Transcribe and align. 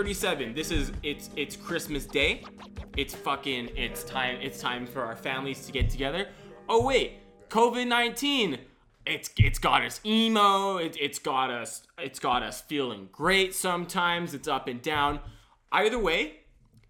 episode 0.00 0.16
37. 0.16 0.54
This 0.54 0.70
is 0.70 0.92
it's 1.02 1.28
it's 1.36 1.56
Christmas 1.56 2.06
Day. 2.06 2.42
It's 2.96 3.14
fucking 3.14 3.70
it's 3.76 4.02
time 4.02 4.38
it's 4.40 4.58
time 4.58 4.86
for 4.86 5.02
our 5.02 5.14
families 5.14 5.66
to 5.66 5.72
get 5.72 5.90
together. 5.90 6.28
Oh 6.70 6.86
wait, 6.86 7.18
COVID-19. 7.50 8.58
It's 9.04 9.30
it's 9.36 9.58
got 9.58 9.84
us 9.84 10.00
emo. 10.06 10.78
It, 10.78 10.96
it's 10.98 11.18
got 11.18 11.50
us 11.50 11.82
it's 11.98 12.18
got 12.18 12.42
us 12.42 12.62
feeling 12.62 13.10
great 13.12 13.54
sometimes. 13.54 14.32
It's 14.32 14.48
up 14.48 14.68
and 14.68 14.80
down. 14.80 15.20
Either 15.70 15.98
way, 15.98 16.40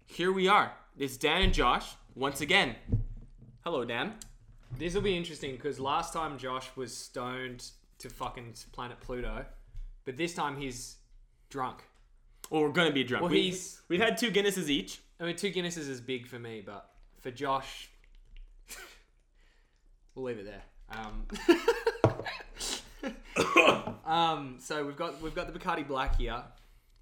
here 0.05 0.31
we 0.31 0.47
are. 0.47 0.71
It's 0.97 1.17
Dan 1.17 1.41
and 1.41 1.53
Josh 1.53 1.95
once 2.15 2.39
again. 2.39 2.75
Hello, 3.65 3.83
Dan. 3.83 4.13
This 4.77 4.93
will 4.93 5.01
be 5.01 5.17
interesting 5.17 5.51
because 5.51 5.81
last 5.81 6.13
time 6.13 6.37
Josh 6.37 6.69
was 6.77 6.95
stoned 6.95 7.71
to 7.97 8.09
fucking 8.09 8.53
planet 8.71 9.01
Pluto, 9.01 9.45
but 10.05 10.15
this 10.15 10.33
time 10.33 10.55
he's 10.55 10.95
drunk. 11.49 11.83
Well, 12.51 12.61
we're 12.63 12.69
gonna 12.69 12.91
be 12.91 13.03
drunk. 13.05 13.23
Well, 13.23 13.31
we, 13.31 13.43
he's- 13.43 13.81
we've 13.87 14.01
had 14.01 14.17
two 14.17 14.29
Guinnesses 14.29 14.69
each. 14.69 14.99
I 15.19 15.23
mean, 15.23 15.35
two 15.37 15.51
Guinnesses 15.51 15.87
is 15.89 16.01
big 16.01 16.27
for 16.27 16.37
me, 16.37 16.61
but 16.65 16.87
for 17.21 17.31
Josh, 17.31 17.89
we'll 20.13 20.25
leave 20.25 20.37
it 20.37 20.45
there. 20.45 20.63
Um, 20.91 21.27
um, 24.05 24.55
so 24.59 24.85
we've 24.85 24.97
got 24.97 25.21
we've 25.21 25.33
got 25.35 25.51
the 25.51 25.57
Bacardi 25.57 25.87
Black 25.87 26.17
here, 26.17 26.43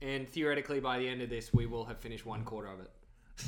and 0.02 0.30
theoretically 0.30 0.80
by 0.80 1.00
the 1.00 1.08
end 1.10 1.22
of 1.24 1.30
this, 1.30 1.52
we 1.54 1.66
will 1.66 1.86
have 1.86 1.98
finished 2.00 2.26
one 2.26 2.44
quarter 2.44 2.68
of 2.68 2.80
it. 2.82 2.92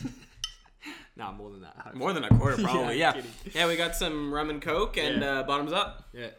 no, 1.17 1.31
more 1.33 1.51
than 1.51 1.61
that. 1.61 1.75
hopefully. 1.75 1.99
More 1.99 2.13
than 2.13 2.23
a 2.23 2.29
quarter, 2.29 2.57
probably. 2.63 2.97
Yeah, 2.97 3.13
yeah. 3.15 3.21
Yeah, 3.53 3.67
we 3.67 3.75
got 3.75 3.95
some 3.95 4.33
rum 4.33 4.49
and 4.49 4.61
coke 4.61 4.97
and 4.97 5.21
Yeah. 5.21 5.39
uh, 5.39 5.43
bottoms 5.43 5.71
up. 5.73 6.07
Yeah. 6.13 6.29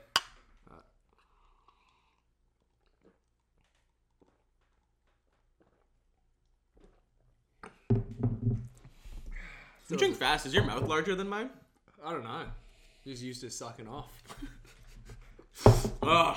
You 9.93 9.99
drink 9.99 10.17
fast. 10.17 10.47
Is 10.47 10.55
your 10.55 10.65
mouth 10.65 10.89
larger 10.89 11.15
than 11.15 11.29
mine? 11.29 11.51
I 12.03 12.13
don't 12.13 12.25
know. 12.25 12.45
Just 13.07 13.23
used 13.23 13.43
to 13.43 13.51
sucking 13.51 13.87
off. 13.87 14.11
Ugh. 16.03 16.37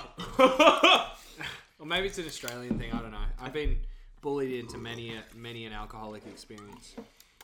Or 1.79 1.85
maybe 1.85 2.07
it's 2.07 2.17
an 2.17 2.25
Australian 2.25 2.77
thing. 2.77 2.91
I 2.91 2.99
don't 2.99 3.11
know. 3.11 3.17
I've 3.39 3.53
been 3.53 3.77
bullied 4.21 4.59
into 4.59 4.77
many 4.77 5.15
a, 5.15 5.23
many 5.35 5.65
an 5.65 5.71
alcoholic 5.71 6.25
experience, 6.27 6.95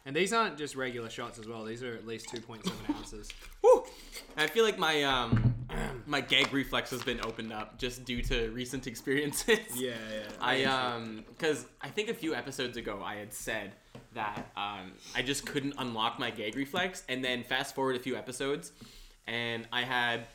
and 0.05 0.15
these 0.15 0.33
aren't 0.33 0.57
just 0.57 0.75
regular 0.75 1.09
shots 1.09 1.39
as 1.39 1.47
well. 1.47 1.63
These 1.63 1.83
are 1.83 1.93
at 1.93 2.05
least 2.05 2.27
two 2.29 2.41
point 2.41 2.65
seven 2.65 2.95
ounces. 2.95 3.29
Whew. 3.61 3.85
I 4.35 4.47
feel 4.47 4.65
like 4.65 4.77
my 4.77 5.03
um 5.03 5.55
my 6.05 6.19
gag 6.19 6.51
reflex 6.51 6.89
has 6.89 7.03
been 7.03 7.23
opened 7.25 7.53
up 7.53 7.77
just 7.77 8.03
due 8.03 8.21
to 8.23 8.49
recent 8.51 8.85
experiences. 8.87 9.59
Yeah, 9.75 9.91
yeah. 10.13 10.23
I 10.41 10.63
um 10.65 11.23
because 11.29 11.65
I 11.81 11.89
think 11.89 12.09
a 12.09 12.13
few 12.13 12.35
episodes 12.35 12.75
ago 12.75 13.01
I 13.03 13.15
had 13.15 13.33
said 13.33 13.73
that 14.13 14.51
um 14.57 14.93
I 15.15 15.21
just 15.21 15.45
couldn't 15.45 15.75
unlock 15.77 16.19
my 16.19 16.31
gag 16.31 16.55
reflex, 16.55 17.03
and 17.09 17.23
then 17.23 17.43
fast 17.43 17.75
forward 17.75 17.95
a 17.95 17.99
few 17.99 18.15
episodes, 18.15 18.71
and 19.27 19.67
I 19.71 19.83
had 19.83 20.25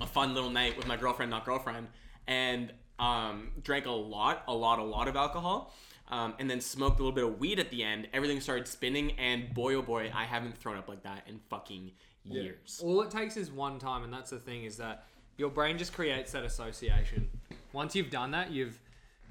a 0.00 0.06
fun 0.06 0.34
little 0.34 0.50
night 0.50 0.76
with 0.76 0.86
my 0.86 0.96
girlfriend, 0.96 1.30
not 1.30 1.44
girlfriend, 1.44 1.88
and 2.26 2.72
um 2.98 3.50
drank 3.62 3.86
a 3.86 3.90
lot, 3.90 4.44
a 4.48 4.54
lot, 4.54 4.78
a 4.78 4.84
lot 4.84 5.08
of 5.08 5.16
alcohol. 5.16 5.74
Um, 6.08 6.34
and 6.38 6.50
then 6.50 6.60
smoked 6.60 7.00
a 7.00 7.02
little 7.02 7.14
bit 7.14 7.24
of 7.24 7.40
weed 7.40 7.58
at 7.58 7.70
the 7.70 7.82
end. 7.82 8.06
Everything 8.12 8.38
started 8.38 8.68
spinning, 8.68 9.12
and 9.12 9.54
boy, 9.54 9.74
oh 9.76 9.82
boy, 9.82 10.12
I 10.14 10.24
haven't 10.24 10.58
thrown 10.58 10.76
up 10.76 10.86
like 10.86 11.02
that 11.04 11.22
in 11.26 11.40
fucking 11.48 11.90
years. 12.24 12.82
All 12.84 13.00
it 13.00 13.10
takes 13.10 13.38
is 13.38 13.50
one 13.50 13.78
time, 13.78 14.04
and 14.04 14.12
that's 14.12 14.28
the 14.28 14.38
thing 14.38 14.64
is 14.64 14.76
that 14.76 15.06
your 15.38 15.48
brain 15.48 15.78
just 15.78 15.94
creates 15.94 16.32
that 16.32 16.44
association. 16.44 17.30
Once 17.72 17.96
you've 17.96 18.10
done 18.10 18.32
that, 18.32 18.50
you've 18.50 18.78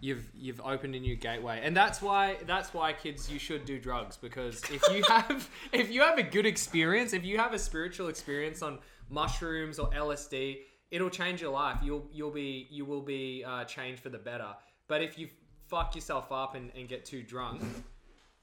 you've 0.02 0.30
you've 0.36 0.60
opened 0.62 0.96
a 0.96 1.00
new 1.00 1.16
gateway, 1.16 1.62
and 1.64 1.78
that's 1.78 2.02
why 2.02 2.38
that's 2.46 2.74
why 2.74 2.92
kids 2.92 3.32
you 3.32 3.40
should 3.40 3.64
do 3.64 3.80
drugs 3.80 4.18
because 4.18 4.62
if 4.70 4.84
you 4.92 5.04
have 5.08 5.50
if 5.72 5.90
you 5.90 6.02
have 6.02 6.18
a 6.18 6.24
good 6.24 6.46
experience, 6.46 7.14
if 7.14 7.24
you 7.24 7.38
have 7.38 7.54
a 7.54 7.60
spiritual 7.60 8.10
experience 8.10 8.62
on 8.62 8.80
mushrooms 9.10 9.80
or 9.80 9.90
LSD, 9.92 10.58
it'll 10.90 11.10
change 11.10 11.42
your 11.42 11.52
life. 11.52 11.78
You'll 11.82 12.10
you'll 12.12 12.32
be 12.32 12.68
you 12.70 12.84
will 12.84 13.02
be 13.02 13.46
uh, 13.48 13.64
changed 13.64 14.02
for 14.02 14.10
the 14.10 14.18
better. 14.18 14.50
But 14.88 15.02
if 15.02 15.18
you 15.18 15.30
fuck 15.68 15.96
yourself 15.96 16.32
up 16.32 16.56
and, 16.56 16.72
and 16.76 16.90
get 16.90 17.06
too 17.06 17.24
drunk, 17.24 17.62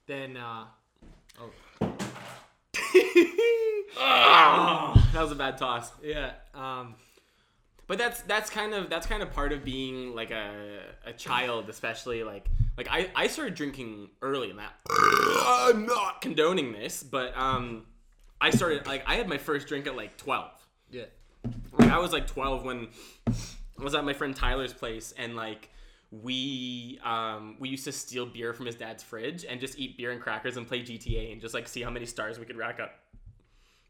then 0.06 0.36
uh, 0.36 0.64
oh 1.40 1.50
that 5.12 5.22
was 5.22 5.32
a 5.32 5.34
bad 5.34 5.58
toss. 5.58 5.90
yeah 6.02 6.32
um. 6.54 6.94
But 7.88 7.96
that's 7.96 8.20
that's 8.22 8.50
kind 8.50 8.74
of 8.74 8.90
that's 8.90 9.06
kind 9.06 9.22
of 9.22 9.32
part 9.32 9.50
of 9.50 9.64
being 9.64 10.14
like 10.14 10.30
a, 10.30 10.80
a 11.06 11.12
child, 11.14 11.70
especially 11.70 12.22
like 12.22 12.46
like 12.76 12.86
I, 12.90 13.10
I 13.16 13.26
started 13.28 13.54
drinking 13.54 14.10
early 14.20 14.50
in 14.50 14.56
that. 14.58 14.74
I'm 14.90 15.86
not 15.86 16.20
condoning 16.20 16.72
this, 16.72 17.02
but 17.02 17.36
um, 17.36 17.86
I 18.40 18.50
started 18.50 18.86
like 18.86 19.02
I 19.06 19.14
had 19.14 19.26
my 19.26 19.38
first 19.38 19.66
drink 19.68 19.86
at 19.86 19.96
like 19.96 20.18
twelve. 20.18 20.52
Yeah. 20.90 21.04
Like 21.78 21.90
I 21.90 21.98
was 21.98 22.12
like 22.12 22.26
twelve 22.26 22.62
when 22.62 22.88
I 23.26 23.82
was 23.82 23.94
at 23.94 24.04
my 24.04 24.12
friend 24.12 24.36
Tyler's 24.36 24.74
place, 24.74 25.14
and 25.16 25.34
like 25.34 25.70
we 26.10 27.00
um 27.02 27.56
we 27.58 27.70
used 27.70 27.84
to 27.84 27.92
steal 27.92 28.26
beer 28.26 28.52
from 28.52 28.66
his 28.66 28.74
dad's 28.74 29.02
fridge 29.02 29.46
and 29.48 29.60
just 29.60 29.78
eat 29.78 29.96
beer 29.96 30.10
and 30.10 30.20
crackers 30.20 30.58
and 30.58 30.68
play 30.68 30.82
GTA 30.82 31.32
and 31.32 31.40
just 31.40 31.54
like 31.54 31.66
see 31.66 31.80
how 31.82 31.90
many 31.90 32.04
stars 32.04 32.38
we 32.38 32.44
could 32.44 32.56
rack 32.58 32.80
up. 32.80 32.92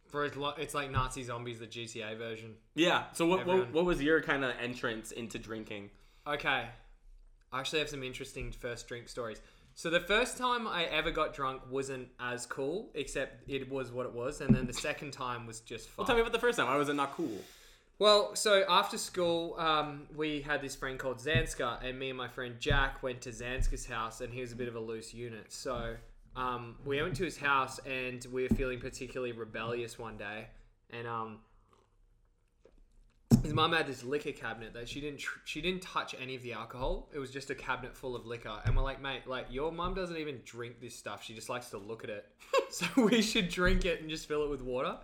For 0.08 0.24
it's, 0.24 0.36
lo- 0.36 0.54
it's 0.56 0.74
like 0.74 0.91
Nazi 0.91 1.22
zombies, 1.22 1.58
the 1.58 1.66
GTA 1.66 2.16
version. 2.16 2.54
Yeah. 2.74 3.04
So 3.12 3.26
what 3.26 3.46
what, 3.46 3.72
what 3.72 3.84
was 3.84 4.02
your 4.02 4.20
kind 4.22 4.44
of 4.44 4.52
entrance 4.60 5.12
into 5.12 5.38
drinking? 5.38 5.91
Okay, 6.26 6.66
I 7.52 7.60
actually 7.60 7.78
have 7.78 7.88
some 7.88 8.02
interesting 8.02 8.52
first 8.52 8.88
drink 8.88 9.08
stories. 9.08 9.41
So 9.74 9.91
the 9.91 10.00
first 10.00 10.36
time 10.36 10.66
I 10.66 10.84
ever 10.86 11.10
got 11.12 11.34
drunk 11.34 11.62
wasn't 11.70 12.08
as 12.18 12.47
cool, 12.47 12.91
except 12.94 13.48
it 13.48 13.70
was 13.70 13.92
what 13.92 14.06
it 14.06 14.12
was, 14.12 14.41
and 14.41 14.54
then 14.54 14.66
the 14.66 14.72
second 14.72 15.12
time 15.12 15.47
was 15.47 15.60
just 15.60 15.88
fun. 15.88 15.94
Well, 15.98 16.06
tell 16.06 16.16
me 16.16 16.20
about 16.20 16.32
the 16.32 16.41
first 16.41 16.58
time. 16.58 16.66
Why 16.66 16.76
was 16.76 16.88
it 16.88 16.94
not 16.94 17.12
cool? 17.12 17.38
Well, 18.00 18.36
so 18.36 18.64
after 18.68 18.98
school, 18.98 19.54
um, 19.58 20.06
we 20.16 20.41
had 20.41 20.62
this 20.62 20.76
friend 20.76 20.98
called 20.98 21.18
Zanska, 21.18 21.82
and 21.82 21.98
me 21.98 22.10
and 22.10 22.18
my 22.18 22.28
friend 22.28 22.56
Jack 22.58 23.02
went 23.02 23.20
to 23.22 23.30
Zanska's 23.30 23.86
house, 23.86 24.20
and 24.20 24.32
he 24.32 24.41
was 24.41 24.52
a 24.52 24.56
bit 24.56 24.68
of 24.68 24.76
a 24.76 24.80
loose 24.80 25.12
unit. 25.14 25.52
So 25.52 25.94
um, 26.38 26.76
we 26.84 27.03
went 27.03 27.16
to 27.16 27.25
his 27.25 27.37
house, 27.37 27.81
and 27.81 28.25
we 28.32 28.44
were 28.44 28.54
feeling 28.54 28.78
particularly 28.78 29.32
rebellious 29.32 29.99
one 29.99 30.16
day, 30.16 30.47
and 30.91 31.06
um, 31.09 31.38
his 33.43 33.53
mum 33.53 33.72
had 33.72 33.88
this 33.88 34.04
liquor 34.04 34.31
cabinet 34.31 34.72
that 34.75 34.88
she 34.88 35.00
didn't 35.00 35.19
tr- 35.19 35.41
she 35.44 35.60
didn't 35.60 35.82
touch 35.82 36.15
any 36.21 36.37
of 36.37 36.43
the 36.43 36.53
alcohol. 36.53 37.09
It 37.12 37.19
was 37.19 37.32
just 37.32 37.50
a 37.50 37.56
cabinet 37.56 37.97
full 37.97 38.15
of 38.15 38.25
liquor, 38.25 38.56
and 38.65 38.77
we're 38.77 38.84
like, 38.84 39.03
mate, 39.03 39.27
like 39.27 39.47
your 39.50 39.72
mum 39.72 39.94
doesn't 39.94 40.16
even 40.16 40.41
drink 40.44 40.81
this 40.81 40.94
stuff. 40.94 41.25
She 41.25 41.34
just 41.34 41.48
likes 41.48 41.71
to 41.71 41.78
look 41.78 42.04
at 42.04 42.10
it, 42.10 42.27
so 42.71 42.87
we 42.97 43.21
should 43.21 43.48
drink 43.48 43.84
it 43.84 44.00
and 44.00 44.09
just 44.09 44.28
fill 44.28 44.44
it 44.44 44.50
with 44.50 44.62
water. 44.62 44.97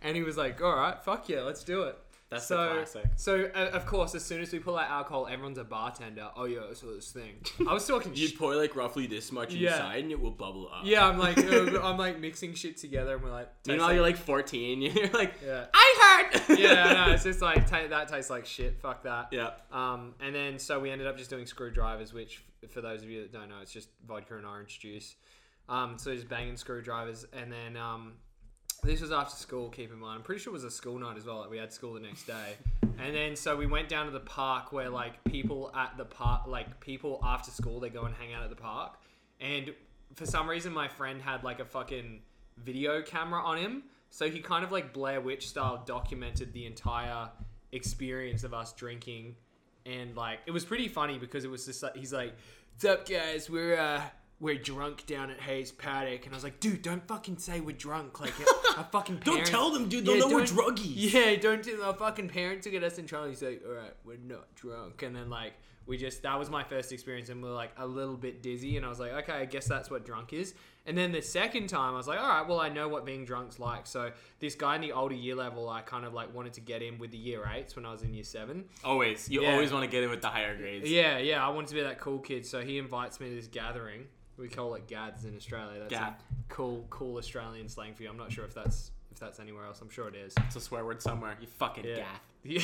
And 0.00 0.14
he 0.14 0.22
was 0.22 0.36
like, 0.36 0.62
all 0.62 0.76
right, 0.76 1.02
fuck 1.02 1.28
yeah, 1.28 1.40
let's 1.40 1.64
do 1.64 1.82
it. 1.82 1.98
That's 2.30 2.46
the 2.48 2.54
so, 2.56 2.74
classic. 2.74 3.10
So 3.16 3.50
uh, 3.54 3.70
of 3.72 3.86
course, 3.86 4.14
as 4.14 4.22
soon 4.24 4.42
as 4.42 4.52
we 4.52 4.58
pull 4.58 4.76
out 4.76 4.90
alcohol, 4.90 5.26
everyone's 5.30 5.56
a 5.56 5.64
bartender. 5.64 6.28
Oh 6.36 6.44
yeah, 6.44 6.60
I 6.70 6.74
saw 6.74 6.88
this 6.94 7.10
thing. 7.10 7.36
I 7.66 7.72
was 7.72 7.86
talking. 7.86 8.12
You 8.18 8.28
pour 8.36 8.54
like 8.54 8.76
roughly 8.76 9.06
this 9.06 9.32
much 9.32 9.54
Yeah. 9.54 9.72
inside, 9.72 10.02
and 10.04 10.12
it 10.12 10.20
will 10.20 10.30
bubble 10.32 10.68
up. 10.72 10.82
yeah, 10.84 11.06
I'm 11.06 11.18
like, 11.18 11.38
uh, 11.38 11.80
I'm 11.82 11.96
like 11.96 12.20
mixing 12.20 12.52
shit 12.54 12.76
together, 12.76 13.14
and 13.14 13.22
we're 13.24 13.30
like, 13.30 13.48
Meanwhile, 13.66 13.94
you're 13.94 14.02
like 14.02 14.16
14. 14.18 14.82
You're 14.98 15.08
like, 15.08 15.34
yeah, 15.44 15.66
I 15.72 16.28
heard. 16.30 16.58
yeah, 16.58 16.92
no, 17.06 17.12
it's 17.14 17.24
just 17.24 17.40
like 17.40 17.66
ta 17.66 17.86
that 17.88 18.08
tastes 18.08 18.30
like 18.30 18.44
shit. 18.44 18.78
Fuck 18.80 19.04
that. 19.04 19.28
yeah. 19.30 19.50
Um, 19.72 20.14
and 20.20 20.34
then 20.34 20.58
so 20.58 20.78
we 20.80 20.90
ended 20.90 21.06
up 21.06 21.16
just 21.16 21.30
doing 21.30 21.46
screwdrivers, 21.46 22.12
which 22.12 22.44
for 22.68 22.80
those 22.82 23.02
of 23.02 23.08
you 23.10 23.22
that 23.22 23.32
don't 23.32 23.48
know, 23.48 23.60
it's 23.62 23.72
just 23.72 23.88
vodka 24.06 24.36
and 24.36 24.44
orange 24.44 24.80
juice. 24.80 25.14
Um, 25.68 25.96
so 25.98 26.14
just 26.14 26.28
banging 26.28 26.56
screwdrivers, 26.56 27.26
and 27.32 27.50
then 27.52 27.76
um, 27.76 28.14
this 28.82 29.00
was 29.00 29.12
after 29.12 29.36
school. 29.36 29.68
Keep 29.70 29.92
in 29.92 29.98
mind, 29.98 30.18
I'm 30.18 30.22
pretty 30.22 30.40
sure 30.40 30.52
it 30.52 30.54
was 30.54 30.64
a 30.64 30.70
school 30.70 30.98
night 30.98 31.16
as 31.16 31.24
well. 31.24 31.40
Like 31.40 31.50
we 31.50 31.58
had 31.58 31.72
school 31.72 31.94
the 31.94 32.00
next 32.00 32.26
day, 32.26 32.56
and 32.98 33.14
then 33.14 33.36
so 33.36 33.56
we 33.56 33.66
went 33.66 33.88
down 33.88 34.06
to 34.06 34.12
the 34.12 34.20
park 34.20 34.72
where 34.72 34.88
like 34.88 35.22
people 35.24 35.72
at 35.74 35.96
the 35.96 36.04
park, 36.04 36.46
like 36.46 36.80
people 36.80 37.20
after 37.22 37.50
school, 37.50 37.80
they 37.80 37.90
go 37.90 38.04
and 38.04 38.14
hang 38.14 38.34
out 38.34 38.42
at 38.42 38.50
the 38.50 38.56
park, 38.56 38.98
and 39.40 39.72
for 40.14 40.26
some 40.26 40.48
reason 40.48 40.72
my 40.72 40.88
friend 40.88 41.20
had 41.20 41.44
like 41.44 41.60
a 41.60 41.64
fucking 41.64 42.20
video 42.56 43.02
camera 43.02 43.42
on 43.42 43.58
him, 43.58 43.82
so 44.10 44.28
he 44.30 44.40
kind 44.40 44.64
of 44.64 44.72
like 44.72 44.92
Blair 44.92 45.20
Witch 45.20 45.48
style 45.48 45.82
documented 45.86 46.52
the 46.52 46.66
entire 46.66 47.30
experience 47.72 48.44
of 48.44 48.54
us 48.54 48.72
drinking 48.72 49.36
and 49.88 50.16
like 50.16 50.40
it 50.46 50.50
was 50.50 50.64
pretty 50.64 50.88
funny 50.88 51.18
because 51.18 51.44
it 51.44 51.50
was 51.50 51.64
just 51.64 51.82
like 51.82 51.96
he's 51.96 52.12
like, 52.12 52.34
"What's 52.74 52.84
up, 52.84 53.08
guys? 53.08 53.48
We're 53.50 53.78
uh 53.78 54.02
we're 54.40 54.54
drunk 54.56 55.06
down 55.06 55.30
at 55.30 55.40
Hayes 55.40 55.72
Paddock," 55.72 56.24
and 56.26 56.34
I 56.34 56.36
was 56.36 56.44
like, 56.44 56.60
"Dude, 56.60 56.82
don't 56.82 57.06
fucking 57.08 57.38
say 57.38 57.60
we're 57.60 57.76
drunk. 57.76 58.20
Like, 58.20 58.34
our 58.78 58.84
fucking 58.90 59.20
Don't 59.24 59.44
tell 59.46 59.70
them, 59.70 59.88
dude. 59.88 60.04
They'll 60.06 60.28
know 60.28 60.34
we're 60.36 60.42
druggies. 60.44 60.92
Yeah, 61.12 61.36
don't 61.36 61.62
do 61.62 61.82
our 61.82 61.94
fucking 61.94 62.28
parents 62.28 62.66
will 62.66 62.72
get 62.72 62.82
us 62.84 62.98
in 62.98 63.06
trouble." 63.06 63.28
He's 63.28 63.42
like, 63.42 63.62
"All 63.66 63.72
right, 63.74 63.94
we're 64.04 64.16
not 64.16 64.54
drunk," 64.54 65.02
and 65.02 65.14
then 65.14 65.28
like 65.30 65.54
we 65.86 65.96
just 65.96 66.22
that 66.22 66.38
was 66.38 66.50
my 66.50 66.62
first 66.62 66.92
experience, 66.92 67.30
and 67.30 67.42
we 67.42 67.48
are 67.48 67.52
like 67.52 67.72
a 67.78 67.86
little 67.86 68.16
bit 68.16 68.42
dizzy, 68.42 68.76
and 68.76 68.84
I 68.84 68.88
was 68.90 69.00
like, 69.00 69.12
okay, 69.12 69.32
I 69.32 69.44
guess 69.46 69.66
that's 69.66 69.90
what 69.90 70.04
drunk 70.04 70.32
is. 70.34 70.54
And 70.84 70.96
then 70.96 71.12
the 71.12 71.20
second 71.22 71.66
time, 71.68 71.92
I 71.94 71.96
was 71.96 72.06
like, 72.08 72.18
all 72.18 72.28
right, 72.28 72.46
well, 72.48 72.60
I 72.60 72.68
know 72.70 72.88
what 72.88 73.04
being 73.04 73.24
drunk's 73.26 73.58
like. 73.58 73.86
So 73.86 74.10
this 74.38 74.54
guy 74.54 74.74
in 74.74 74.80
the 74.80 74.92
older 74.92 75.14
year 75.14 75.34
level, 75.34 75.68
I 75.68 75.80
kind 75.82 76.04
of 76.06 76.14
like 76.14 76.34
wanted 76.34 76.54
to 76.54 76.60
get 76.62 76.82
in 76.82 76.98
with 76.98 77.10
the 77.10 77.18
year 77.18 77.46
eights 77.54 77.74
when 77.76 77.84
I 77.86 77.92
was 77.92 78.02
in 78.02 78.12
year 78.14 78.24
seven. 78.24 78.64
Always, 78.84 79.28
you 79.30 79.42
Yeah. 79.42 79.52
always 79.52 79.70
want 79.72 79.84
to 79.84 79.90
get 79.90 80.02
in 80.04 80.10
with 80.10 80.22
the 80.22 80.28
higher 80.28 80.56
grades. 80.56 80.90
Yeah, 80.90 81.18
yeah, 81.18 81.44
I 81.46 81.50
wanted 81.50 81.68
to 81.68 81.74
be 81.74 81.82
that 81.82 82.00
cool 82.00 82.18
kid. 82.20 82.46
So 82.46 82.60
he 82.62 82.78
invites 82.78 83.18
me 83.20 83.28
to 83.30 83.34
this 83.34 83.46
gathering. 83.48 84.06
We 84.38 84.48
call 84.48 84.74
it 84.74 84.86
gads 84.86 85.24
in 85.24 85.36
Australia. 85.36 85.80
That's 85.80 85.90
Gath. 85.92 86.20
a 86.20 86.52
cool, 86.54 86.86
cool 86.90 87.16
Australian 87.18 87.68
slang 87.68 87.94
for 87.94 88.04
you. 88.04 88.08
I'm 88.10 88.16
not 88.16 88.30
sure 88.32 88.44
if 88.44 88.54
that's 88.54 88.92
if 89.10 89.18
that's 89.18 89.40
anywhere 89.40 89.64
else. 89.66 89.80
I'm 89.80 89.90
sure 89.90 90.06
it 90.08 90.14
is. 90.14 90.32
It's 90.46 90.54
a 90.56 90.60
swear 90.60 90.84
word 90.84 91.02
somewhere. 91.02 91.36
You 91.40 91.46
fucking 91.46 91.84
Yeah. 91.84 91.96
gaff. 91.96 92.20
Yeah. 92.44 92.62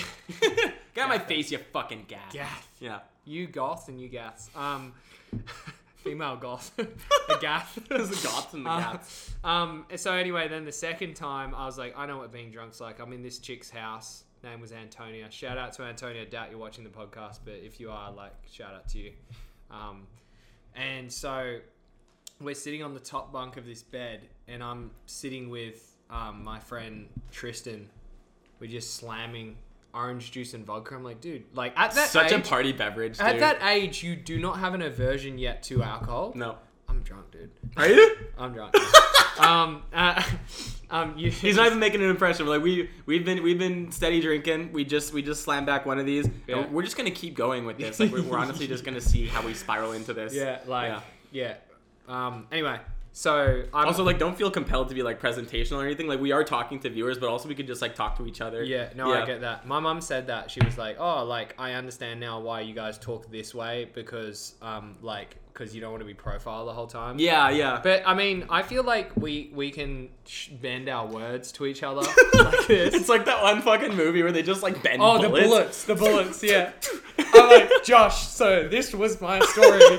Get 0.95 1.03
out 1.05 1.09
my 1.09 1.19
face, 1.19 1.51
you 1.51 1.59
fucking 1.59 2.05
gath. 2.07 2.33
Gaff. 2.33 2.69
Yeah. 2.79 3.01
You 3.25 3.49
goth 3.49 3.89
and 3.89 4.01
you 4.01 4.09
gaths. 4.09 4.49
Um, 4.55 4.93
female 5.97 6.37
goth. 6.37 6.71
a 7.29 7.39
gath. 7.41 7.79
There's 7.89 8.09
the 8.11 8.27
goths 8.29 8.55
and 8.55 8.65
the 8.65 8.71
Uh, 8.71 8.79
gaffs. 8.93 9.35
Um, 9.43 9.85
so 9.97 10.13
anyway, 10.13 10.47
then 10.49 10.65
the 10.65 10.73
second 10.73 11.15
time 11.15 11.55
I 11.55 11.67
was 11.67 11.77
like, 11.77 11.99
I 11.99 12.07
know 12.07 12.19
what 12.19 12.33
being 12.33 12.51
drunk's 12.53 12.81
like. 12.81 13.01
I'm 13.01 13.13
in 13.13 13.23
this 13.23 13.39
chick's 13.41 13.69
house. 13.71 14.23
Name 14.45 14.61
was 14.61 14.73
Antonia. 14.73 15.29
Shout 15.31 15.59
out 15.59 15.73
to 15.75 15.83
Antonia. 15.83 16.25
Doubt 16.27 16.51
you're 16.51 16.61
watching 16.61 16.85
the 16.85 16.91
podcast, 16.91 17.41
but 17.45 17.55
if 17.55 17.81
you 17.81 17.91
are, 17.91 18.13
like, 18.13 18.33
shout 18.51 18.75
out 18.75 18.87
to 18.91 18.99
you. 18.99 19.13
Um, 19.71 20.07
and 20.75 21.13
so 21.13 21.59
we're 22.41 22.55
sitting 22.55 22.83
on 22.83 22.95
the 22.95 23.01
top 23.01 23.33
bunk 23.33 23.57
of 23.57 23.67
this 23.67 23.83
bed, 23.83 24.23
and 24.49 24.63
I'm 24.63 24.91
sitting 25.07 25.51
with 25.51 25.97
um, 26.11 26.45
my 26.45 26.59
friend 26.59 27.09
Tristan. 27.31 27.89
We're 28.61 28.71
just 28.71 28.95
slamming 28.95 29.57
orange 29.93 30.33
juice 30.33 30.55
and 30.55 30.65
vodka. 30.67 30.95
I'm 30.95 31.05
like, 31.05 31.21
dude, 31.21 31.45
like 31.55 31.73
at 31.79 31.93
that 31.93 32.09
Such 32.09 32.33
age, 32.33 32.41
a 32.47 32.49
party 32.49 32.73
beverage, 32.73 33.19
dude. 33.19 33.27
at 33.27 33.39
that 33.41 33.63
age, 33.63 34.03
you 34.03 34.17
do 34.17 34.39
not 34.41 34.59
have 34.59 34.75
an 34.75 34.83
aversion 34.83 35.39
yet 35.39 35.63
to 35.65 35.83
alcohol. 35.83 36.33
no. 36.35 36.57
I'm 36.87 37.01
drunk, 37.01 37.31
dude. 37.31 37.51
Are 37.77 37.89
you? 37.89 38.15
I'm 38.39 38.53
drunk. 38.53 38.75
um, 39.39 39.83
uh, 39.93 40.23
um, 40.91 41.17
you, 41.17 41.31
He's 41.31 41.57
not 41.57 41.67
even 41.67 41.79
making 41.79 42.03
an 42.03 42.11
impression. 42.11 42.47
Like 42.47 42.63
we 42.63 42.91
we've 43.07 43.25
been 43.25 43.43
we've 43.43 43.59
been 43.59 43.91
steady 43.91 44.21
drinking. 44.21 44.73
We 44.73 44.85
just 44.85 45.13
we 45.13 45.23
just 45.23 45.43
slammed 45.43 45.67
back 45.67 45.87
one 45.87 45.99
of 45.99 46.07
these. 46.07 46.29
Yeah. 46.47 46.67
we're 46.67 46.83
just 46.83 46.97
gonna 46.97 47.11
keep 47.11 47.35
going 47.35 47.65
with 47.65 47.79
this. 47.79 48.01
Like 48.01 48.13
we're, 48.13 48.23
we're 48.23 48.39
honestly 48.39 48.67
just 48.67 48.85
gonna 48.85 49.01
see 49.01 49.27
how 49.27 49.45
we 49.45 49.55
spiral 49.55 49.93
into 49.93 50.13
this. 50.13 50.35
Yeah, 50.35 50.61
like 50.67 51.03
Yeah. 51.33 51.55
yeah. 52.09 52.27
Um. 52.27 52.47
Anyway, 52.53 52.79
so 53.17 53.63
I'm 53.73 53.87
Also, 53.87 54.03
like, 54.03 54.19
don't 54.19 54.37
feel 54.37 54.51
compelled 54.51 54.89
to 54.89 54.95
be 54.95 55.05
like 55.05 55.21
presentational 55.21 55.77
or 55.77 55.87
anything. 55.87 56.09
Like, 56.09 56.19
we 56.19 56.33
are 56.33 56.43
talking 56.43 56.81
to 56.81 56.91
viewers, 56.91 57.17
but 57.17 57.29
also 57.29 57.49
we 57.49 57.55
could 57.55 57.69
just 57.69 57.81
like 57.81 57.95
talk 57.95 58.19
to 58.19 58.27
each 58.27 58.41
other. 58.41 58.65
Yeah, 58.65 58.89
no, 58.97 59.15
I 59.15 59.25
get 59.25 59.41
that. 59.43 59.69
My 59.69 59.79
mum 59.79 60.01
said 60.01 60.27
that 60.27 60.51
she 60.51 60.59
was 60.65 60.77
like, 60.77 60.97
"Oh, 60.99 61.25
like 61.25 61.55
I 61.57 61.75
understand 61.75 62.19
now 62.19 62.41
why 62.41 62.63
you 62.63 62.75
guys 62.75 62.99
talk 62.99 63.31
this 63.31 63.55
way 63.55 63.89
because, 63.95 64.57
um, 64.61 64.97
like, 65.01 65.37
because 65.55 65.75
you 65.75 65.81
don't 65.81 65.93
want 65.93 66.03
to 66.03 66.07
be 66.07 66.13
profiled 66.15 66.69
the 66.69 66.73
whole 66.75 66.87
time." 66.89 67.19
Yeah, 67.19 67.49
yeah. 67.49 67.81
But 67.83 68.03
I 68.05 68.13
mean, 68.15 68.45
I 68.51 68.63
feel 68.63 68.83
like 68.85 69.17
we 69.17 69.51
we 69.55 69.71
can 69.71 70.11
sh- 70.27 70.49
bend 70.49 70.91
our 70.91 71.07
words 71.07 71.51
to 71.53 71.65
each 71.65 71.83
other 71.83 72.01
like 72.35 72.67
this. 72.67 72.95
it's 72.95 73.09
like 73.09 73.25
that 73.25 73.43
one 73.43 73.63
fucking 73.63 73.97
movie 73.97 74.23
where 74.23 74.33
they 74.33 74.43
just 74.43 74.63
like 74.63 74.83
bend 74.83 75.01
Oh, 75.01 75.19
bullets. 75.19 75.31
the 75.33 75.45
bullets, 75.49 75.85
the 75.85 75.95
bullets, 75.95 76.43
yeah. 76.43 76.73
I'm 77.35 77.49
like, 77.49 77.85
Josh, 77.85 78.27
so 78.29 78.69
this 78.69 78.93
was 78.93 79.19
my 79.21 79.41
story. 79.41 79.81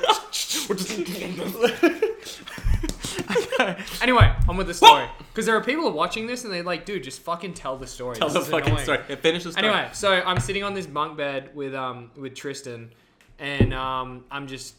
Anyway, 4.02 4.32
I'm 4.48 4.58
with 4.58 4.68
the 4.68 4.74
story. 4.74 5.06
Because 5.30 5.46
there 5.46 5.56
are 5.56 5.64
people 5.64 5.90
watching 5.92 6.28
this 6.28 6.44
and 6.44 6.54
they're 6.54 6.64
like, 6.64 6.86
dude, 6.86 7.04
just 7.04 7.22
fucking 7.22 7.54
tell 7.54 7.78
the 7.78 7.88
story. 7.88 8.16
tell 8.18 8.30
This 8.30 8.46
the 8.46 8.52
fucking 8.52 8.70
annoying." 8.72 8.84
story. 8.84 9.00
Yeah, 9.10 9.16
finish 9.16 9.44
the 9.44 9.52
story. 9.54 9.68
Anyway, 9.68 9.90
so 9.94 10.12
I'm 10.12 10.40
sitting 10.40 10.64
on 10.64 10.74
this 10.74 10.86
bunk 10.86 11.18
bed 11.18 11.56
with 11.56 11.74
um 11.74 12.12
with 12.16 12.36
Tristan, 12.36 12.92
and 13.40 13.74
um 13.74 14.26
I'm 14.30 14.48
just 14.48 14.76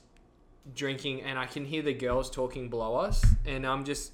drinking, 0.75 1.23
and 1.23 1.39
I 1.39 1.47
can 1.47 1.65
hear 1.65 1.83
the 1.83 1.95
girls 1.95 2.31
talking 2.31 2.69
below 2.69 2.97
us, 2.97 3.25
and 3.45 3.67
I'm 3.67 3.85
just, 3.85 4.13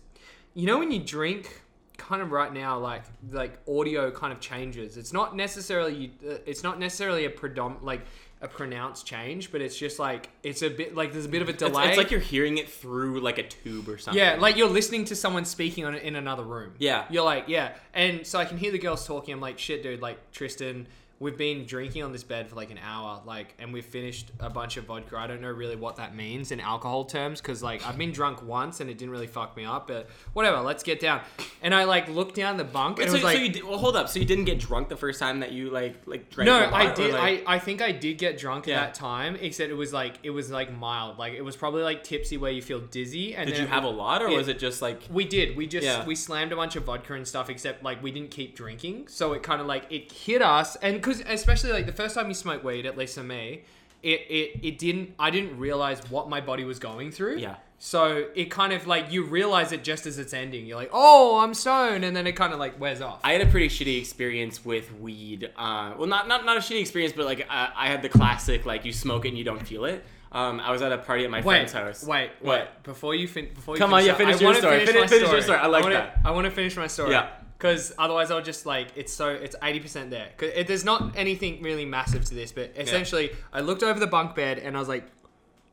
you 0.54 0.66
know, 0.66 0.78
when 0.78 0.90
you 0.92 1.00
drink, 1.00 1.62
kind 1.98 2.22
of 2.22 2.32
right 2.32 2.52
now, 2.52 2.78
like 2.78 3.04
like 3.30 3.58
audio 3.68 4.10
kind 4.10 4.32
of 4.32 4.40
changes. 4.40 4.96
It's 4.96 5.12
not 5.12 5.36
necessarily 5.36 6.12
uh, 6.28 6.34
it's 6.46 6.62
not 6.62 6.78
necessarily 6.78 7.24
a 7.26 7.30
predom 7.30 7.82
like 7.82 8.00
a 8.40 8.48
pronounced 8.48 9.06
change, 9.06 9.52
but 9.52 9.60
it's 9.60 9.76
just 9.78 10.00
like 10.00 10.28
it's 10.42 10.62
a 10.62 10.68
bit 10.68 10.96
like 10.96 11.12
there's 11.12 11.26
a 11.26 11.28
bit 11.28 11.42
of 11.42 11.48
a 11.48 11.52
It's, 11.52 11.62
delay. 11.62 11.88
it's 11.88 11.96
like 11.96 12.10
you're 12.10 12.18
hearing 12.18 12.58
it 12.58 12.68
through 12.68 13.20
like 13.20 13.38
a 13.38 13.44
tube 13.44 13.88
or 13.88 13.98
something. 13.98 14.20
Yeah, 14.20 14.36
like 14.40 14.56
you're 14.56 14.68
listening 14.68 15.04
to 15.06 15.14
someone 15.16 15.44
speaking 15.44 15.84
on 15.84 15.94
in 15.94 16.16
another 16.16 16.42
room. 16.42 16.74
Yeah. 16.78 17.04
You're 17.08 17.24
like, 17.24 17.44
yeah. 17.46 17.74
And 17.94 18.26
so 18.26 18.40
I 18.40 18.44
can 18.44 18.58
hear 18.58 18.72
the 18.72 18.80
girls 18.80 19.06
talking. 19.06 19.32
I'm 19.32 19.40
like, 19.40 19.60
shit, 19.60 19.84
dude, 19.84 20.02
like 20.02 20.32
Tristan, 20.32 20.88
we've 21.22 21.36
been 21.38 21.64
drinking 21.64 22.02
on 22.02 22.12
this 22.12 22.24
bed 22.24 22.48
for 22.48 22.56
like 22.56 22.70
an 22.70 22.78
hour, 22.84 23.22
like, 23.24 23.54
and 23.58 23.72
we've 23.72 23.84
finished 23.86 24.32
a 24.40 24.50
bunch 24.50 24.76
of 24.76 24.84
vodka. 24.84 25.16
I 25.16 25.26
don't 25.26 25.40
know 25.40 25.50
really 25.50 25.76
what 25.76 25.96
that 25.96 26.14
means 26.16 26.50
in 26.50 26.58
alcohol 26.60 27.04
terms 27.04 27.40
because 27.40 27.62
like 27.62 27.86
I've 27.86 27.96
been 27.96 28.10
drunk 28.12 28.42
once 28.42 28.80
and 28.80 28.90
it 28.90 28.98
didn't 28.98 29.12
really 29.12 29.26
fuck 29.28 29.56
me 29.56 29.64
up, 29.64 29.86
but 29.86 30.08
whatever, 30.32 30.60
let's 30.60 30.82
get 30.82 30.98
down. 31.00 31.20
And 31.62 31.74
I 31.74 31.84
like 31.84 32.08
looked 32.08 32.34
down 32.34 32.56
the 32.56 32.64
bunk 32.64 32.98
and 32.98 33.08
so, 33.08 33.14
it 33.14 33.18
was 33.18 33.24
like, 33.24 33.38
you 33.38 33.48
did, 33.50 33.62
well, 33.64 33.78
hold 33.78 33.94
up. 33.96 34.08
So 34.08 34.18
you 34.18 34.24
didn't 34.26 34.44
get 34.46 34.58
drunk 34.58 34.88
the 34.88 34.96
first 34.96 35.20
time 35.20 35.40
that 35.40 35.52
you 35.52 35.70
like 35.70 35.94
like 36.06 36.28
drank? 36.28 36.46
no, 36.46 36.70
I 36.74 36.92
did. 36.92 37.12
like- 37.14 37.44
I, 37.46 37.54
I 37.54 37.58
think 37.60 37.80
I 37.80 37.92
did 37.92 38.18
get 38.18 38.36
drunk 38.36 38.66
Yeah. 38.66 38.80
at 38.80 38.80
that 38.86 38.94
time, 38.94 39.36
except 39.40 39.70
it 39.70 39.74
was 39.74 39.92
like 39.92 40.16
it 40.24 40.30
was 40.30 40.50
like 40.50 40.76
mild. 40.76 41.18
Like 41.18 41.34
it 41.34 41.42
was 41.42 41.54
probably 41.56 41.82
like 41.84 42.02
tipsy 42.02 42.36
where 42.36 42.50
you 42.50 42.62
feel 42.62 42.80
dizzy. 42.80 43.34
And 43.36 43.48
Did 43.48 43.58
you 43.58 43.66
have 43.66 43.84
a 43.84 43.88
lot, 43.88 44.22
or 44.22 44.28
it- 44.28 44.36
was 44.36 44.48
it 44.48 44.58
just 44.58 44.82
like? 44.82 45.00
We 45.10 45.24
did. 45.24 45.56
We 45.56 45.68
just 45.68 45.84
Yeah. 45.86 46.04
we 46.04 46.14
slammed 46.16 46.50
a 46.52 46.56
bunch 46.56 46.74
of 46.74 46.84
vodka 46.84 47.14
and 47.14 47.26
stuff, 47.28 47.48
except 47.48 47.84
like 47.84 48.02
we 48.02 48.10
didn't 48.10 48.32
keep 48.32 48.56
drinking. 48.56 49.06
So 49.08 49.32
it 49.34 49.42
kind 49.44 49.60
of 49.60 49.68
like 49.68 49.84
it 49.90 50.10
hit 50.10 50.42
us, 50.42 50.74
and 50.76 51.00
because 51.18 51.32
especially 51.32 51.72
like 51.72 51.86
the 51.86 51.92
first 51.92 52.14
time 52.14 52.28
you 52.28 52.34
smoke 52.34 52.64
weed, 52.64 52.86
at 52.86 52.96
least 52.96 53.14
for 53.16 53.22
me, 53.22 53.62
it 54.02 54.20
it 54.28 54.60
it 54.62 54.78
didn't. 54.78 55.14
I 55.18 55.30
didn't 55.30 55.58
realize 55.58 56.00
what 56.10 56.28
my 56.28 56.40
body 56.40 56.64
was 56.64 56.78
going 56.78 57.10
through. 57.12 57.38
Yeah. 57.38 57.56
So 57.78 58.26
it 58.36 58.48
kind 58.48 58.72
of 58.72 58.86
like 58.86 59.10
you 59.10 59.24
realize 59.24 59.72
it 59.72 59.82
just 59.82 60.06
as 60.06 60.16
it's 60.18 60.32
ending. 60.32 60.66
You're 60.66 60.76
like, 60.76 60.90
oh, 60.92 61.40
I'm 61.40 61.52
stoned, 61.52 62.04
and 62.04 62.16
then 62.16 62.26
it 62.28 62.32
kind 62.36 62.52
of 62.52 62.58
like 62.60 62.78
wears 62.80 63.00
off. 63.00 63.18
I 63.24 63.32
had 63.32 63.40
a 63.40 63.46
pretty 63.46 63.68
shitty 63.68 63.98
experience 64.00 64.64
with 64.64 64.92
weed. 65.00 65.50
Uh, 65.56 65.94
well, 65.98 66.06
not 66.06 66.28
not 66.28 66.44
not 66.44 66.56
a 66.56 66.60
shitty 66.60 66.80
experience, 66.80 67.12
but 67.12 67.24
like 67.26 67.46
I, 67.50 67.72
I 67.76 67.86
had 67.88 68.02
the 68.02 68.08
classic 68.08 68.64
like 68.66 68.84
you 68.84 68.92
smoke 68.92 69.24
it 69.24 69.28
and 69.30 69.38
you 69.38 69.44
don't 69.44 69.66
feel 69.66 69.84
it. 69.84 70.04
Um, 70.30 70.60
I 70.60 70.70
was 70.70 70.80
at 70.80 70.92
a 70.92 70.98
party 70.98 71.24
at 71.24 71.30
my 71.30 71.38
Wait, 71.42 71.44
friend's 71.44 71.72
house. 71.72 72.04
wait, 72.06 72.30
What? 72.40 72.60
wait. 72.60 72.68
Before 72.84 73.14
you 73.14 73.28
fin- 73.28 73.50
before 73.52 73.74
you 73.74 73.78
Come 73.78 73.92
on, 73.92 74.00
finish 74.00 74.06
yeah, 74.12 74.16
finish 74.16 74.36
I 74.36 74.40
your 74.40 74.54
story. 74.54 74.78
Finish, 74.78 74.94
Finish- 74.94 75.10
finish 75.10 75.30
your 75.30 75.42
story. 75.42 75.58
I 75.58 75.66
like 75.66 75.82
wanna, 75.82 75.94
that. 75.96 76.20
I 76.24 76.30
want 76.30 76.46
to 76.46 76.50
finish 76.50 76.74
my 76.76 76.86
story. 76.86 77.10
Yeah. 77.10 77.28
Because 77.62 77.92
otherwise, 77.96 78.32
I'll 78.32 78.42
just 78.42 78.66
like 78.66 78.88
it's 78.96 79.12
so 79.12 79.28
it's 79.28 79.54
eighty 79.62 79.78
percent 79.78 80.10
there. 80.10 80.30
'Cause 80.36 80.50
it, 80.52 80.66
there's 80.66 80.84
not 80.84 81.16
anything 81.16 81.62
really 81.62 81.84
massive 81.84 82.24
to 82.24 82.34
this, 82.34 82.50
but 82.50 82.72
essentially, 82.76 83.30
I 83.52 83.60
looked 83.60 83.84
over 83.84 84.00
the 84.00 84.08
bunk 84.08 84.34
bed 84.34 84.58
and 84.58 84.76
I 84.76 84.80
was 84.80 84.88
like, 84.88 85.04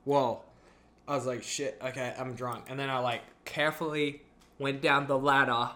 "Whoa!" 0.04 0.44
I 1.08 1.16
was 1.16 1.26
like, 1.26 1.42
"Shit, 1.42 1.82
okay, 1.84 2.14
I'm 2.20 2.36
drunk." 2.36 2.66
And 2.70 2.80
then 2.80 2.92
I 2.92 3.00
like 3.00 3.22
carefully 3.44 4.22
went 4.60 4.84
down 4.84 5.08
the 5.08 5.18
ladder, 5.18 5.72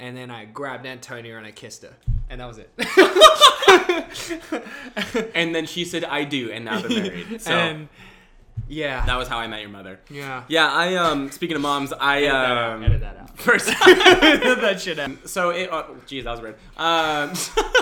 and 0.00 0.16
then 0.16 0.32
I 0.32 0.46
grabbed 0.46 0.84
Antonia 0.84 1.36
and 1.38 1.46
I 1.46 1.52
kissed 1.52 1.84
her, 1.84 1.94
and 2.28 2.40
that 2.40 2.48
was 2.48 2.58
it. 2.58 2.70
And 5.34 5.54
then 5.54 5.66
she 5.66 5.84
said, 5.84 6.04
"I 6.04 6.24
do," 6.24 6.50
and 6.50 6.64
now 6.64 6.80
they're 6.80 6.90
married. 7.02 7.40
So 7.40 7.52
and 7.52 7.88
yeah, 8.70 9.04
that 9.06 9.18
was 9.18 9.28
how 9.28 9.38
I 9.38 9.46
met 9.46 9.60
your 9.60 9.70
mother. 9.70 10.00
yeah. 10.08 10.44
Yeah, 10.48 10.70
I 10.70 10.94
um. 10.96 11.30
Speaking 11.30 11.56
of 11.56 11.62
moms, 11.62 11.92
I 11.92 12.18
Edit 12.18 12.30
that 12.30 12.50
out, 12.56 12.72
um. 12.76 12.82
edit 12.84 13.00
that 13.00 13.16
out. 13.18 13.38
First, 13.38 13.66
that 13.84 14.80
shit 14.80 14.98
out. 14.98 15.28
so 15.28 15.50
it. 15.50 15.68
Oh, 15.72 15.96
geez, 16.06 16.24
that 16.24 16.30
was 16.30 16.40
weird. 16.40 16.56
Um. 16.76 17.32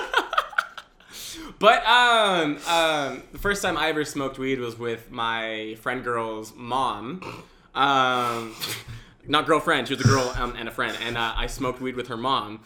But 1.60 1.84
um, 1.86 2.58
um, 2.68 3.22
the 3.32 3.38
first 3.38 3.62
time 3.62 3.76
I 3.76 3.88
ever 3.88 4.04
smoked 4.04 4.38
weed 4.38 4.60
was 4.60 4.78
with 4.78 5.10
my 5.10 5.76
friend 5.80 6.04
girl's 6.04 6.52
mom. 6.54 7.20
Um, 7.74 8.54
not 9.26 9.46
girlfriend, 9.46 9.88
she 9.88 9.94
was 9.94 10.04
a 10.04 10.08
girl 10.08 10.32
um, 10.36 10.54
and 10.56 10.68
a 10.68 10.70
friend, 10.70 10.96
and 11.02 11.16
uh, 11.18 11.32
I 11.36 11.48
smoked 11.48 11.80
weed 11.80 11.96
with 11.96 12.06
her 12.08 12.16
mom. 12.16 12.60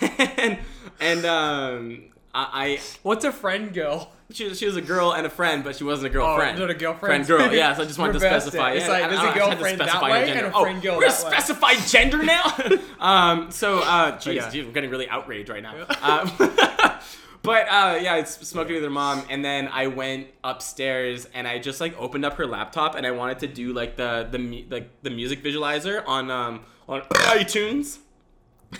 and 0.00 0.58
and 0.98 1.24
um, 1.26 2.04
I, 2.34 2.48
I, 2.52 2.80
What's 3.02 3.24
a 3.26 3.32
friend 3.32 3.74
girl? 3.74 4.12
She, 4.30 4.44
was, 4.46 4.58
she 4.58 4.66
was 4.66 4.76
a 4.76 4.82
girl 4.82 5.12
and 5.14 5.26
a 5.26 5.30
friend, 5.30 5.64
but 5.64 5.74
she 5.74 5.84
wasn't 5.84 6.14
a 6.14 6.18
Oh, 6.18 6.22
girlfriend. 6.22 6.58
not 6.58 6.68
a 6.68 6.74
girlfriend. 6.74 7.26
Friend 7.26 7.40
girl, 7.40 7.52
yeah. 7.54 7.74
So 7.74 7.82
I 7.82 7.86
just 7.86 7.98
wanted 7.98 8.12
to 8.14 8.20
specify. 8.20 8.72
it. 8.72 8.76
It's 8.76 8.86
yeah, 8.86 8.92
like 8.92 9.08
there's 9.08 9.20
a 9.20 9.24
don't 9.24 9.24
know, 9.24 9.30
I 9.30 9.32
had 9.32 9.34
to 9.34 9.56
girlfriend 9.56 9.80
that 9.80 10.02
way 10.02 10.30
and 10.30 10.40
a 10.46 10.52
Oh, 10.54 10.62
friend 10.62 10.82
girl 10.82 10.98
We're 10.98 11.08
gonna 11.08 11.60
way. 11.62 11.76
gender 11.86 12.22
now. 12.22 12.42
um. 13.00 13.50
So, 13.50 13.78
uh, 13.78 14.18
geez, 14.18 14.44
we're 14.52 14.72
getting 14.72 14.90
really 14.90 15.08
outraged 15.08 15.48
right 15.48 15.62
now. 15.62 15.86
Um, 16.02 16.30
but 17.42 17.68
uh, 17.68 17.98
yeah, 18.02 18.14
I 18.14 18.24
smoked 18.24 18.70
it 18.70 18.74
with 18.74 18.82
her 18.82 18.90
mom, 18.90 19.24
and 19.30 19.42
then 19.42 19.68
I 19.72 19.86
went 19.86 20.26
upstairs 20.44 21.26
and 21.32 21.48
I 21.48 21.58
just 21.58 21.80
like 21.80 21.98
opened 21.98 22.26
up 22.26 22.34
her 22.34 22.46
laptop 22.46 22.96
and 22.96 23.06
I 23.06 23.12
wanted 23.12 23.38
to 23.38 23.46
do 23.46 23.72
like 23.72 23.96
the 23.96 24.28
the 24.30 24.66
like 24.68 25.02
the 25.02 25.10
music 25.10 25.42
visualizer 25.42 26.06
on 26.06 26.30
um 26.30 26.60
on 26.86 27.00
iTunes, 27.12 27.98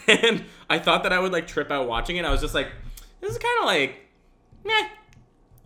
and 0.06 0.44
I 0.68 0.78
thought 0.78 1.04
that 1.04 1.12
I 1.14 1.18
would 1.18 1.32
like 1.32 1.46
trip 1.46 1.70
out 1.70 1.88
watching 1.88 2.16
it. 2.18 2.26
I 2.26 2.30
was 2.30 2.42
just 2.42 2.54
like, 2.54 2.68
this 3.22 3.30
is 3.32 3.38
kind 3.38 3.60
of 3.60 3.64
like, 3.64 3.96
meh. 4.64 4.88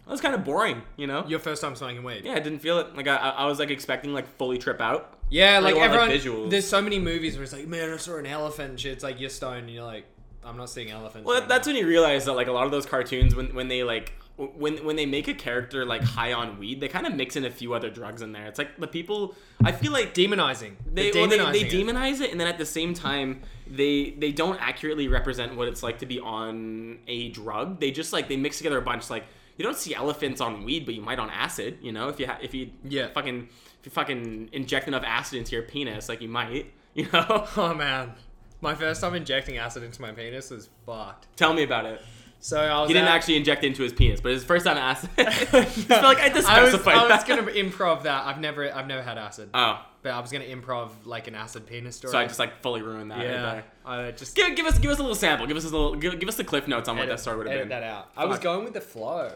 That 0.05 0.11
was 0.11 0.21
kind 0.21 0.35
of 0.35 0.45
boring, 0.45 0.83
you 0.97 1.07
know. 1.07 1.25
Your 1.29 1.39
first 1.39 1.63
time 1.63 1.77
smoking 1.77 2.03
weed. 2.03 2.23
Yeah, 2.25 2.33
I 2.33 2.41
didn't 2.41 2.59
feel 2.59 2.79
it. 2.81 2.97
Like 2.97 3.07
I, 3.07 3.17
I 3.17 3.47
was 3.47 3.59
like 3.59 3.71
expecting 3.71 4.13
like 4.13 4.27
fully 4.37 4.59
trip 4.59 4.81
out. 4.81 5.19
Yeah, 5.31 5.59
Like, 5.61 5.75
like, 5.75 5.75
a 5.75 5.79
lot 5.79 5.85
of, 5.87 5.93
everyone. 5.93 6.09
like, 6.11 6.21
visuals. 6.47 6.51
There's 6.51 6.69
so 6.69 6.83
many 6.83 6.99
movies 6.99 7.37
where 7.37 7.45
it's 7.45 7.53
like, 7.53 7.67
man, 7.67 7.89
I 7.91 7.97
saw 7.97 8.17
an 8.19 8.27
elephant. 8.27 8.71
And 8.71 8.81
shit. 8.81 8.93
It's 8.93 9.05
like 9.05 9.19
you're 9.21 9.31
stoned, 9.31 9.61
and 9.61 9.71
you're 9.71 9.85
like, 9.85 10.05
I'm 10.45 10.57
not 10.57 10.69
seeing 10.71 10.91
elephants. 10.91 11.27
Well, 11.27 11.39
right 11.41 11.49
that's 11.49 11.67
now. 11.67 11.73
when 11.73 11.81
you 11.83 11.89
realize 11.89 12.25
that 12.27 12.33
like 12.35 12.49
a 12.49 12.53
lot 12.53 12.67
of 12.67 12.73
those 12.73 12.85
cartoons, 12.85 13.35
when 13.35 13.55
when 13.55 13.69
they 13.69 13.85
like 13.85 14.13
when 14.37 14.85
when 14.85 14.97
they 14.97 15.07
make 15.07 15.29
a 15.29 15.35
character 15.35 15.85
like 15.87 16.03
high 16.03 16.33
on 16.33 16.59
weed, 16.59 16.81
they 16.81 16.89
kind 16.89 17.07
of 17.07 17.15
mix 17.15 17.37
in 17.37 17.45
a 17.45 17.51
few 17.51 17.73
other 17.73 17.89
drugs 17.89 18.23
in 18.23 18.33
there. 18.33 18.47
It's 18.47 18.59
like 18.59 18.77
the 18.79 18.89
people. 18.89 19.37
I 19.63 19.71
feel 19.71 19.93
like 19.93 20.15
Demonizing. 20.15 20.73
they 20.93 21.13
They're 21.13 21.23
well, 21.23 21.31
they, 21.31 21.39
demonizing 21.39 21.53
they 21.53 21.61
it. 21.61 21.73
demonize 21.87 22.21
it, 22.21 22.33
and 22.33 22.41
then 22.41 22.49
at 22.49 22.59
the 22.59 22.67
same 22.67 22.93
time 22.93 23.43
they 23.69 24.11
they 24.19 24.33
don't 24.33 24.59
accurately 24.61 25.07
represent 25.07 25.55
what 25.57 25.69
it's 25.69 25.83
like 25.85 26.01
to 26.01 26.07
be 26.07 26.19
on 26.19 26.99
a 27.07 27.29
drug. 27.29 27.79
They 27.79 27.93
just 27.93 28.13
like 28.13 28.29
they 28.29 28.37
mix 28.37 28.59
together 28.59 28.79
a 28.79 28.83
bunch. 28.83 29.09
Like 29.11 29.25
you 29.57 29.65
don't 29.65 29.77
see 29.77 29.95
elephants 29.95 30.41
on 30.41 30.65
weed, 30.65 30.85
but 30.87 30.95
you 30.95 31.03
might 31.03 31.19
on 31.19 31.31
acid. 31.31 31.79
You 31.83 31.93
know, 31.93 32.09
if 32.09 32.19
you 32.21 32.27
ha- 32.27 32.39
if 32.43 32.55
you 32.55 32.71
Yeah. 32.85 33.09
fucking 33.09 33.49
if 33.81 33.87
you 33.87 33.91
fucking 33.91 34.51
inject 34.53 34.89
enough 34.89 35.03
acid 35.05 35.39
into 35.39 35.53
your 35.53 35.63
penis, 35.63 36.09
like 36.09 36.21
you 36.23 36.29
might. 36.29 36.73
You 36.95 37.09
know, 37.11 37.47
Oh 37.57 37.73
man, 37.75 38.13
my 38.61 38.75
first 38.75 39.01
time 39.01 39.15
injecting 39.15 39.57
acid 39.57 39.83
into 39.83 40.03
my 40.03 40.13
penis 40.13 40.51
was 40.51 40.69
fucked. 40.85 41.27
tell 41.37 41.55
me 41.55 41.63
about 41.63 41.87
it. 41.87 42.03
So 42.45 42.59
I 42.61 42.81
was 42.81 42.89
He 42.89 42.95
didn't 42.95 43.09
actually 43.09 43.37
inject 43.37 43.63
it 43.63 43.69
into 43.69 43.85
his 43.85 43.93
penis, 43.93 44.21
but 44.21 44.33
his 44.33 44.43
first 44.43 44.67
time 44.67 44.77
acid. 44.77 45.09
Like 45.17 46.19
I 46.19 46.29
to 46.29 46.45
I 46.49 46.63
was, 46.65 46.75
I 46.75 47.07
was 47.09 47.25
gonna 47.25 47.43
improv 47.45 48.03
that. 48.03 48.27
I've 48.27 48.41
never, 48.41 48.71
I've 48.75 48.89
never 48.89 49.01
had 49.03 49.17
acid, 49.17 49.51
Oh, 49.55 49.81
but 50.03 50.11
I 50.11 50.19
was 50.19 50.33
gonna 50.33 50.47
improv 50.47 50.91
like 51.05 51.29
an 51.29 51.37
acid 51.37 51.67
penis 51.67 51.95
story. 51.97 52.11
so 52.11 52.19
I 52.19 52.27
just 52.27 52.41
like 52.41 52.61
fully 52.61 52.83
ruined 52.83 53.13
that. 53.13 53.21
yeah. 53.21 53.63
I 53.87 54.11
just 54.11 54.35
Give, 54.35 54.57
give 54.57 54.67
us 54.67 54.77
give 54.81 54.91
us 54.91 54.99
a 54.99 55.03
little 55.03 55.15
sample. 55.15 55.47
Give 55.47 55.57
us 55.57 55.65
a 55.65 55.69
little 55.69 55.95
give, 55.95 56.19
give 56.19 56.29
us 56.29 56.37
the 56.37 56.43
cliff 56.45 56.67
notes 56.67 56.89
on 56.89 56.97
what 56.99 57.07
that 57.09 57.21
story 57.21 57.37
would 57.39 57.47
have 57.47 57.55
edit 57.55 57.69
been. 57.69 57.81
that 57.81 57.85
out. 57.85 58.11
I 58.17 58.25
was 58.25 58.41
going 58.41 58.65
with 58.65 58.75
the 58.75 58.81
flow. 58.81 59.33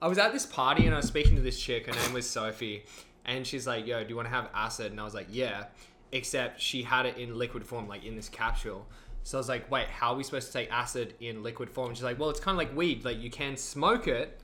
I 0.00 0.06
was 0.06 0.18
at 0.18 0.32
this 0.32 0.46
party 0.46 0.86
and 0.86 0.94
I 0.94 0.98
was 0.98 1.06
speaking 1.06 1.34
to 1.36 1.42
this 1.42 1.58
chick. 1.60 1.86
Her 1.86 1.92
name 2.00 2.12
was 2.12 2.30
Sophie, 2.30 2.84
and 3.24 3.44
she's 3.44 3.66
like, 3.66 3.86
"Yo, 3.88 4.04
do 4.04 4.10
you 4.10 4.14
want 4.16 4.28
to 4.28 4.34
have 4.34 4.48
acid?" 4.54 4.92
And 4.92 5.00
I 5.00 5.04
was 5.04 5.14
like, 5.14 5.26
"Yeah," 5.30 5.64
except 6.12 6.60
she 6.60 6.82
had 6.82 7.06
it 7.06 7.16
in 7.16 7.36
liquid 7.36 7.64
form, 7.64 7.88
like 7.88 8.04
in 8.04 8.14
this 8.14 8.28
capsule. 8.28 8.86
So 9.26 9.38
I 9.38 9.40
was 9.40 9.48
like, 9.48 9.68
"Wait, 9.72 9.88
how 9.88 10.12
are 10.12 10.16
we 10.16 10.22
supposed 10.22 10.46
to 10.46 10.52
take 10.52 10.70
acid 10.70 11.14
in 11.18 11.42
liquid 11.42 11.68
form?" 11.68 11.92
She's 11.92 12.04
like, 12.04 12.16
"Well, 12.16 12.30
it's 12.30 12.38
kind 12.38 12.54
of 12.54 12.58
like 12.58 12.76
weed. 12.76 13.04
Like 13.04 13.20
you 13.20 13.28
can 13.28 13.56
smoke 13.56 14.06
it." 14.06 14.40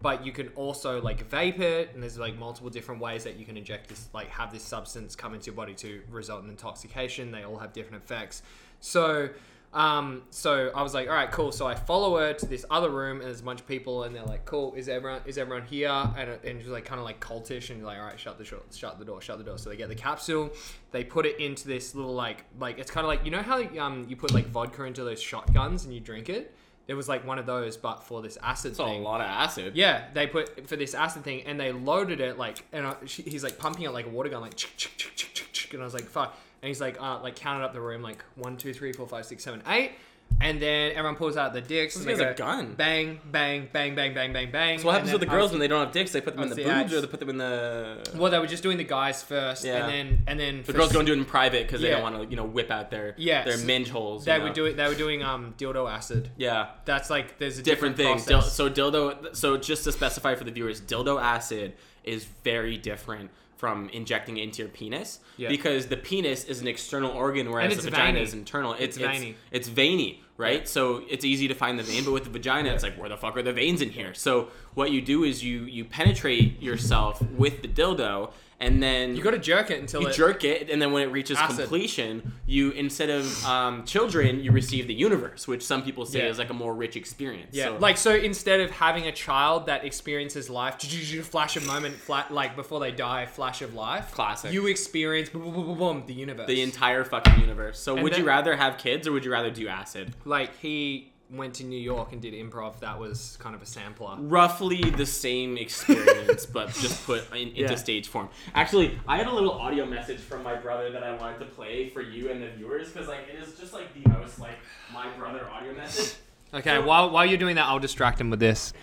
But 0.00 0.24
you 0.24 0.32
can 0.32 0.48
also 0.56 1.02
like 1.02 1.28
vape 1.28 1.60
it, 1.60 1.90
and 1.92 2.02
there's 2.02 2.18
like 2.18 2.36
multiple 2.38 2.70
different 2.70 3.02
ways 3.02 3.24
that 3.24 3.36
you 3.36 3.44
can 3.44 3.58
inject 3.58 3.88
this, 3.88 4.08
like 4.14 4.28
have 4.30 4.50
this 4.50 4.62
substance 4.62 5.14
come 5.14 5.34
into 5.34 5.46
your 5.46 5.54
body 5.54 5.74
to 5.74 6.00
result 6.10 6.42
in 6.44 6.48
intoxication. 6.48 7.30
They 7.30 7.42
all 7.42 7.58
have 7.58 7.74
different 7.74 8.02
effects. 8.02 8.42
So 8.80 9.28
um, 9.74 10.22
so 10.30 10.70
I 10.74 10.82
was 10.82 10.92
like, 10.92 11.08
all 11.08 11.14
right, 11.14 11.30
cool. 11.30 11.50
So 11.50 11.66
I 11.66 11.74
follow 11.74 12.18
her 12.18 12.34
to 12.34 12.46
this 12.46 12.64
other 12.70 12.90
room, 12.90 13.18
and 13.18 13.26
there's 13.26 13.40
a 13.40 13.44
bunch 13.44 13.60
of 13.60 13.66
people, 13.66 14.02
and 14.04 14.14
they're 14.14 14.22
like, 14.24 14.44
cool. 14.44 14.74
Is 14.74 14.88
everyone 14.88 15.22
is 15.24 15.38
everyone 15.38 15.66
here? 15.66 15.88
And 15.90 16.28
it- 16.30 16.44
and 16.44 16.60
she's 16.60 16.68
like 16.70 16.84
kind 16.84 16.98
of 16.98 17.04
like 17.06 17.20
cultish, 17.20 17.70
and 17.70 17.78
you're 17.78 17.86
like, 17.86 17.98
all 17.98 18.04
right, 18.04 18.20
shut 18.20 18.36
the 18.38 18.44
door, 18.44 18.60
shut 18.74 18.98
the 18.98 19.04
door, 19.04 19.20
shut 19.22 19.38
the 19.38 19.44
door. 19.44 19.56
So 19.58 19.70
they 19.70 19.76
get 19.76 19.88
the 19.88 19.94
capsule, 19.94 20.50
they 20.90 21.04
put 21.04 21.24
it 21.24 21.40
into 21.40 21.66
this 21.68 21.94
little 21.94 22.14
like 22.14 22.44
like 22.58 22.78
it's 22.78 22.90
kind 22.90 23.04
of 23.04 23.08
like 23.08 23.24
you 23.24 23.30
know 23.30 23.42
how 23.42 23.62
um 23.78 24.06
you 24.08 24.16
put 24.16 24.34
like 24.34 24.46
vodka 24.48 24.84
into 24.84 25.04
those 25.04 25.22
shotguns 25.22 25.84
and 25.84 25.94
you 25.94 26.00
drink 26.00 26.28
it. 26.28 26.54
There 26.88 26.96
was 26.96 27.08
like 27.08 27.24
one 27.24 27.38
of 27.38 27.46
those, 27.46 27.76
but 27.76 28.02
for 28.02 28.20
this 28.22 28.36
acid 28.42 28.72
That's 28.72 28.80
a 28.80 28.84
lot 28.84 29.20
of 29.20 29.26
acid. 29.28 29.76
Yeah, 29.76 30.04
they 30.12 30.26
put 30.26 30.68
for 30.68 30.74
this 30.76 30.94
acid 30.94 31.22
thing, 31.22 31.42
and 31.46 31.58
they 31.58 31.70
loaded 31.70 32.20
it 32.20 32.36
like, 32.38 32.58
and 32.72 32.84
I, 32.86 32.96
she, 33.06 33.22
he's 33.22 33.44
like 33.44 33.56
pumping 33.56 33.84
it 33.84 33.90
like 33.92 34.04
a 34.06 34.08
water 34.08 34.28
gun, 34.28 34.40
like, 34.42 34.56
chick, 34.56 34.72
chick, 34.76 34.92
chick, 34.96 35.14
chick, 35.14 35.32
chick, 35.32 35.52
chick, 35.52 35.72
and 35.74 35.80
I 35.80 35.84
was 35.84 35.94
like, 35.94 36.04
fuck. 36.04 36.36
And 36.62 36.68
he's 36.68 36.80
like, 36.80 36.96
uh, 37.00 37.20
like 37.22 37.34
counted 37.34 37.64
up 37.64 37.72
the 37.72 37.80
room, 37.80 38.02
like 38.02 38.22
one, 38.36 38.56
two, 38.56 38.72
three, 38.72 38.92
four, 38.92 39.06
five, 39.08 39.26
six, 39.26 39.42
seven, 39.42 39.62
eight, 39.66 39.92
and 40.40 40.62
then 40.62 40.92
everyone 40.92 41.16
pulls 41.16 41.36
out 41.36 41.52
the 41.52 41.60
dicks. 41.60 41.94
This 41.94 42.06
and 42.06 42.10
they 42.16 42.22
guy's 42.24 42.34
a 42.34 42.38
go, 42.38 42.44
gun. 42.46 42.74
Bang, 42.74 43.18
bang, 43.32 43.68
bang, 43.72 43.96
bang, 43.96 44.14
bang, 44.14 44.32
bang, 44.32 44.50
bang. 44.52 44.78
So 44.78 44.86
what 44.86 44.92
happens 44.92 45.10
with 45.12 45.20
the 45.22 45.26
girls 45.26 45.50
when 45.50 45.58
they 45.58 45.66
don't 45.66 45.84
have 45.84 45.92
dicks? 45.92 46.12
They 46.12 46.20
put 46.20 46.34
them 46.36 46.44
in 46.44 46.50
the 46.50 46.54
boobs, 46.62 46.94
or 46.94 47.00
they 47.00 47.06
put 47.08 47.18
them 47.18 47.30
in 47.30 47.38
the. 47.38 48.08
Well, 48.14 48.30
they 48.30 48.38
were 48.38 48.46
just 48.46 48.62
doing 48.62 48.78
the 48.78 48.84
guys 48.84 49.24
first, 49.24 49.64
Yeah. 49.64 49.84
and 49.86 49.92
then 49.92 50.22
and 50.28 50.38
then 50.38 50.58
The 50.58 50.64
for 50.66 50.72
girls 50.74 50.90
s- 50.90 50.96
and 50.96 51.04
do 51.04 51.12
it 51.14 51.18
in 51.18 51.24
private 51.24 51.66
because 51.66 51.80
they 51.80 51.88
Yeah. 51.88 51.94
don't 52.00 52.12
want 52.12 52.22
to, 52.22 52.30
you 52.30 52.36
know, 52.36 52.44
whip 52.44 52.70
out 52.70 52.90
their 52.92 53.14
Yes. 53.18 53.44
their 53.44 53.58
minge 53.66 53.90
holes. 53.90 54.24
They 54.24 54.38
were 54.38 54.50
doing 54.50 54.76
they 54.76 54.86
were 54.86 54.94
doing 54.94 55.24
um 55.24 55.54
dildo 55.58 55.90
acid. 55.90 56.30
Yeah, 56.36 56.68
That's 56.84 57.10
like 57.10 57.38
there's 57.38 57.58
a 57.58 57.62
different 57.62 57.96
different, 57.96 58.20
things. 58.20 58.26
Dil- 58.28 58.38
process. 58.38 58.54
so 58.54 58.70
dildo. 58.70 59.34
So 59.34 59.56
just 59.56 59.82
to 59.84 59.90
specify 59.92 60.36
for 60.36 60.44
the 60.44 60.52
viewers, 60.52 60.80
dildo 60.80 61.20
acid 61.20 61.72
is 62.04 62.24
very 62.44 62.76
different 62.78 63.30
from 63.62 63.88
injecting 63.90 64.38
it 64.38 64.42
into 64.42 64.60
your 64.60 64.68
penis 64.68 65.20
Yeah. 65.36 65.48
because 65.48 65.86
the 65.86 65.96
penis 65.96 66.42
is 66.46 66.60
an 66.60 66.66
external 66.66 67.12
organ, 67.12 67.48
whereas 67.48 67.76
the 67.76 67.82
vagina 67.82 68.14
veiny. 68.14 68.20
is 68.22 68.34
internal. 68.34 68.72
It's 68.72 68.96
it's 68.96 68.98
veiny. 68.98 69.36
It's 69.52 69.68
veiny, 69.68 70.20
right? 70.36 70.62
Yeah. 70.62 70.66
So 70.76 71.04
it's 71.08 71.24
easy 71.24 71.46
to 71.46 71.54
find 71.54 71.78
the 71.78 71.84
vein, 71.84 72.02
but 72.04 72.10
with 72.10 72.24
the 72.24 72.30
vagina, 72.30 72.70
it's 72.70 72.82
like 72.82 72.98
where 72.98 73.08
the 73.08 73.16
fuck 73.16 73.36
are 73.36 73.42
the 73.42 73.52
veins 73.52 73.80
in 73.80 73.90
here? 73.90 74.14
So 74.14 74.48
what 74.74 74.90
you 74.90 75.00
do 75.00 75.22
is 75.22 75.44
you 75.44 75.60
you 75.60 75.84
penetrate 75.84 76.60
yourself 76.60 77.22
with 77.42 77.62
the 77.62 77.68
dildo, 77.68 78.32
and 78.62 78.82
then 78.82 79.16
you 79.16 79.22
got 79.22 79.32
to 79.32 79.38
jerk 79.38 79.70
it 79.70 79.80
until 79.80 80.00
you 80.02 80.08
it, 80.08 80.14
jerk 80.14 80.44
it, 80.44 80.70
and 80.70 80.80
then 80.80 80.92
when 80.92 81.02
it 81.02 81.12
reaches 81.12 81.36
Acid. 81.36 81.58
completion, 81.58 82.32
you 82.46 82.70
instead 82.70 83.10
of 83.10 83.44
um, 83.44 83.84
children, 83.84 84.40
you 84.40 84.52
receive 84.52 84.86
the 84.86 84.94
universe, 84.94 85.46
which 85.46 85.62
some 85.62 85.82
people 85.82 86.06
say 86.06 86.20
Yeah. 86.20 86.30
is 86.30 86.38
like 86.38 86.50
a 86.50 86.54
more 86.54 86.74
rich 86.74 86.96
experience. 86.96 87.54
Yeah, 87.54 87.66
So- 87.66 87.76
like 87.78 87.96
so 87.98 88.14
instead 88.14 88.60
of 88.60 88.70
having 88.70 89.06
a 89.06 89.12
child 89.12 89.66
that 89.66 89.84
experiences 89.84 90.48
life, 90.48 90.78
flash 91.24 91.56
a 91.56 91.60
moment, 91.62 91.96
flat 91.96 92.32
like 92.32 92.56
before 92.56 92.80
they 92.80 92.92
die, 92.92 93.26
flash 93.26 93.60
of 93.62 93.74
life. 93.74 94.12
Classic. 94.12 94.52
You 94.52 94.66
experience 94.68 95.28
boom, 95.28 95.42
boom, 95.42 95.52
boom, 95.54 95.66
boom, 95.66 95.78
boom, 95.78 96.04
the 96.06 96.14
universe. 96.14 96.46
the 96.46 96.62
entire 96.62 97.04
fucking 97.04 97.40
universe. 97.40 97.78
So 97.78 97.94
And 97.94 98.02
would 98.04 98.16
you 98.16 98.24
rather 98.24 98.56
have 98.56 98.78
kids 98.78 99.06
or 99.06 99.12
would 99.12 99.24
you 99.24 99.32
rather 99.32 99.50
do 99.50 99.68
acid? 99.68 100.14
like 100.24 100.56
he 100.60 101.11
went 101.32 101.54
to 101.54 101.64
New 101.64 101.78
York 101.80 102.12
and 102.12 102.20
did 102.20 102.34
improv. 102.34 102.78
That 102.80 102.98
was 102.98 103.36
kind 103.40 103.54
of 103.54 103.62
a 103.62 103.66
sampler. 103.66 104.16
Roughly 104.18 104.82
the 104.90 105.06
same 105.06 105.56
experience, 105.56 106.44
but 106.46 106.68
just 106.74 107.04
put 107.06 107.30
in, 107.32 107.48
into 107.48 107.60
Yeah. 107.62 107.74
stage 107.76 108.08
form. 108.08 108.28
Actually, 108.54 108.98
I 109.08 109.16
had 109.16 109.26
a 109.26 109.32
little 109.32 109.52
audio 109.52 109.86
message 109.86 110.20
from 110.20 110.42
my 110.42 110.54
brother 110.54 110.90
that 110.90 111.02
I 111.02 111.14
wanted 111.16 111.38
to 111.38 111.46
play 111.46 111.88
for 111.88 112.02
you 112.02 112.30
and 112.30 112.42
the 112.42 112.50
viewers 112.50 112.90
because 112.90 113.08
like 113.08 113.28
it 113.32 113.42
is 113.42 113.54
just 113.58 113.72
like 113.72 113.92
the 113.94 114.08
most 114.10 114.38
like 114.38 114.58
my 114.92 115.08
brother 115.16 115.48
audio 115.48 115.72
message. 115.74 116.16
Okay, 116.54 116.78
while 116.78 117.10
while 117.10 117.24
you're 117.24 117.38
doing 117.38 117.56
that, 117.56 117.66
I'll 117.66 117.78
distract 117.78 118.20
him 118.20 118.28
with 118.28 118.40
this. 118.40 118.74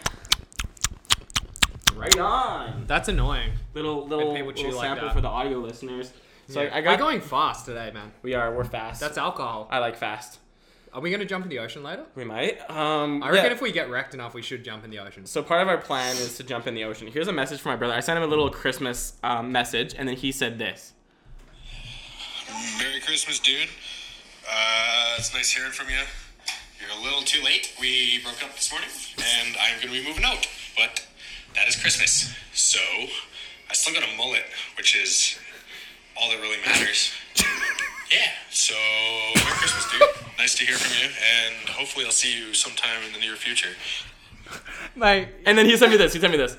Right 1.95 2.17
on. 2.17 2.85
That's 2.87 3.09
annoying. 3.09 3.51
Little 3.73 4.07
little, 4.07 4.33
little 4.33 4.71
like 4.71 4.85
sample 4.85 5.07
that. 5.07 5.13
for 5.15 5.21
the 5.21 5.27
audio 5.27 5.59
listeners. 5.59 6.11
So 6.47 6.61
Yeah. 6.61 6.73
I, 6.73 6.77
I 6.77 6.81
got 6.81 6.91
We're 6.91 6.97
going 7.05 7.21
fast 7.21 7.65
today, 7.65 7.91
man. 7.93 8.11
We 8.23 8.33
are. 8.33 8.55
We're 8.55 8.63
fast. 8.63 8.99
That's 9.01 9.17
alcohol. 9.17 9.67
I 9.69 9.79
like 9.79 9.97
fast. 9.97 10.39
Are 10.91 11.01
we 11.01 11.11
gonna 11.11 11.25
jump 11.25 11.45
in 11.45 11.49
the 11.49 11.59
ocean 11.59 11.83
later? 11.83 12.05
We 12.15 12.23
might. 12.23 12.59
Um, 12.69 13.21
I 13.21 13.29
reckon 13.29 13.45
yeah. 13.45 13.51
if 13.51 13.61
we 13.61 13.71
get 13.71 13.89
wrecked 13.89 14.13
enough, 14.13 14.33
we 14.33 14.41
should 14.41 14.63
jump 14.63 14.83
in 14.83 14.89
the 14.89 14.99
ocean. 14.99 15.25
So 15.25 15.43
part 15.43 15.61
of 15.61 15.67
our 15.67 15.77
plan 15.77 16.15
is 16.15 16.37
to 16.37 16.43
jump 16.43 16.65
in 16.67 16.73
the 16.73 16.83
ocean. 16.83 17.07
Here's 17.07 17.27
a 17.27 17.33
message 17.33 17.59
from 17.59 17.71
my 17.71 17.75
brother. 17.75 17.93
I 17.93 17.99
sent 17.99 18.17
him 18.17 18.23
a 18.23 18.27
little 18.27 18.49
Christmas 18.49 19.13
um, 19.23 19.51
message, 19.51 19.93
and 19.97 20.07
then 20.07 20.15
he 20.15 20.31
said 20.31 20.57
this. 20.57 20.93
Merry 22.79 22.99
Christmas, 23.01 23.39
dude. 23.39 23.69
Uh, 24.51 25.15
it's 25.17 25.33
nice 25.33 25.51
hearing 25.51 25.71
from 25.71 25.89
you. 25.89 26.01
You're 26.81 26.99
a 26.99 27.03
little 27.03 27.21
too 27.21 27.43
late. 27.43 27.75
We 27.79 28.21
broke 28.23 28.43
up 28.43 28.55
this 28.55 28.71
morning, 28.71 28.89
and 29.17 29.55
I'm 29.61 29.79
going 29.79 29.93
to 29.93 30.01
be 30.01 30.07
moving 30.07 30.23
out. 30.23 30.47
But 30.75 31.05
that 31.55 31.67
is 31.67 31.75
Christmas. 31.75 32.33
So 32.53 32.79
I 33.69 33.73
still 33.73 33.93
got 33.93 34.03
a 34.03 34.17
mullet, 34.17 34.43
which 34.77 34.95
is 34.95 35.37
all 36.19 36.29
that 36.29 36.41
really 36.41 36.57
matters. 36.65 37.11
Yeah. 38.11 38.17
So 38.49 38.75
Merry 39.35 39.45
Christmas, 39.57 39.91
dude. 39.91 40.01
Nice 40.37 40.55
to 40.55 40.65
hear 40.65 40.75
from 40.75 40.95
you, 41.01 41.09
and 41.09 41.69
hopefully 41.69 42.05
I'll 42.05 42.11
see 42.11 42.37
you 42.37 42.53
sometime 42.53 43.03
in 43.05 43.13
the 43.13 43.19
near 43.19 43.35
future. 43.35 43.69
Mate, 44.95 45.27
And 45.45 45.57
then 45.57 45.65
he 45.65 45.77
sent 45.77 45.91
me 45.91 45.97
this. 45.97 46.13
He 46.13 46.19
sent 46.19 46.31
me 46.31 46.37
this. 46.37 46.57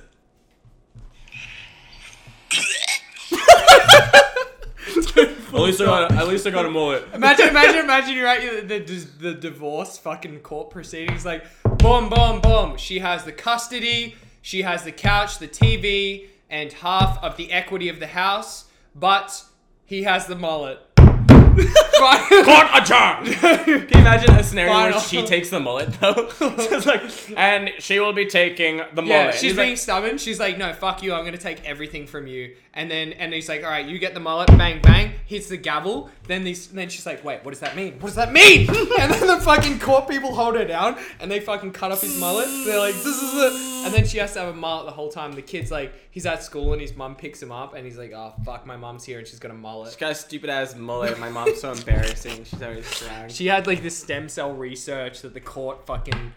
at 5.55 5.55
least 5.55 5.81
I 5.81 5.85
got. 5.85 6.13
A, 6.13 6.15
at 6.15 6.29
least 6.29 6.47
I 6.47 6.51
got 6.51 6.67
a 6.67 6.71
mullet. 6.71 7.05
Imagine, 7.15 7.49
imagine, 7.49 7.81
imagine 7.81 8.15
you're 8.15 8.27
at 8.27 8.69
the, 8.69 8.79
the, 8.79 9.07
the 9.19 9.35
divorce 9.35 9.99
fucking 9.99 10.41
court 10.41 10.71
proceedings. 10.71 11.25
Like, 11.25 11.45
boom, 11.79 12.09
boom, 12.09 12.41
boom. 12.41 12.77
She 12.77 13.01
has 13.01 13.25
the 13.25 13.33
custody, 13.33 14.15
she 14.43 14.63
has 14.63 14.85
the 14.85 14.93
couch, 14.93 15.39
the 15.39 15.49
TV, 15.49 16.27
and 16.49 16.73
half 16.73 17.23
of 17.23 17.37
the 17.37 17.53
equity 17.53 17.89
of 17.89 18.01
the 18.01 18.09
house, 18.09 18.67
but 18.95 19.45
he 19.85 20.03
has 20.05 20.27
the 20.27 20.37
mullet. 20.37 20.79
Fine. 21.31 21.50
Court 21.57 22.67
adjourned. 22.75 23.27
Can 23.41 23.69
you 23.69 24.01
imagine 24.01 24.31
a 24.35 24.43
scenario 24.43 24.73
where 24.73 25.01
she 25.01 25.27
takes 25.27 25.51
the 25.51 25.61
mullet 25.61 25.93
though? 26.01 26.29
Like, 26.91 27.03
and 27.37 27.71
she 27.79 28.01
will 28.01 28.13
be 28.13 28.27
taking 28.27 28.79
the 28.79 29.03
mullet. 29.03 29.09
Yeah, 29.09 29.25
And 29.27 29.33
she's 29.35 29.43
he's 29.43 29.57
being 29.57 29.71
like, 29.71 29.79
stubborn. 29.79 30.19
She's 30.19 30.41
like, 30.41 30.57
"No, 30.57 30.73
fuck 30.73 31.03
you. 31.03 31.13
I'm 31.13 31.25
gonna 31.25 31.37
take 31.37 31.65
everything 31.69 32.07
from 32.07 32.27
you." 32.27 32.57
And 32.73 32.91
then, 32.91 33.13
and 33.13 33.33
he's 33.35 33.49
like, 33.49 33.63
"All 33.65 33.71
right, 33.71 33.85
you 33.87 33.99
get 33.99 34.15
the 34.15 34.21
mullet." 34.21 34.49
Bang, 34.57 34.81
bang. 34.81 35.13
Hits 35.27 35.49
the 35.49 35.57
gavel. 35.57 36.09
Then 36.27 36.45
these, 36.45 36.69
then 36.69 36.89
she's 36.89 37.05
like, 37.07 37.23
"Wait, 37.25 37.45
what 37.45 37.51
does 37.51 37.61
that 37.61 37.77
mean? 37.77 37.95
What 37.95 38.09
does 38.09 38.15
that 38.15 38.33
mean?" 38.33 38.69
and 38.99 39.13
then 39.13 39.27
the 39.27 39.41
fucking 39.41 39.79
court 39.81 40.09
people 40.09 40.35
hold 40.35 40.55
her 40.57 40.65
down, 40.65 40.97
and 41.21 41.31
they 41.31 41.41
fucking 41.41 41.73
cut 41.73 41.93
off 41.93 42.01
his 42.01 42.19
mullet. 42.19 42.47
They're 42.65 42.79
like, 42.79 42.95
"This 42.95 43.23
is 43.23 43.35
it." 43.35 43.53
And 43.87 43.95
then 43.95 44.07
she 44.07 44.19
has 44.19 44.33
to 44.35 44.41
have 44.41 44.49
a 44.55 44.57
mullet 44.57 44.87
the 44.87 44.93
whole 44.93 45.11
time. 45.11 45.33
The 45.33 45.43
kid's 45.43 45.71
like, 45.71 45.93
he's 46.11 46.27
at 46.27 46.43
school, 46.43 46.73
and 46.73 46.81
his 46.81 46.97
mum 46.97 47.15
picks 47.15 47.43
him 47.43 47.53
up, 47.53 47.75
and 47.75 47.85
he's 47.85 47.99
like, 47.99 48.13
"Oh 48.13 48.35
fuck, 48.45 48.67
my 48.67 48.77
mum's 48.77 49.05
here, 49.05 49.19
and 49.19 49.27
she's 49.27 49.39
got 49.39 49.51
a 49.51 49.55
mullet." 49.55 49.91
She's 49.91 49.97
got 49.97 50.13
a 50.13 50.15
stupid 50.15 50.51
ass 50.51 50.75
mullet. 50.75 51.19
My 51.19 51.29
so 51.57 51.73
embarrassing. 51.73 52.45
She's 52.45 52.63
always 52.63 52.89
crying. 53.03 53.29
She 53.31 53.47
had 53.47 53.67
like 53.67 53.83
this 53.83 53.97
stem 53.97 54.29
cell 54.29 54.53
research 54.53 55.23
that 55.23 55.35
the 55.35 55.41
court 55.41 55.87
fucking 55.87 56.33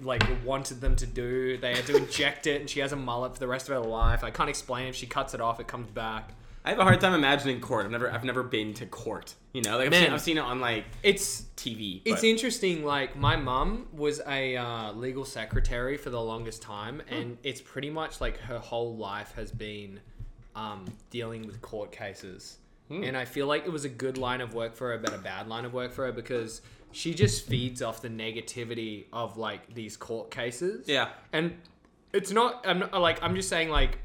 like 0.00 0.22
wanted 0.44 0.80
them 0.80 0.96
to 0.96 1.06
do. 1.06 1.56
They 1.56 1.74
had 1.74 1.86
to 1.86 1.96
inject 1.96 2.46
it, 2.46 2.60
and 2.60 2.70
she 2.70 2.80
has 2.80 2.92
a 2.92 2.96
mullet 2.96 3.34
for 3.34 3.40
the 3.40 3.48
rest 3.48 3.68
of 3.68 3.74
her 3.74 3.80
life. 3.88 4.22
I 4.24 4.30
can't 4.30 4.48
explain. 4.50 4.86
If 4.88 4.94
she 4.94 5.06
cuts 5.06 5.34
it 5.34 5.40
off, 5.40 5.60
it 5.60 5.66
comes 5.66 5.90
back. 5.90 6.30
I 6.64 6.70
have 6.70 6.80
a 6.80 6.82
hard 6.84 7.00
time 7.00 7.14
imagining 7.14 7.60
court. 7.60 7.86
I've 7.86 7.90
never 7.90 8.10
I've 8.12 8.24
never 8.24 8.42
been 8.42 8.74
to 8.74 8.86
court. 8.86 9.34
You 9.54 9.62
know, 9.62 9.78
like 9.78 9.86
I've, 9.86 9.90
Man. 9.92 10.04
seen, 10.04 10.12
I've 10.12 10.20
seen 10.20 10.36
it 10.38 10.42
on 10.42 10.60
like 10.60 10.84
It's 11.02 11.42
TV. 11.56 12.02
It's 12.04 12.20
but- 12.20 12.24
interesting. 12.24 12.84
Like 12.84 13.16
my 13.16 13.36
mum 13.36 13.86
was 13.92 14.20
a 14.26 14.56
uh, 14.56 14.92
legal 14.92 15.24
secretary 15.24 15.96
for 15.96 16.10
the 16.10 16.20
longest 16.20 16.60
time, 16.60 17.00
and 17.08 17.38
it's 17.42 17.60
pretty 17.60 17.90
much 17.90 18.20
like 18.20 18.38
her 18.40 18.58
whole 18.58 18.96
life 18.96 19.32
has 19.36 19.50
been 19.50 20.00
um, 20.54 20.84
dealing 21.10 21.46
with 21.46 21.62
court 21.62 21.90
cases. 21.90 22.57
Hmm. 22.88 23.04
And 23.04 23.16
I 23.16 23.24
feel 23.24 23.46
like 23.46 23.66
it 23.66 23.72
was 23.72 23.84
a 23.84 23.88
good 23.88 24.16
line 24.18 24.40
of 24.40 24.54
work 24.54 24.74
for 24.74 24.90
her, 24.90 24.98
but 24.98 25.14
a 25.14 25.18
bad 25.18 25.46
line 25.48 25.64
of 25.64 25.72
work 25.74 25.92
for 25.92 26.06
her 26.06 26.12
because 26.12 26.62
she 26.90 27.14
just 27.14 27.46
feeds 27.46 27.82
off 27.82 28.00
the 28.00 28.08
negativity 28.08 29.04
of 29.12 29.36
like 29.36 29.74
these 29.74 29.96
court 29.96 30.30
cases. 30.30 30.88
Yeah. 30.88 31.08
and 31.32 31.56
it's 32.12 32.30
not. 32.32 32.64
I'm 32.66 32.78
not 32.78 32.98
like 33.00 33.22
I'm 33.22 33.34
just 33.34 33.50
saying 33.50 33.68
like 33.68 33.98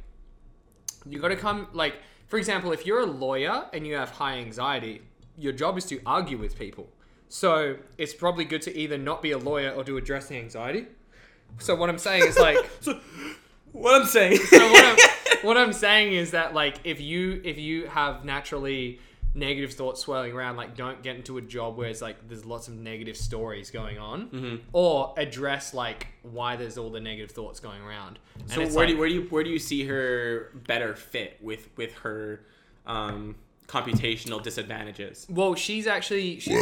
you 1.05 1.19
got 1.19 1.29
to 1.29 1.35
come 1.35 1.67
like 1.73 1.95
for 2.27 2.37
example 2.37 2.71
if 2.71 2.85
you're 2.85 3.01
a 3.01 3.05
lawyer 3.05 3.65
and 3.73 3.85
you 3.85 3.95
have 3.95 4.09
high 4.09 4.37
anxiety 4.37 5.01
your 5.37 5.53
job 5.53 5.77
is 5.77 5.85
to 5.85 5.99
argue 6.05 6.37
with 6.37 6.57
people 6.57 6.87
so 7.29 7.75
it's 7.97 8.13
probably 8.13 8.45
good 8.45 8.61
to 8.61 8.75
either 8.77 8.97
not 8.97 9.21
be 9.21 9.31
a 9.31 9.37
lawyer 9.37 9.71
or 9.71 9.83
to 9.83 9.97
address 9.97 10.27
the 10.27 10.37
anxiety 10.37 10.85
so 11.59 11.75
what 11.75 11.89
i'm 11.89 11.97
saying 11.97 12.23
is 12.25 12.37
like 12.37 12.57
What 13.73 13.99
I'm 13.99 14.07
saying. 14.07 14.37
so 14.37 14.71
what 14.71 14.85
I'm, 14.85 14.97
what 15.47 15.57
I'm 15.57 15.73
saying 15.73 16.13
is 16.13 16.31
that 16.31 16.53
like 16.53 16.77
if 16.85 17.01
you 17.01 17.41
if 17.43 17.57
you 17.57 17.87
have 17.87 18.23
naturally 18.23 18.99
negative 19.35 19.73
thoughts 19.73 20.01
swirling 20.01 20.31
around 20.31 20.55
like 20.57 20.77
don't 20.77 21.01
get 21.01 21.15
into 21.15 21.39
a 21.39 21.41
job 21.41 21.75
where 21.75 21.89
it's 21.89 22.03
like 22.03 22.27
there's 22.27 22.45
lots 22.45 22.67
of 22.67 22.75
negative 22.75 23.17
stories 23.17 23.71
going 23.71 23.97
on 23.97 24.27
Mm-hmm. 24.27 24.55
or 24.73 25.11
address 25.17 25.73
like 25.73 26.05
why 26.21 26.55
there's 26.55 26.77
all 26.77 26.91
the 26.91 26.99
negative 26.99 27.31
thoughts 27.31 27.59
going 27.59 27.81
around 27.81 28.19
so 28.45 28.61
where 28.67 28.69
do 28.69 28.75
like- 28.75 28.89
you, 28.89 28.97
where 28.99 29.07
do 29.09 29.13
you 29.15 29.21
where 29.31 29.43
do 29.43 29.49
you 29.49 29.57
see 29.59 29.85
her 29.87 30.51
better 30.67 30.95
fit 30.95 31.37
with 31.41 31.67
with 31.77 31.93
her 31.95 32.41
um, 32.85 33.33
computational 33.67 34.43
disadvantages? 34.43 35.25
Well, 35.29 35.55
she's 35.55 35.87
actually 35.87 36.39
she's, 36.39 36.53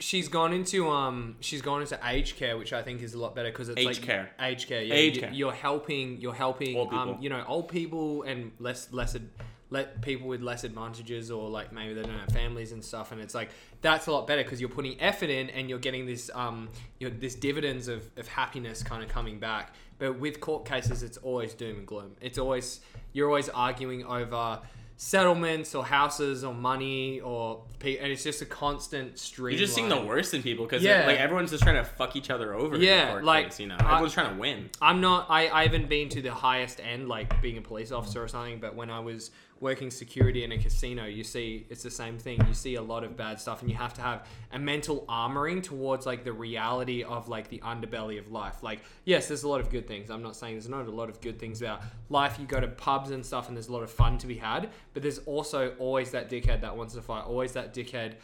she's 0.00 0.28
gone 0.28 0.52
into 0.52 0.88
um 0.90 1.36
she's 1.40 1.62
gone 1.62 1.80
into 1.82 1.98
aged 2.04 2.36
care, 2.36 2.56
which 2.58 2.72
I 2.72 2.82
think 2.82 3.02
is 3.02 3.14
a 3.14 3.18
lot 3.18 3.34
better 3.34 3.50
because 3.50 3.68
it's 3.68 3.78
Aged 3.78 3.86
like 4.00 4.02
care. 4.02 4.30
aged 4.40 4.68
care. 4.68 4.82
Yeah, 4.82 4.94
Aged 4.94 5.16
you, 5.16 5.22
care. 5.22 5.32
You're 5.32 5.52
helping. 5.52 6.20
You're 6.20 6.34
helping. 6.34 6.76
Old 6.76 6.92
Um, 6.92 7.08
people. 7.08 7.22
you 7.22 7.28
know, 7.30 7.44
old 7.46 7.68
people 7.68 8.22
and 8.24 8.50
less 8.58 8.92
less 8.92 9.14
ad- 9.14 9.28
let 9.72 10.02
people 10.02 10.26
with 10.26 10.40
less 10.40 10.64
advantages 10.64 11.30
or 11.30 11.48
like 11.48 11.72
maybe 11.72 11.94
they 11.94 12.02
don't 12.02 12.18
have 12.18 12.30
families 12.30 12.72
and 12.72 12.82
stuff 12.84 13.12
and 13.12 13.20
it's 13.20 13.36
like 13.36 13.50
that's 13.82 14.08
a 14.08 14.12
lot 14.12 14.26
better 14.26 14.42
because 14.42 14.60
you're 14.60 14.68
putting 14.68 15.00
effort 15.00 15.30
in 15.30 15.48
and 15.50 15.70
you're 15.70 15.78
getting 15.78 16.06
this 16.06 16.28
um 16.34 16.68
you 16.98 17.08
know 17.08 17.14
this 17.20 17.36
dividends 17.36 17.86
of, 17.86 18.02
of 18.16 18.26
happiness 18.26 18.82
kind 18.82 19.00
of 19.00 19.08
coming 19.08 19.38
back 19.38 19.72
but 20.00 20.18
with 20.18 20.40
court 20.40 20.64
cases 20.64 21.04
it's 21.04 21.18
always 21.18 21.54
doom 21.54 21.78
and 21.78 21.86
gloom 21.86 22.16
it's 22.20 22.36
always 22.36 22.80
you're 23.12 23.28
always 23.28 23.48
arguing 23.50 24.04
over 24.06 24.58
settlements 25.02 25.74
or 25.74 25.82
houses 25.82 26.44
or 26.44 26.52
money 26.52 27.20
or 27.20 27.62
pe- 27.78 27.96
and 27.96 28.12
it's 28.12 28.22
just 28.22 28.42
a 28.42 28.44
constant 28.44 29.18
stream 29.18 29.52
You're 29.56 29.60
just 29.64 29.74
seeing 29.74 29.88
the 29.88 29.98
worst 29.98 30.34
in 30.34 30.42
people 30.42 30.66
because 30.66 30.82
Yeah. 30.82 31.06
like 31.06 31.18
everyone's 31.18 31.50
just 31.50 31.62
trying 31.62 31.76
to 31.76 31.84
fuck 31.84 32.16
each 32.16 32.28
other 32.28 32.52
over. 32.52 32.76
Yeah, 32.76 33.18
like, 33.22 33.58
you 33.58 33.66
know, 33.66 33.76
I- 33.80 33.92
everyone's 33.92 34.12
trying 34.12 34.34
to 34.34 34.38
win. 34.38 34.68
I'm 34.82 35.00
not. 35.00 35.24
I, 35.30 35.48
I 35.48 35.62
haven't 35.62 35.88
been 35.88 36.10
to 36.10 36.20
the 36.20 36.34
highest 36.34 36.80
end, 36.80 37.08
like 37.08 37.40
being 37.40 37.56
a 37.56 37.62
police 37.62 37.92
officer 37.92 38.22
or 38.22 38.28
something. 38.28 38.60
But 38.60 38.74
when 38.74 38.90
I 38.90 39.00
was 39.00 39.30
working 39.60 39.90
security 39.90 40.42
in 40.42 40.52
a 40.52 40.58
casino, 40.58 41.04
you 41.04 41.22
see 41.22 41.66
it's 41.68 41.82
the 41.82 41.90
same 41.90 42.18
thing. 42.18 42.42
You 42.48 42.54
see 42.54 42.76
a 42.76 42.82
lot 42.82 43.04
of 43.04 43.16
bad 43.16 43.38
stuff, 43.38 43.60
and 43.60 43.70
you 43.70 43.76
have 43.76 43.92
to 43.94 44.00
have 44.00 44.26
a 44.52 44.58
mental 44.58 45.04
armoring 45.08 45.62
towards 45.62 46.06
like 46.06 46.24
the 46.24 46.32
reality 46.32 47.02
of 47.02 47.28
like 47.28 47.48
the 47.48 47.58
underbelly 47.58 48.18
of 48.18 48.32
life. 48.32 48.62
Like, 48.62 48.80
yes, 49.04 49.28
there's 49.28 49.42
a 49.42 49.48
lot 49.48 49.60
of 49.60 49.70
good 49.70 49.86
things. 49.86 50.10
I'm 50.10 50.22
not 50.22 50.34
saying 50.34 50.54
there's 50.54 50.68
not 50.68 50.86
a 50.86 50.90
lot 50.90 51.10
of 51.10 51.20
good 51.20 51.38
things 51.38 51.60
about 51.60 51.82
life. 52.08 52.38
You 52.40 52.46
go 52.46 52.60
to 52.60 52.68
pubs 52.68 53.10
and 53.10 53.24
stuff, 53.24 53.48
and 53.48 53.56
there's 53.56 53.68
a 53.68 53.72
lot 53.72 53.82
of 53.82 53.90
fun 53.90 54.16
to 54.18 54.26
be 54.26 54.36
had. 54.36 54.70
But 54.94 55.02
there's 55.02 55.18
also 55.20 55.74
always 55.78 56.10
that 56.12 56.30
dickhead 56.30 56.62
that 56.62 56.76
wants 56.76 56.94
to 56.94 57.02
fight. 57.02 57.24
Always 57.24 57.52
that 57.52 57.74
dickhead. 57.74 58.14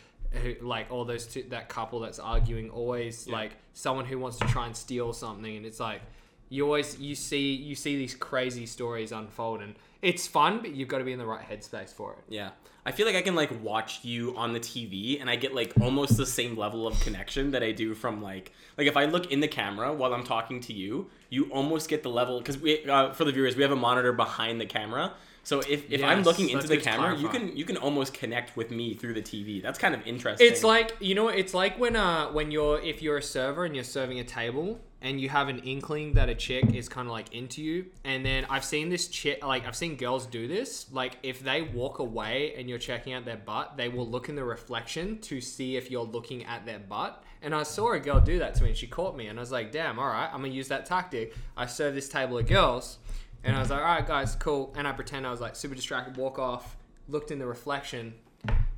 Who, 0.42 0.54
like 0.60 0.90
all 0.90 1.04
those 1.04 1.24
two, 1.24 1.44
that 1.50 1.68
couple 1.68 2.00
that's 2.00 2.18
arguing 2.18 2.68
always 2.68 3.28
like 3.28 3.52
someone 3.74 4.04
who 4.04 4.18
wants 4.18 4.36
to 4.38 4.46
try 4.48 4.66
and 4.66 4.76
steal 4.76 5.12
something 5.12 5.56
and 5.56 5.64
it's 5.64 5.78
like 5.78 6.02
you 6.48 6.64
always 6.64 6.98
you 6.98 7.14
see 7.14 7.54
you 7.54 7.74
see 7.74 7.96
these 7.96 8.14
crazy 8.14 8.66
stories 8.66 9.12
unfold 9.12 9.62
and 9.62 9.74
it's 10.02 10.26
fun 10.26 10.60
but 10.60 10.74
you've 10.74 10.88
got 10.88 10.98
to 10.98 11.04
be 11.04 11.12
in 11.12 11.18
the 11.18 11.26
right 11.26 11.48
headspace 11.48 11.90
for 11.92 12.12
it 12.12 12.24
Yeah. 12.28 12.50
I 12.84 12.92
feel 12.92 13.04
like 13.04 13.16
I 13.16 13.22
can 13.22 13.34
like 13.34 13.50
watch 13.64 14.04
you 14.04 14.36
on 14.36 14.52
the 14.52 14.60
TV 14.60 15.20
and 15.20 15.28
I 15.28 15.34
get 15.34 15.52
like 15.52 15.72
almost 15.80 16.16
the 16.16 16.24
same 16.24 16.56
level 16.56 16.86
of 16.86 16.98
connection 17.00 17.50
that 17.50 17.62
I 17.64 17.72
do 17.72 17.94
from 17.94 18.22
like 18.22 18.52
like 18.78 18.86
if 18.86 18.96
I 18.96 19.06
look 19.06 19.32
in 19.32 19.40
the 19.40 19.48
camera 19.48 19.92
while 19.92 20.14
I'm 20.14 20.22
talking 20.22 20.60
to 20.60 20.72
you, 20.72 21.10
you 21.28 21.46
almost 21.50 21.88
get 21.88 22.04
the 22.04 22.10
level 22.10 22.38
because 22.38 22.58
we 22.58 22.88
uh, 22.88 23.12
for 23.12 23.24
the 23.24 23.32
viewers 23.32 23.56
we 23.56 23.62
have 23.62 23.72
a 23.72 23.76
monitor 23.76 24.12
behind 24.12 24.60
the 24.60 24.66
camera. 24.66 25.14
So 25.46 25.60
if, 25.60 25.92
if 25.92 26.02
I'm 26.02 26.24
looking 26.24 26.50
into 26.50 26.66
the 26.66 26.76
camera, 26.76 27.16
you 27.16 27.28
can 27.28 27.56
you 27.56 27.64
can 27.64 27.76
almost 27.76 28.12
connect 28.12 28.56
with 28.56 28.72
me 28.72 28.94
through 28.94 29.14
the 29.14 29.22
TV. 29.22 29.62
That's 29.62 29.78
kind 29.78 29.94
of 29.94 30.04
interesting. 30.04 30.44
it's 30.44 30.64
like 30.64 30.96
you 30.98 31.14
know 31.14 31.28
it's 31.28 31.54
like 31.54 31.78
when 31.78 31.94
uh 31.94 32.26
when 32.32 32.50
you're 32.50 32.80
if 32.80 33.00
you're 33.00 33.18
a 33.18 33.22
server 33.22 33.64
and 33.64 33.72
you're 33.72 33.84
serving 33.84 34.18
a 34.18 34.24
table 34.24 34.80
and 35.02 35.20
you 35.20 35.28
have 35.28 35.48
an 35.48 35.60
inkling 35.60 36.14
that 36.14 36.28
a 36.28 36.34
chick 36.34 36.74
is 36.74 36.88
kind 36.88 37.06
of 37.06 37.12
like 37.12 37.32
into 37.32 37.62
you 37.62 37.86
and 38.02 38.24
then 38.24 38.46
i've 38.48 38.64
seen 38.64 38.88
this 38.88 39.08
chick 39.08 39.44
like 39.44 39.66
i've 39.66 39.76
seen 39.76 39.94
girls 39.94 40.24
do 40.26 40.48
this 40.48 40.86
like 40.90 41.18
if 41.22 41.44
they 41.44 41.60
walk 41.62 41.98
away 41.98 42.54
and 42.56 42.68
you're 42.68 42.78
checking 42.78 43.12
out 43.12 43.24
their 43.24 43.36
butt 43.36 43.76
they 43.76 43.88
will 43.88 44.08
look 44.08 44.28
in 44.30 44.34
the 44.34 44.42
reflection 44.42 45.18
to 45.18 45.40
see 45.40 45.76
if 45.76 45.90
you're 45.90 46.02
looking 46.04 46.44
at 46.46 46.64
their 46.64 46.78
butt 46.78 47.22
and 47.42 47.54
i 47.54 47.62
saw 47.62 47.92
a 47.92 48.00
girl 48.00 48.18
do 48.18 48.38
that 48.38 48.54
to 48.54 48.62
me 48.62 48.70
and 48.70 48.78
she 48.78 48.86
caught 48.86 49.16
me 49.16 49.26
and 49.26 49.38
i 49.38 49.42
was 49.42 49.52
like 49.52 49.70
damn 49.70 49.98
all 49.98 50.06
right 50.06 50.30
i'm 50.32 50.40
gonna 50.40 50.48
use 50.48 50.68
that 50.68 50.86
tactic 50.86 51.34
i 51.56 51.66
serve 51.66 51.94
this 51.94 52.08
table 52.08 52.38
of 52.38 52.46
girls 52.48 52.98
and 53.46 53.56
i 53.56 53.60
was 53.60 53.70
like 53.70 53.80
all 53.80 53.84
right 53.86 54.06
guys 54.06 54.34
cool 54.36 54.74
and 54.76 54.86
i 54.86 54.92
pretend 54.92 55.26
i 55.26 55.30
was 55.30 55.40
like 55.40 55.56
super 55.56 55.74
distracted 55.74 56.16
walk 56.16 56.38
off 56.38 56.76
looked 57.08 57.30
in 57.30 57.38
the 57.38 57.46
reflection 57.46 58.12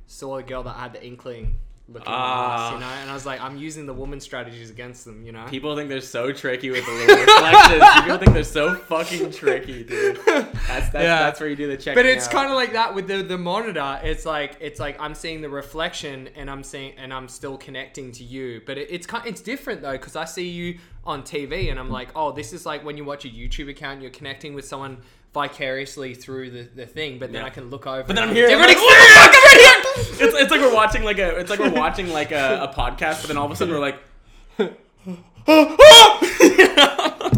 saw 0.07 0.37
the 0.37 0.43
girl 0.43 0.63
that 0.63 0.75
I 0.75 0.81
had 0.83 0.93
the 0.93 1.05
inkling 1.05 1.55
looking 1.87 2.07
Ah. 2.07 2.69
nice, 2.69 2.73
you 2.73 2.79
know, 2.79 2.93
and 3.01 3.09
I 3.09 3.13
was 3.15 3.25
like, 3.25 3.41
I'm 3.41 3.57
using 3.57 3.85
the 3.87 3.93
woman 3.93 4.19
strategies 4.19 4.69
against 4.69 5.05
them, 5.05 5.23
you 5.23 5.31
know. 5.31 5.45
People 5.49 5.75
think 5.75 5.89
they're 5.89 6.01
so 6.01 6.31
tricky 6.31 6.69
with 6.69 6.85
the 6.85 6.91
little 6.91 7.15
reflections. 7.17 7.83
People 8.03 8.17
think 8.19 8.33
they're 8.33 8.43
so 8.43 8.75
fucking 8.75 9.31
tricky, 9.31 9.83
dude. 9.83 10.17
That's 10.25 10.53
that's, 10.67 10.93
Yeah. 10.93 11.19
that's 11.19 11.39
where 11.39 11.49
you 11.49 11.55
do 11.55 11.67
the 11.67 11.77
check. 11.77 11.95
but 11.95 12.05
it's 12.05 12.27
kind 12.27 12.47
of 12.49 12.55
like 12.55 12.73
that 12.73 12.93
with 12.93 13.07
the, 13.07 13.23
the 13.23 13.37
monitor. 13.39 13.99
It's 14.03 14.25
like 14.25 14.57
it's 14.59 14.79
like 14.79 14.99
I'm 14.99 15.15
seeing 15.15 15.41
the 15.41 15.49
reflection 15.49 16.29
and 16.35 16.49
I'm 16.49 16.63
seeing 16.63 16.93
and 16.97 17.11
I'm 17.13 17.27
still 17.27 17.57
connecting 17.57 18.11
to 18.13 18.23
you. 18.23 18.61
But 18.67 18.77
it, 18.77 18.87
it's 18.91 19.07
kind 19.07 19.25
it's 19.27 19.41
different 19.41 19.81
though 19.81 19.93
because 19.93 20.15
I 20.15 20.25
see 20.25 20.47
you 20.49 20.77
on 21.09 21.23
TV 21.23 21.69
and 21.71 21.79
I'm 21.79 21.89
like, 21.89 22.09
oh, 22.15 22.31
this 22.31 22.53
is 22.53 22.65
like 22.65 22.85
when 22.85 22.95
you 22.97 23.03
watch 23.03 23.25
a 23.25 23.29
YouTube 23.29 23.69
account, 23.69 24.01
you're 24.01 24.11
connecting 24.11 24.53
with 24.53 24.65
someone 24.65 24.99
vicariously 25.33 26.13
through 26.15 26.49
the, 26.51 26.63
the 26.75 26.85
thing. 26.85 27.19
But 27.19 27.31
then 27.31 27.41
Yeah. 27.41 27.47
I 27.47 27.49
can 27.49 27.69
look 27.69 27.85
over. 27.87 28.03
But 28.03 28.15
then 28.15 28.29
I'm 28.29 28.33
here. 28.35 28.47
Different 28.47 28.69
like, 28.69 28.77
what 28.77 28.97
the 28.99 29.05
fuck? 29.15 29.31
I'm 29.35 29.43
right 29.43 29.59
here. 29.59 30.27
It's, 30.27 30.35
it's 30.41 30.51
like 30.51 30.61
we're 30.61 30.73
watching 30.73 31.03
like 31.03 31.17
a 31.19 31.37
it's 31.37 31.49
like 31.49 31.59
we're 31.59 31.69
watching 31.71 32.09
like 32.09 32.31
a, 32.31 32.63
a 32.63 32.73
podcast, 32.73 33.21
but 33.21 33.27
then 33.27 33.37
all 33.37 33.45
of 33.45 33.51
a 33.51 33.55
sudden 33.55 33.73
we're 33.73 33.79
like, 33.79 33.99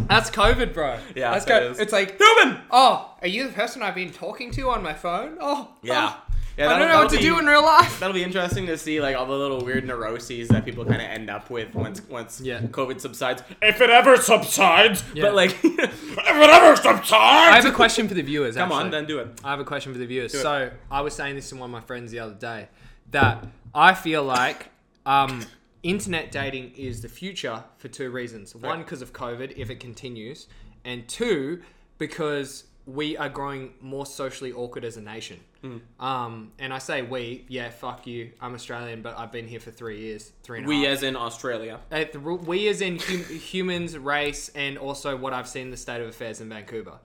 That's 0.08 0.30
COVID, 0.30 0.74
bro. 0.74 1.00
Yeah, 1.16 1.32
that's 1.32 1.46
that 1.46 1.64
COVID. 1.64 1.80
It's 1.80 1.94
like, 1.94 2.18
human. 2.22 2.60
oh, 2.70 3.16
are 3.22 3.28
you 3.28 3.48
the 3.48 3.54
person 3.54 3.82
I've 3.82 3.96
been 3.96 4.12
talking 4.12 4.52
to 4.52 4.70
on 4.70 4.84
my 4.84 4.94
phone? 4.94 5.38
Oh, 5.40 5.70
Yeah. 5.82 6.14
oh, 6.18 6.31
Yeah, 6.58 6.70
I 6.70 6.78
don't 6.80 6.88
know 6.90 6.98
what 7.00 7.10
to 7.12 7.16
that'll 7.16 7.36
do 7.36 7.40
in 7.40 7.46
real 7.46 7.64
life. 7.64 8.00
That'll 8.00 8.14
be 8.14 8.24
interesting 8.24 8.66
to 8.68 8.78
see 8.78 9.00
like 9.02 9.16
all 9.16 9.26
the 9.26 9.38
little 9.38 9.64
weird 9.64 9.86
neuroses 9.88 10.50
that 10.50 10.66
people 10.66 10.84
kind 10.86 11.02
of 11.02 11.08
end 11.08 11.30
up 11.30 11.50
with 11.50 11.74
once 11.74 12.02
once 12.10 12.42
Yeah. 12.42 12.62
COVID 12.62 13.00
subsides, 13.00 13.44
if 13.62 13.80
it 13.82 13.90
ever 13.90 14.18
subsides. 14.18 15.04
Yeah. 15.14 15.24
But 15.24 15.36
like, 15.36 15.52
if 15.64 15.90
it 15.90 16.50
ever 16.50 16.76
subsides. 16.76 17.12
I 17.14 17.56
have 17.56 17.66
a 17.66 17.72
question 17.72 18.08
for 18.08 18.14
the 18.14 18.22
viewers. 18.22 18.56
Come 18.56 18.72
on, 18.72 18.92
then 18.92 19.06
do 19.06 19.20
it. 19.20 19.40
I 19.44 19.52
have 19.52 19.60
a 19.60 19.66
question 19.66 19.94
for 19.94 20.00
the 20.00 20.06
viewers. 20.06 20.34
it. 20.34 20.42
So 20.42 20.72
I 20.90 21.02
was 21.02 21.14
saying 21.14 21.36
this 21.36 21.50
to 21.50 21.56
one 21.56 21.70
of 21.70 21.72
my 21.72 21.82
friends 21.82 22.12
the 22.12 22.20
other 22.20 22.34
day 22.36 22.68
that 23.12 23.48
I 23.74 23.94
feel 23.94 24.24
like 24.24 24.70
um, 25.06 25.46
internet 25.84 26.32
dating 26.32 26.74
is 26.76 27.02
the 27.02 27.10
future 27.10 27.64
for 27.78 27.88
two 27.88 28.10
reasons. 28.10 28.56
One, 28.56 28.80
because 28.80 29.02
of 29.02 29.14
COVID, 29.14 29.54
if 29.58 29.70
it 29.70 29.80
continues, 29.80 30.48
and 30.84 31.08
two, 31.08 31.62
because 31.98 32.66
we 32.86 33.16
are 33.18 33.30
growing 33.30 33.74
more 33.80 34.06
socially 34.06 34.52
awkward 34.52 34.84
as 34.84 34.98
a 34.98 35.02
nation. 35.02 35.40
Hmm. 35.62 35.78
Um, 36.00 36.52
and 36.58 36.74
I 36.74 36.80
say 36.80 37.04
we, 37.04 37.46
yeah, 37.48 37.70
fuck 37.70 38.08
you. 38.08 38.32
I'm 38.42 38.56
Australian, 38.56 39.02
but 39.02 39.18
I've 39.18 39.32
been 39.32 39.48
here 39.48 39.60
for 39.60 39.72
three 39.72 40.00
years, 40.00 40.32
three 40.44 40.60
and 40.60 40.66
a 40.66 40.70
We 40.70 40.84
half. 40.84 40.98
as 40.98 41.04
in 41.04 41.16
Australia. 41.16 41.80
Uh, 41.92 42.06
we 42.20 42.68
as 42.68 42.82
in 42.82 42.98
hum- 43.00 43.24
humans, 43.26 43.98
race, 43.98 44.50
and 44.56 44.78
also 44.78 45.16
what 45.16 45.34
I've 45.34 45.48
seen 45.48 45.70
the 45.70 45.78
state 45.78 46.02
of 46.02 46.08
affairs 46.08 46.42
in 46.42 46.50
Vancouver. 46.50 46.98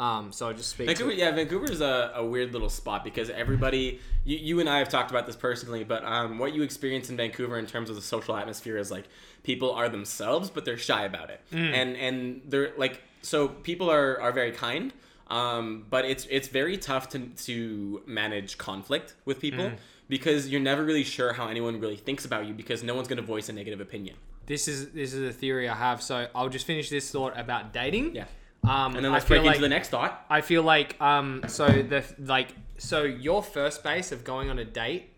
Um, 0.00 0.32
so 0.32 0.48
I'll 0.48 0.54
just 0.54 0.70
speak. 0.70 0.86
Vancouver, 0.86 1.10
to 1.10 1.16
yeah, 1.16 1.30
Vancouver's 1.30 1.82
a, 1.82 2.12
a 2.16 2.24
weird 2.24 2.54
little 2.54 2.70
spot 2.70 3.04
because 3.04 3.28
everybody, 3.28 4.00
you, 4.24 4.38
you 4.38 4.60
and 4.60 4.68
I 4.68 4.78
have 4.78 4.88
talked 4.88 5.10
about 5.10 5.26
this 5.26 5.36
personally, 5.36 5.84
but 5.84 6.02
um, 6.04 6.38
what 6.38 6.54
you 6.54 6.62
experience 6.62 7.10
in 7.10 7.18
Vancouver 7.18 7.58
in 7.58 7.66
terms 7.66 7.90
of 7.90 7.96
the 7.96 8.02
social 8.02 8.34
atmosphere 8.34 8.78
is 8.78 8.90
like 8.90 9.04
people 9.42 9.72
are 9.72 9.90
themselves, 9.90 10.48
but 10.48 10.64
they're 10.64 10.78
shy 10.78 11.04
about 11.04 11.28
it, 11.28 11.42
and 11.52 11.96
and 11.96 12.40
they're 12.46 12.72
like 12.78 13.02
so 13.20 13.48
people 13.48 13.90
are 13.90 14.18
are 14.22 14.32
very 14.32 14.52
kind, 14.52 14.94
um, 15.30 15.86
but 15.88 16.04
it's 16.04 16.26
it's 16.28 16.48
very 16.48 16.76
tough 16.76 17.08
to 17.10 17.18
to 17.44 18.02
manage 18.06 18.58
conflict 18.58 19.14
with 19.24 19.40
people 19.40 19.70
because 20.08 20.48
you're 20.48 20.60
never 20.60 20.84
really 20.84 21.04
sure 21.04 21.32
how 21.32 21.48
anyone 21.48 21.80
really 21.80 21.96
thinks 21.96 22.24
about 22.24 22.46
you 22.46 22.52
because 22.52 22.82
no 22.82 22.94
one's 22.94 23.08
going 23.08 23.16
to 23.16 23.22
voice 23.22 23.48
a 23.48 23.52
negative 23.52 23.80
opinion. 23.80 24.16
This 24.46 24.66
is 24.66 24.90
this 24.90 25.14
is 25.14 25.28
a 25.28 25.32
theory 25.32 25.68
I 25.68 25.76
have. 25.76 26.02
So 26.02 26.26
I'll 26.34 26.48
just 26.48 26.66
finish 26.66 26.90
this 26.90 27.10
thought 27.10 27.38
about 27.38 27.72
dating. 27.72 28.16
Yeah. 28.16 28.24
Um, 28.64 28.96
And 28.96 29.04
then 29.04 29.12
let's 29.12 29.24
break 29.24 29.42
like, 29.42 29.56
into 29.56 29.60
the 29.60 29.68
next 29.68 29.88
thought. 29.88 30.26
I 30.28 30.40
feel 30.42 30.62
like 30.62 31.00
um, 31.00 31.44
so 31.46 31.66
the 31.66 32.04
like 32.18 32.48
so 32.76 33.04
your 33.04 33.42
first 33.42 33.84
base 33.84 34.10
of 34.12 34.24
going 34.24 34.50
on 34.50 34.58
a 34.58 34.64
date 34.64 35.10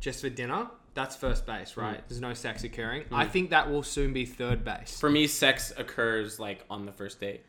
just 0.00 0.20
for 0.20 0.28
dinner, 0.28 0.66
that's 0.94 1.14
first 1.14 1.46
base, 1.46 1.76
right? 1.76 2.02
There's 2.08 2.20
no 2.20 2.34
sex 2.34 2.64
occurring. 2.64 3.04
I 3.12 3.24
think 3.24 3.50
that 3.50 3.70
will 3.70 3.84
soon 3.84 4.12
be 4.12 4.26
third 4.26 4.64
base. 4.64 4.98
For 4.98 5.08
me, 5.08 5.28
sex 5.28 5.72
occurs 5.76 6.40
like 6.40 6.64
on 6.68 6.86
the 6.86 6.92
first 6.92 7.20
date. 7.20 7.44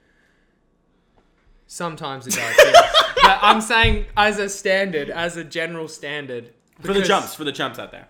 Sometimes 1.71 2.25
it 2.25 2.33
does. 2.33 2.55
yeah. 2.57 2.91
but 3.21 3.39
I'm 3.43 3.61
saying 3.61 4.07
as 4.17 4.39
a 4.39 4.49
standard, 4.49 5.11
as 5.11 5.37
a 5.37 5.43
general 5.43 5.87
standard. 5.87 6.51
For 6.81 6.87
the 6.87 6.93
because 6.93 7.07
jumps, 7.07 7.35
for 7.35 7.43
the 7.43 7.51
chumps 7.51 7.77
out 7.77 7.91
there. 7.91 8.07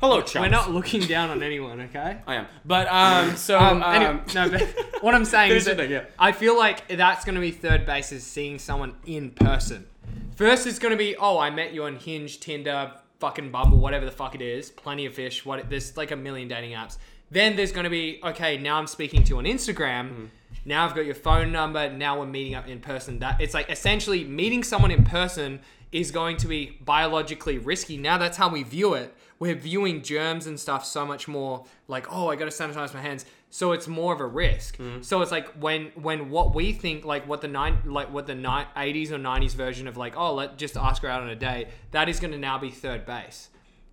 Hello, 0.00 0.20
chumps. 0.20 0.36
We're 0.36 0.48
not 0.48 0.70
looking 0.70 1.02
down 1.02 1.30
on 1.30 1.42
anyone, 1.42 1.80
okay? 1.80 2.18
I 2.28 2.36
am, 2.36 2.46
but 2.64 2.86
um, 2.86 3.36
so 3.36 3.58
Um, 3.58 3.82
um, 3.82 3.94
anyway, 3.94 4.20
no, 4.32 4.48
but 4.48 4.62
what 5.00 5.12
I'm 5.12 5.24
saying 5.24 5.50
is 5.50 5.64
Finish 5.64 5.76
that 5.76 5.90
your 5.90 6.00
thing, 6.00 6.08
yeah. 6.08 6.14
I 6.20 6.30
feel 6.30 6.56
like 6.56 6.86
that's 6.86 7.24
going 7.24 7.34
to 7.34 7.40
be 7.40 7.50
third 7.50 7.84
base 7.84 8.12
is 8.12 8.24
seeing 8.24 8.60
someone 8.60 8.94
in 9.04 9.32
person. 9.32 9.88
First 10.36 10.68
is 10.68 10.78
going 10.78 10.92
to 10.92 10.96
be, 10.96 11.16
oh, 11.16 11.36
I 11.36 11.50
met 11.50 11.74
you 11.74 11.82
on 11.82 11.96
Hinge, 11.96 12.38
Tinder, 12.38 12.92
fucking 13.18 13.50
Bumble, 13.50 13.78
whatever 13.78 14.06
the 14.06 14.12
fuck 14.12 14.36
it 14.36 14.40
is. 14.40 14.70
Plenty 14.70 15.04
of 15.06 15.14
fish. 15.14 15.44
What 15.44 15.68
there's 15.68 15.96
like 15.96 16.12
a 16.12 16.16
million 16.16 16.46
dating 16.46 16.72
apps. 16.72 16.96
Then 17.32 17.56
there's 17.56 17.72
going 17.72 17.84
to 17.84 17.90
be, 17.90 18.20
okay, 18.22 18.56
now 18.56 18.78
I'm 18.78 18.86
speaking 18.86 19.24
to 19.24 19.30
you 19.30 19.38
on 19.38 19.44
Instagram. 19.44 20.28
Now 20.64 20.84
I've 20.84 20.94
got 20.94 21.06
your 21.06 21.14
phone 21.14 21.52
number. 21.52 21.90
Now 21.90 22.18
we're 22.18 22.26
meeting 22.26 22.54
up 22.54 22.68
in 22.68 22.80
person. 22.80 23.18
That 23.20 23.40
it's 23.40 23.54
like 23.54 23.70
essentially 23.70 24.24
meeting 24.24 24.62
someone 24.62 24.90
in 24.90 25.04
person 25.04 25.60
is 25.92 26.10
going 26.10 26.36
to 26.38 26.46
be 26.46 26.78
biologically 26.84 27.58
risky. 27.58 27.96
Now 27.96 28.18
that's 28.18 28.36
how 28.36 28.48
we 28.48 28.62
view 28.62 28.94
it. 28.94 29.14
We're 29.38 29.54
viewing 29.54 30.02
germs 30.02 30.46
and 30.46 30.60
stuff 30.60 30.84
so 30.84 31.06
much 31.06 31.26
more 31.26 31.64
like, 31.88 32.12
oh, 32.12 32.28
I 32.28 32.36
got 32.36 32.50
to 32.50 32.56
sanitize 32.56 32.94
my 32.94 33.00
hands. 33.00 33.24
So 33.48 33.72
it's 33.72 33.88
more 33.88 34.12
of 34.12 34.20
a 34.20 34.26
risk. 34.26 34.76
Mm-hmm. 34.76 35.02
So 35.02 35.22
it's 35.22 35.32
like 35.32 35.48
when 35.54 35.86
when 35.94 36.30
what 36.30 36.54
we 36.54 36.72
think 36.72 37.04
like 37.04 37.26
what 37.26 37.40
the 37.40 37.48
nine 37.48 37.78
like 37.84 38.12
what 38.12 38.26
the 38.26 38.34
ni- 38.34 38.42
80s 38.76 39.10
or 39.10 39.18
90s 39.18 39.52
version 39.52 39.88
of 39.88 39.96
like, 39.96 40.16
oh, 40.16 40.34
let 40.34 40.56
just 40.56 40.76
ask 40.76 41.02
her 41.02 41.08
out 41.08 41.22
on 41.22 41.28
a 41.28 41.36
date. 41.36 41.68
That 41.90 42.08
is 42.08 42.20
going 42.20 42.32
to 42.32 42.38
now 42.38 42.58
be 42.58 42.70
third 42.70 43.04
base. 43.04 43.48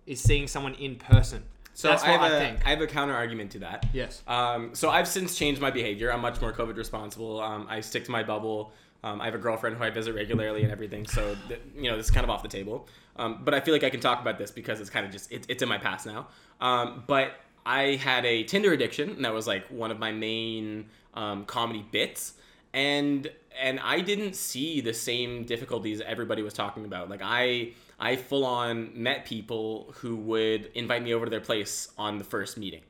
Is 0.06 0.20
seeing 0.20 0.46
someone 0.46 0.74
in 0.74 0.96
person. 0.96 1.44
So 1.78 1.86
that's 1.86 2.02
I 2.02 2.10
what 2.10 2.20
have 2.22 2.32
I, 2.32 2.34
a, 2.34 2.40
think. 2.40 2.66
I 2.66 2.70
have 2.70 2.80
a 2.80 2.88
counter 2.88 3.14
argument 3.14 3.52
to 3.52 3.60
that. 3.60 3.86
yes. 3.92 4.20
Um, 4.26 4.74
so 4.74 4.90
I've 4.90 5.06
since 5.06 5.38
changed 5.38 5.60
my 5.60 5.70
behavior. 5.70 6.12
I'm 6.12 6.20
much 6.20 6.40
more 6.40 6.52
COVID 6.52 6.76
responsible. 6.76 7.40
Um, 7.40 7.68
I 7.70 7.82
stick 7.82 8.04
to 8.06 8.10
my 8.10 8.24
bubble. 8.24 8.72
Um, 9.04 9.20
I 9.20 9.26
have 9.26 9.36
a 9.36 9.38
girlfriend 9.38 9.76
who 9.76 9.84
I 9.84 9.90
visit 9.90 10.12
regularly 10.12 10.64
and 10.64 10.72
everything. 10.72 11.06
So 11.06 11.36
th- 11.46 11.60
you 11.76 11.88
know, 11.88 11.96
this 11.96 12.06
is 12.06 12.10
kind 12.10 12.24
of 12.24 12.30
off 12.30 12.42
the 12.42 12.48
table. 12.48 12.88
Um, 13.14 13.42
but 13.44 13.54
I 13.54 13.60
feel 13.60 13.72
like 13.72 13.84
I 13.84 13.90
can 13.90 14.00
talk 14.00 14.20
about 14.20 14.38
this 14.38 14.50
because 14.50 14.80
it's 14.80 14.90
kind 14.90 15.06
of 15.06 15.12
just 15.12 15.30
it, 15.30 15.46
it's 15.48 15.62
in 15.62 15.68
my 15.68 15.78
past 15.78 16.04
now. 16.04 16.26
Um, 16.60 17.04
but 17.06 17.34
I 17.64 17.94
had 17.94 18.26
a 18.26 18.42
Tinder 18.42 18.72
addiction, 18.72 19.10
and 19.10 19.24
that 19.24 19.32
was 19.32 19.46
like 19.46 19.64
one 19.68 19.92
of 19.92 20.00
my 20.00 20.10
main 20.10 20.86
um, 21.14 21.44
comedy 21.44 21.86
bits. 21.92 22.34
And 22.74 23.30
and 23.62 23.78
I 23.78 24.00
didn't 24.00 24.34
see 24.34 24.80
the 24.80 24.92
same 24.94 25.44
difficulties 25.44 26.00
everybody 26.00 26.42
was 26.42 26.54
talking 26.54 26.84
about. 26.84 27.08
Like 27.08 27.20
I 27.22 27.74
I 27.98 28.16
full 28.16 28.44
on 28.44 28.90
met 28.94 29.24
people 29.24 29.92
who 29.98 30.16
would 30.16 30.70
invite 30.74 31.02
me 31.02 31.14
over 31.14 31.24
to 31.24 31.30
their 31.30 31.40
place 31.40 31.88
on 31.98 32.18
the 32.18 32.24
first 32.24 32.56
meeting. 32.56 32.82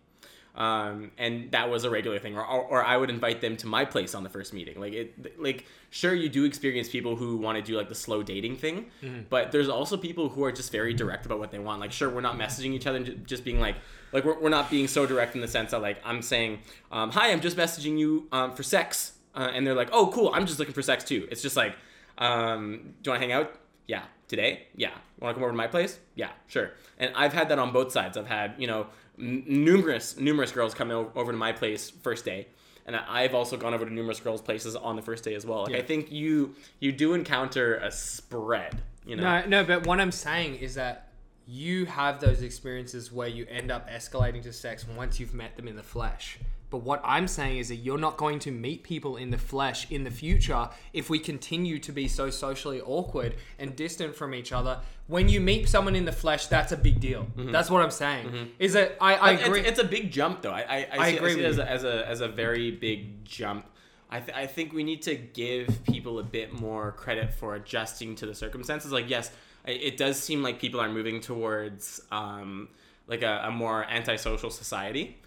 Um, 0.54 1.12
and 1.16 1.52
that 1.52 1.70
was 1.70 1.84
a 1.84 1.90
regular 1.90 2.18
thing 2.18 2.36
or, 2.36 2.44
or, 2.44 2.62
or 2.64 2.84
i 2.84 2.96
would 2.96 3.10
invite 3.10 3.40
them 3.40 3.56
to 3.58 3.68
my 3.68 3.84
place 3.84 4.12
on 4.12 4.24
the 4.24 4.28
first 4.28 4.52
meeting. 4.52 4.80
Like 4.80 4.92
it 4.92 5.40
like 5.40 5.66
sure 5.90 6.12
you 6.12 6.28
do 6.28 6.44
experience 6.44 6.88
people 6.88 7.14
who 7.14 7.36
want 7.36 7.56
to 7.56 7.62
do 7.62 7.76
like 7.76 7.88
the 7.88 7.94
slow 7.94 8.24
dating 8.24 8.56
thing 8.56 8.86
but 9.30 9.52
there's 9.52 9.68
also 9.68 9.96
people 9.96 10.28
who 10.28 10.42
are 10.42 10.50
just 10.50 10.72
very 10.72 10.92
direct 10.94 11.26
about 11.26 11.38
what 11.38 11.52
they 11.52 11.60
want. 11.60 11.80
Like 11.80 11.92
sure 11.92 12.10
we're 12.10 12.22
not 12.22 12.36
messaging 12.36 12.72
each 12.72 12.88
other 12.88 12.98
and 12.98 13.24
just 13.24 13.44
being 13.44 13.60
like 13.60 13.76
like 14.12 14.24
we're, 14.24 14.38
we're 14.40 14.48
not 14.48 14.68
being 14.68 14.88
so 14.88 15.06
direct 15.06 15.36
in 15.36 15.40
the 15.40 15.48
sense 15.48 15.70
that 15.70 15.80
like 15.80 15.98
i'm 16.04 16.22
saying 16.22 16.58
um, 16.90 17.10
hi 17.10 17.30
i'm 17.30 17.40
just 17.40 17.56
messaging 17.56 17.96
you 17.96 18.26
um, 18.32 18.52
for 18.54 18.64
sex 18.64 19.12
uh, 19.36 19.50
and 19.54 19.64
they're 19.64 19.74
like 19.74 19.90
oh 19.92 20.08
cool 20.08 20.32
i'm 20.34 20.44
just 20.44 20.58
looking 20.58 20.74
for 20.74 20.82
sex 20.82 21.04
too. 21.04 21.28
It's 21.30 21.40
just 21.40 21.56
like 21.56 21.76
um, 22.16 22.94
do 23.02 23.10
you 23.10 23.12
want 23.12 23.22
to 23.22 23.28
hang 23.28 23.32
out? 23.32 23.54
Yeah 23.86 24.02
today? 24.28 24.66
Yeah. 24.76 24.90
Want 25.18 25.30
to 25.30 25.34
come 25.34 25.42
over 25.42 25.52
to 25.52 25.56
my 25.56 25.66
place? 25.66 25.98
Yeah 26.14 26.30
sure. 26.46 26.72
And 26.98 27.12
i've 27.16 27.32
had 27.32 27.48
that 27.48 27.58
on 27.58 27.72
both 27.72 27.92
sides. 27.92 28.16
I've 28.16 28.26
had 28.26 28.54
you 28.58 28.66
know 28.66 28.86
n- 29.18 29.44
numerous 29.46 30.16
numerous 30.18 30.52
girls 30.52 30.74
come 30.74 30.90
over 30.90 31.32
to 31.32 31.38
my 31.38 31.52
place 31.52 31.90
first 31.90 32.24
day. 32.24 32.48
And 32.86 32.96
i've 32.96 33.34
also 33.34 33.56
gone 33.56 33.74
over 33.74 33.84
to 33.84 33.92
numerous 33.92 34.20
girls 34.20 34.40
places 34.40 34.74
on 34.76 34.96
the 34.96 35.02
first 35.02 35.24
day 35.24 35.34
as 35.34 35.44
well. 35.44 35.64
Like 35.64 35.74
i 35.74 35.82
think 35.82 36.12
you 36.12 36.54
you 36.80 36.92
do 36.92 37.14
encounter 37.14 37.76
a 37.76 37.90
spread 37.90 38.80
you 39.08 39.16
know? 39.16 39.22
No, 39.22 39.46
no, 39.46 39.64
but 39.64 39.86
what 39.86 40.00
I'm 40.00 40.12
saying 40.12 40.56
is 40.56 40.74
that 40.74 41.08
you 41.46 41.86
have 41.86 42.20
those 42.20 42.42
experiences 42.42 43.10
where 43.10 43.26
you 43.26 43.46
end 43.48 43.70
up 43.70 43.88
escalating 43.88 44.42
to 44.42 44.52
sex 44.52 44.86
once 44.86 45.18
you've 45.18 45.32
met 45.32 45.56
them 45.56 45.66
in 45.66 45.76
the 45.76 45.82
flesh. 45.82 46.38
But 46.70 46.78
what 46.78 47.00
I'm 47.04 47.26
saying 47.28 47.58
is 47.58 47.68
that 47.68 47.76
you're 47.76 47.98
not 47.98 48.16
going 48.18 48.38
to 48.40 48.50
meet 48.50 48.82
people 48.82 49.16
in 49.16 49.30
the 49.30 49.38
flesh 49.38 49.90
in 49.90 50.04
the 50.04 50.10
future 50.10 50.68
if 50.92 51.08
we 51.08 51.18
continue 51.18 51.78
to 51.78 51.92
be 51.92 52.08
so 52.08 52.28
socially 52.28 52.80
awkward 52.82 53.36
and 53.58 53.74
distant 53.74 54.14
from 54.14 54.34
each 54.34 54.52
other. 54.52 54.80
When 55.06 55.30
you 55.30 55.40
meet 55.40 55.68
someone 55.68 55.96
in 55.96 56.04
the 56.04 56.12
flesh, 56.12 56.46
that's 56.48 56.70
a 56.72 56.76
big 56.76 57.00
deal. 57.00 57.26
That's 57.36 57.70
what 57.70 57.82
I'm 57.82 57.90
saying. 57.90 58.50
Is 58.58 58.74
that 58.74 58.96
I, 59.00 59.14
I 59.14 59.32
It's- 59.32 59.46
agree. 59.46 59.60
It's, 59.60 59.78
a 59.80 59.84
big 59.84 60.10
jump, 60.12 60.42
though. 60.42 60.50
I 60.52 60.60
I, 60.68 60.88
I, 60.92 61.10
see, 61.12 61.16
agree 61.16 61.30
see 61.34 61.36
with 61.42 61.46
it 61.46 61.48
as 61.48 61.58
a, 61.58 61.70
as 61.70 61.84
a 61.84 62.08
as 62.08 62.20
a 62.20 62.28
very 62.28 62.70
big 62.70 63.24
jump. 63.24 63.64
I, 64.10 64.20
th- 64.20 64.36
I 64.36 64.46
think 64.46 64.72
we 64.72 64.84
need 64.84 65.02
to 65.02 65.14
give 65.16 65.84
people 65.84 66.18
a 66.18 66.22
bit 66.22 66.58
more 66.58 66.92
credit 66.92 67.32
for 67.32 67.54
adjusting 67.54 68.14
to 68.16 68.26
the 68.26 68.34
circumstances. 68.34 68.90
Like, 68.90 69.08
yes, 69.10 69.30
it 69.66 69.98
does 69.98 70.18
seem 70.18 70.42
like 70.42 70.58
people 70.58 70.80
are 70.80 70.88
moving 70.88 71.20
towards 71.20 72.00
um, 72.10 72.68
like 73.06 73.22
a, 73.22 73.44
a 73.46 73.50
more 73.50 73.84
antisocial 73.84 74.48
society, 74.50 75.18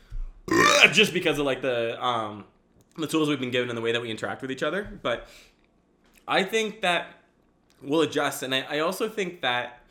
just 0.91 1.13
because 1.13 1.39
of 1.39 1.45
like 1.45 1.61
the 1.61 2.03
um, 2.03 2.45
the 2.97 3.07
tools 3.07 3.29
we've 3.29 3.39
been 3.39 3.51
given 3.51 3.69
and 3.69 3.77
the 3.77 3.81
way 3.81 3.91
that 3.91 4.01
we 4.01 4.09
interact 4.09 4.41
with 4.41 4.51
each 4.51 4.63
other. 4.63 4.87
But 5.01 5.27
I 6.27 6.43
think 6.43 6.81
that 6.81 7.07
we'll 7.81 8.01
adjust, 8.01 8.43
and 8.43 8.53
I, 8.53 8.61
I 8.69 8.79
also 8.79 9.09
think 9.09 9.41
that 9.41 9.81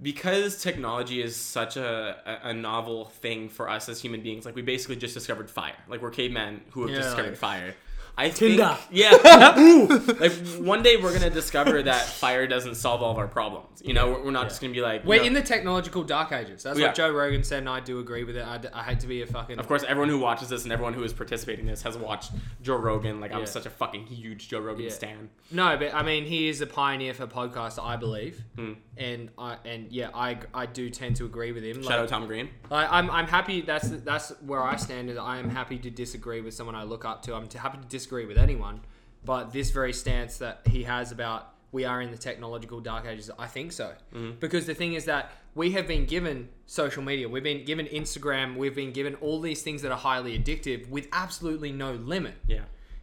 because 0.00 0.62
technology 0.62 1.22
is 1.22 1.36
such 1.36 1.76
a, 1.76 2.40
a, 2.44 2.52
novel 2.52 3.06
thing 3.06 3.48
for 3.48 3.68
us 3.68 3.88
as 3.88 4.00
human 4.00 4.20
beings, 4.20 4.44
like 4.44 4.54
we 4.54 4.62
basically 4.62 4.96
just 4.96 5.14
discovered 5.14 5.48
fire. 5.48 5.76
Like 5.88 6.02
we're 6.02 6.10
cavemen 6.10 6.60
who 6.70 6.82
have 6.82 6.90
Yeah, 6.90 6.96
discovered 6.98 7.30
like- 7.30 7.38
fire. 7.38 7.74
I 8.18 8.30
Tinder. 8.30 8.76
think, 8.88 8.88
yeah. 8.92 9.10
Like 10.20 10.32
one 10.58 10.82
day 10.82 10.96
we're 10.96 11.12
gonna 11.12 11.28
discover 11.30 11.82
that 11.82 12.00
fire 12.06 12.46
doesn't 12.46 12.76
solve 12.76 13.02
all 13.02 13.10
of 13.12 13.18
our 13.18 13.28
problems. 13.28 13.82
You 13.84 13.92
know, 13.94 14.20
we're, 14.24 14.30
not 14.30 14.48
just 14.48 14.60
gonna 14.60 14.72
be 14.72 14.80
like. 14.80 15.04
We're 15.04 15.18
know- 15.20 15.24
in 15.24 15.32
the 15.34 15.42
technological 15.42 16.02
dark 16.02 16.32
ages. 16.32 16.62
That's 16.62 16.78
Yeah. 16.78 16.86
what 16.86 16.94
Joe 16.94 17.10
Rogan 17.10 17.42
said, 17.44 17.58
and 17.58 17.68
I 17.68 17.80
do 17.80 17.98
agree 18.00 18.24
with 18.24 18.36
it. 18.36 18.46
I, 18.46 18.58
d- 18.58 18.68
I 18.72 18.82
hate 18.84 19.00
to 19.00 19.06
be 19.06 19.20
a 19.22 19.26
fucking. 19.26 19.58
Of 19.58 19.68
course, 19.68 19.84
everyone 19.86 20.08
who 20.08 20.18
watches 20.18 20.48
this 20.48 20.64
and 20.64 20.72
everyone 20.72 20.94
who 20.94 21.02
is 21.02 21.12
participating 21.12 21.66
in 21.66 21.70
this 21.70 21.82
has 21.82 21.98
watched 21.98 22.32
Joe 22.62 22.76
Rogan. 22.76 23.20
Like 23.20 23.32
I'm 23.32 23.44
such 23.46 23.66
a 23.66 23.70
fucking 23.70 24.06
huge 24.06 24.48
Joe 24.48 24.60
Rogan 24.60 24.84
Yeah. 24.84 24.90
stan. 24.90 25.28
No, 25.50 25.76
but 25.76 25.94
I 25.94 26.02
mean, 26.02 26.24
he 26.24 26.48
is 26.48 26.60
a 26.62 26.66
pioneer 26.66 27.12
for 27.14 27.26
podcasts, 27.26 27.82
I 27.82 27.96
believe, 27.96 28.42
Hmm. 28.56 28.72
and 28.96 29.28
I 29.38 29.58
and 29.66 29.92
yeah, 29.92 30.08
I, 30.14 30.38
I 30.54 30.64
do 30.66 30.88
tend 30.90 31.16
to 31.16 31.26
agree 31.26 31.52
with 31.52 31.64
him. 31.64 31.82
Shout 31.82 31.92
out 31.92 32.00
Like, 32.00 32.08
Tom 32.08 32.26
Green. 32.26 32.48
like, 32.70 32.88
I'm 32.90 33.10
I'm 33.10 33.26
happy. 33.26 33.60
That's 33.60 33.88
that's 33.90 34.30
where 34.40 34.62
I 34.62 34.76
stand. 34.76 35.10
Is 35.10 35.18
I 35.18 35.38
am 35.38 35.50
happy 35.50 35.78
to 35.78 35.90
disagree 35.90 36.40
with 36.40 36.54
someone 36.54 36.74
I 36.74 36.84
look 36.84 37.04
up 37.04 37.22
to. 37.22 37.34
I'm 37.34 37.46
t- 37.46 37.58
happy 37.58 37.78
to 37.78 37.84
disagree 38.06 38.26
with 38.26 38.38
anyone, 38.38 38.80
but 39.24 39.52
this 39.52 39.70
very 39.70 39.92
stance 39.92 40.38
that 40.38 40.60
he 40.66 40.84
has 40.84 41.10
about 41.10 41.52
we 41.72 41.84
are 41.84 42.00
in 42.00 42.12
the 42.12 42.16
technological 42.16 42.80
dark 42.80 43.04
ages, 43.06 43.30
I 43.38 43.48
think 43.48 43.72
so. 43.72 43.92
Mm-hmm. 44.14 44.38
Because 44.38 44.66
the 44.66 44.74
thing 44.74 44.94
is 44.94 45.06
that 45.06 45.32
we 45.54 45.72
have 45.72 45.88
been 45.88 46.06
given 46.06 46.48
social 46.66 47.02
media, 47.02 47.28
we've 47.28 47.42
been 47.42 47.64
given 47.64 47.86
Instagram, 47.86 48.56
we've 48.56 48.74
been 48.74 48.92
given 48.92 49.16
all 49.16 49.40
these 49.40 49.62
things 49.62 49.82
that 49.82 49.90
are 49.90 49.98
highly 49.98 50.38
addictive 50.38 50.88
with 50.88 51.08
absolutely 51.12 51.72
no 51.72 51.92
limit. 51.94 52.34
Yeah. 52.46 52.60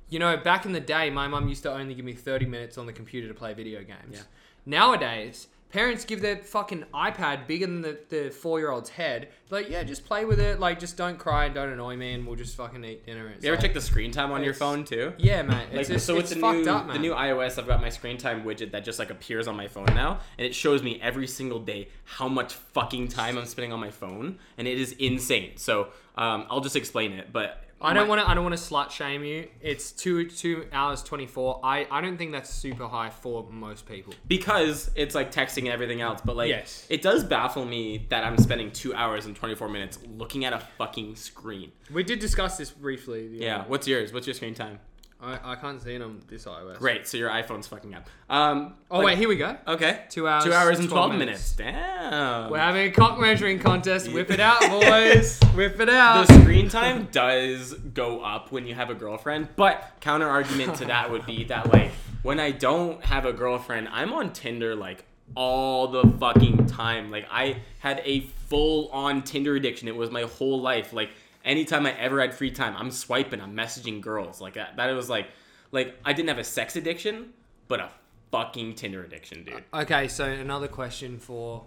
You 0.09 0.19
know, 0.19 0.37
back 0.37 0.65
in 0.65 0.71
the 0.71 0.79
day, 0.79 1.09
my 1.09 1.27
mum 1.27 1.49
used 1.49 1.63
to 1.63 1.73
only 1.73 1.93
give 1.93 2.05
me 2.05 2.13
30 2.13 2.45
minutes 2.45 2.77
on 2.77 2.85
the 2.85 2.93
computer 2.93 3.27
to 3.27 3.33
play 3.33 3.53
video 3.53 3.83
games. 3.83 4.13
Yeah. 4.13 4.21
Nowadays, 4.65 5.47
parents 5.73 6.05
give 6.05 6.21
their 6.21 6.37
fucking 6.37 6.85
iPad 6.93 7.47
bigger 7.47 7.65
than 7.65 7.81
the, 7.81 7.97
the 8.09 8.29
four 8.29 8.59
year 8.59 8.69
old's 8.69 8.91
head. 8.91 9.29
Like, 9.49 9.69
yeah, 9.69 9.83
just 9.83 10.05
play 10.05 10.23
with 10.23 10.39
it. 10.39 10.59
Like, 10.59 10.79
just 10.79 10.95
don't 10.97 11.17
cry 11.17 11.45
and 11.45 11.53
don't 11.55 11.69
annoy 11.69 11.95
me, 11.97 12.13
and 12.13 12.25
we'll 12.27 12.35
just 12.35 12.55
fucking 12.55 12.83
eat 12.85 13.05
dinner. 13.05 13.27
It's 13.29 13.43
You 13.43 13.49
ever 13.49 13.57
like- 13.57 13.65
check 13.65 13.73
the 13.73 13.81
screen 13.81 14.11
time 14.11 14.31
on 14.31 14.41
your 14.41 14.51
It's- 14.51 14.59
phone 14.59 14.85
too? 14.85 15.13
Yeah, 15.17 15.41
mate. 15.41 15.73
Like 15.73 15.87
just, 15.87 16.05
so, 16.05 16.17
it's 16.17 16.29
the 16.29 16.35
fucked 16.39 16.59
new 16.59 16.71
up, 16.71 16.85
man. 16.85 16.93
the 16.95 16.99
new 17.01 17.13
iOS, 17.13 17.57
I've 17.57 17.67
got 17.67 17.81
my 17.81 17.89
screen 17.89 18.17
time 18.17 18.43
widget 18.43 18.71
that 18.71 18.83
just 18.85 18.99
like 18.99 19.09
appears 19.09 19.47
on 19.47 19.57
my 19.57 19.67
phone 19.67 19.87
now, 19.87 20.19
and 20.37 20.45
it 20.45 20.53
shows 20.53 20.83
me 20.83 20.99
every 21.01 21.27
single 21.27 21.59
day 21.59 21.89
how 22.05 22.27
much 22.27 22.53
fucking 22.53 23.07
time 23.07 23.37
I'm 23.37 23.45
spending 23.45 23.73
on 23.73 23.79
my 23.79 23.91
phone, 23.91 24.37
and 24.59 24.67
it 24.67 24.79
is 24.79 24.91
insane. 24.93 25.57
So 25.57 25.87
um, 26.15 26.45
I'll 26.51 26.61
just 26.61 26.75
explain 26.75 27.13
it, 27.13 27.33
but 27.33 27.62
I 27.83 27.93
don't 27.93 28.07
want 28.07 28.21
to. 28.21 28.29
I 28.29 28.33
don't 28.33 28.43
want 28.43 28.55
to 28.57 28.61
slut 28.61 28.91
shame 28.91 29.23
you. 29.23 29.47
It's 29.61 29.91
two 29.91 30.29
two 30.29 30.65
hours 30.71 31.03
twenty 31.03 31.27
four. 31.27 31.59
I 31.63 31.85
I 31.91 32.01
don't 32.01 32.17
think 32.17 32.31
that's 32.31 32.49
super 32.49 32.87
high 32.87 33.09
for 33.09 33.47
most 33.51 33.85
people. 33.85 34.13
because 34.27 34.89
it's 34.95 35.13
like 35.15 35.31
texting 35.31 35.59
and 35.63 35.67
everything 35.69 36.01
else. 36.01 36.21
But 36.23 36.35
like, 36.35 36.49
Yes. 36.49 36.85
it 36.89 37.01
does 37.01 37.23
baffle 37.23 37.65
me 37.65 38.05
that 38.09 38.23
I'm 38.23 38.37
spending 38.37 38.71
two 38.71 38.93
hours 38.95 39.25
and 39.25 39.35
24 39.35 39.67
minutes 39.69 39.99
looking 40.17 40.45
at 40.45 40.53
a 40.53 40.59
fucking 40.77 41.15
screen. 41.15 41.71
We 41.91 42.03
did 42.03 42.19
discuss 42.19 42.57
this 42.57 42.71
briefly. 42.71 43.27
the 43.27 43.37
Yeah. 43.37 43.65
What's 43.67 43.87
yours? 43.87 44.13
What's 44.13 44.27
your 44.27 44.33
screen 44.33 44.53
time? 44.53 44.79
I, 45.23 45.53
I 45.53 45.55
can't 45.55 45.81
see 45.81 45.95
it 45.95 46.01
on 46.01 46.21
this 46.27 46.45
iOS. 46.45 46.77
Great. 46.77 47.07
So 47.07 47.17
your 47.17 47.29
iPhone's 47.29 47.67
fucking 47.67 47.93
up. 47.95 48.09
Um. 48.29 48.75
Oh 48.91 48.97
like- 48.97 49.05
wait, 49.05 49.17
here 49.17 49.29
we 49.29 49.37
go. 49.37 49.55
Okay. 49.67 50.01
Two 50.09 50.27
hours, 50.27 50.43
Two 50.43 50.53
hours 50.53 50.79
and 50.79 50.89
12 50.89 51.07
12 51.07 51.19
minutes. 51.19 51.53
Damn. 51.53 52.49
We're 52.51 52.57
having 52.57 52.87
a 52.87 52.91
cock 52.91 53.19
measuring 53.19 53.59
contest. 53.59 54.11
Whip 54.11 54.29
it 54.31 54.39
out, 54.39 54.59
boys. 54.69 55.39
Whip 55.55 55.79
it 55.79 55.89
out. 55.89 56.27
the 56.27 56.41
screen 56.41 56.67
time 56.69 57.07
does 57.11 57.73
go 57.73 58.21
up 58.21 58.51
when 58.51 58.67
you 58.67 58.75
have 58.75 58.89
a 58.89 58.95
girlfriend, 58.95 59.47
but 59.55 59.91
counter 60.01 60.27
argument 60.27 60.75
to 60.75 60.85
that 60.85 61.09
would 61.09 61.25
be 61.25 61.45
that 61.45 61.71
like 61.71 61.91
when 62.23 62.39
I 62.39 62.51
don't 62.51 63.03
have 63.05 63.25
a 63.25 63.33
girlfriend, 63.33 63.87
I'm 63.91 64.13
on 64.13 64.33
Tinder 64.33 64.75
like 64.75 65.05
all 65.35 65.87
the 65.87 66.03
fucking 66.19 66.67
time. 66.67 67.11
Like 67.11 67.27
I 67.31 67.57
had 67.79 68.01
a 68.05 68.21
full 68.49 68.89
on 68.89 69.23
Tinder 69.23 69.55
addiction. 69.55 69.87
It 69.87 69.95
was 69.95 70.11
my 70.11 70.23
whole 70.23 70.61
life. 70.61 70.93
Like 70.93 71.09
anytime 71.43 71.85
I 71.85 71.97
ever 71.97 72.21
had 72.21 72.33
free 72.33 72.51
time, 72.51 72.75
I'm 72.77 72.91
swiping, 72.91 73.41
I'm 73.41 73.55
messaging 73.55 74.01
girls. 74.01 74.41
Like 74.41 74.53
that 74.55 74.75
that 74.77 74.91
was 74.91 75.09
like 75.09 75.27
like 75.71 75.95
I 76.05 76.13
didn't 76.13 76.29
have 76.29 76.37
a 76.39 76.43
sex 76.43 76.75
addiction, 76.75 77.33
but 77.67 77.79
a 77.79 77.89
fucking 78.31 78.75
Tinder 78.75 79.03
addiction, 79.03 79.43
dude. 79.43 79.63
Okay, 79.73 80.07
so 80.07 80.25
another 80.25 80.67
question 80.67 81.19
for 81.19 81.63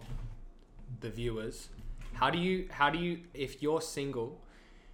the 1.01 1.11
viewers: 1.11 1.69
How 2.15 2.31
do 2.31 2.39
you, 2.39 2.69
how 2.71 2.91
do 2.91 2.99
you, 2.99 3.21
if 3.35 3.63
you're 3.63 3.81
single, 3.81 4.41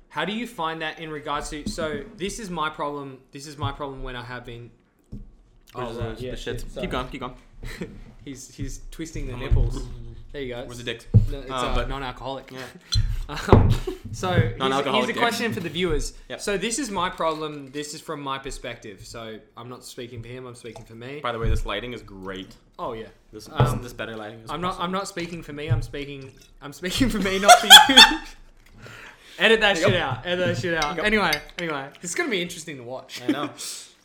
how 0.09 0.25
do 0.25 0.33
you 0.33 0.47
find 0.47 0.83
that 0.83 0.99
in 0.99 1.11
regards 1.11 1.51
to? 1.51 1.69
So 1.69 2.05
this 2.17 2.39
is 2.39 2.51
my 2.51 2.69
problem. 2.69 3.21
This 3.31 3.47
is 3.47 3.57
my 3.57 3.73
problem 3.73 4.03
when 4.03 4.17
I 4.17 4.23
have 4.23 4.45
been. 4.45 4.71
Where's 5.73 5.97
right, 5.97 6.17
the, 6.17 6.23
yeah, 6.23 6.31
the 6.33 6.37
shits? 6.37 6.71
sorry. 6.71 6.87
Keep 6.87 6.91
going, 6.91 7.09
keep 7.09 7.21
going. 7.21 7.35
he's 8.25 8.55
he's 8.55 8.83
twisting 8.91 9.27
the 9.27 9.33
I'm 9.33 9.41
nipples. 9.41 9.87
There 10.33 10.43
you 10.43 10.55
go. 10.55 10.65
Where's 10.65 10.79
the 10.79 10.85
dicks? 10.85 11.07
No, 11.31 11.41
it's 11.41 11.51
Uh, 11.51 11.55
uh, 11.55 11.75
but- 11.75 11.89
non-alcoholic. 11.89 12.51
Yeah. 12.51 12.61
Um, 13.29 13.71
so 14.13 14.33
here's, 14.33 14.85
here's 14.85 15.09
a 15.09 15.15
question 15.15 15.53
for 15.53 15.61
the 15.61 15.69
viewers. 15.69 16.15
Yep. 16.29 16.41
So 16.41 16.59
this 16.59 16.79
is 16.79 16.91
my 16.91 17.09
problem. 17.09 17.71
This 17.71 17.95
is 17.95 18.01
from 18.01 18.21
my 18.21 18.39
perspective. 18.39 19.05
So 19.07 19.39
I'm 19.57 19.69
not 19.69 19.85
speaking 19.85 20.23
for 20.23 20.29
him. 20.29 20.47
I'm 20.47 20.55
speaking 20.55 20.85
for 20.85 20.95
me. 20.95 21.21
By 21.21 21.33
the 21.33 21.39
way, 21.39 21.49
this 21.49 21.65
lighting 21.65 21.93
is 21.93 22.03
great. 22.03 22.55
Oh 22.79 22.93
yeah. 22.93 23.07
This 23.33 23.49
Um, 23.51 23.83
this, 23.83 23.93
better 23.93 24.17
lighting. 24.17 24.41
Is 24.41 24.51
I'm 24.51 24.61
not. 24.61 24.73
awesome. 24.73 24.83
I'm 24.83 24.93
not 24.93 25.09
speaking 25.09 25.43
for 25.43 25.53
me. 25.53 25.69
I'm 25.69 25.83
speaking. 25.83 26.31
I'm 26.61 26.73
speaking 26.73 27.09
for 27.09 27.19
me, 27.19 27.39
not 27.39 27.59
for 27.59 27.67
you. 27.67 27.99
Edit 29.39 29.61
that 29.61 29.77
you 29.79 29.85
shit 29.85 29.97
out. 29.97 30.27
Edit 30.27 30.47
that 30.47 30.59
shit 30.59 30.75
out. 30.75 30.97
go. 30.97 31.03
Anyway, 31.03 31.33
anyway, 31.59 31.89
this 32.01 32.11
is 32.11 32.15
gonna 32.15 32.29
be 32.29 32.43
interesting 32.43 32.77
to 32.77 32.83
watch. 32.83 33.23
I 33.23 33.29
know. 33.29 33.51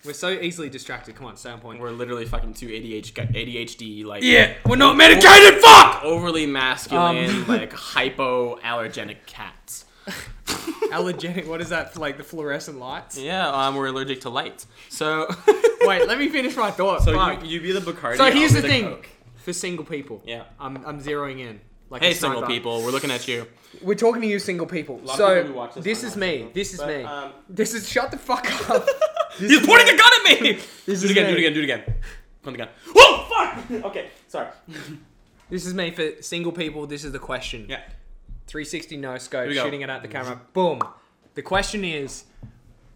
We're 0.08 0.14
so 0.14 0.30
easily 0.30 0.70
distracted. 0.70 1.16
Come 1.16 1.26
on, 1.26 1.36
stay 1.36 1.50
on 1.50 1.60
point. 1.60 1.82
We're 1.82 1.92
literally 1.92 2.26
fucking 2.26 2.54
two 2.54 2.68
ADHD, 2.68 3.12
ADHD 3.12 4.06
like 4.06 4.24
yeah. 4.24 4.54
we're 4.66 4.78
not 4.78 4.96
medicated. 4.96 5.60
Fuck. 5.60 6.04
overly 6.06 6.46
masculine, 6.46 7.30
Um, 7.30 7.48
like 7.48 7.72
hypoallergenic 7.74 9.26
cats. 9.26 9.84
Allergenic. 10.92 11.46
What 11.46 11.60
is 11.60 11.70
that? 11.70 11.94
For, 11.94 12.00
like 12.00 12.16
the 12.16 12.24
fluorescent 12.24 12.80
lights? 12.80 13.18
Yeah, 13.18 13.50
um, 13.50 13.76
we're 13.76 13.88
allergic 13.88 14.22
to 14.22 14.30
light. 14.30 14.66
So, 14.88 15.28
Wait, 15.82 16.08
let 16.08 16.18
me 16.18 16.30
finish 16.30 16.56
my 16.56 16.72
thought. 16.72 17.04
so 17.04 17.14
Fuck. 17.14 17.44
you, 17.44 17.50
you 17.50 17.62
be 17.62 17.74
the 17.74 17.82
Bacardi. 17.82 18.16
So 18.16 18.32
here's 18.32 18.54
be 18.54 18.62
the 18.62 18.68
thing 18.68 18.84
Coke. 18.86 19.10
for 19.36 19.52
single 19.52 19.84
people. 19.84 20.22
Yeah. 20.26 20.44
I'm, 20.58 20.78
I'm 20.86 21.02
zeroing 21.02 21.40
in. 21.40 21.60
Like 21.90 22.02
Hey, 22.02 22.14
single 22.14 22.42
people, 22.44 22.82
we're 22.84 22.92
looking 22.92 23.12
at 23.12 23.28
you. 23.28 23.48
We're 23.82 23.96
talking 23.96 24.22
to 24.22 24.28
you, 24.28 24.40
single 24.40 24.68
people. 24.68 24.98
lot 25.00 25.12
of 25.14 25.48
So 25.48 25.52
watch 25.54 25.74
this 25.76 25.84
this 25.84 26.04
are 26.04 26.08
is 26.08 26.16
me. 26.18 26.28
single. 26.38 26.52
This 26.54 26.74
is 26.74 26.80
But, 26.80 26.88
me. 26.90 27.04
um, 27.04 27.32
This 27.50 27.74
is 27.74 27.90
shut 27.90 28.12
the 28.12 28.18
fuck 28.18 28.70
up. 28.70 28.86
This 29.40 29.52
He's 29.52 29.62
is 29.62 29.68
pointing 29.68 29.88
me. 29.88 29.94
a 29.94 29.98
gun 29.98 30.12
at 30.16 30.42
me. 30.42 30.54
This 30.86 30.86
do 30.86 30.92
is 30.94 31.04
it 31.04 31.12
again. 31.12 31.26
me. 31.28 31.32
Do 31.32 31.38
it 31.38 31.40
again. 31.40 31.54
Do 31.54 31.60
it 31.60 31.64
again. 31.64 31.84
Point 32.42 32.58
the 32.58 32.64
gun. 32.66 32.70
Whoa! 32.96 33.26
Fuck. 33.30 33.86
Okay. 33.92 34.10
Sorry. 34.28 34.48
This 35.50 35.66
is 35.66 35.74
me 35.74 35.92
for 35.92 36.22
single 36.22 36.52
people. 36.52 36.88
This 36.88 37.04
is 37.06 37.12
the 37.12 37.20
question. 37.20 37.68
Yeah. 37.70 37.82
360 38.48 38.98
no 38.98 39.18
scope, 39.18 39.48
we 39.48 39.54
go. 39.56 39.64
shooting 39.64 39.82
it 39.82 39.90
at 39.90 40.02
the 40.02 40.08
camera. 40.08 40.40
Boom. 40.54 40.80
The 41.36 41.42
question 41.42 41.84
is, 41.86 42.24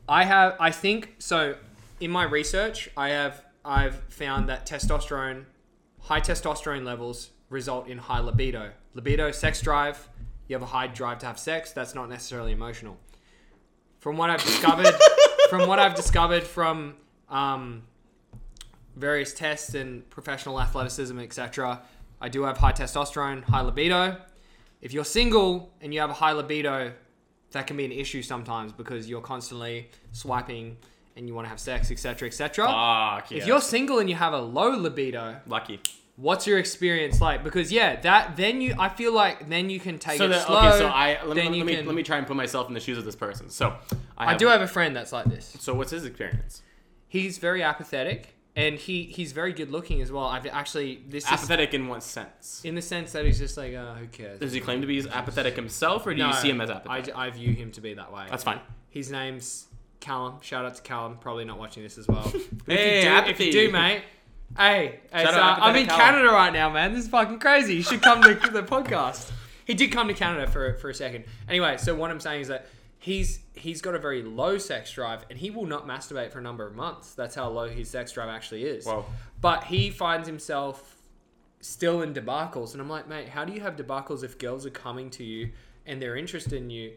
I 0.09 0.23
have, 0.23 0.55
I 0.59 0.71
think 0.71 1.15
so. 1.19 1.55
In 1.99 2.09
my 2.09 2.23
research, 2.23 2.89
I 2.97 3.09
have, 3.09 3.43
I've 3.63 3.95
found 4.09 4.49
that 4.49 4.65
testosterone, 4.65 5.45
high 5.99 6.21
testosterone 6.21 6.83
levels 6.85 7.29
result 7.49 7.87
in 7.87 7.97
high 7.99 8.19
libido. 8.21 8.71
Libido, 8.93 9.31
sex 9.31 9.61
drive. 9.61 10.09
You 10.47 10.55
have 10.55 10.63
a 10.63 10.67
high 10.67 10.87
drive 10.87 11.19
to 11.19 11.25
have 11.27 11.39
sex. 11.39 11.71
That's 11.71 11.95
not 11.95 12.09
necessarily 12.09 12.51
emotional. 12.51 12.97
From 13.99 14.17
what 14.17 14.29
I've 14.29 14.43
discovered, 14.43 14.93
from 15.49 15.67
what 15.67 15.79
I've 15.79 15.95
discovered 15.95 16.43
from 16.43 16.95
um, 17.29 17.83
various 18.95 19.33
tests 19.33 19.75
and 19.75 20.09
professional 20.09 20.59
athleticism, 20.59 21.19
etc., 21.19 21.81
I 22.19 22.29
do 22.29 22.43
have 22.43 22.57
high 22.57 22.73
testosterone, 22.73 23.43
high 23.43 23.61
libido 23.61 24.17
if 24.81 24.93
you're 24.93 25.05
single 25.05 25.71
and 25.79 25.93
you 25.93 25.99
have 25.99 26.09
a 26.09 26.13
high 26.13 26.31
libido, 26.31 26.91
that 27.51 27.67
can 27.67 27.77
be 27.77 27.85
an 27.85 27.91
issue 27.91 28.21
sometimes 28.21 28.73
because 28.73 29.07
you're 29.07 29.21
constantly 29.21 29.89
swiping 30.11 30.77
and 31.15 31.27
you 31.27 31.35
want 31.35 31.45
to 31.45 31.49
have 31.49 31.59
sex, 31.59 31.91
etc., 31.91 32.27
etc. 32.27 32.65
Fuck. 32.65 33.31
If 33.31 33.45
you're 33.45 33.61
single 33.61 33.99
and 33.99 34.09
you 34.09 34.15
have 34.15 34.33
a 34.33 34.41
low 34.41 34.71
libido, 34.71 35.39
lucky. 35.45 35.79
What's 36.21 36.45
your 36.47 36.59
experience 36.59 37.19
like? 37.19 37.43
Because 37.43 37.71
yeah, 37.71 37.99
that 38.01 38.37
then 38.37 38.61
you, 38.61 38.75
I 38.79 38.89
feel 38.89 39.11
like 39.13 39.49
then 39.49 39.69
you 39.69 39.79
can 39.79 39.97
take 39.99 40.17
So 40.19 40.25
it 40.25 40.29
that, 40.29 40.45
slow. 40.45 40.57
okay, 40.59 40.77
so 40.77 40.87
I 40.87 41.23
let 41.25 41.35
me 41.35 41.57
let 41.57 41.65
me, 41.65 41.75
can- 41.75 41.85
let 41.85 41.95
me 41.95 42.03
try 42.03 42.17
and 42.17 42.27
put 42.27 42.35
myself 42.35 42.67
in 42.67 42.73
the 42.73 42.79
shoes 42.79 42.97
of 42.97 43.05
this 43.05 43.15
person. 43.15 43.49
So 43.49 43.75
I 44.17 44.35
do 44.37 44.47
have 44.47 44.61
a 44.61 44.67
friend 44.67 44.95
that's 44.95 45.11
like 45.11 45.25
this. 45.25 45.57
So 45.59 45.73
what's 45.73 45.91
his 45.91 46.05
experience? 46.05 46.61
He's 47.07 47.39
very 47.39 47.63
apathetic 47.63 48.35
and 48.55 48.77
he 48.77 49.03
he's 49.03 49.31
very 49.31 49.53
good 49.53 49.71
looking 49.71 50.01
as 50.01 50.11
well. 50.11 50.25
I've 50.25 50.45
actually 50.45 51.03
this 51.07 51.25
is 51.25 51.31
Apathetic 51.31 51.73
in 51.73 51.87
what 51.87 52.03
sense? 52.03 52.61
in 52.63 52.75
the 52.75 52.81
sense 52.81 53.11
that 53.13 53.25
he's 53.25 53.39
just 53.39 53.57
like, 53.57 53.73
uh, 53.73 53.95
who 53.95 54.07
cares? 54.07 54.39
Does 54.39 54.53
he 54.53 54.59
claim 54.59 54.81
to 54.81 54.87
be 54.87 54.99
apathetic 55.09 55.55
himself, 55.55 56.05
or 56.05 56.13
do 56.13 56.23
you 56.23 56.33
see 56.33 56.49
him 56.49 56.61
as 56.61 56.69
apathetic? 56.69 57.15
I, 57.15 57.27
I 57.27 57.29
view 57.31 57.53
him 57.53 57.71
to 57.71 57.81
be 57.81 57.93
that 57.95 58.11
way. 58.13 58.25
That's 58.29 58.43
fine. 58.43 58.59
His 58.89 59.09
name's 59.11 59.67
Callum. 60.01 60.35
Shout 60.41 60.65
out 60.65 60.75
to 60.75 60.81
Callum. 60.81 61.17
Probably 61.17 61.45
not 61.45 61.57
watching 61.59 61.83
this 61.83 61.97
as 61.97 62.07
well. 62.07 62.31
Hey, 62.67 62.99
if, 62.99 63.03
you 63.05 63.09
do, 63.23 63.29
if 63.29 63.39
you 63.39 63.51
do, 63.67 63.71
mate. 63.71 64.03
Hey, 64.57 64.99
hey 65.11 65.23
Shout 65.23 65.33
so 65.33 65.39
out 65.39 65.61
I'm 65.61 65.75
in 65.75 65.87
Canada 65.87 66.29
right 66.29 66.51
now, 66.51 66.69
man. 66.69 66.93
This 66.93 67.05
is 67.05 67.09
fucking 67.09 67.39
crazy. 67.39 67.75
You 67.75 67.83
should 67.83 68.01
come 68.01 68.21
to 68.21 68.33
the 68.51 68.63
podcast. 68.63 69.31
He 69.65 69.73
did 69.73 69.91
come 69.91 70.07
to 70.07 70.13
Canada 70.13 70.49
for 70.49 70.73
for 70.75 70.89
a 70.89 70.93
second. 70.93 71.25
Anyway, 71.47 71.77
so 71.77 71.95
what 71.95 72.11
I'm 72.11 72.19
saying 72.19 72.41
is 72.41 72.47
that 72.49 72.67
he's 72.99 73.39
he's 73.53 73.81
got 73.81 73.95
a 73.95 73.99
very 73.99 74.23
low 74.23 74.57
sex 74.57 74.91
drive, 74.91 75.25
and 75.29 75.37
he 75.37 75.49
will 75.49 75.65
not 75.65 75.87
masturbate 75.87 76.31
for 76.31 76.39
a 76.39 76.41
number 76.41 76.65
of 76.65 76.75
months. 76.75 77.13
That's 77.13 77.35
how 77.35 77.49
low 77.49 77.67
his 77.69 77.89
sex 77.89 78.11
drive 78.11 78.29
actually 78.29 78.63
is. 78.63 78.85
Whoa. 78.85 79.05
But 79.39 79.65
he 79.65 79.89
finds 79.89 80.27
himself 80.27 81.01
still 81.61 82.01
in 82.01 82.13
debacles, 82.13 82.73
and 82.73 82.81
I'm 82.81 82.89
like, 82.89 83.07
mate, 83.07 83.29
how 83.29 83.45
do 83.45 83.53
you 83.53 83.61
have 83.61 83.75
debacles 83.75 84.23
if 84.23 84.37
girls 84.37 84.65
are 84.65 84.71
coming 84.71 85.09
to 85.11 85.23
you 85.23 85.51
and 85.85 86.01
they're 86.01 86.15
interested 86.15 86.53
in 86.53 86.69
you? 86.69 86.93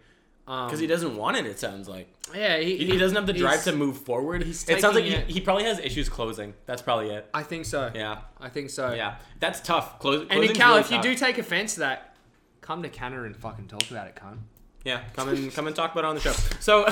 Um, 0.47 0.67
Because 0.67 0.81
he 0.81 0.87
doesn't 0.87 1.17
want 1.17 1.37
it. 1.39 1.47
It 1.47 1.59
sounds 1.59 1.89
like 1.89 2.07
yeah, 2.35 2.59
he, 2.59 2.77
he, 2.77 2.87
he 2.87 2.99
doesn't 2.99 3.17
have 3.17 3.27
the 3.27 3.33
drive 3.33 3.65
to 3.65 3.73
move 3.73 3.97
forward. 3.97 4.43
he's 4.43 4.69
it 4.69 4.81
sounds 4.81 4.95
like 4.95 5.05
he, 5.05 5.17
he 5.33 5.41
probably 5.41 5.65
has 5.65 5.79
issues 5.79 6.09
closing. 6.09 6.53
That's 6.67 6.83
probably 6.83 7.11
it. 7.11 7.29
I 7.33 7.43
think 7.43 7.65
so. 7.65 7.91
Yeah, 7.95 8.19
I 8.41 8.51
think 8.51 8.69
so. 8.71 8.93
yeah. 8.93 9.17
That's 9.41 9.61
tough. 9.61 9.99
Close. 9.99 10.27
And 10.29 10.43
Cal, 10.55 10.73
really 10.77 10.81
if 10.81 10.91
you 10.91 11.01
do 11.01 11.15
take 11.15 11.39
offense 11.39 11.75
to 11.75 11.81
that, 11.81 12.15
come 12.61 12.83
to 12.83 12.89
Canada 12.91 13.25
and 13.25 13.37
fucking 13.37 13.69
talk 13.69 13.91
about 13.91 14.07
it, 14.07 14.17
cunt. 14.17 14.39
Yeah, 14.85 15.01
come 15.15 15.31
and 15.31 15.53
come 15.53 15.67
and 15.67 15.75
talk 15.75 15.93
about 15.93 16.05
it 16.05 16.09
on 16.09 16.15
the 16.15 16.21
show. 16.21 16.33
So, 16.61 16.87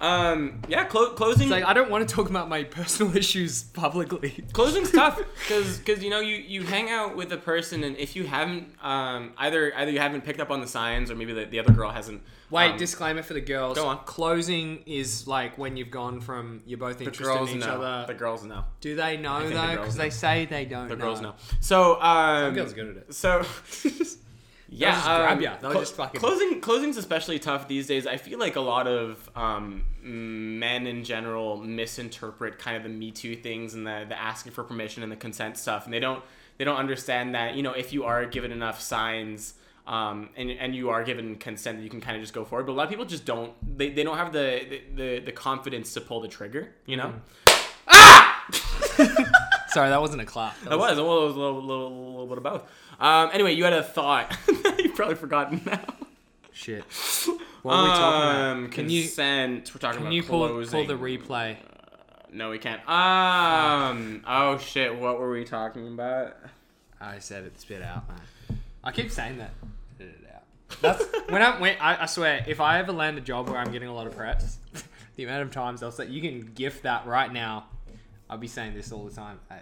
um, 0.00 0.62
yeah, 0.68 0.84
clo- 0.84 1.10
closing. 1.10 1.42
It's 1.42 1.50
like 1.50 1.64
I 1.64 1.74
don't 1.74 1.90
want 1.90 2.08
to 2.08 2.14
talk 2.14 2.30
about 2.30 2.48
my 2.48 2.64
personal 2.64 3.14
issues 3.22 3.62
publicly. 3.64 4.42
Closing's 4.52 4.90
tough 5.00 5.18
because 5.18 5.78
because 5.78 6.02
you 6.02 6.08
know 6.08 6.20
you, 6.20 6.36
you 6.36 6.62
hang 6.62 6.88
out 6.88 7.16
with 7.16 7.30
a 7.32 7.36
person 7.36 7.84
and 7.84 7.96
if 7.98 8.16
you 8.16 8.24
haven't 8.26 8.74
um, 8.82 9.32
either 9.36 9.72
either 9.76 9.90
you 9.90 9.98
haven't 9.98 10.22
picked 10.24 10.40
up 10.40 10.50
on 10.50 10.60
the 10.62 10.66
signs 10.66 11.10
or 11.10 11.14
maybe 11.14 11.32
the, 11.34 11.44
the 11.44 11.58
other 11.58 11.72
girl 11.72 11.90
hasn't 11.90 12.22
Wait, 12.48 12.70
um, 12.72 12.78
disclaimer 12.78 13.22
for 13.22 13.34
the 13.34 13.40
girls. 13.40 13.76
go 13.76 13.86
on. 13.86 13.98
Closing 14.06 14.82
is 14.86 15.26
like 15.28 15.56
when 15.58 15.76
you've 15.76 15.90
gone 15.90 16.20
from 16.20 16.62
you're 16.66 16.78
both 16.78 16.98
the 16.98 17.04
interested 17.04 17.32
girls 17.34 17.50
in 17.50 17.58
each 17.58 17.66
know 17.66 17.80
other. 17.82 18.06
the 18.12 18.18
girls 18.18 18.44
know 18.44 18.64
Do 18.80 18.96
they 18.96 19.18
know 19.18 19.48
though? 19.48 19.76
Because 19.76 19.96
know. 19.96 20.02
they 20.04 20.10
say 20.10 20.46
they 20.46 20.64
don't. 20.64 20.88
the 20.88 20.96
girls 20.96 21.20
know 21.20 21.34
so 21.60 22.00
um, 22.00 22.54
girls 22.54 22.72
are 22.72 22.76
good 22.76 22.88
at 22.88 22.96
it. 22.96 23.14
so 23.14 23.44
yeah 24.72 24.92
just 24.92 25.04
grab 25.04 25.36
um, 25.36 25.42
ya. 25.42 25.56
They'll 25.60 25.72
clo- 25.72 25.80
just 25.80 25.96
fucking- 25.96 26.20
closing 26.20 26.60
closing's 26.60 26.96
especially 26.96 27.38
tough 27.38 27.66
these 27.68 27.86
days 27.88 28.06
I 28.06 28.16
feel 28.16 28.38
like 28.38 28.56
a 28.56 28.60
lot 28.60 28.86
of 28.86 29.28
um, 29.34 29.84
men 30.02 30.86
in 30.86 31.02
general 31.04 31.56
misinterpret 31.56 32.58
kind 32.58 32.76
of 32.76 32.84
the 32.84 32.88
Me 32.88 33.10
Too 33.10 33.34
things 33.36 33.74
and 33.74 33.86
the, 33.86 34.06
the 34.08 34.18
asking 34.18 34.52
for 34.52 34.62
permission 34.64 35.02
and 35.02 35.10
the 35.10 35.16
consent 35.16 35.56
stuff 35.56 35.84
and 35.84 35.92
they 35.92 36.00
don't 36.00 36.22
they 36.58 36.64
don't 36.64 36.76
understand 36.76 37.34
that 37.34 37.54
you 37.56 37.62
know 37.62 37.72
if 37.72 37.92
you 37.92 38.04
are 38.04 38.24
given 38.26 38.52
enough 38.52 38.80
signs 38.80 39.54
um, 39.86 40.28
and, 40.36 40.50
and 40.52 40.74
you 40.76 40.90
are 40.90 41.02
given 41.02 41.34
consent 41.34 41.78
that 41.78 41.82
you 41.82 41.90
can 41.90 42.00
kind 42.00 42.16
of 42.16 42.22
just 42.22 42.32
go 42.32 42.44
forward 42.44 42.66
but 42.66 42.72
a 42.72 42.74
lot 42.74 42.84
of 42.84 42.90
people 42.90 43.04
just 43.04 43.24
don't 43.24 43.52
they, 43.76 43.90
they 43.90 44.04
don't 44.04 44.18
have 44.18 44.32
the, 44.32 44.80
the, 44.94 45.18
the 45.18 45.32
confidence 45.32 45.92
to 45.94 46.00
pull 46.00 46.20
the 46.20 46.28
trigger 46.28 46.70
you 46.86 46.96
know 46.96 47.12
Ah 47.88 48.46
Sorry, 49.70 49.88
that 49.88 50.00
wasn't 50.00 50.20
a 50.20 50.24
clap. 50.24 50.58
That 50.62 50.72
It 50.72 50.78
was. 50.78 50.98
It 50.98 51.02
was 51.04 51.36
a 51.36 51.38
little, 51.38 51.62
little, 51.62 52.10
little 52.10 52.26
bit 52.26 52.38
of 52.38 52.42
both. 52.42 52.64
Um, 53.00 53.30
anyway, 53.32 53.54
you 53.54 53.64
had 53.64 53.72
a 53.72 53.82
thought. 53.82 54.36
You've 54.78 54.94
probably 54.94 55.14
forgotten 55.16 55.62
now. 55.64 55.80
Shit. 56.52 56.84
What 57.62 57.74
are 57.74 57.82
we 57.84 57.88
talking 57.90 58.30
about? 58.30 58.36
Um, 58.52 58.70
Can 58.70 58.90
you 58.90 59.02
consent. 59.02 59.70
We're 59.74 59.78
talking 59.78 59.98
can 59.98 60.06
about 60.08 60.12
you 60.12 60.22
pull, 60.22 60.48
closing. 60.48 60.86
pull 60.86 60.96
the 60.96 61.02
replay? 61.02 61.56
No, 62.32 62.50
we 62.50 62.58
can't. 62.58 62.80
Um. 62.88 64.22
Oh 64.26 64.58
shit! 64.58 64.94
What 64.94 65.18
were 65.18 65.30
we 65.30 65.44
talking 65.44 65.88
about? 65.88 66.36
I 67.00 67.18
said 67.18 67.44
it. 67.44 67.58
Spit 67.60 67.82
out, 67.82 68.06
man. 68.08 68.60
I 68.84 68.92
keep 68.92 69.10
saying 69.10 69.38
that. 69.38 69.50
Spit 69.94 70.08
it 70.22 70.30
out. 70.34 70.42
That's 70.80 71.04
when 71.30 71.42
I 71.42 71.58
when 71.58 71.76
I, 71.80 72.02
I 72.02 72.06
swear 72.06 72.44
if 72.46 72.60
I 72.60 72.78
ever 72.78 72.92
land 72.92 73.18
a 73.18 73.20
job 73.20 73.48
where 73.48 73.58
I'm 73.58 73.72
getting 73.72 73.88
a 73.88 73.94
lot 73.94 74.06
of 74.06 74.16
press, 74.16 74.58
the 75.16 75.24
amount 75.24 75.42
of 75.42 75.50
times 75.50 75.80
they'll 75.80 75.90
say 75.90 76.06
you 76.06 76.20
can 76.20 76.52
gift 76.54 76.84
that 76.84 77.06
right 77.06 77.32
now. 77.32 77.66
I'll 78.28 78.38
be 78.38 78.46
saying 78.48 78.74
this 78.74 78.92
all 78.92 79.04
the 79.04 79.14
time. 79.14 79.40
Hey, 79.48 79.60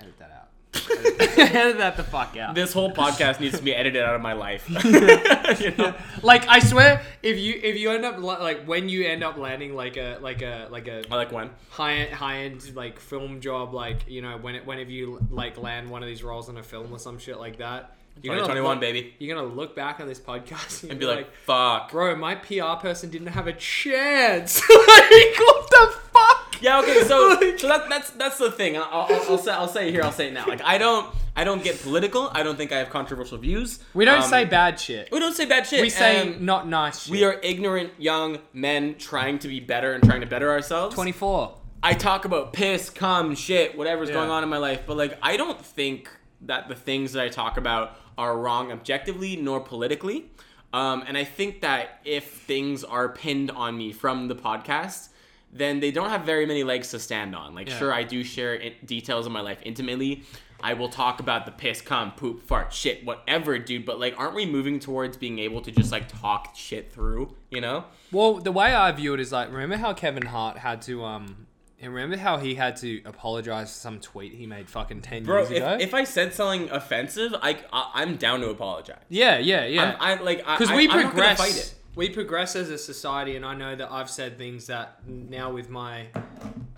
edit 0.00 0.18
that 0.18 0.32
out. 0.32 0.47
Edit 0.74 1.78
that 1.78 1.96
the 1.96 2.02
fuck 2.04 2.36
out. 2.36 2.54
This 2.54 2.72
whole 2.72 2.92
podcast 2.92 3.40
needs 3.40 3.56
to 3.58 3.64
be 3.64 3.74
edited 3.74 4.02
out 4.02 4.14
of 4.14 4.20
my 4.20 4.32
life. 4.34 4.68
you 5.60 5.70
know? 5.76 5.94
Like 6.22 6.46
I 6.48 6.58
swear, 6.58 7.02
if 7.22 7.38
you 7.38 7.58
if 7.62 7.76
you 7.78 7.90
end 7.90 8.04
up 8.04 8.16
li- 8.18 8.22
like 8.22 8.64
when 8.66 8.88
you 8.88 9.06
end 9.06 9.24
up 9.24 9.36
landing 9.36 9.74
like 9.74 9.96
a 9.96 10.18
like 10.20 10.42
a 10.42 10.68
like 10.70 10.88
a 10.88 11.04
I 11.10 11.16
like 11.16 11.32
when. 11.32 11.50
high 11.70 11.94
end 11.94 12.12
high 12.12 12.38
end 12.40 12.74
like 12.74 12.98
film 13.00 13.40
job, 13.40 13.72
like 13.74 14.08
you 14.08 14.20
know 14.22 14.36
when 14.38 14.54
it, 14.56 14.66
whenever 14.66 14.90
you 14.90 15.26
like 15.30 15.56
land 15.56 15.88
one 15.90 16.02
of 16.02 16.08
these 16.08 16.22
roles 16.22 16.48
in 16.48 16.56
a 16.58 16.62
film 16.62 16.92
or 16.92 16.98
some 16.98 17.18
shit 17.18 17.38
like 17.38 17.58
that, 17.58 17.94
you're 18.22 18.34
gonna 18.34 18.46
2021, 18.48 18.70
look- 18.76 18.80
baby. 18.80 19.14
You're 19.18 19.36
gonna 19.36 19.48
look 19.54 19.74
back 19.74 20.00
on 20.00 20.06
this 20.08 20.20
podcast 20.20 20.82
and, 20.82 20.92
And 20.92 21.00
be 21.00 21.06
like, 21.06 21.32
fuck. 21.46 21.90
bro, 21.90 22.14
my 22.16 22.34
PR 22.34 22.74
person 22.80 23.10
didn't 23.10 23.28
have 23.28 23.46
a 23.46 23.52
chance. 23.54 24.60
like, 24.68 25.38
what 25.38 25.70
the 25.70 25.94
fuck? 26.12 26.47
Yeah, 26.60 26.80
okay, 26.80 27.02
so 27.04 27.38
so 27.58 27.68
that, 27.68 27.88
that's 27.88 28.10
that's 28.10 28.38
the 28.38 28.50
thing. 28.50 28.76
I'll, 28.76 28.84
I'll, 28.90 29.30
I'll 29.30 29.38
say 29.38 29.52
I'll 29.52 29.68
say 29.68 29.88
it 29.88 29.92
here. 29.92 30.02
I'll 30.02 30.12
say 30.12 30.28
it 30.28 30.32
now. 30.32 30.46
Like 30.46 30.62
I 30.62 30.78
don't 30.78 31.14
I 31.36 31.44
don't 31.44 31.62
get 31.62 31.80
political. 31.82 32.30
I 32.32 32.42
don't 32.42 32.56
think 32.56 32.72
I 32.72 32.78
have 32.78 32.90
controversial 32.90 33.38
views. 33.38 33.78
We 33.94 34.04
don't 34.04 34.22
Um, 34.22 34.28
say 34.28 34.44
bad 34.44 34.80
shit. 34.80 35.08
we 35.12 35.18
don't 35.20 35.34
say 35.34 35.44
bad 35.46 35.66
shit. 35.66 35.80
We 35.82 35.90
say 35.90 36.20
and 36.32 36.40
not 36.42 36.66
nice 36.68 37.02
shit. 37.04 37.12
we 37.12 37.24
are 37.24 37.38
ignorant 37.42 37.92
young 37.98 38.38
men 38.52 38.96
trying 38.98 39.38
to 39.40 39.48
be 39.48 39.60
better 39.60 39.92
and 39.92 40.02
trying 40.02 40.20
to 40.20 40.26
better 40.26 40.50
ourselves. 40.50 40.94
24. 40.94 41.54
I 41.80 41.94
talk 41.94 42.24
about 42.24 42.52
piss, 42.52 42.90
cum, 42.90 43.36
shit, 43.36 43.78
whatever's 43.78 44.08
Yeah. 44.08 44.16
going 44.16 44.30
on 44.30 44.42
in 44.42 44.48
my 44.48 44.58
life, 44.58 44.82
but 44.86 44.96
like 44.96 45.16
I 45.22 45.36
don't 45.36 45.64
think 45.64 46.10
that 46.42 46.68
the 46.68 46.74
things 46.74 47.12
that 47.12 47.22
I 47.24 47.28
talk 47.28 47.56
about 47.56 47.96
are 48.16 48.36
wrong 48.36 48.72
objectively 48.72 49.36
nor 49.36 49.60
politically. 49.60 50.30
Um, 50.72 51.04
and 51.06 51.16
I 51.16 51.24
think 51.24 51.60
that 51.62 52.00
if 52.04 52.24
things 52.30 52.82
are 52.84 53.08
pinned 53.08 53.50
on 53.52 53.78
me 53.78 53.92
from 53.92 54.28
the 54.28 54.34
podcast, 54.34 55.08
then 55.52 55.80
they 55.80 55.90
don't 55.90 56.10
have 56.10 56.22
very 56.22 56.46
many 56.46 56.62
legs 56.64 56.90
to 56.90 56.98
stand 56.98 57.34
on. 57.34 57.54
Like, 57.54 57.68
Yeah. 57.68 57.78
sure, 57.78 57.92
I 57.92 58.02
do 58.02 58.22
share 58.22 58.60
details 58.84 59.26
of 59.26 59.32
my 59.32 59.40
life 59.40 59.58
intimately. 59.62 60.24
I 60.60 60.74
will 60.74 60.88
talk 60.88 61.20
about 61.20 61.46
the 61.46 61.52
piss, 61.52 61.80
cum, 61.80 62.10
poop, 62.12 62.42
fart, 62.42 62.72
shit, 62.72 63.04
whatever, 63.04 63.58
dude. 63.58 63.84
But 63.86 64.00
like, 64.00 64.14
aren't 64.18 64.34
we 64.34 64.44
moving 64.44 64.80
towards 64.80 65.16
being 65.16 65.38
able 65.38 65.60
to 65.62 65.70
just 65.70 65.92
like 65.92 66.08
talk 66.08 66.54
shit 66.56 66.92
through? 66.92 67.34
You 67.50 67.60
know? 67.60 67.84
Well, 68.10 68.34
the 68.34 68.50
way 68.52 68.74
I 68.74 68.90
view 68.92 69.14
it 69.14 69.20
is 69.20 69.30
like, 69.32 69.50
remember 69.52 69.76
how 69.76 69.92
Kevin 69.94 70.26
Hart 70.26 70.58
had 70.58 70.82
to 70.82 71.04
um, 71.04 71.46
and 71.80 71.94
remember 71.94 72.16
how 72.16 72.38
he 72.38 72.56
had 72.56 72.74
to 72.78 73.00
apologize 73.04 73.72
for 73.72 73.78
some 73.78 74.00
tweet 74.00 74.34
he 74.34 74.46
made 74.46 74.68
fucking 74.68 75.00
ten 75.02 75.22
Bro, 75.22 75.42
years 75.42 75.50
ago. 75.52 75.74
if, 75.74 75.80
if 75.88 75.94
I 75.94 76.02
said 76.02 76.34
something 76.34 76.68
offensive, 76.70 77.34
I, 77.40 77.56
I 77.72 77.90
I'm 77.94 78.16
down 78.16 78.40
to 78.40 78.48
apologize. 78.50 78.98
yeah, 79.08 79.38
yeah, 79.38 79.64
yeah. 79.64 79.96
I'm, 80.00 80.18
I 80.18 80.22
like 80.22 80.38
Because 80.38 80.70
we 80.72 80.88
I, 80.88 80.92
I'm 80.94 81.04
not 81.04 81.14
gonna 81.14 81.34
progress. 81.36 81.74
We 81.98 82.08
progress 82.08 82.54
as 82.54 82.70
a 82.70 82.78
society, 82.78 83.34
and 83.34 83.44
I 83.44 83.56
know 83.56 83.74
that 83.74 83.90
I've 83.90 84.08
said 84.08 84.38
things 84.38 84.68
that 84.68 85.00
now 85.04 85.50
with 85.50 85.68
my, 85.68 86.06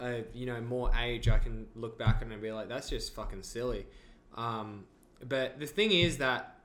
uh, 0.00 0.20
you 0.32 0.46
know, 0.46 0.58
more 0.62 0.90
age, 0.98 1.28
I 1.28 1.36
can 1.36 1.66
look 1.76 1.98
back 1.98 2.22
and 2.22 2.40
be 2.40 2.50
like, 2.50 2.70
that's 2.70 2.88
just 2.88 3.14
fucking 3.14 3.42
silly. 3.42 3.84
Um, 4.34 4.84
but 5.28 5.60
the 5.60 5.66
thing 5.66 5.92
is 5.92 6.16
that, 6.16 6.59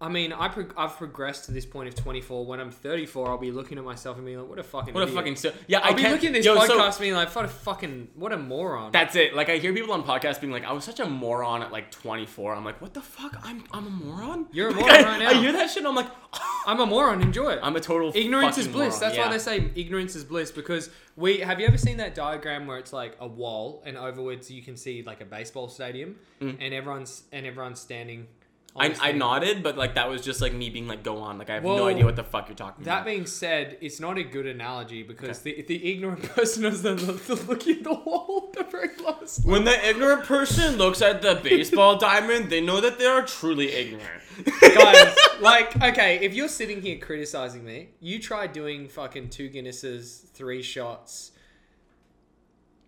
I 0.00 0.08
mean, 0.08 0.32
I 0.32 0.46
prog- 0.46 0.74
I've 0.76 0.96
progressed 0.96 1.46
to 1.46 1.52
this 1.52 1.66
point 1.66 1.88
of 1.88 1.94
24. 1.96 2.46
When 2.46 2.60
I'm 2.60 2.70
34, 2.70 3.28
I'll 3.30 3.36
be 3.36 3.50
looking 3.50 3.78
at 3.78 3.84
myself 3.84 4.16
and 4.16 4.24
being 4.24 4.38
like, 4.38 4.48
what 4.48 4.60
a 4.60 4.62
fucking 4.62 4.94
What 4.94 5.00
a 5.00 5.06
idiot. 5.06 5.16
fucking 5.16 5.34
sil- 5.42 5.54
yeah. 5.66 5.80
I'll 5.80 5.92
I 5.92 5.96
be 5.96 6.02
can't, 6.02 6.12
looking 6.14 6.28
at 6.28 6.34
this 6.34 6.44
yo, 6.46 6.54
so 6.64 6.78
podcast 6.78 7.00
being 7.00 7.14
like, 7.14 7.34
what 7.34 7.44
a 7.44 7.48
fucking, 7.48 8.08
what 8.14 8.32
a 8.32 8.36
moron. 8.38 8.92
that's 8.92 9.16
it. 9.16 9.34
Like 9.34 9.48
I 9.48 9.56
hear 9.58 9.72
people 9.74 9.92
on 9.92 10.04
podcasts 10.04 10.40
being 10.40 10.52
like, 10.52 10.64
"I 10.64 10.72
was 10.72 10.84
such 10.84 11.00
a 11.00 11.06
moron 11.06 11.62
at 11.62 11.72
like 11.72 11.90
24." 11.90 12.54
I'm 12.54 12.64
like, 12.64 12.80
"What 12.80 12.94
the 12.94 13.00
fuck? 13.00 13.36
I'm 13.42 13.64
I'm 13.72 13.86
a 13.88 13.90
moron." 13.90 14.46
You're 14.52 14.68
a 14.68 14.70
Like, 14.70 14.80
moron 14.82 14.94
I, 14.96 15.02
right 15.02 15.18
now. 15.18 15.28
I 15.30 15.34
hear 15.34 15.50
that 15.52 15.68
shit. 15.68 15.84
I'm 15.84 15.96
like, 15.96 16.10
I'm 16.68 16.78
a 16.78 16.86
moron. 16.86 17.20
Enjoy 17.20 17.50
it. 17.50 17.58
I'm 17.60 17.74
a 17.74 17.80
total 17.80 18.12
Ignorance 18.14 18.56
is 18.56 18.66
fucking 18.66 18.78
bliss. 18.80 18.94
moron. 18.94 19.00
That's 19.00 19.16
yeah. 19.16 19.26
why 19.26 19.32
they 19.32 19.38
say 19.40 19.70
ignorance 19.74 20.14
is 20.14 20.22
bliss 20.22 20.52
because 20.52 20.90
we 21.16 21.38
have 21.38 21.58
you 21.58 21.66
ever 21.66 21.76
seen 21.76 21.96
that 21.96 22.14
diagram 22.14 22.68
where 22.68 22.78
it's 22.78 22.92
like 22.92 23.16
a 23.18 23.26
wall 23.26 23.82
and 23.84 23.96
overwards 23.96 24.48
you 24.48 24.62
can 24.62 24.76
see 24.76 25.02
like 25.02 25.20
a 25.20 25.24
baseball 25.24 25.68
stadium 25.68 26.14
mm. 26.40 26.56
and 26.60 26.72
everyone's 26.72 27.24
and 27.32 27.44
everyone's 27.46 27.80
standing. 27.80 28.28
On. 28.76 28.92
I, 29.00 29.08
I 29.08 29.12
nodded, 29.12 29.62
but 29.62 29.76
like 29.76 29.94
that 29.94 30.08
was 30.08 30.22
just 30.22 30.40
like 30.40 30.52
me 30.52 30.70
being 30.70 30.86
like, 30.86 31.02
"Go 31.02 31.18
on." 31.18 31.38
Like 31.38 31.50
I 31.50 31.54
have 31.54 31.64
no 31.64 31.86
idea 31.86 32.04
what 32.04 32.16
the 32.16 32.24
fuck 32.24 32.48
you're 32.48 32.56
talking 32.56 32.84
That 32.84 32.90
about. 32.90 33.04
That 33.04 33.10
being 33.10 33.26
said, 33.26 33.78
it's 33.80 34.00
not 34.00 34.18
a 34.18 34.22
good 34.22 34.46
analogy 34.46 35.02
because 35.02 35.40
the, 35.40 35.64
the 35.66 35.90
ignorant 35.92 36.22
person 36.34 36.64
is 36.64 36.82
the, 36.82 36.94
the 36.94 37.34
looking 37.48 37.78
at 37.78 37.84
the 37.84 37.94
wall 37.94 38.50
at 38.52 38.64
the 38.66 38.70
very 38.70 38.96
last. 39.04 39.44
When 39.44 39.64
the 39.64 39.88
ignorant 39.88 40.24
person 40.24 40.76
looks 40.76 41.02
at 41.02 41.22
the 41.22 41.40
baseball 41.42 41.96
diamond, 41.98 42.50
they 42.50 42.60
know 42.60 42.80
that 42.80 42.98
they 42.98 43.06
are 43.06 43.22
truly 43.22 43.72
ignorant. 43.72 44.22
Guys, 44.60 45.16
like, 45.40 45.82
okay, 45.82 46.18
if 46.20 46.34
you're 46.34 46.48
sitting 46.48 46.80
here 46.80 46.98
criticizing 46.98 47.64
me, 47.64 47.88
you 48.00 48.20
try 48.20 48.46
doing 48.46 48.88
fucking 48.88 49.30
two 49.30 49.50
Guinnesses, 49.50 50.28
three 50.30 50.62
shots. 50.62 51.32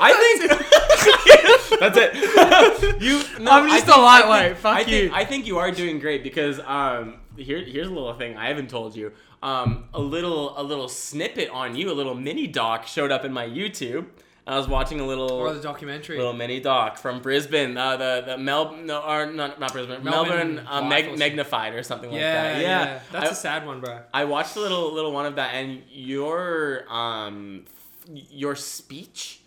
I 0.00 0.12
think 0.12 1.80
that's 1.80 1.98
it. 1.98 3.02
you, 3.02 3.22
no, 3.42 3.50
I'm 3.50 3.68
just 3.68 3.84
think- 3.86 3.96
a 3.96 4.00
lightweight. 4.00 4.42
think- 4.52 4.58
Fuck 4.58 4.76
I 4.76 4.84
think, 4.84 5.02
you. 5.04 5.10
I 5.14 5.24
think 5.24 5.46
you 5.46 5.58
are 5.58 5.70
doing 5.70 5.98
great 5.98 6.22
because 6.22 6.60
um, 6.60 7.16
here, 7.36 7.58
here's 7.64 7.86
a 7.88 7.92
little 7.92 8.14
thing 8.14 8.36
I 8.36 8.48
haven't 8.48 8.70
told 8.70 8.96
you. 8.96 9.12
Um, 9.42 9.84
a 9.94 10.00
little, 10.00 10.58
a 10.58 10.62
little 10.62 10.88
snippet 10.88 11.50
on 11.50 11.76
you, 11.76 11.90
a 11.90 11.94
little 11.94 12.14
mini 12.14 12.46
doc 12.46 12.86
showed 12.86 13.10
up 13.12 13.24
in 13.24 13.32
my 13.32 13.46
YouTube. 13.46 14.06
I 14.48 14.56
was 14.56 14.68
watching 14.68 15.00
a 15.00 15.06
little, 15.06 15.30
Or 15.32 15.52
the 15.52 15.60
documentary. 15.60 16.18
little 16.18 16.32
mini 16.32 16.60
doc 16.60 16.98
from 16.98 17.20
Brisbane, 17.20 17.76
uh, 17.76 17.96
the 17.96 18.22
the 18.26 18.38
Mel, 18.38 18.76
no, 18.76 19.00
or 19.02 19.26
not 19.26 19.58
not 19.58 19.72
Brisbane, 19.72 20.04
Melbourne 20.04 20.54
Melbourne, 20.54 20.66
uh, 20.68 20.82
Mag- 20.82 21.18
magnified 21.18 21.74
or 21.74 21.82
something 21.82 22.10
like 22.12 22.20
that. 22.20 22.60
yeah, 22.60 22.84
Yeah, 22.84 23.00
That's 23.10 23.28
I- 23.30 23.32
a 23.32 23.34
sad 23.34 23.66
one, 23.66 23.80
bro. 23.80 23.98
I 24.14 24.24
watched 24.24 24.54
a 24.54 24.60
little 24.60 24.92
little 24.94 25.10
one 25.10 25.26
of 25.26 25.34
that, 25.34 25.54
and 25.54 25.82
your 25.90 26.84
um 26.88 27.64
your 28.08 28.54
speech 28.54 29.40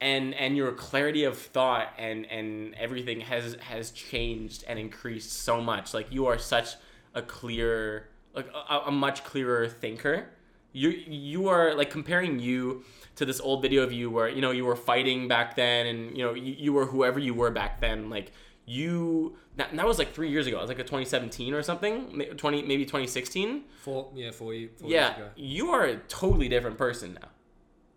and 0.00 0.34
and 0.34 0.56
your 0.56 0.72
clarity 0.72 1.24
of 1.24 1.36
thought 1.38 1.92
and 1.98 2.26
and 2.26 2.74
everything 2.76 3.20
has 3.20 3.56
has 3.60 3.90
changed 3.90 4.64
and 4.68 4.78
increased 4.78 5.32
so 5.32 5.60
much. 5.60 5.94
Like 5.94 6.12
you 6.12 6.26
are 6.26 6.38
such 6.38 6.76
a 7.14 7.22
clear, 7.22 8.08
like 8.34 8.48
a, 8.70 8.80
a 8.86 8.90
much 8.90 9.24
clearer 9.24 9.68
thinker. 9.68 10.28
You 10.72 10.90
you 10.90 11.48
are 11.48 11.74
like 11.74 11.90
comparing 11.90 12.38
you 12.38 12.84
to 13.16 13.24
this 13.24 13.40
old 13.40 13.62
video 13.62 13.82
of 13.82 13.92
you 13.92 14.10
where 14.10 14.28
you 14.28 14.40
know 14.40 14.50
you 14.52 14.64
were 14.64 14.76
fighting 14.76 15.26
back 15.28 15.56
then, 15.56 15.86
and 15.86 16.16
you 16.16 16.24
know 16.24 16.34
you, 16.34 16.54
you 16.58 16.72
were 16.72 16.86
whoever 16.86 17.18
you 17.18 17.34
were 17.34 17.50
back 17.50 17.80
then. 17.80 18.10
Like 18.10 18.30
you 18.66 19.36
that, 19.56 19.74
that 19.74 19.86
was 19.86 19.98
like 19.98 20.12
three 20.12 20.30
years 20.30 20.46
ago. 20.46 20.58
It 20.58 20.60
was 20.60 20.68
like 20.68 20.78
a 20.78 20.82
2017 20.84 21.54
or 21.54 21.62
something, 21.62 22.22
20 22.36 22.62
maybe 22.62 22.84
2016 22.84 23.64
Four, 23.80 24.10
yeah, 24.14 24.30
four, 24.30 24.52
four 24.76 24.90
yeah 24.90 25.08
years 25.08 25.16
ago. 25.16 25.28
you 25.36 25.70
are 25.70 25.84
a 25.84 25.96
totally 26.08 26.48
different 26.48 26.76
person 26.76 27.14
now 27.14 27.28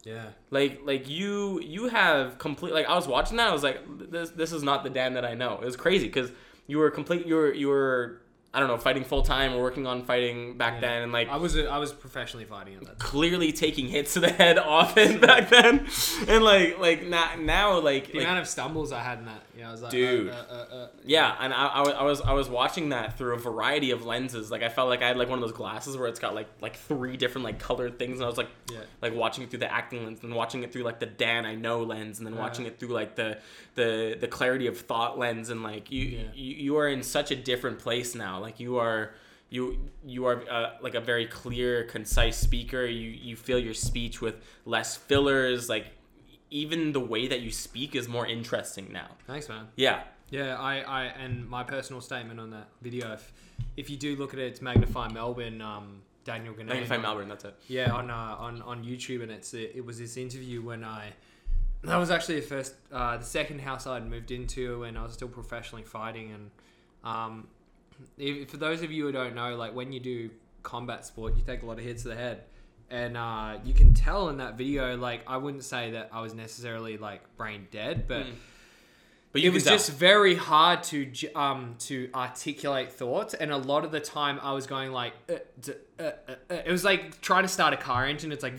Yeah. 0.03 0.25
like 0.49 0.81
like 0.83 1.07
you 1.09 1.61
you 1.61 1.87
have 1.89 2.37
complete 2.39 2.73
like 2.73 2.87
i 2.87 2.95
was 2.95 3.07
watching 3.07 3.37
that 3.37 3.49
i 3.49 3.53
was 3.53 3.61
like 3.63 3.79
this 4.09 4.31
this 4.31 4.51
is 4.51 4.63
not 4.63 4.83
the 4.83 4.89
dan 4.89 5.13
that 5.13 5.25
i 5.25 5.35
know 5.35 5.59
it 5.61 5.65
was 5.65 5.75
crazy 5.75 6.07
because 6.07 6.31
you 6.67 6.79
were 6.79 6.89
complete 6.89 7.27
you 7.27 7.35
were 7.35 7.53
you 7.53 7.67
were 7.67 8.19
i 8.53 8.59
don't 8.59 8.67
know 8.67 8.77
fighting 8.77 9.03
full 9.03 9.21
time 9.21 9.53
or 9.53 9.61
working 9.61 9.85
on 9.85 10.03
fighting 10.03 10.57
back 10.57 10.73
Yeah. 10.75 10.81
then 10.81 11.01
and 11.03 11.11
like 11.11 11.29
I 11.29 11.37
was 11.37 11.55
I 11.55 11.77
was 11.77 11.93
professionally 11.93 12.45
fighting 12.45 12.75
at 12.77 12.83
that. 12.85 12.97
clearly 12.99 13.51
taking 13.51 13.87
hits 13.89 14.13
to 14.15 14.19
the 14.21 14.31
head 14.31 14.57
often 14.79 15.19
back 15.21 15.49
then 15.49 15.85
and 16.27 16.43
like 16.43 16.79
like 16.79 17.03
now 17.05 17.35
now 17.39 17.77
like, 17.79 18.07
The 18.11 18.17
like 18.19 18.25
amount 18.27 18.39
of 18.39 18.47
stumbles 18.47 18.91
I 18.91 18.99
had 19.03 19.19
in 19.19 19.25
that, 19.25 19.43
yeah, 19.61 19.69
I 19.69 19.71
was 19.71 19.81
like, 19.83 19.91
Dude. 19.91 20.29
uh, 20.29 20.31
uh, 20.31 20.53
uh, 20.53 20.75
uh. 20.75 20.87
Yeah, 21.05 21.35
and 21.39 21.53
I, 21.53 21.67
I, 21.67 22.03
was- 22.03 22.21
I 22.21 22.33
was 22.33 22.49
watching 22.49 22.89
that 22.89 23.17
through 23.17 23.35
a 23.35 23.37
variety 23.37 23.91
of 23.91 24.05
lenses. 24.05 24.49
Like 24.49 24.63
I 24.63 24.69
felt 24.69 24.89
like 24.89 25.01
I 25.03 25.07
had 25.07 25.17
like 25.17 25.29
one 25.29 25.37
of 25.37 25.41
those 25.41 25.55
glasses 25.55 25.95
where 25.97 26.07
it's 26.07 26.19
got 26.19 26.33
like 26.35 26.47
like 26.61 26.75
three 26.75 27.15
different 27.17 27.45
like 27.45 27.59
colored 27.59 27.99
things, 27.99 28.15
and 28.17 28.23
I 28.23 28.27
was 28.27 28.37
like 28.37 28.49
Yeah. 28.71 28.79
like 29.01 29.13
watching 29.13 29.43
it 29.43 29.49
through 29.51 29.59
the 29.59 29.71
acting 29.71 30.03
lens, 30.03 30.19
and 30.23 30.33
watching 30.33 30.63
it 30.63 30.73
through 30.73 30.83
like 30.83 30.99
the 30.99 31.05
Dan 31.05 31.45
I 31.45 31.55
know 31.55 31.83
lens, 31.83 32.17
and 32.17 32.25
then 32.27 32.35
watching 32.35 32.65
it 32.65 32.79
through 32.79 32.89
like 32.89 33.15
the 33.15 33.37
the 33.75 34.17
the 34.19 34.27
clarity 34.27 34.67
of 34.67 34.79
thought 34.79 35.19
lens, 35.19 35.49
and 35.49 35.61
like 35.63 35.91
you 35.91 36.03
Yeah. 36.05 36.23
you, 36.33 36.55
you 36.55 36.77
are 36.77 36.87
in 36.87 37.03
such 37.03 37.29
a 37.31 37.35
different 37.35 37.79
place 37.79 38.15
now. 38.15 38.39
Like 38.39 38.59
you 38.59 38.77
are. 38.77 39.13
You, 39.53 39.77
you 40.05 40.27
are 40.27 40.49
uh, 40.49 40.75
like 40.81 40.95
a 40.95 41.01
very 41.01 41.25
clear, 41.25 41.83
concise 41.83 42.37
speaker. 42.37 42.85
You 42.85 43.09
you 43.09 43.35
feel 43.35 43.59
your 43.59 43.73
speech 43.73 44.21
with 44.21 44.35
less 44.65 44.95
fillers. 44.95 45.67
Like 45.67 45.87
even 46.51 46.91
the 46.91 46.99
way 46.99 47.27
that 47.27 47.41
you 47.41 47.49
speak 47.49 47.95
is 47.95 48.07
more 48.07 48.27
interesting 48.27 48.91
now. 48.91 49.07
Thanks, 49.25 49.49
man. 49.49 49.69
Yeah, 49.75 50.03
Yeah, 50.29 50.59
I, 50.59 50.81
I 50.81 51.03
and 51.05 51.49
my 51.49 51.63
personal 51.63 52.01
statement 52.01 52.39
on 52.39 52.51
that 52.51 52.67
video, 52.81 53.13
if, 53.13 53.33
if 53.77 53.89
you 53.89 53.97
do 53.97 54.15
look 54.15 54.33
at 54.33 54.39
it, 54.39 54.47
it's 54.47 54.61
Magnify 54.61 55.07
Melbourne, 55.09 55.61
um, 55.61 56.01
Daniel 56.25 56.53
Ganane. 56.53 56.67
Magnify 56.67 56.97
Melbourne. 56.97 57.29
That's 57.29 57.45
it. 57.45 57.55
Yeah, 57.67 57.91
on 57.91 58.11
uh, 58.11 58.35
on 58.37 58.61
on 58.61 58.83
YouTube, 58.83 59.23
and 59.23 59.31
it's 59.31 59.53
it, 59.53 59.83
was 59.83 59.97
this 59.97 60.17
interview 60.17 60.61
when 60.61 60.83
I 60.83 61.13
that 61.83 61.97
was 61.97 62.11
actually 62.11 62.39
the 62.41 62.45
first, 62.45 62.75
uh, 62.91 63.17
the 63.17 63.25
second 63.25 63.59
house 63.59 63.87
I'd 63.87 64.07
moved 64.07 64.31
into, 64.31 64.83
and 64.83 64.97
I 64.97 65.03
was 65.03 65.13
still 65.13 65.27
professionally 65.27 65.83
fighting. 65.83 66.31
And 66.31 66.51
um, 67.03 67.47
if, 68.17 68.49
for 68.49 68.57
those 68.57 68.83
of 68.83 68.91
you 68.91 69.05
who 69.05 69.11
don't 69.11 69.33
know, 69.33 69.55
like 69.55 69.73
when 69.73 69.91
you 69.91 69.99
do 69.99 70.29
combat 70.61 71.05
sport, 71.05 71.35
you 71.35 71.43
take 71.43 71.63
a 71.63 71.65
lot 71.65 71.79
of 71.79 71.83
hits 71.83 72.03
to 72.03 72.09
the 72.09 72.15
head, 72.15 72.43
and 72.91 73.15
uh, 73.17 73.57
you 73.63 73.73
can 73.73 73.93
tell 73.93 74.29
in 74.29 74.37
that 74.37 74.57
video. 74.57 74.95
Like 74.97 75.21
I 75.27 75.37
wouldn't 75.37 75.63
say 75.63 75.91
that 75.91 76.09
I 76.11 76.21
was 76.21 76.33
necessarily 76.33 76.97
like 76.97 77.21
brain 77.37 77.67
dead, 77.71 78.07
but 78.07 78.25
Mm. 78.25 78.33
But 79.33 79.41
you 79.41 79.49
it 79.49 79.53
was 79.53 79.63
tell. 79.63 79.73
just 79.73 79.91
very 79.93 80.35
hard 80.35 80.83
to 80.91 81.09
um 81.35 81.75
to 81.87 82.09
articulate 82.13 82.91
thoughts, 82.91 83.33
and 83.33 83.49
a 83.51 83.57
lot 83.57 83.85
of 83.85 83.91
the 83.91 84.01
time 84.01 84.39
I 84.43 84.51
was 84.51 84.67
going 84.67 84.91
like, 84.91 85.13
uh, 85.29 85.35
d- 85.61 85.71
uh, 85.99 86.03
uh, 86.03 86.11
uh. 86.49 86.53
it 86.65 86.71
was 86.71 86.83
like 86.83 87.21
trying 87.21 87.43
to 87.43 87.47
start 87.47 87.73
a 87.73 87.77
car 87.77 88.05
engine. 88.05 88.33
It's 88.33 88.43
like, 88.43 88.55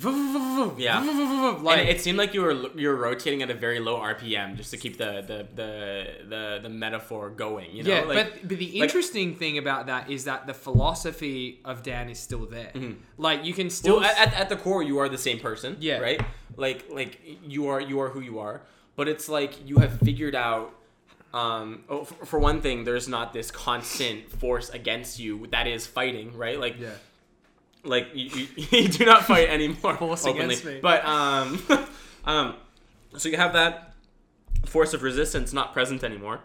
Yeah. 0.79 1.59
like 1.61 1.79
and 1.81 1.89
it 1.89 2.01
seemed 2.01 2.17
like 2.17 2.33
you 2.33 2.41
were 2.43 2.55
you 2.75 2.89
were 2.89 2.97
rotating 2.97 3.43
at 3.43 3.51
a 3.51 3.55
very 3.55 3.81
low 3.81 3.97
RPM 3.99 4.57
just 4.57 4.71
to 4.71 4.79
keep 4.79 4.97
the 4.97 5.23
the 5.27 5.47
the 5.55 6.27
the, 6.29 6.61
the 6.63 6.69
metaphor 6.71 7.29
going. 7.29 7.71
You 7.77 7.83
know, 7.83 7.95
yeah. 7.95 8.01
like, 8.05 8.33
but 8.33 8.49
but 8.49 8.59
the 8.59 8.67
like- 8.67 8.75
interesting 8.85 9.35
thing 9.37 9.59
about 9.59 9.87
that 9.87 10.11
is 10.11 10.25
that 10.25 10.47
the 10.47 10.55
philosophy 10.55 11.61
of 11.65 11.83
Dan 11.83 12.09
is 12.09 12.19
still 12.19 12.47
there. 12.47 12.73
Like 13.19 13.45
you 13.45 13.53
can 13.55 13.69
still 13.71 13.97
Mm-hmm. 13.97 14.05
well, 14.05 14.17
at, 14.17 14.29
at, 14.33 14.41
at 14.43 14.49
the 14.49 14.57
core, 14.57 14.83
you 14.83 14.99
are 15.01 15.09
the 15.11 15.19
same 15.19 15.39
person. 15.39 15.77
Yeah. 15.81 15.99
Right. 15.99 16.21
Like 16.57 16.87
like 16.91 17.21
you 17.45 17.67
are 17.69 17.81
you 17.81 18.01
are 18.01 18.09
who 18.09 18.21
you 18.21 18.39
are. 18.39 18.63
But 18.97 19.09
it's 19.09 19.29
like 19.29 19.69
you 19.69 19.79
have 19.79 19.99
figured 20.01 20.35
out. 20.35 20.75
Um, 21.35 21.85
oh, 21.89 22.05
for, 22.05 22.27
for 22.27 22.39
one 22.39 22.61
thing, 22.61 22.85
there's 22.85 23.09
not 23.09 23.33
this 23.33 23.51
constant 23.51 24.31
force 24.31 24.69
against 24.69 25.19
you 25.19 25.47
that 25.51 25.67
is 25.67 25.87
fighting, 25.87 26.37
right? 26.37 26.61
Like, 26.61 26.79
yeah. 26.79 26.91
like 27.85 28.09
you, 28.13 28.49
you, 28.55 28.67
you 28.83 28.89
do 28.89 29.07
not 29.07 29.25
fight 29.25 29.49
anymore 29.49 29.97
Force 29.97 30.27
openly. 30.27 30.45
against 30.45 30.65
me. 30.67 30.81
But 30.83 31.03
um, 31.07 31.63
um, 32.27 32.55
so 33.17 33.31
you 33.31 33.39
have 33.39 33.55
that 33.55 33.95
force 34.67 34.93
of 34.93 35.03
resistance 35.03 35.55
not 35.55 35.73
present 35.73 36.05
anymore, 36.05 36.41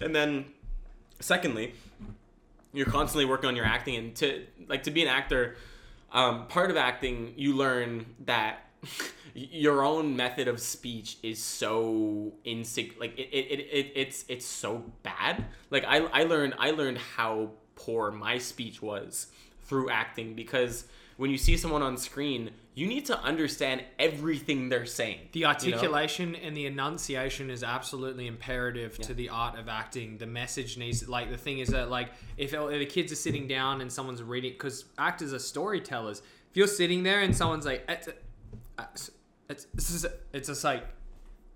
and 0.00 0.12
then 0.12 0.46
secondly, 1.20 1.74
you're 2.72 2.86
constantly 2.86 3.24
working 3.24 3.48
on 3.48 3.56
your 3.56 3.64
acting, 3.64 3.94
and 3.94 4.16
to 4.16 4.44
like 4.68 4.82
to 4.84 4.90
be 4.90 5.02
an 5.02 5.08
actor, 5.08 5.56
um, 6.12 6.46
part 6.48 6.70
of 6.70 6.76
acting 6.76 7.32
you 7.36 7.54
learn 7.54 8.06
that. 8.24 8.58
Your 9.36 9.84
own 9.84 10.16
method 10.16 10.48
of 10.48 10.58
speech 10.60 11.18
is 11.22 11.38
so 11.38 12.32
insig 12.46 12.98
like 12.98 13.18
it, 13.18 13.28
it, 13.32 13.46
it, 13.50 13.60
it 13.60 13.92
it's 13.94 14.24
it's 14.28 14.46
so 14.46 14.82
bad 15.02 15.44
like 15.70 15.84
I, 15.84 15.98
I 15.98 16.22
learned 16.24 16.54
i 16.58 16.70
learned 16.70 16.98
how 16.98 17.50
poor 17.74 18.10
my 18.10 18.38
speech 18.38 18.80
was 18.80 19.26
through 19.64 19.90
acting 19.90 20.34
because 20.34 20.86
when 21.18 21.30
you 21.30 21.36
see 21.36 21.56
someone 21.58 21.82
on 21.82 21.98
screen 21.98 22.50
you 22.74 22.86
need 22.86 23.06
to 23.06 23.18
understand 23.20 23.82
everything 23.98 24.70
they're 24.70 24.86
saying 24.86 25.18
The 25.32 25.40
you 25.40 25.44
know? 25.46 25.52
articulation 25.52 26.34
and 26.34 26.56
the 26.56 26.64
enunciation 26.66 27.50
is 27.50 27.62
absolutely 27.62 28.26
imperative 28.26 28.98
to 28.98 29.14
the 29.14 29.30
art 29.30 29.58
of 29.58 29.66
acting. 29.66 30.18
The 30.18 30.26
message 30.26 30.76
needs, 30.76 31.08
like, 31.08 31.30
the 31.30 31.38
thing 31.38 31.60
is 31.60 31.70
that, 31.70 31.88
like, 31.88 32.10
if, 32.36 32.52
if 32.52 32.68
the 32.68 32.84
kids 32.84 33.12
are 33.12 33.16
sitting 33.16 33.48
down 33.48 33.80
and 33.80 33.90
someone's 33.90 34.22
reading, 34.22 34.52
because 34.52 34.84
actors 34.98 35.32
are 35.32 35.38
storytellers. 35.38 36.20
If 36.50 36.56
you're 36.58 36.66
sitting 36.66 37.02
there 37.02 37.20
and 37.20 37.34
someone's 37.34 37.64
like, 37.64 37.88
it's, 39.48 39.66
it's, 39.74 39.94
it's, 39.94 40.04
it's, 40.04 40.14
it's 40.32 40.48
just 40.48 40.64
like, 40.64 40.84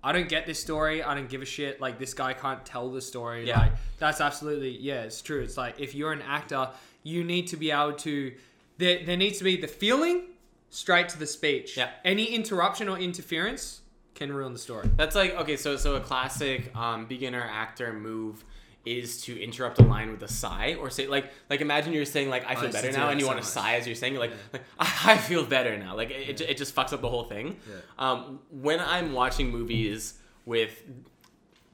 I 0.03 0.11
don't 0.11 0.29
get 0.29 0.45
this 0.45 0.59
story. 0.59 1.03
I 1.03 1.13
don't 1.13 1.29
give 1.29 1.41
a 1.41 1.45
shit. 1.45 1.79
Like, 1.79 1.99
this 1.99 2.13
guy 2.13 2.33
can't 2.33 2.65
tell 2.65 2.91
the 2.91 3.01
story. 3.01 3.47
Yeah. 3.47 3.59
Like, 3.59 3.73
that's 3.99 4.19
absolutely, 4.19 4.77
yeah, 4.77 5.01
it's 5.03 5.21
true. 5.21 5.41
It's 5.41 5.57
like, 5.57 5.79
if 5.79 5.93
you're 5.93 6.11
an 6.11 6.23
actor, 6.23 6.69
you 7.03 7.23
need 7.23 7.47
to 7.47 7.57
be 7.57 7.71
able 7.71 7.93
to, 7.93 8.33
there, 8.77 9.05
there 9.05 9.17
needs 9.17 9.37
to 9.37 9.43
be 9.43 9.57
the 9.57 9.67
feeling 9.67 10.23
straight 10.71 11.09
to 11.09 11.19
the 11.19 11.27
speech. 11.27 11.77
Yeah. 11.77 11.89
Any 12.03 12.25
interruption 12.25 12.89
or 12.89 12.97
interference 12.97 13.81
can 14.15 14.31
ruin 14.31 14.53
the 14.53 14.59
story. 14.59 14.89
That's 14.97 15.15
like 15.15 15.33
okay, 15.35 15.57
so 15.57 15.77
so 15.77 15.95
a 15.95 15.99
classic 15.99 16.75
um, 16.75 17.05
beginner 17.05 17.41
actor 17.41 17.91
move 17.93 18.43
is 18.85 19.21
to 19.23 19.39
interrupt 19.41 19.79
a 19.79 19.83
line 19.83 20.11
with 20.11 20.23
a 20.23 20.27
sigh 20.27 20.75
or 20.79 20.89
say 20.89 21.07
like 21.07 21.31
like 21.49 21.61
imagine 21.61 21.93
you're 21.93 22.05
saying 22.05 22.29
like 22.29 22.43
I 22.47 22.55
feel 22.55 22.63
used 22.65 22.73
better 22.73 22.91
now 22.91 23.09
and 23.09 23.19
you 23.19 23.25
so 23.25 23.31
want 23.31 23.43
to 23.43 23.47
sigh 23.47 23.75
as 23.75 23.85
you're 23.85 23.95
saying 23.95 24.15
like 24.15 24.31
like 24.53 24.63
I 24.79 25.17
feel 25.17 25.45
better 25.45 25.77
now 25.77 25.95
like 25.95 26.09
it, 26.09 26.41
it, 26.41 26.41
it 26.41 26.57
just 26.57 26.75
fucks 26.75 26.91
up 26.91 27.01
the 27.01 27.09
whole 27.09 27.25
thing. 27.25 27.57
Um, 27.99 28.39
when 28.49 28.79
I'm 28.79 29.13
watching 29.13 29.51
movies 29.51 30.15
with 30.45 30.83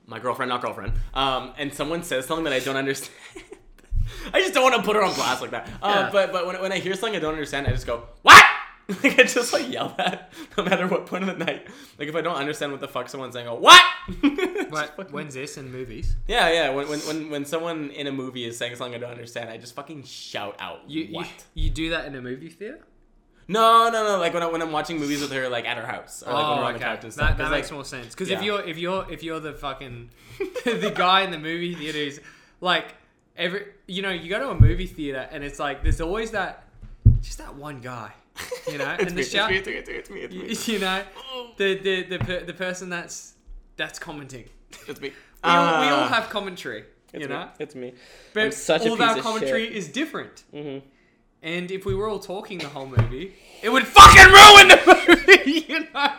my 0.05 0.19
girlfriend, 0.19 0.49
not 0.49 0.61
girlfriend, 0.61 0.93
um, 1.13 1.53
and 1.57 1.73
someone 1.73 2.03
says 2.03 2.25
something 2.25 2.43
that 2.45 2.53
I 2.53 2.59
don't 2.59 2.77
understand. 2.77 3.13
I 4.33 4.39
just 4.39 4.53
don't 4.53 4.63
want 4.63 4.75
to 4.75 4.81
put 4.83 4.95
her 4.95 5.03
on 5.03 5.13
blast 5.15 5.41
like 5.41 5.51
that. 5.51 5.67
Uh, 5.81 5.87
Yeah. 5.93 6.09
But 6.11 6.31
but 6.31 6.47
when, 6.47 6.61
when 6.61 6.71
I 6.71 6.79
hear 6.79 6.93
something 6.93 7.15
I 7.15 7.19
don't 7.19 7.33
understand, 7.33 7.67
I 7.67 7.71
just 7.71 7.85
go 7.85 8.03
what? 8.21 8.43
like 9.03 9.19
I 9.19 9.23
just 9.23 9.51
like 9.51 9.69
yell 9.69 9.93
that 9.97 10.31
no 10.57 10.63
matter 10.63 10.87
what 10.87 11.05
point 11.07 11.27
of 11.27 11.37
the 11.37 11.45
night. 11.45 11.67
Like 11.99 12.07
if 12.07 12.15
I 12.15 12.21
don't 12.21 12.35
understand 12.35 12.71
what 12.71 12.81
the 12.81 12.87
fuck 12.87 13.09
someone's 13.09 13.33
saying, 13.33 13.47
I 13.47 13.51
go 13.51 13.59
what? 13.59 13.81
But 14.69 14.95
fucking- 14.97 15.13
when's 15.13 15.33
this 15.33 15.57
in 15.57 15.71
movies? 15.71 16.15
yeah, 16.27 16.51
yeah. 16.51 16.69
When, 16.69 16.87
when 16.89 16.99
when 16.99 17.29
when 17.29 17.45
someone 17.45 17.89
in 17.91 18.07
a 18.07 18.11
movie 18.11 18.45
is 18.45 18.57
saying 18.57 18.75
something 18.75 18.95
I 18.95 18.97
don't 18.97 19.11
understand, 19.11 19.49
I 19.49 19.57
just 19.57 19.75
fucking 19.75 20.03
shout 20.03 20.55
out 20.59 20.81
You, 20.87 21.03
you 21.03 21.15
what? 21.15 21.45
you 21.53 21.69
do 21.69 21.89
that 21.91 22.05
in 22.05 22.15
a 22.15 22.21
movie 22.21 22.49
theater? 22.49 22.79
No, 23.49 23.89
no, 23.89 24.03
no. 24.03 24.17
Like 24.19 24.33
when 24.33 24.43
I, 24.43 24.47
when 24.47 24.61
I'm 24.61 24.71
watching 24.73 24.99
movies 24.99 25.21
with 25.21 25.31
her, 25.31 25.47
like 25.47 25.65
at 25.65 25.77
her 25.77 25.85
house, 25.85 26.21
or 26.21 26.33
like 26.33 26.47
when 26.49 26.57
we're 26.57 26.63
on 26.65 26.73
the 26.73 26.79
oh, 26.79 26.83
couch 26.83 27.03
and 27.03 27.13
stuff. 27.13 27.31
Oh, 27.33 27.37
That, 27.37 27.43
that 27.45 27.51
makes 27.51 27.67
like, 27.67 27.75
more 27.75 27.85
sense. 27.85 28.13
Because 28.13 28.29
yeah. 28.29 28.37
if 28.37 28.43
you're 28.43 28.61
if 28.61 28.77
you're 28.77 29.09
if 29.11 29.23
you're 29.23 29.39
the 29.39 29.53
fucking 29.53 30.09
the 30.65 30.93
guy 30.95 31.21
in 31.21 31.31
the 31.31 31.39
movie 31.39 31.73
theater 31.73 31.97
who's 31.99 32.19
like 32.59 32.95
every 33.37 33.67
you 33.87 34.01
know 34.01 34.09
you 34.09 34.29
go 34.29 34.39
to 34.39 34.49
a 34.49 34.59
movie 34.59 34.87
theater 34.87 35.27
and 35.31 35.43
it's 35.43 35.59
like 35.59 35.81
there's 35.83 36.01
always 36.01 36.31
that 36.31 36.65
just 37.21 37.37
that 37.37 37.55
one 37.55 37.79
guy, 37.79 38.11
you 38.71 38.77
know, 38.77 38.91
it's 38.99 39.03
and 39.03 39.09
me, 39.11 39.15
the 39.15 39.19
it's 39.21 39.29
shout, 39.31 39.49
me, 39.51 39.57
it's 39.57 39.67
me, 39.67 39.73
it's 39.73 39.89
me, 39.89 39.95
it's 39.95 40.09
me, 40.33 40.41
it's 40.41 40.67
me. 40.67 40.73
you, 40.73 40.79
know, 40.79 41.03
the 41.57 41.75
the 41.79 42.03
the 42.03 42.19
per, 42.19 42.39
the 42.45 42.53
person 42.53 42.89
that's 42.89 43.33
that's 43.77 43.99
commenting. 43.99 44.45
It's 44.87 44.99
me. 45.01 45.09
We, 45.09 45.15
all, 45.43 45.81
we 45.81 45.87
all 45.87 45.99
Ah. 46.01 46.07
have 46.09 46.29
commentary, 46.29 46.83
It's 47.13 47.21
you 47.23 47.27
me. 47.29 47.33
know, 47.35 47.49
It's 47.59 47.75
me. 47.75 47.93
but 48.33 48.43
I'm 48.45 48.51
such 48.51 48.85
a 48.85 48.89
all 48.89 48.93
of 48.95 49.01
our 49.01 49.19
commentary 49.21 49.67
shit. 49.67 49.75
is 49.77 49.87
different. 49.89 50.43
Mhm. 50.53 50.81
And 51.43 51.69
if 51.71 51.85
we 51.85 51.93
were 51.93 52.09
all 52.09 52.19
talking 52.19 52.57
the 52.57 52.67
whole 52.67 52.87
movie, 52.87 53.35
it 53.61 53.69
would 53.69 53.85
fucking 53.85 54.25
ruin 54.33 54.67
the 54.69 54.79
movie. 55.07 55.65
you 55.69 55.79
know, 55.93 56.11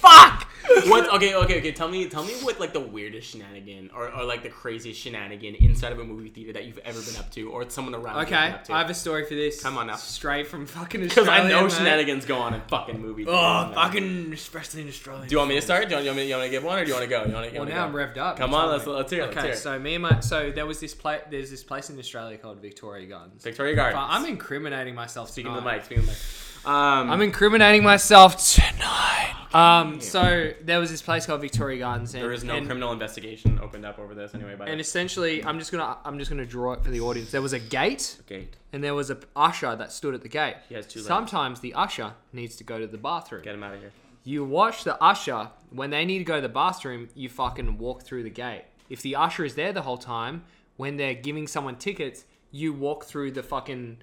fuck. 0.00 0.47
What? 0.86 1.12
Okay, 1.14 1.34
okay, 1.34 1.58
okay. 1.58 1.72
Tell 1.72 1.88
me, 1.88 2.08
tell 2.08 2.24
me 2.24 2.32
what 2.42 2.60
like 2.60 2.72
the 2.72 2.80
weirdest 2.80 3.30
shenanigan 3.30 3.90
or, 3.94 4.12
or 4.12 4.24
like 4.24 4.42
the 4.42 4.48
craziest 4.48 5.00
shenanigan 5.00 5.54
inside 5.56 5.92
of 5.92 5.98
a 5.98 6.04
movie 6.04 6.28
theater 6.28 6.52
that 6.52 6.64
you've 6.64 6.78
ever 6.78 7.00
been 7.00 7.16
up 7.16 7.30
to, 7.32 7.50
or 7.50 7.68
someone 7.70 7.94
around 7.94 8.16
you 8.16 8.22
Okay, 8.22 8.46
been 8.46 8.54
up 8.54 8.64
to. 8.64 8.72
I 8.74 8.78
have 8.78 8.90
a 8.90 8.94
story 8.94 9.24
for 9.24 9.34
this. 9.34 9.62
Come 9.62 9.78
on 9.78 9.88
now. 9.88 9.96
Straight 9.96 10.46
from 10.46 10.66
fucking 10.66 11.00
Because. 11.08 11.28
I 11.28 11.48
know 11.48 11.62
mate. 11.62 11.72
shenanigans 11.72 12.24
go 12.24 12.38
on 12.38 12.54
in 12.54 12.60
fucking 12.62 13.00
movie. 13.00 13.24
Oh, 13.26 13.72
fucking, 13.74 14.32
especially 14.32 14.82
in 14.82 14.88
Australia. 14.88 15.26
Do 15.26 15.32
you 15.32 15.38
want 15.38 15.50
me 15.50 15.56
to 15.56 15.62
start? 15.62 15.84
Do 15.84 15.90
you 15.90 15.96
want, 15.96 16.06
you 16.06 16.14
me, 16.14 16.28
you 16.28 16.34
want 16.34 16.46
to 16.46 16.50
give 16.50 16.64
one, 16.64 16.78
or 16.78 16.84
do 16.84 16.88
you 16.88 16.94
want 16.94 17.04
to 17.04 17.10
go? 17.10 17.24
You 17.24 17.34
want 17.34 17.50
to? 17.50 17.58
Well, 17.58 17.68
now 17.68 17.86
I'm 17.86 17.92
revved 17.92 18.18
up. 18.18 18.36
Come 18.36 18.54
on, 18.54 18.70
let's 18.70 18.86
let's 18.86 19.10
hear 19.10 19.24
it. 19.24 19.30
Okay, 19.30 19.42
hear 19.42 19.50
it. 19.52 19.58
so 19.58 19.78
me 19.78 19.94
and 19.94 20.02
my 20.02 20.20
so 20.20 20.50
there 20.50 20.66
was 20.66 20.80
this 20.80 20.94
place. 20.94 21.22
There's 21.30 21.50
this 21.50 21.64
place 21.64 21.90
in 21.90 21.98
Australia 21.98 22.38
called 22.38 22.60
Victoria 22.60 23.06
Gardens. 23.06 23.42
Victoria 23.42 23.74
Gardens. 23.74 24.04
I'm 24.08 24.26
incriminating 24.26 24.94
myself. 24.94 25.30
Speaking 25.30 25.50
of 25.50 25.62
the 25.62 25.70
mic. 25.70 25.84
Speaking 25.84 26.04
of 26.04 26.06
the 26.06 26.12
mic. 26.12 26.20
Um, 26.64 27.10
I'm 27.10 27.22
incriminating 27.22 27.82
myself 27.82 28.36
tonight. 28.54 29.34
Um, 29.54 30.00
so 30.00 30.52
there 30.60 30.78
was 30.78 30.90
this 30.90 31.00
place 31.00 31.24
called 31.24 31.40
Victoria 31.40 31.78
Gardens. 31.78 32.14
And, 32.14 32.22
there 32.22 32.32
is 32.32 32.44
no 32.44 32.56
and, 32.56 32.66
criminal 32.66 32.92
investigation 32.92 33.58
opened 33.62 33.86
up 33.86 33.98
over 33.98 34.14
this 34.14 34.34
anyway. 34.34 34.56
And 34.66 34.80
essentially, 34.80 35.42
I'm 35.42 35.58
just 35.58 35.72
gonna 35.72 35.96
I'm 36.04 36.18
just 36.18 36.30
gonna 36.30 36.44
draw 36.44 36.74
it 36.74 36.84
for 36.84 36.90
the 36.90 37.00
audience. 37.00 37.30
There 37.30 37.42
was 37.42 37.54
a 37.54 37.58
gate, 37.58 38.18
gate. 38.26 38.56
and 38.72 38.84
there 38.84 38.94
was 38.94 39.10
a 39.10 39.18
usher 39.34 39.74
that 39.74 39.92
stood 39.92 40.14
at 40.14 40.22
the 40.22 40.28
gate. 40.28 40.56
He 40.68 40.74
has 40.74 40.86
two 40.86 41.00
legs. 41.00 41.08
Sometimes 41.08 41.60
the 41.60 41.72
usher 41.74 42.12
needs 42.32 42.56
to 42.56 42.64
go 42.64 42.78
to 42.78 42.86
the 42.86 42.98
bathroom. 42.98 43.42
Get 43.42 43.54
him 43.54 43.62
out 43.62 43.74
of 43.74 43.80
here. 43.80 43.92
You 44.24 44.44
watch 44.44 44.84
the 44.84 45.02
usher 45.02 45.48
when 45.70 45.90
they 45.90 46.04
need 46.04 46.18
to 46.18 46.24
go 46.24 46.36
to 46.36 46.42
the 46.42 46.48
bathroom. 46.48 47.08
You 47.14 47.30
fucking 47.30 47.78
walk 47.78 48.02
through 48.02 48.24
the 48.24 48.30
gate. 48.30 48.64
If 48.90 49.00
the 49.00 49.16
usher 49.16 49.44
is 49.44 49.54
there 49.54 49.72
the 49.72 49.82
whole 49.82 49.98
time, 49.98 50.44
when 50.76 50.96
they're 50.96 51.14
giving 51.14 51.46
someone 51.46 51.76
tickets, 51.76 52.24
you 52.50 52.72
walk 52.72 53.04
through 53.04 53.32
the 53.32 53.42
fucking 53.42 53.98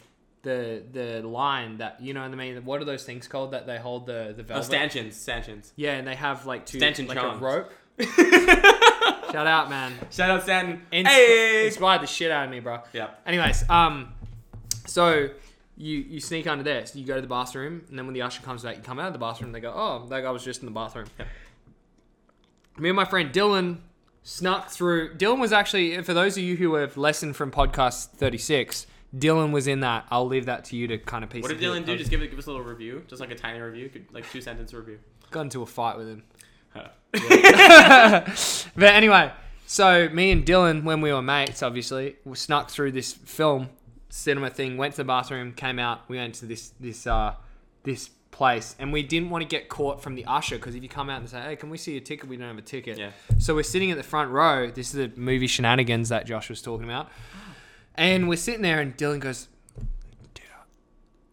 the 0.45 0.81
the 0.93 1.27
line 1.27 1.79
that 1.79 1.97
you 1.99 2.13
know 2.13 2.21
what 2.21 2.31
I 2.31 2.35
mean. 2.35 2.63
What 2.63 2.81
are 2.81 2.85
those 2.85 3.03
things 3.03 3.27
called 3.27 3.51
that 3.51 3.67
they 3.67 3.77
hold 3.77 4.05
the 4.05 4.33
the 4.37 4.45
Oh, 4.55 4.61
stanchions. 4.61 5.17
Stanchions. 5.17 5.73
Yeah, 5.75 5.95
and 5.95 6.07
they 6.07 6.15
have 6.15 6.45
like 6.45 6.65
two 6.65 6.77
Stanchion 6.77 7.07
like 7.07 7.17
charms. 7.17 7.41
a 7.41 7.45
rope. 7.45 7.71
Shout 9.31 9.47
out, 9.47 9.69
man. 9.69 9.93
Shout 10.11 10.29
out 10.29 10.43
Stanton. 10.43 10.81
Ins- 10.91 11.09
hey. 11.09 11.65
Inspired 11.67 12.01
the 12.01 12.07
shit 12.07 12.31
out 12.31 12.45
of 12.45 12.51
me, 12.51 12.61
bro. 12.61 12.79
Yeah. 12.93 13.09
Anyways, 13.25 13.69
um, 13.69 14.13
so 14.85 15.29
you 15.75 15.97
you 15.97 16.19
sneak 16.21 16.47
under 16.47 16.63
there. 16.63 16.85
So 16.85 16.97
you 16.99 17.05
go 17.05 17.15
to 17.15 17.21
the 17.21 17.27
bathroom, 17.27 17.83
and 17.89 17.97
then 17.99 18.05
when 18.05 18.13
the 18.13 18.21
usher 18.21 18.41
comes 18.41 18.63
back, 18.63 18.77
you 18.77 18.81
come 18.81 18.99
out 18.99 19.07
of 19.07 19.13
the 19.13 19.19
bathroom. 19.19 19.51
They 19.51 19.59
go, 19.59 19.73
"Oh, 19.75 20.05
that 20.07 20.21
guy 20.21 20.31
was 20.31 20.43
just 20.43 20.61
in 20.61 20.65
the 20.67 20.71
bathroom." 20.71 21.07
Yep. 21.19 21.27
Me 22.77 22.89
and 22.89 22.95
my 22.95 23.05
friend 23.05 23.31
Dylan 23.33 23.77
snuck 24.23 24.69
through. 24.69 25.15
Dylan 25.15 25.39
was 25.39 25.51
actually, 25.53 26.01
for 26.03 26.13
those 26.13 26.37
of 26.37 26.43
you 26.43 26.55
who 26.57 26.75
have 26.75 26.95
listened 26.97 27.35
from 27.35 27.51
podcast 27.51 28.11
thirty 28.11 28.37
six, 28.37 28.87
Dylan 29.15 29.51
was 29.51 29.67
in 29.67 29.81
that. 29.81 30.05
I'll 30.11 30.27
leave 30.27 30.45
that 30.45 30.65
to 30.65 30.75
you 30.75 30.87
to 30.87 30.97
kind 30.97 31.23
of 31.23 31.29
piece. 31.29 31.41
What 31.41 31.49
did 31.49 31.61
it 31.61 31.65
Dylan 31.65 31.85
do? 31.85 31.97
Just 31.97 32.09
give 32.09 32.21
it, 32.21 32.29
give 32.29 32.39
us 32.39 32.45
a 32.47 32.51
little 32.51 32.65
review, 32.65 33.03
just 33.07 33.19
like 33.19 33.31
a 33.31 33.35
tiny 33.35 33.59
review, 33.59 33.89
could- 33.89 34.05
like 34.13 34.29
two 34.31 34.41
sentence 34.41 34.73
review. 34.73 34.99
got 35.31 35.41
into 35.41 35.61
a 35.61 35.65
fight 35.65 35.97
with 35.97 36.07
him. 36.07 36.23
Huh. 36.73 36.89
But 38.75 38.93
anyway, 38.93 39.31
so 39.67 40.09
me 40.09 40.31
and 40.31 40.45
Dylan, 40.45 40.83
when 40.83 41.01
we 41.01 41.13
were 41.13 41.21
mates, 41.21 41.63
obviously, 41.63 42.17
we 42.25 42.35
snuck 42.35 42.69
through 42.69 42.91
this 42.91 43.13
film 43.13 43.69
cinema 44.09 44.49
thing, 44.49 44.77
went 44.77 44.93
to 44.93 44.97
the 44.97 45.03
bathroom, 45.05 45.53
came 45.53 45.79
out, 45.79 46.01
we 46.09 46.17
went 46.17 46.35
to 46.35 46.45
this 46.45 46.69
this 46.79 47.07
uh 47.07 47.33
this 47.83 48.09
place, 48.31 48.75
and 48.79 48.91
we 48.91 49.01
didn't 49.01 49.29
want 49.29 49.41
to 49.43 49.47
get 49.47 49.69
caught 49.69 50.01
from 50.01 50.15
the 50.15 50.25
usher 50.25 50.57
because 50.57 50.75
if 50.75 50.83
you 50.83 50.89
come 50.89 51.09
out 51.09 51.19
and 51.21 51.29
say, 51.29 51.39
"Hey, 51.41 51.55
can 51.55 51.69
we 51.69 51.77
see 51.77 51.95
a 51.95 52.01
ticket?" 52.01 52.27
We 52.27 52.35
don't 52.35 52.47
have 52.49 52.57
a 52.57 52.61
ticket. 52.61 52.97
Yeah. 52.97 53.11
So 53.39 53.55
we're 53.55 53.63
sitting 53.63 53.91
at 53.91 53.97
the 53.97 54.03
front 54.03 54.29
row. 54.31 54.69
This 54.69 54.93
is 54.93 54.93
the 54.93 55.11
movie 55.19 55.47
shenanigans 55.47 56.09
that 56.09 56.25
Josh 56.25 56.49
was 56.49 56.61
talking 56.61 56.83
about, 56.83 57.09
and 57.97 58.27
we're 58.29 58.35
sitting 58.37 58.61
there, 58.61 58.79
and 58.81 58.95
Dylan 58.97 59.19
goes, 59.19 59.47
"Dude, 60.33 60.45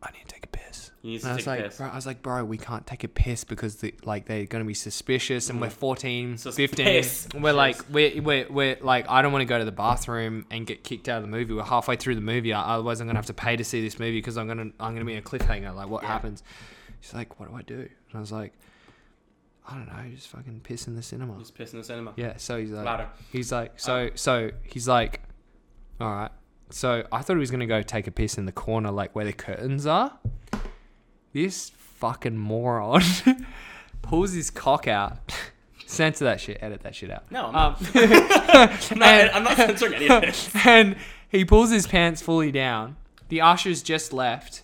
I 0.03 0.11
need 0.13 0.21
to 0.27 0.35
take 0.35 0.45
a 0.45 0.49
piss." 0.49 0.91
He 1.03 1.09
needs 1.11 1.25
And 1.25 1.33
I 1.33 1.37
was 1.37 1.45
take 1.45 1.47
a 1.47 1.63
like, 1.63 1.65
piss. 1.71 1.77
bro, 1.79 1.89
I 1.89 1.95
was 1.97 2.07
like, 2.07 2.23
bro, 2.23 2.45
we 2.45 2.59
can't 2.59 2.87
take 2.87 3.03
a 3.05 3.09
piss 3.09 3.45
because 3.45 3.77
the, 3.77 3.93
like 4.05 4.27
they're 4.27 4.47
gonna 4.47 4.65
be 4.65 4.75
suspicious, 4.75 5.51
and 5.51 5.61
we're 5.61 5.67
mm. 5.69 5.73
14, 5.73 6.39
Sus- 6.39 6.55
15. 6.57 6.87
piss. 6.87 7.29
We're 7.35 7.53
like, 7.53 7.77
we're, 7.91 8.23
we're, 8.23 8.47
we're 8.51 8.77
like, 8.81 9.09
I 9.09 9.23
don't 9.23 9.33
want 9.33 9.43
to 9.43 9.47
go 9.47 9.59
to 9.59 9.65
the 9.65 9.73
bathroom 9.73 10.47
and 10.51 10.67
get 10.67 10.85
kicked 10.85 11.09
out 11.09 11.17
of 11.17 11.23
the 11.23 11.29
movie. 11.29 11.55
We're 11.55 11.63
halfway 11.65 11.97
through 11.97 12.15
the 12.15 12.21
movie. 12.21 12.53
Otherwise, 12.53 13.01
I'm 13.01 13.07
gonna 13.07 13.19
have 13.19 13.27
to 13.27 13.35
pay 13.35 13.57
to 13.57 13.65
see 13.65 13.81
this 13.83 13.99
movie 13.99 14.19
because 14.19 14.37
I'm 14.37 14.47
gonna 14.47 14.71
I'm 14.79 14.95
gonna 14.95 15.05
be 15.05 15.13
in 15.15 15.19
a 15.19 15.23
cliffhanger. 15.23 15.75
Like, 15.75 15.89
what 15.89 16.03
Yeah. 16.03 16.09
happens? 16.09 16.43
She's 17.01 17.15
like, 17.15 17.41
what 17.41 17.49
do 17.51 17.57
I 17.57 17.63
do? 17.63 17.81
And 17.81 18.15
I 18.15 18.21
was 18.21 18.31
like, 18.31 18.53
I 19.69 19.75
don't 19.75 19.87
know, 19.87 20.15
just 20.15 20.29
fucking 20.29 20.61
piss 20.63 20.87
in 20.87 20.95
the 20.95 21.03
cinema. 21.03 21.37
Just 21.39 21.55
piss 21.57 21.73
in 21.73 21.79
the 21.81 21.85
cinema. 21.85 22.13
Yeah. 22.17 22.37
So 22.37 22.59
he's 22.61 22.71
like, 22.71 22.85
Louder. 22.85 23.09
he's 23.33 23.51
like, 23.51 23.79
so 23.81 24.07
uh. 24.07 24.11
so 24.15 24.51
he's 24.63 24.87
like, 24.87 25.21
all 26.01 26.11
right. 26.13 26.31
So 26.73 27.07
I 27.13 27.21
thought 27.23 27.35
he 27.35 27.41
was 27.41 27.51
gonna 27.51 27.67
go 27.67 27.83
take 27.83 28.07
a 28.07 28.11
piss 28.11 28.39
in 28.39 28.47
the 28.47 28.53
corner, 28.53 28.91
like 28.91 29.15
where 29.15 29.25
the 29.25 29.33
curtains 29.33 29.87
are. 29.87 30.19
This 31.33 31.71
fucking 31.71 32.37
moron 32.37 33.03
pulls 34.03 34.33
his 34.33 34.51
cock 34.51 34.89
out. 34.89 35.19
Censor 35.87 36.25
that 36.25 36.41
shit. 36.41 36.59
Edit 36.63 36.83
that 36.83 36.95
shit 36.95 37.11
out. 37.11 37.31
No, 37.31 37.47
I'm 37.49 37.55
Um, 37.57 37.77
I'm 37.95 38.99
not, 38.99 39.09
and- 39.09 39.31
I'm 39.31 39.45
not 39.45 39.57
censoring 39.57 39.95
any 39.95 40.09
of 40.09 40.23
this. 40.23 40.51
and 40.67 40.97
he 41.29 41.45
pulls 41.45 41.71
his 41.71 41.87
pants 41.87 42.23
fully 42.23 42.51
down. 42.51 42.97
The 43.29 43.41
usher's 43.43 43.83
just 43.83 44.13
left, 44.13 44.63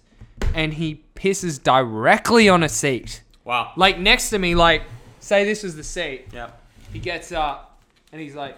and 0.55 0.75
he 0.75 1.05
pisses 1.15 1.63
directly 1.63 2.49
on 2.49 2.63
a 2.63 2.69
seat, 2.69 3.23
Wow. 3.45 3.73
like 3.77 3.99
next 3.99 4.31
to 4.31 4.39
me. 4.39 4.55
Like, 4.55 4.83
say 5.21 5.45
this 5.45 5.63
was 5.63 5.77
the 5.77 5.85
seat. 5.85 6.29
Yeah. 6.33 6.51
He 6.93 6.99
gets 6.99 7.33
up, 7.33 7.79
and 8.13 8.21
he's 8.21 8.35
like. 8.35 8.57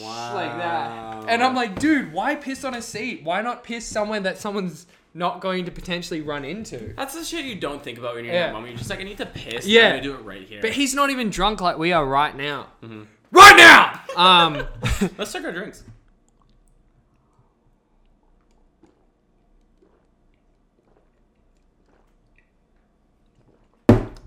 Wow. 0.00 0.34
like 0.34 0.56
that. 0.58 1.24
And 1.28 1.42
I'm 1.42 1.54
like, 1.54 1.78
dude, 1.78 2.12
why 2.12 2.34
piss 2.36 2.64
on 2.64 2.74
a 2.74 2.82
seat? 2.82 3.22
Why 3.24 3.42
not 3.42 3.64
piss 3.64 3.86
somewhere 3.86 4.20
that 4.20 4.38
someone's 4.38 4.86
not 5.14 5.40
going 5.40 5.64
to 5.66 5.70
potentially 5.70 6.20
run 6.20 6.44
into? 6.44 6.94
That's 6.96 7.14
the 7.14 7.24
shit 7.24 7.44
you 7.44 7.56
don't 7.56 7.82
think 7.82 7.98
about 7.98 8.14
when 8.14 8.24
you're 8.24 8.32
Yeah. 8.34 8.46
in 8.46 8.46
that 8.48 8.54
moment. 8.54 8.70
You're 8.72 8.78
just 8.78 8.90
like, 8.90 9.00
I 9.00 9.04
need 9.04 9.18
to 9.18 9.26
piss. 9.26 9.66
Yeah. 9.66 9.86
I'm 9.88 9.90
gonna 9.92 10.02
do 10.02 10.14
it 10.14 10.22
right 10.22 10.42
here. 10.42 10.60
But 10.62 10.72
he's 10.72 10.94
not 10.94 11.10
even 11.10 11.30
drunk 11.30 11.60
like 11.60 11.78
we 11.78 11.92
are 11.92 12.06
right 12.06 12.34
now. 12.36 12.68
Mm-hmm. 12.82 13.02
Right 13.30 13.56
now! 13.56 13.98
Um, 14.14 14.66
Let's 15.16 15.32
take 15.32 15.42
our 15.44 15.52
drinks. 15.52 15.84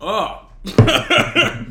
Oh. 0.02 0.48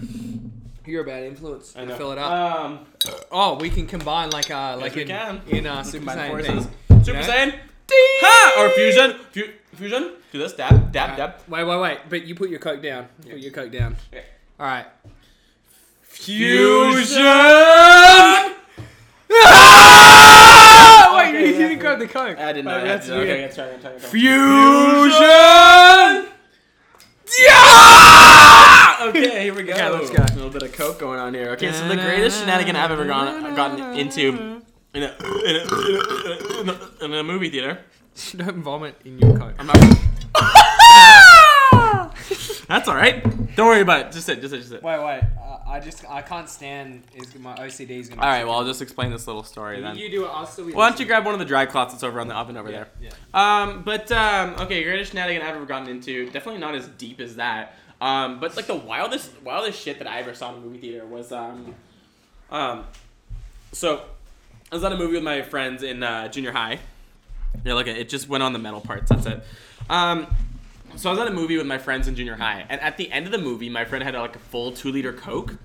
you're 0.86 1.02
a 1.02 1.06
bad 1.06 1.24
influence. 1.24 1.74
I 1.76 1.84
know. 1.84 1.96
Fill 1.96 2.12
it 2.12 2.18
up. 2.18 2.30
Um, 2.60 2.86
oh, 3.30 3.54
we 3.56 3.70
can 3.70 3.86
combine 3.86 4.30
like 4.30 4.50
uh, 4.50 4.76
like 4.80 4.94
we 4.94 5.02
in, 5.02 5.08
can. 5.08 5.40
in 5.48 5.66
uh, 5.66 5.82
Super 5.82 6.06
combine 6.06 6.18
Saiyan 6.18 6.30
forces. 6.30 6.66
thing. 6.88 7.04
Super 7.04 7.18
Yeah. 7.20 7.26
Saiyan. 7.26 7.58
Ha! 7.90 8.54
Or 8.62 8.70
fusion. 8.70 9.16
Fu- 9.32 9.52
fusion. 9.76 10.12
Do 10.32 10.38
this. 10.38 10.52
Dab. 10.54 10.90
Dab. 10.92 11.16
Dab. 11.16 11.34
Wait, 11.48 11.64
wait, 11.64 11.80
wait. 11.80 11.98
But 12.08 12.24
you 12.26 12.34
put 12.34 12.48
your 12.50 12.58
coke 12.58 12.82
down. 12.82 13.08
Put 13.22 13.38
your 13.38 13.52
coke 13.52 13.70
down. 13.72 13.96
Yeah. 14.12 14.20
All 14.58 14.66
right. 14.66 14.86
Fusion. 16.02 17.22
Ah! 19.36 21.16
Wait, 21.16 21.28
Okay, 21.28 21.40
you 21.40 21.52
yeah, 21.52 21.58
didn't 21.58 21.70
yeah. 21.72 21.76
grab 21.78 21.98
the 21.98 22.06
coke. 22.06 22.38
I 22.38 22.52
didn't 22.52 22.66
know. 22.66 22.78
Oh, 22.80 22.84
that's 22.84 23.08
okay, 23.08 23.18
weird. 23.18 23.40
let's 23.42 23.56
try. 23.56 23.66
Let's 23.66 23.82
try. 23.82 23.90
Let's 23.92 24.02
try. 24.02 24.10
Fusion. 24.10 25.20
Yeah. 27.42 28.53
Okay, 29.08 29.42
here 29.42 29.54
we 29.54 29.62
go. 29.64 29.72
Okay, 29.72 29.88
let's 29.90 30.10
go. 30.10 30.22
A 30.22 30.34
little 30.34 30.50
bit 30.50 30.62
of 30.62 30.72
coke 30.72 30.98
going 30.98 31.18
on 31.20 31.34
here. 31.34 31.50
Okay, 31.50 31.72
so 31.72 31.86
the 31.88 31.96
greatest 31.96 32.40
shenanigan 32.40 32.76
I've 32.76 32.90
ever 32.90 33.04
gone 33.04 33.54
gotten 33.54 33.98
into 33.98 34.62
in 34.94 35.02
a 35.02 35.02
in 35.02 35.02
a, 35.02 35.08
in 35.44 35.56
a, 35.56 36.60
in 36.60 36.68
a, 36.68 37.04
in 37.04 37.14
a 37.14 37.22
movie 37.22 37.50
theater. 37.50 37.80
Don't 38.36 38.62
vomit 38.62 38.96
in 39.04 39.18
your 39.18 39.36
coke. 39.36 39.54
I'm 39.58 39.66
not. 39.66 39.76
That's 42.66 42.88
all 42.88 42.96
right. 42.96 43.22
Don't 43.56 43.66
worry 43.66 43.82
about 43.82 44.06
it. 44.06 44.12
Just 44.12 44.24
sit. 44.26 44.40
Just 44.40 44.52
sit. 44.52 44.58
Just 44.58 44.70
sit. 44.70 44.82
Wait, 44.82 44.98
wait. 44.98 45.20
Uh, 45.38 45.58
I 45.66 45.80
just 45.80 46.08
I 46.08 46.22
can't 46.22 46.48
stand. 46.48 47.02
Is 47.14 47.34
my 47.38 47.54
OCD 47.56 47.90
is 47.90 48.08
gonna. 48.08 48.22
All 48.22 48.28
right. 48.28 48.44
Well, 48.44 48.54
I'll 48.54 48.64
just 48.64 48.80
explain 48.80 49.10
this 49.10 49.26
little 49.26 49.42
story 49.42 49.76
You, 49.76 49.82
then. 49.82 49.98
you 49.98 50.10
do 50.10 50.24
it. 50.24 50.28
I'll 50.28 50.46
still 50.46 50.66
be. 50.66 50.72
Why 50.72 50.88
don't 50.88 50.98
you 50.98 51.04
grab 51.06 51.24
one 51.26 51.34
of 51.34 51.40
the 51.40 51.44
dry 51.44 51.66
cloths 51.66 51.92
that's 51.92 52.02
over 52.04 52.20
on 52.20 52.28
the 52.28 52.34
oven 52.34 52.56
over 52.56 52.70
there? 52.70 52.88
Yeah. 53.02 53.10
Um, 53.34 53.82
but 53.82 54.10
um, 54.12 54.54
okay, 54.60 54.82
greatest 54.82 55.10
shenanigan 55.10 55.42
I've 55.42 55.56
ever 55.56 55.66
gotten 55.66 55.88
into. 55.88 56.24
Definitely 56.30 56.60
not 56.60 56.74
as 56.74 56.88
deep 56.88 57.20
as 57.20 57.36
that. 57.36 57.76
Um, 58.00 58.40
but 58.40 58.56
like 58.56 58.66
the 58.66 58.74
wildest, 58.74 59.30
wildest 59.42 59.80
shit 59.80 59.98
that 59.98 60.06
I 60.06 60.20
ever 60.20 60.34
saw 60.34 60.52
in 60.52 60.58
a 60.58 60.60
movie 60.60 60.78
theater 60.78 61.06
was 61.06 61.32
um, 61.32 61.74
um, 62.50 62.84
so 63.72 64.02
I 64.70 64.74
was 64.74 64.84
at 64.84 64.92
a 64.92 64.96
movie 64.96 65.14
with 65.14 65.22
my 65.22 65.42
friends 65.42 65.82
in 65.82 66.02
uh, 66.02 66.28
junior 66.28 66.52
high. 66.52 66.80
Yeah, 67.64 67.74
look, 67.74 67.86
it 67.86 68.08
just 68.08 68.28
went 68.28 68.42
on 68.42 68.52
the 68.52 68.58
metal 68.58 68.80
parts. 68.80 69.10
That's 69.10 69.26
it. 69.26 69.42
Um, 69.88 70.26
so 70.96 71.10
I 71.10 71.12
was 71.12 71.20
at 71.20 71.28
a 71.28 71.32
movie 71.32 71.56
with 71.56 71.66
my 71.66 71.78
friends 71.78 72.08
in 72.08 72.14
junior 72.14 72.36
high, 72.36 72.64
and 72.68 72.80
at 72.80 72.96
the 72.96 73.10
end 73.10 73.26
of 73.26 73.32
the 73.32 73.38
movie, 73.38 73.68
my 73.68 73.84
friend 73.84 74.04
had 74.04 74.14
like 74.14 74.36
a 74.36 74.40
full 74.40 74.72
two 74.72 74.92
liter 74.92 75.12
Coke, 75.12 75.56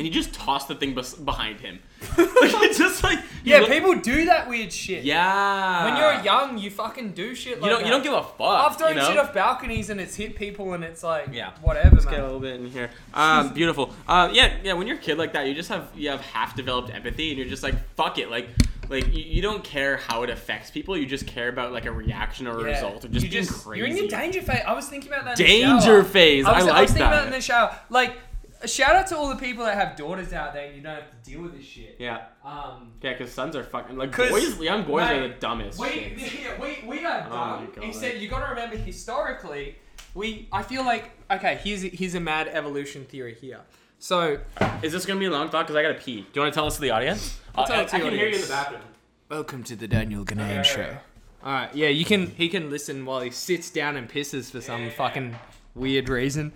and 0.00 0.06
he 0.06 0.10
just 0.10 0.32
tossed 0.32 0.68
the 0.68 0.74
thing 0.74 0.94
bes- 0.94 1.12
behind 1.14 1.60
him. 1.60 1.78
like 2.16 2.28
it's 2.64 2.78
just 2.78 3.04
like 3.04 3.18
Yeah, 3.44 3.58
looked- 3.58 3.70
people 3.72 3.94
do 3.96 4.24
that 4.24 4.48
weird 4.48 4.72
shit. 4.72 5.04
Yeah. 5.04 5.84
When 5.84 5.96
you're 5.98 6.24
young, 6.24 6.56
you 6.56 6.70
fucking 6.70 7.12
do 7.12 7.34
shit 7.34 7.56
you 7.56 7.60
like 7.62 7.70
don't 7.70 7.80
that. 7.80 7.84
you 7.86 7.92
don't 7.92 8.02
give 8.02 8.14
a 8.14 8.22
fuck. 8.22 8.40
I've 8.70 8.76
thrown 8.78 8.90
you 8.94 9.02
know? 9.02 9.08
shit 9.08 9.18
off 9.18 9.34
balconies 9.34 9.90
and 9.90 10.00
it's 10.00 10.14
hit 10.16 10.34
people 10.36 10.72
and 10.72 10.82
it's 10.82 11.02
like 11.02 11.28
Yeah. 11.32 11.50
whatever, 11.60 11.90
Let's 11.96 12.06
get 12.06 12.20
a 12.20 12.24
little 12.24 12.40
bit 12.40 12.58
in 12.58 12.70
here. 12.70 12.90
Um, 13.12 13.52
beautiful. 13.52 13.92
Uh, 14.08 14.30
yeah, 14.32 14.56
yeah. 14.64 14.72
When 14.72 14.86
you're 14.86 14.96
a 14.96 15.00
kid 15.00 15.18
like 15.18 15.34
that, 15.34 15.46
you 15.46 15.54
just 15.54 15.68
have 15.68 15.90
you 15.94 16.08
have 16.08 16.22
half 16.22 16.56
developed 16.56 16.88
empathy, 16.94 17.28
and 17.30 17.38
you're 17.38 17.48
just 17.48 17.62
like, 17.62 17.74
fuck 17.96 18.16
it, 18.18 18.30
like. 18.30 18.48
Like 18.88 19.06
you, 19.14 19.22
you 19.22 19.40
don't 19.40 19.62
care 19.62 19.98
how 19.98 20.24
it 20.24 20.30
affects 20.30 20.68
people. 20.72 20.96
You 20.96 21.06
just 21.06 21.24
care 21.24 21.48
about 21.48 21.70
like 21.70 21.84
a 21.86 21.92
reaction 21.92 22.48
or 22.48 22.58
a 22.58 22.62
Yeah. 22.62 22.74
result 22.74 23.04
of 23.04 23.12
just 23.12 23.24
you 23.24 23.30
being 23.30 23.46
crazy. 23.46 23.78
You're 23.78 23.86
in 23.86 23.96
your 23.96 24.08
danger 24.08 24.42
phase. 24.42 24.62
I 24.66 24.72
was 24.72 24.88
thinking 24.88 25.12
about 25.12 25.26
that. 25.26 25.38
In 25.38 25.46
the 25.46 25.52
Danger 25.52 25.80
shower. 26.02 26.02
phase. 26.02 26.44
I 26.44 26.52
was, 26.58 26.64
I 26.64 26.66
I 26.66 26.72
like 26.72 26.80
was 26.82 26.90
thinking 26.90 27.00
that. 27.08 27.12
about 27.12 27.22
it 27.22 27.26
in 27.28 27.32
the 27.34 27.40
shower. 27.40 27.76
Like, 27.88 28.16
a 28.62 28.68
shout 28.68 28.94
out 28.96 29.06
to 29.08 29.16
all 29.16 29.28
the 29.28 29.36
people 29.36 29.64
that 29.64 29.74
have 29.76 29.96
daughters 29.96 30.32
out 30.32 30.52
there 30.52 30.66
and 30.66 30.76
you 30.76 30.82
don't 30.82 30.94
have 30.94 31.10
to 31.10 31.30
deal 31.30 31.42
with 31.42 31.56
this 31.56 31.64
shit. 31.64 31.96
Yeah, 31.98 32.22
Um, 32.44 32.92
yeah. 33.02 33.12
Because 33.12 33.32
sons 33.32 33.56
are 33.56 33.64
fucking 33.64 33.96
like 33.96 34.12
'Cause, 34.12 34.30
boys. 34.30 34.58
Young 34.60 34.84
boys 34.84 35.08
are 35.10 35.28
the 35.28 35.34
dumbest. 35.34 35.78
we, 35.78 35.88
shit. 35.88 36.40
yeah, 36.42 36.60
we, 36.60 36.86
we 36.86 37.04
are 37.04 37.26
Oh 37.26 37.30
my 37.30 37.56
dumb. 37.64 37.72
God. 37.74 37.84
Except 37.84 38.16
you 38.16 38.28
got 38.28 38.44
to 38.44 38.50
remember 38.50 38.76
historically, 38.76 39.76
we. 40.14 40.48
I 40.52 40.62
feel 40.62 40.84
like 40.84 41.10
okay. 41.30 41.58
Here's 41.62 41.82
here's 41.82 42.14
a 42.14 42.20
mad 42.20 42.48
evolution 42.48 43.04
theory 43.04 43.34
here. 43.40 43.60
So 43.98 44.38
Is 44.82 44.92
this 44.92 45.04
gonna 45.06 45.20
be 45.20 45.26
a 45.26 45.30
long 45.30 45.50
talk? 45.50 45.66
Cause 45.66 45.76
I 45.76 45.82
gotta 45.82 45.94
pee. 45.94 46.22
Do 46.22 46.26
you 46.34 46.40
want 46.42 46.52
to 46.52 46.58
tell 46.58 46.66
us 46.66 46.76
to 46.76 46.80
the 46.80 46.90
audience? 46.90 47.38
I'll 47.54 47.66
tell 47.66 47.80
it 47.80 47.88
to 47.88 47.96
I 47.96 47.98
the 48.00 48.04
can 48.06 48.14
hear 48.14 48.22
you 48.22 48.26
in 48.28 48.32
audience. 48.34 48.46
the 48.48 48.52
bathroom. 48.54 48.80
Welcome 49.28 49.62
to 49.64 49.76
the 49.76 49.86
Daniel 49.86 50.24
Ganane 50.24 50.60
Okay, 50.60 50.62
Show. 50.62 50.80
okay. 50.82 50.98
All 51.44 51.52
right, 51.52 51.74
yeah, 51.74 51.88
you 51.88 52.04
can. 52.04 52.26
He 52.30 52.48
can 52.48 52.68
listen 52.70 53.04
while 53.06 53.20
he 53.20 53.30
sits 53.30 53.70
down 53.70 53.96
and 53.96 54.08
pisses 54.08 54.50
for 54.50 54.60
some 54.60 54.84
Yeah. 54.84 54.90
fucking 54.90 55.36
weird 55.74 56.08
reason. 56.08 56.52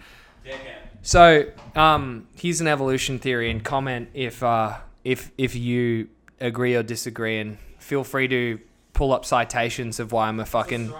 So, 1.02 1.44
um, 1.76 2.26
here's 2.36 2.60
an 2.60 2.66
evolution 2.68 3.18
theory, 3.18 3.50
and 3.50 3.62
comment 3.64 4.08
if 4.14 4.42
uh, 4.42 4.78
if 5.04 5.30
if 5.36 5.54
you 5.54 6.08
agree 6.40 6.74
or 6.76 6.82
disagree, 6.82 7.38
and 7.40 7.58
feel 7.78 8.04
free 8.04 8.28
to 8.28 8.58
pull 8.94 9.12
up 9.12 9.24
citations 9.24 10.00
of 10.00 10.12
why 10.12 10.28
I'm 10.28 10.40
a 10.40 10.46
fucking 10.46 10.90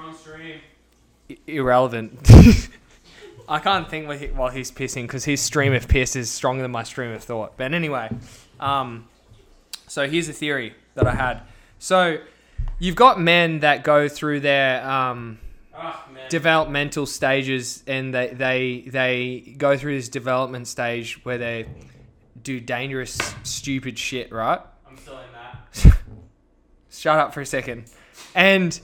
i- 1.31 1.39
irrelevant. 1.47 2.19
I 3.49 3.59
can't 3.59 3.89
think 3.91 4.09
while, 4.09 4.19
he, 4.19 4.27
while 4.29 4.51
he's 4.51 4.71
pissing 4.73 5.03
because 5.03 5.25
his 5.25 5.41
stream 5.41 5.75
of 5.75 5.87
piss 5.87 6.17
is 6.17 6.31
stronger 6.31 6.63
than 6.63 6.71
my 6.71 6.83
stream 6.83 7.13
of 7.13 7.23
thought. 7.23 7.57
But 7.59 7.75
anyway, 7.75 8.11
um, 8.59 9.07
so 9.87 10.09
here's 10.09 10.29
a 10.29 10.33
theory 10.33 10.75
that 10.95 11.07
I 11.07 11.15
had. 11.15 11.43
So 11.79 12.19
you've 12.79 12.97
got 12.97 13.21
men 13.21 13.61
that 13.61 13.85
go 13.85 14.09
through 14.09 14.41
their 14.41 14.83
um, 14.89 15.39
Oh 15.77 16.05
developmental 16.29 17.07
stages 17.07 17.83
and 17.87 18.15
they, 18.15 18.29
they 18.29 18.85
they 18.87 19.55
go 19.59 19.77
through 19.77 19.97
this 19.97 20.09
development 20.09 20.69
stage 20.69 21.25
where 21.25 21.39
they 21.39 21.67
do 22.43 22.61
dangerous 22.61 23.19
stupid 23.43 23.99
shit 23.99 24.33
right? 24.33 24.61
I'm 24.89 24.97
still 24.97 25.19
in 25.19 25.33
that. 25.33 25.99
shut 26.91 27.19
up 27.19 27.35
for 27.35 27.41
a 27.41 27.47
second. 27.47 27.91
And 28.35 28.79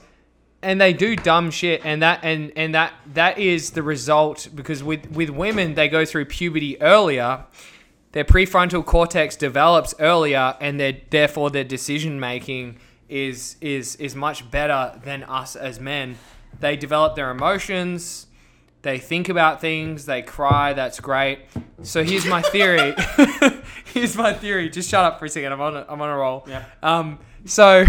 and 0.61 0.79
they 0.79 0.93
do 0.93 1.15
dumb 1.15 1.49
shit 1.49 1.81
and 1.85 2.01
that 2.01 2.19
and 2.23 2.51
and 2.55 2.75
that 2.75 2.93
that 3.13 3.37
is 3.37 3.71
the 3.71 3.83
result 3.83 4.49
because 4.53 4.83
with 4.83 5.09
with 5.11 5.29
women 5.29 5.73
they 5.73 5.87
go 5.87 6.05
through 6.05 6.25
puberty 6.25 6.79
earlier 6.81 7.45
their 8.11 8.23
prefrontal 8.25 8.85
cortex 8.85 9.35
develops 9.35 9.95
earlier 9.99 10.55
and 10.59 10.79
their 10.79 10.97
therefore 11.09 11.49
their 11.49 11.63
decision 11.63 12.19
making 12.19 12.77
is 13.09 13.55
is 13.61 13.95
is 13.95 14.15
much 14.15 14.51
better 14.51 14.99
than 15.03 15.23
us 15.23 15.55
as 15.55 15.79
men 15.79 16.17
they 16.59 16.75
develop 16.75 17.15
their 17.15 17.31
emotions 17.31 18.27
they 18.83 18.97
think 18.97 19.29
about 19.29 19.61
things 19.61 20.05
they 20.05 20.21
cry 20.21 20.73
that's 20.73 20.99
great 20.99 21.39
so 21.83 22.03
here's 22.03 22.25
my 22.25 22.41
theory 22.41 22.93
here's 23.93 24.15
my 24.15 24.33
theory 24.33 24.69
just 24.69 24.89
shut 24.89 25.03
up 25.05 25.19
for 25.19 25.25
a 25.25 25.29
second 25.29 25.51
i'm 25.51 25.61
on 25.61 25.75
a, 25.77 25.85
i'm 25.87 26.01
on 26.01 26.09
a 26.09 26.17
roll 26.17 26.43
Yeah. 26.47 26.65
um 26.81 27.19
so 27.45 27.85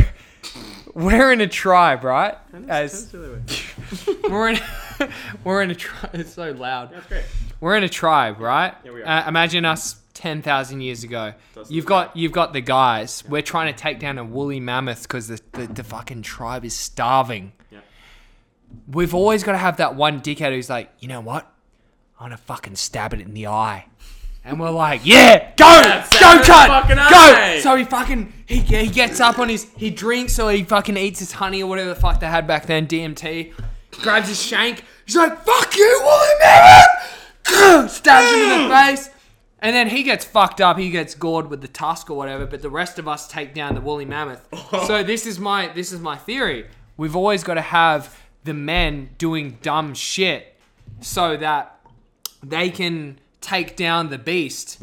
we're 0.94 1.32
in 1.32 1.40
a 1.40 1.46
tribe 1.46 2.04
right 2.04 2.36
as 2.68 3.12
we're 4.28 4.50
in 4.50 4.58
we're 5.44 5.62
in 5.62 5.70
a 5.70 5.74
tribe 5.74 6.10
it's 6.14 6.34
so 6.34 6.50
loud 6.52 6.92
That's 6.92 7.06
great. 7.06 7.24
we're 7.60 7.76
in 7.76 7.84
a 7.84 7.88
tribe, 7.88 8.40
right? 8.40 8.74
Yeah, 8.84 8.92
we 8.92 9.02
are. 9.02 9.06
Uh, 9.24 9.28
imagine 9.28 9.64
us 9.64 9.96
ten 10.14 10.42
thousand 10.42 10.80
years 10.82 11.04
ago. 11.04 11.32
Doesn't 11.54 11.72
You've 11.74 11.86
got 11.86 12.16
you've 12.16 12.32
got 12.32 12.52
the 12.52 12.60
guys. 12.60 13.22
We're 13.28 13.40
trying 13.42 13.72
to 13.72 13.78
take 13.80 13.98
down 14.00 14.18
a 14.18 14.24
woolly 14.24 14.58
mammoth 14.60 15.02
because 15.02 15.28
the, 15.28 15.40
the 15.52 15.66
the 15.68 15.84
fucking 15.84 16.22
tribe 16.22 16.64
is 16.64 16.74
starving. 16.74 17.52
Yeah. 17.70 17.78
We've 18.88 19.14
always 19.14 19.42
got 19.44 19.52
to 19.52 19.58
have 19.58 19.76
that 19.78 19.94
one 19.94 20.20
dickhead 20.20 20.52
who's 20.54 20.70
like, 20.70 20.90
you 21.00 21.08
know 21.08 21.20
what? 21.20 21.46
I'm 22.18 22.26
gonna 22.26 22.36
fucking 22.36 22.76
stab 22.76 23.12
it 23.14 23.20
in 23.20 23.34
the 23.34 23.48
eye. 23.48 23.86
And 24.44 24.58
we're 24.60 24.70
like, 24.70 25.00
yeah, 25.04 25.52
go, 25.56 25.64
Yeah, 25.66 26.02
stab 26.04 26.20
it 26.20 26.22
in 26.22 26.36
go, 26.36 26.38
the 26.38 26.44
cut, 26.46 26.68
fucking 26.68 26.96
go. 26.96 27.02
eye. 27.04 27.60
So 27.62 27.74
he 27.76 27.84
fucking 27.84 28.32
he, 28.46 28.58
he 28.60 28.88
gets 28.88 29.18
up 29.20 29.38
on 29.40 29.48
his 29.48 29.66
he 29.76 29.90
drinks 29.90 30.38
or 30.38 30.52
he 30.52 30.62
fucking 30.62 30.96
eats 30.96 31.18
his 31.18 31.32
honey 31.32 31.62
or 31.62 31.68
whatever 31.68 31.88
the 31.90 31.96
fuck 31.96 32.20
they 32.20 32.26
had 32.28 32.46
back 32.46 32.66
then, 32.66 32.86
DMT. 32.86 33.52
Grabs 33.92 34.28
his 34.28 34.40
shank. 34.40 34.84
He's 35.04 35.16
like, 35.16 35.44
fuck 35.44 35.76
you, 35.76 36.00
Wooly 36.02 36.34
Mammoth. 36.40 37.90
Stabs 37.92 38.30
him 38.32 38.40
in 38.62 38.68
the 38.68 38.74
face. 38.74 39.10
And 39.58 39.74
then 39.76 39.88
he 39.88 40.02
gets 40.02 40.24
fucked 40.24 40.60
up. 40.60 40.78
He 40.78 40.90
gets 40.90 41.14
gored 41.14 41.48
with 41.50 41.60
the 41.60 41.68
tusk 41.68 42.10
or 42.10 42.16
whatever. 42.16 42.46
But 42.46 42.62
the 42.62 42.70
rest 42.70 42.98
of 42.98 43.06
us 43.08 43.28
take 43.28 43.52
down 43.54 43.74
the 43.74 43.80
woolly 43.80 44.04
mammoth. 44.04 44.46
so 44.86 45.02
this 45.04 45.26
is 45.26 45.38
my 45.38 45.68
this 45.68 45.92
is 45.92 46.00
my 46.00 46.16
theory. 46.16 46.66
We've 46.96 47.16
always 47.16 47.42
got 47.44 47.54
to 47.54 47.60
have 47.62 48.16
the 48.44 48.54
men 48.54 49.10
doing 49.18 49.58
dumb 49.62 49.94
shit 49.94 50.56
so 51.00 51.36
that 51.36 51.78
they 52.42 52.70
can 52.70 53.18
take 53.40 53.76
down 53.76 54.10
the 54.10 54.18
beast 54.18 54.80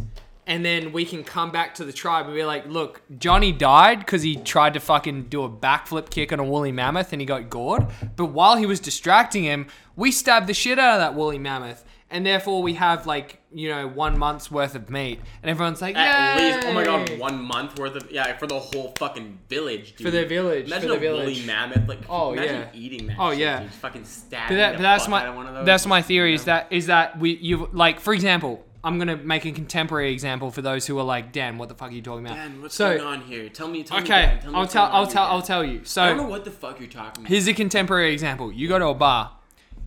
and 0.50 0.66
then 0.66 0.92
we 0.92 1.06
can 1.06 1.24
come 1.24 1.52
back 1.52 1.76
to 1.76 1.86
the 1.86 1.94
tribe 1.94 2.26
and 2.26 2.34
be 2.34 2.44
like, 2.44 2.66
look, 2.66 3.04
Johnny 3.20 3.52
died 3.52 4.00
because 4.00 4.24
he 4.24 4.36
tried 4.36 4.74
to 4.74 4.80
fucking 4.80 5.26
do 5.26 5.44
a 5.44 5.50
backflip 5.50 6.10
kick 6.10 6.34
on 6.34 6.40
a 6.40 6.44
woolly 6.44 6.72
mammoth 6.72 7.14
and 7.14 7.22
he 7.22 7.26
got 7.28 7.52
gored. 7.52 7.86
But 8.16 8.26
while 8.26 8.58
he 8.58 8.66
was 8.66 8.80
distracting 8.80 9.44
him, 9.44 9.68
we 9.96 10.12
stabbed 10.12 10.48
the 10.48 10.56
shit 10.56 10.80
out 10.80 10.96
of 10.96 11.00
that 11.02 11.14
woolly 11.14 11.38
mammoth. 11.38 11.86
And 12.12 12.26
therefore, 12.26 12.64
we 12.64 12.74
have 12.74 13.06
like, 13.06 13.40
you 13.54 13.70
know, 13.70 13.88
one 13.88 14.18
month's 14.18 14.50
worth 14.50 14.74
of 14.74 14.90
meat. 14.90 15.20
And 15.44 15.50
everyone's 15.52 15.80
like, 15.80 15.96
At 15.96 16.38
Yay! 16.40 16.54
least, 16.56 16.68
oh 16.68 16.74
my 16.74 16.84
god, 16.84 17.20
one 17.20 17.40
month 17.44 17.78
worth 17.78 17.96
of 17.96 18.12
yeah 18.12 18.36
for 18.38 18.48
the 18.48 18.60
whole 18.60 18.94
fucking 18.98 19.38
village, 19.48 19.96
dude. 19.96 20.08
For 20.08 20.12
the 20.12 20.26
village, 20.26 20.66
Imagine 20.68 20.90
for 20.90 20.96
a 20.96 21.00
the 21.00 21.08
woolly 21.08 21.34
village. 21.36 21.46
mammoth, 21.46 21.88
like 21.88 22.00
Oh, 22.10 22.34
imagine 22.34 22.56
yeah. 22.62 22.68
eating 22.74 23.08
that. 23.08 23.18
Oh, 23.20 23.30
shit, 23.30 23.40
yeah. 23.42 23.60
dude. 23.62 23.72
fucking 23.74 24.02
But, 24.02 24.10
stabbing 24.10 24.58
that, 24.58 24.74
but 24.78 24.82
that's 24.82 25.08
my 25.08 25.30
one 25.30 25.46
of 25.46 25.54
those. 25.54 25.66
that's 25.68 25.86
my 25.86 26.02
theory 26.02 26.34
is 26.34 26.46
that 26.46 26.68
is 26.72 26.88
that 26.88 27.20
we 27.20 27.36
you 27.38 27.70
like 27.74 28.00
for 28.00 28.14
example 28.16 28.66
I'm 28.84 28.98
gonna 28.98 29.18
make 29.18 29.46
a 29.46 29.52
contemporary 29.52 30.12
example 30.14 30.50
for 30.52 30.62
those 30.64 30.88
who 30.88 30.98
are 30.98 31.04
like 31.04 31.32
Dan 31.32 31.58
what 31.60 31.70
the 31.70 31.76
fuck 31.76 31.90
are 31.92 31.94
you 31.94 32.02
talking 32.02 32.26
about 32.26 32.38
Dan, 32.38 32.62
what's 32.62 32.74
so 32.76 32.96
going 32.98 33.02
on 33.08 33.22
here? 33.22 33.50
Tell 33.50 33.68
me. 33.68 33.84
Tell 33.84 33.98
me. 33.98 34.04
okay 34.04 34.22
Dan, 34.26 34.40
tell 34.40 34.50
me 34.52 34.56
I'll 34.56 34.62
what's 34.62 34.74
tell 34.74 34.86
going 34.86 34.94
on 34.94 35.00
I'll 35.00 35.06
here, 35.06 35.14
tell 35.14 35.24
Dan. 35.26 35.32
I'll 35.36 35.42
tell 35.44 35.64
you 35.64 35.82
So 35.84 36.02
I 36.02 36.08
don't 36.08 36.18
so 36.18 36.24
know 36.24 36.30
what 36.30 36.46
the 36.46 36.52
fuck 36.52 36.80
you're 36.80 36.90
talking 36.90 37.22
about. 37.24 37.30
here's 37.30 37.48
a 37.48 37.54
contemporary 37.54 38.14
example 38.14 38.52
you 38.52 38.68
go 38.68 38.80
to 38.80 38.88
a 38.88 38.94
bar 38.96 39.36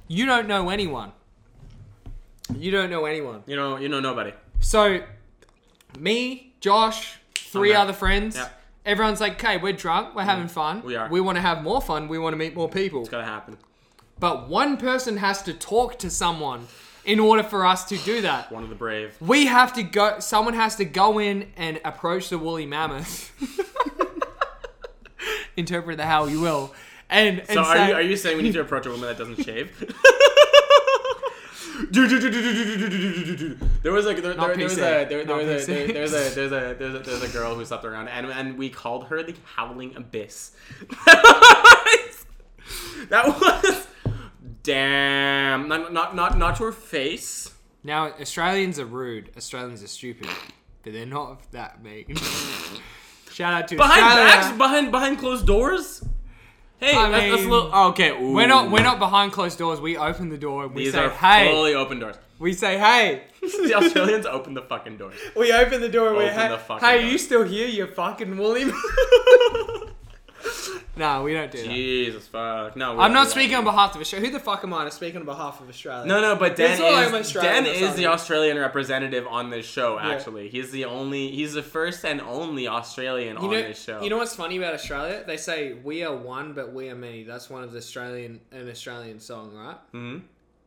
you 0.09 0.25
don't 0.27 0.47
know 0.47 0.69
anyone 0.71 1.13
you 2.59 2.71
don't 2.71 2.91
know 2.91 3.05
anyone 3.05 3.43
You 3.47 3.57
know, 3.57 3.77
you 3.79 3.89
know 3.89 4.01
nobody. 4.01 4.33
so 4.61 5.03
me 5.99 6.55
Josh 6.61 7.17
three 7.35 7.71
Okay. 7.71 7.79
other 7.79 7.93
friends 7.93 8.37
Yeah. 8.37 8.49
everyone's 8.87 9.21
like 9.21 9.43
okay 9.43 9.59
we're 9.59 9.73
drunk 9.73 10.15
we're 10.15 10.23
mm. 10.23 10.27
having 10.27 10.49
fun 10.49 10.83
We 10.83 10.97
are. 10.97 11.09
we 11.11 11.21
want 11.21 11.37
to 11.37 11.43
have 11.43 11.63
more 11.63 11.81
fun 11.81 12.09
we 12.09 12.19
want 12.19 12.33
to 12.33 12.37
meet 12.39 12.55
more 12.55 12.69
people 12.69 13.01
It's 13.01 13.09
gotta 13.11 13.25
happen. 13.25 13.59
But 14.19 14.49
one 14.49 14.77
person 14.77 15.17
has 15.17 15.43
to 15.43 15.53
talk 15.53 15.99
to 15.99 16.09
someone 16.11 16.69
in 17.05 17.19
order 17.19 17.43
for 17.43 17.67
us 17.67 17.85
to 17.87 17.97
do 17.99 18.21
that. 18.21 18.53
One 18.53 18.63
of 18.63 18.69
the 18.69 18.77
brave. 18.77 19.17
We 19.21 19.47
have 19.47 19.73
to 19.73 19.83
go. 19.83 20.21
Someone 20.21 20.55
has 20.55 20.77
to 20.77 20.85
go 20.85 21.19
in 21.19 21.49
and 21.57 21.81
approach 21.85 22.29
the 22.29 22.39
woolly 22.39 22.65
mammoth. 22.65 23.33
Interpret 25.57 25.97
the 25.99 26.07
how 26.07 26.27
you 26.27 26.41
will, 26.41 26.73
and 27.11 27.41
and 27.41 27.49
So 27.49 27.61
are 27.63 27.77
say, 27.77 27.89
you 27.89 27.95
are 27.95 28.01
you 28.01 28.17
saying 28.17 28.37
we 28.37 28.43
need 28.45 28.53
to 28.55 28.61
approach 28.61 28.87
a 28.87 28.91
woman 28.91 29.09
that 29.09 29.19
doesn't 29.19 29.43
shave? 29.45 29.71
there 33.83 33.93
was 33.93 34.05
like 34.05 34.21
there, 34.23 34.35
there, 34.35 34.57
there 34.57 34.65
was 34.65 34.77
a 34.79 34.81
there, 34.81 35.25
there 35.25 35.37
was 35.37 35.67
a 35.67 35.73
there, 35.73 35.87
PC. 35.87 35.93
there 35.93 36.03
was 36.03 36.13
a 36.13 36.17
there's 36.35 36.53
a 36.53 36.75
there's 36.79 36.95
a 36.95 36.99
there's 36.99 37.23
a 37.23 37.29
girl 37.29 37.55
who 37.55 37.65
slept 37.65 37.85
around 37.85 38.09
and 38.09 38.27
and 38.27 38.59
we 38.59 38.69
called 38.69 39.05
her 39.07 39.23
the 39.23 39.35
howling 39.57 39.97
abyss. 39.97 40.53
that 43.09 43.27
was 43.41 43.87
damn 44.63 45.69
not 45.69 45.93
not 45.93 46.15
not 46.15 46.37
not 46.39 46.57
to 46.57 46.65
her 46.65 46.73
face. 46.73 47.51
now 47.83 48.09
Australians 48.21 48.79
are 48.79 48.85
rude. 48.87 49.31
Australians 49.37 49.83
are 49.83 49.89
stupid, 49.89 50.29
but 50.83 50.93
they're 50.93 51.07
not 51.07 51.51
that 51.53 51.83
mean. 51.83 52.15
Shout 53.31 53.55
out 53.55 53.69
to 53.69 53.77
Behind 53.77 54.03
Australia. 54.05 54.31
backs, 54.31 54.57
behind 54.59 54.91
behind 54.91 55.19
closed 55.19 55.47
doors. 55.47 56.05
Hey, 56.83 56.97
I 56.97 57.09
that's, 57.11 57.25
that's 57.25 57.35
a 57.35 57.37
mean, 57.43 57.51
little 57.51 57.71
oh, 57.73 57.89
okay. 57.91 58.11
Ooh. 58.11 58.33
We're 58.35 58.49
not 58.49 58.71
we're 58.73 58.83
not 58.83 58.99
behind 58.99 59.31
closed 59.31 59.57
doors. 59.57 59.81
We 59.81 59.97
open 59.97 60.31
the 60.31 60.37
door 60.37 60.65
and 60.65 60.75
we 60.75 60.85
These 60.85 60.95
say 60.95 61.05
are 61.05 61.11
hey. 61.11 61.49
fully 61.53 61.75
open 61.75 62.01
doors. 62.01 62.17
We 62.41 62.55
say 62.55 62.77
hey. 62.77 63.23
the 63.41 63.75
Australians 63.75 64.27
open 64.27 64.55
the 64.55 64.63
fucking 64.63 64.97
doors. 64.97 65.15
We 65.37 65.53
open 65.53 65.81
the 65.81 65.89
door 65.89 66.09
and 66.09 66.17
we 66.19 66.25
Open 66.25 66.37
hey, 66.37 66.49
the 66.49 66.59
fucking 66.59 66.89
hey, 66.89 67.01
door. 67.03 67.11
you 67.11 67.19
still 67.19 67.45
here, 67.45 67.69
you 67.69 67.87
fucking 67.87 68.37
woolly? 68.37 68.65
no, 70.97 71.23
we 71.23 71.33
don't 71.35 71.51
do 71.51 71.59
that. 71.59 71.69
Jesus 71.69 72.27
fuck. 72.27 72.77
No, 72.77 72.93
we 72.95 72.99
I'm 73.01 73.09
don't 73.09 73.15
not 73.15 73.23
do 73.23 73.25
that. 73.29 73.31
speaking 73.31 73.57
on 73.57 73.65
behalf 73.65 73.95
of 73.95 74.01
Australia. 74.01 74.27
Who 74.29 74.33
the 74.33 74.41
fuck 74.41 74.63
am 74.65 74.75
I 74.75 74.85
to 74.85 74.91
speak 74.91 75.17
on 75.17 75.25
behalf 75.25 75.61
of 75.61 75.69
Australia? 75.69 76.07
No, 76.07 76.21
no, 76.21 76.37
but 76.37 76.57
Dan 76.57 76.73
It's 76.73 76.81
all 76.81 76.99
is 76.99 77.33
Dan 77.33 77.67
is 77.67 77.95
the. 77.95 78.07
Australian 78.07 78.59
representative 78.59 79.27
on 79.27 79.51
this 79.51 79.65
show. 79.67 79.99
Yeah. 79.99 80.11
Actually, 80.11 80.49
he's 80.49 80.71
the 80.71 80.85
only, 80.85 81.31
he's 81.31 81.55
the 81.55 81.63
first 81.63 82.05
and 82.05 82.21
only 82.21 82.69
Australian 82.69 83.37
You 83.37 83.43
on 83.43 83.51
know, 83.51 83.63
this 83.63 83.83
show. 83.83 84.03
you 84.03 84.11
know 84.11 84.19
what's 84.19 84.35
funny 84.37 84.57
about 84.59 84.75
Australia? 84.75 85.25
They 85.27 85.37
say 85.37 85.73
we 85.75 86.03
are 86.05 86.15
one, 86.15 86.53
but 86.53 86.73
we 86.73 86.89
are 86.91 86.95
many. 86.97 87.23
That's 87.25 87.49
one 87.49 87.63
of 87.65 87.73
the 87.73 87.79
Australian 87.79 88.41
an 88.51 88.69
Australian 88.69 89.19
song, 89.21 89.55
right? 89.55 89.77
hmm 89.93 90.19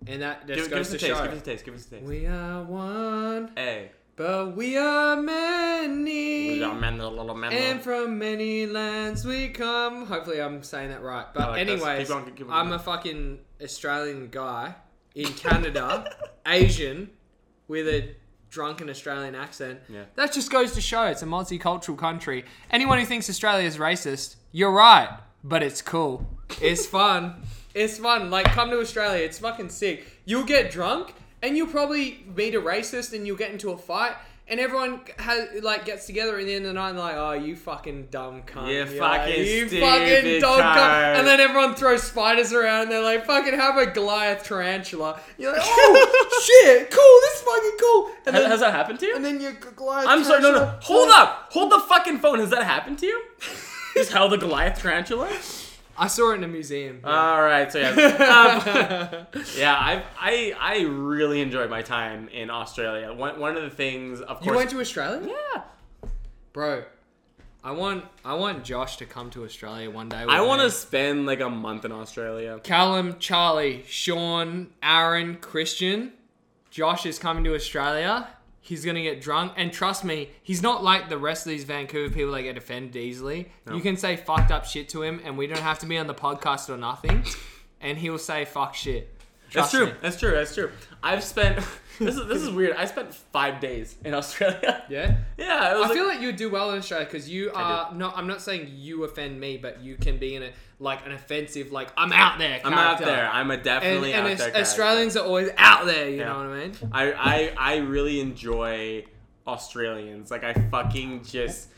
And 0.08 0.22
that 0.22 0.48
Give, 0.48 0.58
just 0.58 0.70
give 0.70 0.78
goes 0.78 0.88
us 0.88 0.94
a 0.94 0.98
to 0.98 1.06
taste. 1.08 1.18
show. 1.20 1.24
Give 1.26 1.34
us 1.34 1.42
a 1.42 1.46
taste. 1.46 1.66
Give 1.66 1.76
us 1.76 1.86
a 1.86 1.90
taste. 1.90 2.04
We 2.06 2.26
are 2.26 2.64
one, 2.64 3.52
hey, 3.56 3.92
but 4.16 4.55
we 4.55 4.78
are 4.78 5.16
many. 5.22 6.49
we 6.51 6.55
little 6.59 7.36
men. 7.36 7.51
And 7.53 7.82
from 7.82 8.18
many 8.18 8.66
lands 8.66 9.26
we 9.26 9.49
come. 9.49 10.05
Hopefully, 10.05 10.41
I'm 10.41 10.63
saying 10.63 10.89
that 10.89 11.01
right. 11.01 11.26
But 11.34 11.49
like 11.51 11.61
anyways, 11.68 11.99
Keep 11.99 12.07
going, 12.07 12.26
keep 12.26 12.36
keep 12.38 12.47
I'm 12.49 12.68
going. 12.68 12.80
a 12.80 12.84
fucking 12.84 13.39
Australian 13.61 14.30
guy 14.30 14.76
in 15.13 15.28
Canada, 15.34 16.09
Asian, 16.45 17.09
with 17.68 17.88
a 17.88 18.16
drunken 18.49 18.89
Australian 18.89 19.36
accent. 19.36 19.80
Yeah. 19.89 20.03
That 20.16 20.32
just 20.32 20.49
goes 20.51 20.74
to 20.74 20.82
show 20.82 21.05
it's 21.05 21.22
a 21.22 21.26
multicultural 21.26 21.97
country. 21.97 22.45
Anyone 22.72 22.99
who 22.99 23.05
thinks 23.05 23.30
Australia 23.30 23.68
is 23.68 23.78
racist, 23.78 24.36
you're 24.51 24.72
right. 24.72 25.09
But 25.43 25.61
it's 25.61 25.82
cool. 25.82 26.26
It's 26.61 26.86
fun. 26.86 27.43
It's 27.76 27.97
fun. 27.97 28.32
Like, 28.32 28.45
come 28.45 28.70
to 28.70 28.80
Australia. 28.80 29.22
It's 29.26 29.39
fucking 29.39 29.68
sick. 29.68 30.05
You'll 30.24 30.45
get 30.45 30.72
drunk, 30.72 31.13
and 31.42 31.56
you'll 31.58 31.68
probably 31.68 32.26
meet 32.36 32.56
a 32.56 32.62
racist, 32.62 33.14
and 33.14 33.26
you'll 33.28 33.38
get 33.38 33.52
into 33.52 33.72
a 33.72 33.78
fight, 33.78 34.14
and 34.48 34.60
everyone 34.60 35.02
has 35.18 35.48
like 35.64 35.86
gets 35.86 36.06
together 36.06 36.38
at 36.38 36.46
the 36.46 36.54
end 36.54 36.66
of 36.66 36.70
the 36.70 36.74
night 36.74 36.90
and 36.92 37.00
like, 37.00 37.16
oh, 37.16 37.32
you 37.34 37.56
fucking 37.56 38.10
dumb 38.12 38.44
cunt. 38.44 38.68
You 38.68 38.74
You're 38.76 38.86
fucking 38.86 39.44
you 39.46 39.68
fucking 39.70 40.42
dog 40.42 40.60
cunt. 40.62 40.76
cunt. 40.76 41.16
And 41.18 41.28
then 41.28 41.40
everyone 41.40 41.74
throws 41.76 42.04
spiders 42.04 42.54
around, 42.54 42.84
and 42.84 42.92
they're 42.92 43.02
like, 43.04 43.26
fucking 43.26 43.54
have 43.56 43.78
a 43.78 43.88
Goliath 43.88 44.44
tarantula. 44.44 45.20
You're 45.40 45.52
like, 45.54 45.62
oh 45.64 46.42
shit, 46.64 46.92
cool. 46.92 47.20
This 47.22 47.36
is 47.36 47.42
fucking 47.42 47.78
cool. 47.82 48.12
And 48.28 48.36
Has, 48.36 48.44
then, 48.44 48.52
has 48.52 48.60
that 48.62 48.74
happened 48.74 49.00
to 49.00 49.06
you? 49.08 49.16
and 49.16 49.26
then 49.26 49.42
your 49.42 49.54
Goliath. 49.54 50.08
I'm 50.08 50.24
sorry. 50.24 50.42
No, 50.42 50.52
no. 50.52 50.78
Hold 50.82 51.10
up. 51.12 51.48
Hold 51.52 51.72
the 51.72 51.80
fucking 51.80 52.20
phone. 52.20 52.40
Has 52.40 52.50
that 52.52 52.64
happened 52.64 53.00
to 53.00 53.06
you? 53.08 53.22
Just 53.96 54.12
held 54.12 54.32
the 54.32 54.38
Goliath 54.38 54.80
tarantula? 54.82 55.30
I 55.98 56.08
saw 56.08 56.32
it 56.32 56.36
in 56.36 56.43
a 56.43 56.48
museum. 56.48 57.02
All 57.04 57.41
right. 57.41 57.72
So 57.72 57.80
yeah. 57.80 57.91
Um, 59.36 59.43
yeah. 59.58 59.74
I 59.74 60.04
I 60.20 60.56
I 60.60 60.82
really 60.82 61.41
enjoyed 61.41 61.70
my 61.70 61.82
time 61.82 62.28
in 62.30 62.50
Australia. 62.50 63.14
One 63.14 63.39
one 63.39 63.56
of 63.58 63.64
the 63.64 63.70
things, 63.70 64.22
of 64.22 64.38
course. 64.38 64.46
you 64.46 64.54
went 64.54 64.70
to 64.72 64.80
Australia, 64.80 65.34
yeah. 65.54 65.62
bro. 66.54 66.84
I 67.64 67.72
want 67.72 68.06
I 68.24 68.36
want 68.36 68.64
Josh 68.64 68.98
to 68.98 69.06
come 69.06 69.30
to 69.32 69.43
Australia 69.43 69.89
one 69.89 70.10
day. 70.10 70.24
with 70.26 70.36
I 70.36 70.41
want 70.41 70.62
to 70.62 70.70
spend 70.70 71.26
like 71.26 71.39
a 71.39 71.50
month 71.50 71.84
in 71.86 71.91
Australia. 71.91 72.60
Callum, 72.64 73.18
Charlie, 73.18 73.84
Sean, 73.88 74.68
Aaron, 74.84 75.38
Christian. 75.38 76.14
Josh 76.70 77.06
is 77.06 77.18
coming 77.18 77.43
to 77.46 77.56
Australia. 77.56 78.28
He's 78.66 78.84
gonna 78.84 79.03
get 79.03 79.22
drunk, 79.22 79.53
and 79.57 79.72
trust 79.72 80.03
me, 80.03 80.32
he's 80.41 80.63
not 80.63 80.84
like 80.84 81.07
the 81.07 81.20
rest 81.20 81.45
of 81.45 81.51
these 81.51 81.66
Vancouver 81.66 82.11
people 82.11 82.32
that 82.32 82.41
get 82.41 82.57
offended 82.57 82.95
easily. 82.95 83.51
You 83.72 83.80
can 83.80 83.95
say 83.95 84.16
fucked 84.16 84.49
up 84.49 84.66
shit 84.66 84.89
to 84.89 85.03
him, 85.03 85.22
and 85.24 85.38
we 85.38 85.45
don't 85.45 85.59
have 85.59 85.78
to 85.80 85.86
be 85.86 85.99
on 85.99 86.07
the 86.07 86.16
podcast 86.16 86.68
or 86.70 86.76
nothing, 86.76 87.24
and 87.80 87.95
he 87.99 88.09
will 88.09 88.18
say 88.18 88.43
fuck 88.43 88.74
shit. 88.74 89.14
That's 89.56 89.72
true. 89.72 89.86
me. 89.88 89.93
That's 90.01 90.20
true. 90.20 90.32
That's 90.32 90.53
true. 90.56 90.72
I've 91.03 91.24
spent 91.24 91.58
this 91.99 92.16
is 92.16 92.28
this 92.28 92.41
is 92.41 92.49
weird. 92.49 92.76
I 92.76 92.86
spent 92.86 93.14
five 93.14 93.60
days 93.60 93.95
in 94.03 94.14
Australia. 94.14 94.84
Yeah. 94.89 95.18
Yeah. 95.38 95.72
It 95.74 95.76
was 95.78 95.86
I 95.86 95.88
like- 95.89 95.93
feel 95.93 96.08
like 96.08 96.22
you 96.22 96.32
do 96.32 96.49
well 96.49 96.72
in 96.72 96.78
Australia 96.80 97.06
because 97.06 97.30
you 97.30 97.51
are 97.53 97.93
not. 97.93 98.18
I'm 98.18 98.28
not 98.28 98.41
saying 98.41 98.70
you 98.74 99.03
offend 99.03 99.39
me, 99.39 99.58
but 99.58 99.82
you 99.82 99.95
can 99.95 100.18
be 100.18 100.36
in 100.36 100.43
a 100.43 100.51
like 100.80 101.06
an 101.06 101.14
offensive, 101.14 101.72
like 101.72 101.89
I'm 101.95 102.12
out 102.12 102.38
there. 102.38 102.60
I'm 102.66 102.74
out 102.74 102.99
there. 102.99 103.30
I'm 103.32 103.49
a 103.49 103.58
definitely 103.58 104.12
and 104.14 104.28
out 104.28 104.32
Aus- 104.34 104.38
there. 104.39 104.51
character. 104.51 104.62
Australians 104.70 105.16
are 105.18 105.26
always 105.26 105.49
out 105.58 105.86
there. 105.86 106.10
You 106.10 106.18
Yeah. 106.18 106.26
know 106.26 106.38
what 106.38 106.47
I 106.47 106.60
mean? 106.68 106.74
I, 106.91 107.14
I 107.14 107.53
I 107.58 107.76
really 107.78 108.20
enjoy 108.20 109.06
Australians. 109.47 110.32
Like 110.32 110.43
I 110.43 110.53
fucking 110.53 111.24
just 111.24 111.70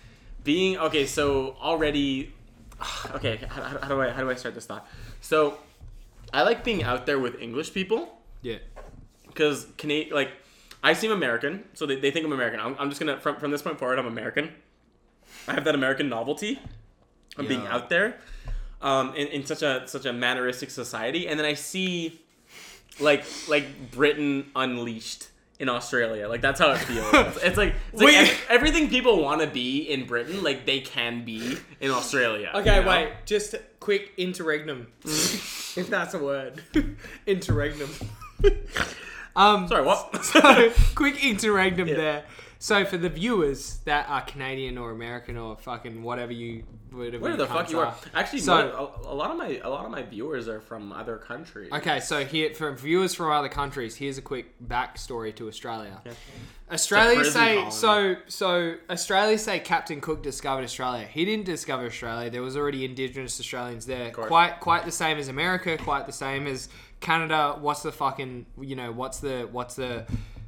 being 0.44 0.78
okay. 0.80 1.06
So 1.06 1.56
already, 1.62 2.34
okay. 3.16 3.38
How, 3.50 3.62
how, 3.62 3.78
how 3.80 3.88
do 3.90 4.02
I 4.02 4.10
how 4.10 4.22
do 4.22 4.30
I 4.30 4.36
start 4.36 4.56
this 4.56 4.66
thought? 4.66 4.88
So 5.22 5.58
I 6.34 6.44
like 6.44 6.64
being 6.64 6.84
out 6.84 7.06
there 7.06 7.20
with 7.20 7.40
English 7.42 7.74
people 7.74 8.18
Yeah. 8.42 8.58
because 9.28 9.68
Canadian 9.78 10.16
like 10.16 10.32
I 10.84 10.94
seem 10.94 11.12
American, 11.12 11.64
so 11.74 11.86
they, 11.86 11.96
they 12.00 12.12
think 12.12 12.26
I'm 12.26 12.32
American. 12.34 12.60
I'm, 12.60 12.76
I'm 12.80 12.90
just 12.90 13.00
gonna 13.00 13.20
from 13.20 13.38
from 13.38 13.52
this 13.52 13.62
point 13.62 13.80
forward, 13.80 14.00
I'm 14.00 14.06
American. 14.08 14.54
I 15.48 15.54
have 15.54 15.64
that 15.66 15.76
American 15.76 16.10
novelty 16.10 16.60
of 17.38 17.48
being 17.48 17.64
Yeah. 17.64 17.76
out 17.76 17.90
there. 17.90 18.18
um, 18.82 19.16
in, 19.16 19.28
in 19.30 19.46
such 19.46 19.64
a 19.64 19.84
such 19.88 20.06
a 20.06 20.14
manneristic 20.14 20.70
society, 20.70 21.28
and 21.28 21.40
then 21.40 21.46
I 21.46 21.54
see 21.56 22.22
like 23.00 23.26
like 23.48 23.92
Britain 23.92 24.52
unleashed 24.56 25.30
in 25.60 25.68
Australia. 25.70 26.28
Like 26.30 26.42
that's 26.42 26.60
how 26.60 26.72
it 26.74 26.78
feels. 26.78 27.12
it's 27.44 27.58
like, 27.58 27.74
it's 27.94 28.02
like 28.02 28.14
ev- 28.16 28.46
everything 28.50 28.90
people 28.90 29.22
want 29.24 29.42
to 29.42 29.48
be 29.48 29.82
in 29.82 30.06
Britain, 30.06 30.44
like 30.44 30.66
they 30.68 30.80
can 30.82 31.26
be 31.26 31.58
in 31.80 31.90
Australia. 31.90 32.52
Okay, 32.54 32.76
you 32.78 32.82
know? 32.84 32.88
wait. 32.88 33.10
Just 33.26 33.56
quick 33.88 34.12
interregnum, 34.18 34.86
if 35.06 35.88
that's 35.90 36.14
a 36.14 36.20
word. 36.20 36.62
interregnum. 37.26 37.90
um, 39.38 39.66
Sorry, 39.70 39.86
what? 39.86 40.26
so 40.26 40.74
quick 40.94 41.24
interregnum 41.24 41.88
there. 41.88 42.26
So 42.60 42.86
for 42.86 42.98
the 42.98 43.10
viewers 43.10 43.78
that 43.86 44.10
are 44.10 44.22
Canadian 44.22 44.78
or 44.78 44.92
American 44.92 45.38
or 45.38 45.56
fucking 45.58 46.02
whatever 46.04 46.32
you 46.32 46.64
whatever 46.92 47.20
Where 47.20 47.38
the 47.38 47.46
fuck 47.46 47.70
you 47.70 47.80
are? 47.80 47.94
Actually, 48.14 48.40
So- 48.40 48.56
mo- 48.56 49.12
a, 49.12 49.14
lot 49.14 49.30
of 49.32 49.38
my 49.38 49.60
a 49.64 49.70
lot 49.70 49.86
of 49.86 49.92
my 49.92 50.02
viewers 50.04 50.48
are 50.48 50.60
from 50.60 50.92
other 50.92 51.18
countries. 51.18 51.72
Okay, 51.72 52.00
so 52.00 52.26
here 52.26 52.54
for 52.54 52.72
viewers 52.74 53.14
from 53.14 53.32
other 53.32 53.50
countries, 53.50 53.96
here's 53.96 54.18
a 54.18 54.22
quick 54.22 54.56
backstory 54.66 55.36
to 55.36 55.48
Australia. 55.48 56.02
Australia 56.72 57.24
say 57.24 57.56
colony. 57.56 57.72
so 57.72 58.16
so 58.28 58.76
Australia 58.90 59.38
say 59.38 59.60
Captain 59.60 60.02
Cook 60.02 60.24
discovered 60.24 60.64
Australia. 60.64 61.06
He 61.06 61.26
didn't 61.26 61.46
discover 61.46 61.86
Australia. 61.86 62.30
There 62.30 62.42
was 62.42 62.58
already 62.58 62.84
indigenous 62.84 63.40
Australians 63.40 63.86
there. 63.86 64.12
Quite 64.12 64.60
quite 64.60 64.86
the 64.86 64.92
same 64.92 65.18
as 65.18 65.28
America, 65.28 65.78
quite 65.78 66.06
the 66.08 66.12
same 66.14 66.48
as 66.48 66.70
Canada. 67.00 67.58
What's 67.60 67.84
the 67.84 67.92
fucking 67.92 68.48
you 68.60 68.76
know, 68.76 68.92
what's 68.92 69.20
the 69.20 69.48
what's 69.52 69.76
the 69.76 70.06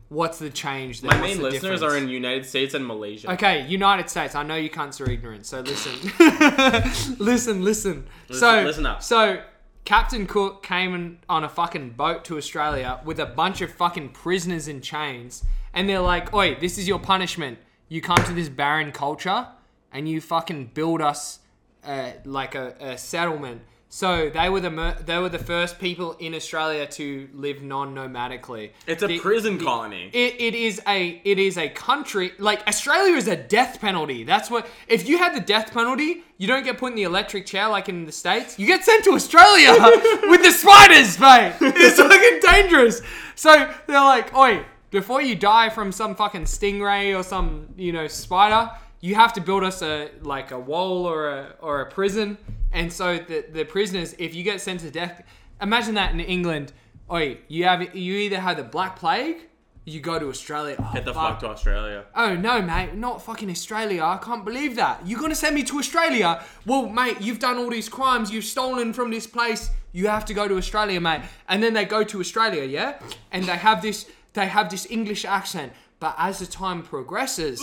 what's 0.09 0.39
the 0.39 0.49
change 0.49 1.01
there? 1.01 1.11
My 1.11 1.21
What's 1.21 1.27
main 1.29 1.37
the 1.37 1.43
listeners 1.43 1.79
difference? 1.79 1.93
are 1.93 1.97
in 1.97 2.09
United 2.09 2.45
States 2.45 2.73
and 2.73 2.85
Malaysia. 2.85 3.31
Okay, 3.33 3.65
United 3.67 4.09
States. 4.09 4.35
I 4.35 4.43
know 4.43 4.55
you 4.55 4.69
cunts 4.69 4.99
are 4.99 5.09
ignorant, 5.09 5.45
so 5.45 5.61
listen. 5.61 7.15
listen, 7.19 7.63
listen. 7.63 8.07
So 8.31 8.63
listen 8.63 8.85
up. 8.85 9.01
So 9.03 9.41
Captain 9.85 10.25
Cook 10.27 10.63
came 10.63 10.93
in, 10.93 11.19
on 11.29 11.43
a 11.43 11.49
fucking 11.49 11.91
boat 11.91 12.25
to 12.25 12.37
Australia 12.37 12.99
with 13.05 13.19
a 13.19 13.25
bunch 13.25 13.61
of 13.61 13.71
fucking 13.71 14.09
prisoners 14.09 14.67
in 14.67 14.81
chains, 14.81 15.43
and 15.73 15.87
they're 15.87 15.99
like, 16.01 16.33
"Oi, 16.33 16.55
this 16.59 16.77
is 16.77 16.87
your 16.87 16.99
punishment. 16.99 17.59
You 17.87 18.01
come 18.01 18.23
to 18.25 18.33
this 18.33 18.49
barren 18.49 18.91
culture, 18.91 19.47
and 19.91 20.07
you 20.09 20.21
fucking 20.21 20.71
build 20.73 21.01
us 21.01 21.39
uh, 21.83 22.11
like 22.25 22.55
a, 22.55 22.75
a 22.79 22.97
settlement." 22.97 23.61
So 23.91 24.29
they 24.29 24.49
were 24.49 24.59
the 24.59 24.69
mer- 24.69 24.97
they 25.03 25.17
were 25.17 25.29
the 25.29 25.39
first 25.39 25.79
people 25.79 26.15
in 26.19 26.35
Australia 26.35 26.85
to 26.85 27.27
live 27.33 27.63
non-nomadically. 27.63 28.69
It's 28.85 29.01
a 29.01 29.07
The- 29.07 29.19
prison 29.19 29.57
the- 29.57 29.65
colony. 29.65 30.11
it, 30.13 30.35
it 30.39 30.53
is 30.53 30.79
a 30.87 31.19
it 31.23 31.39
is 31.39 31.57
a 31.57 31.69
country 31.69 32.31
like 32.37 32.65
Australia 32.67 33.15
is 33.15 33.27
a 33.27 33.35
death 33.35 33.81
penalty. 33.81 34.23
That's 34.23 34.51
what 34.51 34.67
if 34.87 35.09
you 35.09 35.17
had 35.17 35.33
the 35.35 35.39
death 35.39 35.73
penalty, 35.73 36.23
you 36.37 36.45
don't 36.47 36.63
get 36.63 36.77
put 36.77 36.91
in 36.91 36.95
the 36.95 37.03
electric 37.03 37.47
chair 37.47 37.67
like 37.67 37.89
in 37.89 38.05
the 38.05 38.11
states. 38.11 38.59
You 38.59 38.67
get 38.67 38.83
sent 38.85 39.03
to 39.05 39.11
Australia 39.13 39.71
with 40.31 40.43
the 40.43 40.51
spiders, 40.51 41.19
mate. 41.19 41.53
It's 41.59 41.99
fucking 41.99 42.39
dangerous. 42.51 43.01
So 43.35 43.73
they're 43.87 44.01
like, 44.01 44.35
oi, 44.35 44.65
before 44.91 45.21
you 45.23 45.35
die 45.35 45.69
from 45.69 45.91
some 45.91 46.15
fucking 46.15 46.43
stingray 46.43 47.17
or 47.17 47.23
some 47.23 47.69
you 47.75 47.91
know 47.91 48.07
spider, 48.07 48.69
you 49.01 49.15
have 49.15 49.33
to 49.33 49.41
build 49.41 49.63
us 49.63 49.81
a 49.81 50.11
like 50.21 50.51
a 50.51 50.59
wall 50.59 51.07
or 51.07 51.29
a 51.29 51.55
or 51.59 51.81
a 51.81 51.87
prison. 51.89 52.37
And 52.71 52.91
so 52.91 53.17
the 53.17 53.45
the 53.51 53.65
prisoners, 53.65 54.15
if 54.19 54.35
you 54.35 54.43
get 54.43 54.61
sent 54.61 54.81
to 54.81 54.91
death, 54.91 55.23
imagine 55.61 55.95
that 55.95 56.11
in 56.11 56.19
England. 56.19 56.73
Oi, 57.11 57.39
you 57.47 57.65
have 57.65 57.95
you 57.95 58.13
either 58.15 58.39
have 58.39 58.57
the 58.57 58.63
black 58.63 58.95
plague, 58.95 59.37
you 59.85 59.99
go 59.99 60.19
to 60.19 60.29
Australia. 60.29 60.75
Oh, 60.77 60.91
Get 60.93 61.05
the 61.05 61.13
fuck 61.13 61.39
to 61.39 61.47
Australia. 61.47 62.05
Oh 62.15 62.35
no, 62.35 62.61
mate, 62.61 62.93
not 62.93 63.23
fucking 63.23 63.49
Australia. 63.49 64.03
I 64.03 64.17
can't 64.17 64.45
believe 64.45 64.75
that. 64.75 65.05
You're 65.05 65.19
gonna 65.19 65.35
send 65.35 65.55
me 65.55 65.63
to 65.63 65.79
Australia? 65.79 66.43
Well, 66.65 66.87
mate, 66.87 67.17
you've 67.21 67.39
done 67.39 67.57
all 67.57 67.69
these 67.69 67.89
crimes. 67.89 68.31
You've 68.31 68.45
stolen 68.45 68.93
from 68.93 69.09
this 69.09 69.25
place. 69.25 69.71
You 69.91 70.07
have 70.07 70.25
to 70.25 70.33
go 70.35 70.47
to 70.47 70.57
Australia, 70.57 71.01
mate. 71.01 71.21
And 71.47 71.63
then 71.63 71.73
they 71.73 71.85
go 71.85 72.03
to 72.03 72.19
Australia, 72.19 72.63
yeah, 72.63 72.99
and 73.31 73.43
they 73.45 73.57
have 73.57 73.81
this. 73.81 74.05
They 74.33 74.45
have 74.45 74.69
this 74.69 74.85
English 74.91 75.25
accent. 75.25 75.73
But 75.99 76.15
as 76.17 76.39
the 76.39 76.45
time 76.45 76.81
progresses, 76.83 77.61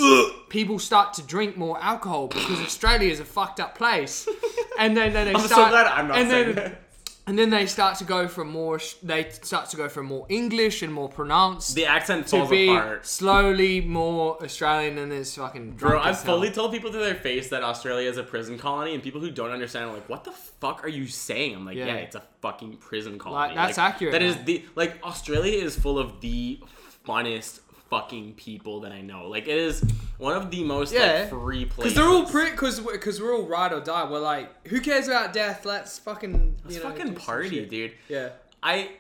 people 0.51 0.79
start 0.79 1.15
to 1.15 1.23
drink 1.23 1.57
more 1.57 1.83
alcohol 1.83 2.29
because 2.29 2.61
Australia 2.61 3.11
is 3.11 3.19
a 3.21 3.25
fucked 3.25 3.61
up 3.61 3.75
place. 3.77 4.29
And 4.79 4.95
then, 4.95 5.15
then 5.15 5.27
they 5.29 5.33
I'm 5.35 5.41
so 5.41 5.47
start. 5.47 5.71
glad 5.71 5.87
I'm 5.87 6.09
not 6.09 6.19
and 6.19 6.29
saying 6.31 6.47
then, 6.47 6.55
that. 6.57 6.83
and 7.27 7.39
then 7.39 7.49
they 7.49 7.65
start 7.65 7.97
to 7.99 8.05
go 8.05 8.29
from 8.29 8.51
more. 8.51 8.79
They 9.03 9.31
start 9.31 9.71
to 9.71 9.77
go 9.79 9.89
from 9.89 10.05
more 10.05 10.27
English 10.29 10.83
and 10.83 10.93
more 10.93 11.09
pronounced 11.09 11.75
The 11.75 11.87
accent 11.87 12.27
to 12.27 12.37
falls 12.41 12.51
be 12.51 12.69
apart. 12.69 13.07
slowly 13.07 13.81
more 13.81 14.37
Australian 14.45 14.97
than 14.97 15.09
this 15.09 15.37
fucking 15.37 15.77
drunk 15.77 15.93
Bro, 15.95 16.01
I've 16.01 16.07
as 16.17 16.23
hell. 16.23 16.35
fully 16.37 16.51
told 16.51 16.73
people 16.73 16.93
to 16.93 16.99
their 16.99 17.15
face 17.15 17.49
that 17.49 17.63
Australia 17.63 18.11
is 18.11 18.19
a 18.19 18.23
prison 18.23 18.59
colony, 18.59 18.93
and 18.93 19.03
people 19.03 19.23
who 19.23 19.31
don't 19.31 19.51
understand 19.51 19.89
are 19.89 19.95
like, 19.95 20.11
"What 20.11 20.25
the 20.25 20.33
fuck 20.33 20.85
are 20.85 20.89
you 20.91 21.07
saying?" 21.07 21.55
I'm 21.57 21.65
like, 21.65 21.79
Yeah. 21.79 21.87
"Yeah, 21.87 21.95
it's 21.95 22.17
a 22.17 22.23
fucking 22.43 22.77
prison 22.77 23.19
colony." 23.19 23.55
that's 23.55 23.79
accurate, 23.79 24.13
That 24.13 24.21
is 24.21 24.37
man. 24.37 24.45
the 24.45 24.65
like 24.75 24.99
Australia 25.03 25.57
is 25.65 25.75
full 25.75 25.99
of 25.99 26.21
the 26.21 26.61
funnest 27.09 27.61
fucking 27.91 28.35
people 28.35 28.81
that 28.81 28.93
I 28.93 29.01
know. 29.01 29.29
Like, 29.29 29.45
it 29.49 29.57
is 29.57 29.83
one 30.19 30.37
of 30.37 30.51
the 30.51 30.65
most 30.65 30.93
Yeah. 30.93 31.21
like 31.23 31.31
free 31.31 31.65
places. 31.65 31.77
Because 31.77 31.95
they're 31.95 32.05
all 32.13 32.25
pre, 32.27 32.51
because 32.51 32.81
because 32.81 33.21
we're 33.21 33.35
all 33.35 33.43
ride 33.47 33.73
or 33.73 33.81
die. 33.81 34.11
We're 34.11 34.19
like, 34.21 34.67
who 34.69 34.81
cares 34.81 35.07
about 35.09 35.33
death? 35.33 35.65
Let's 35.65 35.99
fucking 35.99 36.57
Let's 36.65 36.77
know, 36.77 36.83
fucking 36.83 37.15
party, 37.15 37.65
dude. 37.67 37.93
Yeah. 38.09 38.31
I 38.63 38.91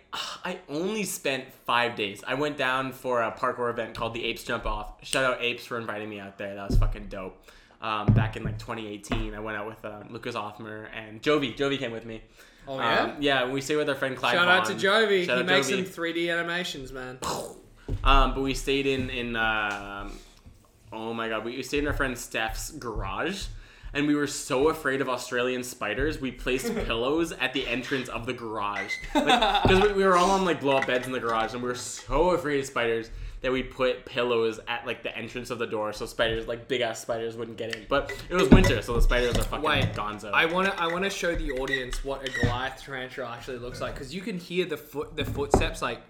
I 0.45 0.59
only 0.69 1.03
spent 1.05 1.45
five 1.65 1.97
days. 1.97 2.23
I 2.27 2.35
went 2.35 2.57
down 2.57 2.93
for 2.93 3.23
a 3.23 3.33
parkour 3.33 3.71
event 3.71 3.95
called 3.97 4.15
the 4.15 4.25
Apes 4.25 4.45
Jump 4.45 4.65
Off. 4.67 4.93
Shout 5.05 5.25
out 5.25 5.43
Apes 5.43 5.65
for 5.65 5.79
inviting 5.79 6.09
me 6.09 6.21
out 6.21 6.39
there. 6.39 6.55
That 6.55 6.69
was 6.69 6.79
fucking 6.79 7.07
dope. 7.09 7.43
Um, 7.83 8.07
back 8.15 8.37
in 8.37 8.45
like 8.45 8.59
2018, 8.59 9.35
I 9.35 9.41
went 9.41 9.57
out 9.57 9.67
with 9.67 9.85
uh, 9.85 10.03
Lucas 10.09 10.35
Othmer 10.35 10.87
and 10.95 11.21
Jovi. 11.23 11.57
Jovi 11.57 11.79
came 11.79 11.91
with 11.93 12.05
me. 12.07 12.23
Oh 12.69 12.79
yeah. 12.79 13.01
Um, 13.03 13.13
yeah, 13.21 13.51
we 13.51 13.61
stayed 13.61 13.77
with 13.77 13.89
our 13.89 13.95
friend 13.95 14.17
Clyde. 14.17 14.35
Shout 14.35 14.49
out 14.49 14.65
to 14.67 14.75
Jovi. 14.75 15.25
Shout 15.27 15.39
he 15.39 15.45
makes 15.45 15.69
Jovi. 15.69 15.85
some 15.93 16.05
3D 16.05 16.31
animations, 16.33 16.93
man. 16.93 17.19
Um, 18.05 18.35
but 18.35 18.43
we 18.43 18.55
stayed 18.55 18.87
in 18.87 19.11
in 19.11 19.37
um, 19.37 20.19
oh 20.93 21.13
my 21.13 21.29
god, 21.29 21.45
we 21.45 21.57
we 21.57 21.63
stayed 21.63 21.81
in 21.81 21.87
our 21.87 21.93
friend 21.93 22.17
Steph's 22.17 22.71
garage, 22.73 23.47
and 23.93 24.07
we 24.07 24.15
were 24.15 24.27
so 24.27 24.69
afraid 24.69 25.01
of 25.01 25.09
Australian 25.09 25.63
spiders. 25.63 26.21
We 26.21 26.33
placed 26.33 26.75
pillows 26.87 27.33
at 27.33 27.53
the 27.53 27.67
entrance 27.67 28.09
of 28.09 28.27
the 28.27 28.33
garage 28.33 28.93
because 29.13 29.83
we, 29.83 29.93
we 29.93 30.05
were 30.05 30.17
all 30.17 30.31
on 30.31 30.45
like 30.45 30.61
blow 30.61 30.77
up 30.77 30.87
beds 30.87 31.07
in 31.07 31.13
the 31.13 31.21
garage, 31.21 31.53
and 31.53 31.63
we 31.63 31.69
were 31.69 31.75
so 31.75 32.31
afraid 32.31 32.61
of 32.61 32.67
spiders 32.67 33.11
that 33.43 33.53
we 33.53 33.63
put 33.63 34.05
pillows 34.05 34.59
at 34.67 34.87
like 34.87 35.03
the 35.03 35.17
entrance 35.17 35.51
of 35.51 35.59
the 35.59 35.67
door 35.67 35.93
so 35.93 36.07
spiders 36.07 36.49
like 36.49 36.67
big 36.69 36.81
ass 36.81 37.01
spiders 37.01 37.37
wouldn't 37.37 37.57
get 37.57 37.75
in. 37.77 37.87
But 37.89 38.13
it 38.29 38.35
was 38.35 38.49
winter, 38.49 38.83
so 38.83 38.95
the 38.95 39.03
spiders 39.03 39.37
are 39.37 39.45
fucking 39.45 39.65
Wait, 39.65 39.93
gonzo. 39.93 40.33
I 40.33 40.47
wanna 40.47 40.75
I 40.79 40.93
wanna 40.93 41.11
show 41.11 41.35
the 41.35 41.53
audience 41.53 42.05
what 42.05 42.27
a 42.27 42.33
Goliath 42.33 42.83
tarantula 42.83 43.31
actually 43.31 43.59
looks 43.59 43.81
like 43.81 43.95
because 43.95 44.15
you 44.15 44.21
can 44.21 44.39
hear 44.39 44.65
the 44.65 44.77
foot 44.77 45.17
the 45.17 45.25
footsteps 45.25 45.83
like. 45.83 46.01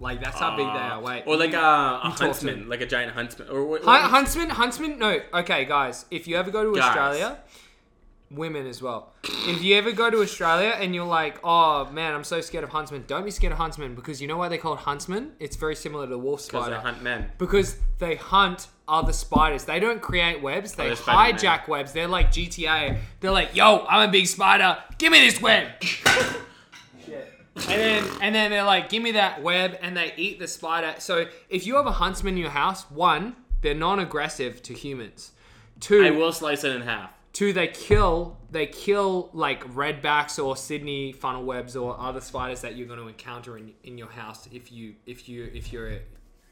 Like 0.00 0.22
that's 0.22 0.38
how 0.38 0.56
big 0.56 0.66
they 0.66 0.72
are. 0.72 1.00
Wait. 1.00 1.22
Uh, 1.26 1.30
or 1.30 1.36
like 1.36 1.52
a, 1.52 2.00
a 2.04 2.10
huntsman, 2.10 2.68
like 2.68 2.80
a 2.80 2.86
giant 2.86 3.12
huntsman, 3.12 3.48
or? 3.48 3.78
Hun- 3.82 4.10
huntsman, 4.10 4.50
huntsman. 4.50 4.98
No, 4.98 5.20
okay, 5.34 5.64
guys. 5.64 6.06
If 6.10 6.28
you 6.28 6.36
ever 6.36 6.50
go 6.50 6.64
to 6.64 6.78
Guys. 6.78 6.88
Australia, 6.88 7.38
women 8.30 8.66
as 8.66 8.82
well. 8.82 9.12
If 9.24 9.62
you 9.62 9.76
ever 9.76 9.92
go 9.92 10.10
to 10.10 10.20
Australia 10.20 10.76
and 10.78 10.94
you're 10.94 11.06
like, 11.06 11.38
oh 11.42 11.90
man, 11.90 12.14
I'm 12.14 12.24
so 12.24 12.40
scared 12.40 12.64
of 12.64 12.70
huntsmen, 12.70 13.04
don't 13.06 13.24
be 13.24 13.30
scared 13.30 13.52
of 13.52 13.58
huntsmen 13.58 13.94
because 13.94 14.20
you 14.20 14.28
know 14.28 14.36
why 14.36 14.48
they're 14.48 14.58
called 14.58 14.78
huntsmen? 14.78 15.32
It's 15.40 15.56
very 15.56 15.74
similar 15.74 16.06
to 16.06 16.10
the 16.10 16.18
wolf 16.18 16.46
because 16.46 16.64
spider. 16.64 16.76
they 16.76 16.80
hunt 16.82 17.02
men. 17.02 17.30
because 17.38 17.76
they 17.98 18.16
hunt 18.16 18.68
other 18.86 19.12
spiders. 19.12 19.64
They 19.64 19.80
don't 19.80 20.00
create 20.00 20.40
webs. 20.42 20.74
They 20.74 20.86
they're 20.86 20.96
Spider-Man. 20.96 21.40
hijack 21.40 21.68
webs. 21.68 21.92
They're 21.92 22.08
like 22.08 22.30
GTA. 22.30 22.98
They're 23.20 23.30
like, 23.30 23.54
yo, 23.54 23.84
I'm 23.88 24.08
a 24.08 24.12
big 24.12 24.26
spider. 24.26 24.78
Give 24.96 25.12
me 25.12 25.20
this 25.20 25.40
web. 25.40 25.68
And 27.66 27.80
then 27.80 28.04
and 28.22 28.34
then 28.34 28.50
they're 28.50 28.64
like, 28.64 28.88
give 28.88 29.02
me 29.02 29.12
that 29.12 29.42
web, 29.42 29.78
and 29.82 29.96
they 29.96 30.12
eat 30.16 30.38
the 30.38 30.48
spider. 30.48 30.94
So 30.98 31.26
if 31.48 31.66
you 31.66 31.76
have 31.76 31.86
a 31.86 31.92
huntsman 31.92 32.34
in 32.34 32.40
your 32.40 32.50
house, 32.50 32.90
one, 32.90 33.36
they're 33.62 33.74
non-aggressive 33.74 34.62
to 34.62 34.74
humans. 34.74 35.32
Two, 35.80 36.02
I 36.04 36.10
will 36.10 36.32
slice 36.32 36.64
it 36.64 36.74
in 36.74 36.82
half. 36.82 37.10
two, 37.32 37.52
they 37.52 37.68
kill 37.68 38.36
they 38.50 38.66
kill 38.66 39.30
like 39.32 39.64
redbacks 39.74 40.42
or 40.42 40.56
Sydney 40.56 41.12
funnel 41.12 41.44
webs 41.44 41.76
or 41.76 41.98
other 42.00 42.20
spiders 42.20 42.62
that 42.62 42.76
you're 42.76 42.86
going 42.86 43.00
to 43.00 43.08
encounter 43.08 43.58
in, 43.58 43.72
in 43.84 43.98
your 43.98 44.08
house 44.08 44.48
if 44.52 44.72
you 44.72 44.94
if 45.06 45.28
you 45.28 45.50
if 45.52 45.72
you're 45.72 45.98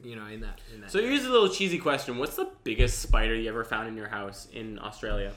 you 0.03 0.15
know 0.17 0.27
in 0.27 0.41
that 0.41 0.61
in 0.75 0.81
that. 0.83 0.91
So 0.91 1.01
here's 1.01 1.25
a 1.25 1.31
little 1.31 1.49
cheesy 1.49 1.79
question: 1.79 2.19
What's 2.19 2.37
the 2.37 2.51
biggest 2.65 3.01
spider 3.01 3.35
you 3.35 3.49
ever 3.49 3.65
found 3.65 3.89
in 3.89 3.97
your 3.97 4.09
house 4.09 4.49
in 4.53 4.79
Australia? 4.81 5.33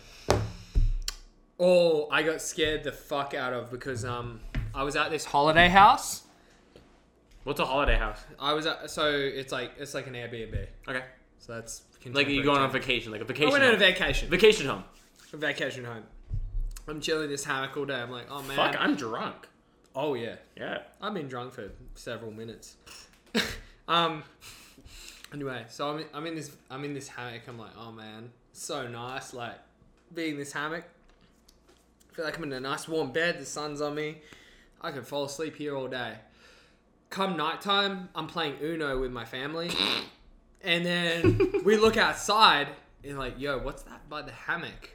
Oh, 1.60 2.08
I 2.10 2.24
got 2.24 2.42
scared 2.42 2.84
the 2.84 2.92
fuck 2.92 3.34
out 3.34 3.54
of 3.54 3.72
because 3.72 4.06
um 4.06 4.40
I 4.74 4.84
was 4.84 4.96
at 4.96 5.10
this 5.10 5.26
holiday 5.26 5.68
house. 5.70 6.24
What's 7.44 7.60
a 7.60 7.66
holiday 7.66 7.98
house? 7.98 8.20
I 8.40 8.54
was 8.54 8.66
at 8.66 8.90
so 8.92 9.12
it's 9.12 9.52
like 9.52 9.72
it's 9.78 9.94
like 9.94 10.08
an 10.08 10.14
Airbnb. 10.14 10.68
Okay, 10.88 11.04
So 11.40 11.54
that's 11.54 11.82
like 12.06 12.28
you 12.28 12.44
going 12.44 12.62
on 12.62 12.72
vacation, 12.72 13.12
like 13.12 13.22
a 13.22 13.26
vacation. 13.26 13.50
I 13.50 13.52
went 13.52 13.64
on 13.64 13.74
a 13.74 13.78
vacation. 13.78 14.30
vacation 14.30 14.68
home. 14.68 14.84
A 15.34 15.38
vacation 15.38 15.86
home. 15.86 16.04
I'm 16.88 17.02
chilling 17.02 17.26
in 17.26 17.30
this 17.30 17.44
hammock 17.44 17.76
all 17.78 17.86
day. 17.86 17.96
I'm 17.96 18.12
like, 18.12 18.26
oh 18.30 18.42
man. 18.44 18.56
Fuck, 18.56 18.76
I'm 18.80 18.96
drunk. 18.96 19.48
oh 19.96 20.14
yeah. 20.16 20.36
Yeah. 20.58 20.80
I've 21.02 21.14
been 21.14 21.28
drunk 21.28 21.54
for 21.54 21.72
several 21.96 22.32
minutes. 22.32 22.76
um. 23.88 24.24
Anyway, 25.34 25.64
so 25.70 25.90
I'm 25.92 26.06
I'm 26.14 26.26
in 26.28 26.36
this 26.36 26.52
I'm 26.70 26.84
in 26.84 26.94
this 26.94 27.08
hammock. 27.08 27.42
I'm 27.48 27.58
like, 27.60 27.72
oh 27.78 27.92
man, 27.92 28.32
so 28.54 28.88
nice. 28.88 29.34
Like 29.34 29.60
being 30.14 30.32
in 30.34 30.38
this 30.40 30.52
hammock, 30.52 30.84
I 32.12 32.16
feel 32.16 32.26
like 32.26 32.38
I'm 32.38 32.44
in 32.44 32.54
a 32.54 32.60
nice 32.60 32.88
warm 32.88 33.12
bed. 33.12 33.40
The 33.40 33.46
sun's 33.46 33.82
on 33.82 33.96
me. 33.96 34.18
I 34.82 34.92
can 34.92 35.04
fall 35.04 35.26
asleep 35.26 35.56
here 35.56 35.76
all 35.76 35.88
day. 35.88 36.16
Come 37.10 37.38
nighttime, 37.38 38.10
I'm 38.16 38.28
playing 38.28 38.56
Uno 38.62 39.00
with 39.00 39.12
my 39.12 39.26
family, 39.26 39.72
and 40.62 40.86
then 40.86 41.52
we 41.66 41.76
look 41.78 41.98
outside 41.98 42.68
and 43.04 43.18
like, 43.18 43.40
yo, 43.40 43.58
what's 43.58 43.82
that 43.84 44.08
by 44.10 44.22
the 44.22 44.32
hammock? 44.32 44.92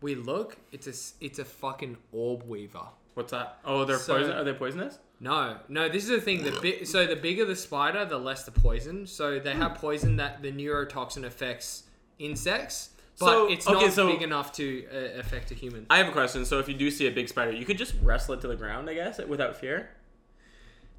We 0.00 0.14
look, 0.14 0.56
it's 0.72 0.86
a 0.86 1.24
it's 1.24 1.38
a 1.38 1.44
fucking 1.44 1.96
orb 2.12 2.42
weaver. 2.48 2.86
What's 3.14 3.32
that? 3.32 3.58
Oh, 3.64 3.84
they're 3.84 3.98
So- 3.98 4.16
poison. 4.18 4.32
Are 4.32 4.44
they 4.44 4.52
poisonous? 4.52 4.98
No, 5.20 5.56
no. 5.68 5.88
This 5.88 6.04
is 6.04 6.10
the 6.10 6.20
thing. 6.20 6.44
The 6.44 6.52
bi- 6.52 6.84
so 6.84 7.04
the 7.06 7.16
bigger 7.16 7.44
the 7.44 7.56
spider, 7.56 8.04
the 8.04 8.18
less 8.18 8.44
the 8.44 8.52
poison. 8.52 9.06
So 9.08 9.40
they 9.40 9.54
have 9.54 9.74
poison 9.74 10.16
that 10.16 10.42
the 10.42 10.52
neurotoxin 10.52 11.24
affects 11.24 11.84
insects, 12.20 12.90
but 13.18 13.26
So, 13.26 13.48
it's 13.50 13.66
okay, 13.66 13.84
not 13.86 13.92
so- 13.92 14.10
big 14.12 14.22
enough 14.22 14.52
to 14.54 14.86
uh, 14.92 15.18
affect 15.20 15.50
a 15.50 15.54
human. 15.54 15.86
I 15.90 15.98
have 15.98 16.08
a 16.08 16.12
question. 16.12 16.44
So 16.44 16.58
if 16.58 16.68
you 16.68 16.74
do 16.74 16.90
see 16.90 17.06
a 17.06 17.10
big 17.10 17.28
spider, 17.28 17.52
you 17.52 17.64
could 17.64 17.78
just 17.78 17.94
wrestle 18.02 18.34
it 18.34 18.40
to 18.42 18.48
the 18.48 18.56
ground, 18.56 18.88
I 18.88 18.94
guess, 18.94 19.18
without 19.18 19.56
fear. 19.56 19.90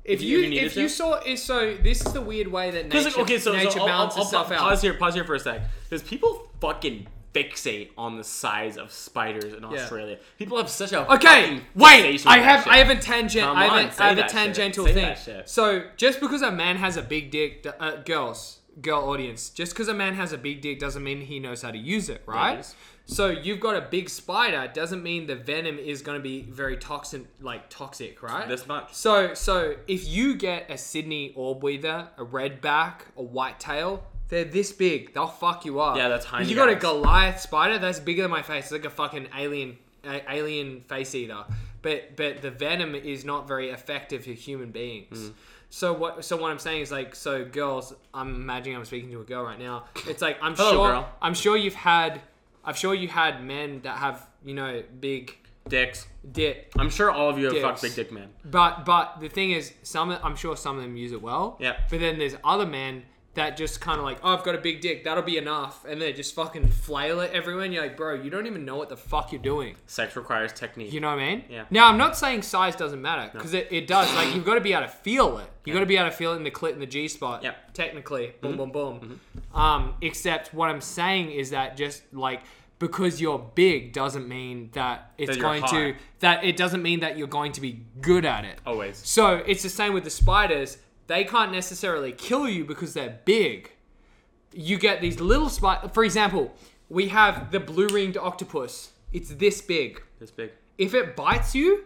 If 0.04 0.20
If 0.20 0.26
you 0.26 0.40
you- 0.40 0.62
if 0.62 0.76
you 0.76 0.84
to? 0.84 0.90
saw 0.90 1.20
so 1.36 1.76
this 1.76 2.06
is 2.06 2.14
the 2.14 2.22
weird 2.22 2.48
way 2.48 2.72
that 2.72 2.88
nature, 2.90 3.20
okay, 3.22 3.38
so, 3.38 3.52
nature 3.54 3.72
so 3.72 3.80
I'll, 3.80 3.82
I'll, 3.82 3.88
balances 3.88 4.20
I'll 4.20 4.26
stuff 4.26 4.52
out. 4.52 4.60
pause 4.60 4.82
here. 4.82 4.94
Pause 4.94 5.14
here 5.16 5.24
for 5.26 5.36
a 5.36 5.40
sec. 5.40 5.62
Because 5.90 6.02
people 6.08 6.50
fucking 6.62 7.08
fixate 7.36 7.90
on 7.96 8.18
the 8.18 8.24
size 8.24 8.76
of 8.78 8.92
spiders 8.92 9.54
in 9.54 9.62
Yeah. 9.62 9.70
Australia. 9.70 10.18
People 10.40 10.58
have 10.58 10.70
such 10.70 10.94
a 10.94 11.12
Okay, 11.14 11.62
wait. 11.76 12.26
I 12.26 12.40
have 12.40 12.66
I 12.68 12.78
have 12.78 12.90
a 12.90 12.96
tangent. 13.00 13.46
Come 13.46 13.56
I 13.58 13.64
have, 13.66 13.72
on, 13.74 13.86
a, 13.86 13.92
say 13.92 14.04
I 14.04 14.08
have 14.08 14.18
a 14.18 14.24
tangential 14.28 14.86
Say 14.86 14.94
thing. 14.94 15.06
that 15.06 15.20
shit. 15.20 15.50
So 15.50 15.84
just 15.96 16.22
because 16.22 16.42
a 16.42 16.52
man 16.52 16.78
has 16.78 16.98
a 16.98 17.04
big 17.04 17.30
dick, 17.30 17.68
uh, 17.80 17.98
girls, 17.98 18.59
girl 18.82 19.10
audience, 19.10 19.50
just 19.50 19.74
because 19.74 19.88
a 19.88 19.94
man 19.94 20.16
has 20.16 20.34
a 20.34 20.38
big 20.38 20.62
dick 20.62 20.80
doesn't 20.80 21.04
mean 21.04 21.22
he 21.22 21.40
knows 21.40 21.62
how 21.62 21.72
to 21.72 21.78
use 21.78 22.10
it, 22.10 22.22
right? 22.26 22.52
Ladies. 22.52 22.76
So 23.06 23.30
you've 23.30 23.60
got 23.60 23.76
a 23.76 23.82
big 23.82 24.08
spider 24.08 24.70
doesn't 24.72 25.02
mean 25.02 25.26
the 25.26 25.36
venom 25.36 25.80
is 25.80 26.04
going 26.04 26.20
to 26.20 26.22
be 26.22 26.44
very 26.44 26.78
toxic, 26.78 27.24
like 27.42 27.68
toxic, 27.70 28.22
right? 28.22 28.48
This 28.48 28.68
much. 28.68 28.94
So, 28.94 29.34
so 29.34 29.76
if 29.88 30.08
you 30.08 30.36
get 30.36 30.70
a 30.70 30.78
Sydney 30.78 31.34
orb 31.36 31.64
weaver, 31.64 32.10
a 32.18 32.24
red 32.24 32.62
redback, 32.62 33.02
a 33.18 33.24
white 33.24 33.60
tail, 33.60 34.04
they're 34.30 34.46
this 34.46 34.72
big. 34.72 35.14
They'll 35.14 35.28
fuck 35.28 35.66
you 35.66 35.80
up. 35.80 35.98
Yeah, 35.98 36.08
that's 36.08 36.26
tiny 36.26 36.48
you 36.48 36.56
got 36.56 36.70
a. 36.70 36.76
Goliath 36.76 37.40
spider, 37.40 37.80
that's 37.80 38.00
bigger 38.00 38.22
than 38.22 38.32
my 38.32 38.42
face. 38.42 38.66
It's 38.66 38.72
like 38.72 38.86
a 38.86 38.90
fucking 38.90 39.30
alien, 39.36 39.78
a, 40.04 40.22
alien 40.32 40.82
face 40.82 41.16
eater. 41.16 41.46
But 41.82 42.16
but 42.16 42.42
the 42.42 42.52
venom 42.52 42.96
is 42.96 43.26
not 43.26 43.48
very 43.48 43.70
effective 43.70 44.26
to 44.26 44.34
human 44.34 44.72
beings. 44.72 45.18
Mm. 45.18 45.34
So 45.70 45.94
what? 45.94 46.26
So 46.26 46.38
what 46.38 46.52
I'm 46.52 46.60
saying 46.60 46.82
is 46.82 46.92
like, 46.92 47.16
so 47.16 47.46
girls, 47.46 47.94
I'm 48.14 48.36
imagining 48.36 48.78
I'm 48.78 48.86
speaking 48.86 49.12
to 49.12 49.22
a 49.22 49.24
girl 49.24 49.44
right 49.44 49.60
now. 49.60 49.86
It's 50.08 50.22
like 50.22 50.38
I'm 50.42 50.56
Hello, 50.58 50.72
sure, 50.72 50.92
girl. 50.92 51.10
I'm 51.22 51.34
sure 51.34 51.56
you've 51.58 51.76
had, 51.76 52.22
I'm 52.66 52.74
sure 52.76 52.94
you 52.94 53.08
had 53.08 53.44
men 53.44 53.82
that 53.84 53.98
have 53.98 54.28
you 54.44 54.54
know 54.56 54.84
big 55.00 55.38
Dicks. 55.68 56.08
dick. 56.32 56.72
I'm 56.78 56.90
sure 56.90 57.12
all 57.12 57.30
of 57.30 57.38
you 57.38 57.46
have 57.52 57.62
fucked 57.62 57.82
big 57.84 57.94
dick 57.96 58.12
man. 58.12 58.30
But 58.44 58.86
but 58.86 59.20
the 59.20 59.30
thing 59.30 59.52
is, 59.52 59.74
some 59.84 60.10
I'm 60.24 60.36
sure 60.36 60.58
some 60.58 60.78
of 60.78 60.82
them 60.82 60.98
use 60.98 61.12
it 61.12 61.22
well. 61.22 61.58
Yeah. 61.60 61.78
But 61.90 62.00
then 62.00 62.18
there's 62.18 62.36
other 62.44 62.66
men 62.66 63.04
that 63.36 63.56
just 63.58 63.80
kind 63.80 64.00
of 64.00 64.06
like, 64.06 64.20
oh, 64.24 64.36
I've 64.36 64.44
got 64.44 64.56
a 64.56 64.60
big 64.60 64.82
dick, 64.82 65.04
that'll 65.04 65.24
be 65.24 65.38
enough, 65.38 65.86
and 65.86 66.02
they 66.02 66.12
just 66.14 66.34
fucking 66.34 66.68
flail 66.70 67.20
it 67.22 67.32
everywhere. 67.32 67.64
And 67.64 67.74
you're 67.74 67.84
like, 67.84 67.96
bro, 67.96 68.16
you 68.16 68.30
don't 68.30 68.48
even 68.48 68.66
know 68.66 68.76
what 68.76 68.90
the 68.90 68.98
fuck 68.98 69.32
you're 69.32 69.42
doing. 69.42 69.76
Sex 69.86 70.16
requires 70.16 70.52
technique. 70.52 70.92
You 70.92 71.00
know 71.00 71.10
what 71.10 71.20
I 71.20 71.36
mean? 71.36 71.44
Yeah. 71.50 71.66
Now 71.70 71.88
I'm 71.88 71.98
not 71.98 72.18
saying 72.18 72.42
size 72.42 72.76
doesn't 72.76 73.02
matter 73.02 73.30
because 73.32 73.54
it, 73.54 73.68
it 73.72 73.88
does. 73.88 74.14
Like 74.16 74.34
you've 74.34 74.46
got 74.46 74.56
to 74.56 74.62
be 74.62 74.74
able 74.74 74.84
to 74.84 74.90
feel 74.90 75.38
it. 75.38 75.50
You 75.66 75.74
got 75.74 75.82
to 75.82 75.86
be 75.86 75.98
able 75.98 76.10
to 76.10 76.16
feel 76.16 76.34
it 76.34 76.38
in 76.38 76.44
the 76.44 76.52
clit 76.52 76.74
and 76.74 76.82
the 76.82 76.88
G 76.88 77.08
spot. 77.08 77.44
Yep. 77.44 77.56
Mm-hmm. 77.56 77.74
Technically, 77.74 78.34
boom, 78.42 78.58
boom, 78.58 78.72
boom. 78.72 79.20
Um, 79.54 79.94
except 80.02 80.54
what 80.54 80.70
I'm 80.70 80.82
saying 80.82 81.32
is 81.32 81.52
that 81.52 81.78
just 81.78 82.02
like 82.14 82.42
because 82.80 83.20
you're 83.20 83.40
big 83.40 83.94
doesn't 83.94 84.28
mean 84.28 84.70
that 84.74 85.12
it's 85.18 85.36
That 85.36 85.42
going 85.42 85.64
to 85.64 85.96
that 86.20 86.44
it 86.44 86.58
doesn't 86.58 86.82
mean 86.82 87.02
that 87.02 87.18
you're 87.18 87.28
going 87.28 87.52
to 87.54 87.62
be 87.62 87.86
good 88.02 88.26
at 88.26 88.46
it. 88.46 88.60
Always. 88.66 88.98
So 88.98 89.36
it's 89.46 89.64
the 89.64 89.70
same 89.70 89.94
with 89.94 90.06
the 90.06 90.10
spiders. 90.10 90.78
They 91.10 91.24
can't 91.24 91.52
necessarily 91.52 92.12
kill 92.12 92.48
you 92.48 92.64
because 92.64 92.94
they're 92.94 93.20
big. 93.26 93.72
You 94.54 94.78
get 94.78 95.02
these 95.02 95.20
little 95.20 95.50
spiders. 95.50 95.90
For 95.92 96.04
example, 96.04 96.54
we 96.88 97.08
have 97.08 97.50
the 97.50 97.60
blue 97.60 97.88
ringed 97.88 98.16
octopus. 98.16 98.92
It's 99.12 99.32
this 99.34 99.60
big. 99.60 100.04
This 100.20 100.30
big. 100.30 100.52
If 100.78 100.94
it 100.94 101.16
bites 101.16 101.56
you, 101.56 101.84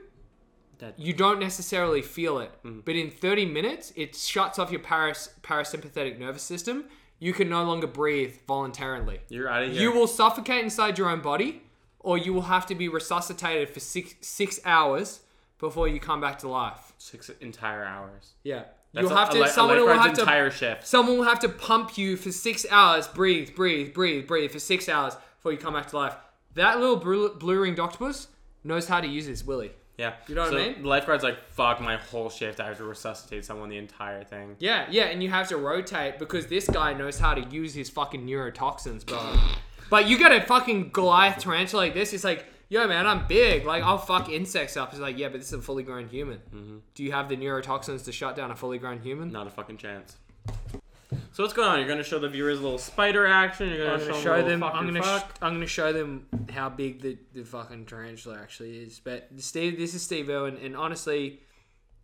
Dead. 0.78 0.96
you 0.98 1.14
don't 1.14 1.40
necessarily 1.40 2.02
feel 2.02 2.40
it. 2.40 2.52
Mm-hmm. 2.66 2.82
But 2.84 2.98
in 2.98 3.10
30 3.10 3.46
minutes, 3.46 3.94
it 3.96 4.14
shuts 4.14 4.60
off 4.60 4.72
your 4.72 4.82
paras- 4.82 5.30
parasympathetic 5.42 6.20
nervous 6.20 6.44
system. 6.44 6.84
You 7.20 7.32
can 7.32 7.48
no 7.48 7.64
longer 7.64 7.88
breathe 7.88 8.36
voluntarily. 8.46 9.22
You're 9.30 9.50
out 9.50 9.64
of 9.64 9.72
here. 9.72 9.82
You 9.82 9.94
will 9.94 10.08
suffocate 10.08 10.66
inside 10.66 10.98
your 10.98 11.10
own 11.10 11.22
body, 11.22 11.62
or 12.02 12.18
you 12.18 12.34
will 12.34 12.50
have 12.56 12.66
to 12.66 12.76
be 12.76 12.90
resuscitated 12.90 13.70
for 13.70 13.80
six 13.80 14.16
six 14.20 14.60
hours 14.66 15.22
before 15.60 15.88
you 15.88 16.02
come 16.02 16.20
back 16.20 16.40
to 16.40 16.50
life. 16.50 16.92
six 16.98 17.30
entire 17.40 17.86
hours. 17.86 18.34
Yeah. 18.44 18.64
That's 18.94 19.08
You'll 19.08 19.18
have 19.18 19.32
to. 19.32 19.42
a 19.42 19.48
someone 19.48 19.78
will 19.80 19.98
have 19.98 20.14
to. 20.14 20.52
shift. 20.52 20.86
Someone 20.86 21.18
will 21.18 21.24
have 21.24 21.40
to 21.40 21.50
pump 21.50 21.98
you 21.98 22.16
for 22.16 22.32
six 22.32 22.66
hours. 22.70 23.08
Breathe, 23.08 23.56
breathe, 23.56 23.94
breathe, 23.94 24.28
breathe 24.28 24.52
for 24.52 24.60
six 24.60 24.88
hours 24.88 25.16
before 25.38 25.52
you 25.52 25.58
come 25.58 25.74
back 25.74 25.88
to 25.88 25.98
life. 25.98 26.16
That 26.54 26.80
little 26.80 26.98
blue, 26.98 27.34
blue 27.34 27.60
ringed 27.60 27.80
octopus 27.80 28.28
knows 28.64 28.88
how 28.88 29.02
to 29.02 29.08
use 29.08 29.26
his 29.26 29.44
willy. 29.44 29.72
Yeah. 29.98 30.14
You 30.28 30.36
know 30.36 30.44
what 30.44 30.54
I 30.54 30.58
mean? 30.58 30.82
The 30.84 30.88
lifeguard's 30.88 31.24
like, 31.24 31.44
fuck 31.52 31.82
my 31.82 31.98
whole 31.98 32.30
shift. 32.30 32.60
I 32.60 32.68
have 32.68 32.78
to 32.78 32.84
resuscitate 32.84 33.46
someone 33.46 33.70
the 33.70 33.78
entire 33.78 34.24
thing. 34.24 34.56
Yeah, 34.60 34.88
yeah, 34.90 35.06
and 35.06 35.22
you 35.22 35.30
have 35.30 35.48
to 35.50 35.58
rotate 35.58 36.20
because 36.20 36.48
this 36.48 36.68
guy 36.68 36.94
knows 36.94 37.20
how 37.20 37.34
to 37.34 37.42
use 37.50 37.74
his 37.74 37.90
fucking 37.90 38.26
neurotoxins, 38.26 39.06
bro. 39.06 39.36
but 39.90 40.08
you 40.08 40.18
get 40.18 40.32
a 40.32 40.42
fucking 40.46 40.90
Goliath 40.90 41.40
tarantula 41.40 41.84
like 41.84 41.94
this, 41.94 42.14
it's 42.14 42.24
like, 42.24 42.46
yo, 42.70 42.88
man, 42.88 43.06
I'm 43.08 43.28
big. 43.28 43.66
Like, 43.66 43.84
I'll 43.84 43.98
fuck 43.98 44.30
insects 44.30 44.78
up. 44.78 44.92
It's 44.92 45.00
like, 45.02 45.18
yeah, 45.18 45.30
but 45.30 45.40
this 45.40 45.48
is 45.48 45.54
a 45.54 45.62
fully 45.62 45.84
grown 45.84 46.08
human. 46.08 46.40
Mm-hmm. 46.54 46.78
Do 46.96 47.04
you 47.04 47.12
have 47.12 47.30
the 47.30 47.38
neurotoxins 47.38 48.06
to 48.06 48.12
shut 48.12 48.36
down 48.36 48.52
a 48.52 48.56
fully 48.56 48.78
grown 48.78 49.00
human? 49.00 49.32
Not 49.32 49.48
a 49.48 49.50
fucking 49.50 49.78
chance. 49.78 50.18
So 51.32 51.44
what's 51.44 51.54
going 51.54 51.68
on? 51.68 51.80
You're 51.80 51.88
gonna 51.88 52.04
show 52.04 52.20
the 52.20 52.30
viewers 52.30 52.60
a 52.60 52.64
little 52.64 52.78
spider 52.78 53.26
action. 53.26 53.70
You're 53.70 53.86
gonna, 53.86 53.94
I'm 53.94 54.00
gonna 54.00 54.14
show, 54.14 54.22
show 54.22 54.38
them. 54.38 54.60
them. 54.60 54.64
a 54.64 54.66
little 54.68 54.80
I'm 54.80 54.86
gonna. 54.94 55.20
Sh- 55.20 55.24
I'm 55.42 55.54
gonna 55.54 55.68
show 55.68 55.94
them 55.94 56.28
how 56.52 56.70
big 56.70 57.02
the, 57.02 57.18
the 57.34 57.44
fucking 57.44 57.86
tarantula 57.86 58.40
actually 58.40 58.78
is. 58.78 59.00
But 59.04 59.30
Steve, 59.38 59.78
this 59.78 59.94
is 59.94 60.02
Steve 60.02 60.30
Irwin, 60.30 60.58
and 60.58 60.76
honestly, 60.76 61.42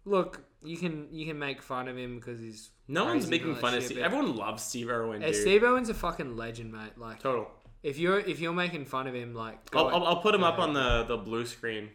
look, 0.06 0.42
you 0.64 0.78
can 0.78 1.08
you 1.12 1.26
can 1.26 1.38
make 1.40 1.62
fun 1.62 1.88
of 1.88 1.98
him 1.98 2.16
because 2.16 2.40
he's 2.40 2.70
no 2.88 3.06
one's 3.06 3.30
making 3.30 3.56
fun 3.56 3.76
of 3.76 3.84
Steve. 3.84 4.00
Everyone 4.00 4.36
loves 4.36 4.64
Steve 4.64 4.90
Irwin, 4.90 5.22
Hey, 5.22 5.32
dude. 5.32 5.42
Steve 5.42 5.64
Irwin's 5.64 5.90
a 5.90 5.94
fucking 5.94 6.36
legend, 6.36 6.72
mate. 6.72 6.98
Like, 6.98 7.20
Total. 7.20 7.48
If 7.84 7.98
you're 7.98 8.20
if 8.20 8.40
you're 8.40 8.54
making 8.54 8.86
fun 8.86 9.08
of 9.08 9.14
him, 9.16 9.34
like, 9.34 9.70
go 9.72 9.88
I'll, 9.88 9.96
I'll. 9.96 10.06
I'll 10.08 10.22
put 10.22 10.36
him 10.36 10.44
up 10.44 10.58
ahead. 10.58 10.70
on 10.70 10.74
the, 10.74 11.04
the 11.04 11.18
blue 11.18 11.46
screen. 11.46 11.90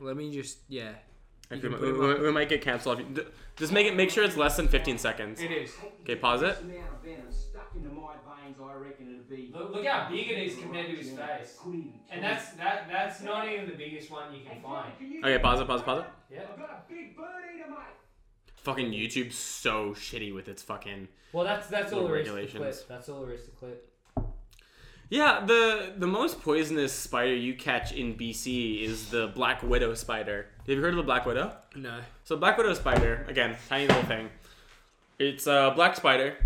Let 0.00 0.16
me 0.16 0.32
just 0.32 0.58
yeah. 0.68 0.92
Okay, 1.52 1.60
can 1.60 1.80
we, 1.80 1.92
we- 1.92 2.20
we 2.20 2.32
might 2.32 2.48
get 2.48 2.62
canceled. 2.62 3.02
Just 3.56 3.72
make 3.72 3.86
it. 3.86 3.96
Make 3.96 4.10
sure 4.10 4.24
it's 4.24 4.36
less 4.36 4.56
than 4.56 4.68
15 4.68 4.98
seconds. 4.98 5.40
It 5.40 5.50
is. 5.50 5.72
Okay, 6.02 6.16
pause 6.16 6.42
it. 6.42 6.58
amount 6.60 6.78
of 6.94 7.02
venom 7.04 7.26
stuck 7.30 7.72
into 7.74 7.88
my 7.88 8.14
veins, 8.24 8.56
I 8.62 8.72
reckon 8.74 9.08
it'd 9.08 9.28
be. 9.28 9.50
Look, 9.52 9.74
look 9.74 9.84
how 9.86 10.08
big 10.08 10.30
it 10.30 10.38
is 10.38 10.56
compared 10.56 10.86
to 10.86 10.96
his 10.96 11.10
face. 11.10 11.58
And 12.10 12.22
that's 12.22 12.50
that 12.52 12.88
that's 12.90 13.20
not 13.22 13.48
even 13.48 13.68
the 13.68 13.74
biggest 13.76 14.10
one 14.10 14.32
you 14.32 14.40
can 14.48 14.62
find. 14.62 14.92
Okay, 15.24 15.38
pause 15.40 15.60
it. 15.60 15.66
Pause 15.66 15.80
it. 15.80 15.84
Pause 15.84 15.98
it. 15.98 16.34
Yeah. 16.34 16.42
I've 16.52 16.58
got 16.58 16.70
a 16.88 16.92
big 16.92 17.16
bird 17.16 17.26
eater, 17.54 17.68
mate. 17.68 17.76
Fucking 18.56 18.92
YouTube's 18.92 19.36
so 19.36 19.90
shitty 19.90 20.32
with 20.34 20.46
its 20.48 20.62
fucking. 20.62 21.08
Well, 21.32 21.44
that's 21.44 21.66
that's 21.66 21.92
all 21.92 22.02
Little 22.02 22.14
there 22.14 22.20
is 22.20 22.26
to 22.28 22.32
regulations. 22.34 22.76
clip. 22.76 22.88
That's 22.88 23.08
all 23.08 23.22
there 23.22 23.34
is 23.34 23.44
to 23.44 23.50
clip. 23.50 23.89
Yeah, 25.10 25.44
the 25.44 25.92
the 25.98 26.06
most 26.06 26.40
poisonous 26.40 26.92
spider 26.92 27.34
you 27.34 27.54
catch 27.54 27.92
in 27.92 28.14
BC 28.16 28.82
is 28.82 29.10
the 29.10 29.26
black 29.34 29.60
widow 29.62 29.94
spider. 29.94 30.46
Have 30.60 30.68
you 30.68 30.80
heard 30.80 30.94
of 30.94 30.98
the 30.98 31.02
black 31.02 31.26
widow? 31.26 31.52
No. 31.74 31.98
So 32.22 32.36
black 32.36 32.56
widow 32.56 32.74
spider, 32.74 33.26
again, 33.28 33.56
tiny 33.68 33.88
little 33.88 34.04
thing. 34.04 34.30
It's 35.18 35.48
a 35.48 35.72
black 35.74 35.96
spider. 35.96 36.36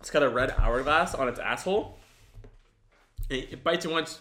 It's 0.00 0.10
got 0.10 0.24
a 0.24 0.28
red 0.28 0.50
hourglass 0.58 1.14
on 1.14 1.28
its 1.28 1.38
asshole. 1.38 1.96
It, 3.30 3.52
it 3.52 3.64
bites 3.64 3.84
you 3.84 3.92
once. 3.92 4.20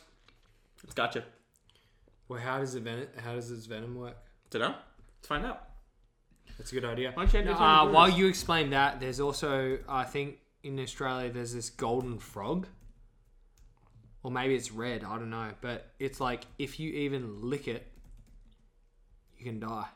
It's 0.83 0.93
got 0.93 1.15
you. 1.15 1.23
Well, 2.29 2.39
how 2.39 2.59
does 2.59 2.75
it 2.75 2.83
ven- 2.83 3.07
How 3.17 3.33
does 3.33 3.49
this 3.49 3.65
venom 3.65 3.95
work? 3.95 4.15
Don't 4.51 4.61
know. 4.61 4.75
Let's 5.17 5.27
find 5.27 5.43
out. 5.43 5.69
That's 6.57 6.71
a 6.71 6.75
good 6.75 6.85
idea. 6.85 7.11
Why 7.15 7.23
don't 7.23 7.33
you 7.33 7.39
end 7.39 7.47
Now, 7.49 7.55
it 7.55 7.59
on 7.59 7.79
uh, 7.79 7.85
the 7.85 7.91
while 7.93 8.09
you 8.09 8.27
explain 8.27 8.69
that, 8.69 8.99
there's 8.99 9.19
also 9.19 9.79
I 9.89 10.03
think 10.03 10.37
in 10.63 10.79
Australia 10.79 11.31
there's 11.31 11.53
this 11.53 11.71
golden 11.71 12.19
frog, 12.19 12.67
or 14.23 14.31
maybe 14.31 14.55
it's 14.55 14.71
red. 14.71 15.03
I 15.03 15.17
don't 15.17 15.29
know, 15.29 15.49
but 15.61 15.91
it's 15.99 16.19
like 16.19 16.45
if 16.59 16.79
you 16.79 16.89
even 16.91 17.41
lick 17.49 17.67
it, 17.67 17.85
you 19.37 19.45
can 19.45 19.59
die. 19.59 19.87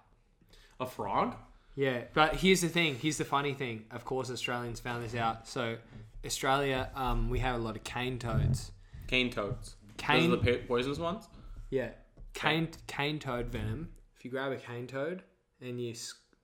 a 0.79 0.85
frog? 0.85 1.35
Yeah, 1.75 2.03
but 2.13 2.37
here's 2.37 2.61
the 2.61 2.69
thing. 2.69 2.95
Here's 2.95 3.17
the 3.17 3.25
funny 3.25 3.53
thing. 3.53 3.85
Of 3.91 4.05
course, 4.05 4.31
Australians 4.31 4.79
found 4.79 5.03
this 5.03 5.13
out. 5.13 5.47
So, 5.47 5.77
Australia, 6.25 6.89
um, 6.95 7.29
we 7.29 7.39
have 7.39 7.55
a 7.55 7.63
lot 7.63 7.75
of 7.75 7.83
cane 7.83 8.17
toads. 8.17 8.71
Cane 9.07 9.29
toads. 9.29 9.75
Cane, 9.97 10.31
Those 10.31 10.39
are 10.39 10.43
the 10.51 10.57
poisonous 10.67 10.99
ones. 10.99 11.27
yeah, 11.69 11.89
cane 12.33 12.69
cane 12.87 13.19
toad 13.19 13.47
venom. 13.47 13.89
If 14.17 14.25
you 14.25 14.31
grab 14.31 14.51
a 14.51 14.57
cane 14.57 14.87
toad 14.87 15.23
and 15.61 15.79
you 15.79 15.93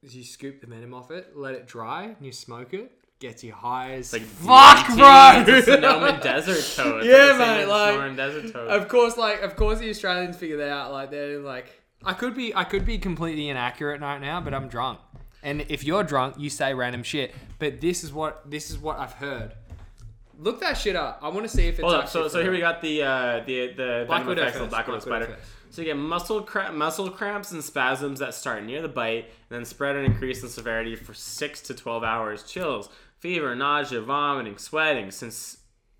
you 0.01 0.23
scoop 0.23 0.61
the 0.61 0.67
venom 0.67 0.93
off 0.93 1.11
it, 1.11 1.35
let 1.35 1.53
it 1.55 1.67
dry, 1.67 2.03
and 2.05 2.25
you 2.25 2.31
smoke 2.31 2.73
it, 2.73 2.91
gets 3.21 3.43
you 3.43 3.53
high 3.53 3.93
as 3.93 4.11
Like 4.11 4.23
fuck, 4.23 4.87
bro. 4.87 5.43
it's 5.55 5.67
a 5.69 5.77
desert 6.21 6.65
toad. 6.75 7.05
Yeah, 7.05 7.37
mate, 7.37 7.65
like- 7.65 7.95
Sonoran 7.95 8.15
desert 8.17 8.51
toad. 8.51 8.67
Of 8.69 8.89
course, 8.89 9.15
like 9.15 9.41
of 9.41 9.55
course, 9.55 9.79
the 9.79 9.89
Australians 9.89 10.35
figure 10.35 10.57
that 10.57 10.69
out. 10.69 10.91
Like 10.91 11.11
they're 11.11 11.39
like, 11.39 11.67
I 12.03 12.11
could 12.13 12.35
be, 12.35 12.53
I 12.53 12.65
could 12.65 12.83
be 12.85 12.97
completely 12.97 13.47
inaccurate 13.47 14.01
right 14.01 14.19
now, 14.19 14.41
but 14.41 14.53
I'm 14.53 14.67
drunk. 14.67 14.99
And 15.43 15.65
if 15.69 15.83
you're 15.83 16.03
drunk, 16.03 16.35
you 16.37 16.49
say 16.49 16.73
random 16.73 17.03
shit. 17.03 17.33
But 17.59 17.79
this 17.79 18.03
is 18.03 18.11
what 18.11 18.49
this 18.49 18.69
is 18.69 18.77
what 18.77 18.99
I've 18.99 19.13
heard. 19.13 19.53
Look 20.37 20.59
that 20.61 20.77
shit 20.77 20.95
up. 20.95 21.19
I 21.21 21.29
want 21.29 21.43
to 21.43 21.49
see 21.49 21.67
if 21.67 21.75
it's. 21.75 21.81
Hold 21.81 21.93
up. 21.93 22.09
So, 22.09 22.27
so 22.27 22.41
here 22.41 22.51
we 22.51 22.59
got 22.59 22.81
the 22.81 23.03
uh, 23.03 23.43
the 23.45 23.73
the 23.77 24.03
Black 24.07 24.21
venom 24.23 24.27
Widow 24.27 24.41
effects 24.41 24.57
of 24.59 24.61
the 24.61 24.65
first, 24.65 24.71
black 24.71 24.87
widow 24.87 25.05
Black 25.05 25.21
spider. 25.23 25.37
first. 25.37 25.51
So 25.71 25.81
you 25.81 25.85
get 25.85 25.97
muscle 25.97 26.41
cra- 26.41 26.71
muscle 26.73 27.09
cramps 27.09 27.51
and 27.51 27.63
spasms 27.63 28.19
that 28.19 28.33
start 28.33 28.63
near 28.63 28.81
the 28.81 28.89
bite, 28.89 29.25
and 29.25 29.49
then 29.49 29.65
spread 29.65 29.95
and 29.95 30.05
increase 30.05 30.43
in 30.43 30.49
severity 30.49 30.95
for 30.95 31.13
six 31.13 31.61
to 31.61 31.73
twelve 31.73 32.03
hours. 32.03 32.43
Chills, 32.43 32.89
fever, 33.21 33.55
nausea, 33.55 34.01
vomiting, 34.01 34.57
sweating, 34.57 35.11
since 35.11 35.57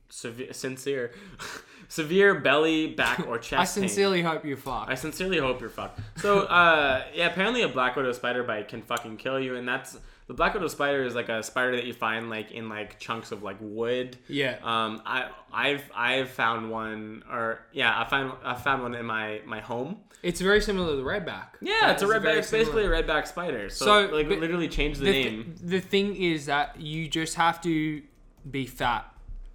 severe, 0.09 0.51
sincere, 0.51 1.11
severe 1.88 2.39
belly, 2.39 2.88
back, 2.88 3.26
or 3.28 3.38
chest 3.47 3.53
I 3.53 3.80
pain. 3.80 3.88
sincerely 3.88 4.22
hope 4.22 4.43
you 4.43 4.57
fuck. 4.57 4.88
I 4.89 4.95
sincerely 4.95 5.38
hope 5.38 5.61
you're 5.61 5.69
fucked. 5.69 6.01
So, 6.17 6.41
uh, 6.41 7.03
yeah, 7.13 7.28
apparently 7.28 7.61
a 7.61 7.69
black 7.69 7.95
widow 7.95 8.11
spider 8.11 8.43
bite 8.43 8.67
can 8.67 8.82
fucking 8.82 9.17
kill 9.17 9.39
you, 9.39 9.55
and 9.55 9.67
that's 9.67 9.97
the 10.32 10.36
black 10.36 10.53
widow 10.53 10.69
spider 10.69 11.03
is 11.03 11.13
like 11.13 11.27
a 11.27 11.43
spider 11.43 11.75
that 11.75 11.84
you 11.84 11.91
find 11.91 12.29
like 12.29 12.51
in 12.53 12.69
like 12.69 12.97
chunks 12.99 13.34
of 13.34 13.43
like 13.43 13.57
wood. 13.59 14.15
Yeah. 14.29 14.59
Um, 14.63 15.01
I 15.05 15.27
I've 15.51 15.84
I've 15.93 16.29
found 16.29 16.71
one, 16.71 17.25
or 17.29 17.59
yeah, 17.73 17.99
I 17.99 18.07
found 18.07 18.32
I 18.41 18.53
found 18.55 18.82
one 18.82 18.95
in 18.95 19.05
my 19.05 19.41
my 19.45 19.59
home. 19.59 19.97
It's 20.23 20.39
very 20.39 20.61
similar 20.61 20.91
to 20.91 20.95
the 20.95 21.03
redback. 21.03 21.47
Yeah, 21.59 21.91
it's 21.91 22.01
a 22.01 22.05
redback. 22.05 22.38
It's 22.38 22.49
basically 22.49 22.86
a 22.86 22.89
redback 22.89 23.27
spider. 23.27 23.69
So, 23.69 24.07
So, 24.07 24.15
like 24.15 24.29
literally 24.29 24.69
change 24.69 24.99
the, 24.99 25.05
the, 25.05 25.11
name. 25.11 25.43
th- 25.43 25.57
the 25.69 25.79
thing 25.82 26.15
is 26.15 26.45
that 26.45 26.79
you 26.79 27.09
just 27.09 27.36
have 27.36 27.59
to 27.63 28.01
be 28.49 28.65
fat. 28.67 29.11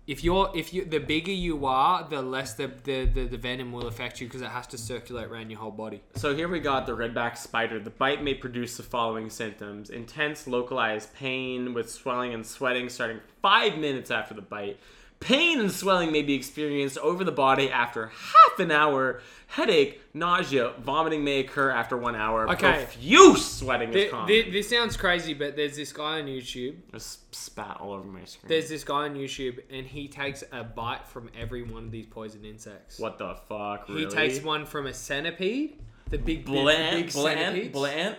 If 0.07 0.23
you're 0.23 0.53
if 0.55 0.73
you 0.73 0.85
the 0.85 0.99
bigger 1.01 1.33
you 1.33 1.67
are, 1.67 2.09
the 2.09 2.23
less 2.23 2.55
the 2.55 2.71
the, 2.85 3.07
the, 3.07 3.25
the 3.25 3.37
venom 3.37 3.73
will 3.73 3.89
affect 3.89 4.21
you 4.21 4.29
because 4.29 4.41
it 4.41 4.51
has 4.51 4.67
to 4.69 4.79
circulate 4.79 5.27
around 5.27 5.51
your 5.51 5.59
whole 5.59 5.73
body. 5.73 6.01
So 6.15 6.35
here 6.35 6.47
we 6.47 6.61
got 6.61 6.87
the 6.87 6.97
redback 6.97 7.37
spider. 7.37 7.81
The 7.81 7.91
bite 7.91 8.23
may 8.23 8.35
produce 8.35 8.77
the 8.77 8.85
following 8.85 9.31
symptoms: 9.31 9.91
intense 9.91 10.47
localized 10.47 11.13
pain 11.15 11.75
with 11.75 11.91
swelling 11.91 12.33
and 12.33 12.47
sweating 12.47 12.89
starting 12.89 13.21
five 13.43 13.79
minutes 13.79 14.13
after 14.13 14.33
the 14.33 14.43
bite. 14.43 14.79
Pain 15.21 15.61
and 15.61 15.73
swelling 15.73 16.13
may 16.13 16.23
be 16.23 16.35
experienced 16.35 16.99
over 16.99 17.25
the 17.25 17.33
body 17.33 17.71
after 17.71 18.09
half 18.09 18.59
an 18.59 18.71
hour. 18.71 19.21
Headache, 19.49 20.01
nausea, 20.13 20.73
vomiting 20.81 21.25
may 21.25 21.41
occur 21.41 21.71
after 21.71 21.97
one 21.97 22.15
hour. 22.15 22.51
Okay. 22.51 22.85
Profuse 22.85 23.45
sweating 23.45 23.93
is 23.95 24.11
common. 24.11 24.27
th- 24.27 24.53
this 24.53 24.69
sounds 24.69 24.97
crazy, 24.97 25.35
but 25.35 25.57
there's 25.57 25.77
this 25.77 25.93
guy 25.93 26.19
on 26.21 26.27
YouTube. 26.27 26.75
Just 26.93 27.35
spat 27.35 27.79
all 27.81 27.93
over 27.93 28.07
my 28.07 28.25
screen. 28.25 28.49
There's 28.49 28.69
this 28.69 28.85
guy 28.85 29.05
on 29.05 29.15
YouTube, 29.15 29.61
and 29.71 29.87
he 29.87 30.09
takes 30.09 30.45
a 30.53 30.63
bite 30.65 31.07
from 31.07 31.31
every 31.39 31.63
one 31.63 31.85
of 31.85 31.91
these 31.93 32.07
poison 32.07 32.45
insects. 32.45 32.99
what 32.99 33.19
the 33.19 33.35
fuck? 33.49 33.89
Really? 33.89 34.01
He 34.05 34.07
takes 34.11 34.43
one 34.43 34.67
from 34.67 34.87
a 34.87 34.93
centipede, 34.93 35.79
the 36.11 36.19
big 36.19 36.45
the 36.45 36.53
bullet 36.53 36.91
big. 36.91 37.13
Bullet 37.13 37.39
ant. 37.39 37.73
Bullet 37.73 37.93
ant. 37.97 38.19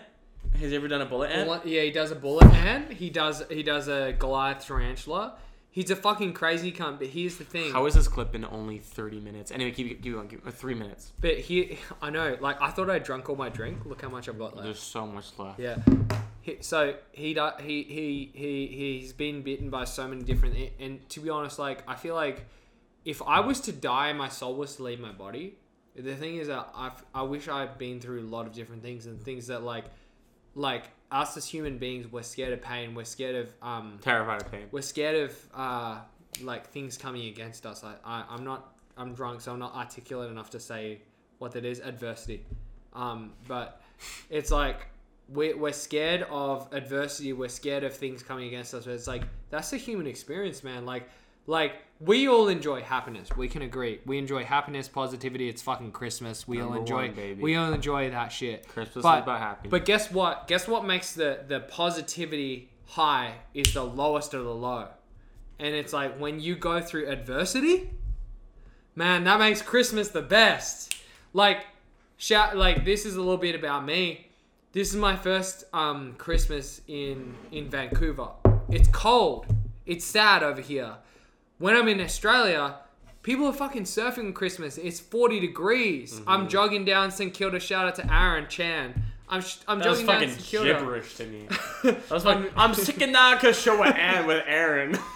Has 0.59 0.71
he 0.71 0.75
ever 0.77 0.87
done 0.87 1.01
a 1.01 1.05
bullet 1.05 1.29
ant? 1.29 1.45
Bullet- 1.47 1.65
yeah, 1.67 1.81
he 1.81 1.91
does 1.91 2.11
a 2.11 2.15
bullet 2.15 2.45
ant. 2.53 2.91
He 2.93 3.09
does 3.09 3.43
he 3.51 3.63
does 3.63 3.87
a 3.89 4.13
Goliath 4.17 4.65
tarantula. 4.65 5.35
He's 5.77 5.91
a 5.91 5.95
fucking 5.95 6.33
crazy 6.33 6.71
cunt. 6.71 6.97
But 6.97 7.09
here's 7.09 7.35
the 7.35 7.43
thing. 7.43 7.71
How 7.71 7.85
is 7.85 7.93
this 7.93 8.07
clip 8.07 8.33
in 8.33 8.43
only 8.43 8.79
30 8.79 9.19
minutes? 9.19 9.51
Anyway, 9.51 9.69
keep, 9.69 10.01
keep 10.01 10.11
going. 10.11 10.27
Keep, 10.27 10.47
uh, 10.47 10.49
three 10.49 10.73
minutes. 10.73 11.13
But 11.21 11.37
he, 11.37 11.77
I 12.01 12.09
know, 12.09 12.35
like 12.39 12.59
I 12.59 12.71
thought 12.71 12.89
I 12.89 12.97
drunk 12.97 13.29
all 13.29 13.35
my 13.35 13.49
drink. 13.49 13.85
Look 13.85 14.01
how 14.01 14.09
much 14.09 14.27
I've 14.27 14.39
got 14.39 14.55
left. 14.55 14.65
There's 14.65 14.79
so 14.79 15.05
much 15.05 15.27
left. 15.37 15.59
Yeah. 15.59 15.77
He, 16.41 16.57
so 16.61 16.95
he 17.11 17.35
he 17.59 17.83
he 17.83 18.31
he 18.33 18.97
he's 18.99 19.13
been 19.13 19.43
bitten 19.43 19.69
by 19.69 19.83
so 19.83 20.07
many 20.07 20.23
different 20.23 20.57
and 20.79 21.07
to 21.09 21.19
be 21.19 21.29
honest, 21.29 21.59
like 21.59 21.83
I 21.87 21.93
feel 21.93 22.15
like 22.15 22.47
if 23.05 23.21
I 23.21 23.41
was 23.41 23.61
to 23.61 23.71
die 23.71 24.07
and 24.07 24.17
my 24.17 24.29
soul 24.29 24.55
was 24.55 24.77
to 24.77 24.83
leave 24.83 24.99
my 24.99 25.11
body, 25.11 25.59
the 25.95 26.15
thing 26.15 26.37
is 26.37 26.47
that 26.47 26.69
I 26.73 26.89
I 27.13 27.21
wish 27.21 27.47
I'd 27.47 27.77
been 27.77 27.99
through 27.99 28.21
a 28.21 28.25
lot 28.27 28.47
of 28.47 28.53
different 28.53 28.81
things 28.81 29.05
and 29.05 29.21
things 29.21 29.45
that 29.45 29.61
like 29.61 29.85
like 30.55 30.85
us 31.11 31.37
as 31.37 31.47
human 31.47 31.77
beings 31.77 32.11
we're 32.11 32.23
scared 32.23 32.53
of 32.53 32.61
pain, 32.61 32.93
we're 32.95 33.05
scared 33.05 33.35
of 33.35 33.53
um 33.61 33.99
Terrified 34.01 34.41
of 34.41 34.51
pain. 34.51 34.67
we're 34.71 34.81
scared 34.81 35.29
of 35.29 35.45
uh, 35.53 35.99
like 36.41 36.67
things 36.69 36.97
coming 36.97 37.27
against 37.27 37.65
us. 37.65 37.83
I, 37.83 37.93
I 38.05 38.25
I'm 38.29 38.43
not 38.43 38.73
I'm 38.97 39.13
drunk, 39.13 39.41
so 39.41 39.53
I'm 39.53 39.59
not 39.59 39.75
articulate 39.75 40.29
enough 40.31 40.49
to 40.51 40.59
say 40.59 41.01
what 41.39 41.51
that 41.53 41.65
is. 41.65 41.79
Adversity, 41.79 42.45
um, 42.93 43.33
but 43.47 43.81
it's 44.29 44.51
like 44.51 44.87
we're, 45.29 45.57
we're 45.57 45.73
scared 45.73 46.25
of 46.29 46.67
adversity. 46.71 47.33
We're 47.33 47.49
scared 47.49 47.83
of 47.83 47.93
things 47.93 48.23
coming 48.23 48.47
against 48.47 48.73
us. 48.73 48.85
But 48.85 48.93
it's 48.93 49.07
like 49.07 49.23
that's 49.49 49.73
a 49.73 49.77
human 49.77 50.07
experience, 50.07 50.63
man. 50.63 50.85
Like 50.85 51.09
like 51.47 51.73
we 51.99 52.27
all 52.27 52.47
enjoy 52.47 52.81
happiness. 52.81 53.35
We 53.35 53.47
can 53.47 53.63
agree. 53.63 54.01
We 54.05 54.19
enjoy 54.19 54.43
happiness, 54.43 54.87
positivity. 54.87 55.49
It's 55.49 55.63
fucking 55.63 55.91
Christmas. 55.93 56.47
We 56.47 56.61
all 56.61 56.75
enjoy 56.75 57.07
one, 57.07 57.15
baby. 57.15 57.41
we 57.41 57.55
all 57.55 57.73
enjoy 57.73 58.11
that 58.11 58.31
shit. 58.31 58.67
Christmas 58.67 59.01
But- 59.01 59.17
is 59.19 59.23
about 59.23 59.39
happiness. 59.39 59.71
But 59.71 59.85
guess 59.85 60.11
what? 60.11 60.47
Guess 60.47 60.67
what 60.67 60.85
makes 60.85 61.13
the 61.13 61.39
the 61.47 61.61
positivity 61.61 62.69
high 62.85 63.33
is 63.55 63.73
the 63.73 63.83
lowest 63.83 64.33
of 64.35 64.43
the 64.43 64.53
low. 64.53 64.89
And 65.59 65.73
it's 65.73 65.91
like 65.91 66.17
when 66.19 66.39
you 66.39 66.55
go 66.55 66.79
through 66.79 67.07
adversity, 67.09 67.89
man, 68.95 69.23
that 69.23 69.39
makes 69.39 69.61
Christmas 69.61 70.09
the 70.09 70.21
best. 70.21 70.95
Like 71.33 71.65
shout 72.17 72.55
like 72.57 72.85
this 72.85 73.05
is 73.05 73.15
a 73.15 73.19
little 73.19 73.37
bit 73.37 73.55
about 73.55 73.85
me. 73.85 74.27
This 74.73 74.89
is 74.89 74.95
my 74.97 75.15
first 75.15 75.63
um 75.73 76.13
Christmas 76.19 76.81
in 76.87 77.33
in 77.51 77.69
Vancouver. 77.69 78.29
It's 78.69 78.87
cold. 78.89 79.47
It's 79.85 80.05
sad 80.05 80.43
over 80.43 80.61
here. 80.61 80.97
When 81.57 81.75
I'm 81.75 81.87
in 81.87 81.99
Australia, 82.01 82.75
people 83.23 83.47
are 83.47 83.53
fucking 83.53 83.83
surfing 83.83 84.25
on 84.25 84.33
Christmas. 84.33 84.77
It's 84.77 84.99
40 84.99 85.39
degrees. 85.39 86.13
Mm-hmm. 86.19 86.29
I'm 86.29 86.47
jogging 86.47 86.85
down 86.85 87.11
St 87.11 87.33
Kilda. 87.33 87.59
Shout 87.59 87.85
out 87.85 87.95
to 87.95 88.13
Aaron 88.13 88.47
Chan. 88.47 89.03
I'm 89.29 89.41
sh- 89.41 89.57
I'm 89.67 89.79
that 89.79 89.89
was 89.89 89.99
jogging 89.99 90.07
down 90.07 90.19
fucking 90.21 90.35
St 90.35 90.45
Kilda. 90.45 90.73
gibberish 90.73 91.15
to 91.15 91.25
me. 91.25 91.47
I 92.09 92.13
was 92.13 92.25
like, 92.25 92.51
I'm 92.55 92.73
sick 92.73 93.01
of 93.01 93.11
that 93.11 93.41
cause 93.41 93.59
show 93.59 93.81
an 93.83 93.93
ad 93.93 94.27
with 94.27 94.43
Aaron. 94.47 94.97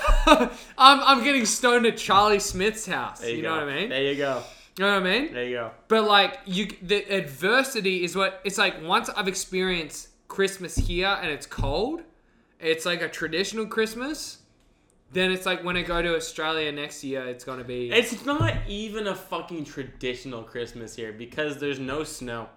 I'm, 0.26 0.50
I'm 0.76 1.24
getting 1.24 1.46
stoned 1.46 1.86
at 1.86 1.96
Charlie 1.96 2.38
Smith's 2.38 2.86
house. 2.86 3.20
There 3.20 3.30
You, 3.30 3.36
you, 3.36 3.42
know 3.42 3.52
what 3.52 3.62
I 3.68 3.74
mean? 3.74 3.88
There 3.88 4.02
you 4.02 4.14
go. 4.16 4.42
You 4.78 4.84
know 4.84 4.92
what 4.92 5.06
I 5.06 5.18
mean? 5.20 5.32
There 5.32 5.44
you 5.44 5.56
go. 5.56 5.70
But 5.88 6.04
like 6.04 6.38
you, 6.44 6.68
the 6.82 6.98
adversity 7.12 8.04
is 8.04 8.14
what 8.14 8.40
it's 8.44 8.58
like. 8.58 8.82
Once 8.82 9.08
I've 9.08 9.26
experienced 9.26 10.08
Christmas 10.28 10.76
here 10.76 11.18
and 11.20 11.30
it's 11.30 11.46
cold, 11.46 12.02
it's 12.60 12.84
like 12.84 13.02
a 13.02 13.08
traditional 13.08 13.66
Christmas. 13.66 14.38
Then 15.10 15.32
it's 15.32 15.46
like 15.46 15.64
when 15.64 15.76
I 15.76 15.82
go 15.82 16.02
to 16.02 16.16
Australia 16.16 16.70
next 16.70 17.02
year, 17.02 17.26
it's 17.26 17.44
gonna 17.44 17.64
be. 17.64 17.90
It's 17.90 18.24
not 18.26 18.54
even 18.66 19.06
a 19.06 19.14
fucking 19.14 19.64
traditional 19.64 20.42
Christmas 20.42 20.94
here 20.94 21.12
because 21.12 21.58
there's 21.58 21.78
no 21.78 22.04
snow. 22.04 22.48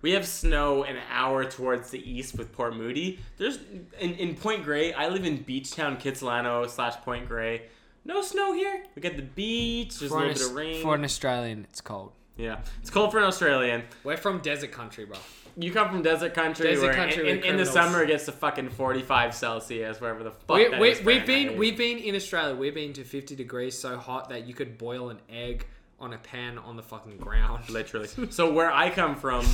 We 0.00 0.12
have 0.12 0.26
snow 0.26 0.84
an 0.84 0.98
hour 1.10 1.44
towards 1.44 1.90
the 1.90 1.98
east 1.98 2.36
with 2.36 2.52
Port 2.52 2.76
Moody. 2.76 3.18
There's 3.38 3.58
in, 3.98 4.14
in 4.16 4.34
Point 4.36 4.62
Grey. 4.62 4.92
I 4.92 5.08
live 5.08 5.24
in 5.24 5.38
Beachtown, 5.38 6.00
Kitsilano 6.00 6.68
slash 6.68 6.96
Point 7.02 7.26
Grey. 7.26 7.62
No 8.04 8.20
snow 8.20 8.52
here. 8.52 8.84
We 8.94 9.00
got 9.02 9.16
the 9.16 9.22
beach. 9.22 9.98
There's 9.98 10.12
a 10.12 10.14
for, 10.14 10.20
an, 10.22 10.28
little 10.28 10.42
bit 10.42 10.50
of 10.50 10.56
rain. 10.56 10.82
for 10.82 10.94
an 10.94 11.04
Australian, 11.04 11.66
it's 11.70 11.80
cold. 11.80 12.12
yeah, 12.36 12.58
it's 12.82 12.90
cold 12.90 13.12
for 13.12 13.18
an 13.18 13.24
Australian. 13.24 13.82
We're 14.04 14.18
from 14.18 14.40
desert 14.40 14.72
country, 14.72 15.06
bro. 15.06 15.16
You 15.56 15.72
come 15.72 15.90
from 15.90 16.02
desert 16.02 16.34
country. 16.34 16.66
Desert 16.66 16.86
where 16.86 16.94
country 16.94 17.30
in, 17.30 17.38
in, 17.38 17.44
in 17.44 17.56
the 17.56 17.66
summer 17.66 18.02
it 18.02 18.08
gets 18.08 18.24
to 18.26 18.32
fucking 18.32 18.70
45 18.70 19.34
Celsius, 19.34 20.00
wherever 20.00 20.24
the 20.24 20.32
fuck 20.32 20.56
We, 20.56 20.78
we, 20.78 20.90
is 20.90 21.02
we've 21.02 21.26
been 21.26 21.56
we've 21.56 21.76
been 21.76 21.98
in 21.98 22.14
Australia. 22.14 22.54
We've 22.54 22.74
been 22.74 22.92
to 22.94 23.04
50 23.04 23.36
degrees 23.36 23.78
so 23.78 23.96
hot 23.96 24.28
that 24.30 24.46
you 24.46 24.54
could 24.54 24.78
boil 24.78 25.10
an 25.10 25.18
egg 25.28 25.66
on 26.00 26.12
a 26.12 26.18
pan 26.18 26.58
on 26.58 26.76
the 26.76 26.82
fucking 26.82 27.18
ground. 27.18 27.70
literally. 27.70 28.08
So 28.30 28.52
where 28.52 28.72
I 28.72 28.90
come 28.90 29.16
from, 29.16 29.46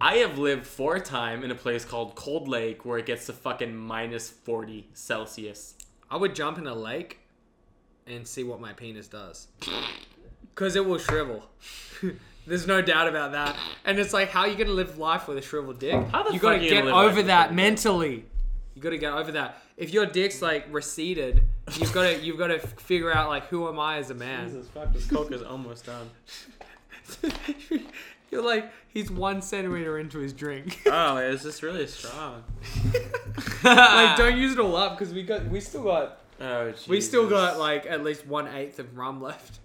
I 0.00 0.16
have 0.16 0.38
lived 0.38 0.66
for 0.66 0.96
a 0.96 1.00
time 1.00 1.44
in 1.44 1.50
a 1.50 1.54
place 1.54 1.84
called 1.84 2.14
Cold 2.14 2.48
Lake 2.48 2.84
where 2.84 2.98
it 2.98 3.06
gets 3.06 3.26
to 3.26 3.32
fucking 3.32 3.76
minus 3.76 4.30
40 4.30 4.88
Celsius. 4.94 5.74
I 6.10 6.16
would 6.16 6.34
jump 6.34 6.58
in 6.58 6.66
a 6.66 6.74
lake 6.74 7.20
and 8.06 8.26
see 8.26 8.42
what 8.42 8.60
my 8.60 8.72
penis 8.72 9.06
does. 9.06 9.48
Because 10.54 10.76
it 10.76 10.84
will 10.84 10.98
shrivel. 10.98 11.44
There's 12.46 12.66
no 12.66 12.80
doubt 12.82 13.08
about 13.08 13.32
that. 13.32 13.56
And 13.84 13.98
it's 13.98 14.12
like, 14.12 14.30
how 14.30 14.40
are 14.40 14.48
you 14.48 14.54
going 14.56 14.66
to 14.66 14.72
live 14.72 14.98
life 14.98 15.28
with 15.28 15.38
a 15.38 15.42
shriveled 15.42 15.78
dick? 15.78 15.94
How 16.08 16.22
the 16.22 16.32
you 16.32 16.38
fuck 16.40 16.42
gotta 16.42 16.62
you 16.64 16.70
get 16.70 16.84
gonna 16.84 16.96
live 16.96 17.12
over 17.12 17.22
that 17.24 17.54
mentally. 17.54 18.24
You 18.74 18.82
got 18.82 18.90
to 18.90 18.98
get 18.98 19.12
over 19.12 19.32
that. 19.32 19.62
If 19.76 19.92
your 19.92 20.06
dick's 20.06 20.40
like 20.42 20.66
receded, 20.70 21.42
you've 21.78 21.92
got 21.92 22.02
to 22.04 22.18
you've 22.20 22.38
got 22.38 22.48
to 22.48 22.58
figure 22.58 23.12
out 23.12 23.28
like 23.28 23.46
who 23.46 23.68
am 23.68 23.78
I 23.78 23.96
as 23.98 24.10
a 24.10 24.14
man. 24.14 24.48
Jesus 24.48 24.68
fuck, 24.68 24.92
this 24.92 25.06
coke 25.06 25.32
is 25.32 25.42
almost 25.42 25.86
done. 25.86 26.10
You're 28.30 28.42
like 28.42 28.70
he's 28.88 29.10
one 29.10 29.42
centimeter 29.42 29.98
into 29.98 30.18
his 30.18 30.32
drink. 30.32 30.80
Oh, 30.86 31.16
is 31.16 31.42
this 31.42 31.62
really 31.62 31.86
strong? 31.86 32.44
like 33.64 34.16
don't 34.16 34.36
use 34.36 34.52
it 34.52 34.58
all 34.60 34.76
up 34.76 34.98
because 34.98 35.12
we 35.12 35.22
got 35.22 35.46
we 35.46 35.60
still 35.60 35.82
got 35.84 36.20
Oh, 36.40 36.72
we 36.88 37.00
still 37.02 37.24
Jesus. 37.24 37.38
got 37.38 37.58
like 37.58 37.86
at 37.86 38.02
least 38.02 38.26
one 38.26 38.48
eighth 38.48 38.78
of 38.78 38.96
rum 38.96 39.20
left. 39.20 39.58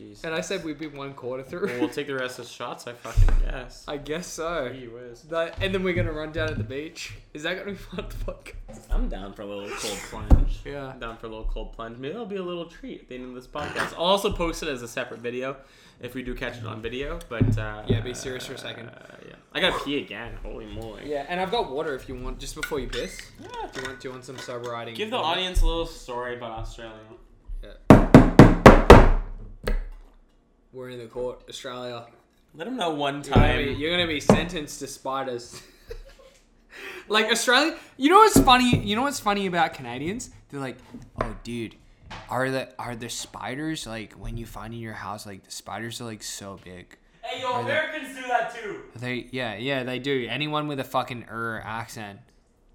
Jeez. 0.00 0.24
And 0.24 0.34
I 0.34 0.40
said 0.40 0.64
we'd 0.64 0.78
be 0.78 0.86
one 0.86 1.14
quarter 1.14 1.42
through. 1.42 1.66
Well, 1.66 1.80
we'll 1.80 1.88
take 1.88 2.06
the 2.06 2.14
rest 2.14 2.38
as 2.38 2.50
shots. 2.50 2.86
I 2.86 2.92
fucking 2.92 3.28
guess. 3.44 3.84
I 3.88 3.96
guess 3.96 4.26
so. 4.26 4.70
Gee 4.72 4.88
whiz. 4.88 5.22
That, 5.22 5.62
and 5.62 5.74
then 5.74 5.82
we're 5.82 5.94
gonna 5.94 6.12
run 6.12 6.32
down 6.32 6.48
at 6.50 6.58
the 6.58 6.64
beach. 6.64 7.14
Is 7.34 7.42
that 7.44 7.58
gonna 7.58 7.70
be 7.72 7.76
fun 7.76 8.08
to 8.08 8.16
podcast? 8.18 8.80
I'm 8.90 9.08
down 9.08 9.32
for 9.32 9.42
a 9.42 9.46
little 9.46 9.68
cold 9.68 9.98
plunge. 10.10 10.60
Yeah. 10.64 10.88
I'm 10.88 10.98
down 10.98 11.16
for 11.16 11.26
a 11.26 11.30
little 11.30 11.44
cold 11.46 11.72
plunge. 11.72 11.98
Maybe 11.98 12.12
that'll 12.12 12.26
be 12.26 12.36
a 12.36 12.42
little 12.42 12.66
treat 12.66 13.02
at 13.02 13.08
the 13.08 13.14
end 13.14 13.24
of 13.26 13.34
this 13.34 13.46
podcast. 13.46 13.92
I'll 13.94 14.04
also 14.04 14.32
post 14.32 14.62
it 14.62 14.68
as 14.68 14.82
a 14.82 14.88
separate 14.88 15.20
video 15.20 15.56
if 16.00 16.14
we 16.14 16.22
do 16.22 16.34
catch 16.34 16.58
it 16.58 16.66
on 16.66 16.82
video. 16.82 17.18
But 17.28 17.56
uh, 17.56 17.82
Yeah, 17.86 18.00
be 18.00 18.14
serious 18.14 18.46
for 18.46 18.54
a 18.54 18.58
second. 18.58 18.88
Uh, 18.88 19.16
yeah, 19.26 19.34
I 19.52 19.60
gotta 19.60 19.82
pee 19.84 19.98
again. 19.98 20.32
Holy 20.42 20.66
moly! 20.66 21.02
Yeah, 21.10 21.24
and 21.28 21.40
I've 21.40 21.50
got 21.50 21.70
water 21.70 21.94
if 21.94 22.08
you 22.08 22.14
want, 22.16 22.38
just 22.38 22.54
before 22.54 22.80
you 22.80 22.88
piss. 22.88 23.18
Yeah. 23.40 23.48
Do 23.72 23.80
you 23.80 23.86
want? 23.86 24.00
Do 24.00 24.08
you 24.08 24.12
want 24.12 24.24
some 24.24 24.38
sober 24.38 24.70
riding? 24.70 24.94
Give 24.94 25.10
the 25.10 25.16
water? 25.16 25.28
audience 25.40 25.62
a 25.62 25.66
little 25.66 25.86
story 25.86 26.36
about 26.36 26.50
Australia. 26.58 26.94
We're 30.72 30.90
in 30.90 30.98
the 30.98 31.06
court, 31.06 31.42
Australia. 31.48 32.06
Let 32.54 32.64
them 32.66 32.76
know 32.76 32.90
one 32.90 33.22
You're 33.24 33.34
gonna, 33.34 33.56
be, 33.58 33.64
time. 33.66 33.76
you're 33.78 33.90
gonna 33.90 34.06
be 34.06 34.20
sentenced 34.20 34.80
to 34.80 34.86
spiders. 34.86 35.62
like 37.08 37.26
Australia, 37.26 37.76
you 37.96 38.10
know 38.10 38.18
what's 38.18 38.38
funny? 38.40 38.78
You 38.78 38.96
know 38.96 39.02
what's 39.02 39.20
funny 39.20 39.46
about 39.46 39.74
Canadians? 39.74 40.30
They're 40.50 40.60
like, 40.60 40.76
oh, 41.22 41.36
dude, 41.42 41.76
are 42.28 42.50
the 42.50 42.68
are 42.78 42.96
the 42.96 43.08
spiders 43.08 43.86
like 43.86 44.14
when 44.14 44.36
you 44.36 44.46
find 44.46 44.74
in 44.74 44.80
your 44.80 44.94
house 44.94 45.26
like 45.26 45.44
the 45.44 45.50
spiders 45.50 46.00
are 46.00 46.04
like 46.04 46.22
so 46.22 46.58
big? 46.64 46.96
Hey, 47.22 47.40
yo, 47.42 47.52
Are 47.52 47.62
they- 47.64 47.70
Americans 47.70 48.14
do 48.16 48.22
that 48.28 48.54
too. 48.54 48.80
They 48.96 49.28
yeah 49.30 49.56
yeah 49.56 49.84
they 49.84 49.98
do. 49.98 50.26
Anyone 50.28 50.68
with 50.68 50.80
a 50.80 50.84
fucking 50.84 51.26
er 51.30 51.62
accent, 51.64 52.20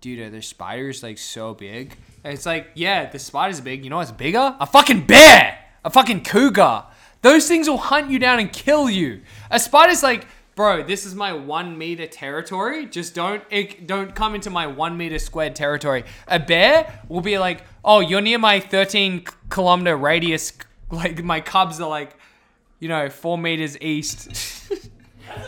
dude, 0.01 0.19
are 0.19 0.29
their 0.29 0.41
spiders 0.41 1.03
like 1.03 1.17
so 1.17 1.53
big? 1.53 1.95
And 2.23 2.33
it's 2.33 2.45
like 2.45 2.69
yeah, 2.75 3.09
the 3.09 3.19
spider's 3.19 3.61
big. 3.61 3.83
You 3.83 3.89
know 3.89 3.97
what's 3.97 4.11
bigger? 4.11 4.55
A 4.59 4.65
fucking 4.65 5.05
bear, 5.05 5.59
a 5.83 5.89
fucking 5.89 6.23
cougar. 6.23 6.85
Those 7.23 7.47
things 7.47 7.69
will 7.69 7.77
hunt 7.77 8.11
you 8.11 8.19
down 8.19 8.39
and 8.39 8.51
kill 8.51 8.89
you. 8.89 9.21
A 9.49 9.57
spider's 9.57 10.03
like, 10.03 10.27
bro, 10.55 10.83
this 10.83 11.05
is 11.05 11.15
my 11.15 11.31
one 11.31 11.77
meter 11.77 12.05
territory. 12.05 12.85
Just 12.85 13.15
don't 13.15 13.41
it, 13.49 13.87
don't 13.87 14.13
come 14.13 14.35
into 14.35 14.49
my 14.49 14.67
one 14.67 14.97
meter 14.97 15.17
squared 15.17 15.55
territory. 15.55 16.03
A 16.27 16.37
bear 16.37 17.01
will 17.07 17.21
be 17.21 17.37
like, 17.37 17.63
oh, 17.83 18.01
you're 18.01 18.21
near 18.21 18.37
my 18.37 18.59
13 18.59 19.25
kilometer 19.49 19.97
radius. 19.97 20.53
Like 20.91 21.23
my 21.23 21.41
cubs 21.41 21.81
are 21.81 21.89
like, 21.89 22.15
you 22.79 22.87
know, 22.87 23.09
four 23.09 23.35
meters 23.35 23.75
east. 23.81 24.27
That's 24.69 24.85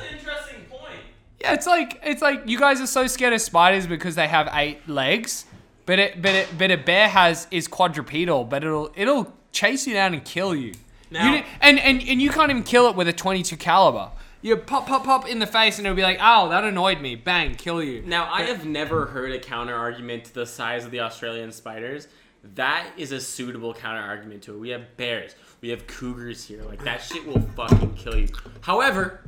an 0.01 0.17
interesting 0.17 0.61
point. 0.71 1.01
Yeah, 1.39 1.53
it's 1.53 1.67
like 1.67 2.01
it's 2.03 2.23
like 2.23 2.47
you 2.47 2.57
guys 2.57 2.81
are 2.81 2.87
so 2.87 3.05
scared 3.05 3.31
of 3.31 3.41
spiders 3.41 3.85
because 3.85 4.15
they 4.15 4.27
have 4.27 4.49
eight 4.53 4.89
legs, 4.89 5.45
but 5.85 5.99
it 5.99 6.19
but 6.19 6.33
it 6.33 6.47
but 6.57 6.71
a 6.71 6.77
bear 6.77 7.07
has 7.07 7.45
is 7.51 7.67
quadrupedal, 7.67 8.45
but 8.45 8.63
it'll 8.63 8.91
it'll 8.95 9.31
chase 9.51 9.85
you 9.85 9.93
down 9.93 10.15
and 10.15 10.25
kill 10.25 10.55
you. 10.55 10.73
Now- 11.15 11.33
you 11.33 11.43
and 11.61 11.79
and 11.79 12.01
and 12.07 12.21
you 12.21 12.29
can't 12.29 12.49
even 12.49 12.63
kill 12.63 12.87
it 12.89 12.95
with 12.95 13.07
a 13.07 13.13
22 13.13 13.57
caliber. 13.57 14.11
You 14.41 14.55
pop 14.57 14.85
pop 14.85 15.03
pop 15.05 15.27
in 15.27 15.39
the 15.39 15.47
face 15.47 15.79
and 15.79 15.87
it'll 15.87 15.95
be 15.95 16.03
like, 16.03 16.19
"Oh, 16.21 16.49
that 16.49 16.63
annoyed 16.63 17.01
me." 17.01 17.15
Bang, 17.15 17.55
kill 17.55 17.81
you. 17.81 18.03
Now, 18.05 18.31
I 18.31 18.43
have 18.43 18.63
never 18.63 19.07
heard 19.07 19.31
a 19.31 19.39
counter 19.39 19.73
argument 19.75 20.25
to 20.25 20.33
the 20.35 20.45
size 20.45 20.85
of 20.85 20.91
the 20.91 20.99
Australian 20.99 21.51
spiders. 21.51 22.07
That 22.53 22.85
is 22.95 23.11
a 23.11 23.19
suitable 23.19 23.73
counter 23.73 24.01
argument 24.01 24.43
to 24.43 24.53
it. 24.53 24.59
We 24.59 24.69
have 24.69 24.97
bears, 24.97 25.35
we 25.61 25.69
have 25.69 25.87
cougars 25.87 26.45
here. 26.45 26.61
Like 26.61 26.83
that 26.83 27.01
shit 27.01 27.25
will 27.25 27.41
fucking 27.55 27.95
kill 27.95 28.17
you. 28.17 28.27
However, 28.61 29.21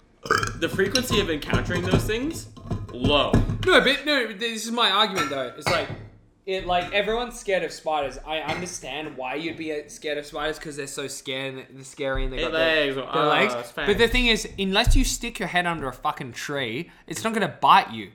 the 0.56 0.68
frequency 0.68 1.20
of 1.20 1.30
encountering 1.30 1.82
those 1.82 2.02
things 2.02 2.48
low. 2.92 3.30
No, 3.64 3.80
but 3.80 4.04
no, 4.04 4.32
this 4.32 4.64
is 4.66 4.72
my 4.72 4.90
argument 4.90 5.30
though. 5.30 5.52
It's 5.56 5.68
like 5.68 5.88
it 6.46 6.64
like 6.64 6.92
everyone's 6.92 7.38
scared 7.38 7.64
of 7.64 7.72
spiders. 7.72 8.18
I 8.24 8.38
understand 8.38 9.16
why 9.16 9.34
you'd 9.34 9.56
be 9.56 9.72
uh, 9.72 9.88
scared 9.88 10.16
of 10.16 10.26
spiders 10.26 10.58
because 10.58 10.76
they're 10.76 10.86
so 10.86 11.08
scared 11.08 11.54
and 11.54 11.66
they're 11.76 11.84
scary 11.84 12.24
and 12.24 12.32
they 12.32 12.38
got 12.38 12.52
their- 12.52 12.86
legs, 12.86 12.94
their 12.94 13.16
oh, 13.16 13.28
legs. 13.28 13.72
But 13.74 13.98
the 13.98 14.06
thing 14.06 14.26
is, 14.26 14.48
unless 14.56 14.94
you 14.94 15.04
stick 15.04 15.40
your 15.40 15.48
head 15.48 15.66
under 15.66 15.88
a 15.88 15.92
fucking 15.92 16.32
tree, 16.32 16.90
it's 17.08 17.24
not 17.24 17.34
gonna 17.34 17.56
bite 17.60 17.90
you. 17.92 18.12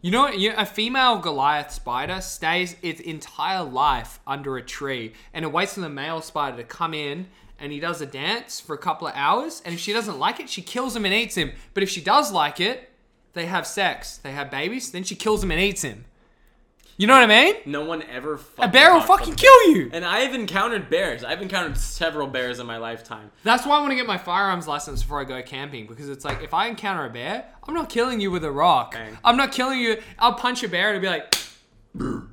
You 0.00 0.10
know, 0.10 0.28
you, 0.28 0.52
a 0.56 0.66
female 0.66 1.18
Goliath 1.18 1.72
spider 1.72 2.20
stays 2.20 2.76
its 2.82 3.00
entire 3.00 3.64
life 3.64 4.20
under 4.26 4.56
a 4.56 4.62
tree, 4.62 5.12
and 5.32 5.44
it 5.44 5.52
waits 5.52 5.74
for 5.74 5.80
the 5.80 5.88
male 5.88 6.20
spider 6.20 6.56
to 6.56 6.64
come 6.64 6.94
in, 6.94 7.26
and 7.58 7.72
he 7.72 7.80
does 7.80 8.00
a 8.00 8.06
dance 8.06 8.60
for 8.60 8.74
a 8.74 8.78
couple 8.78 9.08
of 9.08 9.14
hours. 9.16 9.60
And 9.64 9.74
if 9.74 9.80
she 9.80 9.92
doesn't 9.92 10.18
like 10.18 10.38
it, 10.38 10.48
she 10.48 10.62
kills 10.62 10.94
him 10.94 11.04
and 11.04 11.14
eats 11.14 11.36
him. 11.36 11.52
But 11.74 11.82
if 11.82 11.90
she 11.90 12.00
does 12.00 12.30
like 12.30 12.60
it, 12.60 12.90
they 13.32 13.46
have 13.46 13.66
sex, 13.66 14.18
they 14.18 14.32
have 14.32 14.50
babies, 14.50 14.92
then 14.92 15.02
she 15.02 15.16
kills 15.16 15.42
him 15.42 15.50
and 15.50 15.60
eats 15.60 15.82
him. 15.82 16.04
You 16.98 17.06
know 17.06 17.14
what 17.14 17.30
I 17.30 17.44
mean? 17.44 17.54
No 17.64 17.84
one 17.84 18.02
ever. 18.02 18.40
A 18.58 18.66
bear 18.66 18.92
will 18.92 19.00
fucking 19.00 19.36
kill 19.36 19.70
you. 19.70 19.88
And 19.92 20.04
I've 20.04 20.34
encountered 20.34 20.90
bears. 20.90 21.22
I've 21.22 21.40
encountered 21.40 21.78
several 21.78 22.26
bears 22.26 22.58
in 22.58 22.66
my 22.66 22.78
lifetime. 22.78 23.30
That's 23.44 23.64
why 23.64 23.76
I 23.76 23.80
want 23.80 23.92
to 23.92 23.96
get 23.96 24.04
my 24.04 24.18
firearms 24.18 24.66
license 24.66 25.04
before 25.04 25.20
I 25.20 25.24
go 25.24 25.40
camping 25.40 25.86
because 25.86 26.08
it's 26.08 26.24
like 26.24 26.42
if 26.42 26.52
I 26.52 26.66
encounter 26.66 27.04
a 27.04 27.10
bear, 27.10 27.44
I'm 27.68 27.74
not 27.74 27.88
killing 27.88 28.20
you 28.20 28.32
with 28.32 28.42
a 28.42 28.50
rock. 28.50 28.94
Bang. 28.94 29.16
I'm 29.22 29.36
not 29.36 29.52
killing 29.52 29.78
you. 29.78 30.02
I'll 30.18 30.34
punch 30.34 30.64
a 30.64 30.68
bear 30.68 30.92
and 30.92 31.04
it'll 31.04 31.08
be 31.08 32.04
like, 32.04 32.28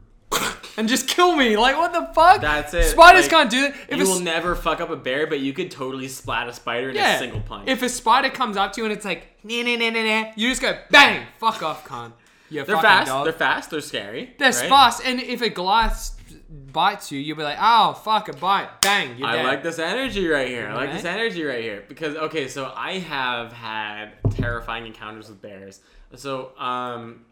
and 0.78 0.90
just 0.90 1.08
kill 1.08 1.36
me. 1.36 1.58
Like 1.58 1.78
what 1.78 1.94
the 1.94 2.12
fuck? 2.16 2.42
That's 2.42 2.74
it. 2.74 2.86
Spiders 2.86 3.26
Like, 3.26 3.32
can't 3.32 3.52
do 3.52 3.62
that. 3.62 3.76
If 3.88 4.00
you 4.00 4.08
will 4.08 4.20
never 4.20 4.56
fuck 4.56 4.82
up 4.82 4.90
a 4.90 4.96
bear, 4.96 5.28
but 5.28 5.42
you 5.42 5.54
could 5.54 5.70
totally 5.70 6.08
splat 6.08 6.50
a 6.50 6.54
spider 6.54 6.90
in 6.90 6.96
yeah. 6.96 7.18
a 7.18 7.20
single 7.20 7.42
punch. 7.42 7.70
If 7.70 7.84
a 7.84 7.90
spider 7.90 8.32
comes 8.32 8.58
up 8.58 8.74
to 8.74 8.82
you 8.82 8.86
and 8.86 8.94
it's 8.94 9.06
like, 9.06 9.28
nah, 9.44 9.62
nah, 9.62 9.76
nah, 9.76 9.90
nah, 9.92 10.22
nah, 10.24 10.32
you 10.36 10.50
just 10.50 10.64
go 10.64 10.76
bang, 10.90 11.28
fuck 11.38 11.62
off, 11.62 11.86
cunt. 11.86 12.14
You 12.50 12.64
they're 12.64 12.78
fast. 12.78 13.08
dog. 13.08 13.26
They're 13.26 13.34
fast. 13.34 13.70
They're 13.70 13.82
scary. 13.82 14.36
They're 14.38 14.52
right? 14.52 14.70
fast, 14.70 15.02
and 15.04 15.20
if 15.20 15.42
a 15.42 15.50
Goliath 15.50 16.16
bites 16.50 17.12
you, 17.12 17.20
you'll 17.20 17.38
be 17.38 17.44
like, 17.44 17.58
oh 17.60 17.94
fuck, 17.94 18.30
a 18.30 18.34
bite, 18.34 18.82
bang, 18.82 19.18
you're 19.18 19.28
I 19.28 19.38
dead. 19.38 19.46
like 19.46 19.64
this 19.64 19.80
energy 19.80 20.28
right 20.28 20.48
here. 20.48 20.68
I 20.68 20.76
like 20.76 20.92
this 20.92 21.06
energy 21.06 21.44
right 21.44 21.64
here 21.64 21.84
because 21.88 22.16
okay, 22.16 22.48
so 22.48 22.72
I 22.76 23.00
have 23.00 23.52
had 23.52 24.12
terrifying 24.32 24.86
encounters 24.86 25.30
with 25.30 25.42
bears. 25.42 25.82
So 26.16 26.52
um, 26.58 27.26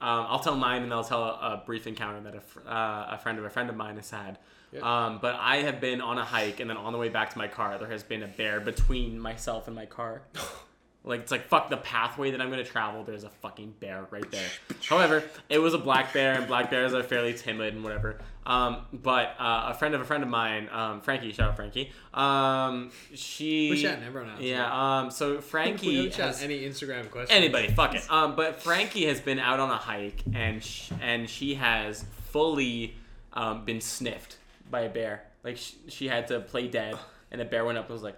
um 0.00 0.26
I'll 0.28 0.40
tell 0.40 0.56
mine 0.56 0.82
and 0.82 0.92
I'll 0.92 1.04
tell 1.04 1.22
a, 1.22 1.54
a 1.54 1.62
brief 1.64 1.86
encounter 1.86 2.20
that 2.20 2.34
a, 2.36 2.40
fr- 2.40 2.60
uh, 2.66 3.06
a 3.10 3.18
friend 3.18 3.38
of 3.38 3.44
a 3.44 3.50
friend 3.50 3.68
of 3.68 3.76
mine 3.76 3.96
has 3.96 4.10
had. 4.10 4.38
Um, 4.80 5.18
but 5.20 5.36
I 5.38 5.56
have 5.58 5.82
been 5.82 6.00
on 6.00 6.16
a 6.16 6.24
hike 6.24 6.58
and 6.60 6.70
then 6.70 6.78
on 6.78 6.94
the 6.94 6.98
way 6.98 7.10
back 7.10 7.30
to 7.32 7.38
my 7.38 7.46
car, 7.46 7.76
there 7.76 7.90
has 7.90 8.02
been 8.02 8.22
a 8.22 8.26
bear 8.26 8.58
between 8.58 9.20
myself 9.20 9.66
and 9.66 9.76
my 9.76 9.84
car. 9.84 10.22
Like 11.04 11.20
it's 11.22 11.32
like 11.32 11.48
fuck 11.48 11.68
the 11.68 11.76
pathway 11.78 12.30
that 12.30 12.40
I'm 12.40 12.48
gonna 12.50 12.64
travel. 12.64 13.02
There's 13.02 13.24
a 13.24 13.28
fucking 13.28 13.74
bear 13.80 14.06
right 14.10 14.30
there. 14.30 14.48
However, 14.88 15.24
it 15.48 15.58
was 15.58 15.74
a 15.74 15.78
black 15.78 16.12
bear, 16.12 16.34
and 16.34 16.46
black 16.46 16.70
bears 16.70 16.94
are 16.94 17.02
fairly 17.02 17.34
timid 17.34 17.74
and 17.74 17.82
whatever. 17.82 18.20
Um, 18.46 18.86
but 18.92 19.34
uh, 19.38 19.70
a 19.70 19.74
friend 19.74 19.94
of 19.94 20.00
a 20.00 20.04
friend 20.04 20.22
of 20.22 20.28
mine, 20.28 20.68
um, 20.70 21.00
Frankie, 21.00 21.32
shout 21.32 21.50
out 21.50 21.56
Frankie. 21.56 21.90
Um, 22.14 22.92
she. 23.14 23.70
We're 23.70 23.76
shouting 23.76 24.04
everyone 24.04 24.30
out, 24.30 24.40
Yeah. 24.40 25.00
Um. 25.00 25.10
So 25.10 25.40
Frankie. 25.40 26.08
has, 26.10 26.40
any 26.42 26.60
Instagram 26.60 27.10
questions. 27.10 27.30
anybody, 27.36 27.68
fuck 27.68 27.94
it. 27.96 28.08
Um. 28.08 28.36
But 28.36 28.62
Frankie 28.62 29.06
has 29.06 29.20
been 29.20 29.40
out 29.40 29.58
on 29.58 29.70
a 29.70 29.76
hike, 29.76 30.22
and 30.34 30.62
sh- 30.62 30.92
and 31.00 31.28
she 31.28 31.54
has 31.54 32.04
fully 32.30 32.94
um, 33.32 33.64
been 33.64 33.80
sniffed 33.80 34.36
by 34.70 34.82
a 34.82 34.88
bear. 34.88 35.24
Like 35.42 35.56
sh- 35.56 35.72
she 35.88 36.06
had 36.06 36.28
to 36.28 36.40
play 36.40 36.68
dead, 36.68 36.96
and 37.32 37.40
the 37.40 37.44
bear 37.44 37.64
went 37.64 37.76
up 37.78 37.86
and 37.86 37.92
was 37.92 38.02
like 38.04 38.16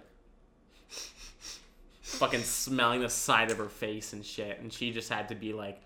fucking 2.05 2.43
smelling 2.43 3.01
the 3.01 3.09
side 3.09 3.51
of 3.51 3.57
her 3.57 3.69
face 3.69 4.13
and 4.13 4.25
shit. 4.25 4.59
And 4.59 4.71
she 4.71 4.91
just 4.91 5.09
had 5.09 5.29
to 5.29 5.35
be 5.35 5.53
like, 5.53 5.81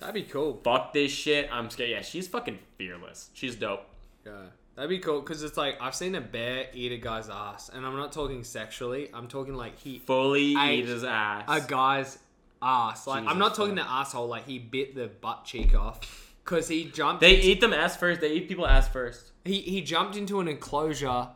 That'd 0.00 0.14
be 0.14 0.22
cool. 0.24 0.60
fuck 0.64 0.92
this 0.92 1.12
shit. 1.12 1.48
I'm 1.52 1.70
scared. 1.70 1.90
Yeah, 1.90 2.02
she's 2.02 2.26
fucking 2.28 2.58
fearless. 2.76 3.30
She's 3.32 3.54
dope. 3.54 3.86
Yeah, 4.26 4.32
that'd 4.74 4.90
be 4.90 4.98
cool 4.98 5.20
because 5.20 5.42
it's 5.42 5.56
like 5.56 5.76
I've 5.80 5.94
seen 5.94 6.14
a 6.16 6.20
bear 6.20 6.66
eat 6.74 6.90
a 6.92 6.96
guy's 6.96 7.28
ass, 7.28 7.70
and 7.72 7.86
I'm 7.86 7.96
not 7.96 8.12
talking 8.12 8.42
sexually. 8.42 9.08
I'm 9.14 9.28
talking 9.28 9.54
like 9.54 9.78
he 9.78 9.98
Fully 10.00 10.56
I- 10.56 10.72
eat 10.72 10.86
his 10.86 11.04
ass. 11.04 11.44
a 11.46 11.60
guy's 11.60 12.18
ass. 12.60 13.06
Like 13.06 13.24
I'm 13.26 13.38
not 13.38 13.54
talking 13.54 13.76
the 13.76 13.88
asshole. 13.88 14.26
Like 14.26 14.46
he 14.46 14.58
bit 14.58 14.94
the 14.96 15.06
butt 15.06 15.44
cheek 15.44 15.74
off 15.78 16.34
because 16.44 16.66
he 16.68 16.86
jumped. 16.86 17.20
they 17.20 17.36
into- 17.36 17.48
eat 17.50 17.60
them 17.60 17.72
ass 17.72 17.96
first. 17.96 18.20
They 18.20 18.32
eat 18.32 18.48
people 18.48 18.66
ass 18.66 18.88
first. 18.88 19.30
He 19.44 19.60
he 19.60 19.80
jumped 19.80 20.16
into 20.16 20.40
an 20.40 20.48
enclosure 20.48 21.28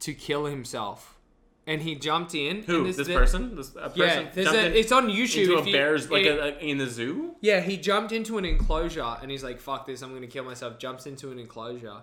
to 0.00 0.12
kill 0.14 0.44
himself, 0.44 1.15
and 1.66 1.82
he 1.82 1.94
jumped 1.96 2.34
in. 2.34 2.62
Who? 2.62 2.78
and 2.84 2.86
This, 2.94 2.96
the- 3.06 3.14
person? 3.14 3.56
This 3.56 3.70
a 3.70 3.90
person 3.90 3.98
Yeah, 4.26 4.30
there's 4.32 4.48
a, 4.48 4.78
it's 4.78 4.92
on 4.92 5.08
YouTube. 5.08 5.42
into 5.44 5.56
a 5.58 5.66
you- 5.66 5.72
bear's 5.72 6.10
like 6.10 6.24
it- 6.24 6.38
a, 6.38 6.56
a- 6.56 6.58
in 6.58 6.78
the 6.78 6.86
zoo. 6.86 7.34
Yeah, 7.40 7.60
he 7.60 7.76
jumped 7.76 8.12
into 8.12 8.38
an 8.38 8.44
enclosure 8.44 9.16
and 9.20 9.30
he's 9.30 9.42
like, 9.44 9.58
"Fuck 9.60 9.86
this! 9.86 10.02
I'm 10.02 10.14
gonna 10.14 10.26
kill 10.26 10.44
myself." 10.44 10.78
Jumps 10.78 11.06
into 11.06 11.30
an 11.32 11.38
enclosure, 11.38 11.96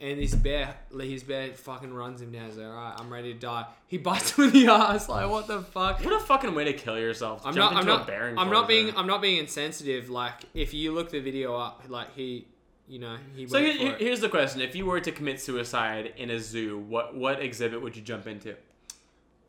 and 0.00 0.18
this 0.20 0.34
bear, 0.34 0.76
his 1.00 1.22
bear, 1.22 1.48
fucking 1.54 1.92
runs 1.94 2.20
him 2.20 2.30
down. 2.32 2.46
He's 2.46 2.58
like, 2.58 2.66
"All 2.66 2.72
right, 2.74 2.94
I'm 2.98 3.10
ready 3.12 3.32
to 3.32 3.38
die." 3.38 3.64
He 3.86 3.98
bites 3.98 4.30
him 4.36 4.44
in 4.44 4.50
the 4.52 4.66
ass. 4.72 5.08
Like, 5.08 5.28
what 5.30 5.46
the 5.46 5.62
fuck? 5.62 6.04
What 6.04 6.12
a 6.14 6.20
fucking 6.24 6.54
way 6.54 6.64
to 6.64 6.72
kill 6.74 6.98
yourself. 6.98 7.42
I'm 7.46 7.54
not. 7.54 7.72
I'm 7.72 7.78
into 7.80 7.92
not. 7.92 8.02
a 8.02 8.06
bear 8.06 8.34
I'm 8.36 8.50
not 8.50 8.68
being. 8.68 8.94
I'm 8.96 9.06
not 9.06 9.22
being 9.22 9.38
insensitive. 9.38 10.10
Like, 10.10 10.34
if 10.54 10.74
you 10.74 10.92
look 10.92 11.10
the 11.10 11.20
video 11.20 11.56
up, 11.56 11.82
like 11.88 12.14
he, 12.14 12.46
you 12.86 12.98
know, 12.98 13.16
he. 13.34 13.46
So 13.48 13.58
here- 13.58 13.72
for 13.72 13.78
here- 13.78 13.92
it. 13.94 14.00
here's 14.00 14.20
the 14.20 14.28
question: 14.28 14.60
If 14.60 14.76
you 14.76 14.84
were 14.86 15.00
to 15.00 15.10
commit 15.10 15.40
suicide 15.40 16.12
in 16.18 16.30
a 16.30 16.38
zoo, 16.38 16.78
what 16.78 17.16
what 17.16 17.40
exhibit 17.42 17.80
would 17.82 17.96
you 17.96 18.02
jump 18.02 18.26
into? 18.26 18.54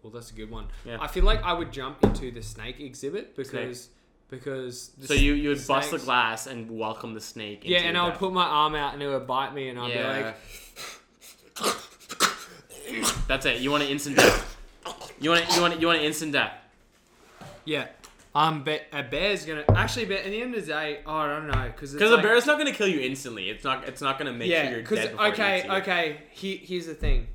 Well, 0.03 0.11
that's 0.11 0.31
a 0.31 0.33
good 0.33 0.49
one. 0.51 0.67
Yeah. 0.85 0.97
I 1.01 1.07
feel 1.07 1.23
like 1.23 1.43
I 1.43 1.53
would 1.53 1.71
jump 1.71 2.03
into 2.03 2.31
the 2.31 2.41
snake 2.41 2.79
exhibit 2.79 3.35
because 3.35 3.89
because. 4.29 4.89
The 4.97 5.07
So 5.07 5.13
you 5.13 5.33
you 5.33 5.49
would 5.49 5.67
bust 5.67 5.91
the 5.91 5.97
glass 5.99 6.47
and 6.47 6.69
welcome 6.71 7.13
the 7.13 7.21
snake. 7.21 7.61
Yeah, 7.65 7.79
and 7.79 7.97
I 7.97 8.05
would 8.05 8.15
put 8.15 8.31
my 8.33 8.45
arm 8.45 8.75
out 8.75 8.93
and 8.93 9.01
it 9.03 9.07
would 9.07 9.27
bite 9.27 9.53
me, 9.53 9.69
and 9.69 9.79
I'd 9.79 9.89
Yeah. 9.89 10.17
be 10.17 10.23
like, 10.23 10.35
That's 13.27 13.45
it. 13.45 13.59
You 13.59 13.71
want 13.71 13.83
an 13.83 13.89
instant 13.89 14.15
death. 14.17 14.57
You 15.19 15.31
want 15.31 15.55
you 15.55 15.61
want 15.61 15.81
you 15.81 15.87
want 15.87 15.99
an 15.99 16.05
instant 16.05 16.31
death. 16.33 16.53
Yeah. 17.65 17.87
Um, 18.35 18.63
but 18.63 18.83
a 18.93 19.01
bear's 19.03 19.45
gonna 19.45 19.63
actually. 19.75 20.05
But 20.05 20.17
at 20.17 20.25
the 20.25 20.41
end 20.41 20.53
of 20.55 20.61
the 20.61 20.67
day, 20.71 20.99
oh, 21.05 21.11
I 21.15 21.27
don't 21.27 21.47
know 21.47 21.71
because 21.73 21.91
Because 21.93 22.11
a 22.11 22.17
bear's 22.21 22.45
not 22.45 22.57
gonna 22.57 22.71
kill 22.71 22.87
you 22.87 22.99
instantly. 22.99 23.49
It's 23.49 23.63
not. 23.63 23.87
It's 23.87 24.01
not 24.01 24.17
gonna 24.19 24.31
make 24.31 24.49
yeah. 24.49 24.63
sure 24.63 24.71
you're 24.73 24.81
Because 24.81 24.99
dead. 24.99 25.11
before 25.11 25.27
it 25.27 25.33
okay, 25.33 25.69
okay. 25.69 26.17
He, 26.29 26.57
here's 26.57 26.85
the 26.85 26.93
thing. 26.93 27.27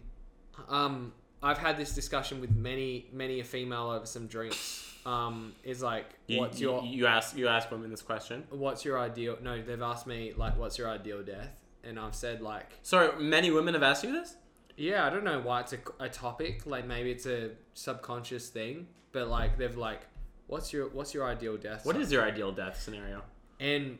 Um, 0.68 1.12
I've 1.42 1.58
had 1.58 1.76
this 1.76 1.92
discussion 1.94 2.40
with 2.40 2.54
many, 2.54 3.06
many 3.12 3.40
a 3.40 3.44
female 3.44 3.90
over 3.90 4.06
some 4.06 4.26
drinks. 4.26 4.88
Um, 5.04 5.54
is 5.64 5.82
like, 5.82 6.06
You, 6.28 6.38
what's 6.38 6.60
you, 6.60 6.70
your 6.70 6.84
you 6.84 7.06
ask 7.06 7.36
you 7.36 7.48
ask 7.48 7.68
women 7.72 7.90
this 7.90 8.02
question. 8.02 8.44
what's 8.50 8.84
your 8.84 9.00
ideal? 9.00 9.36
No, 9.42 9.60
they've 9.60 9.82
asked 9.82 10.06
me 10.06 10.32
like, 10.36 10.56
what's 10.56 10.78
your 10.78 10.88
ideal 10.88 11.24
death? 11.24 11.60
And 11.82 11.98
I've 11.98 12.14
said 12.14 12.40
like, 12.40 12.66
Sorry, 12.84 13.10
many 13.20 13.50
women 13.50 13.74
have 13.74 13.82
asked 13.82 14.04
you 14.04 14.12
this. 14.12 14.36
yeah, 14.76 15.04
I 15.04 15.10
don't 15.10 15.24
know 15.24 15.40
why 15.40 15.60
it's 15.62 15.72
a, 15.72 15.78
a 15.98 16.08
topic. 16.08 16.66
Like 16.66 16.86
maybe 16.86 17.10
it's 17.10 17.26
a 17.26 17.50
subconscious 17.74 18.48
thing, 18.48 18.86
but 19.10 19.26
like 19.26 19.58
they've 19.58 19.76
like, 19.76 20.02
what's 20.46 20.72
your 20.72 20.88
what's 20.90 21.12
your 21.14 21.26
ideal 21.26 21.56
death? 21.56 21.84
What 21.84 21.96
is 21.96 22.12
your 22.12 22.22
ideal 22.22 22.52
death 22.52 22.80
scenario? 22.80 23.22
And 23.58 23.98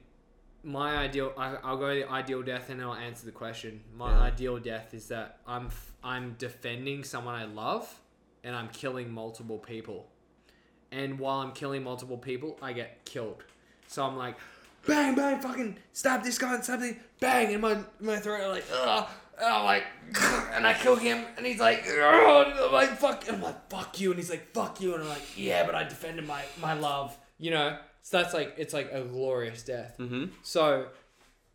my 0.64 0.97
ideal, 0.97 1.32
I, 1.36 1.56
I'll 1.64 1.76
go 1.76 1.94
the 1.94 2.09
ideal 2.09 2.43
death, 2.43 2.70
and 2.70 2.80
I'll 2.82 2.94
answer 2.94 3.26
the 3.26 3.32
question. 3.32 3.80
My 3.97 4.10
Yeah. 4.12 4.20
ideal 4.22 4.59
death 4.59 4.94
is 4.94 5.09
that 5.09 5.39
I'm 5.47 5.66
f- 5.66 5.93
I'm 6.05 6.34
defending 6.39 7.05
someone 7.05 7.34
I 7.34 7.44
love, 7.44 8.01
and 8.44 8.55
I'm 8.56 8.68
killing 8.68 9.10
multiple 9.12 9.59
people. 9.59 10.09
And 10.90 11.18
while 11.18 11.39
I'm 11.40 11.52
killing 11.52 11.82
multiple 11.82 12.18
people, 12.18 12.59
I 12.60 12.72
get 12.72 13.05
killed. 13.05 13.43
So 13.86 14.05
I'm 14.05 14.16
like, 14.16 14.36
bang, 14.86 15.14
bang, 15.14 15.40
fucking 15.40 15.78
stab 15.93 16.22
this 16.22 16.39
guy 16.39 16.55
and 16.55 16.64
something, 16.64 16.98
bang, 17.20 17.52
in 17.52 17.60
my 17.60 17.78
my 18.01 18.16
throat, 18.16 18.48
like, 18.51 18.64
ugh, 18.72 19.09
and 19.39 19.47
I'm 19.47 19.64
like, 19.64 19.84
and 20.55 20.66
I 20.66 20.74
kill 20.74 20.97
him, 20.97 21.24
and 21.36 21.47
he's 21.47 21.60
like, 21.60 21.84
and 21.86 22.01
I'm 22.02 22.72
like, 22.72 22.90
fuck, 22.98 23.26
and 23.28 23.36
I'm 23.36 23.43
like, 23.43 23.70
fuck 23.70 23.98
you, 24.01 24.10
and 24.10 24.18
he's 24.18 24.30
like, 24.30 24.52
fuck 24.52 24.80
you, 24.80 24.94
and 24.94 25.02
I'm 25.02 25.09
like, 25.09 25.36
yeah, 25.36 25.64
but 25.66 25.74
I 25.74 25.84
defended 25.84 26.26
my 26.26 26.43
my 26.60 26.74
love, 26.74 27.16
you 27.39 27.51
know. 27.52 27.78
So 28.03 28.19
that's 28.19 28.35
like, 28.35 28.55
it's 28.59 28.74
like 28.74 28.91
a 28.93 29.03
glorious 29.03 29.62
death. 29.62 29.97
Mm-hmm. 29.99 30.27
So, 30.43 30.87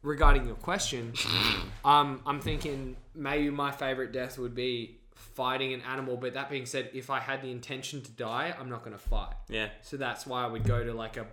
regarding 0.02 0.45
your 0.45 0.56
question, 0.56 1.14
um, 1.86 2.22
I'm 2.26 2.40
thinking 2.40 2.95
maybe 3.14 3.49
my 3.49 3.72
favorite 3.72 4.11
death 4.11 4.40
would 4.40 4.56
be 4.56 4.98
fighting 5.14 5.74
an 5.74 5.82
animal. 5.82 6.18
But 6.18 6.34
that 6.34 6.49
being 6.49 6.65
said, 6.65 6.90
if 6.94 7.10
I 7.10 7.19
had 7.19 7.41
the 7.41 7.52
intention 7.52 8.02
to 8.02 8.11
die, 8.11 8.56
I'm 8.60 8.69
not 8.69 8.84
gonna 8.84 8.98
fight. 8.98 9.34
Yeah, 9.49 9.69
So 9.82 9.98
that's 9.98 10.26
why 10.26 10.44
I 10.44 10.48
would 10.48 10.64
go 10.64 10.84
to 10.84 10.94
like 10.94 11.18
a 11.18 11.28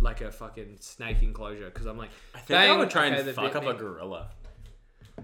like 0.00 0.20
a 0.20 0.30
fucking 0.30 0.76
snake 0.80 1.22
enclosure 1.22 1.66
because 1.66 1.86
I'm 1.86 1.96
like, 1.96 2.10
I 2.34 2.38
think 2.40 2.60
I 2.60 2.76
would 2.76 2.90
try 2.90 3.06
and 3.06 3.34
fuck 3.34 3.56
up 3.56 3.64
a 3.64 3.74
gorilla. 3.74 4.30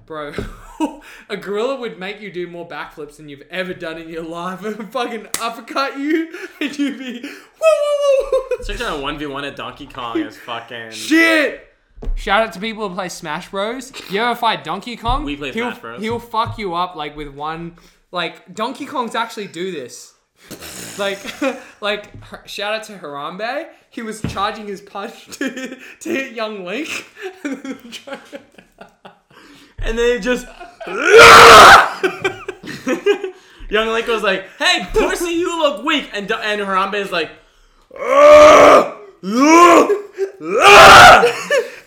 Bro. 0.06 0.32
a 1.28 1.36
gorilla 1.36 1.76
would 1.76 1.98
make 1.98 2.20
you 2.20 2.30
do 2.30 2.46
more 2.46 2.68
backflips 2.68 3.16
than 3.16 3.28
you've 3.28 3.42
ever 3.50 3.74
done 3.74 3.98
in 3.98 4.08
your 4.08 4.22
life 4.22 4.64
and 4.64 4.92
fucking 4.92 5.28
uppercut 5.40 5.98
you, 5.98 6.32
and 6.60 6.78
you'd 6.78 6.98
be 6.98 7.20
woo 7.22 7.28
woo 7.30 8.30
woo. 8.32 8.42
It's 8.52 8.68
like 8.68 8.80
a 8.80 9.00
one 9.00 9.18
v 9.18 9.26
one 9.26 9.44
at 9.44 9.56
Donkey 9.56 9.86
Kong 9.86 10.18
is 10.18 10.36
fucking. 10.36 10.90
Shit! 10.90 11.70
Shout 12.16 12.46
out 12.46 12.52
to 12.52 12.60
people 12.60 12.88
who 12.88 12.94
play 12.94 13.08
Smash 13.08 13.50
Bros. 13.50 13.92
You 14.10 14.20
ever 14.20 14.34
fight 14.34 14.62
Donkey 14.62 14.96
Kong? 14.96 15.24
We 15.24 15.36
play 15.36 15.52
he'll, 15.52 15.70
Smash 15.70 15.80
Bros. 15.80 16.02
He'll 16.02 16.18
fuck 16.18 16.58
you 16.58 16.74
up 16.74 16.96
like 16.96 17.16
with 17.16 17.28
one. 17.28 17.76
Like 18.12 18.54
Donkey 18.54 18.86
Kong's 18.86 19.14
actually 19.14 19.46
do 19.46 19.72
this. 19.72 20.12
like, 20.98 21.18
like 21.80 22.10
shout 22.46 22.74
out 22.74 22.82
to 22.84 22.98
Harambe. 22.98 23.68
He 23.88 24.02
was 24.02 24.20
charging 24.22 24.66
his 24.66 24.80
punch 24.80 25.26
to, 25.38 25.78
to 26.00 26.08
hit 26.10 26.32
young 26.34 26.64
Link. 26.64 27.06
And 29.84 29.98
then 29.98 30.16
it 30.16 30.20
just. 30.20 30.46
Young 33.70 33.88
Link 33.88 34.06
was 34.06 34.22
like, 34.22 34.44
"Hey, 34.58 34.86
Percy, 34.92 35.30
you 35.32 35.58
look 35.58 35.84
weak," 35.84 36.10
and 36.12 36.28
Do- 36.28 36.34
and 36.34 36.60
Harambe 36.60 36.94
is 36.94 37.10
like, 37.10 37.30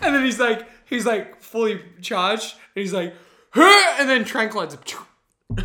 and 0.02 0.14
then 0.14 0.24
he's 0.24 0.38
like, 0.40 0.68
he's 0.86 1.06
like 1.06 1.40
fully 1.40 1.80
charged, 2.02 2.54
and 2.74 2.82
he's 2.82 2.92
like, 2.92 3.14
"Huh," 3.50 3.96
and 4.00 4.08
then 4.08 4.24
tranquilizer. 4.24 4.78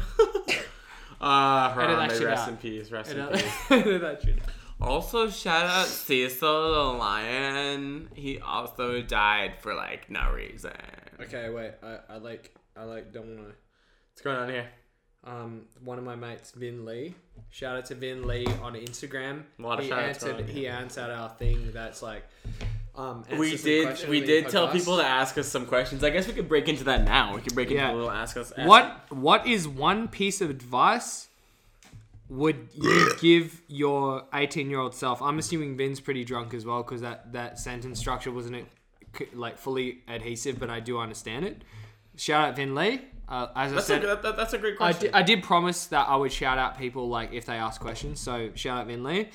"Ah, 1.19 1.77
Edit 1.79 1.97
that 1.97 2.11
Harambe, 2.11 2.25
rest 2.25 2.43
out. 2.43 2.49
in 2.49 2.57
peace, 2.57 2.91
rest 2.91 3.11
in 3.11 3.19
uh, 3.19 4.15
peace." 4.23 4.35
Also, 4.81 5.29
shout 5.29 5.65
out 5.65 5.85
Cecil 5.87 6.73
the 6.73 6.97
lion. 6.97 8.09
He 8.13 8.39
also 8.39 9.01
died 9.01 9.53
for 9.59 9.73
like 9.73 10.09
no 10.09 10.31
reason. 10.31 10.71
Okay, 11.23 11.49
wait. 11.49 11.71
I, 11.83 12.13
I 12.15 12.17
like 12.17 12.53
I 12.75 12.83
like 12.83 13.11
don't 13.13 13.27
wanna 13.35 13.49
What's 14.13 14.21
going 14.21 14.37
on 14.37 14.49
here? 14.49 14.67
um, 15.25 15.61
one 15.83 15.97
of 15.97 16.03
my 16.03 16.15
mates, 16.15 16.51
Vin 16.51 16.85
Lee. 16.85 17.15
Shout 17.49 17.77
out 17.77 17.85
to 17.85 17.95
Vin 17.95 18.27
Lee 18.27 18.45
on 18.61 18.73
Instagram. 18.73 19.43
A 19.57 19.61
lot 19.61 19.79
of 19.79 19.85
he 19.85 19.89
going 19.89 20.03
answered. 20.05 20.49
He 20.49 20.67
answered 20.67 21.09
our 21.09 21.29
thing. 21.29 21.71
That's 21.73 22.01
like. 22.01 22.23
Um, 22.95 23.23
We 23.37 23.57
did. 23.57 24.07
We 24.07 24.19
did 24.19 24.49
tell 24.49 24.67
podcast. 24.67 24.73
people 24.73 24.97
to 24.97 25.03
ask 25.05 25.37
us 25.37 25.47
some 25.47 25.65
questions. 25.65 26.03
I 26.03 26.09
guess 26.11 26.27
we 26.27 26.33
could 26.33 26.47
break 26.49 26.67
into 26.67 26.83
that 26.83 27.03
now. 27.05 27.33
We 27.35 27.41
could 27.41 27.55
break 27.55 27.71
into 27.71 27.89
a 27.89 27.93
little 27.93 28.11
ask 28.11 28.37
us. 28.37 28.53
What 28.57 29.11
What 29.11 29.47
is 29.47 29.67
one 29.67 30.07
piece 30.07 30.41
of 30.41 30.49
advice 30.49 31.29
would 32.29 32.69
you 32.75 33.13
give 33.19 33.61
your 33.67 34.25
eighteen 34.33 34.69
year 34.69 34.79
old 34.79 34.93
self? 34.93 35.21
I'm 35.21 35.39
assuming 35.39 35.75
Vin's 35.77 35.99
pretty 35.99 36.23
drunk 36.23 36.53
as 36.53 36.65
well 36.65 36.83
because 36.83 37.01
that 37.01 37.33
that 37.33 37.57
sentence 37.59 37.97
structure 37.97 38.31
wasn't 38.31 38.67
like 39.33 39.57
fully 39.57 39.99
adhesive, 40.07 40.59
but 40.59 40.69
I 40.69 40.79
do 40.79 40.99
understand 40.99 41.45
it. 41.45 41.63
Shout 42.15 42.49
out 42.49 42.55
Vin 42.55 42.75
Lee. 42.75 43.01
Uh, 43.27 43.47
as 43.55 43.71
I 43.71 43.75
That's 43.75 43.85
a, 43.85 43.87
said, 43.87 44.01
that, 44.03 44.21
that- 44.21 44.37
that's 44.37 44.53
a 44.53 44.57
great 44.57 44.73
I 44.75 44.77
question. 44.77 45.01
did, 45.07 45.13
I 45.15 45.21
did 45.23 45.43
promise 45.43 45.87
that 45.87 46.07
I 46.09 46.15
would 46.15 46.31
shout 46.31 46.57
out 46.57 46.77
people 46.77 47.07
like 47.09 47.31
if 47.33 47.45
they 47.45 47.55
ask 47.55 47.79
questions. 47.81 48.19
So 48.19 48.49
shout 48.55 48.81
out 48.81 48.87
Vin 48.87 49.03
Lee. 49.03 49.29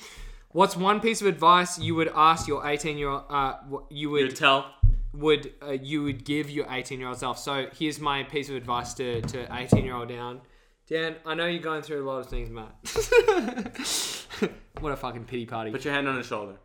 What's 0.51 0.75
one 0.77 0.99
piece 0.99 1.21
of 1.21 1.27
advice 1.27 1.77
you 1.79 1.95
would 1.95 2.11
ask 2.15 2.47
your 2.47 2.65
18 2.67 2.97
year 2.97 3.09
old? 3.09 3.23
Uh, 3.29 3.55
you 3.89 4.15
You 4.17 4.25
would 4.25 4.35
tell. 4.35 4.71
would 5.13 5.51
uh, 5.61 5.71
you 5.71 6.03
would 6.03 6.23
give 6.23 6.49
your 6.49 6.65
18 6.69 6.99
year 6.99 7.07
old 7.09 7.17
self? 7.17 7.37
So 7.39 7.67
here's 7.77 7.99
my 7.99 8.23
piece 8.23 8.49
of 8.49 8.55
advice 8.55 8.93
to 8.95 9.21
to 9.21 9.47
18 9.55 9.83
year 9.85 9.95
old 9.95 10.09
Dan. 10.09 10.41
Dan, 10.87 11.15
I 11.25 11.35
know 11.35 11.45
you're 11.45 11.61
going 11.61 11.81
through 11.83 12.03
a 12.03 12.07
lot 12.09 12.19
of 12.19 12.27
things, 12.27 12.49
Matt. 12.49 12.71
what 14.79 14.91
a 14.91 14.95
fucking 14.95 15.25
pity 15.25 15.45
party. 15.45 15.69
Put 15.71 15.85
your 15.85 15.93
hand 15.93 16.07
on 16.07 16.17
his 16.17 16.25
shoulder. 16.25 16.55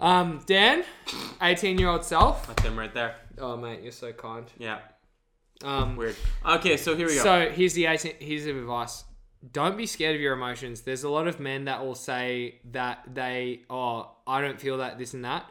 Um, 0.00 0.40
Dan, 0.46 0.84
18 1.42 1.78
year 1.78 1.88
old 1.88 2.04
self. 2.04 2.46
That's 2.46 2.62
him 2.62 2.78
right 2.78 2.92
there. 2.92 3.16
Oh 3.38 3.56
mate, 3.56 3.82
you're 3.82 3.92
so 3.92 4.12
kind. 4.12 4.46
Yeah. 4.58 4.78
Um, 5.64 5.96
Weird. 5.96 6.16
Okay, 6.46 6.76
so 6.76 6.96
here 6.96 7.08
we 7.08 7.16
go. 7.16 7.22
So 7.22 7.50
here's 7.50 7.74
the 7.74 7.86
18, 7.86 8.14
here's 8.20 8.44
the 8.44 8.50
advice. 8.50 9.04
Don't 9.52 9.76
be 9.76 9.86
scared 9.86 10.14
of 10.14 10.20
your 10.20 10.34
emotions. 10.34 10.82
There's 10.82 11.04
a 11.04 11.08
lot 11.08 11.26
of 11.28 11.40
men 11.40 11.64
that 11.66 11.84
will 11.84 11.94
say 11.94 12.60
that 12.72 13.02
they, 13.12 13.62
oh, 13.70 14.10
I 14.26 14.40
don't 14.40 14.60
feel 14.60 14.78
that, 14.78 14.98
this 14.98 15.14
and 15.14 15.24
that. 15.24 15.46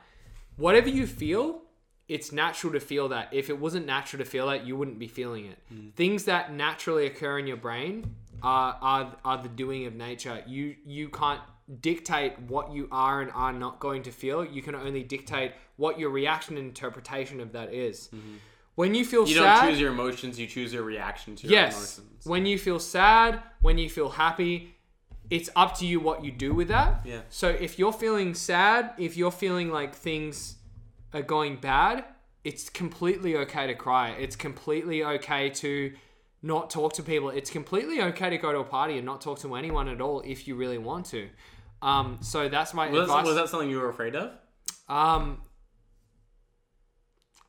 Whatever 0.58 0.90
you 0.90 1.08
feel, 1.08 1.62
it's 2.08 2.32
natural 2.32 2.74
to 2.74 2.80
feel 2.80 3.10
that. 3.10 3.30
If 3.32 3.50
it 3.50 3.60
wasn't 3.60 3.86
natural 3.86 4.24
to 4.24 4.30
feel 4.30 4.48
that, 4.48 4.66
you 4.66 4.76
wouldn't 4.76 5.00
be 5.00 5.08
feeling 5.08 5.46
it. 5.46 5.58
Things 5.96 6.26
that 6.26 6.54
naturally 6.54 7.06
occur 7.06 7.40
in 7.40 7.48
your 7.48 7.58
brain 7.58 8.16
are, 8.42 8.78
are 8.82 9.16
are 9.26 9.42
the 9.42 9.50
doing 9.50 9.86
of 9.86 9.96
nature. 9.96 10.44
You 10.48 10.76
you 10.86 11.10
can't 11.10 11.42
dictate 11.82 12.40
what 12.40 12.72
you 12.72 12.88
are 12.92 13.22
and 13.22 13.32
are 13.32 13.54
not 13.54 13.80
going 13.80 14.04
to 14.04 14.12
feel. 14.12 14.46
You 14.46 14.62
can 14.62 14.76
only 14.76 15.04
dictate 15.04 15.52
what 15.76 16.00
your 16.00 16.10
reaction 16.10 16.58
and 16.58 16.68
interpretation 16.68 17.40
of 17.40 17.52
that 17.54 17.74
is. 17.74 18.10
Mm-hmm. 18.14 18.36
When 18.76 18.94
you 18.94 19.06
feel 19.06 19.28
you 19.28 19.36
sad, 19.36 19.42
you 19.42 19.62
don't 19.62 19.70
choose 19.72 19.82
your 19.82 19.92
emotions. 19.92 20.40
You 20.40 20.48
choose 20.48 20.72
your 20.72 20.84
reaction 20.84 21.36
to 21.38 21.48
your 21.48 21.52
yes. 21.52 21.76
emotions. 21.76 22.26
When 22.26 22.46
you 22.46 22.58
feel 22.58 22.80
sad, 22.80 23.42
when 23.62 23.78
you 23.78 23.90
feel 23.90 24.10
happy, 24.10 24.76
it's 25.30 25.50
up 25.56 25.78
to 25.80 25.86
you 25.86 26.00
what 26.00 26.24
you 26.24 26.32
do 26.32 26.54
with 26.54 26.68
that. 26.70 27.02
Yeah. 27.04 27.22
So 27.30 27.50
if 27.50 27.80
you're 27.80 27.94
feeling 27.94 28.34
sad, 28.34 28.94
if 28.98 29.18
you're 29.18 29.32
feeling 29.32 29.72
like 29.72 29.96
things 29.96 30.58
are 31.14 31.22
going 31.22 31.58
bad, 31.58 32.06
it's 32.44 32.70
completely 32.70 33.36
okay 33.36 33.68
to 33.68 33.74
cry. 33.74 34.12
It's 34.12 34.36
completely 34.36 35.04
okay 35.04 35.50
to 35.50 35.94
not 36.42 36.70
talk 36.70 36.94
to 36.94 37.04
people. 37.04 37.30
It's 37.30 37.50
completely 37.50 38.02
okay 38.02 38.30
to 38.30 38.38
go 38.38 38.54
to 38.54 38.60
a 38.60 38.64
party 38.64 38.98
and 38.98 39.06
not 39.06 39.22
talk 39.22 39.40
to 39.40 39.56
anyone 39.56 39.88
at 39.88 40.00
all 40.00 40.22
if 40.22 40.48
you 40.48 40.56
really 40.56 40.78
want 40.78 41.08
to. 41.08 41.30
Um, 41.82 42.20
so 42.22 42.50
that's 42.50 42.74
my 42.74 42.90
Was, 42.90 43.04
advice. 43.04 43.26
was 43.26 43.36
that 43.36 43.50
something 43.50 43.70
you 43.70 43.80
were 43.80 43.90
afraid 43.90 44.16
of? 44.16 44.32
Um, 44.90 45.42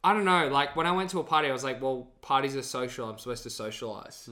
I 0.04 0.12
don't 0.12 0.24
know. 0.24 0.48
Like 0.48 0.76
when 0.76 0.86
I 0.86 0.92
went 0.92 1.10
to 1.10 1.20
a 1.20 1.24
party, 1.24 1.48
I 1.48 1.52
was 1.52 1.64
like, 1.64 1.80
"Well, 1.82 2.08
parties 2.20 2.56
are 2.56 2.62
social. 2.62 3.08
I'm 3.08 3.18
supposed 3.18 3.42
to 3.44 3.50
socialize." 3.50 4.28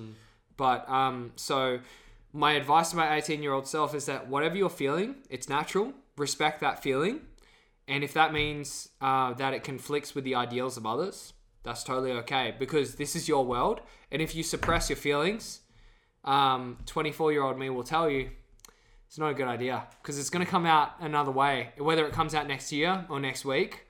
But 0.56 0.88
um, 0.88 1.32
so 1.36 1.80
my 2.32 2.52
advice 2.52 2.90
to 2.90 2.96
my 2.96 3.16
18 3.16 3.42
year 3.42 3.52
old 3.52 3.66
self 3.66 3.94
is 3.94 4.06
that 4.06 4.28
whatever 4.28 4.56
you're 4.56 4.68
feeling, 4.70 5.16
it's 5.30 5.48
natural. 5.48 5.92
Respect 6.16 6.60
that 6.60 6.82
feeling, 6.82 7.20
and 7.88 8.02
if 8.02 8.14
that 8.14 8.32
means 8.32 8.88
uh, 9.00 9.34
that 9.34 9.52
it 9.54 9.64
conflicts 9.64 10.14
with 10.14 10.24
the 10.24 10.34
ideals 10.34 10.76
of 10.76 10.86
others, 10.86 11.34
that's 11.62 11.82
totally 11.84 12.12
okay 12.12 12.54
because 12.58 12.94
this 12.94 13.14
is 13.16 13.28
your 13.28 13.44
world. 13.44 13.80
And 14.10 14.22
if 14.22 14.34
you 14.34 14.42
suppress 14.42 14.88
your 14.88 14.96
feelings, 14.96 15.60
um, 16.24 16.78
24 16.86 17.32
year 17.32 17.42
old 17.42 17.58
me 17.58 17.68
will 17.70 17.82
tell 17.84 18.08
you 18.08 18.30
it's 19.06 19.18
not 19.18 19.30
a 19.30 19.34
good 19.34 19.48
idea 19.48 19.86
because 20.02 20.18
it's 20.18 20.30
going 20.30 20.44
to 20.44 20.50
come 20.50 20.66
out 20.66 20.92
another 21.00 21.30
way. 21.30 21.70
Whether 21.78 22.06
it 22.06 22.12
comes 22.12 22.34
out 22.34 22.46
next 22.46 22.72
year 22.72 23.06
or 23.08 23.20
next 23.20 23.44
week, 23.44 23.86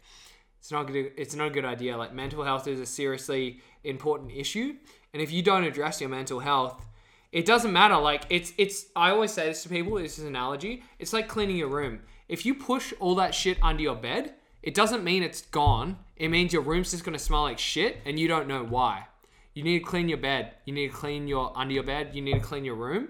it's 0.58 0.70
not 0.70 0.86
good. 0.86 1.12
It's 1.16 1.34
not 1.34 1.48
a 1.48 1.50
good 1.50 1.64
idea. 1.64 1.96
Like 1.96 2.12
mental 2.12 2.44
health 2.44 2.66
is 2.68 2.80
a 2.80 2.86
seriously 2.86 3.60
important 3.84 4.32
issue, 4.32 4.74
and 5.12 5.22
if 5.22 5.30
you 5.32 5.42
don't 5.42 5.64
address 5.64 6.00
your 6.00 6.10
mental 6.10 6.40
health, 6.40 6.84
It 7.32 7.44
doesn't 7.44 7.72
matter. 7.72 7.98
Like 7.98 8.22
it's 8.30 8.52
it's. 8.56 8.86
I 8.94 9.10
always 9.10 9.32
say 9.32 9.46
this 9.46 9.62
to 9.64 9.68
people. 9.68 9.96
This 9.96 10.18
is 10.18 10.24
an 10.24 10.28
analogy. 10.28 10.82
It's 10.98 11.12
like 11.12 11.28
cleaning 11.28 11.56
your 11.56 11.68
room. 11.68 12.00
If 12.28 12.46
you 12.46 12.54
push 12.54 12.92
all 12.98 13.14
that 13.16 13.34
shit 13.34 13.58
under 13.62 13.82
your 13.82 13.94
bed, 13.96 14.34
it 14.62 14.74
doesn't 14.74 15.04
mean 15.04 15.22
it's 15.22 15.42
gone. 15.42 15.98
It 16.16 16.28
means 16.28 16.52
your 16.52 16.62
room's 16.62 16.92
just 16.92 17.04
gonna 17.04 17.18
smell 17.18 17.42
like 17.42 17.58
shit, 17.58 17.98
and 18.06 18.18
you 18.18 18.26
don't 18.26 18.48
know 18.48 18.64
why. 18.64 19.06
You 19.54 19.62
need 19.62 19.80
to 19.80 19.84
clean 19.84 20.08
your 20.08 20.18
bed. 20.18 20.52
You 20.64 20.72
need 20.72 20.90
to 20.90 20.96
clean 20.96 21.28
your 21.28 21.52
under 21.56 21.74
your 21.74 21.82
bed. 21.82 22.14
You 22.14 22.22
need 22.22 22.34
to 22.34 22.40
clean 22.40 22.64
your 22.64 22.74
room, 22.74 23.08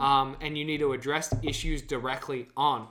um, 0.00 0.36
and 0.40 0.56
you 0.56 0.64
need 0.64 0.78
to 0.78 0.92
address 0.92 1.32
issues 1.42 1.82
directly 1.82 2.48
on. 2.56 2.88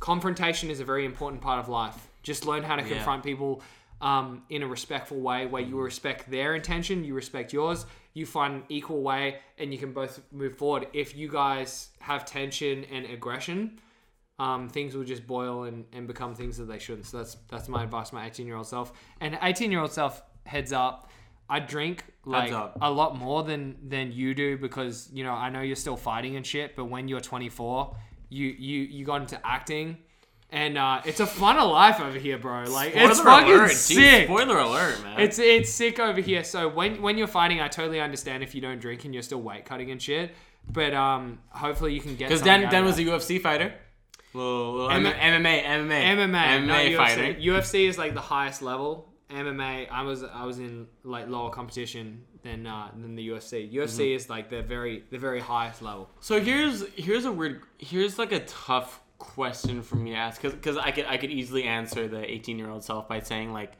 Confrontation 0.00 0.70
is 0.70 0.80
a 0.80 0.84
very 0.84 1.04
important 1.04 1.40
part 1.40 1.58
of 1.58 1.68
life. 1.68 2.08
Just 2.22 2.44
learn 2.44 2.62
how 2.62 2.76
to 2.76 2.82
confront 2.82 3.22
people 3.22 3.62
um, 4.00 4.42
in 4.50 4.62
a 4.62 4.66
respectful 4.66 5.20
way, 5.20 5.46
where 5.46 5.62
you 5.62 5.80
respect 5.80 6.30
their 6.30 6.54
intention, 6.54 7.04
you 7.04 7.14
respect 7.14 7.52
yours, 7.52 7.86
you 8.12 8.26
find 8.26 8.54
an 8.54 8.62
equal 8.68 9.02
way, 9.02 9.38
and 9.58 9.72
you 9.72 9.78
can 9.78 9.92
both 9.92 10.20
move 10.30 10.56
forward. 10.58 10.88
If 10.92 11.16
you 11.16 11.28
guys 11.28 11.88
have 12.00 12.24
tension 12.24 12.84
and 12.92 13.06
aggression, 13.06 13.78
um, 14.38 14.68
things 14.68 14.94
will 14.94 15.04
just 15.04 15.26
boil 15.26 15.64
and, 15.64 15.84
and 15.92 16.06
become 16.06 16.34
things 16.34 16.56
that 16.58 16.64
they 16.64 16.78
shouldn't. 16.78 17.06
So 17.06 17.18
that's 17.18 17.36
that's 17.48 17.68
my 17.68 17.84
advice, 17.84 18.12
my 18.12 18.26
18 18.26 18.46
year 18.46 18.56
old 18.56 18.66
self. 18.66 18.92
And 19.20 19.38
18 19.40 19.70
year 19.70 19.80
old 19.80 19.92
self, 19.92 20.22
heads 20.44 20.72
up, 20.72 21.10
I 21.48 21.60
drink 21.60 22.04
like 22.24 22.52
up. 22.52 22.78
a 22.80 22.90
lot 22.90 23.16
more 23.16 23.42
than 23.42 23.76
than 23.88 24.12
you 24.12 24.34
do 24.34 24.56
because 24.56 25.10
you 25.12 25.24
know 25.24 25.32
I 25.32 25.50
know 25.50 25.60
you're 25.60 25.76
still 25.76 25.96
fighting 25.96 26.36
and 26.36 26.46
shit. 26.46 26.76
But 26.76 26.86
when 26.86 27.08
you're 27.08 27.20
24, 27.20 27.96
you 28.30 28.46
you 28.46 28.80
you 28.80 29.04
got 29.04 29.20
into 29.22 29.46
acting. 29.46 29.98
And 30.50 30.78
uh, 30.78 31.00
it's 31.04 31.18
a 31.18 31.26
fun 31.26 31.56
of 31.58 31.68
life 31.68 31.98
over 31.98 32.16
here, 32.16 32.38
bro. 32.38 32.62
Like 32.64 32.92
it's 32.94 33.18
fucking 33.20 33.52
alert, 33.52 33.72
sick. 33.72 34.26
spoiler 34.26 34.58
alert, 34.58 35.02
man. 35.02 35.18
It's 35.18 35.38
it's 35.38 35.70
sick 35.70 35.98
over 35.98 36.20
here. 36.20 36.44
So 36.44 36.68
when 36.68 37.02
when 37.02 37.18
you're 37.18 37.26
fighting, 37.26 37.60
I 37.60 37.68
totally 37.68 38.00
understand 38.00 38.42
if 38.44 38.54
you 38.54 38.60
don't 38.60 38.78
drink 38.78 39.04
and 39.04 39.12
you're 39.12 39.22
still 39.24 39.42
weight 39.42 39.64
cutting 39.64 39.90
and 39.90 40.00
shit. 40.00 40.32
But 40.70 40.94
um, 40.94 41.40
hopefully 41.48 41.92
you 41.92 42.00
can 42.00 42.14
get 42.14 42.28
because 42.28 42.42
Dan 42.42 42.70
Dan 42.70 42.84
was 42.84 42.98
a 42.98 43.02
UFC 43.02 43.40
fighter. 43.40 43.74
Little, 44.32 44.72
little 44.74 44.90
M- 44.90 45.04
MMA, 45.04 45.64
MMA, 45.64 46.02
MMA, 46.02 46.26
MMA 46.28 46.66
not 46.66 47.08
UFC. 47.08 47.44
UFC 47.44 47.88
is 47.88 47.98
like 47.98 48.14
the 48.14 48.20
highest 48.20 48.62
level. 48.62 49.13
MMA, 49.30 49.88
I 49.90 50.02
was 50.02 50.22
I 50.22 50.44
was 50.44 50.58
in 50.58 50.86
like 51.02 51.28
lower 51.28 51.50
competition 51.50 52.22
than 52.42 52.66
uh, 52.66 52.90
than 52.92 53.14
the 53.16 53.28
UFC. 53.28 53.72
UFC 53.72 53.86
Mm-hmm. 53.88 54.00
is 54.16 54.30
like 54.30 54.50
the 54.50 54.62
very 54.62 55.04
the 55.10 55.18
very 55.18 55.40
highest 55.40 55.82
level. 55.82 56.10
So 56.20 56.40
here's 56.40 56.84
here's 56.94 57.24
a 57.24 57.32
weird 57.32 57.62
here's 57.78 58.18
like 58.18 58.32
a 58.32 58.40
tough 58.40 59.00
question 59.18 59.80
for 59.82 59.96
me 59.96 60.10
to 60.10 60.16
ask 60.16 60.42
because 60.42 60.76
I 60.76 60.90
could 60.90 61.06
I 61.06 61.16
could 61.16 61.30
easily 61.30 61.64
answer 61.64 62.06
the 62.08 62.30
18 62.30 62.58
year 62.58 62.68
old 62.68 62.84
self 62.84 63.08
by 63.08 63.20
saying 63.20 63.52
like 63.52 63.72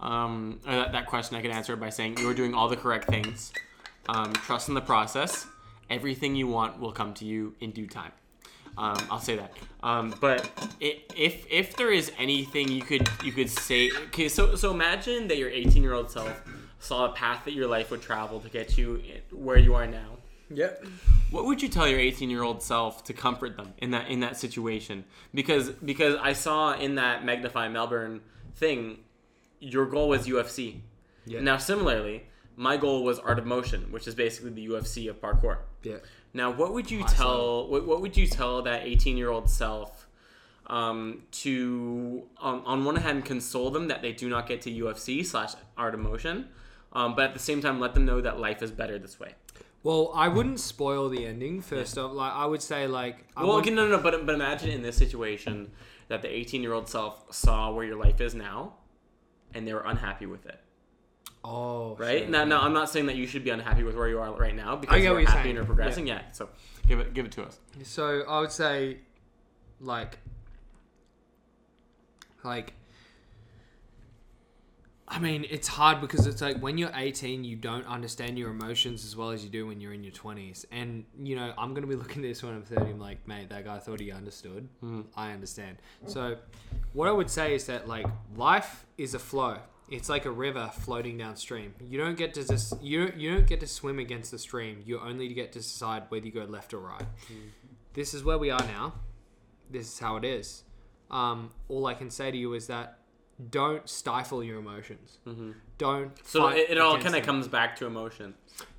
um 0.00 0.58
or 0.66 0.72
that, 0.74 0.92
that 0.92 1.06
question 1.06 1.36
I 1.36 1.42
could 1.42 1.50
answer 1.52 1.76
by 1.76 1.90
saying 1.90 2.18
you're 2.18 2.34
doing 2.34 2.54
all 2.54 2.68
the 2.68 2.76
correct 2.76 3.08
things 3.08 3.52
um, 4.08 4.32
trust 4.32 4.68
in 4.68 4.74
the 4.74 4.80
process 4.80 5.46
everything 5.90 6.34
you 6.34 6.48
want 6.48 6.80
will 6.80 6.90
come 6.92 7.14
to 7.14 7.24
you 7.24 7.54
in 7.60 7.70
due 7.70 7.86
time 7.86 8.10
um, 8.78 8.96
I'll 9.10 9.20
say 9.20 9.36
that 9.36 9.52
um, 9.82 10.14
but 10.20 10.40
i 10.80 11.00
if 11.16 11.34
if 11.50 11.76
there 11.76 11.92
is 12.00 12.06
anything 12.18 12.68
you 12.68 12.82
could 12.82 13.06
you 13.24 13.32
could 13.32 13.50
say 13.50 13.90
okay 14.06 14.28
so 14.28 14.54
so 14.54 14.70
imagine 14.70 15.28
that 15.28 15.36
your 15.36 15.50
18 15.50 15.82
year 15.82 15.92
old 15.92 16.10
self 16.10 16.34
saw 16.78 17.06
a 17.10 17.12
path 17.12 17.44
that 17.44 17.54
your 17.54 17.66
life 17.66 17.90
would 17.90 18.02
travel 18.02 18.40
to 18.40 18.48
get 18.48 18.78
you 18.78 19.02
where 19.32 19.58
you 19.58 19.74
are 19.74 19.86
now 19.86 20.10
Yep. 20.50 20.86
what 21.30 21.44
would 21.44 21.60
you 21.60 21.68
tell 21.68 21.86
your 21.86 22.00
18 22.00 22.30
year 22.30 22.42
old 22.42 22.62
self 22.62 23.04
to 23.04 23.12
comfort 23.12 23.56
them 23.58 23.74
in 23.78 23.90
that 23.90 24.08
in 24.08 24.20
that 24.20 24.36
situation? 24.38 25.04
Because 25.34 25.68
because 25.70 26.14
I 26.22 26.32
saw 26.32 26.72
in 26.72 26.94
that 26.94 27.22
Magnify 27.24 27.68
Melbourne 27.68 28.22
thing, 28.54 29.00
your 29.60 29.84
goal 29.86 30.08
was 30.08 30.26
UFC. 30.26 30.80
Yeah. 31.26 31.40
Now 31.40 31.58
similarly, 31.58 32.24
my 32.56 32.78
goal 32.78 33.04
was 33.04 33.18
Art 33.18 33.38
of 33.38 33.44
Motion, 33.44 33.92
which 33.92 34.08
is 34.08 34.14
basically 34.14 34.50
the 34.50 34.66
UFC 34.68 35.10
of 35.10 35.20
parkour. 35.20 35.58
Yeah. 35.82 35.98
Now, 36.34 36.50
what 36.50 36.72
would 36.74 36.90
you 36.90 37.00
Nice 37.00 37.14
tell 37.14 37.68
what, 37.68 37.86
what 37.86 38.00
would 38.00 38.16
you 38.16 38.26
tell 38.26 38.62
that 38.62 38.82
18 38.84 39.16
year 39.16 39.30
old 39.30 39.48
self 39.48 40.06
um, 40.66 41.22
to 41.32 42.24
on, 42.38 42.62
on 42.64 42.84
one 42.84 42.96
hand 42.96 43.24
console 43.24 43.70
them 43.70 43.88
that 43.88 44.02
they 44.02 44.12
do 44.12 44.28
not 44.28 44.46
get 44.46 44.62
to 44.62 44.70
UFC 44.70 45.24
slash 45.24 45.54
Art 45.76 45.94
of 45.94 46.00
Motion, 46.00 46.48
um, 46.92 47.14
but 47.14 47.24
at 47.26 47.32
the 47.32 47.40
same 47.40 47.60
time 47.60 47.80
let 47.80 47.94
them 47.94 48.04
know 48.04 48.20
that 48.20 48.38
life 48.38 48.62
is 48.62 48.70
better 48.70 48.98
this 48.98 49.18
way. 49.18 49.34
Well, 49.82 50.10
I 50.14 50.28
wouldn't 50.28 50.60
spoil 50.60 51.08
the 51.08 51.24
ending. 51.24 51.60
First 51.60 51.96
off, 51.96 52.12
like 52.12 52.32
I 52.32 52.44
would 52.44 52.62
say, 52.62 52.86
like 52.86 53.24
I 53.36 53.44
Well, 53.44 53.56
okay, 53.58 53.70
no, 53.70 53.86
no, 53.86 53.96
no, 53.96 54.02
but 54.02 54.26
but 54.26 54.34
imagine 54.34 54.70
in 54.70 54.82
this 54.82 54.96
situation 54.96 55.70
that 56.08 56.22
the 56.22 56.28
18 56.28 56.62
year 56.62 56.72
old 56.72 56.88
self 56.88 57.32
saw 57.32 57.72
where 57.72 57.84
your 57.84 57.96
life 57.96 58.20
is 58.20 58.34
now, 58.34 58.74
and 59.54 59.66
they 59.66 59.72
were 59.72 59.84
unhappy 59.86 60.26
with 60.26 60.46
it. 60.46 60.60
Oh 61.44 61.96
Right 61.96 62.20
shit. 62.20 62.30
now, 62.30 62.44
now 62.44 62.60
I'm 62.62 62.72
not 62.72 62.90
saying 62.90 63.06
that 63.06 63.16
you 63.16 63.26
should 63.26 63.44
be 63.44 63.50
unhappy 63.50 63.82
with 63.82 63.96
where 63.96 64.08
you 64.08 64.20
are 64.20 64.32
right 64.32 64.54
now 64.54 64.76
because 64.76 65.02
you're 65.02 65.18
happy 65.20 65.32
saying. 65.32 65.46
and 65.46 65.54
you're 65.56 65.64
progressing. 65.64 66.06
Yeah. 66.06 66.22
So 66.32 66.48
give 66.86 67.00
it 67.00 67.14
give 67.14 67.26
it 67.26 67.32
to 67.32 67.42
us. 67.44 67.58
So 67.82 68.22
I 68.28 68.40
would 68.40 68.52
say, 68.52 68.98
like, 69.80 70.18
like, 72.44 72.74
I 75.10 75.18
mean, 75.18 75.46
it's 75.48 75.68
hard 75.68 76.02
because 76.02 76.26
it's 76.26 76.42
like 76.42 76.58
when 76.60 76.76
you're 76.76 76.90
18, 76.94 77.42
you 77.42 77.56
don't 77.56 77.86
understand 77.86 78.38
your 78.38 78.50
emotions 78.50 79.04
as 79.06 79.16
well 79.16 79.30
as 79.30 79.42
you 79.42 79.48
do 79.48 79.66
when 79.66 79.80
you're 79.80 79.94
in 79.94 80.04
your 80.04 80.12
20s. 80.12 80.66
And 80.70 81.04
you 81.22 81.34
know, 81.34 81.54
I'm 81.56 81.72
gonna 81.72 81.86
be 81.86 81.96
looking 81.96 82.22
at 82.22 82.28
this 82.28 82.42
when 82.42 82.54
I'm 82.54 82.62
30. 82.62 82.90
I'm 82.90 82.98
like, 83.00 83.26
mate, 83.26 83.48
that 83.48 83.64
guy 83.64 83.78
thought 83.78 84.00
he 84.00 84.12
understood. 84.12 84.68
Hmm. 84.80 85.02
I 85.16 85.32
understand. 85.32 85.78
So, 86.06 86.36
what 86.92 87.08
I 87.08 87.12
would 87.12 87.30
say 87.30 87.54
is 87.54 87.64
that 87.66 87.88
like 87.88 88.06
life 88.36 88.84
is 88.98 89.14
a 89.14 89.18
flow. 89.18 89.58
It's 89.90 90.08
like 90.08 90.26
a 90.26 90.30
river 90.30 90.70
floating 90.72 91.16
downstream. 91.16 91.74
You 91.80 91.98
don't 91.98 92.16
get 92.16 92.34
to 92.34 92.46
just 92.46 92.82
you 92.82 93.12
you 93.16 93.34
don't 93.34 93.46
get 93.46 93.60
to 93.60 93.66
swim 93.66 93.98
against 93.98 94.30
the 94.30 94.38
stream. 94.38 94.82
You 94.84 95.00
only 95.00 95.32
get 95.32 95.52
to 95.52 95.60
decide 95.60 96.04
whether 96.08 96.26
you 96.26 96.32
go 96.32 96.44
left 96.44 96.74
or 96.74 96.80
right 96.80 97.06
hmm. 97.28 97.48
this 97.94 98.14
is 98.14 98.22
where 98.22 98.38
we 98.38 98.50
are 98.50 98.62
now. 98.64 98.94
This 99.70 99.86
is 99.92 99.98
how 99.98 100.16
it 100.16 100.24
is. 100.24 100.64
Um, 101.10 101.52
all 101.68 101.86
I 101.86 101.94
can 101.94 102.10
say 102.10 102.30
to 102.30 102.36
you 102.36 102.54
is 102.54 102.66
that 102.66 102.98
don't 103.50 103.88
stifle 103.88 104.42
your 104.42 104.58
emotions. 104.58 105.18
Mm-hmm. 105.26 105.52
Don't. 105.78 106.26
So 106.26 106.48
it, 106.48 106.70
it 106.70 106.78
all 106.78 106.98
kind 106.98 107.14
of 107.14 107.24
comes 107.24 107.48
back 107.48 107.76
to 107.76 107.86
emotion. 107.86 108.34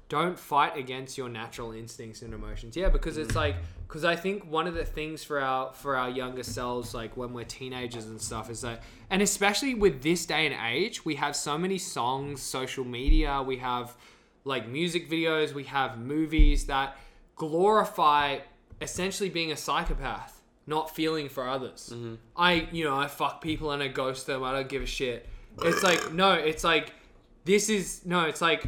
Don't 0.10 0.38
fight 0.38 0.76
against 0.76 1.18
your 1.18 1.30
natural 1.30 1.72
instincts 1.72 2.22
and 2.22 2.34
emotions. 2.34 2.76
Yeah, 2.76 2.90
because 2.90 3.18
it's 3.18 3.34
mm. 3.34 3.38
like 3.38 3.56
because 3.90 4.06
I 4.06 4.16
think 4.16 4.46
one 4.46 4.68
of 4.68 4.76
the 4.76 4.86
things 4.86 5.24
for 5.24 5.42
our 5.42 5.74
for 5.74 5.98
our 5.98 6.12
younger 6.12 6.44
selves, 6.44 6.94
like 6.94 7.18
when 7.18 7.34
we're 7.34 7.44
teenagers 7.44 8.06
and 8.06 8.22
stuff, 8.22 8.52
is 8.52 8.62
that, 8.62 8.84
and 9.10 9.20
especially 9.24 9.74
with 9.74 10.04
this 10.04 10.28
day 10.28 10.46
and 10.46 10.56
age, 10.72 11.04
we 11.06 11.16
have 11.16 11.36
so 11.36 11.58
many 11.58 11.80
songs, 11.80 12.40
social 12.40 12.86
media, 12.86 13.42
we 13.42 13.58
have 13.58 13.98
like 14.46 14.68
music 14.68 15.10
videos, 15.10 15.54
we 15.54 15.64
have 15.64 15.98
movies 15.98 16.68
that 16.68 16.98
glorify 17.36 18.38
essentially 18.80 19.28
being 19.28 19.52
a 19.52 19.58
psychopath, 19.58 20.40
not 20.68 20.96
feeling 20.96 21.28
for 21.28 21.50
others. 21.50 21.90
Mm-hmm. 21.92 22.16
I, 22.36 22.68
you 22.72 22.84
know, 22.84 22.96
I 22.96 23.08
fuck 23.08 23.42
people 23.42 23.72
and 23.72 23.82
I 23.82 23.88
ghost 23.88 24.28
them. 24.28 24.44
I 24.44 24.52
don't 24.52 24.70
give 24.70 24.84
a 24.84 24.86
shit. 24.88 25.28
It's 25.64 25.82
like 25.82 26.14
no, 26.14 26.34
it's 26.34 26.64
like 26.64 26.94
this 27.44 27.70
is 27.70 28.06
no, 28.06 28.26
it's 28.26 28.40
like 28.40 28.68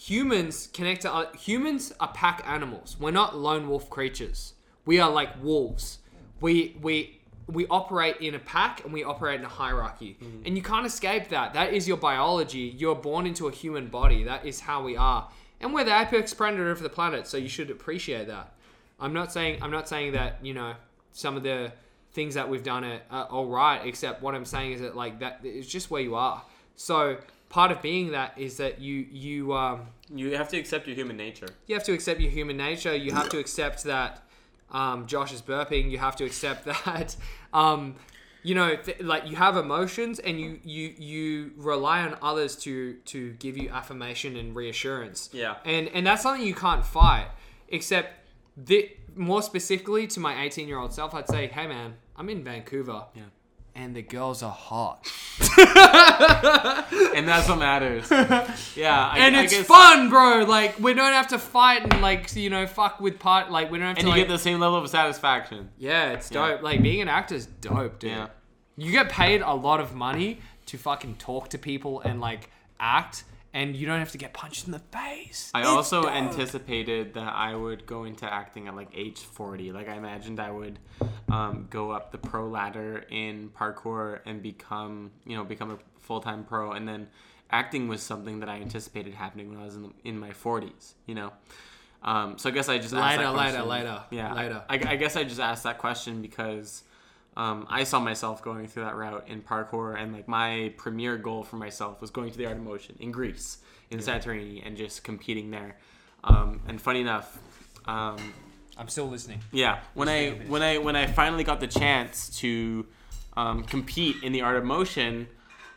humans 0.00 0.68
connect 0.72 1.02
to 1.02 1.12
other, 1.12 1.36
humans 1.36 1.92
are 2.00 2.10
pack 2.12 2.42
animals. 2.46 2.96
We're 2.98 3.10
not 3.10 3.36
lone 3.36 3.68
wolf 3.68 3.90
creatures. 3.90 4.54
We 4.86 4.98
are 4.98 5.10
like 5.10 5.42
wolves. 5.42 5.98
We 6.40 6.76
we 6.80 7.20
we 7.46 7.66
operate 7.66 8.16
in 8.20 8.34
a 8.34 8.38
pack 8.38 8.84
and 8.84 8.92
we 8.92 9.04
operate 9.04 9.40
in 9.40 9.46
a 9.46 9.48
hierarchy. 9.48 10.16
Mm-hmm. 10.22 10.46
And 10.46 10.56
you 10.56 10.62
can't 10.62 10.86
escape 10.86 11.28
that. 11.28 11.52
That 11.52 11.74
is 11.74 11.86
your 11.86 11.96
biology. 11.96 12.74
You're 12.78 12.94
born 12.94 13.26
into 13.26 13.48
a 13.48 13.52
human 13.52 13.88
body. 13.88 14.24
That 14.24 14.46
is 14.46 14.60
how 14.60 14.82
we 14.82 14.96
are. 14.96 15.28
And 15.60 15.74
we're 15.74 15.84
the 15.84 16.00
apex 16.00 16.32
predator 16.32 16.70
of 16.70 16.80
the 16.80 16.88
planet, 16.88 17.26
so 17.26 17.36
you 17.36 17.48
should 17.48 17.70
appreciate 17.70 18.28
that. 18.28 18.54
I'm 18.98 19.12
not 19.12 19.32
saying 19.32 19.62
I'm 19.62 19.70
not 19.70 19.86
saying 19.88 20.12
that, 20.12 20.38
you 20.42 20.54
know, 20.54 20.74
some 21.12 21.36
of 21.36 21.42
the 21.42 21.72
things 22.12 22.34
that 22.34 22.48
we've 22.48 22.64
done 22.64 22.84
are, 22.84 23.00
are 23.10 23.26
all 23.26 23.46
right, 23.48 23.84
except 23.84 24.22
what 24.22 24.34
I'm 24.34 24.46
saying 24.46 24.72
is 24.72 24.80
that 24.80 24.96
like 24.96 25.20
that 25.20 25.40
it's 25.44 25.68
just 25.68 25.90
where 25.90 26.00
you 26.00 26.14
are. 26.14 26.42
So 26.76 27.18
part 27.50 27.70
of 27.72 27.82
being 27.82 28.12
that 28.12 28.32
is 28.38 28.56
that 28.56 28.80
you 28.80 28.96
you 29.26 29.52
um 29.52 29.88
You 30.14 30.34
have 30.36 30.48
to 30.50 30.58
accept 30.58 30.86
your 30.88 30.96
human 30.96 31.16
nature. 31.16 31.48
you 31.66 31.74
have 31.74 31.84
to 31.84 31.92
accept 31.92 32.18
your 32.20 32.30
human 32.30 32.56
nature. 32.56 32.94
You 32.96 33.12
have 33.12 33.28
to 33.34 33.38
accept 33.38 33.84
that 33.84 34.22
um, 34.72 35.06
Josh 35.06 35.32
is 35.32 35.42
burping. 35.42 35.90
You 35.90 35.98
have 35.98 36.16
to 36.16 36.24
accept 36.24 36.64
that 36.86 37.16
um, 37.52 37.96
you 38.42 38.54
know 38.54 38.76
th- 38.76 39.00
like 39.02 39.28
you 39.30 39.36
have 39.36 39.56
emotions 39.56 40.18
and 40.20 40.40
you 40.40 40.50
you 40.64 40.94
you 41.10 41.50
rely 41.56 41.98
on 42.06 42.16
others 42.22 42.56
to 42.64 42.94
to 43.12 43.32
give 43.44 43.54
you 43.60 43.68
affirmation 43.68 44.36
and 44.36 44.54
reassurance. 44.56 45.28
Yeah. 45.32 45.56
And 45.64 45.88
and 45.94 46.06
that's 46.06 46.22
something 46.22 46.46
you 46.46 46.54
can't 46.54 46.84
fight. 46.86 47.28
Except 47.68 48.08
the 48.56 48.90
more 49.16 49.42
specifically 49.42 50.06
to 50.08 50.18
my 50.20 50.42
18 50.44 50.66
year 50.68 50.78
old 50.78 50.92
self, 50.92 51.14
I'd 51.14 51.28
say, 51.28 51.48
hey 51.48 51.66
man, 51.66 51.94
I'm 52.16 52.28
in 52.28 52.42
Vancouver. 52.44 53.04
Yeah. 53.14 53.22
And 53.74 53.94
the 53.96 54.02
girls 54.02 54.42
are 54.42 54.50
hot. 54.50 55.06
And 57.14 57.26
that's 57.28 57.48
what 57.48 57.58
matters. 57.58 58.10
Yeah. 58.76 59.08
I, 59.12 59.18
and 59.18 59.36
I 59.36 59.42
it's 59.44 59.52
guess- 59.52 59.66
fun, 59.66 60.08
bro. 60.10 60.44
Like 60.44 60.78
we 60.78 60.94
don't 60.94 61.12
have 61.12 61.28
to 61.28 61.38
fight 61.38 61.82
and 61.82 62.00
like 62.02 62.34
you 62.36 62.50
know 62.50 62.66
fuck 62.66 63.00
with 63.00 63.18
part. 63.18 63.50
Like 63.50 63.70
we 63.70 63.78
don't 63.78 63.88
have 63.88 63.96
to. 63.96 64.00
And 64.00 64.06
to. 64.06 64.10
you 64.10 64.20
like, 64.22 64.28
get 64.28 64.32
the 64.32 64.38
same 64.38 64.60
level 64.60 64.78
of 64.78 64.88
satisfaction. 64.88 65.70
Yeah, 65.78 66.12
it's 66.12 66.30
Yeah. 66.30 66.48
dope. 66.52 66.62
Like 66.62 66.82
being 66.82 67.00
an 67.00 67.08
actor 67.08 67.34
is 67.34 67.46
dope, 67.46 67.98
dude. 67.98 68.10
Yeah. 68.10 68.28
You 68.76 68.92
get 68.92 69.08
paid 69.10 69.42
a 69.42 69.52
lot 69.54 69.80
of 69.80 69.94
money 69.94 70.40
to 70.66 70.78
fucking 70.78 71.16
talk 71.16 71.48
to 71.50 71.58
people 71.58 72.00
and 72.00 72.20
like 72.20 72.50
act, 72.78 73.24
and 73.52 73.74
you 73.74 73.86
don't 73.86 73.98
have 73.98 74.12
to 74.12 74.18
get 74.18 74.32
punched 74.32 74.66
in 74.66 74.72
the 74.72 74.78
face. 74.78 75.50
I 75.54 75.60
It's 75.60 75.68
also 75.68 76.02
dope. 76.02 76.12
anticipated 76.12 77.14
that 77.14 77.32
I 77.34 77.54
would 77.54 77.84
go 77.86 78.04
into 78.04 78.32
acting 78.32 78.68
at 78.68 78.76
like 78.76 78.88
age 78.94 79.18
40. 79.20 79.72
Like 79.72 79.88
I 79.88 79.94
imagined 79.96 80.38
I 80.40 80.50
would 80.50 80.78
um, 81.30 81.66
go 81.70 81.90
up 81.90 82.12
the 82.12 82.18
pro 82.18 82.48
ladder 82.48 83.04
in 83.10 83.50
parkour 83.50 84.20
and 84.24 84.42
become, 84.42 85.10
you 85.24 85.36
know, 85.36 85.44
become 85.44 85.70
a 85.72 85.78
full-time 86.00 86.44
pro 86.44 86.72
and 86.72 86.86
then 86.88 87.08
acting 87.50 87.88
was 87.88 88.02
something 88.02 88.40
that 88.40 88.48
I 88.48 88.56
anticipated 88.60 89.14
happening 89.14 89.48
when 89.50 89.58
I 89.60 89.64
was 89.64 89.74
in, 89.76 89.92
in 90.04 90.18
my 90.18 90.30
40s, 90.30 90.94
you 91.06 91.16
know. 91.16 91.32
Um, 92.02 92.38
so 92.38 92.48
I 92.48 92.52
guess 92.52 92.68
I 92.68 92.78
just 92.78 92.94
asked 92.94 93.18
Later, 93.18 93.24
that 93.30 93.34
question. 93.34 93.68
later, 93.68 94.02
Yeah, 94.10 94.32
later. 94.32 94.62
I, 94.70 94.74
I 94.74 94.96
guess 94.96 95.16
I 95.16 95.24
just 95.24 95.40
asked 95.40 95.64
that 95.64 95.78
question 95.78 96.22
because 96.22 96.82
um, 97.40 97.66
I 97.70 97.84
saw 97.84 98.00
myself 98.00 98.42
going 98.42 98.66
through 98.68 98.84
that 98.84 98.96
route 98.96 99.24
in 99.26 99.40
parkour, 99.40 99.98
and 99.98 100.12
like 100.12 100.28
my 100.28 100.74
premier 100.76 101.16
goal 101.16 101.42
for 101.42 101.56
myself 101.56 102.00
was 102.02 102.10
going 102.10 102.30
to 102.32 102.36
the 102.36 102.44
Art 102.44 102.58
of 102.58 102.62
Motion 102.62 102.96
in 103.00 103.10
Greece, 103.12 103.58
in 103.90 103.98
Santorini, 103.98 104.60
and 104.66 104.76
just 104.76 105.04
competing 105.04 105.50
there. 105.50 105.76
Um, 106.22 106.60
and 106.68 106.78
funny 106.78 107.00
enough, 107.00 107.38
um, 107.86 108.18
I'm 108.76 108.88
still 108.88 109.08
listening. 109.08 109.40
yeah, 109.52 109.78
when 109.94 110.08
I 110.10 110.32
when 110.48 110.62
I 110.62 110.76
when 110.78 110.96
I 110.96 111.06
finally 111.06 111.44
got 111.44 111.60
the 111.60 111.66
chance 111.66 112.28
to 112.40 112.84
um, 113.38 113.64
compete 113.64 114.16
in 114.22 114.32
the 114.32 114.42
Art 114.42 114.58
of 114.58 114.64
Motion, 114.64 115.26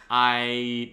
I 0.10 0.92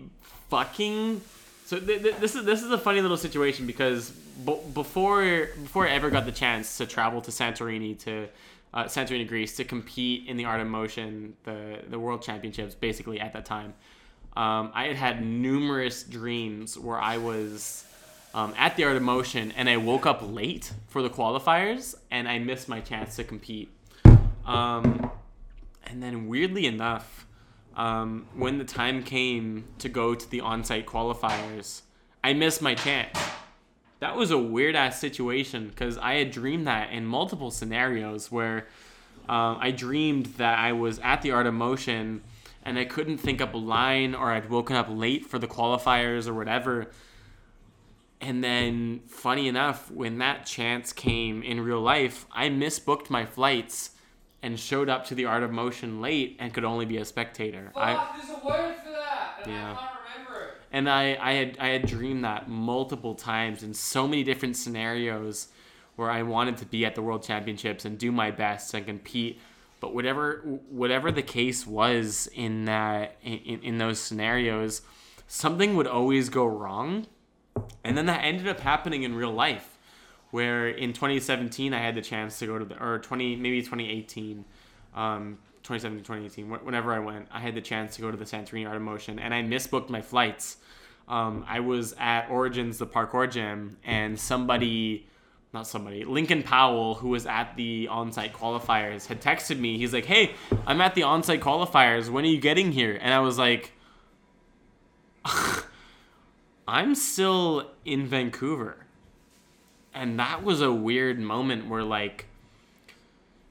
fucking 0.51 1.21
so 1.67 1.81
th- 1.81 2.03
th- 2.03 2.17
this 2.21 2.37
is 2.37 2.45
this 2.45 2.63
is 2.63 2.71
a 2.71 2.79
funny 2.79 3.01
little 3.01 3.17
situation 3.17 3.67
because 3.67 4.11
b- 4.11 4.61
before 4.73 5.49
before 5.63 5.89
I 5.89 5.91
ever 5.91 6.11
got 6.11 6.27
the 6.27 6.33
chance 6.33 6.77
to 6.79 6.87
travel 6.87 7.21
to 7.23 7.33
Santorini 7.33 7.99
to 8.05 8.29
uh, 8.73 8.85
Santorini, 8.85 9.27
Greece, 9.27 9.57
to 9.57 9.65
compete 9.65 10.29
in 10.29 10.37
the 10.37 10.45
Art 10.45 10.61
of 10.61 10.67
Motion, 10.67 11.37
the 11.45 11.81
the 11.89 11.99
World 11.99 12.23
Championships, 12.23 12.75
basically 12.75 13.21
at 13.21 13.33
that 13.33 13.45
time, 13.45 13.75
um, 14.37 14.71
I 14.75 14.87
had 14.87 14.97
had 14.97 15.27
numerous 15.27 16.03
dreams 16.03 16.79
where 16.79 16.99
I 16.99 17.19
was 17.19 17.85
um, 18.33 18.55
at 18.57 18.77
the 18.77 18.85
Art 18.85 18.97
of 18.97 19.03
Motion 19.03 19.53
and 19.57 19.69
I 19.69 19.77
woke 19.77 20.07
up 20.07 20.21
late 20.23 20.73
for 20.89 21.03
the 21.03 21.11
qualifiers 21.11 21.97
and 22.11 22.29
I 22.29 22.39
missed 22.39 22.69
my 22.69 22.81
chance 22.81 23.17
to 23.17 23.25
compete. 23.25 23.71
Um, 24.47 25.11
and 25.85 26.03
then 26.03 26.29
weirdly 26.29 26.67
enough, 26.67 27.27
um, 27.77 28.27
when 28.35 28.59
the 28.59 28.65
time 28.65 29.03
came 29.03 29.65
to 29.79 29.89
go 29.89 30.15
to 30.15 30.31
the 30.31 30.41
on-site 30.41 30.87
qualifiers, 30.87 31.83
I 32.23 32.33
missed 32.33 32.63
my 32.63 32.75
chance. 32.75 33.19
That 34.01 34.17
was 34.17 34.31
a 34.31 34.39
weird 34.39 34.77
ass 34.77 34.99
situation 34.99 35.69
because 35.69 35.99
I 35.99 36.15
had 36.15 36.31
dreamed 36.31 36.67
that 36.67 36.91
in 36.91 37.07
multiple 37.07 37.51
scenarios 37.51 38.33
where 38.33 38.67
um, 39.29 39.59
I 39.61 39.71
dreamed 39.71 40.27
that 40.39 40.59
I 40.59 40.73
was 40.73 40.99
at 41.01 41.23
the 41.23 41.31
Art 41.33 41.47
of 41.47 41.55
Motion 41.55 42.23
and 42.65 42.79
I 42.79 42.85
couldn't 42.87 43.19
think 43.19 43.41
up 43.41 43.55
a 43.55 43.59
line 43.59 44.15
or 44.15 44.33
I'd 44.33 44.49
woken 44.49 44.77
up 44.77 44.87
late 44.89 45.27
for 45.27 45.39
the 45.39 45.47
qualifiers 45.47 46.27
or 46.27 46.35
whatever. 46.35 46.91
And 48.23 48.43
then, 48.45 49.01
funny 49.07 49.49
enough, 49.49 49.91
when 49.91 50.19
that 50.19 50.45
chance 50.45 50.93
came 50.93 51.43
in 51.43 51.61
real 51.61 51.81
life, 51.81 52.27
I 52.33 52.49
misbooked 52.49 53.09
my 53.09 53.25
flights 53.25 53.91
and 54.43 54.59
showed 54.59 54.89
up 54.89 55.07
to 55.07 55.15
the 55.15 55.27
Art 55.27 55.43
of 55.43 55.51
Motion 55.51 56.01
late 56.01 56.37
and 56.39 56.53
could 56.53 56.65
only 56.65 56.87
be 56.87 56.97
a 56.99 57.05
spectator. 57.05 57.73
I, 57.77 58.17
there's 58.17 58.31
a 58.31 58.47
word 58.47 58.77
for 58.83 58.91
that, 58.91 59.47
Yeah. 59.47 59.77
And 60.73 60.89
I, 60.89 61.17
I 61.21 61.33
had 61.33 61.57
I 61.59 61.69
had 61.69 61.87
dreamed 61.87 62.25
that 62.25 62.49
multiple 62.49 63.15
times 63.15 63.63
in 63.63 63.75
so 63.75 64.07
many 64.07 64.23
different 64.23 64.57
scenarios 64.57 65.49
where 65.97 66.11
I 66.11 66.23
wanted 66.23 66.57
to 66.59 66.67
be 66.67 66.85
at 66.85 66.95
the 66.95 67.03
World 67.03 67.23
Championships 67.23 67.85
and 67.85 67.99
do 67.99 68.13
my 68.13 68.31
best 68.31 68.73
and 68.75 68.87
compete. 68.87 69.41
But 69.81 69.95
whatever 69.95 70.43
whatever 70.71 71.11
the 71.11 71.23
case 71.23 71.67
was 71.67 72.29
in 72.35 72.67
that 72.67 73.17
in, 73.23 73.61
in 73.63 73.79
those 73.79 73.99
scenarios, 73.99 74.83
something 75.27 75.75
would 75.77 75.87
always 75.87 76.29
go 76.29 76.47
wrong. 76.47 77.07
And 77.83 77.97
then 77.97 78.07
that 78.07 78.25
ended 78.25 78.47
up 78.47 78.61
happening 78.61 79.03
in 79.03 79.15
real 79.15 79.33
life, 79.33 79.77
where 80.31 80.69
in 80.69 80.93
2017 80.93 81.75
I 81.75 81.79
had 81.79 81.95
the 81.97 82.03
chance 82.03 82.39
to 82.39 82.47
go 82.47 82.59
to 82.59 82.65
the 82.65 82.83
or 82.83 82.99
20 82.99 83.37
maybe 83.37 83.61
2018, 83.61 84.45
um, 84.95 85.39
2017 85.63 86.05
2018 86.05 86.65
whenever 86.65 86.93
I 86.93 86.99
went, 86.99 87.29
I 87.31 87.41
had 87.41 87.55
the 87.55 87.61
chance 87.61 87.97
to 87.97 88.03
go 88.03 88.11
to 88.11 88.17
the 88.17 88.25
Santorini 88.25 88.67
Art 88.67 88.77
of 88.77 88.83
Motion, 88.83 89.19
and 89.19 89.35
I 89.35 89.43
misbooked 89.43 89.91
my 89.91 90.03
flights. 90.03 90.57
Um, 91.09 91.45
I 91.49 91.61
was 91.61 91.95
at 91.99 92.31
Origins, 92.31 92.79
the 92.79 92.87
parkour 92.87 93.31
gym, 93.31 93.77
and 93.85 94.19
somebody, 94.19 95.09
not 95.53 95.67
somebody, 95.67 96.05
Lincoln 96.05 96.43
Powell, 96.43 96.95
who 96.95 97.09
was 97.09 97.27
at 97.27 97.57
the 97.57 97.89
on-site 97.89 98.33
qualifiers, 98.33 99.07
had 99.07 99.21
texted 99.21 99.59
me. 99.59 99.77
He's 99.79 99.93
like, 99.93 100.05
"Hey, 100.05 100.35
I'm 100.67 100.81
at 100.81 100.95
the 100.95 101.03
on-site 101.03 101.41
qualifiers. 101.41 102.09
When 102.09 102.25
are 102.25 102.29
you 102.29 102.41
getting 102.41 102.73
here?" 102.73 102.99
And 103.01 103.13
I 103.13 103.21
was 103.21 103.39
like. 103.39 103.73
I'm 106.71 106.95
still 106.95 107.73
in 107.85 108.07
Vancouver. 108.07 108.87
And 109.93 110.21
that 110.21 110.45
was 110.45 110.61
a 110.63 110.73
weird 110.73 111.19
moment 111.19 111.67
where, 111.67 111.83
like, 111.83 112.27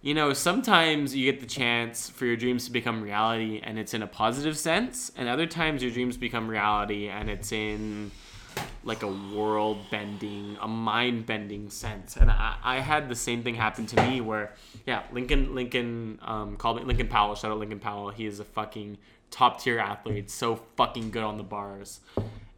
you 0.02 0.14
know, 0.14 0.34
sometimes 0.34 1.16
you 1.16 1.30
get 1.30 1.42
the 1.42 1.48
chance 1.48 2.10
for 2.10 2.26
your 2.26 2.38
dreams 2.38 2.66
to 2.66 2.72
become 2.72 3.02
reality 3.02 3.60
and 3.64 3.78
it's 3.78 3.94
in 3.94 4.02
a 4.02 4.08
positive 4.08 4.58
sense, 4.58 5.12
and 5.16 5.28
other 5.28 5.46
times 5.46 5.84
your 5.84 5.92
dreams 5.92 6.16
become 6.18 6.48
reality 6.48 7.10
and 7.10 7.30
it's 7.30 7.52
in 7.52 8.12
like 8.84 9.04
a 9.04 9.08
world 9.08 9.78
bending, 9.92 10.58
a 10.62 10.68
mind 10.68 11.26
bending 11.26 11.70
sense. 11.70 12.16
And 12.16 12.32
I, 12.32 12.56
I 12.64 12.80
had 12.80 13.10
the 13.10 13.16
same 13.16 13.44
thing 13.44 13.56
happen 13.56 13.86
to 13.88 14.08
me 14.08 14.22
where, 14.22 14.54
yeah, 14.86 15.04
Lincoln, 15.12 15.54
Lincoln, 15.54 16.20
um, 16.22 16.56
called 16.56 16.78
me 16.78 16.84
Lincoln 16.84 17.08
Powell. 17.08 17.36
Shout 17.36 17.52
out 17.52 17.60
Lincoln 17.60 17.80
Powell. 17.80 18.10
He 18.10 18.26
is 18.26 18.40
a 18.40 18.46
fucking 18.46 18.98
top 19.32 19.62
tier 19.62 19.80
athlete, 19.80 20.32
so 20.32 20.62
fucking 20.78 21.12
good 21.12 21.24
on 21.24 21.38
the 21.38 21.44
bars. 21.44 22.00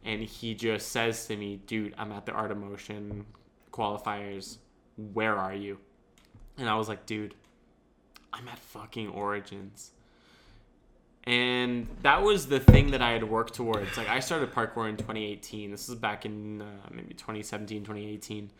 And 0.04 0.22
he 0.22 0.54
just 0.54 0.88
says 0.90 1.26
to 1.26 1.36
me, 1.36 1.60
dude, 1.66 1.94
I'm 1.98 2.12
at 2.12 2.24
the 2.24 2.32
Art 2.32 2.50
of 2.50 2.58
Motion 2.58 3.26
qualifiers. 3.72 4.58
Where 4.96 5.36
are 5.36 5.54
you? 5.54 5.78
And 6.58 6.68
I 6.68 6.76
was 6.76 6.88
like, 6.88 7.06
dude, 7.06 7.34
I'm 8.32 8.48
at 8.48 8.58
fucking 8.58 9.08
Origins. 9.08 9.92
And 11.24 11.86
that 12.02 12.22
was 12.22 12.46
the 12.46 12.58
thing 12.58 12.90
that 12.90 13.02
I 13.02 13.12
had 13.12 13.24
worked 13.24 13.54
towards. 13.54 13.96
Like, 13.96 14.08
I 14.08 14.20
started 14.20 14.52
parkour 14.52 14.88
in 14.88 14.96
2018. 14.96 15.70
This 15.70 15.88
is 15.88 15.94
back 15.94 16.26
in 16.26 16.62
uh, 16.62 16.64
maybe 16.90 17.14
2017, 17.14 17.82
2018. 17.82 18.50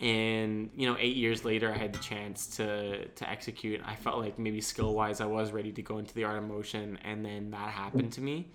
And, 0.00 0.70
you 0.76 0.86
know, 0.86 0.96
eight 0.98 1.16
years 1.16 1.44
later, 1.44 1.72
I 1.72 1.76
had 1.76 1.92
the 1.92 1.98
chance 1.98 2.46
to, 2.56 3.06
to 3.06 3.28
execute. 3.28 3.82
I 3.84 3.96
felt 3.96 4.18
like 4.18 4.38
maybe 4.38 4.60
skill 4.60 4.94
wise, 4.94 5.20
I 5.20 5.26
was 5.26 5.50
ready 5.50 5.72
to 5.72 5.82
go 5.82 5.98
into 5.98 6.14
the 6.14 6.24
art 6.24 6.38
of 6.38 6.44
motion. 6.44 6.98
And 7.04 7.24
then 7.24 7.50
that 7.50 7.70
happened 7.70 8.12
to 8.12 8.20
me. 8.20 8.46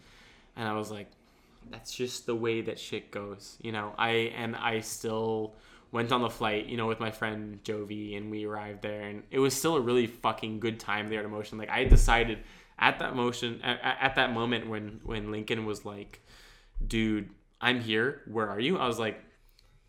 And 0.56 0.68
I 0.68 0.74
was 0.74 0.90
like, 0.90 1.08
that's 1.70 1.94
just 1.94 2.26
the 2.26 2.36
way 2.36 2.62
that 2.62 2.80
shit 2.80 3.12
goes. 3.12 3.58
You 3.62 3.74
know, 3.74 3.94
I, 3.98 4.32
and 4.38 4.56
I 4.56 4.80
still 4.80 5.54
went 5.92 6.12
on 6.12 6.22
the 6.22 6.30
flight, 6.30 6.68
you 6.68 6.78
know, 6.78 6.88
with 6.88 7.00
my 7.00 7.12
friend 7.12 7.64
Jovi, 7.64 8.18
and 8.18 8.30
we 8.30 8.46
arrived 8.46 8.82
there, 8.82 9.02
and 9.04 9.24
it 9.32 9.40
was 9.40 9.54
still 9.54 9.76
a 9.76 9.82
really 9.82 10.08
fucking 10.08 10.60
good 10.60 10.80
time 10.80 11.08
there 11.08 11.20
at 11.20 11.26
Emotion. 11.26 11.58
Like 11.58 11.70
I 11.70 11.86
decided 11.86 12.40
at 12.78 13.00
that 13.00 13.16
motion, 13.16 13.62
at, 13.64 13.80
at 14.02 14.16
that 14.16 14.34
moment 14.34 14.68
when 14.68 15.00
when 15.04 15.32
Lincoln 15.32 15.66
was 15.66 15.86
like, 15.86 16.22
"Dude, 16.86 17.30
I'm 17.62 17.82
here. 17.82 18.22
Where 18.28 18.50
are 18.50 18.60
you?" 18.60 18.78
I 18.78 18.88
was 18.88 19.00
like, 19.00 19.24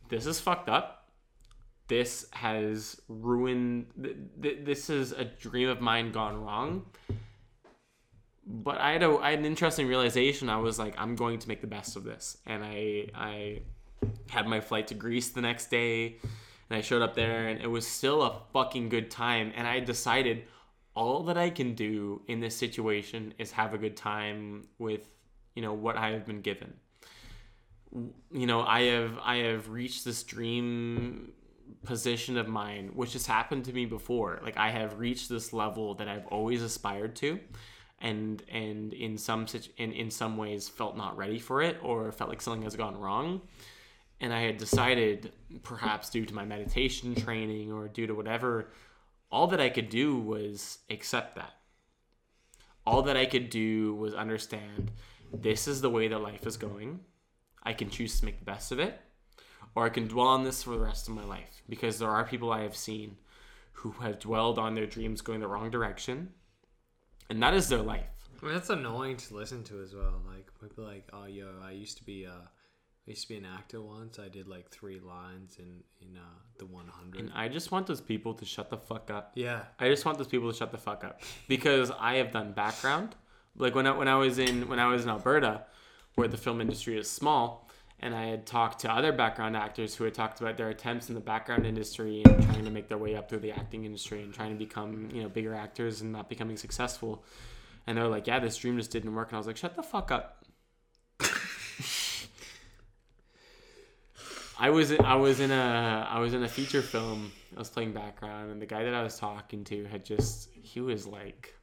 "This 0.09 0.27
is 0.27 0.41
fucked 0.41 0.69
up. 0.69 1.09
This 1.89 2.27
has 2.33 3.01
ruined. 3.09 3.87
Th- 4.01 4.17
th- 4.43 4.59
this 4.65 4.91
is 4.91 5.13
a 5.13 5.25
dream 5.25 5.69
of 5.69 5.81
mine 5.81 6.13
gone 6.13 6.43
wrong." 6.43 6.87
But 8.47 8.79
I 8.79 8.93
had 8.93 9.03
a 9.03 9.19
I 9.19 9.31
had 9.31 9.41
an 9.41 9.45
interesting 9.45 9.89
realization. 9.89 10.49
I 10.49 10.59
was 10.59 10.79
like, 10.79 10.95
I'm 10.99 11.17
going 11.17 11.41
to 11.41 11.49
make 11.49 11.61
the 11.61 11.67
best 11.67 11.97
of 11.97 12.05
this, 12.05 12.39
and 12.47 12.63
I 12.63 13.09
I 13.13 13.63
had 14.31 14.47
my 14.47 14.61
flight 14.61 14.89
to 14.89 14.95
Greece 14.95 15.31
the 15.31 15.41
next 15.41 15.71
day 15.71 16.17
and 16.69 16.77
I 16.77 16.81
showed 16.81 17.03
up 17.03 17.15
there 17.15 17.49
and 17.49 17.61
it 17.61 17.69
was 17.69 17.87
still 17.87 18.23
a 18.23 18.41
fucking 18.53 18.89
good 18.89 19.11
time 19.11 19.53
and 19.57 19.67
I 19.67 19.81
decided 19.81 20.45
all 20.95 21.25
that 21.25 21.37
I 21.37 21.51
can 21.51 21.75
do 21.75 22.23
in 22.27 22.41
this 22.41 22.57
situation 22.57 23.35
is 23.39 23.53
have 23.53 23.75
a 23.75 23.79
good 23.79 23.97
time 23.97 24.67
with 24.79 25.09
you 25.55 25.63
know 25.63 25.73
what 25.73 25.97
I 25.97 26.11
have 26.11 26.27
been 26.27 26.41
given. 26.41 26.75
You 28.31 28.47
know, 28.47 28.63
I 28.63 28.83
have 28.83 29.19
I 29.23 29.37
have 29.37 29.69
reached 29.69 30.05
this 30.05 30.23
dream 30.23 31.33
position 31.85 32.37
of 32.37 32.49
mine 32.49 32.91
which 32.95 33.13
has 33.13 33.27
happened 33.27 33.65
to 33.67 33.73
me 33.73 33.87
before. 33.87 34.41
Like 34.43 34.57
I 34.57 34.71
have 34.71 34.99
reached 34.99 35.29
this 35.29 35.53
level 35.53 35.95
that 35.95 36.09
I've 36.09 36.27
always 36.27 36.63
aspired 36.63 37.17
to 37.17 37.39
and 38.01 38.43
and 38.51 38.93
in 38.93 39.17
some 39.17 39.47
situ- 39.47 39.73
in, 39.79 39.93
in 39.93 40.11
some 40.11 40.37
ways 40.37 40.69
felt 40.69 40.97
not 40.97 41.17
ready 41.17 41.39
for 41.39 41.63
it 41.63 41.79
or 41.83 42.13
felt 42.13 42.29
like 42.29 42.43
something 42.43 42.63
has 42.63 42.77
gone 42.77 42.99
wrong 42.99 43.41
and 44.21 44.33
I 44.33 44.41
had 44.43 44.57
decided, 44.57 45.33
perhaps 45.63 46.11
due 46.11 46.25
to 46.25 46.35
my 46.35 46.45
meditation 46.45 47.15
training 47.15 47.73
or 47.73 47.89
due 47.89 48.07
to 48.07 48.15
whatever, 48.15 48.71
all 49.31 49.47
that 49.49 49.61
I 49.61 49.69
could 49.69 49.89
do 49.89 50.19
was 50.19 50.79
accept 50.89 51.37
that. 51.37 51.53
All 52.87 53.03
that 53.03 53.17
I 53.17 53.27
could 53.27 53.51
do 53.51 53.95
was 53.95 54.15
understand 54.15 54.93
this 55.33 55.67
is 55.67 55.81
the 55.81 55.91
way 55.91 56.09
that 56.09 56.19
life 56.19 56.47
is 56.47 56.57
going. 56.57 57.01
I 57.63 57.73
can 57.73 57.91
choose 57.91 58.19
to 58.21 58.25
make 58.25 58.39
the 58.39 58.45
best 58.45 58.71
of 58.71 58.79
it, 58.79 59.01
or 59.75 59.85
I 59.85 59.89
can 59.91 60.07
dwell 60.07 60.29
on 60.29 60.45
this 60.45 60.63
for 60.63 60.71
the 60.71 60.79
rest 60.79 61.09
of 61.09 61.15
my 61.15 61.25
life 61.25 61.63
because 61.69 61.99
there 61.99 62.11
are 62.11 62.25
people 62.25 62.53
I 62.53 62.63
have 62.63 62.77
seen 62.77 63.17
who 63.73 63.91
have 63.93 64.21
dwelled 64.21 64.59
on 64.59 64.75
their 64.75 64.87
dreams 64.87 65.21
going 65.21 65.41
the 65.41 65.49
wrong 65.49 65.71
direction, 65.71 66.31
and 67.29 67.43
that 67.43 67.55
is 67.55 67.69
their 67.69 67.83
life. 67.83 68.07
I 68.41 68.45
mean, 68.45 68.55
that's 68.55 68.71
annoying 68.71 69.17
to 69.17 69.35
listen 69.35 69.65
to 69.65 69.83
as 69.83 69.95
well. 69.95 70.23
Like 70.27 70.49
people 70.61 70.85
like, 70.85 71.09
oh 71.13 71.27
yo, 71.27 71.49
I 71.63 71.73
used 71.73 71.99
to 71.99 72.05
be 72.05 72.25
a 72.25 72.49
I 73.07 73.11
used 73.11 73.23
to 73.23 73.29
be 73.29 73.37
an 73.37 73.45
actor 73.47 73.81
once. 73.81 74.19
I 74.19 74.29
did 74.29 74.49
like 74.49 74.69
three 74.71 74.99
lines 75.01 75.57
in 75.59 75.83
in 76.01 76.17
uh, 76.17 76.21
the 76.59 76.67
100. 76.67 77.21
And 77.21 77.33
I 77.35 77.49
just 77.49 77.71
want 77.71 77.87
those 77.87 78.01
people 78.01 78.35
to 78.35 78.45
shut 78.45 78.69
the 78.71 78.77
fuck 78.77 79.11
up. 79.11 79.33
yeah. 79.35 79.61
I 79.79 79.89
just 79.89 80.05
want 80.05 80.19
those 80.19 80.27
people 80.27 80.51
to 80.51 80.57
shut 80.57 80.73
the 80.73 80.79
fuck 80.79 81.05
up 81.05 81.21
because 81.47 81.93
I 81.99 82.17
have 82.17 82.33
done 82.33 82.53
background. 82.53 83.15
Like 83.57 83.75
when 83.75 83.87
I, 83.87 83.93
when 83.93 84.09
I 84.09 84.17
was 84.17 84.39
in 84.39 84.69
when 84.69 84.79
I 84.79 84.87
was 84.89 85.05
in 85.05 85.11
Alberta, 85.11 85.63
where 86.17 86.29
the 86.29 86.37
film 86.37 86.61
industry 86.61 86.99
is 86.99 87.09
small, 87.11 87.69
and 88.01 88.15
I 88.15 88.27
had 88.27 88.45
talked 88.45 88.81
to 88.81 88.93
other 88.93 89.13
background 89.13 89.57
actors 89.57 89.95
who 89.95 90.05
had 90.05 90.13
talked 90.15 90.41
about 90.41 90.57
their 90.57 90.69
attempts 90.69 91.09
in 91.09 91.15
the 91.15 91.21
background 91.21 91.65
industry 91.65 92.23
and 92.25 92.43
trying 92.43 92.65
to 92.65 92.71
make 92.71 92.89
their 92.89 92.99
way 92.99 93.15
up 93.17 93.29
through 93.29 93.39
the 93.39 93.53
acting 93.53 93.85
industry 93.85 94.23
and 94.23 94.35
trying 94.35 94.51
to 94.51 94.59
become 94.59 95.09
you 95.15 95.23
know 95.23 95.29
bigger 95.29 95.55
actors 95.55 96.01
and 96.01 96.13
not 96.13 96.29
becoming 96.29 96.57
successful. 96.57 97.25
And 97.87 97.97
they 97.97 98.03
were 98.03 98.09
like, 98.09 98.27
"Yeah, 98.27 98.41
this 98.41 98.57
dream 98.57 98.77
just 98.77 98.91
didn't 98.91 99.15
work." 99.15 99.29
And 99.29 99.37
I 99.37 99.39
was 99.39 99.47
like, 99.47 99.57
"Shut 99.57 99.77
the 99.77 99.83
fuck 99.83 100.11
up." 100.11 100.45
I 104.59 104.71
was 104.71 104.91
I 104.93 105.15
was 105.15 105.41
in 105.41 105.51
a 105.51 106.09
I 106.11 106.19
was 106.19 106.33
in 106.33 106.43
a 106.43 106.49
feature 106.49 106.81
film. 106.81 107.31
I 107.55 107.59
was 107.59 107.69
playing 107.69 107.93
background, 107.93 108.51
and 108.51 108.61
the 108.61 108.67
guy 108.67 108.85
that 108.85 108.95
I 108.95 109.03
was 109.03 109.19
talking 109.19 109.65
to 109.65 109.85
had 109.85 110.05
just 110.05 110.49
he 110.55 110.81
was 110.81 111.07
like 111.07 111.55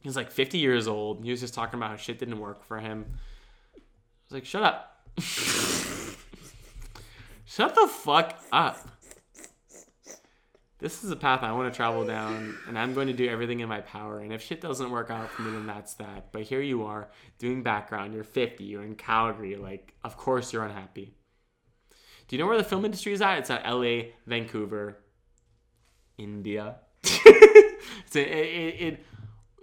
he 0.00 0.08
was 0.08 0.16
like 0.16 0.30
50 0.30 0.58
years 0.58 0.88
old. 0.88 1.24
He 1.24 1.30
was 1.30 1.40
just 1.40 1.54
talking 1.54 1.78
about 1.78 1.90
how 1.90 1.96
shit 1.96 2.18
didn't 2.18 2.40
work 2.40 2.64
for 2.64 2.78
him. 2.78 3.04
I 3.76 3.80
was 4.28 4.32
like, 4.32 4.44
shut 4.44 4.62
up, 4.64 5.00
shut 7.44 7.74
the 7.74 7.86
fuck 7.88 8.38
up. 8.52 8.88
This 10.80 11.02
is 11.02 11.10
a 11.10 11.16
path 11.16 11.42
I 11.42 11.50
want 11.52 11.72
to 11.72 11.76
travel 11.76 12.04
down, 12.04 12.56
and 12.68 12.78
I'm 12.78 12.94
going 12.94 13.08
to 13.08 13.12
do 13.12 13.28
everything 13.28 13.58
in 13.60 13.68
my 13.68 13.80
power. 13.80 14.20
And 14.20 14.32
if 14.32 14.40
shit 14.42 14.60
doesn't 14.60 14.90
work 14.90 15.10
out 15.10 15.28
for 15.28 15.42
me, 15.42 15.50
then 15.50 15.66
that's 15.66 15.94
that. 15.94 16.30
But 16.30 16.42
here 16.42 16.60
you 16.60 16.84
are 16.84 17.10
doing 17.40 17.64
background. 17.64 18.14
You're 18.14 18.22
50. 18.22 18.62
You're 18.62 18.84
in 18.84 18.94
Calgary. 18.94 19.56
Like, 19.56 19.92
of 20.04 20.16
course 20.16 20.52
you're 20.52 20.64
unhappy. 20.64 21.17
Do 22.28 22.36
you 22.36 22.42
know 22.42 22.46
where 22.46 22.58
the 22.58 22.64
film 22.64 22.84
industry 22.84 23.12
is 23.12 23.22
at? 23.22 23.38
It's 23.38 23.50
at 23.50 23.64
LA, 23.66 24.10
Vancouver, 24.26 24.98
India. 26.18 26.76
it's 27.02 28.16
a, 28.16 28.20
it, 28.20 28.94
it, 28.94 29.06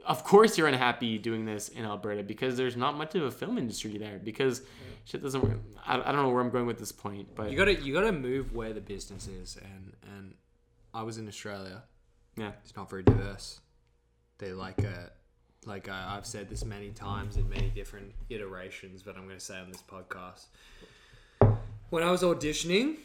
of 0.06 0.24
course, 0.24 0.58
you're 0.58 0.68
unhappy 0.68 1.18
doing 1.18 1.46
this 1.46 1.70
in 1.70 1.86
Alberta 1.86 2.24
because 2.24 2.58
there's 2.58 2.76
not 2.76 2.98
much 2.98 3.14
of 3.16 3.24
a 3.24 3.32
film 3.32 3.58
industry 3.58 3.98
there. 3.98 4.20
Because 4.24 4.64
shit 5.06 5.22
doesn't. 5.22 5.44
work. 5.44 5.60
I, 5.86 6.02
I 6.02 6.12
don't 6.12 6.24
know 6.24 6.30
where 6.30 6.42
I'm 6.42 6.50
going 6.50 6.66
with 6.66 6.80
this 6.80 6.92
point, 6.92 7.36
but 7.36 7.52
You 7.52 7.58
gotta 7.58 7.76
you 7.76 7.94
gotta 7.94 8.12
move 8.12 8.54
where 8.54 8.74
the 8.74 8.82
business 8.82 9.28
is, 9.28 9.58
and 9.64 9.94
and 10.16 10.34
I 10.94 11.04
was 11.04 11.18
in 11.18 11.28
Australia. 11.28 11.84
yeah, 12.36 12.52
It's 12.64 12.76
not 12.76 12.90
very 12.90 13.04
diverse. 13.04 13.60
They 14.40 14.54
like 14.54 14.80
a 14.84 15.12
like 15.66 15.90
I, 15.90 16.16
I've 16.16 16.26
said 16.26 16.50
this 16.50 16.66
many 16.66 16.90
times 16.90 17.38
in 17.38 17.50
many 17.50 17.70
different 17.70 18.14
iterations, 18.30 19.04
but 19.04 19.16
I'm 19.18 19.26
going 19.26 19.38
to 19.38 19.44
say 19.44 19.58
on 19.60 19.72
this 19.72 19.82
podcast. 19.82 20.46
When 21.90 22.04
I 22.04 22.12
was 22.12 22.22
auditioning 22.24 22.96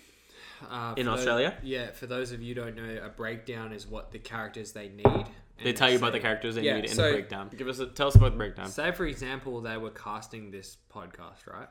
uh, 0.68 0.94
In 0.96 1.04
for 1.06 1.10
those- 1.10 1.18
Australia? 1.18 1.56
yeah. 1.62 1.90
For 1.92 2.06
those 2.06 2.32
of 2.32 2.42
you 2.42 2.54
who 2.54 2.60
don't 2.62 2.76
know, 2.76 3.02
a 3.04 3.08
breakdown 3.08 3.72
is 3.72 3.86
what 3.86 4.10
the 4.10 4.18
characters 4.18 4.72
they 4.72 4.88
need. 4.88 5.26
they 5.62 5.72
tell 5.72 5.90
you 5.90 5.98
about 5.98 6.12
the 6.12 6.20
characters 6.20 6.54
they 6.54 6.62
Yeah, 6.62 6.76
need 6.76 6.86
in 6.86 6.90
so- 6.94 7.04
the 7.06 7.12
breakdown. 7.12 7.50
Give 7.56 7.68
us 7.68 7.78
a, 7.78 7.86
tell 7.86 8.08
us 8.08 8.14
about 8.14 8.32
the 8.32 8.38
breakdown. 8.38 8.68
Say, 8.68 8.92
for 8.92 9.06
example, 9.06 9.60
they 9.60 9.76
were 9.76 9.90
casting 9.90 10.50
this 10.50 10.76
podcast, 10.92 11.46
right? 11.46 11.68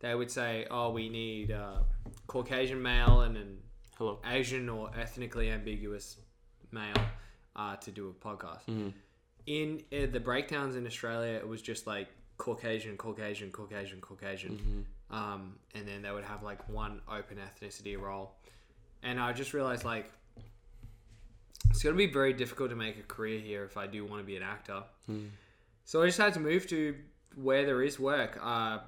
They 0.00 0.14
would 0.14 0.30
say, 0.30 0.66
"Oh, 0.70 0.90
we 0.92 1.10
need 1.10 1.50
uh, 1.52 1.80
Caucasian 2.26 2.80
male 2.80 3.20
and 3.20 3.36
an 3.36 3.58
Hello. 3.98 4.18
Asian 4.24 4.70
or 4.70 4.90
ethnically 4.96 5.50
ambiguous 5.50 6.16
male 6.72 6.94
uh, 7.54 7.76
to 7.76 7.90
do 7.90 8.08
a 8.08 8.12
podcast." 8.14 8.64
Mm-hmm. 8.66 8.88
In 9.46 9.82
uh, 9.92 10.06
the 10.10 10.20
breakdowns 10.20 10.74
in 10.76 10.86
Australia, 10.86 11.32
it 11.34 11.46
was 11.46 11.60
just 11.60 11.86
like 11.86 12.08
Caucasian, 12.40 12.96
Caucasian, 12.96 13.50
Caucasian, 13.50 14.00
Caucasian, 14.00 14.52
Mm-hmm. 14.58 15.14
um, 15.14 15.54
and 15.74 15.86
then 15.86 16.02
they 16.02 16.10
would 16.10 16.24
have 16.24 16.42
like 16.42 16.68
one 16.68 17.00
open 17.08 17.38
ethnicity 17.38 17.98
role. 18.00 18.32
And 19.02 19.20
I 19.20 19.32
just 19.32 19.52
realized 19.54 19.84
like 19.84 20.10
it's 21.70 21.82
going 21.82 21.94
to 21.94 21.98
be 21.98 22.12
very 22.12 22.32
difficult 22.32 22.70
to 22.70 22.76
make 22.76 22.98
a 22.98 23.02
career 23.02 23.38
here 23.38 23.64
if 23.64 23.76
I 23.76 23.86
do 23.86 24.04
want 24.04 24.20
to 24.22 24.26
be 24.26 24.36
an 24.36 24.42
actor. 24.42 24.82
Hmm. 25.06 25.26
So 25.84 26.02
I 26.02 26.06
just 26.06 26.18
had 26.18 26.34
to 26.34 26.40
move 26.40 26.66
to 26.68 26.96
where 27.36 27.64
there 27.64 27.82
is 27.82 27.98
work. 28.00 28.38
Uh, 28.42 28.78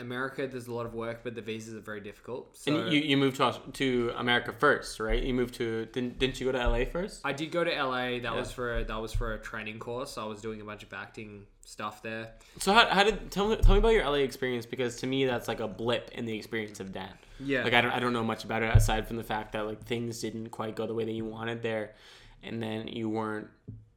America, 0.00 0.46
there's 0.46 0.66
a 0.66 0.72
lot 0.74 0.86
of 0.86 0.94
work, 0.94 1.20
but 1.22 1.34
the 1.34 1.40
visas 1.42 1.74
are 1.74 1.80
very 1.80 2.00
difficult. 2.00 2.56
So 2.56 2.76
and 2.76 2.92
you, 2.92 3.00
you 3.00 3.16
moved 3.16 3.36
to 3.36 3.54
to 3.74 4.12
America 4.16 4.52
first, 4.52 4.98
right? 5.00 5.22
You 5.22 5.34
moved 5.34 5.54
to 5.56 5.86
didn't, 5.86 6.18
didn't 6.18 6.40
you 6.40 6.46
go 6.50 6.52
to 6.58 6.68
LA 6.68 6.84
first? 6.84 7.20
I 7.24 7.32
did 7.32 7.52
go 7.52 7.62
to 7.64 7.70
LA. 7.70 8.18
That 8.18 8.22
Yeah. 8.24 8.34
was 8.34 8.50
for 8.50 8.82
that 8.82 8.96
was 9.00 9.12
for 9.12 9.34
a 9.34 9.38
training 9.38 9.78
course. 9.78 10.18
I 10.18 10.24
was 10.24 10.40
doing 10.40 10.60
a 10.60 10.64
bunch 10.64 10.82
of 10.82 10.92
acting 10.92 11.46
stuff 11.64 12.02
there. 12.02 12.32
So 12.58 12.72
how, 12.72 12.86
how 12.88 13.02
did 13.04 13.30
tell 13.30 13.48
me 13.48 13.56
tell 13.56 13.74
me 13.74 13.78
about 13.78 13.92
your 13.92 14.04
LA 14.04 14.18
experience 14.18 14.66
because 14.66 14.96
to 14.96 15.06
me 15.06 15.24
that's 15.24 15.48
like 15.48 15.60
a 15.60 15.68
blip 15.68 16.10
in 16.12 16.24
the 16.26 16.36
experience 16.36 16.80
of 16.80 16.92
Dan. 16.92 17.10
Yeah. 17.40 17.64
Like 17.64 17.74
I 17.74 17.80
don't 17.80 17.90
I 17.90 17.98
don't 17.98 18.12
know 18.12 18.22
much 18.22 18.44
about 18.44 18.62
it 18.62 18.74
aside 18.74 19.06
from 19.08 19.16
the 19.16 19.24
fact 19.24 19.52
that 19.52 19.66
like 19.66 19.82
things 19.84 20.20
didn't 20.20 20.50
quite 20.50 20.76
go 20.76 20.86
the 20.86 20.94
way 20.94 21.04
that 21.04 21.12
you 21.12 21.24
wanted 21.24 21.62
there, 21.62 21.94
and 22.42 22.62
then 22.62 22.88
you 22.88 23.08
weren't. 23.08 23.48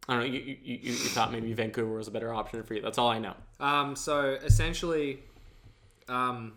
I 0.09 0.13
don't 0.13 0.21
know. 0.21 0.33
You, 0.33 0.39
you, 0.39 0.57
you, 0.63 0.77
you 0.81 0.93
thought 0.93 1.33
maybe 1.33 1.51
Vancouver 1.51 1.93
was 1.93 2.07
a 2.07 2.11
better 2.11 2.33
option 2.33 2.63
for 2.63 2.73
you. 2.73 2.81
That's 2.81 2.97
all 2.97 3.09
I 3.09 3.19
know. 3.19 3.33
Um, 3.59 3.95
so 3.95 4.37
essentially, 4.41 5.19
um, 6.07 6.53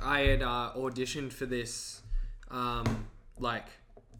I 0.00 0.20
had 0.20 0.42
uh, 0.42 0.70
auditioned 0.76 1.32
for 1.32 1.46
this 1.46 2.02
um, 2.50 3.06
like 3.40 3.66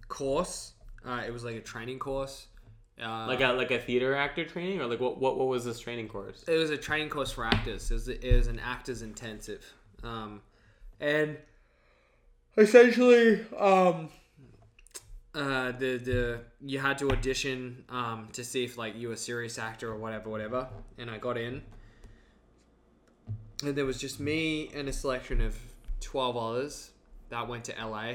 course. 0.09 0.73
Uh, 1.07 1.23
it 1.25 1.33
was 1.33 1.45
like 1.45 1.55
a 1.55 1.61
training 1.61 2.01
course. 2.01 2.49
Uh, 3.03 3.27
Like 3.27 3.41
a 3.43 3.49
like 3.53 3.71
a 3.71 3.79
theater 3.79 4.15
actor 4.15 4.45
training 4.45 4.81
or 4.81 4.87
like 4.87 5.01
what 5.01 5.19
what, 5.19 5.37
what 5.39 5.49
was 5.49 5.65
this 5.65 5.79
training 5.79 6.09
course? 6.09 6.45
it 6.49 6.57
was 6.57 6.71
a 6.71 6.79
training 6.79 7.11
course 7.11 7.31
for 7.31 7.45
actors. 7.45 7.91
It 7.91 7.95
was, 7.95 8.09
it 8.09 8.33
was 8.37 8.47
an 8.47 8.59
actors 8.59 9.03
intensive, 9.03 9.63
um, 10.03 10.41
and 10.99 11.37
essentially, 12.57 13.45
um, 13.59 14.09
uh, 15.35 15.73
the 15.73 15.99
the 15.99 16.41
you 16.65 16.79
had 16.79 16.97
to 16.99 17.11
audition 17.11 17.85
um, 17.91 18.29
to 18.33 18.43
see 18.43 18.65
if 18.65 18.79
like 18.79 18.97
you 18.97 19.09
were 19.09 19.15
a 19.15 19.19
serious 19.19 19.59
actor 19.59 19.91
or 19.91 19.97
whatever, 19.97 20.31
whatever. 20.31 20.67
And 20.97 21.11
I 21.11 21.19
got 21.19 21.37
in, 21.37 21.63
and 23.63 23.77
there 23.77 23.85
was 23.85 23.99
just 24.01 24.21
me 24.21 24.71
and 24.75 24.89
a 24.89 24.93
selection 24.93 25.41
of 25.41 25.55
twelve 26.01 26.37
others 26.37 26.93
that 27.29 27.47
went 27.47 27.65
to 27.65 27.73
LA, 27.79 28.15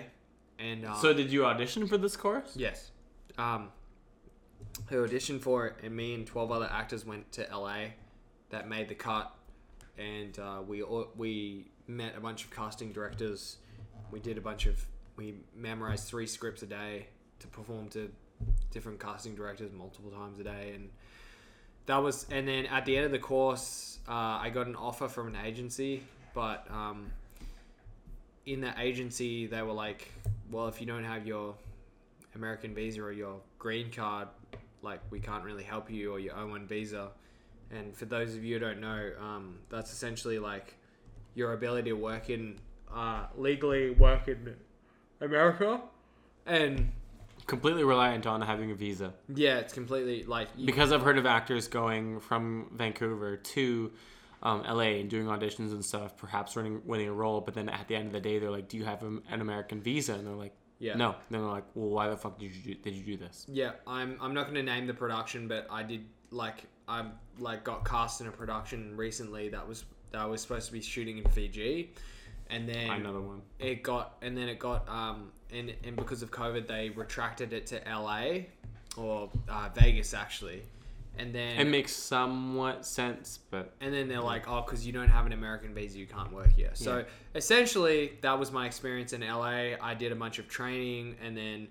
and 0.57 0.85
um, 0.85 0.97
So 0.99 1.13
did 1.13 1.31
you 1.31 1.45
audition 1.45 1.85
for 1.87 1.97
this 1.97 2.15
course? 2.17 2.53
Yes. 2.55 2.89
Um, 3.37 3.69
I 4.89 4.93
auditioned 4.95 5.41
for 5.41 5.67
it, 5.67 5.75
and 5.83 5.95
me 5.95 6.13
and 6.13 6.25
12 6.25 6.51
other 6.51 6.69
actors 6.71 7.05
went 7.05 7.31
to 7.33 7.47
LA 7.51 7.91
that 8.49 8.67
made 8.67 8.89
the 8.89 8.95
cut. 8.95 9.33
And 9.97 10.37
uh, 10.39 10.61
we 10.67 10.83
we 11.15 11.67
met 11.87 12.15
a 12.17 12.19
bunch 12.19 12.43
of 12.43 12.51
casting 12.51 12.91
directors. 12.91 13.57
We 14.11 14.19
did 14.19 14.37
a 14.37 14.41
bunch 14.41 14.65
of, 14.65 14.85
we 15.15 15.35
memorized 15.55 16.07
three 16.07 16.27
scripts 16.27 16.61
a 16.63 16.65
day 16.65 17.07
to 17.39 17.47
perform 17.47 17.89
to 17.89 18.11
different 18.71 18.99
casting 18.99 19.35
directors 19.35 19.71
multiple 19.71 20.11
times 20.11 20.39
a 20.39 20.43
day. 20.43 20.71
And 20.75 20.89
that 21.85 21.97
was, 21.97 22.25
and 22.31 22.47
then 22.47 22.65
at 22.67 22.85
the 22.85 22.95
end 22.95 23.05
of 23.05 23.11
the 23.11 23.19
course, 23.19 23.99
uh, 24.07 24.39
I 24.41 24.49
got 24.49 24.67
an 24.67 24.75
offer 24.75 25.07
from 25.07 25.27
an 25.27 25.37
agency, 25.45 26.03
but 26.33 26.67
um, 26.71 27.11
in 28.45 28.61
that 28.61 28.77
agency, 28.79 29.47
they 29.47 29.61
were 29.61 29.73
like, 29.73 30.11
well, 30.49 30.67
if 30.67 30.81
you 30.81 30.87
don't 30.87 31.03
have 31.03 31.27
your 31.27 31.55
American 32.35 32.73
visa 32.73 33.01
or 33.01 33.11
your 33.11 33.39
green 33.59 33.91
card, 33.91 34.27
like 34.81 34.99
we 35.09 35.19
can't 35.19 35.43
really 35.43 35.63
help 35.63 35.89
you 35.91 36.11
or 36.13 36.19
your 36.19 36.33
O1 36.35 36.65
visa. 36.67 37.09
And 37.71 37.95
for 37.95 38.05
those 38.05 38.35
of 38.35 38.43
you 38.43 38.55
who 38.55 38.59
don't 38.59 38.81
know, 38.81 39.11
um, 39.19 39.59
that's 39.69 39.93
essentially 39.93 40.39
like 40.39 40.75
your 41.35 41.53
ability 41.53 41.89
to 41.89 41.95
work 41.95 42.29
in 42.29 42.59
uh, 42.93 43.25
legally 43.37 43.91
work 43.91 44.27
in 44.27 44.55
America. 45.21 45.81
And 46.45 46.91
Completely 47.47 47.83
reliant 47.83 48.27
on 48.27 48.41
having 48.41 48.71
a 48.71 48.75
visa. 48.75 49.13
yeah, 49.33 49.57
it's 49.57 49.73
completely 49.73 50.23
like 50.23 50.47
you, 50.55 50.65
because 50.65 50.91
I've 50.91 51.01
heard 51.01 51.17
of 51.17 51.25
actors 51.25 51.67
going 51.67 52.19
from 52.19 52.69
Vancouver 52.73 53.35
to 53.37 53.91
um, 54.43 54.61
LA 54.63 54.99
and 54.99 55.09
doing 55.09 55.25
auditions 55.27 55.71
and 55.71 55.83
stuff, 55.83 56.17
perhaps 56.17 56.55
winning, 56.55 56.81
winning 56.85 57.09
a 57.09 57.13
role, 57.13 57.41
but 57.41 57.53
then 57.53 57.67
at 57.69 57.87
the 57.87 57.95
end 57.95 58.07
of 58.07 58.13
the 58.13 58.19
day, 58.19 58.37
they're 58.39 58.51
like, 58.51 58.67
"Do 58.69 58.77
you 58.77 58.85
have 58.85 59.01
an 59.03 59.21
American 59.41 59.81
visa?" 59.81 60.13
And 60.13 60.25
they're 60.25 60.33
like, 60.35 60.53
Yeah. 60.81 60.95
no." 60.95 61.15
They're 61.29 61.39
like, 61.39 61.63
"Well, 61.75 61.89
why 61.89 62.09
the 62.09 62.17
fuck 62.17 62.37
did 62.39 62.53
you 62.53 62.75
do, 62.75 62.81
did 62.81 62.93
you 62.93 63.03
do 63.03 63.17
this?" 63.17 63.45
Yeah, 63.47 63.71
I'm. 63.87 64.17
I'm 64.21 64.33
not 64.33 64.43
going 64.43 64.55
to 64.55 64.63
name 64.63 64.87
the 64.87 64.93
production, 64.93 65.47
but 65.47 65.67
I 65.71 65.83
did 65.83 66.03
like 66.31 66.63
I 66.87 67.05
like 67.39 67.63
got 67.63 67.85
cast 67.85 68.21
in 68.21 68.27
a 68.27 68.31
production 68.31 68.97
recently 68.97 69.49
that 69.49 69.65
was 69.67 69.85
that 70.11 70.29
was 70.29 70.41
supposed 70.41 70.67
to 70.67 70.73
be 70.73 70.81
shooting 70.81 71.17
in 71.19 71.23
Fiji, 71.31 71.93
and 72.49 72.67
then 72.67 72.89
Another 72.89 73.21
one. 73.21 73.41
it 73.59 73.83
got 73.83 74.17
and 74.21 74.35
then 74.35 74.49
it 74.49 74.59
got 74.59 74.87
um 74.89 75.31
and 75.51 75.73
and 75.83 75.95
because 75.95 76.21
of 76.21 76.31
COVID 76.31 76.67
they 76.67 76.89
retracted 76.89 77.53
it 77.53 77.65
to 77.67 77.81
LA 77.87 78.45
or 78.97 79.29
uh, 79.47 79.69
Vegas 79.73 80.13
actually, 80.13 80.63
and 81.17 81.33
then 81.35 81.59
It 81.59 81.67
makes 81.67 81.93
somewhat 81.93 82.85
sense, 82.85 83.39
but 83.49 83.73
and 83.81 83.93
then 83.93 84.07
they're 84.07 84.21
like, 84.21 84.47
oh, 84.47 84.61
because 84.61 84.85
you 84.85 84.93
don't 84.93 85.09
have 85.09 85.25
an 85.25 85.33
American 85.33 85.73
visa, 85.73 85.97
you 85.99 86.07
can't 86.07 86.31
work 86.31 86.51
here. 86.53 86.71
So 86.73 86.99
Yeah. 86.99 87.03
essentially, 87.35 88.17
that 88.21 88.37
was 88.39 88.51
my 88.51 88.65
experience 88.65 89.13
in 89.13 89.21
LA. 89.21 89.75
I 89.81 89.93
did 89.97 90.11
a 90.11 90.15
bunch 90.15 90.39
of 90.39 90.47
training, 90.47 91.15
and 91.21 91.35
then 91.35 91.67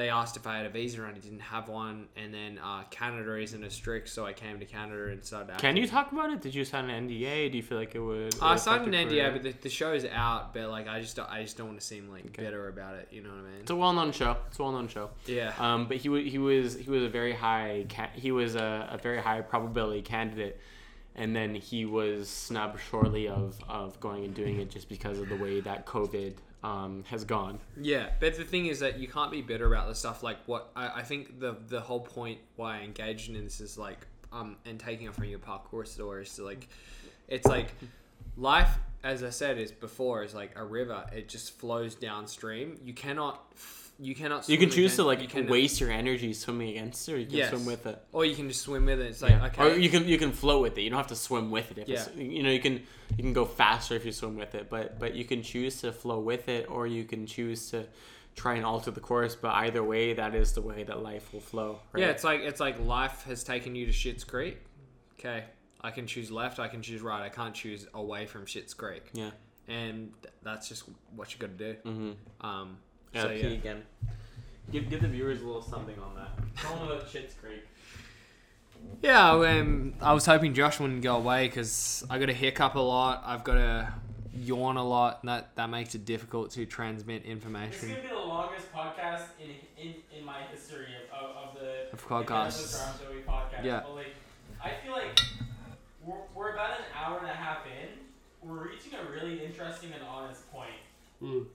they 0.00 0.08
asked 0.08 0.36
if 0.38 0.46
I 0.46 0.56
had 0.56 0.64
a 0.64 0.70
visa 0.70 1.02
and 1.04 1.14
I 1.14 1.18
didn't 1.18 1.40
have 1.40 1.68
one, 1.68 2.08
and 2.16 2.32
then 2.32 2.58
uh, 2.58 2.84
Canada 2.90 3.36
isn't 3.36 3.62
as 3.62 3.74
strict, 3.74 4.08
so 4.08 4.24
I 4.24 4.32
came 4.32 4.58
to 4.58 4.64
Canada 4.64 5.08
and 5.12 5.22
started. 5.22 5.58
Can 5.58 5.76
you 5.76 5.86
talk 5.86 6.10
about 6.10 6.30
it? 6.30 6.40
Did 6.40 6.54
you 6.54 6.64
sign 6.64 6.88
an 6.88 7.06
NDA? 7.06 7.50
Do 7.52 7.56
you 7.58 7.62
feel 7.62 7.76
like 7.76 7.94
it 7.94 8.00
would? 8.00 8.34
I 8.40 8.56
signed 8.56 8.86
an 8.86 8.94
NDA, 8.94 9.08
career? 9.10 9.30
but 9.32 9.42
the, 9.42 9.52
the 9.60 9.68
show's 9.68 10.06
out. 10.06 10.54
But 10.54 10.70
like, 10.70 10.88
I 10.88 11.00
just 11.02 11.16
don't, 11.16 11.28
I 11.30 11.42
just 11.42 11.58
don't 11.58 11.66
want 11.68 11.80
to 11.80 11.86
seem 11.86 12.08
like 12.10 12.34
bitter 12.34 12.68
about 12.68 12.94
it. 12.94 13.08
You 13.10 13.22
know 13.22 13.28
what 13.28 13.40
I 13.40 13.42
mean? 13.42 13.60
It's 13.60 13.70
a 13.70 13.76
well-known 13.76 14.12
show. 14.12 14.38
It's 14.48 14.58
a 14.58 14.62
well-known 14.62 14.88
show. 14.88 15.10
Yeah. 15.26 15.52
Um, 15.58 15.86
but 15.86 15.98
he 15.98 16.08
wa- 16.08 16.16
he 16.16 16.38
was 16.38 16.76
he 16.78 16.90
was 16.90 17.02
a 17.02 17.08
very 17.10 17.34
high 17.34 17.84
ca- 17.90 18.10
he 18.14 18.32
was 18.32 18.54
a, 18.54 18.88
a 18.90 18.96
very 18.96 19.20
high 19.20 19.42
probability 19.42 20.00
candidate, 20.00 20.58
and 21.14 21.36
then 21.36 21.54
he 21.54 21.84
was 21.84 22.30
snubbed 22.30 22.80
shortly 22.80 23.28
of 23.28 23.58
of 23.68 24.00
going 24.00 24.24
and 24.24 24.34
doing 24.34 24.60
it 24.60 24.70
just 24.70 24.88
because 24.88 25.18
of 25.18 25.28
the 25.28 25.36
way 25.36 25.60
that 25.60 25.84
COVID 25.84 26.36
um, 26.62 27.04
has 27.08 27.24
gone. 27.24 27.58
Yeah, 27.80 28.10
but 28.20 28.36
the 28.36 28.44
thing 28.44 28.66
is 28.66 28.80
that 28.80 28.98
you 28.98 29.08
can't 29.08 29.30
be 29.30 29.42
bitter 29.42 29.66
about 29.72 29.88
the 29.88 29.94
stuff. 29.94 30.22
Like 30.22 30.38
what 30.46 30.70
I, 30.76 31.00
I 31.00 31.02
think 31.02 31.40
the 31.40 31.56
the 31.68 31.80
whole 31.80 32.00
point 32.00 32.38
why 32.56 32.78
I 32.78 32.82
engaged 32.82 33.28
in 33.28 33.42
this 33.42 33.60
is 33.60 33.78
like 33.78 34.06
um 34.32 34.56
and 34.64 34.78
taking 34.78 35.06
it 35.06 35.14
from 35.14 35.24
your 35.24 35.38
parkour 35.38 35.86
store 35.86 36.20
is 36.20 36.34
to 36.36 36.44
like 36.44 36.68
it's 37.28 37.46
like 37.46 37.72
life 38.36 38.78
as 39.02 39.22
I 39.22 39.30
said 39.30 39.58
is 39.58 39.72
before 39.72 40.22
is 40.22 40.34
like 40.34 40.52
a 40.56 40.64
river. 40.64 41.04
It 41.12 41.28
just 41.28 41.58
flows 41.58 41.94
downstream. 41.94 42.78
You 42.84 42.92
cannot 42.92 43.52
you 44.00 44.14
cannot. 44.14 44.48
You 44.48 44.56
can 44.58 44.70
choose 44.70 44.96
to 44.96 45.04
like 45.04 45.20
you 45.20 45.28
cannot- 45.28 45.50
waste 45.50 45.80
your 45.80 45.90
energy 45.90 46.32
swimming 46.32 46.70
against 46.70 47.08
it, 47.08 47.12
or 47.14 47.18
you 47.18 47.26
can 47.26 47.36
Yes. 47.36 47.50
swim 47.50 47.66
with 47.66 47.84
it. 47.86 48.02
or 48.12 48.24
you 48.24 48.34
can 48.34 48.48
just 48.48 48.62
swim 48.62 48.86
with 48.86 49.00
it. 49.00 49.06
It's 49.08 49.22
like 49.22 49.32
Yeah. 49.32 49.46
okay, 49.46 49.62
Or 49.62 49.78
you 49.78 49.90
can 49.90 50.08
you 50.08 50.18
can 50.18 50.32
float 50.32 50.62
with 50.62 50.78
it. 50.78 50.82
You 50.82 50.90
don't 50.90 50.96
have 50.98 51.08
to 51.08 51.16
swim 51.16 51.50
with 51.50 51.70
it. 51.72 51.78
If 51.78 51.88
it's, 51.88 52.08
Yeah. 52.16 52.22
you 52.22 52.42
know 52.42 52.50
you 52.50 52.60
can 52.60 52.74
you 53.16 53.22
can 53.24 53.32
go 53.32 53.44
faster 53.44 53.94
if 53.94 54.04
you 54.06 54.12
swim 54.12 54.36
with 54.36 54.54
it, 54.54 54.70
but 54.70 54.98
but 54.98 55.14
you 55.14 55.24
can 55.24 55.42
choose 55.42 55.80
to 55.82 55.92
flow 55.92 56.18
with 56.20 56.48
it, 56.48 56.70
or 56.70 56.86
you 56.86 57.04
can 57.04 57.26
choose 57.26 57.70
to 57.70 57.86
try 58.36 58.54
and 58.54 58.64
alter 58.64 58.90
the 58.90 59.00
course. 59.00 59.34
But 59.34 59.52
either 59.56 59.82
way, 59.82 60.14
that 60.14 60.34
is 60.34 60.52
the 60.54 60.62
way 60.62 60.84
that 60.84 61.02
life 61.02 61.32
will 61.32 61.40
flow. 61.40 61.80
Right? 61.92 62.02
Yeah, 62.02 62.10
it's 62.10 62.24
like 62.24 62.40
it's 62.40 62.60
like 62.60 62.80
life 62.80 63.24
has 63.24 63.44
taken 63.44 63.74
you 63.74 63.86
to 63.86 63.92
Shit's 63.92 64.24
Creek. 64.24 64.58
Okay, 65.18 65.44
I 65.82 65.90
can 65.90 66.06
choose 66.06 66.30
left. 66.30 66.58
I 66.58 66.68
can 66.68 66.80
choose 66.80 67.02
right. 67.02 67.22
I 67.22 67.28
can't 67.28 67.54
choose 67.54 67.86
away 67.92 68.26
from 68.26 68.46
Shit's 68.46 68.72
Creek. 68.74 69.04
yeah. 69.12 69.30
and 69.68 70.12
that's 70.42 70.68
just 70.68 70.82
what 71.14 71.32
you 71.32 71.38
got 71.38 71.56
to 71.56 71.72
do. 71.72 71.78
Mm-hmm. 71.84 72.46
Um, 72.46 72.78
Yeah, 73.12 73.22
so 73.22 73.28
pee 73.28 73.38
yeah, 73.40 73.46
again. 73.48 73.82
Give, 74.70 74.88
give 74.88 75.02
the 75.02 75.08
viewers 75.08 75.42
a 75.42 75.46
little 75.46 75.62
something 75.62 75.96
on 75.98 76.14
that. 76.14 76.28
Tell 76.56 76.76
them 76.76 76.88
about 76.88 77.08
Shit's 77.10 77.34
Creek. 77.34 77.64
yeah. 79.02 79.30
Um, 79.32 79.94
I 80.00 80.12
was 80.12 80.26
hoping 80.26 80.54
Josh 80.54 80.78
wouldn't 80.80 81.02
go 81.02 81.16
away 81.16 81.48
because 81.48 82.04
I 82.08 82.18
got 82.18 82.26
to 82.26 82.32
hiccup 82.32 82.74
a 82.76 82.80
lot. 82.80 83.22
I've 83.26 83.42
got 83.44 83.54
to 83.54 83.92
yawn 84.34 84.76
a 84.76 84.86
lot, 84.86 85.18
and 85.22 85.28
that 85.28 85.54
that 85.56 85.70
makes 85.70 85.94
it 85.94 86.04
difficult 86.04 86.52
to 86.52 86.64
transmit 86.66 87.24
information. 87.24 87.72
This 87.72 87.82
is 87.82 87.88
gonna 87.90 88.02
be 88.02 88.08
the 88.08 88.14
longest 88.14 88.72
podcast 88.72 89.24
in 89.40 89.50
in, 89.76 89.94
in 90.16 90.24
my 90.24 90.42
history 90.52 90.86
of, 91.12 91.30
of, 91.30 91.36
of 91.36 91.60
the 91.60 91.92
Of 91.92 92.06
podcasts. 92.06 92.80
Joey 93.00 93.22
podcast. 93.26 93.64
Yeah. 93.64 93.80
But 93.80 93.94
like, 93.96 94.14
I 94.62 94.70
feel 94.84 94.92
like 94.92 95.18
we're, 96.04 96.14
we're 96.34 96.52
about 96.52 96.78
an 96.78 96.84
hour 96.96 97.18
and 97.18 97.28
a 97.28 97.32
half 97.34 97.66
in. 97.66 97.88
We're 98.48 98.68
reaching 98.68 98.92
a 98.94 99.10
really 99.10 99.44
interesting 99.44 99.90
and 99.92 100.02
honest 100.04 100.50
point. 100.52 100.70
Mm. 101.22 101.46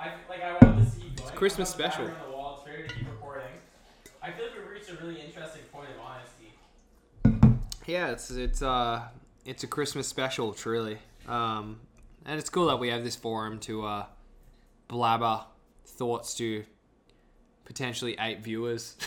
I 0.00 0.12
like 0.30 0.42
I 0.42 0.58
to 0.58 0.64
going. 0.64 0.86
Christmas 1.34 1.74
I 1.74 1.78
want 1.78 1.90
the 1.90 1.90
special. 1.90 2.04
On 2.06 2.30
the 2.30 2.36
wall. 2.36 2.64
It's 2.66 2.88
to 2.88 2.94
keep 2.94 3.06
recording. 3.06 3.48
I 4.22 4.30
feel 4.30 4.46
like 4.46 4.54
we 4.56 4.72
reached 4.72 4.90
a 4.90 4.94
really 4.96 5.20
interesting 5.20 5.62
point 5.70 5.88
of 5.90 5.96
honesty. 6.00 7.52
Yeah, 7.86 8.08
it's 8.08 8.30
it's 8.30 8.62
uh 8.62 9.02
it's 9.44 9.62
a 9.62 9.66
Christmas 9.66 10.08
special, 10.08 10.54
truly. 10.54 10.98
Um, 11.28 11.80
and 12.24 12.38
it's 12.38 12.48
cool 12.48 12.66
that 12.68 12.78
we 12.78 12.88
have 12.88 13.04
this 13.04 13.16
forum 13.16 13.58
to 13.60 13.84
uh 13.84 14.06
blabber 14.88 15.44
thoughts 15.84 16.34
to 16.36 16.64
potentially 17.66 18.16
eight 18.18 18.42
viewers. 18.42 18.96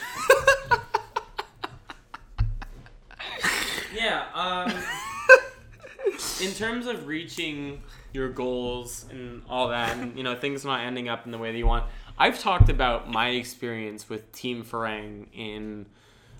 Yeah. 3.93 4.25
Um, 4.33 4.73
in 6.41 6.51
terms 6.51 6.87
of 6.87 7.07
reaching 7.07 7.81
your 8.13 8.29
goals 8.29 9.05
and 9.09 9.43
all 9.49 9.69
that, 9.69 9.97
and 9.97 10.17
you 10.17 10.23
know 10.23 10.35
things 10.35 10.65
not 10.65 10.81
ending 10.81 11.09
up 11.09 11.25
in 11.25 11.31
the 11.31 11.37
way 11.37 11.51
that 11.51 11.57
you 11.57 11.67
want, 11.67 11.85
I've 12.17 12.39
talked 12.39 12.69
about 12.69 13.09
my 13.09 13.29
experience 13.29 14.09
with 14.09 14.31
Team 14.31 14.63
Farang 14.63 15.27
in 15.33 15.85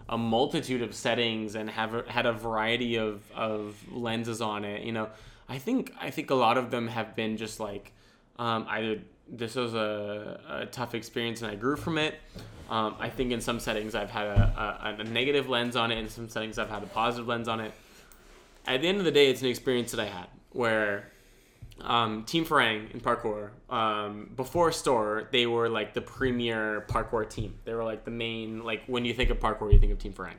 a 0.10 0.18
multitude 0.18 0.82
of 0.82 0.94
settings 0.94 1.56
and 1.56 1.70
have 1.70 2.08
had 2.08 2.26
a 2.26 2.34
variety 2.34 2.98
of, 2.98 3.24
of 3.34 3.76
lenses 3.92 4.42
on 4.42 4.66
it. 4.66 4.84
You 4.84 4.92
know, 4.92 5.10
I 5.48 5.58
think 5.58 5.94
I 6.00 6.10
think 6.10 6.30
a 6.30 6.36
lot 6.36 6.58
of 6.58 6.72
them 6.72 6.88
have 6.88 7.16
been 7.16 7.38
just 7.38 7.60
like 7.60 7.92
um, 8.38 8.66
either 8.70 9.00
this 9.30 9.56
was 9.56 9.74
a, 9.74 10.40
a 10.48 10.66
tough 10.68 10.94
experience 10.94 11.42
and 11.42 11.52
I 11.52 11.56
grew 11.56 11.76
from 11.76 11.98
it. 11.98 12.16
Um, 12.70 12.96
I 13.00 13.10
think 13.10 13.32
in 13.32 13.42
some 13.42 13.60
settings 13.60 13.96
I've 13.96 14.10
had 14.10 14.26
a, 14.26 14.96
a, 14.98 15.02
a 15.02 15.04
negative 15.04 15.50
lens 15.50 15.76
on 15.76 15.92
it, 15.92 15.98
in 15.98 16.10
some 16.10 16.30
settings 16.30 16.58
I've 16.58 16.70
had 16.70 16.84
a 16.84 16.88
positive 16.88 17.28
lens 17.28 17.48
on 17.48 17.60
it. 17.60 17.74
At 18.66 18.82
the 18.82 18.88
end 18.88 19.00
of 19.00 19.06
the 19.06 19.12
day, 19.12 19.30
it's 19.30 19.42
an 19.42 19.48
experience 19.48 19.92
that 19.92 20.00
I 20.00 20.06
had 20.06 20.28
where 20.52 21.12
um, 21.82 22.24
Team 22.24 22.46
Farang 22.46 22.92
in 22.94 23.02
parkour, 23.02 23.50
um, 23.70 24.32
before 24.36 24.70
Storror, 24.70 25.30
they 25.32 25.46
were 25.46 25.70
like 25.70 25.94
the 25.94 26.02
premier 26.02 26.86
parkour 26.88 27.30
team. 27.30 27.60
They 27.66 27.74
were 27.74 27.84
like 27.84 28.06
the 28.06 28.12
main, 28.12 28.64
like 28.64 28.84
when 28.88 29.06
you 29.06 29.14
think 29.14 29.30
of 29.30 29.40
parkour, 29.40 29.72
you 29.74 29.80
think 29.80 29.92
of 29.92 30.00
Team 30.00 30.14
Farang. 30.14 30.36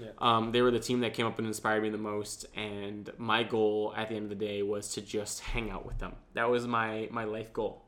Yeah. 0.00 0.10
Um, 0.18 0.52
they 0.52 0.62
were 0.62 0.70
the 0.70 0.78
team 0.78 1.00
that 1.00 1.14
came 1.14 1.26
up 1.26 1.38
and 1.38 1.46
inspired 1.46 1.82
me 1.82 1.90
the 1.90 1.98
most, 1.98 2.46
and 2.56 3.10
my 3.18 3.42
goal 3.42 3.92
at 3.96 4.08
the 4.08 4.14
end 4.14 4.30
of 4.30 4.38
the 4.38 4.46
day 4.46 4.62
was 4.62 4.92
to 4.94 5.00
just 5.00 5.40
hang 5.40 5.70
out 5.70 5.84
with 5.84 5.98
them. 5.98 6.14
That 6.34 6.48
was 6.48 6.66
my 6.66 7.08
my 7.10 7.24
life 7.24 7.52
goal, 7.52 7.82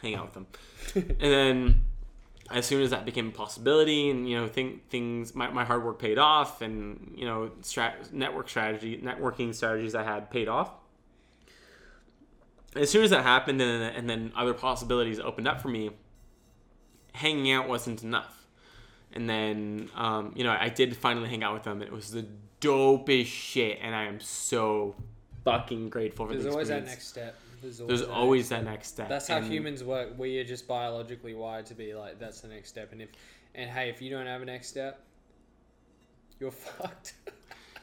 hang 0.00 0.14
out 0.14 0.26
with 0.26 0.34
them. 0.34 0.46
and 0.94 1.32
then, 1.32 1.84
as 2.52 2.66
soon 2.66 2.82
as 2.82 2.90
that 2.90 3.04
became 3.04 3.28
a 3.28 3.32
possibility, 3.32 4.10
and 4.10 4.28
you 4.28 4.36
know, 4.36 4.46
think 4.46 4.88
things, 4.88 5.34
my, 5.34 5.50
my 5.50 5.64
hard 5.64 5.84
work 5.84 5.98
paid 5.98 6.18
off, 6.18 6.62
and 6.62 7.14
you 7.16 7.24
know, 7.24 7.50
strat- 7.62 8.12
network 8.12 8.48
strategy, 8.48 9.00
networking 9.02 9.54
strategies 9.54 9.94
I 9.94 10.02
had 10.02 10.30
paid 10.30 10.48
off. 10.48 10.70
As 12.74 12.90
soon 12.90 13.04
as 13.04 13.10
that 13.10 13.22
happened, 13.22 13.60
and, 13.60 13.82
and 13.96 14.08
then 14.08 14.32
other 14.34 14.54
possibilities 14.54 15.20
opened 15.20 15.46
up 15.46 15.60
for 15.60 15.68
me, 15.68 15.90
hanging 17.12 17.52
out 17.52 17.68
wasn't 17.68 18.02
enough 18.02 18.42
and 19.14 19.28
then 19.28 19.90
um, 19.94 20.32
you 20.34 20.44
know 20.44 20.56
I 20.58 20.68
did 20.68 20.96
finally 20.96 21.28
hang 21.28 21.42
out 21.42 21.54
with 21.54 21.64
them. 21.64 21.80
and 21.80 21.82
It 21.82 21.92
was 21.92 22.10
the 22.10 22.26
dopest 22.60 23.26
shit, 23.26 23.78
and 23.82 23.94
I 23.94 24.04
am 24.04 24.20
so 24.20 24.94
fucking 25.44 25.90
grateful 25.90 26.26
for 26.26 26.34
this. 26.34 26.42
There's 26.42 26.52
the 26.52 26.56
always 26.56 26.68
that 26.68 26.84
next 26.84 27.08
step. 27.08 27.36
There's 27.62 27.80
always, 27.80 28.00
There's 28.00 28.08
that 28.08 28.14
always 28.14 28.50
next 28.50 28.50
that 28.50 28.56
step. 28.56 28.64
next 28.72 28.88
step. 28.88 29.08
That's 29.08 29.28
how 29.28 29.36
and 29.38 29.46
humans 29.46 29.84
work. 29.84 30.18
We 30.18 30.38
are 30.40 30.44
just 30.44 30.66
biologically 30.66 31.34
wired 31.34 31.66
to 31.66 31.74
be 31.74 31.94
like, 31.94 32.18
that's 32.18 32.40
the 32.40 32.48
next 32.48 32.68
step. 32.70 32.92
And 32.92 33.00
if, 33.02 33.08
and 33.54 33.70
hey, 33.70 33.88
if 33.88 34.02
you 34.02 34.10
don't 34.10 34.26
have 34.26 34.42
a 34.42 34.44
next 34.44 34.68
step, 34.68 35.00
you're 36.40 36.50
fucked. 36.50 37.14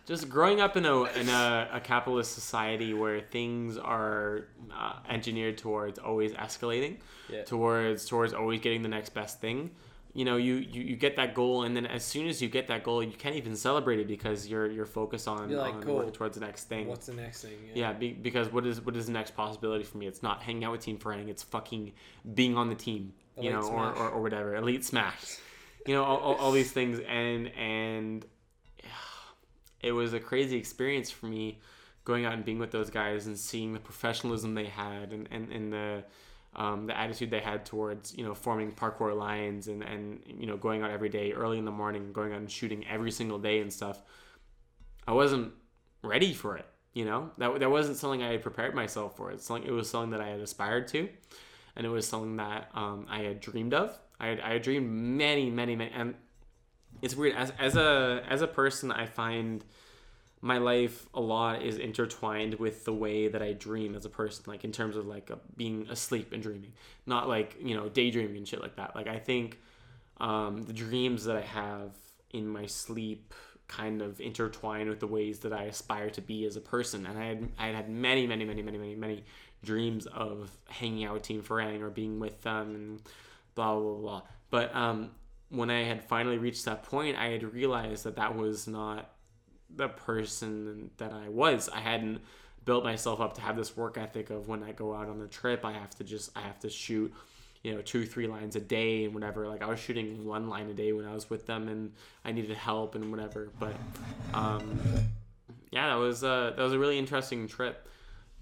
Just 0.05 0.27
growing 0.27 0.59
up 0.59 0.75
in 0.75 0.85
a 0.85 1.03
in 1.03 1.29
a, 1.29 1.69
a 1.73 1.79
capitalist 1.79 2.33
society 2.33 2.93
where 2.95 3.21
things 3.21 3.77
are 3.77 4.45
uh, 4.73 4.93
engineered 5.07 5.57
towards 5.59 5.99
always 5.99 6.31
escalating, 6.33 6.97
Yeah. 7.31 7.43
towards 7.43 8.05
towards 8.07 8.33
always 8.33 8.59
getting 8.59 8.81
the 8.81 8.89
next 8.89 9.09
best 9.13 9.39
thing. 9.39 9.69
You 10.13 10.25
know, 10.25 10.37
you, 10.37 10.55
you, 10.55 10.81
you 10.81 10.95
get 10.95 11.15
that 11.17 11.35
goal, 11.35 11.63
and 11.63 11.75
then 11.75 11.85
as 11.85 12.03
soon 12.03 12.27
as 12.27 12.41
you 12.41 12.49
get 12.49 12.67
that 12.67 12.83
goal, 12.83 13.03
you 13.03 13.11
can't 13.11 13.35
even 13.35 13.55
celebrate 13.55 13.99
it 13.99 14.07
because 14.07 14.47
you're 14.47 14.65
you're 14.65 14.87
focused 14.87 15.27
on, 15.27 15.49
You're 15.49 15.59
like, 15.59 15.75
on 15.75 15.83
cool. 15.83 15.95
working 15.97 16.13
towards 16.13 16.37
the 16.37 16.43
next 16.43 16.63
thing. 16.63 16.87
What's 16.87 17.05
the 17.05 17.13
next 17.13 17.43
thing? 17.43 17.57
Yeah, 17.75 17.93
be, 17.93 18.13
because 18.13 18.51
what 18.51 18.65
is 18.65 18.81
what 18.81 18.95
is 18.95 19.05
the 19.05 19.11
next 19.11 19.35
possibility 19.35 19.83
for 19.83 19.99
me? 19.99 20.07
It's 20.07 20.23
not 20.23 20.41
hanging 20.41 20.63
out 20.63 20.71
with 20.71 20.81
Team 20.81 20.97
Farang. 20.97 21.29
It's 21.29 21.43
fucking 21.43 21.93
being 22.33 22.57
on 22.57 22.69
the 22.69 22.75
team, 22.75 23.13
you 23.39 23.51
know, 23.51 23.61
or, 23.61 23.93
or, 23.93 24.09
or 24.09 24.21
whatever, 24.21 24.55
Elite 24.55 24.83
Smash, 24.83 25.37
you 25.85 25.93
know, 25.93 26.03
all, 26.03 26.17
all, 26.17 26.35
all 26.35 26.51
these 26.51 26.71
things, 26.71 26.99
and 27.07 27.51
and 27.55 28.25
it 29.81 29.91
was 29.91 30.13
a 30.13 30.19
crazy 30.19 30.57
experience 30.57 31.11
for 31.11 31.27
me 31.27 31.59
going 32.03 32.25
out 32.25 32.33
and 32.33 32.43
being 32.43 32.59
with 32.59 32.71
those 32.71 32.89
guys 32.89 33.27
and 33.27 33.37
seeing 33.37 33.73
the 33.73 33.79
professionalism 33.79 34.55
they 34.55 34.65
had 34.65 35.11
and 35.11 35.27
and, 35.31 35.51
and 35.51 35.71
the 35.71 36.03
um, 36.55 36.87
the 36.87 36.97
attitude 36.97 37.29
they 37.29 37.39
had 37.39 37.65
towards 37.65 38.15
you 38.17 38.23
know 38.23 38.33
forming 38.33 38.71
parkour 38.71 39.15
lines 39.15 39.67
and 39.67 39.83
and 39.83 40.21
you 40.25 40.47
know 40.47 40.57
going 40.57 40.81
out 40.81 40.91
every 40.91 41.09
day 41.09 41.31
early 41.31 41.57
in 41.57 41.65
the 41.65 41.71
morning, 41.71 42.11
going 42.11 42.31
out 42.31 42.39
and 42.39 42.51
shooting 42.51 42.85
every 42.87 43.11
single 43.11 43.39
day 43.39 43.59
and 43.59 43.71
stuff. 43.71 44.01
I 45.07 45.13
wasn't 45.13 45.53
ready 46.03 46.33
for 46.33 46.57
it. 46.57 46.65
You 46.93 47.05
know, 47.05 47.31
that 47.37 47.59
that 47.59 47.69
wasn't 47.69 47.97
something 47.97 48.23
I 48.23 48.31
had 48.31 48.41
prepared 48.41 48.73
myself 48.73 49.15
for. 49.15 49.31
It's 49.31 49.45
something 49.45 49.67
it 49.67 49.71
was 49.71 49.89
something 49.89 50.11
that 50.11 50.21
I 50.21 50.29
had 50.29 50.39
aspired 50.39 50.87
to, 50.89 51.07
and 51.75 51.85
it 51.85 51.89
was 51.89 52.07
something 52.07 52.37
that 52.37 52.69
um, 52.73 53.05
I 53.09 53.19
had 53.19 53.39
dreamed 53.39 53.73
of. 53.73 53.97
I 54.19 54.27
had, 54.27 54.39
I 54.41 54.53
had 54.53 54.63
dreamed 54.63 54.89
many, 54.89 55.49
many, 55.49 55.75
many, 55.75 55.91
and 55.91 56.15
it's 57.01 57.15
weird 57.15 57.35
as 57.35 57.53
as 57.59 57.75
a 57.75 58.23
as 58.27 58.41
a 58.41 58.47
person. 58.47 58.91
I 58.91 59.05
find 59.05 59.63
my 60.41 60.57
life 60.57 61.05
a 61.13 61.19
lot 61.19 61.61
is 61.61 61.77
intertwined 61.77 62.55
with 62.55 62.85
the 62.85 62.93
way 62.93 63.27
that 63.27 63.41
I 63.41 63.53
dream 63.53 63.95
as 63.95 64.05
a 64.05 64.09
person, 64.09 64.45
like 64.47 64.63
in 64.63 64.71
terms 64.71 64.95
of 64.95 65.05
like 65.05 65.31
uh 65.31 65.35
being 65.57 65.87
asleep 65.89 66.31
and 66.31 66.41
dreaming, 66.41 66.73
not 67.05 67.27
like 67.27 67.55
you 67.61 67.75
know 67.75 67.89
daydreaming 67.89 68.37
and 68.37 68.47
shit 68.47 68.61
like 68.61 68.75
that. 68.77 68.95
Like 68.95 69.07
I 69.07 69.19
think 69.19 69.59
um, 70.19 70.63
the 70.63 70.73
dreams 70.73 71.25
that 71.25 71.35
I 71.35 71.41
have 71.41 71.91
in 72.31 72.47
my 72.47 72.65
sleep 72.65 73.33
kind 73.67 74.01
of 74.01 74.19
intertwine 74.19 74.89
with 74.89 74.99
the 74.99 75.07
ways 75.07 75.39
that 75.39 75.53
I 75.53 75.63
aspire 75.63 76.09
to 76.11 76.21
be 76.21 76.45
as 76.45 76.55
a 76.55 76.61
person. 76.61 77.05
And 77.05 77.17
I 77.17 77.25
had 77.25 77.49
I 77.57 77.65
had 77.67 77.75
had 77.75 77.89
many, 77.89 78.27
many, 78.27 78.45
many, 78.45 78.61
many, 78.61 78.77
many, 78.77 78.95
many 78.95 79.23
dreams 79.63 80.05
of 80.07 80.49
hanging 80.67 81.05
out 81.05 81.13
with 81.13 81.23
Team 81.23 81.43
Farang 81.43 81.81
or 81.81 81.89
being 81.89 82.19
with 82.19 82.41
them 82.41 82.75
and 82.75 83.01
blah 83.55 83.79
blah 83.79 83.95
blah. 83.95 84.21
But 84.49 84.75
um, 84.75 85.11
when 85.49 85.69
I 85.69 85.83
had 85.83 86.03
finally 86.03 86.37
reached 86.37 86.65
that 86.65 86.83
point, 86.83 87.17
I 87.17 87.27
had 87.27 87.53
realized 87.53 88.03
that 88.05 88.15
that 88.15 88.35
was 88.35 88.67
not 88.67 89.11
the 89.75 89.87
person 89.89 90.89
that 90.97 91.13
I 91.13 91.29
was. 91.29 91.69
I 91.69 91.79
hadn't 91.79 92.21
built 92.65 92.83
myself 92.83 93.21
up 93.21 93.35
to 93.35 93.41
have 93.41 93.55
this 93.55 93.75
work 93.75 93.97
ethic 93.97 94.29
of 94.29 94.47
when 94.47 94.63
I 94.63 94.71
go 94.71 94.93
out 94.93 95.07
on 95.07 95.21
a 95.21 95.27
trip, 95.27 95.65
I 95.65 95.73
have 95.73 95.91
to 95.95 96.03
just 96.03 96.31
I 96.35 96.41
have 96.41 96.59
to 96.59 96.69
shoot, 96.69 97.13
you 97.63 97.73
know, 97.73 97.81
two 97.81 98.05
three 98.05 98.27
lines 98.27 98.55
a 98.55 98.59
day 98.59 99.05
and 99.05 99.13
whatever. 99.13 99.47
Like 99.47 99.61
I 99.61 99.67
was 99.67 99.79
shooting 99.79 100.25
one 100.25 100.49
line 100.49 100.69
a 100.69 100.73
day 100.73 100.93
when 100.93 101.05
I 101.05 101.13
was 101.13 101.29
with 101.29 101.45
them, 101.45 101.67
and 101.67 101.91
I 102.25 102.31
needed 102.31 102.55
help 102.55 102.95
and 102.95 103.11
whatever. 103.11 103.49
But 103.59 103.75
um, 104.33 104.79
yeah, 105.71 105.89
that 105.89 105.95
was 105.95 106.23
uh, 106.23 106.53
that 106.55 106.61
was 106.61 106.73
a 106.73 106.79
really 106.79 106.97
interesting 106.97 107.47
trip 107.47 107.87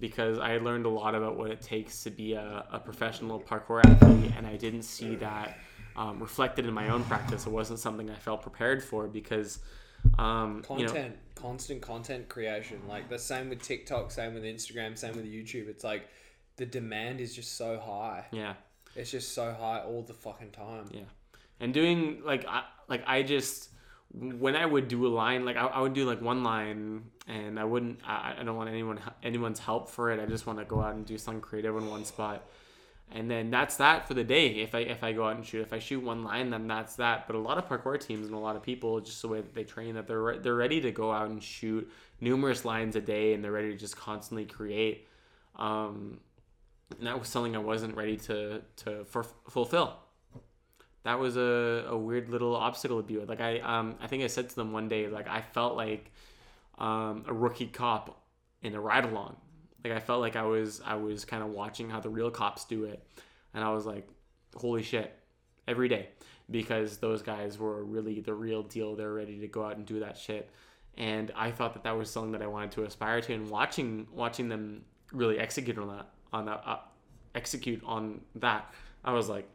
because 0.00 0.38
I 0.38 0.58
learned 0.58 0.86
a 0.86 0.88
lot 0.90 1.14
about 1.14 1.36
what 1.36 1.50
it 1.50 1.60
takes 1.60 2.04
to 2.04 2.10
be 2.10 2.34
a, 2.34 2.64
a 2.72 2.78
professional 2.78 3.40
parkour 3.40 3.84
athlete, 3.84 4.32
and 4.36 4.46
I 4.46 4.56
didn't 4.56 4.82
see 4.82 5.16
that 5.16 5.58
um, 5.96 6.20
reflected 6.20 6.66
in 6.66 6.72
my 6.72 6.88
own 6.90 7.02
practice. 7.04 7.46
It 7.46 7.50
wasn't 7.50 7.80
something 7.80 8.08
I 8.08 8.14
felt 8.14 8.42
prepared 8.42 8.82
for 8.82 9.08
because, 9.08 9.58
um, 10.18 10.62
you 10.70 10.78
know, 10.78 10.86
content 10.86 11.16
constant 11.34 11.82
content 11.82 12.28
creation. 12.28 12.80
Like 12.88 13.08
the 13.08 13.18
same 13.18 13.48
with 13.48 13.62
tiktok 13.62 14.10
same 14.10 14.34
with 14.34 14.42
instagram 14.42 14.98
same 14.98 15.14
with 15.14 15.24
youtube. 15.24 15.68
It's 15.68 15.84
like 15.84 16.08
the 16.56 16.66
demand 16.66 17.20
is 17.20 17.34
just 17.34 17.56
so 17.56 17.78
high. 17.78 18.26
Yeah, 18.32 18.54
it's 18.96 19.10
just 19.10 19.32
so 19.32 19.52
high 19.52 19.80
all 19.80 20.02
the 20.02 20.14
fucking 20.14 20.50
time. 20.50 20.86
Yeah, 20.90 21.02
and 21.60 21.72
doing 21.72 22.22
like 22.24 22.44
I, 22.46 22.64
like 22.88 23.04
I 23.06 23.22
just 23.22 23.70
when 24.12 24.56
I 24.56 24.64
would 24.64 24.88
do 24.88 25.06
a 25.06 25.08
line, 25.08 25.44
like 25.44 25.56
I, 25.56 25.66
I 25.66 25.80
would 25.80 25.92
do 25.92 26.04
like 26.06 26.20
one 26.20 26.42
line, 26.42 27.04
and 27.26 27.58
I 27.58 27.64
wouldn't. 27.64 28.00
I, 28.06 28.36
I 28.38 28.42
don't 28.42 28.56
want 28.56 28.70
anyone 28.70 29.00
anyone's 29.22 29.58
help 29.58 29.90
for 29.90 30.10
it. 30.10 30.20
I 30.20 30.26
just 30.26 30.46
want 30.46 30.58
to 30.58 30.64
go 30.64 30.80
out 30.80 30.94
and 30.94 31.04
do 31.04 31.18
something 31.18 31.40
creative 31.40 31.76
in 31.76 31.88
one 31.88 32.04
spot, 32.04 32.46
and 33.10 33.30
then 33.30 33.50
that's 33.50 33.76
that 33.76 34.06
for 34.06 34.14
the 34.14 34.24
day. 34.24 34.48
If 34.48 34.74
I 34.74 34.80
if 34.80 35.02
I 35.02 35.12
go 35.12 35.26
out 35.26 35.36
and 35.36 35.44
shoot, 35.44 35.62
if 35.62 35.72
I 35.72 35.78
shoot 35.78 36.02
one 36.02 36.24
line, 36.24 36.50
then 36.50 36.66
that's 36.66 36.96
that. 36.96 37.26
But 37.26 37.36
a 37.36 37.38
lot 37.38 37.58
of 37.58 37.68
parkour 37.68 37.98
teams 37.98 38.26
and 38.26 38.34
a 38.34 38.38
lot 38.38 38.56
of 38.56 38.62
people, 38.62 39.00
just 39.00 39.22
the 39.22 39.28
way 39.28 39.40
that 39.40 39.54
they 39.54 39.64
train, 39.64 39.94
that 39.94 40.06
they're 40.06 40.22
re- 40.22 40.38
they're 40.38 40.54
ready 40.54 40.80
to 40.82 40.90
go 40.90 41.12
out 41.12 41.30
and 41.30 41.42
shoot 41.42 41.90
numerous 42.20 42.64
lines 42.64 42.96
a 42.96 43.00
day, 43.00 43.34
and 43.34 43.42
they're 43.42 43.52
ready 43.52 43.70
to 43.70 43.76
just 43.76 43.96
constantly 43.96 44.44
create. 44.44 45.06
Um, 45.56 46.20
and 46.98 47.06
that 47.06 47.18
was 47.18 47.28
something 47.28 47.56
I 47.56 47.60
wasn't 47.60 47.96
ready 47.96 48.16
to 48.16 48.62
to 48.84 49.04
for, 49.04 49.24
fulfill 49.48 49.98
that 51.04 51.18
was 51.18 51.36
a, 51.36 51.86
a 51.88 51.96
weird 51.96 52.28
little 52.28 52.54
obstacle 52.54 53.00
to 53.00 53.06
be 53.06 53.16
with. 53.16 53.28
Like 53.28 53.40
I 53.40 53.60
um 53.60 53.96
I 54.00 54.06
think 54.06 54.22
I 54.22 54.26
said 54.26 54.50
to 54.50 54.54
them 54.54 54.72
one 54.72 54.88
day 54.88 55.08
like 55.08 55.28
I 55.28 55.40
felt 55.40 55.76
like 55.76 56.10
um 56.78 57.24
a 57.26 57.32
rookie 57.32 57.66
cop 57.66 58.22
in 58.62 58.74
a 58.74 58.80
ride 58.80 59.04
along. 59.04 59.36
Like 59.88 59.96
I 59.96 60.00
felt 60.00 60.20
like 60.20 60.36
I 60.36 60.42
was 60.42 60.80
I 60.84 60.94
was 60.96 61.24
kind 61.24 61.42
of 61.42 61.50
watching 61.50 61.88
how 61.88 62.00
the 62.00 62.10
real 62.10 62.30
cops 62.30 62.64
do 62.64 62.84
it, 62.84 63.02
and 63.54 63.64
I 63.64 63.72
was 63.72 63.86
like, 63.86 64.06
holy 64.54 64.82
shit, 64.82 65.18
every 65.66 65.88
day 65.88 66.08
because 66.50 66.98
those 66.98 67.22
guys 67.22 67.58
were 67.58 67.84
really 67.84 68.20
the 68.20 68.34
real 68.34 68.62
deal. 68.62 68.96
They're 68.96 69.12
ready 69.12 69.38
to 69.40 69.48
go 69.48 69.64
out 69.64 69.76
and 69.76 69.86
do 69.86 70.00
that 70.00 70.16
shit, 70.16 70.50
and 70.96 71.30
I 71.36 71.50
thought 71.50 71.74
that 71.74 71.84
that 71.84 71.96
was 71.96 72.10
something 72.10 72.32
that 72.32 72.42
I 72.42 72.46
wanted 72.46 72.72
to 72.72 72.84
aspire 72.84 73.20
to. 73.22 73.34
And 73.34 73.48
watching 73.48 74.06
watching 74.12 74.48
them 74.48 74.84
really 75.12 75.38
execute 75.38 75.78
on 75.78 75.88
that 75.88 76.06
on 76.32 76.46
that 76.46 76.62
uh, 76.66 76.78
execute 77.34 77.82
on 77.84 78.20
that, 78.36 78.72
I 79.04 79.12
was 79.12 79.28
like, 79.28 79.48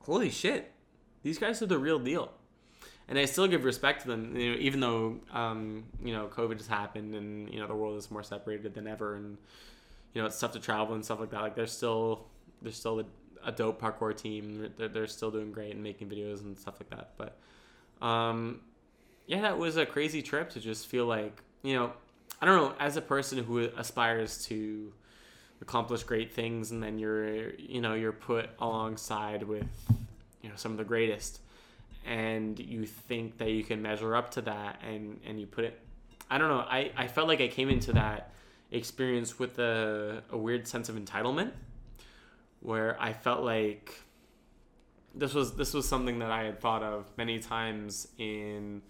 holy 0.00 0.30
shit, 0.30 0.72
these 1.22 1.38
guys 1.38 1.62
are 1.62 1.66
the 1.66 1.78
real 1.78 1.98
deal. 1.98 2.32
And 3.10 3.18
I 3.18 3.24
still 3.24 3.48
give 3.48 3.64
respect 3.64 4.02
to 4.02 4.08
them, 4.08 4.36
you 4.36 4.52
know, 4.52 4.58
even 4.60 4.78
though 4.78 5.16
um, 5.32 5.84
you 6.02 6.14
know 6.14 6.28
COVID 6.28 6.58
has 6.58 6.68
happened 6.68 7.14
and 7.16 7.52
you 7.52 7.58
know 7.58 7.66
the 7.66 7.74
world 7.74 7.98
is 7.98 8.08
more 8.08 8.22
separated 8.22 8.72
than 8.72 8.86
ever, 8.86 9.16
and 9.16 9.36
you 10.14 10.22
know 10.22 10.26
it's 10.26 10.38
tough 10.38 10.52
to 10.52 10.60
travel 10.60 10.94
and 10.94 11.04
stuff 11.04 11.18
like 11.18 11.30
that. 11.30 11.42
Like 11.42 11.56
they're 11.56 11.66
still 11.66 12.26
they're 12.62 12.70
still 12.70 13.00
a, 13.00 13.04
a 13.44 13.50
dope 13.50 13.82
parkour 13.82 14.16
team. 14.16 14.70
They're, 14.78 14.86
they're 14.86 15.06
still 15.08 15.32
doing 15.32 15.50
great 15.50 15.72
and 15.72 15.82
making 15.82 16.08
videos 16.08 16.42
and 16.42 16.56
stuff 16.56 16.74
like 16.78 16.90
that. 16.90 17.10
But 17.18 18.06
um, 18.06 18.60
yeah, 19.26 19.40
that 19.42 19.58
was 19.58 19.76
a 19.76 19.84
crazy 19.84 20.22
trip 20.22 20.50
to 20.50 20.60
just 20.60 20.86
feel 20.86 21.06
like 21.06 21.42
you 21.64 21.74
know 21.74 21.92
I 22.40 22.46
don't 22.46 22.56
know 22.62 22.74
as 22.78 22.96
a 22.96 23.02
person 23.02 23.42
who 23.42 23.58
aspires 23.58 24.44
to 24.46 24.92
accomplish 25.60 26.04
great 26.04 26.32
things 26.32 26.70
and 26.70 26.80
then 26.80 26.96
you're 26.96 27.50
you 27.54 27.80
know 27.80 27.94
you're 27.94 28.12
put 28.12 28.50
alongside 28.60 29.42
with 29.42 29.66
you 30.42 30.48
know 30.48 30.54
some 30.54 30.70
of 30.70 30.78
the 30.78 30.84
greatest 30.84 31.40
and 32.06 32.58
you 32.58 32.84
think 32.86 33.38
that 33.38 33.50
you 33.50 33.62
can 33.62 33.82
measure 33.82 34.16
up 34.16 34.30
to 34.30 34.40
that 34.40 34.80
and 34.86 35.20
and 35.24 35.40
you 35.40 35.46
put 35.46 35.64
it 35.64 35.80
i 36.30 36.38
don't 36.38 36.48
know 36.48 36.60
i 36.60 36.90
i 36.96 37.06
felt 37.06 37.28
like 37.28 37.40
i 37.40 37.48
came 37.48 37.68
into 37.68 37.92
that 37.92 38.32
experience 38.70 39.38
with 39.38 39.58
a, 39.58 40.22
a 40.30 40.38
weird 40.38 40.66
sense 40.66 40.88
of 40.88 40.96
entitlement 40.96 41.50
where 42.60 42.96
i 43.00 43.12
felt 43.12 43.42
like 43.42 44.00
this 45.14 45.34
was 45.34 45.54
this 45.56 45.74
was 45.74 45.88
something 45.88 46.20
that 46.20 46.30
i 46.30 46.44
had 46.44 46.60
thought 46.60 46.82
of 46.82 47.06
many 47.16 47.38
times 47.38 48.08
in 48.18 48.80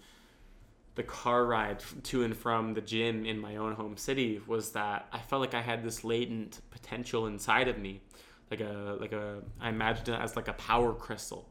the 0.95 1.03
car 1.03 1.45
ride 1.45 1.81
to 2.03 2.23
and 2.23 2.35
from 2.35 2.73
the 2.73 2.81
gym 2.81 3.25
in 3.25 3.39
my 3.39 3.55
own 3.55 3.73
home 3.73 3.95
city 3.95 4.41
was 4.45 4.71
that 4.71 5.07
I 5.11 5.19
felt 5.19 5.39
like 5.39 5.53
I 5.53 5.61
had 5.61 5.83
this 5.83 6.03
latent 6.03 6.59
potential 6.69 7.27
inside 7.27 7.67
of 7.67 7.77
me, 7.77 8.01
like 8.49 8.59
a 8.59 8.97
like 8.99 9.13
a 9.13 9.41
I 9.59 9.69
imagined 9.69 10.09
it 10.09 10.19
as 10.19 10.35
like 10.35 10.49
a 10.49 10.53
power 10.53 10.93
crystal, 10.93 11.49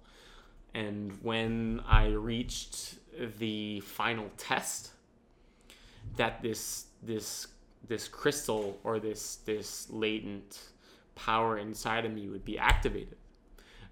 and 0.75 1.13
when 1.23 1.83
I 1.87 2.09
reached 2.09 2.97
the 3.39 3.81
final 3.81 4.31
test, 4.37 4.93
that 6.17 6.43
this 6.43 6.87
this 7.03 7.49
this 7.87 8.09
crystal 8.09 8.79
or 8.85 8.99
this 8.99 9.37
this 9.47 9.89
latent 9.91 10.61
power 11.15 11.59
inside 11.59 12.05
of 12.05 12.13
me 12.13 12.29
would 12.29 12.45
be 12.45 12.59
activated, 12.59 13.17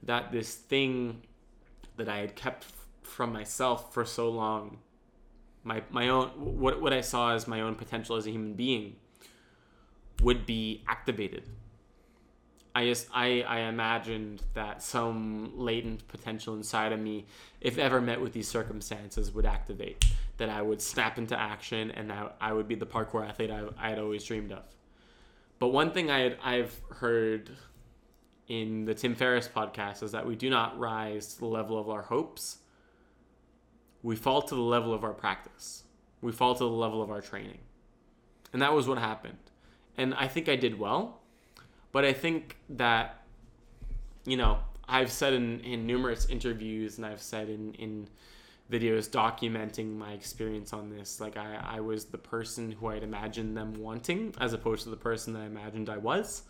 that 0.03 0.33
this 0.33 0.55
thing 0.55 1.23
that 1.97 2.09
I 2.09 2.19
had 2.19 2.37
kept 2.37 2.67
from 3.03 3.33
myself 3.33 3.93
for 3.93 4.05
so 4.05 4.29
long 4.29 4.79
my 5.65 5.83
my 5.91 6.09
own 6.09 6.29
what 6.31 6.81
what 6.81 6.93
I 6.93 7.01
saw 7.01 7.35
as 7.35 7.47
my 7.47 7.61
own 7.61 7.75
potential 7.75 8.17
as 8.17 8.27
a 8.27 8.31
human 8.31 8.55
being 8.55 8.97
would 10.23 10.47
be 10.47 10.83
activated. 10.89 11.45
I 12.79 12.85
just 12.85 13.09
I, 13.13 13.43
I 13.43 13.61
imagined 13.61 14.43
that 14.55 14.83
some 14.83 15.53
latent 15.57 16.07
potential 16.07 16.55
inside 16.55 16.93
of 16.93 17.01
me, 17.01 17.27
if 17.61 17.79
ever 17.79 18.01
met 18.01 18.21
with 18.21 18.33
these 18.33 18.47
circumstances, 18.47 19.33
would 19.33 19.47
activate. 19.47 20.05
That 20.37 20.49
I 20.49 20.63
would 20.63 20.81
snap 20.81 21.19
into 21.19 21.37
action 21.37 21.91
and 21.91 22.13
I, 22.13 22.29
I 22.41 22.53
would 22.53 22.69
be 22.69 22.77
the 22.77 22.87
parkour 22.87 23.29
athlete 23.29 23.51
I, 23.51 23.65
I 23.77 23.89
had 23.91 23.99
always 23.99 24.23
dreamed 24.23 24.53
of. 24.53 24.63
But 25.59 25.69
one 25.69 25.91
thing 25.91 26.09
I 26.09 26.21
had, 26.21 26.39
I've 26.45 26.81
heard 26.91 27.51
in 28.47 28.85
the 28.85 28.95
Tim 28.95 29.17
Ferriss 29.17 29.49
podcast 29.53 30.05
is 30.05 30.13
that 30.13 30.25
we 30.25 30.37
do 30.37 30.49
not 30.49 30.79
rise 30.79 31.35
to 31.35 31.41
the 31.41 31.47
level 31.47 31.77
of 31.77 31.91
our 31.91 32.03
hopes 32.03 32.59
we 34.03 34.15
fall 34.15 34.43
to 34.43 34.55
the 34.55 34.61
level 34.61 34.95
of 34.95 35.03
our 35.03 35.13
practice. 35.13 35.83
We 36.21 36.33
fall 36.33 36.55
to 36.55 36.65
the 36.65 36.71
level 36.71 37.03
of 37.03 37.11
our 37.11 37.21
training. 37.21 37.59
And 38.53 38.63
that 38.63 38.73
was 38.73 38.87
what 38.87 38.99
happened. 38.99 39.39
And 39.97 40.15
I 40.15 40.29
think 40.29 40.49
I 40.49 40.57
did 40.57 40.79
well. 40.79 41.18
But 41.99 42.05
I 42.05 42.13
think 42.13 42.57
that, 42.69 43.23
you 44.25 44.37
know, 44.37 44.59
I've 44.89 45.11
said 45.11 45.33
in, 45.33 45.59
in 45.63 45.85
numerous 45.85 46.27
interviews 46.27 46.97
and 46.97 47.05
I've 47.05 47.21
said 47.21 47.49
in, 47.49 47.75
in 47.75 48.07
videos 48.71 49.11
documenting 49.11 49.97
my 49.99 50.13
experience 50.13 50.73
on 50.73 50.91
this, 50.91 51.21
like 51.21 51.37
I, 51.37 51.59
I 51.61 51.81
was 51.81 52.05
the 52.05 52.17
person 52.17 52.71
who 52.71 52.87
I'd 52.87 53.03
imagined 53.03 53.57
them 53.57 53.75
wanting 53.75 54.33
as 54.41 54.53
opposed 54.53 54.85
to 54.85 54.91
the 54.91 54.97
person 54.97 55.33
that 55.33 55.41
I 55.41 55.47
imagined 55.47 55.91
I 55.91 55.97
was 55.97 56.45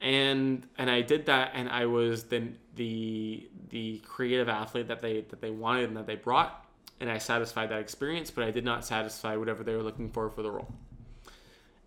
and 0.00 0.66
and 0.78 0.90
I 0.90 1.02
did 1.02 1.26
that, 1.26 1.50
and 1.52 1.68
I 1.68 1.84
was 1.84 2.24
the 2.24 2.48
the 2.76 3.50
the 3.68 3.98
creative 4.06 4.48
athlete 4.48 4.88
that 4.88 5.02
they 5.02 5.20
that 5.28 5.42
they 5.42 5.50
wanted 5.50 5.84
and 5.88 5.96
that 5.98 6.06
they 6.06 6.16
brought, 6.16 6.64
and 6.98 7.10
I 7.10 7.18
satisfied 7.18 7.68
that 7.68 7.80
experience, 7.80 8.30
but 8.30 8.42
I 8.42 8.50
did 8.50 8.64
not 8.64 8.86
satisfy 8.86 9.36
whatever 9.36 9.62
they 9.62 9.74
were 9.74 9.82
looking 9.82 10.08
for 10.08 10.30
for 10.30 10.40
the 10.40 10.50
role. 10.50 10.72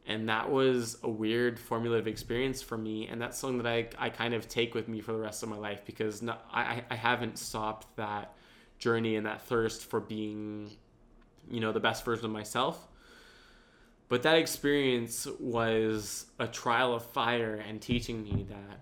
And 0.09 0.27
that 0.27 0.49
was 0.49 0.97
a 1.03 1.09
weird 1.09 1.59
formulative 1.59 2.07
experience 2.07 2.63
for 2.63 2.75
me, 2.75 3.07
and 3.07 3.21
that's 3.21 3.37
something 3.37 3.61
that 3.61 3.67
I, 3.67 3.87
I 3.99 4.09
kind 4.09 4.33
of 4.33 4.49
take 4.49 4.73
with 4.73 4.87
me 4.87 5.01
for 5.01 5.11
the 5.11 5.19
rest 5.19 5.43
of 5.43 5.49
my 5.49 5.55
life 5.55 5.85
because 5.85 6.23
I, 6.51 6.83
I 6.89 6.95
haven't 6.95 7.37
stopped 7.37 7.95
that 7.97 8.33
journey 8.79 9.17
and 9.17 9.27
that 9.27 9.43
thirst 9.43 9.85
for 9.85 9.99
being, 9.99 10.71
you 11.51 11.59
know, 11.59 11.71
the 11.71 11.79
best 11.79 12.03
version 12.03 12.25
of 12.25 12.31
myself. 12.31 12.87
But 14.07 14.23
that 14.23 14.39
experience 14.39 15.27
was 15.39 16.25
a 16.39 16.47
trial 16.47 16.95
of 16.95 17.05
fire 17.05 17.63
and 17.67 17.79
teaching 17.79 18.23
me 18.23 18.47
that 18.49 18.79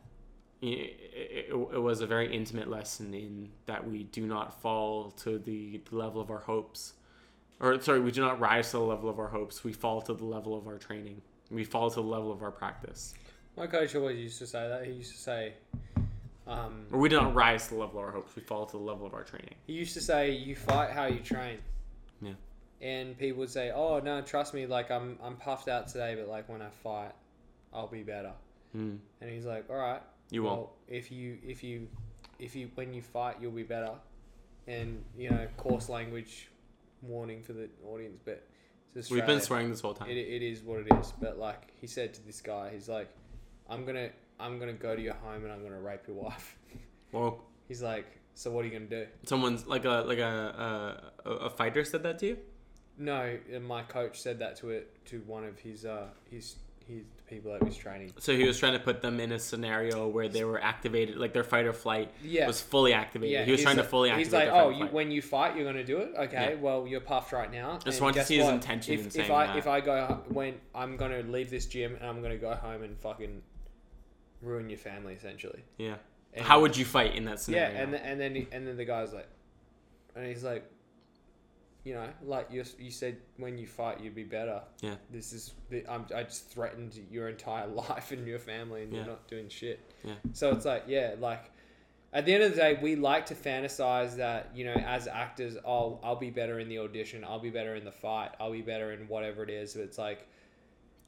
it, 0.61 1.49
it, 1.51 1.81
was 1.81 1.99
a 1.99 2.07
very 2.07 2.33
intimate 2.33 2.69
lesson 2.69 3.13
in 3.13 3.49
that 3.65 3.85
we 3.85 4.03
do 4.03 4.25
not 4.25 4.61
fall 4.61 5.11
to 5.11 5.39
the 5.39 5.81
level 5.91 6.21
of 6.21 6.31
our 6.31 6.39
hopes 6.39 6.93
or 7.59 7.79
sorry 7.81 7.99
we 7.99 8.11
do 8.11 8.21
not 8.21 8.39
rise 8.39 8.71
to 8.71 8.77
the 8.77 8.83
level 8.83 9.09
of 9.09 9.19
our 9.19 9.27
hopes. 9.27 9.63
We 9.63 9.73
fall 9.73 10.01
to 10.03 10.13
the 10.13 10.25
level 10.25 10.55
of 10.57 10.67
our 10.67 10.77
training. 10.77 11.21
We 11.49 11.63
fall 11.63 11.89
to 11.89 11.95
the 11.95 12.07
level 12.07 12.31
of 12.31 12.43
our 12.43 12.51
practice. 12.51 13.13
My 13.55 13.67
coach 13.67 13.95
always 13.95 14.17
used 14.19 14.39
to 14.39 14.47
say 14.47 14.67
that. 14.67 14.85
He 14.85 14.93
used 14.93 15.11
to 15.13 15.17
say 15.17 15.53
um, 16.47 16.85
or 16.91 16.99
we 16.99 17.09
do 17.09 17.17
not 17.17 17.35
rise 17.35 17.67
to 17.67 17.73
the 17.73 17.79
level 17.79 17.99
of 17.99 18.05
our 18.05 18.11
hopes. 18.11 18.35
We 18.35 18.41
fall 18.41 18.65
to 18.65 18.77
the 18.77 18.83
level 18.83 19.05
of 19.05 19.13
our 19.13 19.23
training. 19.23 19.55
He 19.65 19.73
used 19.73 19.93
to 19.95 20.01
say 20.01 20.31
you 20.31 20.55
fight 20.55 20.91
how 20.91 21.05
you 21.05 21.19
train. 21.19 21.57
Yeah. 22.21 22.33
And 22.81 23.17
people 23.17 23.39
would 23.39 23.49
say, 23.49 23.71
"Oh 23.71 23.99
no, 23.99 24.21
trust 24.21 24.53
me, 24.53 24.65
like 24.65 24.89
I'm 24.89 25.17
I'm 25.21 25.35
puffed 25.35 25.67
out 25.67 25.87
today, 25.87 26.15
but 26.15 26.29
like 26.29 26.47
when 26.47 26.61
I 26.61 26.69
fight, 26.69 27.11
I'll 27.73 27.87
be 27.87 28.03
better." 28.03 28.31
Mm. 28.75 28.97
And 29.19 29.29
he's 29.29 29.45
like, 29.45 29.69
"All 29.69 29.75
right, 29.75 30.01
you 30.29 30.43
well, 30.43 30.55
won't. 30.55 30.69
If 30.87 31.11
you 31.11 31.37
if 31.45 31.63
you 31.63 31.87
if 32.39 32.55
you 32.55 32.69
when 32.75 32.93
you 32.93 33.01
fight, 33.01 33.37
you'll 33.41 33.51
be 33.51 33.63
better, 33.63 33.91
and 34.67 35.03
you 35.17 35.29
know, 35.29 35.47
coarse 35.57 35.89
language, 35.89 36.47
warning 37.01 37.43
for 37.43 37.53
the 37.53 37.69
audience, 37.85 38.19
but 38.23 38.45
it's 38.95 39.09
We've 39.11 39.25
been 39.25 39.41
swearing 39.41 39.69
this 39.69 39.81
whole 39.81 39.93
time. 39.93 40.09
It, 40.09 40.17
it 40.17 40.41
is 40.41 40.61
what 40.61 40.79
it 40.79 40.87
is. 40.99 41.13
But 41.19 41.37
like 41.37 41.71
he 41.79 41.87
said 41.87 42.13
to 42.15 42.25
this 42.25 42.41
guy, 42.41 42.71
he's 42.73 42.89
like, 42.89 43.09
I'm 43.69 43.85
gonna 43.85 44.09
I'm 44.39 44.59
gonna 44.59 44.73
go 44.73 44.95
to 44.95 45.01
your 45.01 45.13
home 45.15 45.43
and 45.43 45.51
I'm 45.51 45.63
gonna 45.63 45.79
rape 45.79 46.07
your 46.07 46.17
wife. 46.17 46.57
Well, 47.13 47.39
He's 47.69 47.81
like, 47.81 48.05
so 48.33 48.51
what 48.51 48.65
are 48.65 48.67
you 48.67 48.73
gonna 48.73 48.85
do? 48.85 49.07
someone's 49.23 49.65
like 49.65 49.85
a 49.85 50.03
like 50.05 50.19
a 50.19 51.01
a, 51.25 51.29
a 51.29 51.49
fighter 51.49 51.85
said 51.85 52.03
that 52.03 52.19
to 52.19 52.27
you. 52.27 52.37
No, 52.97 53.37
my 53.61 53.83
coach 53.83 54.19
said 54.19 54.39
that 54.39 54.55
to 54.57 54.71
it 54.71 55.05
to 55.05 55.19
one 55.21 55.45
of 55.45 55.57
his 55.59 55.85
uh 55.85 56.07
his 56.29 56.55
his 56.85 57.03
people 57.27 57.51
that 57.51 57.61
he 57.61 57.65
was 57.67 57.77
training. 57.77 58.11
So 58.19 58.35
he 58.35 58.45
was 58.45 58.57
trying 58.57 58.73
to 58.73 58.79
put 58.79 59.01
them 59.01 59.19
in 59.19 59.31
a 59.33 59.39
scenario 59.39 60.07
where 60.07 60.29
they 60.29 60.43
were 60.45 60.61
activated, 60.61 61.17
like 61.17 61.33
their 61.33 61.43
fight 61.43 61.65
or 61.65 61.73
flight 61.73 62.11
Yeah. 62.23 62.47
was 62.47 62.61
fully 62.61 62.93
activated. 62.93 63.33
Yeah, 63.33 63.43
he 63.45 63.51
was 63.51 63.61
trying 63.61 63.75
to 63.77 63.83
fully 63.83 64.09
activate. 64.09 64.25
He's 64.25 64.33
like, 64.33 64.49
oh, 64.49 64.69
you, 64.69 64.77
flight." 64.79 64.93
when 64.93 65.11
you 65.11 65.21
fight, 65.21 65.55
you're 65.55 65.65
gonna 65.65 65.83
do 65.83 65.97
it. 65.97 66.13
Okay, 66.17 66.53
Yeah. 66.53 66.61
well, 66.61 66.87
you're 66.87 67.01
puffed 67.01 67.33
right 67.33 67.51
now. 67.51 67.79
Just 67.83 68.01
want 68.01 68.15
to 68.15 68.23
see 68.23 68.37
his 68.37 68.47
intention 68.47 68.93
If, 68.93 69.15
in 69.15 69.21
if 69.21 69.29
I 69.31 69.47
that. 69.47 69.57
if 69.57 69.67
I 69.67 69.81
go 69.81 70.23
when 70.29 70.55
I'm 70.73 70.95
gonna 70.95 71.19
leave 71.21 71.49
this 71.49 71.65
gym 71.65 71.95
and 71.95 72.05
I'm 72.05 72.21
gonna 72.21 72.37
go 72.37 72.53
home 72.55 72.83
and 72.83 72.97
fucking 72.99 73.41
ruin 74.41 74.69
your 74.69 74.79
family 74.79 75.13
essentially. 75.13 75.63
yeah. 75.77 75.95
And- 76.33 76.45
How 76.45 76.61
would 76.61 76.77
you 76.77 76.85
fight 76.85 77.15
in 77.15 77.25
that 77.25 77.39
scenario? 77.39 77.73
Yeah, 77.73 77.81
and 77.83 77.93
then, 77.93 78.01
and 78.03 78.19
then 78.21 78.35
he- 78.35 78.47
and 78.51 78.67
then 78.67 78.77
the 78.77 78.85
guy's 78.85 79.11
like, 79.13 79.27
and 80.15 80.27
he's 80.27 80.43
like, 80.43 80.63
you 81.87 81.93
know, 81.93 82.09
like 82.23 82.47
you 82.51 82.63
you 82.77 82.91
said 82.91 83.15
when 83.37 83.57
you 83.57 83.65
fight 83.67 84.01
you'd 84.01 84.13
be 84.15 84.23
better. 84.39 84.61
Yeah. 84.81 84.95
This 85.09 85.31
is 85.31 85.53
the- 85.69 85.85
I'm, 85.93 86.05
I 86.13 86.23
just 86.23 86.49
threatened 86.51 86.99
your 87.09 87.29
entire 87.29 87.67
life 87.83 88.11
and 88.11 88.27
your 88.27 88.39
family, 88.39 88.83
and 88.83 88.91
Yeah. 88.91 88.99
you're 88.99 89.07
not 89.07 89.27
doing 89.27 89.47
shit. 89.49 89.79
Yeah. 90.03 90.13
So 90.33 90.51
it's 90.51 90.65
like, 90.65 90.83
yeah, 90.87 91.15
like. 91.19 91.43
At 92.13 92.25
the 92.25 92.33
end 92.33 92.41
of 92.43 92.51
the 92.51 92.57
day, 92.57 92.79
we 92.81 92.95
like 92.95 93.25
to 93.27 93.35
fantasize 93.35 94.15
that 94.15 94.49
you 94.55 94.63
know, 94.63 94.73
as 94.73 95.07
actors, 95.07 95.57
I'll 95.65 95.99
I'll 96.01 96.15
be 96.15 96.29
better 96.29 96.57
in 96.59 96.69
the 96.69 96.79
audition, 96.79 97.23
I'll 97.25 97.37
be 97.49 97.49
better 97.49 97.75
in 97.75 97.83
the 97.83 97.91
fight, 97.91 98.31
I'll 98.39 98.53
be 98.53 98.61
better 98.61 98.93
in 98.93 99.07
whatever 99.09 99.43
it 99.43 99.49
is. 99.49 99.73
But 99.73 99.83
it's 99.83 99.97
like, 99.97 100.25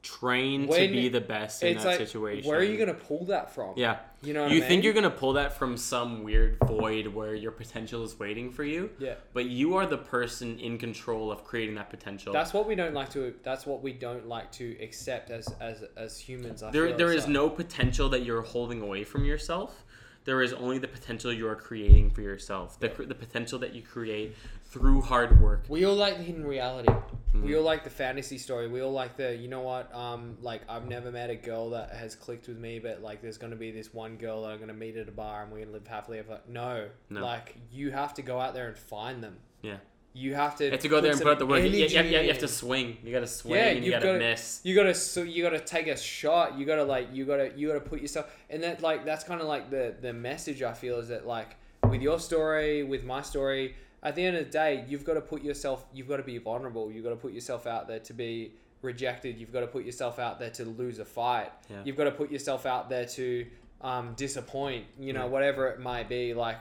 Train 0.02 0.66
to 0.66 0.88
be 0.88 1.10
the 1.10 1.20
best 1.20 1.62
in 1.62 1.76
that 1.76 1.84
like, 1.84 1.98
situation. 1.98 2.48
where 2.48 2.58
are 2.58 2.62
you 2.62 2.78
gonna 2.78 2.94
pull 2.94 3.26
that 3.26 3.54
from? 3.54 3.74
Yeah. 3.76 3.98
You 4.22 4.32
know 4.32 4.44
what 4.44 4.52
I 4.52 4.54
you 4.54 4.62
think 4.62 4.82
you're 4.82 4.94
gonna 4.94 5.10
pull 5.10 5.34
that 5.34 5.58
from 5.58 5.76
some 5.76 6.22
weird 6.22 6.56
void 6.66 7.06
where 7.08 7.34
your 7.34 7.50
potential 7.52 8.02
is 8.02 8.18
waiting 8.18 8.50
for 8.50 8.64
you, 8.64 8.88
Yeah. 8.98 9.16
but 9.34 9.44
you 9.44 9.76
are 9.76 9.84
the 9.84 9.98
person 9.98 10.58
in 10.58 10.78
control 10.78 11.30
of 11.30 11.44
creating 11.44 11.74
that 11.74 11.90
potential. 11.90 12.32
That's 12.32 12.54
what 12.54 12.66
we 12.66 12.74
don't 12.74 12.94
like 12.94 13.10
to. 13.10 13.34
That's 13.42 13.66
what 13.66 13.82
we 13.82 13.92
don't 13.92 14.26
like 14.26 14.50
to 14.52 14.74
accept 14.80 15.30
as 15.30 15.52
as 15.60 15.84
as 15.98 16.18
humans. 16.18 16.62
I 16.62 16.70
there, 16.70 16.88
feel 16.88 16.96
there 16.96 17.12
is 17.12 17.24
like- 17.24 17.32
no 17.32 17.50
potential 17.50 18.08
that 18.08 18.20
you're 18.24 18.42
holding 18.42 18.80
away 18.80 19.04
from 19.04 19.26
yourself. 19.26 19.84
There 20.24 20.40
is 20.42 20.52
only 20.54 20.78
the 20.78 20.88
potential 20.88 21.32
you 21.32 21.48
are 21.48 21.56
creating 21.56 22.10
for 22.10 22.20
yourself. 22.20 22.78
The, 22.78 22.88
the 22.88 23.14
potential 23.14 23.58
that 23.60 23.74
you 23.74 23.82
create 23.82 24.34
through 24.70 25.02
hard 25.02 25.40
work. 25.40 25.64
We 25.68 25.84
all 25.84 25.94
like 25.96 26.16
the 26.16 26.22
hidden 26.22 26.44
reality. 26.46 26.92
Hmm. 27.32 27.42
We 27.44 27.56
all 27.56 27.62
like 27.62 27.84
the 27.84 27.90
fantasy 27.90 28.38
story. 28.38 28.68
We 28.68 28.80
all 28.82 28.92
like 28.92 29.16
the. 29.16 29.36
You 29.36 29.48
know 29.48 29.60
what? 29.62 29.92
Um, 29.94 30.36
like 30.42 30.62
I've 30.68 30.88
never 30.88 31.10
met 31.12 31.30
a 31.30 31.36
girl 31.36 31.70
that 31.70 31.90
has 31.92 32.14
clicked 32.14 32.48
with 32.48 32.58
me, 32.58 32.78
but 32.78 33.02
like 33.02 33.22
there's 33.22 33.38
gonna 33.38 33.56
be 33.56 33.70
this 33.70 33.92
one 33.94 34.16
girl 34.16 34.42
that 34.42 34.48
I'm 34.50 34.60
gonna 34.60 34.72
meet 34.74 34.96
at 34.96 35.08
a 35.08 35.12
bar 35.12 35.42
and 35.42 35.52
we're 35.52 35.60
gonna 35.60 35.72
live 35.72 35.86
happily 35.86 36.18
ever. 36.18 36.40
No, 36.48 36.88
No. 37.08 37.20
like 37.20 37.56
you 37.72 37.90
have 37.90 38.14
to 38.14 38.22
go 38.22 38.40
out 38.40 38.54
there 38.54 38.68
and 38.68 38.76
find 38.76 39.22
them. 39.22 39.36
Yeah. 39.62 39.76
You 40.12 40.34
have 40.34 40.56
to. 40.56 40.64
You 40.64 40.70
have 40.72 40.80
to 40.80 40.88
go 40.88 41.00
there 41.00 41.12
and 41.12 41.20
put 41.20 41.30
out 41.30 41.38
the 41.38 41.46
work. 41.46 41.62
You, 41.62 41.68
you, 41.68 41.86
you, 41.86 41.96
have, 41.96 42.06
you 42.06 42.28
have 42.28 42.38
to 42.40 42.48
swing. 42.48 42.96
You 43.04 43.12
gotta 43.12 43.28
swing 43.28 43.54
Yeah, 43.54 43.66
and 43.68 43.84
you 43.84 43.92
gotta 43.92 44.06
gotta- 44.06 44.18
miss. 44.18 44.60
You 44.64 44.74
gotta 44.74 44.92
so 44.94 45.22
you 45.22 45.42
gotta 45.44 45.60
take 45.60 45.86
a 45.86 45.96
shot. 45.96 46.58
You 46.58 46.66
gotta 46.66 46.82
like 46.84 47.08
you 47.12 47.24
gotta 47.24 47.52
you 47.56 47.68
gotta 47.68 47.80
put 47.80 48.00
yourself 48.00 48.26
and 48.48 48.62
that 48.64 48.82
like 48.82 49.04
that's 49.04 49.22
kind 49.24 49.40
of 49.40 49.46
like 49.46 49.70
the 49.70 49.94
the 50.00 50.12
message 50.12 50.62
I 50.62 50.72
feel 50.74 50.98
is 50.98 51.08
that 51.08 51.26
like 51.28 51.54
with 51.88 52.02
your 52.02 52.18
story, 52.18 52.82
with 52.82 53.04
my 53.04 53.22
story, 53.22 53.76
at 54.02 54.14
the 54.14 54.24
end 54.24 54.36
of 54.36 54.44
the 54.46 54.50
day, 54.50 54.84
you've 54.88 55.04
got 55.04 55.14
to 55.14 55.20
put 55.20 55.42
yourself. 55.42 55.84
You've 55.92 56.08
got 56.08 56.16
to 56.18 56.22
be 56.22 56.38
vulnerable. 56.38 56.90
You've 56.90 57.04
got 57.04 57.10
to 57.10 57.16
put 57.16 57.32
yourself 57.32 57.66
out 57.66 57.86
there 57.88 57.98
to 58.00 58.12
be 58.14 58.52
rejected. 58.82 59.38
You've 59.38 59.52
got 59.52 59.60
to 59.60 59.66
put 59.66 59.84
yourself 59.84 60.18
out 60.18 60.38
there 60.38 60.50
to 60.50 60.64
lose 60.64 60.98
a 60.98 61.04
fight. 61.04 61.52
Yeah. 61.68 61.82
You've 61.84 61.96
got 61.96 62.04
to 62.04 62.10
put 62.12 62.30
yourself 62.30 62.64
out 62.66 62.88
there 62.88 63.04
to 63.06 63.46
um, 63.82 64.14
disappoint. 64.16 64.86
You 64.98 65.12
know 65.12 65.24
Yeah. 65.24 65.26
whatever 65.26 65.68
it 65.68 65.80
might 65.80 66.08
be 66.08 66.32
like 66.34 66.60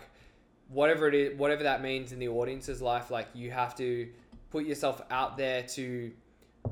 whatever 0.69 1.07
it 1.07 1.15
is, 1.15 1.37
whatever 1.39 1.63
that 1.63 1.81
means 1.81 2.11
in 2.11 2.19
the 2.19 2.27
audience's 2.27 2.81
life, 2.81 3.09
like 3.09 3.27
you 3.33 3.49
have 3.51 3.75
to 3.77 4.07
put 4.51 4.65
yourself 4.65 5.01
out 5.09 5.35
there 5.37 5.63
to 5.63 6.11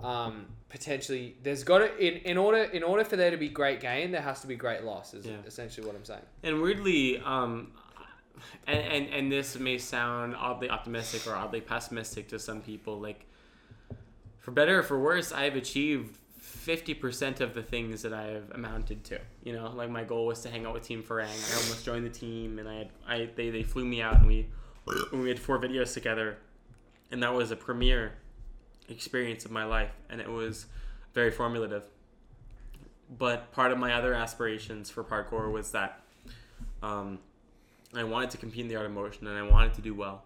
um, 0.03 0.45
potentially. 0.69 1.35
There's 1.43 1.63
got 1.63 1.79
to 1.79 1.97
in, 1.97 2.15
in 2.23 2.37
order 2.37 2.63
in 2.63 2.83
order 2.83 3.03
for 3.03 3.15
there 3.15 3.31
to 3.31 3.37
be 3.37 3.49
great 3.49 3.79
gain, 3.79 4.11
there 4.11 4.21
has 4.21 4.41
to 4.41 4.47
be 4.47 4.55
great 4.55 4.83
loss. 4.83 5.13
Is 5.13 5.25
Yeah. 5.25 5.37
essentially 5.45 5.87
what 5.87 5.95
I'm 5.95 6.05
saying. 6.05 6.21
And 6.43 6.61
weirdly, 6.61 7.19
um, 7.19 7.71
and, 8.65 8.79
and 8.79 9.13
and 9.13 9.31
this 9.31 9.57
may 9.57 9.77
sound 9.77 10.35
oddly 10.35 10.69
optimistic 10.69 11.27
or 11.27 11.35
oddly 11.35 11.61
pessimistic 11.61 12.27
to 12.29 12.39
some 12.39 12.61
people. 12.61 12.99
Like, 12.99 13.25
for 14.39 14.51
better 14.51 14.79
or 14.79 14.83
for 14.83 14.99
worse, 14.99 15.31
I 15.31 15.43
have 15.43 15.55
achieved 15.55 16.17
fifty 16.39 16.93
percent 16.93 17.41
of 17.41 17.53
the 17.53 17.63
things 17.63 18.01
that 18.01 18.13
I 18.13 18.23
have 18.23 18.51
amounted 18.51 19.03
to. 19.05 19.19
You 19.43 19.53
know, 19.53 19.71
like 19.71 19.89
my 19.89 20.03
goal 20.03 20.25
was 20.25 20.41
to 20.41 20.49
hang 20.49 20.65
out 20.65 20.73
with 20.73 20.83
Team 20.83 21.03
Farang. 21.03 21.25
I 21.25 21.63
almost 21.63 21.85
joined 21.85 22.05
the 22.05 22.09
team, 22.09 22.59
and 22.59 22.67
I 22.67 22.75
had 22.75 22.89
I 23.07 23.29
they, 23.35 23.49
they 23.49 23.63
flew 23.63 23.85
me 23.85 24.01
out, 24.01 24.19
and 24.19 24.27
we 24.27 24.47
we 25.11 25.29
had 25.29 25.39
four 25.39 25.59
videos 25.59 25.93
together, 25.93 26.37
and 27.11 27.21
that 27.23 27.33
was 27.33 27.51
a 27.51 27.55
premiere 27.55 28.13
experience 28.89 29.43
of 29.45 29.51
my 29.51 29.65
life, 29.65 29.91
and 30.09 30.21
it 30.21 30.29
was 30.29 30.65
very 31.13 31.31
formulative. 31.31 31.83
But 33.17 33.51
part 33.51 33.71
of 33.71 33.77
my 33.77 33.93
other 33.93 34.13
aspirations 34.13 34.89
for 34.89 35.03
parkour 35.03 35.51
was 35.51 35.71
that 35.71 36.01
um, 36.83 37.19
I 37.95 38.03
wanted 38.03 38.31
to 38.31 38.37
compete 38.37 38.61
in 38.61 38.67
the 38.67 38.75
art 38.75 38.85
of 38.85 38.91
motion 38.91 39.27
and 39.27 39.37
I 39.37 39.43
wanted 39.43 39.73
to 39.75 39.81
do 39.81 39.93
well. 39.93 40.23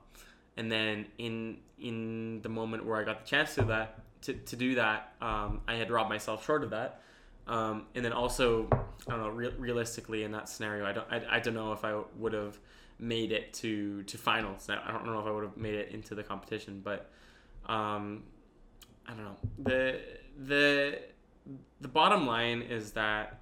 And 0.58 0.72
then 0.72 1.08
in 1.18 1.58
in 1.80 2.42
the 2.42 2.50
moment 2.50 2.86
where 2.86 3.00
I 3.00 3.04
got 3.04 3.24
the 3.24 3.30
chance 3.30 3.56
to 3.56 3.64
that 3.66 4.00
to, 4.24 4.34
to 4.34 4.56
do 4.56 4.76
that, 4.76 5.14
um, 5.22 5.62
I 5.68 5.76
had 5.76 5.90
robbed 5.90 6.10
myself 6.10 6.46
short 6.46 6.64
of 6.64 6.70
that. 6.72 7.02
Um, 7.48 7.88
and 7.96 8.06
then 8.06 8.14
also, 8.14 8.68
I 9.08 9.12
don't 9.12 9.20
know, 9.20 9.30
real 9.30 9.52
realistically 9.58 10.24
in 10.24 10.32
that 10.32 10.48
scenario, 10.48 10.86
I 10.86 10.94
don't 10.94 11.08
I, 11.12 11.22
I 11.30 11.40
don't 11.40 11.56
know 11.56 11.74
if 11.74 11.84
I 11.84 12.00
would 12.18 12.34
have 12.34 12.60
made 13.00 13.32
it 13.32 13.54
to 13.56 14.04
to 14.04 14.18
finals. 14.18 14.70
I 14.70 14.92
don't 14.92 15.06
know 15.06 15.20
if 15.20 15.26
I 15.26 15.32
would 15.32 15.44
have 15.44 15.58
made 15.58 15.76
it 15.76 15.92
into 15.92 16.16
the 16.16 16.24
competition, 16.24 16.82
but 16.84 17.10
um, 17.66 18.24
I 19.08 19.14
don't 19.14 19.24
know. 19.24 19.38
The 19.60 20.00
the 20.38 21.00
the 21.82 21.88
bottom 21.88 22.28
line 22.28 22.62
is 22.62 22.92
that 22.92 23.40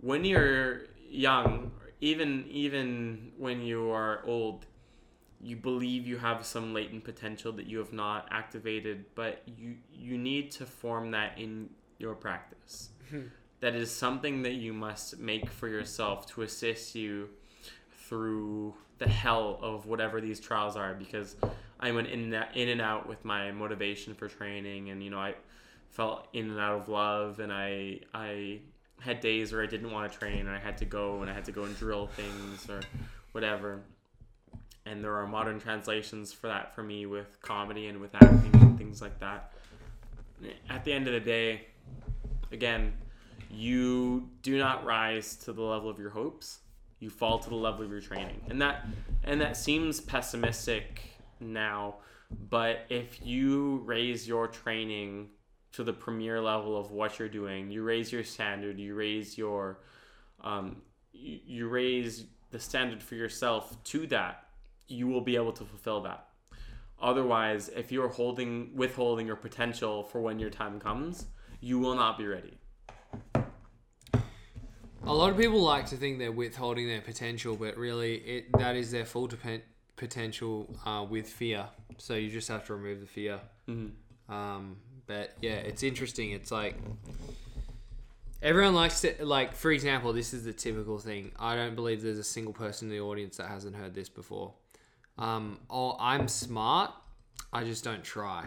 when 0.00 0.24
you're 0.24 0.82
young, 1.08 1.70
even 2.04 2.44
even 2.50 3.32
when 3.38 3.62
you 3.62 3.90
are 3.90 4.22
old, 4.26 4.66
you 5.40 5.56
believe 5.56 6.06
you 6.06 6.18
have 6.18 6.44
some 6.44 6.74
latent 6.74 7.02
potential 7.02 7.50
that 7.52 7.66
you 7.66 7.78
have 7.78 7.94
not 7.94 8.28
activated, 8.30 9.06
but 9.14 9.42
you 9.46 9.76
you 9.92 10.18
need 10.18 10.50
to 10.52 10.66
form 10.66 11.12
that 11.12 11.38
in 11.38 11.70
your 11.98 12.14
practice. 12.14 12.90
Hmm. 13.10 13.28
that 13.60 13.74
is 13.74 13.90
something 13.90 14.42
that 14.42 14.54
you 14.54 14.72
must 14.72 15.18
make 15.18 15.50
for 15.50 15.68
yourself 15.68 16.26
to 16.26 16.42
assist 16.42 16.94
you 16.94 17.28
through 17.90 18.74
the 18.98 19.08
hell 19.08 19.58
of 19.62 19.86
whatever 19.86 20.20
these 20.20 20.40
trials 20.40 20.76
are 20.76 20.94
because 20.94 21.36
I 21.80 21.92
went 21.92 22.08
in 22.08 22.20
and 22.24 22.34
out, 22.34 22.56
in 22.56 22.68
and 22.70 22.80
out 22.80 23.06
with 23.06 23.24
my 23.24 23.52
motivation 23.52 24.14
for 24.14 24.28
training 24.28 24.90
and 24.90 25.02
you 25.02 25.10
know 25.10 25.18
I 25.18 25.34
felt 25.90 26.28
in 26.32 26.50
and 26.50 26.58
out 26.58 26.80
of 26.80 26.88
love 26.88 27.40
and 27.40 27.52
I 27.52 28.00
I 28.14 28.60
had 29.00 29.20
days 29.20 29.52
where 29.52 29.62
I 29.62 29.66
didn't 29.66 29.90
want 29.90 30.10
to 30.10 30.18
train 30.18 30.40
and 30.40 30.50
I 30.50 30.58
had 30.58 30.78
to 30.78 30.84
go 30.84 31.20
and 31.20 31.30
I 31.30 31.34
had 31.34 31.44
to 31.46 31.52
go 31.52 31.64
and 31.64 31.76
drill 31.76 32.06
things 32.06 32.68
or 32.68 32.80
whatever. 33.32 33.80
And 34.86 35.02
there 35.02 35.14
are 35.16 35.26
modern 35.26 35.58
translations 35.60 36.32
for 36.32 36.48
that 36.48 36.74
for 36.74 36.82
me 36.82 37.06
with 37.06 37.40
comedy 37.40 37.86
and 37.88 38.00
with 38.00 38.14
acting 38.14 38.50
and 38.54 38.78
things 38.78 39.00
like 39.02 39.18
that. 39.20 39.52
At 40.68 40.84
the 40.84 40.92
end 40.92 41.06
of 41.06 41.14
the 41.14 41.20
day 41.20 41.66
again 42.52 42.92
you 43.50 44.28
do 44.42 44.58
not 44.58 44.84
rise 44.84 45.36
to 45.36 45.52
the 45.52 45.62
level 45.62 45.88
of 45.88 45.98
your 45.98 46.10
hopes. 46.10 46.60
You 46.98 47.10
fall 47.10 47.38
to 47.38 47.48
the 47.48 47.54
level 47.54 47.84
of 47.84 47.90
your 47.90 48.00
training. 48.00 48.40
And 48.48 48.60
that 48.62 48.86
and 49.22 49.40
that 49.40 49.56
seems 49.56 50.00
pessimistic 50.00 51.00
now 51.40 51.96
but 52.50 52.86
if 52.88 53.24
you 53.24 53.82
raise 53.84 54.26
your 54.26 54.48
training 54.48 55.28
to 55.74 55.84
the 55.84 55.92
premier 55.92 56.40
level 56.40 56.76
of 56.76 56.90
what 56.90 57.18
you're 57.18 57.28
doing 57.28 57.70
you 57.70 57.82
raise 57.82 58.12
your 58.12 58.24
standard 58.24 58.78
you 58.78 58.94
raise 58.94 59.36
your 59.36 59.80
um, 60.42 60.82
you, 61.12 61.38
you 61.44 61.68
raise 61.68 62.26
the 62.50 62.58
standard 62.58 63.02
for 63.02 63.14
yourself 63.14 63.82
to 63.84 64.06
that 64.06 64.48
you 64.88 65.06
will 65.06 65.20
be 65.20 65.36
able 65.36 65.52
to 65.52 65.64
fulfill 65.64 66.00
that 66.00 66.28
otherwise 67.00 67.68
if 67.70 67.90
you're 67.90 68.08
holding 68.08 68.70
withholding 68.74 69.26
your 69.26 69.36
potential 69.36 70.02
for 70.02 70.20
when 70.20 70.38
your 70.38 70.50
time 70.50 70.78
comes 70.78 71.26
you 71.60 71.78
will 71.78 71.94
not 71.94 72.18
be 72.18 72.26
ready 72.26 72.58
A 75.06 75.12
lot 75.12 75.30
of 75.30 75.36
people 75.36 75.60
like 75.60 75.86
to 75.86 75.96
think 75.96 76.18
they're 76.18 76.32
withholding 76.32 76.88
their 76.88 77.02
potential, 77.02 77.56
but 77.56 77.76
really, 77.76 78.14
it 78.14 78.52
that 78.58 78.74
is 78.74 78.90
their 78.90 79.04
full 79.04 79.28
depen- 79.28 79.60
potential 79.96 80.74
uh, 80.86 81.04
with 81.08 81.28
fear. 81.28 81.66
So 81.98 82.14
you 82.14 82.30
just 82.30 82.48
have 82.48 82.64
to 82.66 82.74
remove 82.74 83.00
the 83.00 83.06
fear. 83.06 83.40
Mm-hmm. 83.68 84.32
Um, 84.34 84.76
but 85.06 85.34
yeah, 85.40 85.52
it's 85.54 85.82
interesting. 85.82 86.32
It's 86.32 86.50
like 86.50 86.76
Everyone 88.44 88.74
likes 88.74 89.00
to 89.00 89.14
like, 89.24 89.54
for 89.54 89.70
example, 89.72 90.12
this 90.12 90.34
is 90.34 90.44
the 90.44 90.52
typical 90.52 90.98
thing. 90.98 91.32
I 91.38 91.56
don't 91.56 91.74
believe 91.74 92.02
there's 92.02 92.18
a 92.18 92.24
single 92.24 92.52
person 92.52 92.88
in 92.90 92.94
the 92.94 93.00
audience 93.00 93.38
that 93.38 93.48
hasn't 93.48 93.74
heard 93.74 93.94
this 93.94 94.10
before. 94.10 94.52
Um, 95.16 95.60
oh, 95.70 95.96
I'm 95.98 96.28
smart. 96.28 96.90
I 97.54 97.64
just 97.64 97.84
don't 97.84 98.04
try. 98.04 98.44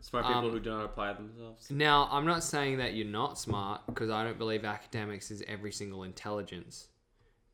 Smart 0.00 0.26
people 0.26 0.44
Um, 0.44 0.50
who 0.50 0.60
do 0.60 0.68
not 0.70 0.84
apply 0.84 1.14
themselves. 1.14 1.70
Now, 1.70 2.06
I'm 2.12 2.26
not 2.26 2.44
saying 2.44 2.76
that 2.78 2.92
you're 2.92 3.06
not 3.06 3.38
smart 3.38 3.80
because 3.86 4.10
I 4.10 4.24
don't 4.24 4.38
believe 4.38 4.62
academics 4.62 5.30
is 5.30 5.42
every 5.48 5.72
single 5.72 6.02
intelligence. 6.02 6.88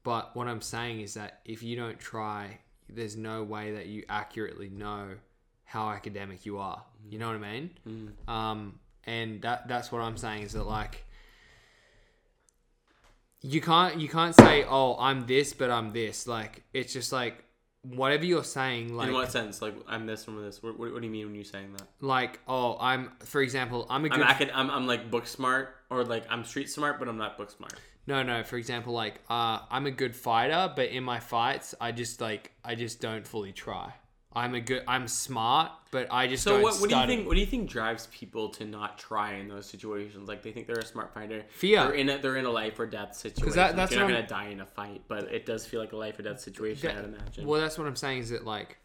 But 0.02 0.34
what 0.34 0.48
I'm 0.48 0.60
saying 0.60 1.02
is 1.02 1.14
that 1.14 1.40
if 1.44 1.62
you 1.62 1.76
don't 1.76 2.00
try, 2.00 2.58
there's 2.88 3.16
no 3.16 3.44
way 3.44 3.72
that 3.74 3.86
you 3.86 4.04
accurately 4.08 4.70
know 4.70 5.10
how 5.64 5.90
academic 5.90 6.46
you 6.46 6.58
are. 6.58 6.82
You 7.08 7.18
know 7.18 7.26
what 7.26 7.36
I 7.36 7.52
mean? 7.52 8.12
Um, 8.28 8.78
and 9.04 9.42
that 9.42 9.68
that's 9.68 9.90
what 9.92 10.00
I'm 10.00 10.16
saying 10.16 10.42
is 10.44 10.52
that 10.52 10.64
like 10.64 11.04
you 13.42 13.60
can't 13.60 14.00
you 14.00 14.08
can't 14.08 14.34
say 14.34 14.64
oh 14.64 14.96
I'm 14.98 15.26
this 15.26 15.52
but 15.52 15.70
I'm 15.70 15.92
this 15.92 16.26
like 16.26 16.62
it's 16.72 16.92
just 16.92 17.12
like 17.12 17.44
whatever 17.82 18.24
you're 18.24 18.42
saying 18.44 18.96
like 18.96 19.08
In 19.08 19.14
what 19.14 19.30
sense? 19.30 19.60
Like 19.60 19.74
I'm 19.86 20.06
this 20.06 20.24
from 20.24 20.42
this. 20.42 20.62
What, 20.62 20.78
what, 20.78 20.92
what 20.92 21.00
do 21.02 21.06
you 21.06 21.12
mean 21.12 21.26
when 21.26 21.34
you're 21.34 21.44
saying 21.44 21.74
that? 21.76 21.86
like 22.00 22.40
oh 22.48 22.78
I'm 22.80 23.12
for 23.20 23.42
example 23.42 23.86
I'm 23.90 24.04
a 24.06 24.08
good 24.08 24.22
I'm, 24.22 24.30
acad- 24.30 24.50
I'm 24.54 24.70
I'm 24.70 24.86
like 24.86 25.10
book 25.10 25.26
smart 25.26 25.76
or 25.90 26.04
like 26.04 26.24
I'm 26.30 26.44
street 26.44 26.70
smart, 26.70 26.98
but 26.98 27.08
I'm 27.08 27.18
not 27.18 27.36
book 27.36 27.50
smart. 27.50 27.74
No, 28.06 28.22
no. 28.22 28.42
For 28.44 28.58
example, 28.58 28.92
like 28.92 29.20
uh, 29.30 29.60
I'm 29.70 29.86
a 29.86 29.90
good 29.90 30.14
fighter, 30.14 30.70
but 30.76 30.90
in 30.90 31.04
my 31.04 31.20
fights, 31.20 31.74
I 31.80 31.90
just 31.92 32.20
like 32.20 32.52
I 32.64 32.74
just 32.74 33.00
don't 33.00 33.26
fully 33.26 33.52
try. 33.52 33.94
I'm 34.36 34.54
a 34.54 34.60
good. 34.60 34.82
I'm 34.88 35.06
smart, 35.06 35.70
but 35.92 36.08
I 36.10 36.26
just 36.26 36.42
So 36.42 36.52
don't 36.54 36.62
what, 36.62 36.80
what 36.80 36.90
do 36.90 36.96
you 36.96 37.06
think? 37.06 37.26
What 37.26 37.34
do 37.34 37.40
you 37.40 37.46
think 37.46 37.68
drives 37.70 38.08
people 38.08 38.48
to 38.50 38.64
not 38.64 38.98
try 38.98 39.34
in 39.34 39.48
those 39.48 39.66
situations? 39.66 40.28
Like 40.28 40.42
they 40.42 40.50
think 40.50 40.66
they're 40.66 40.78
a 40.78 40.84
smart 40.84 41.14
fighter. 41.14 41.44
Fear. 41.50 41.84
They're 41.84 41.92
in 41.94 42.08
a 42.08 42.18
they're 42.18 42.36
in 42.36 42.44
a 42.44 42.50
life 42.50 42.78
or 42.80 42.86
death 42.86 43.14
situation. 43.14 43.54
that- 43.54 43.76
that's 43.76 43.92
you're 43.92 44.00
not 44.00 44.08
gonna 44.08 44.26
die 44.26 44.48
in 44.48 44.60
a 44.60 44.66
fight, 44.66 45.02
but 45.06 45.24
it 45.32 45.46
does 45.46 45.64
feel 45.66 45.80
like 45.80 45.92
a 45.92 45.96
life 45.96 46.18
or 46.18 46.22
death 46.22 46.40
situation. 46.40 46.88
That- 46.88 46.98
I'd 46.98 47.04
imagine. 47.04 47.46
Well, 47.46 47.60
that's 47.60 47.78
what 47.78 47.86
I'm 47.86 47.96
saying 47.96 48.18
is 48.18 48.30
that 48.30 48.44
like 48.44 48.78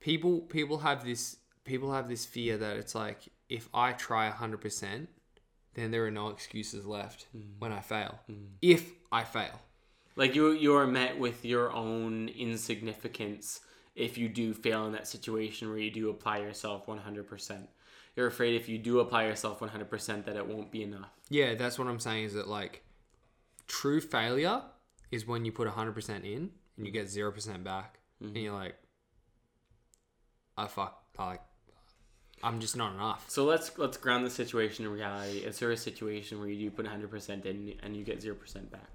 people 0.00 0.40
people 0.42 0.78
have 0.78 1.04
this 1.04 1.36
people 1.64 1.92
have 1.92 2.08
this 2.08 2.24
fear 2.24 2.56
that 2.58 2.76
it's 2.76 2.94
like 2.94 3.28
if 3.48 3.68
I 3.74 3.92
try 3.92 4.30
100%, 4.30 5.08
then 5.74 5.90
there 5.90 6.04
are 6.06 6.10
no 6.10 6.28
excuses 6.28 6.86
left 6.86 7.26
Mm. 7.36 7.58
when 7.58 7.72
I 7.72 7.80
fail. 7.80 8.20
If 8.62 8.92
I 9.12 9.24
fail. 9.24 9.60
Like 10.16 10.34
you 10.36 10.52
you 10.52 10.74
are 10.76 10.86
met 10.86 11.18
with 11.18 11.44
your 11.44 11.72
own 11.72 12.28
insignificance 12.28 13.60
if 13.94 14.18
you 14.18 14.28
do 14.28 14.52
fail 14.52 14.86
in 14.86 14.92
that 14.92 15.06
situation 15.06 15.68
where 15.68 15.78
you 15.78 15.90
do 15.90 16.10
apply 16.10 16.38
yourself 16.38 16.86
100%. 16.86 17.66
You're 18.16 18.26
afraid 18.26 18.54
if 18.54 18.68
you 18.68 18.78
do 18.78 19.00
apply 19.00 19.26
yourself 19.26 19.60
100% 19.60 20.24
that 20.24 20.36
it 20.36 20.46
won't 20.46 20.70
be 20.70 20.82
enough. 20.82 21.10
Yeah, 21.28 21.54
that's 21.54 21.78
what 21.78 21.88
I'm 21.88 22.00
saying 22.00 22.24
is 22.24 22.34
that 22.34 22.48
like 22.48 22.82
true 23.66 24.00
failure 24.00 24.62
is 25.10 25.26
when 25.26 25.44
you 25.44 25.52
put 25.52 25.68
100% 25.68 26.24
in 26.24 26.50
and 26.76 26.86
you 26.86 26.92
get 26.92 27.06
0% 27.06 27.64
back 27.64 27.98
and 28.20 28.36
you're 28.36 28.52
like 28.52 28.76
I 30.56 30.66
fuck 30.66 31.02
like 31.18 31.40
I'm 32.42 32.60
just 32.60 32.76
not 32.76 32.94
enough. 32.94 33.24
So 33.28 33.44
let's 33.44 33.76
let's 33.78 33.96
ground 33.96 34.26
the 34.26 34.30
situation 34.30 34.84
in 34.84 34.92
reality. 34.92 35.38
Is 35.38 35.58
there 35.58 35.70
a 35.70 35.76
situation 35.76 36.38
where 36.38 36.48
you 36.48 36.68
do 36.68 36.70
put 36.70 36.86
100% 36.86 37.46
in 37.46 37.74
and 37.82 37.96
you 37.96 38.04
get 38.04 38.20
0% 38.20 38.70
back? 38.70 38.90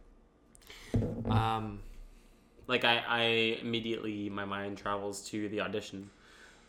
Um 1.29 1.79
Like 2.69 2.85
I, 2.85 3.03
I 3.07 3.21
immediately 3.61 4.29
my 4.29 4.45
mind 4.45 4.77
travels 4.77 5.21
to 5.31 5.49
the 5.49 5.59
audition 5.61 6.09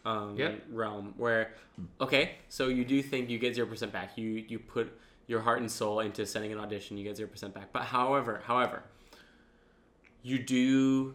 um, 0.07 0.35
Yep. 0.37 0.63
realm 0.73 1.15
where 1.19 1.53
okay, 2.01 2.33
so 2.49 2.69
you 2.69 2.85
do 2.85 3.03
think 3.03 3.29
you 3.29 3.39
get 3.39 3.55
0% 3.55 3.93
back. 3.93 4.17
You 4.17 4.45
you 4.49 4.59
put 4.59 4.87
your 5.27 5.41
heart 5.41 5.61
and 5.61 5.71
soul 5.71 6.01
into 6.01 6.25
sending 6.27 6.53
an 6.53 6.59
audition, 6.59 6.97
you 6.97 7.05
get 7.05 7.17
0% 7.17 7.53
back. 7.53 7.69
But 7.73 7.83
however, 7.83 8.41
however, 8.47 8.83
you 10.23 10.39
do 10.39 11.15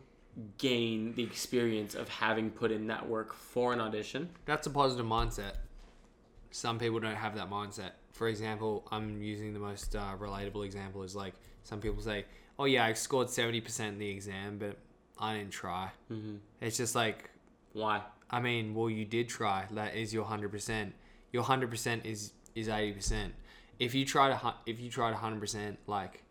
gain 0.58 1.14
the 1.16 1.24
experience 1.24 1.96
of 1.96 2.08
having 2.10 2.50
put 2.52 2.72
in 2.72 2.88
that 2.88 3.08
work 3.10 3.34
for 3.34 3.74
an 3.74 3.82
audition. 3.82 4.30
that's 4.46 4.68
a 4.68 4.70
positive 4.70 5.06
mindset. 5.06 5.54
Some 6.52 6.78
people 6.80 7.00
don't 7.00 7.16
have 7.16 7.36
that 7.36 7.50
mindset. 7.50 7.92
For 8.14 8.28
example, 8.28 8.88
I'm 8.92 9.22
using 9.22 9.54
the 9.54 9.60
most 9.60 9.96
uh, 9.96 10.14
relatable 10.20 10.64
example 10.66 11.04
is 11.04 11.16
like 11.16 11.34
some 11.64 11.82
people 11.82 12.02
say, 12.02 12.26
"Oh 12.58 12.66
yeah, 12.66 12.86
I 12.86 12.94
scored 12.94 13.28
70% 13.28 13.80
in 13.90 13.98
the 14.00 14.10
exam, 14.10 14.58
but 14.58 14.78
I 15.20 15.38
didn't 15.38 15.52
try." 15.52 15.92
Mm-hmm. 16.12 16.36
It's 16.62 16.78
just 16.78 16.96
like 16.96 17.30
Why? 17.74 18.02
I 18.30 18.40
mean, 18.40 18.74
well, 18.74 18.90
you 18.90 19.06
did 19.06 19.30
try. 19.30 19.66
That 19.72 19.96
is 19.96 20.14
your 20.14 20.26
hundred 20.26 20.52
percent. 20.52 20.94
Your 21.32 21.44
hundred 21.44 21.70
percent 21.70 22.06
is 22.06 22.34
is 22.56 22.68
eighty 22.70 22.94
percent. 22.94 23.34
If 23.80 23.94
you 23.94 24.06
try 24.06 24.30
to 24.30 24.54
if 24.66 24.80
you 24.80 24.90
try 24.90 25.10
to 25.12 25.16
hundred 25.18 25.42
percent, 25.42 25.78
like, 25.86 26.24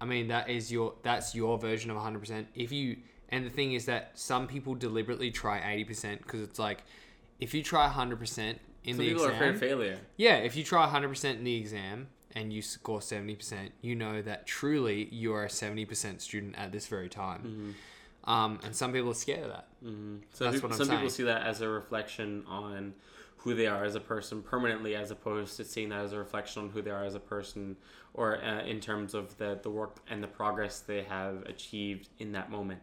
I 0.00 0.06
mean, 0.06 0.28
that 0.28 0.48
is 0.48 0.72
your 0.72 0.94
that's 1.02 1.34
your 1.34 1.58
version 1.58 1.90
of 1.90 1.96
hundred 1.98 2.20
percent. 2.20 2.48
If 2.54 2.72
you 2.72 2.96
and 3.28 3.46
the 3.46 3.50
thing 3.50 3.74
is 3.74 3.84
that 3.86 4.12
some 4.14 4.46
people 4.48 4.74
deliberately 4.74 5.30
try 5.30 5.72
eighty 5.72 5.84
percent 5.84 6.22
because 6.22 6.40
it's 6.42 6.58
like, 6.58 6.82
if 7.38 7.54
you 7.54 7.62
try 7.62 7.86
hundred 7.86 8.18
percent 8.18 8.58
in 8.82 8.94
Some 8.94 9.04
the 9.04 9.08
people 9.10 9.26
are 9.26 9.30
afraid 9.32 9.50
exam, 9.50 9.54
of 9.54 9.60
failure. 9.78 9.98
yeah, 10.16 10.36
if 10.36 10.56
you 10.56 10.64
try 10.64 10.88
hundred 10.88 11.08
percent 11.10 11.38
in 11.38 11.44
the 11.44 11.56
exam 11.56 12.08
and 12.34 12.52
you 12.52 12.62
score 12.62 13.02
seventy 13.02 13.34
percent, 13.34 13.72
you 13.80 13.94
know 13.94 14.22
that 14.22 14.46
truly 14.46 15.08
you 15.10 15.34
are 15.34 15.44
a 15.44 15.50
seventy 15.50 15.84
percent 15.84 16.22
student 16.22 16.56
at 16.56 16.72
this 16.72 16.86
very 16.86 17.08
time. 17.08 17.42
Mm-hmm. 17.42 18.30
Um, 18.30 18.60
and 18.62 18.76
some 18.76 18.92
people 18.92 19.10
are 19.10 19.14
scared 19.14 19.44
of 19.44 19.48
that. 19.48 19.68
So 20.34 20.44
That's 20.44 20.56
peop- 20.56 20.62
what 20.64 20.72
I'm 20.72 20.78
some 20.78 20.88
people 20.88 21.10
see 21.10 21.22
that 21.24 21.46
as 21.46 21.60
a 21.62 21.68
reflection 21.68 22.44
on 22.46 22.94
who 23.38 23.54
they 23.54 23.66
are 23.66 23.84
as 23.84 23.94
a 23.94 24.00
person 24.00 24.42
permanently, 24.42 24.94
as 24.94 25.10
opposed 25.10 25.56
to 25.56 25.64
seeing 25.64 25.88
that 25.88 26.04
as 26.04 26.12
a 26.12 26.18
reflection 26.18 26.64
on 26.64 26.68
who 26.68 26.82
they 26.82 26.90
are 26.90 27.04
as 27.04 27.14
a 27.14 27.20
person, 27.20 27.76
or 28.12 28.42
uh, 28.44 28.62
in 28.64 28.80
terms 28.80 29.14
of 29.14 29.38
the 29.38 29.58
the 29.62 29.70
work 29.70 29.96
and 30.10 30.22
the 30.22 30.28
progress 30.28 30.80
they 30.80 31.02
have 31.04 31.42
achieved 31.46 32.08
in 32.18 32.32
that 32.32 32.50
moment. 32.50 32.80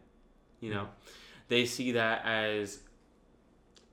You 0.60 0.74
know, 0.74 0.88
they 1.50 1.66
see 1.66 1.92
that 1.92 2.26
as 2.26 2.80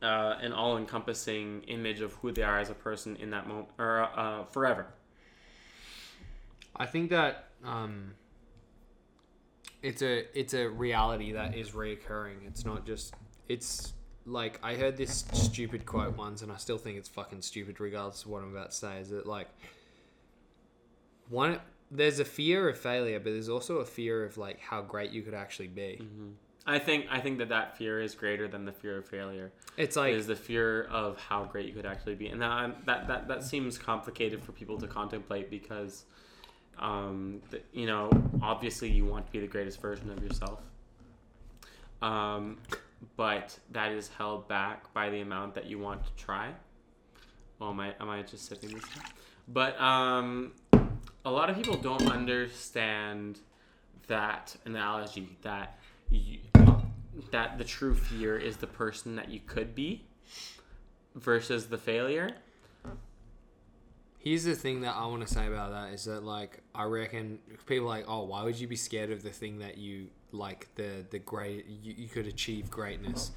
uh, 0.03 0.37
an 0.41 0.55
all-encompassing 0.55 1.65
image 1.65 2.01
of 2.01 2.15
who 2.15 2.33
they 2.33 2.43
are 2.43 2.59
as 2.59 2.71
a 2.71 2.75
person 2.75 3.17
in 3.17 3.31
that 3.31 3.47
moment 3.47 3.69
or 3.79 4.09
uh, 4.17 4.45
forever. 4.45 4.87
I 6.77 6.87
think 6.87 7.11
that 7.11 7.49
um, 7.65 8.15
it's 9.83 10.03
a 10.03 10.39
it's 10.39 10.55
a 10.55 10.69
reality 10.69 11.33
that 11.33 11.57
is 11.57 11.71
reoccurring. 11.71 12.47
It's 12.47 12.65
not 12.65 12.87
just 12.87 13.15
it's 13.49 13.93
like 14.27 14.59
I 14.63 14.75
heard 14.75 14.97
this 14.97 15.25
stupid 15.33 15.87
quote 15.87 16.17
once, 16.17 16.43
and 16.43 16.51
I 16.51 16.57
still 16.57 16.79
think 16.79 16.99
it's 16.99 17.09
fucking 17.09 17.43
stupid, 17.43 17.81
regardless 17.81 18.25
of 18.25 18.31
what 18.31 18.43
I'm 18.43 18.51
about 18.51 18.71
to 18.71 18.77
say. 18.77 18.99
Is 18.99 19.11
that 19.11 19.27
like 19.27 19.49
one? 21.29 21.61
There's 21.91 22.19
a 22.19 22.25
fear 22.25 22.69
of 22.69 22.79
failure, 22.79 23.21
but 23.21 23.31
there's 23.31 23.49
also 23.49 23.77
a 23.77 23.85
fear 23.85 24.25
of 24.25 24.37
like 24.37 24.59
how 24.59 24.83
great 24.83 25.11
you 25.11 25.23
could 25.23 25.35
actually 25.35 25.69
be. 25.69 26.01
I 26.67 26.79
think 26.79 27.07
I 27.11 27.21
think 27.21 27.39
that 27.39 27.51
that 27.51 27.77
fear 27.77 28.01
is 28.01 28.15
greater 28.15 28.49
than 28.49 28.65
the 28.65 28.73
fear 28.73 28.97
of 28.99 29.07
failure. 29.07 29.53
It's 29.77 29.97
like 29.97 30.15
is 30.15 30.27
the 30.27 30.37
fear 30.37 30.85
of 30.85 31.19
how 31.19 31.45
great 31.45 31.67
you 31.67 31.75
could 31.75 31.85
actually 31.87 32.15
be, 32.15 32.29
and 32.29 32.41
that 32.41 32.87
that 32.87 33.07
that, 33.09 33.29
that 33.29 33.45
seems 33.45 33.77
complicated 33.77 34.43
for 34.43 34.53
people 34.53 34.79
to 34.79 34.87
contemplate 34.87 35.51
because, 35.51 36.05
um, 36.79 37.41
the, 37.51 37.61
you 37.73 37.87
know, 37.87 38.11
obviously 38.43 38.91
you 38.91 39.05
want 39.05 39.27
to 39.27 39.33
be 39.33 39.41
the 39.41 39.47
greatest 39.47 39.81
version 39.81 40.11
of 40.11 40.23
yourself, 40.23 40.61
um, 42.03 42.59
but 43.17 43.59
that 43.73 43.93
is 43.93 44.09
held 44.09 44.49
back 44.49 44.93
by 44.93 45.11
the 45.11 45.21
amount 45.21 45.55
that 45.55 45.67
you 45.67 45.79
want 45.79 46.05
to 46.05 46.13
try. 46.23 46.51
Oh, 47.61 47.71
am 47.71 47.81
I 47.81 47.95
am 48.01 48.11
I 48.11 48.23
just 48.23 48.47
sipping 48.47 48.71
this? 48.71 48.85
But 49.49 49.81
um, 49.81 50.53
a 51.25 51.31
lot 51.31 51.51
of 51.51 51.57
people 51.57 51.77
don't 51.77 52.11
understand 52.11 53.39
that 54.07 54.57
analogy 54.65 55.37
that 55.43 55.79
you, 56.11 56.39
that 57.31 57.59
the 57.59 57.65
true 57.65 57.95
fear 57.95 58.37
is 58.37 58.57
the 58.57 58.67
person 58.67 59.17
that 59.17 59.31
you 59.31 59.41
could 59.47 59.75
be 59.75 60.05
versus 61.15 61.67
the 61.67 61.79
failure. 61.79 62.31
Here's 64.25 64.45
the 64.45 64.55
thing 64.55 64.81
that 64.81 64.97
I 64.97 65.05
want 65.05 65.21
to 65.21 65.33
say 65.33 65.47
about 65.47 65.73
that 65.73 65.93
is 65.93 66.07
that 66.07 66.25
like 66.25 66.61
I 66.75 66.85
reckon 66.85 67.41
people 67.67 67.87
like 67.87 68.07
oh 68.09 68.23
why 68.23 68.43
would 68.43 68.59
you 68.59 68.67
be 68.67 68.75
scared 68.75 69.11
of 69.11 69.23
the 69.23 69.29
thing 69.29 69.59
that 69.59 69.77
you 69.77 70.07
like 70.33 70.75
the 70.77 71.05
the 71.11 71.19
great 71.19 71.67
you, 71.67 71.93
you 71.95 72.09
could 72.09 72.27
achieve 72.27 72.71
greatness? 72.71 73.33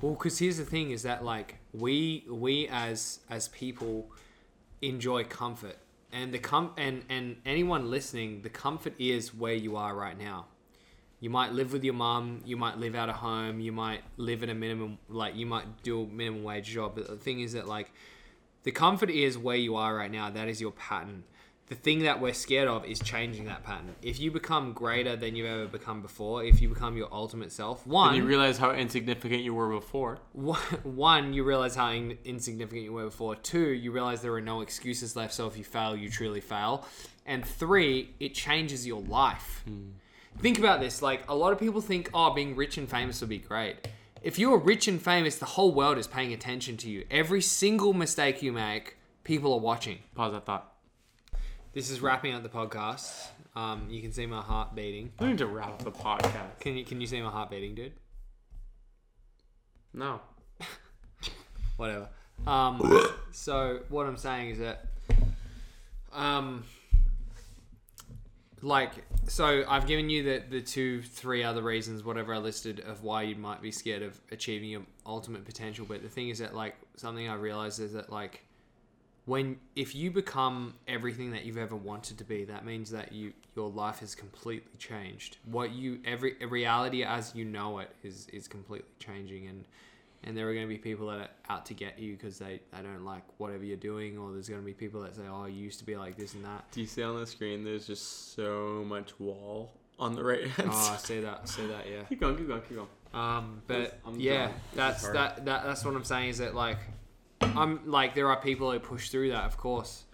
Well 0.00 0.14
because 0.14 0.36
here's 0.36 0.56
the 0.56 0.64
thing 0.64 0.90
is 0.90 1.04
that 1.04 1.24
like 1.24 1.60
we 1.72 2.24
we 2.28 2.66
as 2.66 3.20
as 3.30 3.46
people 3.46 4.10
enjoy 4.82 5.22
comfort. 5.22 5.76
And 6.12 6.34
the 6.34 6.40
com 6.40 6.72
and 6.76 7.04
and 7.08 7.36
anyone 7.46 7.88
listening 7.88 8.42
the 8.42 8.50
comfort 8.50 8.94
is 8.98 9.32
where 9.32 9.54
you 9.54 9.76
are 9.76 9.94
right 9.94 10.18
now. 10.18 10.46
You 11.20 11.30
might 11.30 11.52
live 11.52 11.72
with 11.72 11.84
your 11.84 11.94
mom 11.94 12.42
you 12.44 12.56
might 12.56 12.78
live 12.78 12.96
out 12.96 13.08
of 13.08 13.16
home 13.16 13.60
you 13.60 13.70
might 13.70 14.02
live 14.16 14.42
in 14.42 14.50
a 14.50 14.54
minimum 14.54 14.98
like 15.08 15.36
you 15.36 15.46
might 15.46 15.84
do 15.84 16.02
a 16.02 16.06
minimum 16.06 16.42
wage 16.42 16.66
job 16.66 16.96
but 16.96 17.06
the 17.06 17.16
thing 17.16 17.38
is 17.38 17.52
that 17.52 17.68
like 17.68 17.92
the 18.62 18.70
comfort 18.70 19.10
is 19.10 19.38
where 19.38 19.56
you 19.56 19.76
are 19.76 19.94
right 19.94 20.10
now 20.10 20.30
that 20.30 20.48
is 20.48 20.60
your 20.60 20.72
pattern 20.72 21.24
the 21.68 21.74
thing 21.74 22.00
that 22.00 22.20
we're 22.20 22.32
scared 22.32 22.66
of 22.66 22.86
is 22.86 22.98
changing 22.98 23.44
that 23.44 23.62
pattern. 23.62 23.94
If 24.00 24.18
you 24.18 24.30
become 24.30 24.72
greater 24.72 25.16
than 25.16 25.36
you've 25.36 25.46
ever 25.46 25.66
become 25.66 26.00
before, 26.00 26.42
if 26.42 26.62
you 26.62 26.70
become 26.70 26.96
your 26.96 27.08
ultimate 27.12 27.52
self, 27.52 27.86
one, 27.86 28.08
And 28.08 28.16
you 28.16 28.24
realize 28.24 28.56
how 28.56 28.70
insignificant 28.70 29.42
you 29.42 29.54
were 29.54 29.68
before. 29.68 30.18
one, 30.32 31.34
you 31.34 31.44
realize 31.44 31.74
how 31.74 31.90
in, 31.90 32.16
insignificant 32.24 32.84
you 32.84 32.92
were 32.94 33.04
before. 33.04 33.36
Two, 33.36 33.68
you 33.68 33.92
realize 33.92 34.22
there 34.22 34.32
are 34.32 34.40
no 34.40 34.62
excuses 34.62 35.14
left. 35.14 35.34
So 35.34 35.46
if 35.46 35.58
you 35.58 35.64
fail, 35.64 35.94
you 35.94 36.08
truly 36.08 36.40
fail. 36.40 36.86
And 37.26 37.44
three, 37.44 38.14
it 38.18 38.32
changes 38.34 38.86
your 38.86 39.02
life. 39.02 39.62
Hmm. 39.66 39.90
Think 40.38 40.58
about 40.58 40.80
this. 40.80 41.02
Like 41.02 41.28
a 41.28 41.34
lot 41.34 41.52
of 41.52 41.58
people 41.58 41.82
think, 41.82 42.08
oh, 42.14 42.32
being 42.32 42.56
rich 42.56 42.78
and 42.78 42.88
famous 42.88 43.20
would 43.20 43.28
be 43.28 43.38
great. 43.38 43.88
If 44.22 44.38
you 44.38 44.52
are 44.52 44.58
rich 44.58 44.88
and 44.88 45.00
famous, 45.00 45.36
the 45.36 45.46
whole 45.46 45.72
world 45.72 45.96
is 45.96 46.08
paying 46.08 46.32
attention 46.32 46.76
to 46.78 46.90
you. 46.90 47.04
Every 47.10 47.40
single 47.40 47.92
mistake 47.92 48.42
you 48.42 48.52
make, 48.52 48.96
people 49.22 49.52
are 49.52 49.60
watching. 49.60 49.98
Pause 50.14 50.32
that 50.32 50.46
thought. 50.46 50.72
This 51.72 51.88
is 51.90 52.00
wrapping 52.00 52.34
up 52.34 52.42
the 52.42 52.48
podcast. 52.48 53.28
Um, 53.54 53.86
you 53.88 54.02
can 54.02 54.12
see 54.12 54.26
my 54.26 54.40
heart 54.40 54.74
beating. 54.74 55.12
We 55.20 55.28
need 55.28 55.38
to 55.38 55.46
wrap 55.46 55.68
up 55.68 55.84
the 55.84 55.92
podcast. 55.92 56.58
Can 56.60 56.76
you 56.76 56.84
can 56.84 57.00
you 57.00 57.06
see 57.06 57.20
my 57.20 57.30
heart 57.30 57.50
beating, 57.50 57.74
dude? 57.74 57.92
No. 59.94 60.20
whatever. 61.76 62.08
Um, 62.46 62.82
so 63.30 63.80
what 63.88 64.06
I'm 64.06 64.16
saying 64.16 64.50
is 64.50 64.58
that, 64.58 64.86
um, 66.12 66.64
like, 68.62 68.92
so 69.28 69.64
I've 69.68 69.86
given 69.86 70.10
you 70.10 70.22
the 70.22 70.42
the 70.48 70.60
two, 70.60 71.02
three 71.02 71.42
other 71.42 71.62
reasons, 71.62 72.04
whatever 72.04 72.34
I 72.34 72.38
listed, 72.38 72.80
of 72.80 73.02
why 73.02 73.22
you 73.22 73.36
might 73.36 73.62
be 73.62 73.70
scared 73.70 74.02
of 74.02 74.20
achieving 74.30 74.70
your 74.70 74.82
ultimate 75.06 75.44
potential. 75.44 75.86
But 75.88 76.02
the 76.02 76.08
thing 76.08 76.28
is 76.28 76.38
that, 76.38 76.54
like, 76.54 76.76
something 76.96 77.28
I 77.28 77.34
realized 77.34 77.80
is 77.80 77.92
that, 77.92 78.10
like, 78.10 78.44
when 79.26 79.58
if 79.76 79.94
you 79.94 80.10
become 80.10 80.74
everything 80.88 81.30
that 81.32 81.44
you've 81.44 81.58
ever 81.58 81.76
wanted 81.76 82.16
to 82.18 82.24
be, 82.24 82.44
that 82.44 82.64
means 82.64 82.90
that 82.90 83.12
you 83.12 83.32
your 83.54 83.68
life 83.68 83.98
has 83.98 84.14
completely 84.14 84.76
changed. 84.78 85.36
What 85.44 85.72
you 85.72 86.00
every 86.04 86.36
reality 86.48 87.04
as 87.04 87.34
you 87.34 87.44
know 87.44 87.78
it 87.78 87.94
is 88.02 88.26
is 88.32 88.48
completely 88.48 88.88
changing, 88.98 89.46
and 89.46 89.64
and 90.24 90.36
there 90.36 90.48
are 90.48 90.52
going 90.54 90.66
to 90.66 90.68
be 90.68 90.78
people 90.78 91.06
that 91.08 91.18
are 91.18 91.28
out 91.48 91.66
to 91.66 91.74
get 91.74 91.98
you 91.98 92.16
because 92.16 92.38
they, 92.38 92.60
they 92.72 92.82
don't 92.82 93.04
like 93.04 93.22
whatever 93.38 93.64
you're 93.64 93.76
doing, 93.76 94.18
or 94.18 94.32
there's 94.32 94.48
going 94.48 94.60
to 94.60 94.66
be 94.66 94.72
people 94.74 95.00
that 95.02 95.14
say, 95.14 95.22
oh, 95.30 95.44
you 95.46 95.62
used 95.62 95.78
to 95.78 95.84
be 95.86 95.96
like 95.96 96.16
this 96.16 96.34
and 96.34 96.44
that. 96.44 96.64
Do 96.72 96.80
you 96.80 96.86
see 96.86 97.02
on 97.02 97.18
the 97.18 97.26
screen? 97.26 97.64
There's 97.64 97.86
just 97.86 98.34
so 98.34 98.84
much 98.86 99.18
wall 99.20 99.72
on 99.98 100.14
the 100.14 100.22
right 100.24 100.46
hand 100.46 100.70
Oh, 100.72 100.76
I 100.76 100.96
side. 100.96 101.00
see 101.00 101.20
that, 101.20 101.40
I 101.42 101.46
see 101.46 101.66
that, 101.66 101.88
yeah. 101.90 102.02
Keep 102.08 102.20
going, 102.20 102.36
keep 102.36 102.48
going, 102.48 102.62
keep 102.62 102.76
going. 102.76 102.88
Um, 103.14 103.62
but 103.66 103.98
I'm 104.06 104.18
yeah, 104.20 104.46
done. 104.46 104.54
That's 104.74 105.08
that, 105.08 105.44
that. 105.46 105.64
That's 105.64 105.84
what 105.84 105.94
I'm 105.94 106.04
saying 106.04 106.28
is 106.30 106.38
that 106.38 106.54
like, 106.54 106.78
I'm 107.40 107.90
like 107.90 108.14
there 108.14 108.28
are 108.28 108.40
people 108.40 108.70
who 108.70 108.78
push 108.78 109.08
through 109.08 109.30
that, 109.30 109.44
of 109.44 109.56
course, 109.56 110.04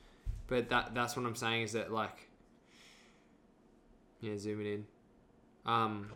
but 0.46 0.68
that 0.70 0.94
that's 0.94 1.16
what 1.16 1.26
I'm 1.26 1.34
saying 1.34 1.62
is 1.62 1.72
that 1.72 1.92
like, 1.92 2.28
yeah, 4.20 4.36
zoom 4.38 4.60
it 4.60 4.66
in. 4.66 4.86
Um, 5.66 6.10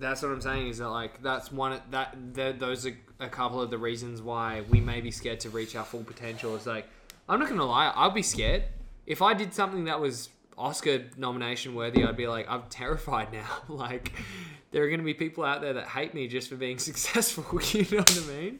that's 0.00 0.22
what 0.22 0.32
I'm 0.32 0.40
saying 0.40 0.68
is 0.68 0.78
that 0.78 0.88
like 0.88 1.22
that's 1.22 1.52
one 1.52 1.80
that 1.90 2.16
that 2.34 2.58
those 2.58 2.86
are 2.86 2.96
a 3.20 3.28
couple 3.28 3.60
of 3.60 3.70
the 3.70 3.78
reasons 3.78 4.20
why 4.22 4.62
we 4.68 4.80
may 4.80 5.00
be 5.00 5.10
scared 5.10 5.40
to 5.40 5.50
reach 5.50 5.76
our 5.76 5.84
full 5.84 6.02
potential. 6.02 6.56
Is 6.56 6.66
like 6.66 6.86
I'm 7.28 7.38
not 7.38 7.48
gonna 7.48 7.64
lie, 7.66 7.92
I'd 7.94 8.14
be 8.14 8.22
scared 8.22 8.64
if 9.06 9.22
I 9.22 9.34
did 9.34 9.54
something 9.54 9.84
that 9.84 10.00
was 10.00 10.30
Oscar 10.58 11.04
nomination 11.16 11.74
worthy. 11.74 12.04
I'd 12.04 12.16
be 12.16 12.26
like 12.26 12.46
I'm 12.50 12.62
terrified 12.70 13.32
now. 13.40 13.46
like 13.68 14.12
there 14.72 14.82
are 14.84 14.90
gonna 14.90 15.02
be 15.02 15.14
people 15.14 15.44
out 15.44 15.60
there 15.60 15.74
that 15.74 15.86
hate 15.88 16.14
me 16.14 16.26
just 16.28 16.48
for 16.48 16.56
being 16.56 16.78
successful. 16.90 17.44
You 17.72 17.82
know 17.92 17.98
what 17.98 18.18
I 18.24 18.40
mean? 18.40 18.58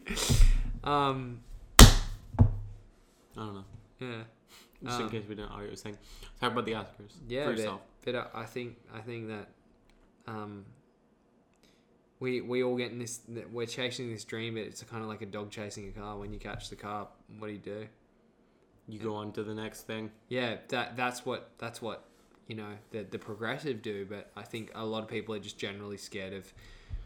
Um, 0.84 1.40
I 2.28 2.44
don't 3.36 3.54
know. 3.54 3.64
yeah. 4.00 4.22
Just 4.82 4.96
Um, 4.98 5.04
in 5.06 5.10
case 5.10 5.24
we 5.28 5.34
didn't 5.34 5.50
audio 5.50 5.74
thing. 5.74 5.96
Talk 6.40 6.52
about 6.52 6.64
the 6.64 6.72
Oscars. 6.72 7.12
Yeah, 7.28 7.44
For 7.44 7.50
but, 7.50 7.58
yourself. 7.58 7.80
but 8.04 8.14
I- 8.16 8.26
I 8.34 8.44
think 8.46 8.76
I 8.94 9.00
think 9.00 9.28
that 9.28 9.48
um, 10.26 10.64
we 12.20 12.42
we 12.42 12.62
all 12.62 12.76
get 12.76 12.92
in 12.92 12.98
this. 12.98 13.20
We're 13.50 13.66
chasing 13.66 14.10
this 14.10 14.24
dream, 14.24 14.54
but 14.54 14.62
it's 14.64 14.82
kind 14.84 15.02
of 15.02 15.08
like 15.08 15.22
a 15.22 15.26
dog 15.26 15.50
chasing 15.50 15.88
a 15.88 15.98
car. 15.98 16.16
When 16.18 16.32
you 16.32 16.38
catch 16.38 16.68
the 16.68 16.76
car, 16.76 17.08
what 17.38 17.48
do 17.48 17.52
you 17.54 17.58
do? 17.58 17.86
You 18.88 18.98
go 18.98 19.16
on 19.16 19.32
to 19.32 19.42
the 19.42 19.54
next 19.54 19.82
thing. 19.82 20.10
Yeah, 20.28 20.56
that 20.68 20.96
that's 20.96 21.24
what 21.24 21.50
that's 21.58 21.80
what 21.80 22.04
you 22.46 22.54
know 22.54 22.72
the 22.90 23.04
the 23.04 23.18
progressive 23.18 23.80
do. 23.80 24.06
But 24.08 24.30
I 24.36 24.42
think 24.42 24.70
a 24.74 24.84
lot 24.84 25.02
of 25.02 25.08
people 25.08 25.34
are 25.34 25.38
just 25.38 25.58
generally 25.58 25.96
scared 25.96 26.34
of 26.34 26.52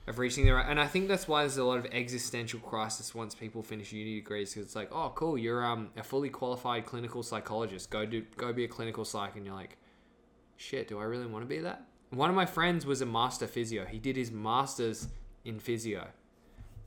of 0.06 0.18
reaching 0.18 0.44
their 0.44 0.58
and 0.58 0.80
I 0.80 0.86
think 0.86 1.08
that's 1.08 1.28
why 1.28 1.42
there's 1.42 1.56
a 1.56 1.64
lot 1.64 1.78
of 1.78 1.86
existential 1.86 2.60
crisis 2.60 3.14
once 3.14 3.34
people 3.34 3.62
finish 3.62 3.92
uni 3.92 4.16
degrees 4.16 4.52
because 4.52 4.66
it's 4.66 4.76
like, 4.76 4.90
oh, 4.92 5.12
cool, 5.14 5.38
you're 5.38 5.64
um 5.64 5.90
a 5.96 6.02
fully 6.02 6.28
qualified 6.28 6.86
clinical 6.86 7.22
psychologist. 7.22 7.88
Go 7.88 8.04
do 8.04 8.24
go 8.36 8.52
be 8.52 8.64
a 8.64 8.68
clinical 8.68 9.04
psych, 9.04 9.36
and 9.36 9.46
you're 9.46 9.54
like, 9.54 9.76
shit, 10.56 10.88
do 10.88 10.98
I 10.98 11.04
really 11.04 11.26
want 11.26 11.44
to 11.44 11.48
be 11.48 11.60
that? 11.60 11.84
One 12.14 12.30
of 12.30 12.36
my 12.36 12.46
friends 12.46 12.86
was 12.86 13.00
a 13.00 13.06
master 13.06 13.46
physio. 13.46 13.84
He 13.84 13.98
did 13.98 14.16
his 14.16 14.30
masters 14.30 15.08
in 15.44 15.58
physio, 15.58 16.08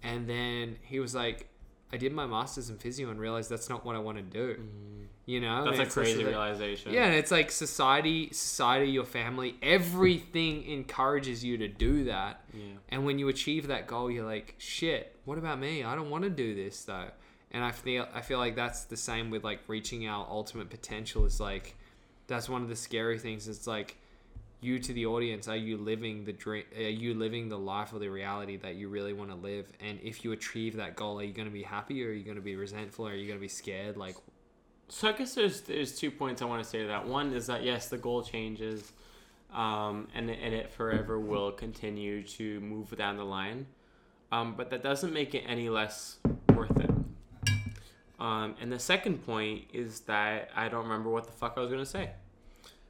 and 0.03 0.27
then 0.29 0.77
he 0.81 0.99
was 0.99 1.13
like, 1.15 1.47
I 1.91 1.97
did 1.97 2.11
my 2.11 2.25
masters 2.25 2.69
in 2.69 2.77
physio 2.77 3.09
and 3.09 3.19
realized 3.19 3.49
that's 3.49 3.69
not 3.69 3.85
what 3.85 3.95
I 3.95 3.99
want 3.99 4.17
to 4.17 4.23
do. 4.23 4.55
Mm. 4.59 5.05
You 5.25 5.41
know, 5.41 5.65
That's 5.65 5.79
And 5.79 5.87
a 5.87 5.91
crazy 5.91 6.23
that- 6.23 6.29
realization. 6.29 6.93
yeah, 6.93 7.05
and 7.05 7.13
it's 7.15 7.31
like 7.31 7.51
society, 7.51 8.29
society, 8.31 8.89
your 8.89 9.03
family, 9.05 9.57
everything 9.61 10.65
encourages 10.67 11.43
you 11.43 11.57
to 11.57 11.67
do 11.67 12.05
that. 12.05 12.41
Yeah. 12.53 12.63
And 12.89 13.05
when 13.05 13.19
you 13.19 13.27
achieve 13.27 13.67
that 13.67 13.87
goal, 13.87 14.09
you're 14.09 14.25
like, 14.25 14.55
shit, 14.57 15.15
what 15.25 15.37
about 15.37 15.59
me? 15.59 15.83
I 15.83 15.95
don't 15.95 16.09
want 16.09 16.23
to 16.23 16.29
do 16.29 16.55
this 16.55 16.83
though. 16.85 17.09
And 17.51 17.63
I 17.63 17.71
feel 17.71 18.07
I 18.13 18.21
feel 18.21 18.37
like 18.39 18.55
that's 18.55 18.83
the 18.85 18.97
same 18.97 19.29
with 19.29 19.43
like 19.43 19.59
reaching 19.67 20.07
our 20.07 20.25
ultimate 20.29 20.69
potential 20.69 21.25
is 21.25 21.39
like 21.39 21.75
that's 22.27 22.47
one 22.49 22.61
of 22.61 22.69
the 22.69 22.75
scary 22.75 23.17
things. 23.19 23.47
It's 23.47 23.67
like 23.67 23.97
you 24.59 24.79
to 24.79 24.93
the 24.93 25.05
audience, 25.05 25.47
are 25.47 25.55
you 25.55 25.77
living 25.77 26.25
the 26.25 26.33
dream 26.33 26.63
are 26.75 26.81
you 26.81 27.13
living 27.13 27.47
the 27.49 27.57
life 27.57 27.93
or 27.93 27.99
the 27.99 28.09
reality 28.09 28.57
that 28.57 28.75
you 28.75 28.89
really 28.89 29.13
want 29.13 29.29
to 29.29 29.35
live? 29.35 29.71
And 29.79 29.99
if 30.01 30.23
you 30.23 30.31
achieve 30.31 30.75
that 30.77 30.95
goal, 30.95 31.19
are 31.19 31.23
you 31.23 31.33
going 31.33 31.47
to 31.47 31.53
be 31.53 31.63
happy 31.63 32.03
or 32.03 32.09
are 32.09 32.13
you 32.13 32.23
going 32.23 32.37
to 32.37 32.41
be 32.41 32.55
resentful 32.55 33.07
or 33.07 33.11
are 33.11 33.15
you 33.15 33.27
going 33.27 33.37
to 33.37 33.41
be 33.41 33.47
scared 33.47 33.97
like 33.97 34.15
So 34.89 35.09
I 35.09 35.11
guess 35.11 35.35
there's 35.35 35.61
there's 35.61 35.97
two 35.97 36.09
points 36.09 36.41
I 36.41 36.45
want 36.45 36.63
to 36.63 36.69
say 36.69 36.79
to 36.81 36.87
that. 36.87 37.07
One 37.07 37.33
is 37.33 37.47
that 37.47 37.63
yes, 37.63 37.89
the 37.89 37.97
goal 37.97 38.23
changes, 38.23 38.93
um, 39.53 40.07
and 40.15 40.29
and 40.29 40.53
it 40.53 40.71
forever 40.71 41.19
will 41.19 41.51
continue 41.51 42.23
to 42.23 42.59
move 42.61 42.95
down 42.97 43.17
the 43.17 43.25
line, 43.25 43.67
um, 44.31 44.55
but 44.55 44.69
that 44.71 44.81
doesn't 44.81 45.13
make 45.13 45.35
it 45.35 45.43
any 45.47 45.69
less 45.69 46.17
worth 46.55 46.79
it. 46.79 46.89
Um, 48.19 48.55
and 48.59 48.71
the 48.71 48.79
second 48.79 49.23
point 49.25 49.65
is 49.71 49.99
that 50.01 50.49
I 50.55 50.69
don't 50.69 50.83
remember 50.83 51.09
what 51.09 51.25
the 51.27 51.33
fuck 51.33 51.53
I 51.57 51.59
was 51.59 51.69
gonna 51.69 51.85
say, 51.85 52.11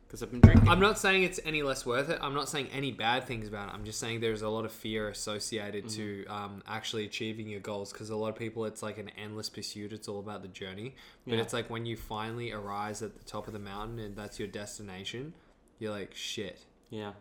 because 0.07 0.23
I've 0.23 0.31
been 0.31 0.39
drinking. 0.39 0.69
I'm 0.69 0.79
not 0.79 0.97
saying 0.97 1.23
it's 1.23 1.39
any 1.43 1.63
less 1.63 1.85
worth 1.85 2.09
it. 2.09 2.17
I'm 2.21 2.33
not 2.33 2.47
saying 2.47 2.69
any 2.71 2.91
bad 2.91 3.25
things 3.25 3.47
about 3.47 3.69
it. 3.69 3.73
I'm 3.75 3.83
just 3.83 3.99
saying 3.99 4.21
there's 4.21 4.41
a 4.41 4.47
lot 4.49 4.63
of 4.63 4.71
fear 4.71 5.09
associated 5.09 5.89
to 5.89 6.25
um, 6.27 6.63
actually 6.67 7.03
achieving 7.05 7.47
your 7.49 7.59
goals 7.59 7.91
because 7.91 8.09
a 8.09 8.15
lot 8.15 8.29
of 8.29 8.35
people, 8.35 8.63
it's 8.65 8.81
like 8.81 8.97
an 8.97 9.11
endless 9.21 9.49
pursuit. 9.49 9.91
It's 9.91 10.07
all 10.07 10.19
about 10.19 10.41
the 10.43 10.47
journey. 10.47 10.95
But 11.25 11.35
Yeah. 11.35 11.41
it's 11.41 11.51
like 11.53 11.69
when 11.69 11.85
you 11.85 11.97
finally 11.97 12.53
arise 12.53 13.01
at 13.01 13.17
the 13.17 13.23
top 13.25 13.47
of 13.47 13.53
the 13.53 13.59
mountain 13.59 13.99
and 13.99 14.15
that's 14.15 14.39
your 14.39 14.47
destination, 14.47 15.33
you're 15.79 15.91
like, 15.91 16.15
shit. 16.15 16.59
Yeah. 16.89 17.11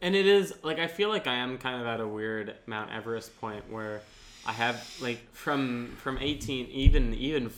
And 0.00 0.16
it 0.16 0.26
is 0.26 0.54
like 0.62 0.78
I 0.78 0.86
feel 0.86 1.10
like 1.10 1.26
I 1.26 1.34
am 1.34 1.58
kind 1.58 1.78
of 1.78 1.86
at 1.86 2.00
a 2.00 2.08
weird 2.08 2.54
Mount 2.66 2.90
Everest 2.90 3.38
point 3.38 3.70
where 3.70 4.00
I 4.46 4.52
have 4.52 4.82
like 5.02 5.30
from 5.34 5.94
from 6.00 6.16
18 6.16 6.68
even 6.68 7.12
even 7.12 7.50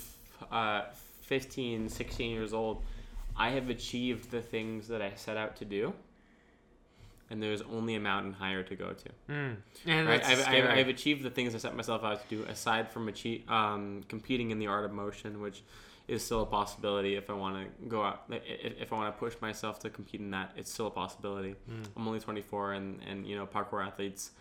uh 0.50 0.82
15 1.20 1.88
16 1.88 2.30
years 2.32 2.52
old 2.52 2.82
I 3.36 3.50
have 3.50 3.68
achieved 3.70 4.30
the 4.30 4.40
things 4.42 4.88
that 4.88 5.00
I 5.02 5.12
set 5.14 5.36
out 5.36 5.56
to 5.56 5.64
do 5.64 5.94
and 7.30 7.42
there's 7.42 7.62
only 7.62 7.94
a 7.94 8.00
mountain 8.00 8.34
higher 8.34 8.62
to 8.62 8.74
go 8.76 8.92
to. 8.92 9.08
And 9.28 10.06
Right? 10.06 10.22
I've, 10.24 10.38
I've. 10.48 10.64
I've 10.78 10.88
achieved 10.88 11.22
the 11.22 11.30
things 11.30 11.54
I 11.54 11.58
set 11.58 11.74
myself 11.74 12.04
out 12.04 12.28
to 12.28 12.36
do 12.36 12.42
aside 12.44 12.90
from 12.90 13.08
achieve, 13.08 13.48
um, 13.48 14.02
competing 14.08 14.50
in 14.50 14.58
the 14.58 14.66
art 14.66 14.84
of 14.84 14.92
motion 14.92 15.40
which 15.40 15.62
is 16.08 16.22
still 16.22 16.42
a 16.42 16.46
possibility 16.46 17.14
if 17.14 17.30
I 17.30 17.32
want 17.32 17.56
to 17.64 17.86
go 17.88 18.02
out 18.02 18.24
i- 18.30 18.34
i- 18.34 18.40
if 18.80 18.92
I 18.92 18.96
want 18.96 19.14
to 19.14 19.18
push 19.18 19.34
myself 19.40 19.78
to 19.80 19.88
compete 19.90 20.20
in 20.20 20.32
that 20.32 20.52
it's 20.56 20.70
still 20.70 20.88
a 20.88 20.90
possibility 20.90 21.54
Hmm. 21.66 21.82
I'm 21.96 22.06
only 22.08 22.20
24 22.20 22.72
and 22.74 23.00
and 23.08 23.26
you 23.26 23.36
know 23.36 23.46
parkour 23.46 23.86
athletes 23.86 24.32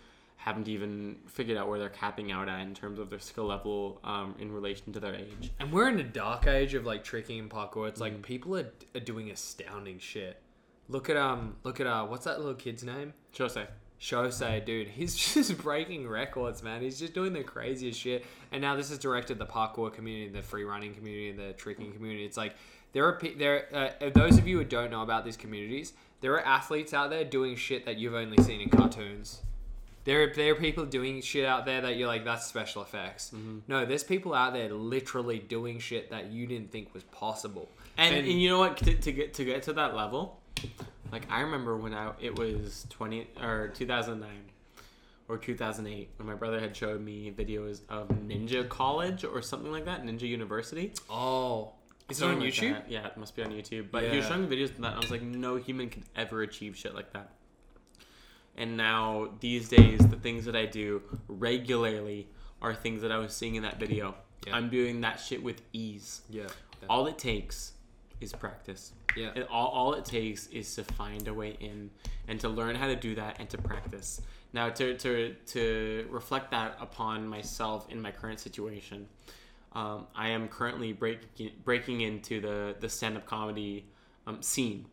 haven't 0.42 0.68
even 0.68 1.18
figured 1.28 1.56
out 1.56 1.70
where 1.70 1.78
they're 1.78 1.88
capping 1.88 2.32
out 2.32 2.50
at 2.50 2.62
in 2.62 2.74
terms 2.74 2.98
of 2.98 3.12
their 3.12 3.20
skill 3.20 3.46
level 3.46 4.00
um, 4.04 4.34
in 4.40 4.52
relation 4.52 4.92
to 4.92 5.00
their 5.00 5.14
age 5.14 5.52
And 5.60 5.72
we're 5.72 5.88
in 5.88 6.00
a 6.00 6.04
dark 6.04 6.48
age 6.48 6.74
of 6.74 6.84
like 6.84 7.04
tricking 7.04 7.40
and 7.40 7.48
parkour. 7.48 7.88
It's 7.88 8.02
like 8.02 8.20
people 8.24 8.58
are, 8.58 8.72
are 8.96 9.00
doing 9.00 9.30
astounding 9.30 10.00
shit. 10.00 10.42
Look 10.90 11.12
at 11.12 11.16
um, 11.16 11.58
look 11.64 11.80
at 11.80 11.86
uh, 11.86 12.08
what's 12.08 12.26
that 12.26 12.40
little 12.40 12.56
kid's 12.56 12.84
name? 12.84 13.14
Jose 13.38 13.68
Shosei, 14.02 14.66
dude, 14.66 14.88
he's 14.88 15.16
just 15.34 15.60
breaking 15.60 16.08
records, 16.08 16.64
man. 16.64 16.82
He's 16.82 16.98
just 16.98 17.14
doing 17.14 17.34
the 17.34 17.44
craziest 17.44 18.00
shit. 18.00 18.26
And 18.52 18.64
now 18.64 18.76
this 18.76 18.90
is 18.90 18.98
directed 18.98 19.38
the 19.38 19.46
parkour 19.46 19.94
community, 19.94 20.32
the 20.32 20.42
free 20.42 20.64
running 20.64 20.96
community, 20.96 21.34
the 21.34 21.54
tricking 21.54 21.94
community. 21.94 22.26
It's 22.26 22.38
like 22.38 22.56
there 22.94 23.06
are 23.06 23.22
there 23.38 23.94
uh, 24.02 24.10
those 24.10 24.40
of 24.40 24.48
you 24.48 24.58
who 24.58 24.66
don't 24.66 24.90
know 24.90 25.04
about 25.04 25.24
these 25.24 25.38
communities, 25.38 25.94
there 26.22 26.34
are 26.34 26.44
athletes 26.44 26.96
out 26.96 27.12
there 27.12 27.24
doing 27.24 27.56
shit 27.56 27.86
that 27.86 28.00
you've 28.00 28.16
only 28.16 28.42
seen 28.42 28.60
in 28.60 28.70
cartoons. 28.70 29.44
There 30.04 30.24
are, 30.24 30.34
there 30.34 30.52
are 30.54 30.56
people 30.56 30.86
doing 30.86 31.22
shit 31.22 31.46
out 31.46 31.66
there 31.66 31.82
that 31.82 31.96
you're 31.96 32.08
like 32.08 32.26
that's 32.26 32.48
special 32.48 32.82
effects. 32.82 33.32
Mm-hmm. 33.36 33.60
No, 33.68 33.86
there's 33.86 34.04
people 34.04 34.34
out 34.34 34.54
there 34.54 34.74
literally 34.74 35.40
doing 35.40 35.78
shit 35.80 36.10
that 36.10 36.32
you 36.32 36.48
didn't 36.48 36.72
think 36.72 36.94
was 36.94 37.04
possible. 37.04 37.70
And, 37.98 38.16
And- 38.16 38.28
and 38.28 38.42
you 38.42 38.50
know 38.50 38.60
what? 38.60 38.78
To, 38.78 38.96
to 38.96 39.12
get 39.12 39.34
to 39.36 39.46
get 39.46 39.64
to 39.64 39.74
that 39.74 39.96
level, 39.96 40.40
like 41.12 41.30
I 41.32 41.42
remember 41.42 41.78
when 41.78 41.94
I 41.94 42.12
it 42.20 42.38
was 42.38 42.88
twenty 42.90 43.28
or 43.42 43.68
two 43.76 43.86
thousand 43.86 44.20
nine 44.22 44.46
or 45.28 45.38
two 45.38 45.56
thousand 45.56 45.86
eight 45.88 46.10
when 46.18 46.28
my 46.28 46.36
brother 46.36 46.60
had 46.60 46.76
showed 46.76 47.02
me 47.02 47.32
videos 47.38 47.82
of 47.88 48.08
Ninja 48.10 48.68
College 48.68 49.24
or 49.24 49.42
something 49.42 49.72
like 49.72 49.86
that, 49.86 50.04
Ninja 50.04 50.22
University. 50.28 50.94
Oh, 51.10 51.74
is 52.10 52.22
it 52.22 52.26
on 52.26 52.40
like 52.40 52.50
YouTube? 52.54 52.74
that. 52.74 52.90
Yeah, 52.92 53.06
it 53.06 53.18
must 53.18 53.36
be 53.36 53.44
on 53.44 53.52
YouTube. 53.52 53.92
But 53.92 54.06
he 54.06 54.18
was 54.18 54.26
showing 54.26 54.50
me 54.50 54.56
videos 54.58 54.72
of 54.72 54.78
that. 54.82 54.88
And 54.88 54.96
I 54.96 55.00
was 55.00 55.12
like, 55.12 55.22
no 55.22 55.56
human 55.58 55.90
could 55.90 56.04
ever 56.16 56.42
achieve 56.42 56.76
shit 56.76 56.96
like 56.96 57.14
that. 57.14 57.30
And 58.58 58.78
now 58.78 59.30
these 59.40 59.70
days, 59.70 60.00
the 60.00 60.18
things 60.18 60.46
that 60.46 60.56
I 60.56 60.66
do 60.66 61.02
regularly 61.28 62.28
are 62.62 62.74
things 62.74 63.02
that 63.02 63.12
I 63.12 63.18
was 63.18 63.34
seeing 63.34 63.56
in 63.56 63.64
that 63.64 63.80
video. 63.80 64.16
Yeah. 64.46 64.56
I'm 64.56 64.70
doing 64.70 65.02
that 65.02 65.20
shit 65.20 65.42
with 65.42 65.62
ease. 65.74 66.22
Yeah. 66.30 66.48
All 66.90 67.08
it 67.08 67.18
takes 67.18 67.74
is 68.20 68.34
practice. 68.34 68.94
Yeah. 69.16 69.32
It, 69.36 69.48
all, 69.50 69.68
all 69.68 69.94
it 69.94 70.06
takes 70.06 70.48
is 70.48 70.74
to 70.76 70.84
find 70.84 71.28
a 71.28 71.34
way 71.34 71.58
in 71.60 71.90
and 72.28 72.40
to 72.40 72.50
learn 72.50 72.76
how 72.76 72.88
to 72.88 72.96
do 72.96 73.16
that 73.16 73.38
and 73.40 73.50
to 73.50 73.58
practice. 73.58 74.22
Now, 74.54 74.70
to, 74.70 74.98
to, 74.98 75.36
to 75.48 76.08
reflect 76.10 76.52
that 76.52 76.78
upon 76.80 77.28
myself 77.28 77.88
in 77.90 78.02
my 78.02 78.12
current 78.12 78.40
situation, 78.40 79.08
um, 79.74 80.08
I 80.16 80.30
am 80.30 80.50
currently 80.50 80.92
breaking, 80.92 81.52
breaking 81.64 82.02
into 82.02 82.42
the, 82.42 82.76
the 82.80 82.90
stand 82.90 83.16
up 83.18 83.26
comedy 83.26 83.86
um, 84.28 84.42
scene. 84.42 84.86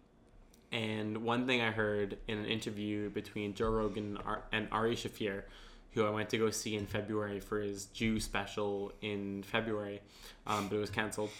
And 0.70 1.19
one 1.24 1.47
thing 1.47 1.62
I 1.62 1.70
heard 1.70 2.19
in 2.28 2.39
an 2.39 2.45
interview 2.45 3.09
between 3.11 3.55
Joe 3.55 3.70
Rogan 3.70 4.16
and 4.16 4.19
Ar- 4.27 4.45
and 4.53 4.69
Ari 4.70 4.97
Shaffir, 4.97 5.45
who 5.93 6.05
I 6.05 6.11
went 6.11 6.28
to 6.31 6.39
go 6.39 6.51
see 6.51 6.77
in 6.77 6.86
February 6.86 7.40
for 7.40 7.61
his 7.61 7.86
Jew 7.86 8.20
special 8.20 8.93
in 9.01 9.43
February, 9.45 10.01
um, 10.47 10.69
but 10.69 10.77
it 10.77 10.81
was 10.81 10.90
canceled 10.90 11.31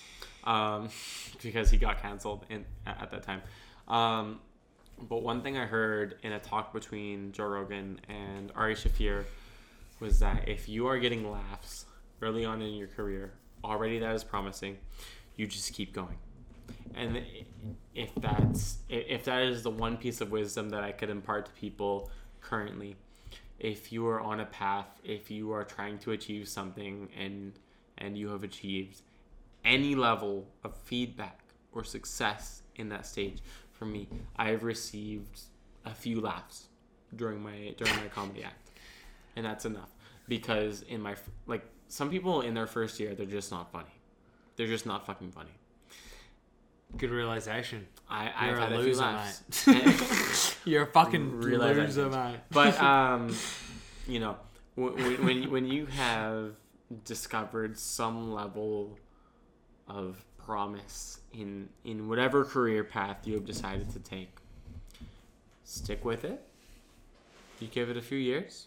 um, 0.45 0.89
because 1.43 1.71
he 1.71 1.77
got 1.77 2.01
canceled 2.01 2.47
in, 2.49 2.65
at 2.87 3.03
at 3.03 3.11
that 3.11 3.23
time. 3.23 3.43
Um, 3.87 4.41
but 5.09 5.23
one 5.23 5.43
thing 5.43 5.57
I 5.57 5.67
heard 5.67 6.17
in 6.23 6.33
a 6.33 6.41
talk 6.41 6.73
between 6.73 7.33
Joe 7.33 7.47
Rogan 7.47 8.01
and 8.09 8.51
Ari 8.55 8.75
Shaffir 8.75 9.25
was 10.01 10.19
that 10.21 10.49
if 10.49 10.69
you 10.69 10.87
are 10.87 10.99
getting 10.99 11.31
laughs 11.31 11.85
early 12.23 12.45
on 12.45 12.63
in 12.63 12.75
your 12.75 12.89
career, 12.89 13.33
already 13.65 13.99
that 13.99 14.15
is 14.15 14.25
promising. 14.25 14.79
You 15.37 15.47
just 15.47 15.73
keep 15.73 15.93
going. 15.93 16.17
And 16.95 17.23
if 17.95 18.15
that's 18.17 18.79
if 18.89 19.25
that 19.25 19.43
is 19.43 19.63
the 19.63 19.71
one 19.71 19.97
piece 19.97 20.21
of 20.21 20.31
wisdom 20.31 20.71
that 20.71 20.83
I 20.83 20.93
could 20.93 21.11
impart 21.11 21.47
to 21.47 21.53
people 21.53 22.11
currently, 22.41 22.97
if 23.59 23.93
you 23.93 24.07
are 24.07 24.21
on 24.21 24.41
a 24.41 24.47
path, 24.47 24.87
if 25.05 25.31
you 25.31 25.53
are 25.53 25.65
trying 25.65 25.99
to 26.01 26.13
achieve 26.13 26.49
something 26.49 27.09
and 27.19 27.59
and 27.99 28.17
you 28.17 28.29
have 28.29 28.45
achieved 28.45 29.03
any 29.65 29.95
level 29.95 30.47
of 30.65 30.77
feedback 30.77 31.41
or 31.73 31.85
success 31.85 32.63
in 32.77 32.89
that 32.89 33.05
stage, 33.05 33.39
for 33.73 33.85
me, 33.85 34.09
I 34.37 34.51
have 34.51 34.63
received 34.63 35.41
a 35.85 35.95
few 35.95 36.21
laughs 36.21 36.69
during 37.17 37.43
my 37.43 37.75
during 37.77 37.97
my 37.97 38.09
comedy 38.09 38.45
act, 38.45 38.71
and 39.37 39.45
that's 39.45 39.65
enough. 39.65 39.91
Because 40.29 40.83
in 40.83 41.01
my 41.01 41.17
like 41.47 41.65
some 41.89 42.11
people 42.11 42.43
in 42.43 42.55
their 42.55 42.67
first 42.67 43.01
year 43.01 43.15
they're 43.15 43.27
just 43.27 43.51
not 43.51 43.73
funny, 43.73 43.95
they're 44.57 44.67
just 44.67 44.87
not 44.87 45.07
fucking 45.07 45.33
funny. 45.33 45.58
Good 46.97 47.11
realization. 47.11 47.87
I 48.11 48.33
I've 48.35 48.49
You're 48.51 48.57
a 48.59 48.61
had 48.63 48.73
a 48.73 48.77
few 48.77 48.87
loser, 48.87 49.01
laughs. 49.03 50.57
You're 50.65 50.83
a 50.85 50.87
fucking 50.87 51.41
Realization. 51.41 51.85
loser, 52.05 52.09
mate. 52.11 52.41
but 52.51 52.81
um, 52.83 53.35
you 54.07 54.21
know, 54.21 54.37
when 54.75 55.25
when 55.25 55.51
when 55.51 55.67
you 55.67 55.87
have 55.87 56.55
discovered 57.05 57.79
some 57.79 58.33
level 58.33 58.99
of 59.87 60.25
promise 60.39 61.21
in 61.33 61.69
in 61.85 62.09
whatever 62.09 62.45
career 62.45 62.83
path 62.83 63.27
you 63.27 63.35
have 63.35 63.45
decided 63.45 63.91
to 63.91 63.99
take, 63.99 64.35
stick 65.65 66.05
with 66.05 66.25
it. 66.25 66.43
You 67.61 67.69
give 67.69 67.91
it 67.91 67.97
a 67.97 68.03
few 68.03 68.19
years, 68.19 68.67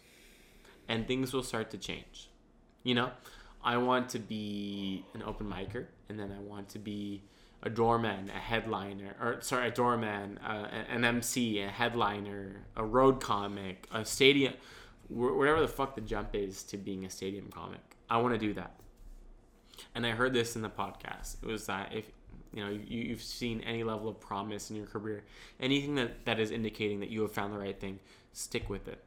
and 0.88 1.08
things 1.08 1.34
will 1.34 1.44
start 1.44 1.72
to 1.72 1.78
change. 1.78 2.30
You 2.84 2.94
know, 2.96 3.12
I 3.64 3.78
want 3.78 4.10
to 4.10 4.20
be 4.20 5.04
an 5.16 5.24
open 5.24 5.48
micer, 5.50 5.88
and 6.08 6.20
then 6.20 6.32
I 6.32 6.40
want 6.40 6.70
to 6.70 6.80
be 6.80 7.24
a 7.64 7.70
doorman, 7.70 8.30
a 8.30 8.40
headliner, 8.40 9.16
or 9.22 9.42
sorry, 9.42 9.68
a 9.68 9.72
doorman, 9.72 10.40
uh, 10.40 10.68
an 10.90 11.06
MC, 11.06 11.60
a 11.62 11.70
headliner, 11.70 12.66
a 12.76 12.84
road 12.84 13.22
comic, 13.22 13.88
a 13.92 14.04
stadium, 14.04 14.54
whatever 15.10 15.62
the 15.62 15.68
fuck 15.68 15.96
the 15.96 16.02
jump 16.02 16.30
is 16.34 16.64
to 16.64 16.78
being 16.78 17.06
a 17.06 17.10
stadium 17.10 17.50
comic. 17.50 17.82
I 18.10 18.18
want 18.18 18.34
to 18.34 18.40
do 18.40 18.54
that. 18.56 18.76
And 19.94 20.06
I 20.06 20.12
heard 20.12 20.34
this 20.34 20.56
in 20.56 20.62
the 20.62 20.70
podcast. 20.70 21.38
It 21.44 21.48
was 21.48 21.66
that 21.68 21.94
if 21.94 22.06
you 22.54 22.64
know 22.64 22.70
you, 22.70 23.02
you've 23.02 23.22
seen 23.22 23.62
any 23.62 23.84
level 23.84 24.10
of 24.10 24.20
promise 24.20 24.70
in 24.70 24.76
your 24.76 24.88
career, 24.88 25.24
anything 25.60 25.96
that, 25.96 26.26
that 26.26 26.40
is 26.40 26.52
indicating 26.52 27.00
that 27.02 27.10
you 27.10 27.22
have 27.22 27.32
found 27.32 27.54
the 27.54 27.60
right 27.60 27.80
thing, 27.80 28.00
stick 28.34 28.70
with 28.70 28.88
it. 28.88 29.04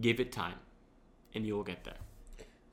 Give 0.00 0.18
it 0.18 0.32
time, 0.32 0.58
and 1.34 1.46
you 1.46 1.54
will 1.54 1.64
get 1.64 1.84
there. 1.84 1.94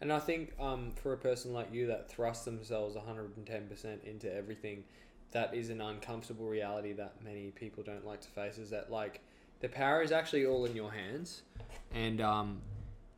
And 0.04 0.12
I 0.12 0.20
think 0.20 0.52
um, 0.60 0.92
for 1.02 1.14
a 1.14 1.18
person 1.18 1.54
like 1.54 1.74
you 1.74 1.88
that 1.88 2.10
thrusts 2.10 2.44
themselves 2.44 2.98
110% 2.98 4.04
into 4.04 4.36
everything, 4.36 4.84
that 5.32 5.56
is 5.56 5.70
an 5.70 5.80
uncomfortable 5.80 6.46
reality 6.46 6.92
that 6.92 7.24
many 7.24 7.52
people 7.52 7.84
don't 7.84 8.06
like 8.06 8.20
to 8.20 8.28
face. 8.28 8.58
Is 8.58 8.70
that 8.72 8.92
like 8.92 9.22
the 9.62 9.70
power 9.70 10.02
is 10.02 10.12
actually 10.12 10.46
all 10.46 10.66
in 10.66 10.76
your 10.76 10.92
hands, 10.92 11.44
and 11.94 12.20
um, 12.20 12.62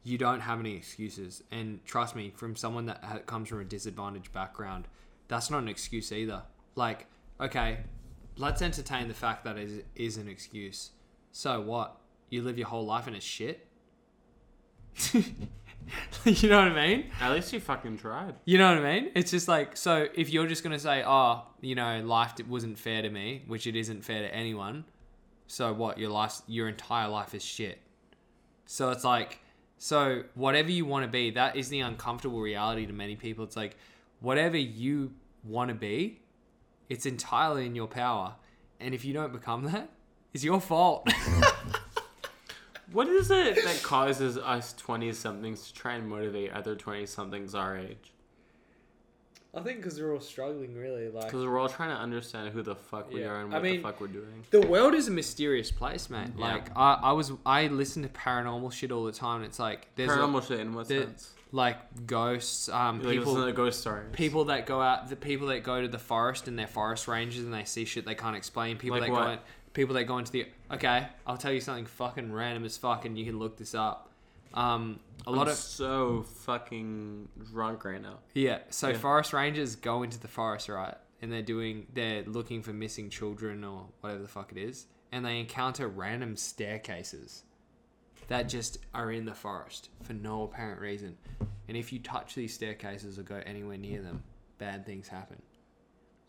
you 0.04 0.20
don't 0.20 0.42
have 0.42 0.60
any 0.60 0.76
excuses. 0.76 1.42
And 1.50 1.84
trust 1.86 2.16
me, 2.16 2.32
from 2.36 2.56
someone 2.56 2.86
that 2.86 3.26
comes 3.26 3.50
from 3.50 3.62
a 3.62 3.66
disadvantaged 3.66 4.32
background, 4.32 4.88
that's 5.28 5.50
not 5.50 5.64
an 5.64 5.68
excuse 5.68 6.12
either. 6.12 6.44
Like, 6.76 7.08
okay, 7.42 7.80
let's 8.38 8.62
entertain 8.62 9.08
the 9.08 9.16
fact 9.16 9.44
that 9.46 9.58
it 9.58 9.88
is, 9.96 10.18
an 10.18 10.28
excuse. 10.28 10.92
So 11.32 11.62
what? 11.62 11.98
You 12.30 12.44
live 12.44 12.60
your 12.60 12.68
whole 12.68 12.86
life 12.86 13.08
in 13.08 13.16
a 13.16 13.22
shit. 13.22 13.66
you 16.26 16.50
know 16.50 16.58
what 16.58 16.72
I 16.72 16.88
mean? 16.88 17.06
At 17.22 17.32
least 17.32 17.54
you 17.54 17.60
fucking 17.60 17.98
tried. 17.98 18.36
You 18.46 18.58
know 18.58 18.76
what 18.76 18.84
I 18.84 19.00
mean? 19.02 19.12
It's 19.16 19.32
just 19.32 19.48
like 19.48 19.78
so. 19.78 20.08
If 20.14 20.30
you're 20.30 20.48
just 20.48 20.64
gonna 20.64 20.80
say, 20.80 21.04
"Oh, 21.06 21.44
you 21.62 21.76
know, 21.76 22.02
life 22.04 22.34
wasn't 22.48 22.78
fair 22.78 23.02
to 23.02 23.10
me," 23.10 23.44
which 23.48 23.68
it 23.68 23.76
isn't 23.76 24.04
fair 24.04 24.22
to 24.22 24.34
anyone, 24.34 24.86
so 25.48 25.74
what? 25.74 25.98
Your 25.98 26.10
life, 26.10 26.42
your 26.48 26.68
entire 26.68 27.08
life 27.08 27.34
is 27.34 27.44
shit. 27.44 27.80
So 28.66 28.90
it's 28.90 29.04
like, 29.04 29.40
so 29.78 30.24
whatever 30.34 30.72
you 30.72 30.86
want 30.86 31.06
to 31.06 31.12
be, 31.12 31.32
that 31.32 31.56
is 31.56 31.70
the 31.70 31.82
uncomfortable 31.82 32.42
reality 32.42 32.86
to 32.88 32.94
many 32.94 33.16
people. 33.16 33.44
It's 33.44 33.56
like, 33.56 33.78
whatever 34.22 34.58
you 34.58 35.14
want 35.44 35.70
to 35.70 35.76
be, 35.76 36.20
it's 36.90 37.06
entirely 37.06 37.68
in 37.68 37.76
your 37.76 37.88
power, 37.88 38.36
and 38.80 38.96
if 38.96 39.06
you 39.06 39.14
don't 39.14 39.32
become 39.32 39.66
that, 39.66 39.90
it's 40.34 40.44
your 40.44 40.60
fault. 40.60 41.08
What 42.96 43.10
is 43.10 43.30
it 43.30 43.56
that 43.56 43.82
causes 43.84 44.38
us 44.38 44.72
20 44.74 45.12
somethings 45.12 45.68
to 45.68 45.74
try 45.74 45.96
and 45.96 46.08
motivate 46.08 46.52
other 46.54 46.76
20 46.76 47.06
somethings 47.06 47.54
our 47.54 47.76
age? 47.78 48.14
I 49.54 49.60
think 49.60 49.80
because 49.80 50.00
we're 50.00 50.14
all 50.14 50.22
struggling, 50.22 50.76
really. 50.76 51.10
Like 51.10 51.26
Because 51.26 51.44
we're 51.46 51.60
all 51.60 51.68
trying 51.68 51.90
to 51.90 51.96
understand 51.98 52.54
who 52.54 52.62
the 52.62 52.74
fuck 52.76 53.12
we 53.12 53.20
Yeah. 53.20 53.28
are 53.32 53.42
and 53.42 53.52
I 53.54 53.58
what 53.58 53.64
mean, 53.64 53.76
the 53.78 53.82
fuck 53.82 54.00
we're 54.00 54.08
doing. 54.08 54.46
the 54.52 54.62
world 54.66 54.94
is 54.94 55.10
a 55.10 55.12
mysterious 55.12 55.72
place, 55.72 56.10
man. 56.10 56.36
Yeah. 56.38 56.46
Like 56.54 56.70
I, 56.78 56.94
I 57.04 57.12
was, 57.12 57.34
I 57.46 57.68
listen 57.68 58.02
to 58.04 58.08
paranormal 58.10 58.72
shit 58.72 58.94
all 58.94 59.04
the 59.04 59.12
time, 59.12 59.38
and 59.42 59.46
it's 59.46 59.60
like 59.60 59.90
there's 59.96 60.12
a- 60.12 60.14
Paranormal 60.16 60.48
shit 60.48 60.62
in 60.62 60.74
what 60.74 60.88
there- 60.88 61.04
sense? 61.04 61.34
like 61.52 62.06
ghosts, 62.08 62.70
um, 62.70 63.02
Like 63.02 63.12
people, 63.18 63.34
listen 63.34 63.48
to 63.48 63.54
ghost 63.54 63.82
stories. 63.82 64.08
people 64.14 64.46
that 64.46 64.66
go 64.66 64.82
out, 64.82 65.10
the 65.10 65.16
people 65.18 65.48
that 65.48 65.64
go 65.64 65.82
to 65.82 65.88
the 65.90 66.00
forest 66.00 66.48
and 66.48 66.58
they're 66.58 66.66
forest 66.68 67.10
rangers 67.10 67.44
and 67.44 67.54
they 67.54 67.66
see 67.66 67.84
shit 67.84 68.06
they 68.06 68.16
can't 68.16 68.38
explain. 68.38 68.78
People 68.78 69.00
Like 69.00 69.08
that 69.10 69.14
what? 69.14 69.26
go, 69.26 69.32
in, 69.32 69.40
people 69.76 69.94
that 69.94 70.06
go 70.06 70.18
into 70.18 70.32
the. 70.32 70.48
Okay, 70.72 71.06
I'll 71.28 71.38
tell 71.38 71.52
you 71.54 71.62
something 71.62 71.86
fucking 71.86 72.32
random 72.32 72.66
as 72.66 72.76
fuck, 72.78 73.06
and 73.06 73.16
you 73.16 73.26
can 73.26 73.38
look 73.38 73.58
this 73.58 73.76
up. 73.76 74.10
Um, 74.56 75.00
a 75.28 75.32
lot 75.32 75.44
I'm 75.44 75.50
of 75.50 75.58
so 75.58 76.24
fucking 76.24 77.28
drunk 77.52 77.86
right 77.86 78.02
now. 78.02 78.20
Yeah, 78.34 78.60
so 78.70 78.88
Yeah. 78.90 78.98
forest 78.98 79.34
rangers 79.34 79.76
go 79.76 80.02
into 80.02 80.20
the 80.20 80.28
forest, 80.30 80.70
right? 80.70 80.96
And 81.22 81.32
they're 81.32 81.42
doing 81.44 81.88
they're 81.94 82.24
looking 82.24 82.64
for 82.64 82.74
missing 82.74 83.10
children 83.10 83.64
or 83.64 83.88
whatever 84.00 84.22
the 84.22 84.28
fuck 84.28 84.52
it 84.52 84.58
is, 84.58 84.88
and 85.12 85.24
they 85.26 85.40
encounter 85.40 85.88
random 85.88 86.36
staircases 86.38 87.44
that 88.28 88.44
just 88.50 88.80
are 88.94 89.12
in 89.12 89.26
the 89.26 89.34
forest 89.36 89.90
for 90.04 90.14
no 90.14 90.44
apparent 90.44 90.82
reason. 90.82 91.18
And 91.68 91.76
if 91.76 91.92
you 91.92 92.00
touch 92.00 92.34
these 92.36 92.54
staircases 92.54 93.20
or 93.20 93.24
go 93.24 93.42
anywhere 93.46 93.78
near 93.78 94.02
them, 94.02 94.24
bad 94.58 94.86
things 94.86 95.08
happen. 95.08 95.42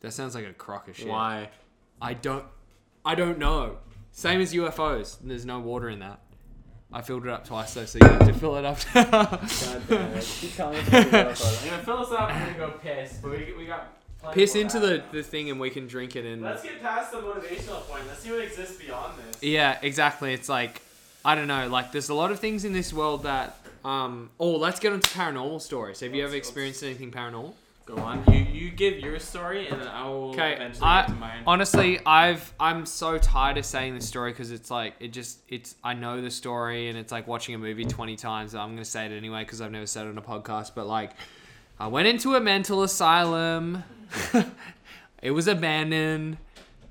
That 0.00 0.12
sounds 0.12 0.34
like 0.34 0.46
a 0.46 0.52
crock 0.52 0.88
of 0.88 0.96
shit. 0.96 1.08
Why? 1.08 1.50
I 2.00 2.14
don't 2.14 2.44
I 3.06 3.14
don't 3.14 3.38
know. 3.38 3.78
Same 4.12 4.40
as 4.40 4.52
UFOs. 4.52 5.16
There's 5.22 5.46
no 5.46 5.60
water 5.60 5.88
in 5.88 6.00
that. 6.00 6.20
I 6.92 7.02
filled 7.02 7.24
it 7.24 7.30
up 7.30 7.46
twice 7.46 7.74
though, 7.74 7.84
so 7.84 7.98
you 8.00 8.06
have 8.06 8.26
to 8.26 8.32
fill 8.32 8.56
it 8.56 8.64
up. 8.64 8.78
God 8.94 9.40
damn 9.88 10.12
it. 10.14 10.24
Keep 10.40 10.54
telling 10.56 10.78
us 10.78 11.62
I'm 11.62 11.70
gonna 11.70 11.82
fill 11.82 11.98
us 11.98 12.12
up. 12.12 12.30
I'm 12.32 12.46
gonna 12.54 12.58
go 12.58 12.70
piss. 12.78 13.18
But 13.22 13.30
we, 13.32 13.54
we 13.58 13.66
got. 13.66 13.92
plenty 14.20 14.34
Piss 14.34 14.54
more 14.54 14.62
into 14.62 14.80
the, 14.80 14.98
now. 14.98 15.04
the 15.12 15.22
thing 15.22 15.50
and 15.50 15.60
we 15.60 15.70
can 15.70 15.86
drink 15.86 16.16
it 16.16 16.24
in. 16.24 16.40
Let's 16.40 16.62
get 16.62 16.80
past 16.80 17.12
the 17.12 17.18
motivational 17.18 17.82
point. 17.88 18.04
Let's 18.08 18.20
see 18.20 18.30
what 18.30 18.40
exists 18.42 18.76
beyond 18.80 19.14
this. 19.18 19.42
Yeah, 19.42 19.78
exactly. 19.82 20.32
It's 20.32 20.48
like 20.48 20.80
I 21.24 21.34
don't 21.34 21.48
know. 21.48 21.68
Like 21.68 21.92
there's 21.92 22.08
a 22.08 22.14
lot 22.14 22.30
of 22.30 22.40
things 22.40 22.64
in 22.64 22.72
this 22.72 22.92
world 22.92 23.22
that. 23.24 23.58
Um, 23.84 24.30
oh, 24.40 24.56
let's 24.56 24.80
get 24.80 24.92
into 24.92 25.08
paranormal 25.10 25.60
stories. 25.60 26.00
Have 26.00 26.12
you 26.12 26.22
Let's- 26.22 26.30
ever 26.30 26.36
experienced 26.38 26.82
anything 26.82 27.12
paranormal? 27.12 27.52
Go 27.86 27.96
on. 27.98 28.24
You 28.32 28.40
you 28.40 28.70
give 28.70 28.98
your 28.98 29.18
story, 29.20 29.68
and 29.68 29.80
then 29.80 29.86
I 29.86 30.06
will 30.08 30.30
Okay, 30.30 30.54
eventually 30.54 30.88
get 30.88 31.06
to 31.06 31.14
mine. 31.14 31.42
honestly, 31.46 32.00
I've 32.04 32.52
I'm 32.58 32.84
so 32.84 33.16
tired 33.16 33.58
of 33.58 33.64
saying 33.64 33.94
this 33.94 34.08
story 34.08 34.32
because 34.32 34.50
it's 34.50 34.70
like 34.72 34.94
it 34.98 35.12
just 35.12 35.38
it's 35.48 35.76
I 35.84 35.94
know 35.94 36.20
the 36.20 36.30
story 36.32 36.88
and 36.88 36.98
it's 36.98 37.12
like 37.12 37.28
watching 37.28 37.54
a 37.54 37.58
movie 37.58 37.84
twenty 37.84 38.16
times. 38.16 38.56
I'm 38.56 38.70
gonna 38.70 38.84
say 38.84 39.06
it 39.06 39.12
anyway 39.12 39.44
because 39.44 39.60
I've 39.60 39.70
never 39.70 39.86
said 39.86 40.06
it 40.06 40.10
on 40.10 40.18
a 40.18 40.22
podcast. 40.22 40.72
But 40.74 40.88
like, 40.88 41.12
I 41.78 41.86
went 41.86 42.08
into 42.08 42.34
a 42.34 42.40
mental 42.40 42.82
asylum. 42.82 43.84
it 45.22 45.30
was 45.30 45.46
abandoned. 45.46 46.38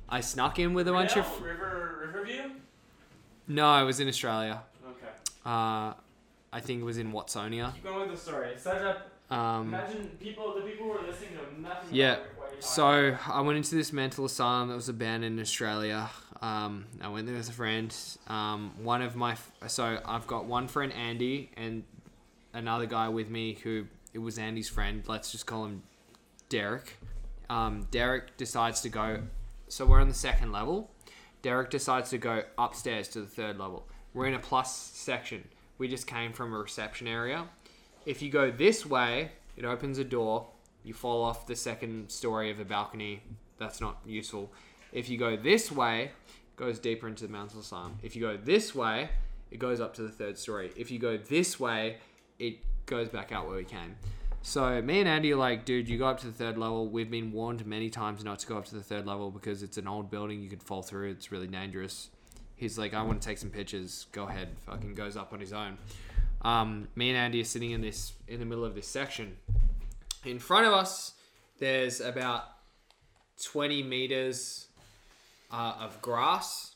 I 0.07 0.21
snuck 0.21 0.59
in 0.59 0.73
with 0.73 0.87
a 0.87 0.93
bunch 0.93 1.17
of 1.17 1.25
River 1.41 2.05
Riverview. 2.07 2.51
no, 3.49 3.67
I 3.67 3.83
was 3.83 3.99
in 3.99 4.07
Australia. 4.07 4.61
Okay. 4.87 5.11
Uh, 5.45 5.93
I 6.53 6.61
think 6.61 6.79
it 6.79 6.85
was 6.85 6.97
in 6.97 7.11
Watsonia. 7.11 7.73
Keep 7.73 7.83
going 7.83 7.99
with 8.09 8.11
the 8.11 8.17
story. 8.17 8.53
Set 8.55 8.81
up. 8.81 9.09
Um, 9.29 9.73
Imagine 9.73 10.11
people, 10.19 10.53
the 10.55 10.61
people 10.61 10.85
who 10.85 10.91
are 10.93 11.07
listening 11.07 11.31
know 11.35 11.69
nothing. 11.69 11.89
Yeah. 11.91 12.13
About 12.13 12.25
what 12.37 12.51
you're 12.51 12.61
talking 12.61 12.61
So 12.61 13.17
I 13.33 13.41
went 13.41 13.57
into 13.57 13.75
this 13.75 13.91
mental 13.91 14.25
asylum 14.25 14.69
that 14.69 14.75
was 14.75 14.89
abandoned 14.89 15.37
in 15.37 15.41
Australia. 15.41 16.09
Um, 16.41 16.85
I 17.01 17.07
went 17.07 17.25
there 17.25 17.35
with 17.35 17.49
a 17.49 17.53
friend. 17.53 17.95
Um, 18.27 18.73
one 18.83 19.01
of 19.01 19.15
my 19.15 19.35
so 19.67 19.99
I've 20.05 20.27
got 20.27 20.45
one 20.45 20.67
friend 20.67 20.93
Andy 20.93 21.49
and 21.57 21.83
another 22.53 22.85
guy 22.85 23.09
with 23.09 23.29
me 23.29 23.57
who 23.63 23.87
it 24.13 24.19
was 24.19 24.37
Andy's 24.37 24.69
friend. 24.69 25.03
Let's 25.07 25.31
just 25.31 25.45
call 25.45 25.65
him 25.65 25.83
Derek. 26.49 26.97
Um, 27.49 27.87
Derek 27.91 28.37
decides 28.37 28.81
to 28.81 28.89
go. 28.89 29.21
So 29.67 29.85
we're 29.85 30.01
on 30.01 30.07
the 30.07 30.13
second 30.13 30.51
level. 30.51 30.91
Derek 31.41 31.69
decides 31.69 32.09
to 32.11 32.17
go 32.17 32.43
upstairs 32.57 33.07
to 33.09 33.21
the 33.21 33.27
third 33.27 33.57
level. 33.57 33.87
We're 34.13 34.27
in 34.27 34.33
a 34.33 34.39
plus 34.39 34.75
section. 34.75 35.47
We 35.77 35.87
just 35.87 36.07
came 36.07 36.33
from 36.33 36.53
a 36.53 36.57
reception 36.57 37.07
area. 37.07 37.45
If 38.05 38.21
you 38.21 38.29
go 38.29 38.51
this 38.51 38.85
way, 38.85 39.31
it 39.57 39.65
opens 39.65 39.97
a 39.97 40.03
door. 40.03 40.47
You 40.83 40.93
fall 40.93 41.23
off 41.23 41.47
the 41.47 41.55
second 41.55 42.11
story 42.11 42.51
of 42.51 42.59
a 42.59 42.65
balcony. 42.65 43.23
That's 43.57 43.81
not 43.81 43.97
useful. 44.05 44.51
If 44.91 45.09
you 45.09 45.17
go 45.17 45.35
this 45.35 45.71
way, 45.71 46.03
it 46.03 46.55
goes 46.55 46.77
deeper 46.79 47.07
into 47.07 47.25
the 47.25 47.31
mental 47.31 47.59
asylum. 47.59 47.97
If 48.03 48.15
you 48.15 48.21
go 48.21 48.37
this 48.37 48.75
way, 48.75 49.09
it 49.49 49.57
goes 49.57 49.81
up 49.81 49.93
to 49.95 50.03
the 50.03 50.09
third 50.09 50.37
story. 50.37 50.71
If 50.75 50.91
you 50.91 50.99
go 50.99 51.17
this 51.17 51.59
way, 51.59 51.97
it 52.37 52.59
goes 52.85 53.09
back 53.09 53.31
out 53.31 53.47
where 53.47 53.57
we 53.57 53.63
came. 53.63 53.95
So 54.43 54.79
me 54.83 54.99
and 54.99 55.09
Andy 55.09 55.33
are 55.33 55.37
like, 55.37 55.65
dude, 55.65 55.89
you 55.89 55.97
go 55.97 56.05
up 56.05 56.19
to 56.19 56.27
the 56.27 56.33
third 56.33 56.59
level. 56.59 56.87
We've 56.87 57.09
been 57.09 57.31
warned 57.31 57.65
many 57.65 57.89
times 57.89 58.23
not 58.23 58.37
to 58.39 58.47
go 58.47 58.57
up 58.57 58.65
to 58.65 58.75
the 58.75 58.83
third 58.83 59.07
level 59.07 59.31
because 59.31 59.63
it's 59.63 59.77
an 59.77 59.87
old 59.87 60.11
building. 60.11 60.43
You 60.43 60.49
could 60.49 60.61
fall 60.61 60.83
through. 60.83 61.09
It's 61.09 61.31
really 61.31 61.47
dangerous. 61.47 62.09
He's 62.55 62.77
like, 62.77 62.93
I 62.93 63.01
want 63.01 63.21
to 63.21 63.27
take 63.27 63.39
some 63.39 63.49
pictures. 63.49 64.05
Go 64.11 64.27
ahead. 64.27 64.49
Fucking 64.67 64.93
goes 64.93 65.17
up 65.17 65.33
on 65.33 65.39
his 65.39 65.51
own. 65.51 65.79
Um, 66.45 66.89
me 66.95 67.09
and 67.09 67.17
Andy 67.17 67.41
are 67.41 67.45
sitting 67.45 67.71
in 67.71 67.81
this 67.81 68.13
in 68.27 68.39
the 68.39 68.45
middle 68.45 68.63
of 68.63 68.75
this 68.75 68.87
section. 68.87 69.35
In 70.23 70.37
front 70.37 70.67
of 70.67 70.73
us, 70.73 71.13
there's 71.57 72.01
about 72.01 72.43
20 73.43 73.81
meters 73.81 74.67
uh, 75.51 75.73
of 75.79 75.99
grass. 76.03 76.75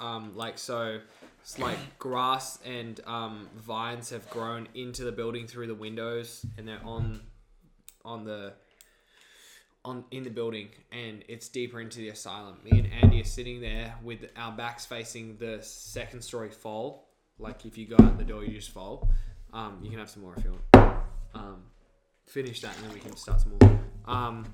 Um, 0.00 0.36
like 0.36 0.58
so, 0.58 0.98
it's 1.40 1.56
like 1.56 1.78
grass 2.00 2.58
and 2.66 3.00
um, 3.06 3.48
vines 3.56 4.10
have 4.10 4.28
grown 4.28 4.66
into 4.74 5.04
the 5.04 5.12
building 5.12 5.46
through 5.46 5.68
the 5.68 5.74
windows, 5.74 6.44
and 6.58 6.66
they're 6.66 6.84
on 6.84 7.20
on 8.04 8.24
the 8.24 8.54
on 9.84 10.04
in 10.10 10.24
the 10.24 10.30
building, 10.30 10.70
and 10.90 11.22
it's 11.28 11.48
deeper 11.48 11.80
into 11.80 11.98
the 11.98 12.08
asylum. 12.08 12.58
Me 12.64 12.76
and 12.80 12.92
Andy 12.92 13.20
are 13.20 13.24
sitting 13.24 13.60
there 13.60 13.94
with 14.02 14.28
our 14.36 14.50
backs 14.50 14.84
facing 14.84 15.36
the 15.36 15.60
second 15.62 16.22
story 16.22 16.50
fall. 16.50 17.05
Like 17.38 17.66
if 17.66 17.76
you 17.76 17.86
go 17.86 17.96
out 17.98 18.18
the 18.18 18.24
door, 18.24 18.44
you 18.44 18.54
just 18.54 18.70
fall. 18.70 19.08
Um, 19.52 19.78
you 19.82 19.90
can 19.90 19.98
have 19.98 20.10
some 20.10 20.22
more 20.22 20.34
if 20.36 20.44
you 20.44 20.58
want. 20.72 20.96
Um, 21.34 21.62
finish 22.26 22.60
that, 22.62 22.74
and 22.76 22.86
then 22.86 22.94
we 22.94 23.00
can 23.00 23.16
start 23.16 23.40
some 23.40 23.52
more. 23.60 23.80
Um, 24.06 24.46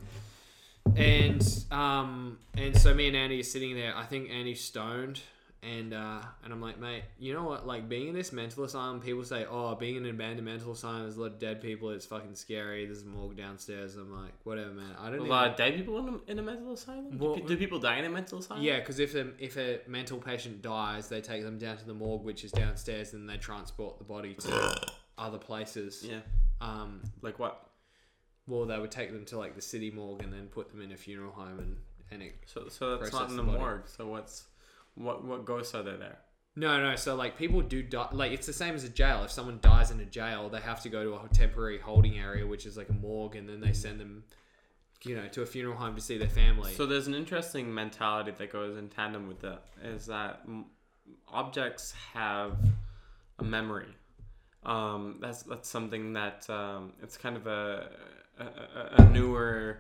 and 0.96 1.64
um, 1.70 2.38
and 2.54 2.76
so 2.76 2.92
me 2.92 3.06
and 3.08 3.16
Andy 3.16 3.40
are 3.40 3.44
sitting 3.44 3.74
there. 3.76 3.96
I 3.96 4.04
think 4.04 4.30
Andy's 4.30 4.62
stoned, 4.64 5.20
and 5.62 5.94
uh, 5.94 6.20
and 6.42 6.52
I'm 6.52 6.60
like, 6.60 6.80
mate, 6.80 7.04
you 7.20 7.32
know 7.32 7.44
what? 7.44 7.66
Like 7.66 7.88
being 7.88 8.08
in 8.08 8.14
this 8.14 8.32
mental 8.32 8.64
asylum, 8.64 9.00
people 9.00 9.22
say, 9.22 9.46
oh, 9.48 9.74
being 9.76 9.94
in 9.96 10.04
an 10.04 10.10
abandoned 10.10 10.44
mental 10.44 10.72
asylum, 10.72 11.02
there's 11.02 11.16
a 11.16 11.20
lot 11.20 11.26
of 11.32 11.38
dead 11.38 11.60
people. 11.60 11.90
It's 11.90 12.04
fucking 12.04 12.34
scary. 12.34 12.84
There's 12.84 13.02
a 13.02 13.06
morgue 13.06 13.36
downstairs. 13.36 13.94
I'm 13.94 14.12
like, 14.12 14.32
whatever, 14.42 14.70
man. 14.72 14.90
I 14.98 15.04
don't. 15.04 15.14
A 15.14 15.16
even- 15.18 15.28
lot 15.28 15.50
of 15.50 15.56
dead 15.56 15.76
people 15.76 15.98
in 15.98 16.08
a, 16.14 16.30
in 16.32 16.38
a 16.40 16.42
mental 16.42 16.72
asylum. 16.72 17.16
Well- 17.16 17.36
do, 17.36 17.46
do 17.46 17.56
people 17.56 17.78
die 17.78 17.98
in 17.98 18.04
a 18.04 18.10
mental 18.10 18.40
asylum? 18.40 18.62
Yeah, 18.62 18.80
because 18.80 18.98
if 18.98 19.14
a, 19.14 19.28
if 19.38 19.56
a 19.56 19.80
mental 19.86 20.18
patient 20.18 20.62
dies, 20.62 21.08
they 21.08 21.20
take 21.20 21.44
them 21.44 21.58
down 21.58 21.76
to 21.76 21.86
the 21.86 21.94
morgue, 21.94 22.24
which 22.24 22.42
is 22.42 22.50
downstairs, 22.50 23.12
and 23.12 23.28
they 23.28 23.36
transport 23.36 23.98
the 23.98 24.04
body 24.04 24.34
to 24.34 24.76
other 25.18 25.38
places. 25.38 26.04
Yeah. 26.08 26.18
Um, 26.60 27.02
Like 27.22 27.38
what? 27.38 27.68
well, 28.48 28.66
they 28.66 28.78
would 28.78 28.90
take 28.90 29.12
them 29.12 29.24
to 29.26 29.38
like 29.38 29.54
the 29.54 29.62
city 29.62 29.92
morgue 29.92 30.24
and 30.24 30.32
then 30.32 30.46
put 30.48 30.72
them 30.72 30.80
in 30.82 30.90
a 30.90 30.96
funeral 30.96 31.30
home, 31.30 31.60
and 31.60 31.76
and 32.10 32.20
it. 32.22 32.34
So 32.46 32.66
so 32.68 32.96
that's 32.96 33.12
not 33.12 33.30
in 33.30 33.36
the 33.36 33.42
the 33.44 33.52
morgue. 33.52 33.82
So 33.86 34.08
what's 34.08 34.44
what 34.94 35.24
what 35.24 35.44
ghosts 35.44 35.74
are 35.74 35.82
there 35.82 35.96
there? 35.96 36.18
No, 36.54 36.82
no. 36.82 36.96
So 36.96 37.14
like 37.14 37.38
people 37.38 37.62
do 37.62 37.82
die. 37.82 38.08
Like 38.12 38.32
it's 38.32 38.46
the 38.46 38.52
same 38.52 38.74
as 38.74 38.84
a 38.84 38.88
jail. 38.88 39.22
If 39.24 39.30
someone 39.30 39.58
dies 39.62 39.90
in 39.90 39.98
a 40.00 40.04
jail, 40.04 40.48
they 40.50 40.60
have 40.60 40.82
to 40.82 40.88
go 40.88 41.02
to 41.04 41.24
a 41.24 41.28
temporary 41.32 41.78
holding 41.78 42.18
area, 42.18 42.46
which 42.46 42.66
is 42.66 42.76
like 42.76 42.88
a 42.90 42.92
morgue, 42.92 43.36
and 43.36 43.48
then 43.48 43.60
they 43.60 43.72
send 43.72 43.98
them, 43.98 44.24
you 45.02 45.16
know, 45.16 45.28
to 45.28 45.40
a 45.42 45.46
funeral 45.46 45.76
home 45.76 45.94
to 45.94 46.00
see 46.02 46.18
their 46.18 46.28
family. 46.28 46.72
So 46.74 46.84
there's 46.84 47.06
an 47.06 47.14
interesting 47.14 47.72
mentality 47.72 48.32
that 48.36 48.52
goes 48.52 48.76
in 48.76 48.88
tandem 48.90 49.28
with 49.28 49.40
that. 49.40 49.62
Is 49.82 50.06
that 50.06 50.42
objects 51.28 51.94
have 52.12 52.56
a 53.38 53.44
memory. 53.44 53.88
Um, 54.64 55.18
that's 55.20 55.42
that's 55.44 55.68
something 55.68 56.12
that 56.12 56.48
um, 56.48 56.92
it's 57.02 57.16
kind 57.16 57.36
of 57.36 57.46
a, 57.46 57.88
a, 58.38 58.44
a- 58.44 59.02
a 59.02 59.08
newer 59.10 59.78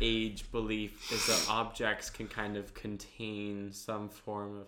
age 0.00 0.50
belief 0.50 1.12
is 1.12 1.26
that 1.26 1.46
objects 1.50 2.10
can 2.10 2.26
kind 2.28 2.56
of 2.56 2.72
contain 2.74 3.70
some 3.72 4.08
form 4.08 4.58
of 4.60 4.66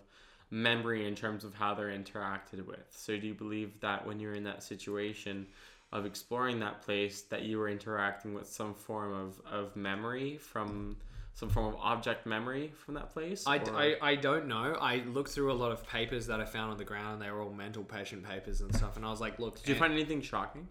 memory 0.51 1.07
in 1.07 1.15
terms 1.15 1.43
of 1.43 1.53
how 1.53 1.73
they're 1.73 1.87
interacted 1.89 2.65
with. 2.65 2.85
So 2.91 3.17
do 3.17 3.27
you 3.27 3.33
believe 3.33 3.79
that 3.81 4.05
when 4.05 4.19
you're 4.19 4.35
in 4.35 4.43
that 4.43 4.63
situation 4.63 5.47
of 5.91 6.05
exploring 6.05 6.59
that 6.59 6.81
place 6.81 7.21
that 7.23 7.43
you 7.43 7.57
were 7.57 7.69
interacting 7.69 8.33
with 8.33 8.47
some 8.47 8.73
form 8.73 9.13
of, 9.13 9.41
of 9.51 9.75
memory 9.75 10.37
from 10.37 10.97
some 11.33 11.49
form 11.49 11.67
of 11.67 11.75
object 11.81 12.25
memory 12.25 12.71
from 12.85 12.93
that 12.93 13.11
place? 13.11 13.43
I, 13.45 13.55
I, 13.57 13.95
I 14.01 14.15
don't 14.15 14.47
know. 14.47 14.77
I 14.79 14.97
looked 15.07 15.29
through 15.31 15.51
a 15.51 15.53
lot 15.55 15.71
of 15.71 15.85
papers 15.87 16.27
that 16.27 16.39
I 16.39 16.45
found 16.45 16.71
on 16.71 16.77
the 16.77 16.85
ground, 16.85 17.13
and 17.13 17.21
they 17.21 17.29
were 17.31 17.41
all 17.41 17.51
mental 17.51 17.83
patient 17.83 18.23
papers 18.23 18.61
and 18.61 18.73
stuff. 18.75 18.95
And 18.95 19.05
I 19.05 19.09
was 19.09 19.19
like, 19.19 19.37
look, 19.39 19.57
Did 19.57 19.67
you 19.67 19.73
and- 19.73 19.79
find 19.79 19.93
anything 19.93 20.21
shocking? 20.21 20.67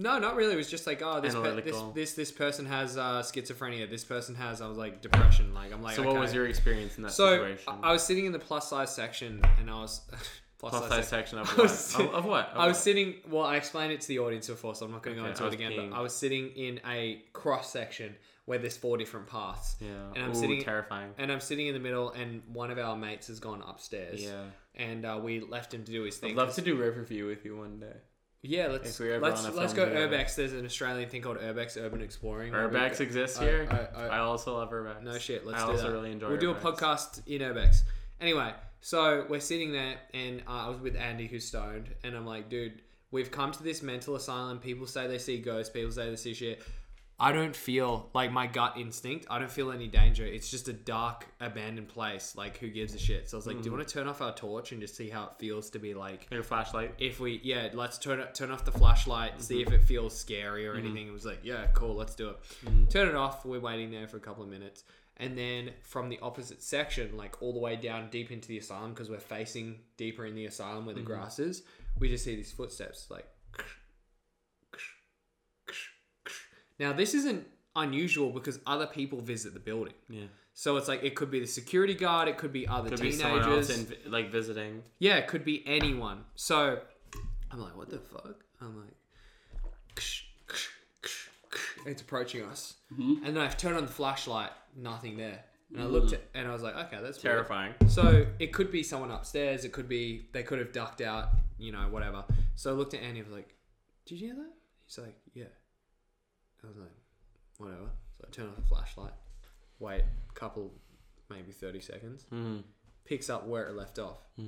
No, 0.00 0.18
not 0.18 0.34
really. 0.36 0.54
It 0.54 0.56
was 0.56 0.70
just 0.70 0.86
like, 0.86 1.02
oh, 1.02 1.20
this 1.20 1.34
this, 1.34 1.44
Analytical. 1.44 1.92
this 1.92 2.14
this 2.14 2.32
person 2.32 2.64
has 2.66 2.96
uh, 2.96 3.22
schizophrenia. 3.22 3.88
This 3.90 4.04
person 4.04 4.34
has, 4.34 4.60
I 4.62 4.66
was 4.68 4.78
like, 4.78 5.02
depression. 5.02 5.52
Like, 5.54 5.72
I'm 5.72 5.82
like, 5.82 5.96
So 5.96 6.02
what 6.02 6.18
was 6.18 6.32
your 6.32 6.46
experience 6.46 6.96
in 6.96 7.02
that 7.04 7.12
So 7.12 7.30
situation? 7.36 7.72
I 7.82 7.88
I 7.90 7.92
was 7.92 8.02
sitting 8.02 8.24
in 8.26 8.32
the 8.32 8.38
plus 8.38 8.68
size 8.70 8.94
section, 8.94 9.42
and 9.58 9.70
I 9.70 9.74
was 9.80 10.00
plus, 10.58 10.72
Plus 10.72 10.88
size 10.88 11.08
section 11.08 11.38
of 11.38 11.48
I 11.50 11.52
what? 11.54 11.62
was 11.62 11.94
Of, 11.96 12.00
of 12.14 12.24
what? 12.24 12.48
Of 12.50 12.56
I 12.56 12.66
was 12.66 12.76
what? 12.76 12.82
sitting. 12.82 13.14
Well, 13.28 13.44
I 13.44 13.56
explained 13.56 13.92
it 13.92 14.00
to 14.02 14.08
the 14.08 14.18
audience 14.20 14.48
before, 14.48 14.74
so 14.74 14.86
I'm 14.86 14.92
not 14.92 15.02
going 15.02 15.16
to 15.16 15.22
go 15.22 15.28
Okay, 15.28 15.32
into 15.32 15.42
I 15.42 15.46
it 15.46 15.50
was 15.50 15.54
again. 15.54 15.72
keen. 15.72 15.90
But 15.90 15.96
I 15.96 16.00
was 16.00 16.14
sitting 16.14 16.48
in 16.56 16.80
a 16.86 17.22
cross 17.32 17.70
section 17.70 18.16
where 18.46 18.58
there's 18.58 18.76
four 18.76 18.96
different 18.96 19.26
paths. 19.26 19.76
Yeah. 19.80 19.88
And 20.14 20.24
I'm 20.24 20.30
Ooh, 20.30 20.34
sitting 20.34 20.62
terrifying. 20.62 21.10
And 21.18 21.30
I'm 21.30 21.40
sitting 21.40 21.66
in 21.68 21.74
the 21.74 21.80
middle, 21.80 22.10
and 22.10 22.42
one 22.52 22.70
of 22.70 22.78
our 22.78 22.96
mates 22.96 23.28
has 23.28 23.38
gone 23.38 23.62
upstairs. 23.68 24.22
Yeah. 24.22 24.44
And 24.74 25.04
uh, 25.04 25.20
we 25.22 25.40
left 25.40 25.72
him 25.74 25.84
to 25.84 25.92
do 25.92 26.02
his 26.04 26.16
thing. 26.16 26.30
I'd 26.30 26.36
love 26.36 26.46
'cause- 26.48 26.56
to 26.56 26.62
do 26.62 26.76
Riverview 26.76 27.26
with 27.26 27.44
you 27.44 27.56
one 27.56 27.78
day. 27.78 27.96
Yeah, 28.42 28.68
let's 28.68 28.98
if 28.98 29.06
ever 29.06 29.20
let's 29.20 29.44
on 29.44 29.52
a 29.52 29.54
let's 29.56 29.74
film 29.74 29.88
go 29.88 29.94
together. 29.94 30.16
Urbex. 30.16 30.34
There's 30.34 30.52
an 30.54 30.64
Australian 30.64 31.08
thing 31.10 31.20
called 31.20 31.38
Urbex, 31.38 31.76
Urban 31.76 32.00
Exploring. 32.00 32.52
where 32.52 32.68
we 32.68 32.74
Urbex 32.74 32.98
go- 32.98 33.04
exists 33.04 33.38
I- 33.38 33.44
here. 33.44 33.68
I- 33.70 34.00
I, 34.00 34.06
I- 34.06 34.18
also 34.20 34.56
love 34.56 34.70
Urbex. 34.70 35.02
No 35.02 35.18
shit. 35.18 35.46
Let's 35.46 35.62
I 35.62 35.66
do 35.66 35.72
also 35.72 35.88
that. 35.88 35.92
really 35.92 36.12
enjoy. 36.12 36.28
We'll 36.28 36.38
do 36.38 36.50
a 36.50 36.54
Urbex. 36.54 36.60
podcast 36.78 37.26
in 37.26 37.42
Urbex. 37.42 37.82
Anyway, 38.20 38.52
so 38.80 39.26
we're 39.28 39.40
sitting 39.40 39.72
there, 39.72 39.96
and 40.14 40.40
uh, 40.48 40.52
I 40.66 40.68
was 40.70 40.78
with 40.80 40.96
Andy, 40.96 41.26
who's 41.26 41.46
stoned, 41.46 41.90
and 42.02 42.16
I'm 42.16 42.24
like, 42.26 42.48
dude, 42.48 42.80
we've 43.10 43.30
come 43.30 43.52
to 43.52 43.62
this 43.62 43.82
mental 43.82 44.14
asylum. 44.16 44.58
People 44.58 44.86
say 44.86 45.06
they 45.06 45.18
see 45.18 45.38
ghosts. 45.38 45.70
People 45.70 45.90
say 45.92 46.08
they 46.08 46.16
see 46.16 46.32
shit. 46.32 46.62
I 47.22 47.32
don't 47.32 47.54
feel 47.54 48.08
like 48.14 48.32
my 48.32 48.46
gut 48.46 48.78
instinct. 48.78 49.26
I 49.28 49.38
don't 49.38 49.50
feel 49.50 49.70
any 49.72 49.88
danger. 49.88 50.24
It's 50.24 50.50
just 50.50 50.68
a 50.68 50.72
dark, 50.72 51.26
abandoned 51.38 51.88
place. 51.88 52.34
Like, 52.34 52.56
who 52.56 52.68
gives 52.70 52.94
a 52.94 52.98
shit? 52.98 53.28
So 53.28 53.36
I 53.36 53.38
was 53.38 53.46
like, 53.46 53.56
do 53.56 53.62
Mm. 53.62 53.66
you 53.66 53.72
want 53.72 53.86
to 53.86 53.92
turn 53.94 54.08
off 54.08 54.22
our 54.22 54.34
torch 54.34 54.72
and 54.72 54.80
just 54.80 54.96
see 54.96 55.10
how 55.10 55.24
it 55.24 55.32
feels 55.38 55.68
to 55.70 55.78
be 55.78 55.92
like 55.92 56.26
Your 56.30 56.42
flashlight. 56.42 56.94
if 56.98 57.20
we 57.20 57.38
yeah 57.44 57.68
let's 57.74 57.98
turn 57.98 58.20
it 58.20 58.34
turn 58.34 58.50
off 58.50 58.64
the 58.64 58.72
flashlight 58.72 59.32
Mm-hmm. 59.32 59.42
see 59.42 59.60
if 59.60 59.70
it 59.70 59.84
feels 59.84 60.18
scary 60.18 60.66
or 60.66 60.74
anything 60.74 61.06
it 61.06 61.12
was 61.12 61.26
like 61.26 61.40
yeah 61.42 61.66
cool 61.74 61.94
let's 61.94 62.14
do 62.14 62.30
it 62.30 62.36
Mm-hmm. 62.64 62.86
turn 62.86 63.08
it 63.08 63.14
off 63.14 63.44
we're 63.44 63.60
waiting 63.60 63.90
there 63.90 64.08
for 64.08 64.16
a 64.16 64.20
couple 64.20 64.42
of 64.42 64.48
minutes 64.48 64.84
and 65.18 65.36
then 65.36 65.70
from 65.82 66.08
the 66.08 66.18
opposite 66.22 66.62
section 66.62 67.16
like 67.18 67.42
all 67.42 67.52
the 67.52 67.58
way 67.58 67.76
down 67.76 68.08
deep 68.10 68.30
into 68.32 68.48
the 68.48 68.56
asylum 68.56 68.92
because 68.94 69.10
we're 69.10 69.18
facing 69.20 69.80
deeper 69.98 70.24
in 70.24 70.34
the 70.34 70.46
asylum 70.46 70.86
where 70.86 70.94
the 70.94 71.02
Mm-hmm. 71.02 71.12
grass 71.12 71.38
is 71.38 71.62
we 71.98 72.08
just 72.08 72.24
see 72.24 72.34
these 72.36 72.50
footsteps 72.52 73.08
like 73.10 73.26
now 76.80 76.92
this 76.92 77.14
isn't 77.14 77.46
unusual 77.76 78.30
because 78.30 78.58
other 78.66 78.86
people 78.98 79.20
visit 79.20 79.54
the 79.54 79.60
building 79.60 79.94
Yeah. 80.08 80.24
so 80.54 80.76
it's 80.78 80.88
like 80.88 81.04
it 81.04 81.14
could 81.14 81.30
be 81.30 81.38
the 81.38 81.46
security 81.46 81.94
guard 81.94 82.26
it 82.26 82.36
could 82.36 82.52
be 82.52 82.66
other 82.66 82.90
Could 82.90 83.00
be 83.00 83.12
teenagers 83.12 83.70
else 83.70 83.78
in, 84.04 84.10
like 84.10 84.32
visiting. 84.32 84.82
yeah, 84.98 85.16
it 85.22 85.28
could 85.28 85.44
be 85.44 85.62
anyone. 85.66 86.24
So 86.34 86.80
I'm 87.52 87.60
like, 87.60 87.76
what 87.76 87.88
the 87.90 87.98
fuck? 87.98 88.36
I'm 88.60 88.74
like, 88.82 88.94
it's 91.86 92.02
approaching 92.02 92.42
us. 92.44 92.74
Mm-hmm. 92.92 93.24
And 93.24 93.36
then 93.36 93.42
I 93.44 93.48
turned 93.48 93.76
on 93.76 93.86
the 93.86 93.92
flashlight, 93.92 94.50
nothing 94.76 95.16
there. 95.16 95.44
And 95.72 95.82
I 95.82 95.86
looked 95.86 96.12
at, 96.12 96.22
and 96.34 96.48
I 96.48 96.52
was 96.52 96.62
like, 96.62 96.74
okay, 96.76 96.98
that's 97.00 97.22
weird. 97.22 97.36
Terrifying. 97.36 97.74
So 97.88 98.26
it 98.40 98.52
could 98.52 98.72
be 98.72 98.82
someone 98.82 99.10
upstairs. 99.12 99.64
It 99.64 99.70
could 99.72 99.88
be 99.88 100.26
they 100.32 100.42
could 100.42 100.58
have 100.58 100.72
ducked 100.72 101.00
out, 101.00 101.28
you 101.58 101.70
know, 101.72 101.86
whatever. 101.90 102.24
So 102.56 102.70
I 102.70 102.74
looked 102.74 102.94
at 102.94 103.02
Andy. 103.02 103.20
I 103.20 103.22
was 103.22 103.32
like, 103.32 103.54
"Did 104.04 104.20
you 104.20 104.26
hear 104.26 104.36
that?" 104.36 104.52
He's 104.86 104.98
like, 104.98 105.16
"Yeah." 105.32 105.44
I 106.64 106.66
was 106.68 106.76
like, 106.76 106.92
"Whatever." 107.58 107.90
So 108.18 108.24
I 108.26 108.30
turn 108.30 108.48
off 108.48 108.56
the 108.56 108.62
flashlight. 108.62 109.12
Wait, 109.78 110.02
a 110.02 110.32
couple, 110.34 110.72
maybe 111.30 111.52
thirty 111.52 111.80
seconds. 111.80 112.26
Mm. 112.32 112.62
Picks 113.04 113.30
up 113.30 113.46
where 113.46 113.66
it 113.68 113.74
left 113.74 113.98
off. 113.98 114.18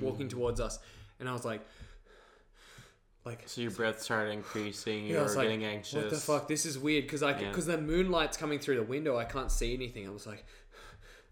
Walking 0.00 0.28
towards 0.28 0.60
us, 0.60 0.78
and 1.18 1.28
I 1.28 1.32
was 1.32 1.44
like, 1.44 1.60
like 3.24 3.42
So 3.46 3.60
your 3.62 3.70
breath 3.70 4.00
started 4.02 4.32
increasing. 4.32 5.04
You 5.06 5.12
Yeah, 5.14 5.16
I 5.16 5.18
were 5.20 5.24
was 5.24 5.36
like, 5.36 5.46
getting 5.48 5.64
anxious. 5.64 5.94
What 5.94 6.10
the 6.10 6.16
fuck? 6.16 6.48
This 6.48 6.66
is 6.66 6.78
weird 6.78 7.04
because 7.04 7.22
I 7.22 7.38
Yeah. 7.38 7.48
because 7.48 7.66
the 7.66 7.78
moonlight's 7.78 8.36
coming 8.36 8.58
through 8.58 8.76
the 8.76 8.82
window. 8.82 9.16
I 9.16 9.24
can't 9.24 9.50
see 9.50 9.74
anything. 9.74 10.06
I 10.06 10.10
was 10.10 10.26
like, 10.26 10.44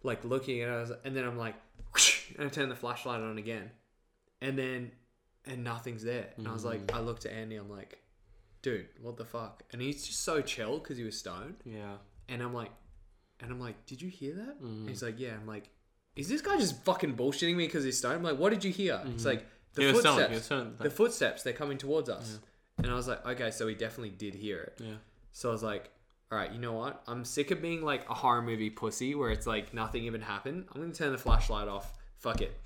like 0.03 0.25
looking 0.25 0.63
and 0.63 0.73
I 0.73 0.81
was, 0.81 0.93
and 1.05 1.15
then 1.15 1.25
I'm 1.25 1.37
like, 1.39 1.55
and 2.39 2.47
I 2.47 2.49
turn 2.51 2.69
the 2.69 2.75
flashlight 2.77 3.21
on 3.21 3.39
again, 3.39 3.71
and 4.41 4.59
then 4.59 4.91
and 5.49 5.65
nothing's 5.65 6.05
there. 6.05 6.29
And 6.37 6.47
I 6.47 6.53
was 6.53 6.65
like, 6.65 6.93
I 6.95 7.01
looked 7.01 7.27
at 7.27 7.33
Andy. 7.33 7.57
I'm 7.57 7.71
like, 7.71 7.99
dude, 8.63 8.87
what 9.03 9.17
the 9.17 9.25
fuck? 9.25 9.63
And 9.73 9.83
he's 9.83 10.07
just 10.07 10.23
so 10.23 10.41
chill 10.41 10.79
because 10.79 10.97
he 10.97 11.05
was 11.05 11.19
stoned. 11.19 11.57
Yeah. 11.65 11.97
And 12.29 12.43
I'm 12.43 12.55
like, 12.55 12.71
and 13.41 13.51
I'm 13.51 13.61
like, 13.61 13.87
did 13.87 14.03
you 14.03 14.09
hear 14.09 14.35
that? 14.35 14.57
And 14.61 14.89
he's 14.89 15.03
like, 15.03 15.19
yeah. 15.19 15.35
I'm 15.41 15.47
like, 15.47 15.71
is 16.17 16.29
this 16.29 16.41
guy 16.41 16.57
just 16.57 16.85
fucking 16.85 17.17
bullshitting 17.17 17.57
me 17.57 17.67
because 17.67 17.85
he's 17.85 17.99
stoned? 17.99 18.17
I'm 18.17 18.23
like, 18.23 18.39
what 18.39 18.51
did 18.51 18.65
you 18.65 18.73
hear? 18.73 19.01
It's 19.07 19.25
like 19.25 19.47
the 19.75 19.83
Mm-hmm. 19.83 19.89
He 19.89 19.93
was 19.93 20.01
stoned, 20.01 20.17
footsteps. 20.17 20.29
he 20.31 20.35
was 20.35 20.45
stoned. 20.45 20.79
The 20.79 20.91
footsteps. 20.91 21.43
They're 21.43 21.53
coming 21.53 21.79
towards 21.79 22.09
us. 22.09 22.39
And 22.79 22.89
I 22.89 22.95
was 22.95 23.09
like, 23.09 23.25
okay, 23.27 23.51
so 23.51 23.67
he 23.67 23.75
definitely 23.75 24.11
did 24.11 24.35
hear 24.35 24.59
it. 24.61 24.81
Yeah. 24.85 24.95
So 25.33 25.49
I 25.49 25.53
was 25.53 25.63
like, 25.63 25.91
all 26.31 26.39
right, 26.39 26.53
you 26.53 26.59
know 26.59 26.73
what? 26.75 27.03
I'm 27.07 27.25
sick 27.25 27.51
of 27.51 27.63
being 27.63 27.83
like 27.83 28.09
a 28.11 28.15
horror 28.15 28.43
movie 28.43 28.71
pussy 28.71 29.15
where 29.15 29.31
it's 29.31 29.47
like 29.47 29.73
nothing 29.73 30.05
even 30.05 30.21
happened. 30.21 30.67
I'm 30.75 30.81
gonna 30.81 30.93
turn 30.93 31.13
the 31.13 31.19
flashlight 31.19 31.69
off. 31.69 31.95
Fuck 32.19 32.41
it. 32.43 32.61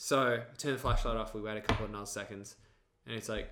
So 0.00 0.20
I 0.20 0.56
turn 0.56 0.72
the 0.72 0.78
flashlight 0.78 1.16
off. 1.16 1.34
We 1.34 1.42
wait 1.42 1.58
a 1.58 1.60
couple 1.60 1.84
of 1.84 1.90
nanoseconds, 1.90 2.54
and 3.04 3.16
it's 3.16 3.28
like. 3.28 3.50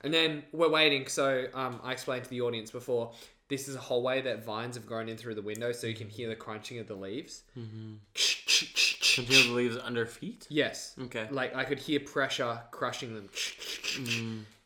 And 0.00 0.12
then 0.14 0.42
we're 0.52 0.68
waiting. 0.68 1.06
So 1.06 1.46
um, 1.54 1.80
I 1.82 1.92
explained 1.92 2.24
to 2.24 2.30
the 2.30 2.40
audience 2.40 2.70
before. 2.70 3.12
This 3.48 3.68
is 3.68 3.76
a 3.76 3.80
hallway 3.80 4.20
that 4.22 4.44
vines 4.44 4.76
have 4.76 4.84
grown 4.84 5.08
in 5.08 5.16
through 5.16 5.36
the 5.36 5.42
window, 5.42 5.72
so 5.72 5.86
you 5.86 5.94
can 5.94 6.08
hear 6.08 6.28
the 6.28 6.36
crunching 6.36 6.80
of 6.80 6.88
the 6.88 6.94
leaves. 6.94 7.44
Did 7.54 9.28
you 9.28 9.36
have 9.36 9.46
the 9.46 9.52
leaves 9.52 9.76
under 9.76 10.06
feet? 10.06 10.46
Yes. 10.50 10.94
Okay. 11.04 11.28
Like 11.30 11.54
I 11.54 11.64
could 11.64 11.78
hear 11.78 12.00
pressure 12.00 12.60
crushing 12.72 13.14
them. 13.14 13.28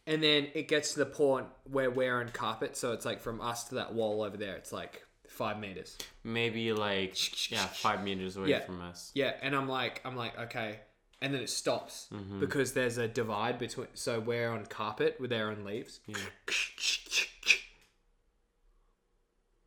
And 0.06 0.22
then 0.22 0.48
it 0.54 0.66
gets 0.68 0.94
to 0.94 0.98
the 0.98 1.06
point 1.06 1.46
where 1.70 1.90
we're 1.90 2.20
on 2.20 2.28
carpet, 2.30 2.76
so 2.76 2.92
it's 2.92 3.04
like 3.04 3.20
from 3.20 3.40
us 3.40 3.64
to 3.68 3.76
that 3.76 3.94
wall 3.94 4.22
over 4.22 4.36
there, 4.36 4.56
it's 4.56 4.72
like 4.72 5.02
five 5.28 5.58
meters. 5.60 5.96
Maybe 6.24 6.72
like 6.72 7.50
yeah, 7.52 7.66
five 7.66 8.02
meters 8.02 8.36
away 8.36 8.48
Yeah. 8.48 8.60
from 8.60 8.80
us. 8.80 9.12
Yeah, 9.14 9.34
and 9.42 9.54
I'm 9.54 9.68
like, 9.68 10.00
I'm 10.04 10.16
like, 10.16 10.36
okay, 10.38 10.80
and 11.20 11.32
then 11.32 11.40
it 11.40 11.50
stops 11.50 12.08
Mm-hmm. 12.12 12.40
because 12.40 12.72
there's 12.72 12.98
a 12.98 13.06
divide 13.06 13.58
between. 13.60 13.86
So 13.94 14.18
we're 14.18 14.50
on 14.50 14.66
carpet, 14.66 15.18
with 15.20 15.30
they're 15.30 15.50
on 15.50 15.64
leaves. 15.64 16.00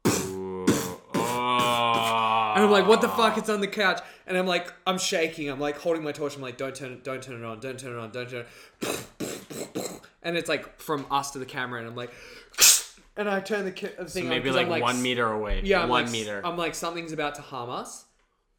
Ooh. 0.07 0.65
Oh. 1.15 2.53
And 2.55 2.63
I'm 2.63 2.71
like, 2.71 2.87
what 2.87 3.01
the 3.01 3.09
fuck? 3.09 3.37
It's 3.37 3.49
on 3.49 3.61
the 3.61 3.67
couch, 3.67 4.01
and 4.27 4.37
I'm 4.37 4.47
like, 4.47 4.71
I'm 4.85 4.97
shaking. 4.97 5.49
I'm 5.49 5.59
like 5.59 5.77
holding 5.77 6.03
my 6.03 6.11
torch. 6.11 6.35
I'm 6.35 6.41
like, 6.41 6.57
don't 6.57 6.75
turn 6.75 6.91
it, 6.91 7.03
don't 7.03 7.21
turn 7.23 7.41
it 7.41 7.45
on, 7.45 7.59
don't 7.59 7.79
turn 7.79 7.93
it 7.93 7.99
on, 7.99 8.11
don't 8.11 8.29
turn 8.29 8.45
it. 8.81 10.01
And 10.25 10.35
it's 10.35 10.49
like 10.49 10.79
from 10.81 11.05
us 11.09 11.31
to 11.31 11.39
the 11.39 11.45
camera, 11.45 11.79
and 11.79 11.87
I'm 11.87 11.95
like, 11.95 12.11
and 13.17 13.29
I 13.29 13.39
turn 13.39 13.63
the 13.65 13.71
ca- 13.71 13.87
thing 14.05 14.07
So 14.07 14.21
on 14.23 14.29
maybe 14.29 14.49
'cause 14.49 14.55
like, 14.57 14.67
I'm 14.67 14.81
one 14.81 15.01
meter 15.01 15.27
away. 15.31 15.61
Yeah, 15.63 15.83
I'm 15.83 15.89
one 15.89 16.03
like, 16.03 16.11
meter. 16.11 16.41
I'm 16.43 16.57
like, 16.57 16.75
something's 16.75 17.11
about 17.13 17.35
to 17.35 17.41
harm 17.41 17.69
us, 17.69 18.05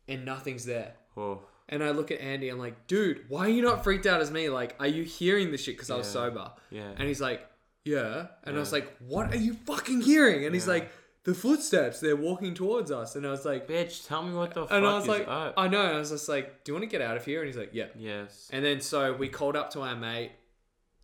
and 0.09 0.25
nothing's 0.25 0.65
there. 0.65 0.95
oh. 1.17 1.41
And 1.69 1.83
I 1.83 1.91
look 1.91 2.13
at 2.13 2.21
Andy. 2.21 2.49
I'm 2.49 2.61
like, 2.61 2.87
dude, 2.87 3.25
why 3.29 3.47
are 3.47 3.49
you 3.49 3.61
not 3.61 3.83
freaked 3.83 4.07
out 4.07 4.21
as 4.21 4.31
me? 4.31 4.49
Like, 4.49 4.77
are 4.79 4.87
you 4.87 5.03
hearing 5.03 5.51
the 5.51 5.59
shit? 5.59 5.75
Because 5.75 5.91
I 5.91 5.97
was 5.97 6.07
Yeah. 6.07 6.13
sober. 6.13 6.53
Yeah. 6.71 6.93
And 6.97 7.09
he's 7.09 7.21
like, 7.21 7.45
yeah. 7.85 8.29
And 8.45 8.55
I 8.55 8.61
was 8.61 8.71
like, 8.71 8.97
what 9.01 9.33
are 9.35 9.37
you 9.37 9.55
fucking 9.55 10.03
hearing? 10.03 10.45
And 10.45 10.55
he's 10.55 10.69
Yeah. 10.69 10.75
like, 10.75 10.93
the 11.25 11.35
footsteps. 11.35 11.99
They're 11.99 12.15
walking 12.15 12.55
towards 12.55 12.93
us. 12.93 13.17
And 13.17 13.27
I 13.27 13.33
was 13.33 13.45
like, 13.45 13.67
Bitch, 13.67 14.07
tell 14.07 14.23
me 14.23 14.33
what 14.33 14.55
the 14.55 14.63
fuck 14.63 14.71
and 14.71 14.87
I 14.87 14.95
was 14.95 15.03
is 15.03 15.09
like, 15.09 15.27
up. 15.27 15.55
I 15.57 15.67
know. 15.67 15.81
And 15.87 15.97
I 15.97 15.99
was 15.99 16.11
just 16.11 16.29
like, 16.29 16.63
do 16.63 16.71
you 16.71 16.75
want 16.75 16.85
to 16.85 16.89
get 16.89 17.03
out 17.03 17.17
of 17.17 17.25
here? 17.25 17.41
And 17.41 17.49
he's 17.49 17.57
like, 17.57 17.71
yeah. 17.73 17.87
yes. 17.99 18.49
And 18.53 18.65
then 18.65 18.81
so 18.81 19.13
we 19.15 19.29
called 19.29 19.57
up 19.57 19.71
to 19.73 19.81
our 19.81 19.97
mate, 19.97 20.31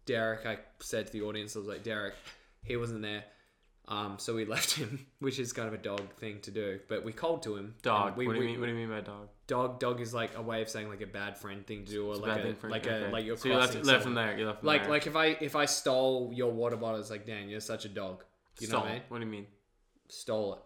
Derek. 0.07 0.47
I 0.47 0.59
said 0.81 1.07
to 1.07 1.13
the 1.13 1.23
audience, 1.23 1.55
I 1.57 1.61
was 1.61 1.69
like, 1.69 1.83
Derek, 1.83 2.15
he 2.63 2.77
wasn't 2.77 3.03
there. 3.03 3.25
Um, 3.89 4.15
so 4.19 4.35
we 4.35 4.45
left 4.57 4.75
him, 4.75 5.07
which 5.19 5.39
is 5.39 5.53
kind 5.53 5.67
of 5.69 5.75
a 5.75 5.79
dog 5.79 6.03
thing 6.19 6.41
to 6.43 6.51
do. 6.51 6.79
But 6.89 7.05
we 7.05 7.13
called 7.13 7.43
to 7.45 7.57
him. 7.57 7.75
Dog. 7.83 8.17
We, 8.17 8.27
what 8.27 8.35
do 8.35 8.39
you 8.41 8.45
we- 8.47 8.53
mean? 8.53 8.61
What 8.61 8.67
do 8.67 8.73
you 8.73 8.79
mean 8.79 8.89
by 8.89 9.01
dog? 9.01 9.29
Dog. 9.49 9.81
Dog 9.81 10.01
is 10.01 10.15
like 10.15 10.37
a 10.37 10.43
way 10.43 10.63
of 10.63 10.69
saying 10.69 10.89
like 10.89 11.03
a 11.03 11.07
bad 11.07 11.37
friend 11.37 11.67
thing 11.67 11.85
to 11.85 11.91
do, 11.91 12.07
or 12.07 12.13
It's 12.13 12.21
like 12.23 12.39
a 12.39 12.43
thing 12.43 12.55
for- 12.55 12.71
like 12.71 12.87
okay. 12.87 13.07
a 13.07 13.11
like 13.11 13.25
you're 13.25 13.37
so 13.37 13.49
you 13.49 13.57
left, 13.57 13.85
left 13.85 14.07
him 14.07 14.15
there. 14.15 14.39
You 14.39 14.47
left 14.47 14.63
him 14.63 14.67
Like 14.67 14.83
there. 14.83 14.91
like 14.93 15.07
if 15.07 15.17
I 15.17 15.27
if 15.41 15.57
I 15.57 15.65
stole 15.67 16.31
your 16.33 16.53
water 16.53 16.77
bottle, 16.77 17.01
it's 17.01 17.11
like 17.11 17.27
Dan, 17.27 17.49
you're 17.49 17.61
such 17.61 17.85
a 17.85 17.89
dog. 17.89 18.23
You 18.61 18.69
know 18.69 18.79
what 18.79 18.87
I 18.89 18.93
mean? 18.93 19.03
What 19.09 19.19
do 19.19 19.25
you 19.25 19.31
mean? 19.31 19.47
Stole 20.09 20.55
it. 20.55 20.59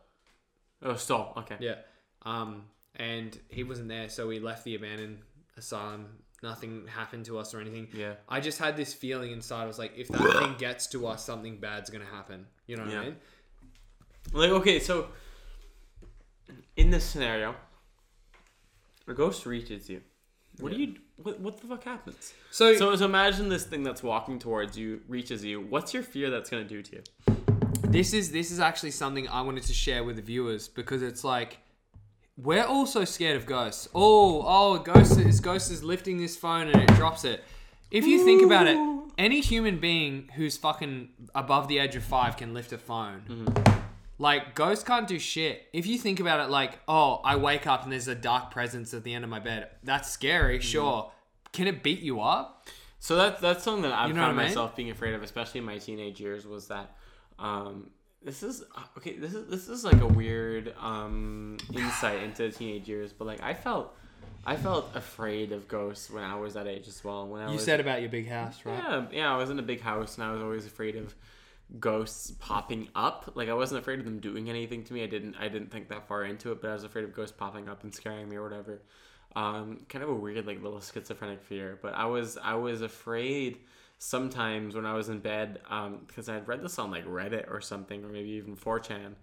Oh, 0.82 0.94
stole. 0.96 1.32
Okay. 1.38 1.56
Yeah. 1.60 1.76
Um, 2.22 2.64
and 2.96 3.36
he 3.48 3.62
wasn't 3.64 3.88
there, 3.88 4.08
so 4.08 4.26
we 4.26 4.40
left 4.40 4.64
the 4.64 4.74
abandoned 4.74 5.18
asylum. 5.56 6.06
Nothing 6.42 6.86
happened 6.86 7.24
to 7.26 7.38
us 7.38 7.54
or 7.54 7.60
anything. 7.60 7.88
Yeah. 7.94 8.14
I 8.28 8.40
just 8.40 8.58
had 8.58 8.76
this 8.76 8.92
feeling 8.92 9.32
inside. 9.32 9.62
I 9.62 9.66
was 9.66 9.78
like, 9.78 9.92
if 9.96 10.08
that 10.08 10.20
thing 10.38 10.54
gets 10.58 10.86
to 10.88 11.06
us, 11.06 11.24
something 11.24 11.56
bad's 11.58 11.88
gonna 11.90 12.04
happen. 12.04 12.46
You 12.66 12.76
know 12.76 12.84
what 12.84 12.92
Yeah. 12.92 13.00
I 13.00 13.04
mean? 13.04 13.16
Like 14.32 14.50
okay, 14.50 14.78
so 14.80 15.08
in 16.76 16.90
this 16.90 17.04
scenario, 17.04 17.54
a 19.08 19.14
ghost 19.14 19.46
reaches 19.46 19.88
you. 19.88 20.02
What 20.60 20.72
do 20.72 20.78
you? 20.80 20.94
What, 21.22 21.40
what 21.40 21.60
the 21.60 21.66
fuck 21.66 21.84
happens? 21.84 22.34
So, 22.50 22.74
So, 22.76 22.94
so 22.96 23.04
imagine 23.06 23.48
this 23.48 23.64
thing 23.64 23.82
that's 23.82 24.02
walking 24.02 24.38
towards 24.38 24.76
you 24.76 25.00
reaches 25.08 25.44
you. 25.44 25.60
What's 25.62 25.94
your 25.94 26.02
fear 26.02 26.30
that's 26.30 26.50
gonna 26.50 26.64
do 26.64 26.82
to 26.82 26.96
you? 26.96 27.02
this 27.88 28.12
is 28.12 28.32
this 28.32 28.50
is 28.50 28.58
actually 28.58 28.90
something 28.90 29.28
I 29.28 29.40
wanted 29.42 29.62
to 29.64 29.72
share 29.72 30.02
with 30.04 30.16
the 30.16 30.22
viewers 30.22 30.66
because 30.68 31.02
it's 31.02 31.22
like 31.24 31.58
we're 32.36 32.64
also 32.64 33.04
scared 33.04 33.36
of 33.36 33.46
ghosts. 33.46 33.88
Oh, 33.94 34.42
oh, 34.46 34.78
ghost 34.78 35.18
is 35.18 35.40
ghost 35.40 35.70
is 35.70 35.82
lifting 35.82 36.18
this 36.18 36.36
phone 36.36 36.68
and 36.68 36.82
it 36.82 36.94
drops 36.94 37.24
it. 37.24 37.42
If 37.90 38.04
you 38.04 38.24
think 38.24 38.42
about 38.44 38.66
it, 38.66 38.76
any 39.16 39.40
human 39.40 39.78
being 39.78 40.28
who's 40.34 40.56
fucking 40.56 41.08
above 41.34 41.68
the 41.68 41.78
age 41.78 41.96
of 41.96 42.02
five 42.02 42.36
can 42.36 42.52
lift 42.52 42.72
a 42.72 42.78
phone. 42.78 43.46
Like 44.18 44.54
ghosts 44.54 44.82
can't 44.84 45.06
do 45.06 45.18
shit. 45.18 45.66
If 45.72 45.86
you 45.86 45.98
think 45.98 46.20
about 46.20 46.40
it, 46.40 46.50
like 46.50 46.78
oh, 46.88 47.20
I 47.24 47.36
wake 47.36 47.66
up 47.66 47.84
and 47.84 47.92
there's 47.92 48.08
a 48.08 48.14
dark 48.14 48.50
presence 48.50 48.92
at 48.94 49.04
the 49.04 49.14
end 49.14 49.24
of 49.24 49.30
my 49.30 49.38
bed. 49.38 49.68
That's 49.84 50.10
scary, 50.10 50.60
sure. 50.60 51.12
Can 51.52 51.66
it 51.66 51.82
beat 51.82 52.00
you 52.00 52.20
up? 52.20 52.66
So 52.98 53.16
that's 53.16 53.40
that's 53.40 53.62
something 53.62 53.82
that 53.82 53.92
I've 53.92 54.08
You 54.08 54.14
know 54.14 54.20
found 54.22 54.36
what 54.36 54.42
I 54.42 54.46
mean? 54.46 54.50
myself 54.54 54.74
being 54.76 54.90
afraid 54.90 55.14
of, 55.14 55.22
especially 55.22 55.58
in 55.60 55.64
my 55.66 55.78
teenage 55.78 56.20
years. 56.20 56.46
Was 56.46 56.68
that 56.68 56.96
um, 57.38 57.90
this 58.22 58.42
is 58.42 58.64
okay? 58.96 59.16
This 59.18 59.34
is 59.34 59.48
this 59.48 59.68
is 59.68 59.84
like 59.84 60.00
a 60.00 60.06
weird 60.06 60.74
um, 60.80 61.58
insight 61.72 62.22
into 62.22 62.50
teenage 62.52 62.88
years, 62.88 63.12
but 63.12 63.26
like 63.26 63.42
I 63.42 63.54
felt 63.54 63.94
I 64.44 64.56
felt 64.56 64.90
afraid 64.94 65.52
of 65.52 65.68
ghosts 65.68 66.10
when 66.10 66.24
I 66.24 66.36
was 66.36 66.54
that 66.54 66.66
age 66.66 66.88
as 66.88 67.02
well. 67.04 67.26
When 67.26 67.42
I 67.42 67.46
You 67.48 67.54
was 67.54 67.64
said 67.64 67.80
about 67.80 68.00
your 68.00 68.10
big 68.10 68.28
house, 68.28 68.60
right? 68.64 68.76
yeah 68.78 69.06
yeah 69.12 69.34
I 69.34 69.36
was 69.36 69.50
in 69.50 69.58
a 69.58 69.62
big 69.62 69.80
house 69.80 70.16
and 70.16 70.24
I 70.24 70.32
was 70.32 70.42
always 70.42 70.66
afraid 70.66 70.96
of 70.96 71.14
ghosts 71.80 72.30
popping 72.38 72.88
up. 72.94 73.32
Like 73.34 73.48
I 73.48 73.54
wasn't 73.54 73.80
afraid 73.80 73.98
of 73.98 74.04
them 74.04 74.20
doing 74.20 74.48
anything 74.48 74.84
to 74.84 74.92
me. 74.92 75.02
I 75.02 75.06
didn't 75.06 75.36
I 75.38 75.48
didn't 75.48 75.70
think 75.70 75.88
that 75.88 76.06
far 76.08 76.24
into 76.24 76.52
it, 76.52 76.60
but 76.60 76.70
I 76.70 76.74
was 76.74 76.84
afraid 76.84 77.04
of 77.04 77.12
ghosts 77.14 77.34
popping 77.36 77.68
up 77.68 77.82
and 77.82 77.94
scaring 77.94 78.28
me 78.28 78.36
or 78.36 78.42
whatever. 78.42 78.82
Um, 79.34 79.80
kind 79.88 80.02
of 80.02 80.08
a 80.10 80.14
weird 80.14 80.46
like 80.46 80.62
little 80.62 80.80
schizophrenic 80.80 81.42
fear, 81.42 81.78
but 81.82 81.94
I 81.94 82.06
was 82.06 82.38
I 82.42 82.54
was 82.54 82.82
afraid 82.82 83.58
sometimes 83.98 84.74
when 84.74 84.84
I 84.84 84.94
was 84.94 85.08
in 85.08 85.20
bed 85.20 85.60
um, 85.70 86.00
because 86.06 86.28
I 86.28 86.34
had 86.34 86.48
read 86.48 86.62
this 86.62 86.78
on 86.78 86.90
like 86.90 87.06
Reddit 87.06 87.50
or 87.50 87.60
something 87.60 88.04
or 88.04 88.08
maybe 88.08 88.30
even 88.30 88.56
4chan 88.56 89.14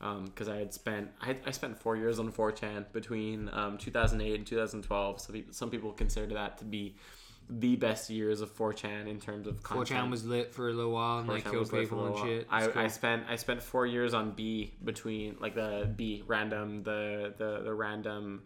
um, 0.00 0.24
because 0.24 0.48
I 0.48 0.56
had 0.56 0.74
spent 0.74 1.10
I, 1.20 1.26
had, 1.26 1.38
I 1.46 1.50
spent 1.50 1.78
four 1.78 1.96
years 1.96 2.18
on 2.18 2.32
4chan 2.32 2.92
between 2.92 3.50
um, 3.52 3.78
2008 3.78 4.34
and 4.34 4.46
2012. 4.46 5.20
So 5.20 5.32
people, 5.32 5.52
some 5.52 5.70
people 5.70 5.92
consider 5.92 6.34
that 6.34 6.58
to 6.58 6.64
be 6.64 6.96
the 7.48 7.76
best 7.76 8.08
years 8.08 8.40
of 8.40 8.54
4chan 8.56 9.06
in 9.06 9.20
terms 9.20 9.46
of 9.46 9.62
content. 9.62 10.00
4chan 10.00 10.10
was 10.10 10.24
lit 10.24 10.54
for 10.54 10.68
a 10.68 10.72
little 10.72 10.92
while 10.92 11.18
and 11.18 11.28
like 11.28 11.44
killed 11.44 11.56
was 11.56 11.72
lit 11.72 11.88
for 11.88 11.94
a 11.94 12.10
people 12.10 12.16
and 12.16 12.28
shit. 12.28 12.46
I, 12.50 12.84
I 12.84 12.88
spent 12.88 13.24
I 13.28 13.36
spent 13.36 13.62
four 13.62 13.86
years 13.86 14.14
on 14.14 14.32
B 14.32 14.74
between 14.82 15.36
like 15.40 15.54
the 15.54 15.90
B 15.94 16.24
random 16.26 16.82
the 16.82 17.34
the 17.36 17.60
the 17.64 17.74
random 17.74 18.42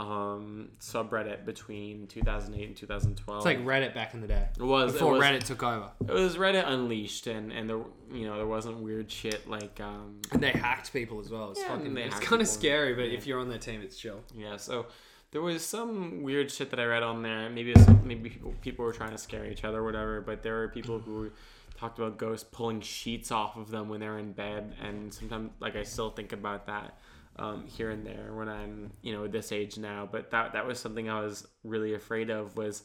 um 0.00 0.70
subreddit 0.80 1.44
between 1.44 2.06
2008 2.08 2.66
and 2.66 2.76
2012. 2.76 3.38
It's 3.38 3.44
like 3.44 3.64
Reddit 3.64 3.94
back 3.94 4.12
in 4.14 4.20
the 4.20 4.26
day. 4.26 4.48
it 4.58 4.62
was 4.62 4.92
Before 4.92 5.14
it 5.14 5.18
was, 5.18 5.24
Reddit 5.26 5.44
took 5.44 5.62
over. 5.62 5.88
It 6.08 6.12
was 6.12 6.36
Reddit 6.36 6.66
unleashed 6.66 7.28
and 7.28 7.52
and 7.52 7.70
there 7.70 7.80
you 8.12 8.26
know 8.26 8.36
there 8.36 8.46
wasn't 8.46 8.78
weird 8.78 9.10
shit 9.10 9.48
like 9.48 9.80
um 9.80 10.20
And 10.32 10.42
they 10.42 10.50
hacked 10.50 10.92
people 10.92 11.20
as 11.20 11.30
well. 11.30 11.52
It's 11.52 11.60
Yeah, 11.60 11.76
fucking 11.76 11.96
it's 11.96 12.18
kind 12.18 12.42
of 12.42 12.48
scary, 12.48 12.94
but 12.94 13.02
Yeah. 13.10 13.18
if 13.18 13.26
you're 13.26 13.38
on 13.38 13.48
their 13.48 13.58
team 13.58 13.82
it's 13.82 13.96
chill. 13.96 14.20
yeah 14.34 14.56
so 14.56 14.86
there 15.30 15.42
was 15.42 15.64
some 15.64 16.22
weird 16.22 16.50
shit 16.50 16.70
that 16.70 16.78
I 16.78 16.84
read 16.84 17.02
on 17.02 17.22
there. 17.22 17.50
Maybe 17.50 17.72
it's, 17.72 17.84
maybe 18.04 18.30
people, 18.30 18.54
people 18.60 18.84
were 18.84 18.92
trying 18.92 19.10
to 19.10 19.18
scare 19.18 19.44
each 19.46 19.64
other 19.64 19.78
or 19.80 19.84
whatever. 19.84 20.20
But 20.20 20.44
there 20.44 20.54
were 20.54 20.68
people 20.68 21.00
who 21.00 21.32
talked 21.76 21.98
about 21.98 22.18
ghosts 22.18 22.48
pulling 22.52 22.80
sheets 22.80 23.32
off 23.32 23.56
of 23.56 23.68
them 23.68 23.88
when 23.88 23.98
they're 23.98 24.18
in 24.18 24.30
bed, 24.32 24.76
and 24.80 25.12
sometimes 25.12 25.50
like 25.58 25.74
I 25.74 25.82
still 25.82 26.10
think 26.10 26.32
about 26.32 26.66
that 26.66 26.98
um, 27.36 27.64
here 27.66 27.90
and 27.90 28.06
there 28.06 28.32
when 28.34 28.48
I'm 28.48 28.92
you 29.02 29.12
know 29.12 29.26
this 29.26 29.52
age 29.52 29.78
now. 29.78 30.08
But 30.10 30.30
that 30.30 30.52
that 30.52 30.66
was 30.66 30.78
something 30.78 31.08
I 31.08 31.20
was 31.20 31.46
really 31.62 31.94
afraid 31.94 32.30
of 32.30 32.56
was. 32.56 32.82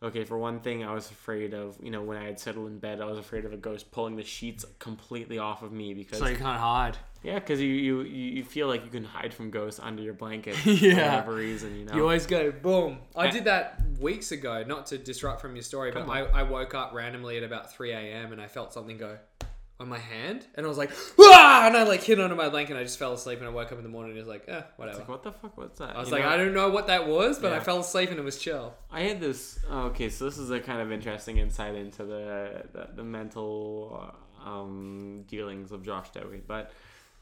Okay, 0.00 0.22
for 0.22 0.38
one 0.38 0.60
thing, 0.60 0.84
I 0.84 0.92
was 0.94 1.10
afraid 1.10 1.54
of, 1.54 1.76
you 1.82 1.90
know, 1.90 2.04
when 2.04 2.16
I 2.16 2.22
had 2.24 2.38
settled 2.38 2.68
in 2.68 2.78
bed, 2.78 3.00
I 3.00 3.06
was 3.06 3.18
afraid 3.18 3.44
of 3.44 3.52
a 3.52 3.56
ghost 3.56 3.90
pulling 3.90 4.14
the 4.14 4.22
sheets 4.22 4.64
completely 4.78 5.38
off 5.38 5.64
of 5.64 5.72
me 5.72 5.92
because 5.92 6.20
So 6.20 6.28
you 6.28 6.36
can't 6.36 6.60
hide. 6.60 6.96
yeah, 7.24 7.40
because 7.40 7.60
you, 7.60 7.66
you 7.72 8.02
you 8.02 8.44
feel 8.44 8.68
like 8.68 8.84
you 8.84 8.92
can 8.92 9.02
hide 9.02 9.34
from 9.34 9.50
ghosts 9.50 9.80
under 9.82 10.00
your 10.00 10.14
blanket 10.14 10.54
Yeah. 10.64 10.94
for 10.94 11.00
whatever 11.00 11.34
reason, 11.34 11.76
you 11.76 11.84
know. 11.84 11.96
You 11.96 12.02
always 12.02 12.26
go 12.26 12.52
boom. 12.52 12.98
I 13.16 13.26
did 13.28 13.46
that 13.46 13.82
weeks 13.98 14.30
ago, 14.30 14.62
not 14.64 14.86
to 14.86 14.98
disrupt 14.98 15.40
from 15.40 15.56
your 15.56 15.64
story, 15.64 15.90
but 15.90 16.08
I. 16.08 16.20
I 16.26 16.42
woke 16.44 16.74
up 16.74 16.92
randomly 16.94 17.36
at 17.36 17.42
about 17.42 17.72
3 17.72 17.90
a.m. 17.90 18.30
and 18.30 18.40
I 18.40 18.46
felt 18.46 18.72
something 18.72 18.98
go 18.98 19.18
on 19.80 19.88
my 19.88 19.98
hand, 19.98 20.44
and 20.56 20.66
I 20.66 20.68
was 20.68 20.76
like, 20.78 20.90
ah! 21.20 21.66
and 21.66 21.76
I 21.76 21.84
like 21.84 22.02
hit 22.02 22.18
onto 22.18 22.34
my 22.34 22.48
blanket, 22.48 22.72
and 22.72 22.80
I 22.80 22.82
just 22.82 22.98
fell 22.98 23.12
asleep, 23.12 23.38
and 23.38 23.46
I 23.46 23.50
woke 23.50 23.70
up 23.70 23.78
in 23.78 23.84
the 23.84 23.88
morning 23.90 24.10
and 24.12 24.18
it 24.18 24.22
was 24.22 24.28
like, 24.28 24.44
eh, 24.48 24.62
whatever. 24.76 24.98
like, 24.98 25.08
what 25.08 25.22
the 25.22 25.32
fuck 25.32 25.56
was 25.56 25.70
that? 25.78 25.94
I 25.96 26.00
was 26.00 26.08
You 26.08 26.14
like, 26.16 26.24
know? 26.24 26.30
I 26.30 26.36
don't 26.36 26.52
know 26.54 26.68
what 26.70 26.88
that 26.88 27.06
was, 27.06 27.38
but 27.38 27.52
I 27.52 27.56
Yeah. 27.56 27.62
fell 27.62 27.78
asleep 27.80 28.10
and 28.10 28.18
it 28.18 28.24
was 28.24 28.38
chill. 28.38 28.74
I 28.90 29.02
had 29.02 29.20
this. 29.20 29.58
oh, 29.70 29.86
okay, 29.86 30.08
so 30.08 30.24
this 30.24 30.36
is 30.38 30.50
a 30.50 30.58
kind 30.60 30.80
of 30.80 30.90
interesting 30.90 31.38
insight 31.38 31.74
into 31.76 32.04
the 32.04 32.64
the, 32.72 32.88
the 32.96 33.04
mental 33.04 34.14
um, 34.44 35.24
dealings 35.28 35.70
of 35.72 35.84
Josh 35.84 36.10
Dowie. 36.10 36.42
But 36.46 36.72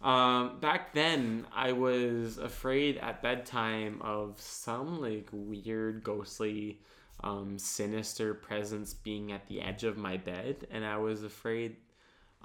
um, 0.03 0.59
back 0.61 0.93
then, 0.95 1.47
I 1.55 1.73
was 1.73 2.39
afraid 2.39 2.99
at 2.99 3.23
bedtime 3.23 4.01
of 4.03 4.41
some 4.41 5.01
like 5.01 5.29
weird, 5.33 6.03
ghostly, 6.05 6.81
um, 7.25 7.59
sinister 7.59 8.33
presence 8.35 8.93
being 8.95 9.33
at 9.33 9.47
the 9.49 9.61
edge 9.63 9.85
of 9.85 9.97
my 9.99 10.17
bed, 10.17 10.67
and 10.71 10.85
I 10.87 10.97
was 10.99 11.23
afraid. 11.23 11.77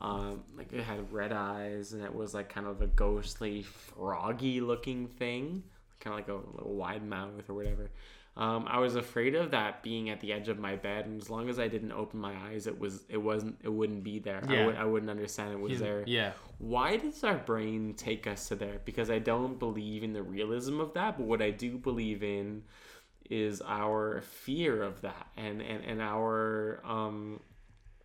Um, 0.02 0.44
like 0.57 0.73
it 0.73 0.84
had 0.84 1.11
red 1.14 1.32
eyes, 1.32 1.94
and 1.94 2.03
it 2.03 2.14
was 2.14 2.34
like 2.34 2.49
kind 2.49 2.65
of 2.65 2.82
a 2.82 2.88
ghostly, 2.88 3.61
froggy 3.61 4.60
looking 4.60 5.07
thing, 5.07 5.64
kind 5.99 6.14
of 6.14 6.19
like 6.19 6.28
a 6.28 6.57
little 6.57 6.73
wide 6.73 7.06
mouth 7.06 7.48
or 7.49 7.53
whatever. 7.53 7.91
Um, 8.38 8.65
I 8.68 8.80
was 8.80 8.95
afraid 8.95 9.36
of 9.36 9.52
that 9.52 9.84
being 9.84 10.10
at 10.10 10.22
the 10.22 10.32
edge 10.32 10.48
of 10.48 10.57
my 10.57 10.76
bed, 10.76 11.06
and 11.06 11.22
as 11.22 11.30
long 11.30 11.49
as 11.49 11.60
I 11.60 11.68
didn't 11.68 11.91
open 11.91 12.19
my 12.19 12.34
eyes, 12.48 12.65
it 12.65 12.80
was 12.80 13.03
it 13.10 13.18
wasn't 13.18 13.60
it 13.61 13.69
wouldn't 13.69 14.03
be 14.03 14.19
there. 14.19 14.41
I, 14.48 14.53
Yeah. 14.53 14.65
would, 14.65 14.76
I 14.78 14.86
wouldn't 14.86 15.11
understand 15.11 15.52
it 15.53 15.60
was 15.60 15.80
there. 15.80 16.03
Yeah. 16.07 16.32
Why 16.57 16.98
does 16.98 17.23
our 17.23 17.38
brain 17.38 17.94
take 17.95 18.26
us 18.28 18.48
to 18.48 18.56
there? 18.56 18.80
Because 18.86 19.10
I 19.11 19.19
don't 19.19 19.60
believe 19.60 20.02
in 20.03 20.14
the 20.14 20.23
realism 20.23 20.80
of 20.80 20.94
that, 20.94 21.18
but 21.18 21.28
what 21.28 21.41
I 21.41 21.52
do 21.52 21.78
believe 21.78 22.23
in 22.23 22.64
is 23.30 23.61
our 23.65 24.22
fear 24.22 24.82
of 24.82 25.02
that 25.02 25.28
and 25.38 25.61
and, 25.61 25.84
and 25.86 26.02
our 26.02 26.82
um 26.86 27.40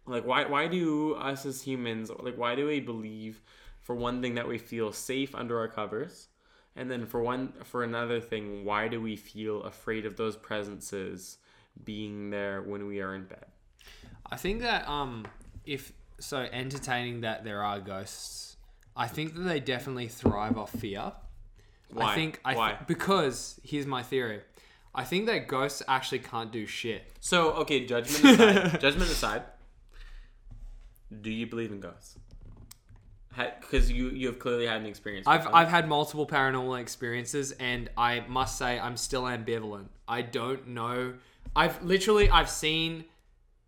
like 0.07 0.24
why 0.24 0.45
why 0.45 0.66
do 0.66 1.15
us 1.15 1.45
as 1.47 1.62
humans 1.62 2.11
like 2.20 2.37
why 2.37 2.55
do 2.55 2.66
we 2.66 2.81
believe 2.81 3.41
for 3.83 3.95
one 3.95 4.20
thing 4.23 4.35
that 4.35 4.49
we 4.49 4.59
feel 4.59 4.93
safe 4.93 5.35
under 5.35 5.59
our 5.59 5.69
covers 5.69 6.28
and 6.74 6.91
then 6.91 7.07
for 7.07 7.23
one 7.23 7.53
for 7.65 7.83
another 7.83 8.20
thing 8.20 8.65
why 8.65 8.89
do 8.89 9.01
we 9.01 9.16
feel 9.16 9.62
afraid 9.62 10.07
of 10.07 10.16
those 10.16 10.37
presences 10.37 11.39
being 11.85 12.31
there 12.31 12.62
when 12.62 12.87
we 12.87 13.01
are 13.01 13.15
in 13.15 13.24
bed 13.24 13.47
I 14.31 14.37
think 14.37 14.61
that 14.62 14.89
um, 14.89 15.27
if 15.65 15.93
so, 16.19 16.39
entertaining 16.53 17.20
that 17.20 17.45
there 17.45 17.62
are 17.62 17.78
ghosts, 17.81 18.57
I 18.97 19.07
think 19.07 19.35
that 19.35 19.41
they 19.43 19.61
definitely 19.61 20.09
thrive 20.09 20.57
off 20.59 20.73
fear. 20.73 21.12
Why? 21.93 22.12
I 22.12 22.15
think 22.15 22.41
I 22.45 22.51
th- 22.51 22.59
Why? 22.59 22.78
because 22.87 23.61
here's 23.62 23.87
my 23.87 24.03
theory. 24.03 24.41
I 24.95 25.05
think 25.05 25.27
that 25.27 25.47
ghosts 25.47 25.83
actually 25.87 26.20
can't 26.20 26.51
do 26.51 26.66
shit. 26.66 27.05
so 27.20 27.53
okay 27.53 27.85
judgment 27.87 28.41
aside 28.41 28.81
judgment 28.87 29.11
aside 29.11 29.43
do 31.23 31.31
you 31.31 31.47
believe 31.47 31.70
in 31.73 31.81
ghosts 31.81 32.19
because 33.61 33.91
you 33.93 34.09
you 34.11 34.27
have 34.28 34.39
clearly 34.39 34.66
had 34.66 34.81
an 34.81 34.87
experience 34.87 35.27
I've 35.27 35.45
them. 35.45 35.55
I've 35.55 35.69
had 35.69 35.87
multiple 35.89 36.27
paranormal 36.27 36.81
experiences, 36.81 37.53
and 37.53 37.91
I 37.97 38.24
must 38.28 38.57
say 38.57 38.78
I'm 38.81 38.97
still 38.97 39.24
ambivalent. 39.24 39.89
I 40.09 40.23
don't 40.23 40.69
know. 40.69 41.15
I've 41.55 41.83
literally 41.83 42.31
I've 42.31 42.49
seen 42.49 43.05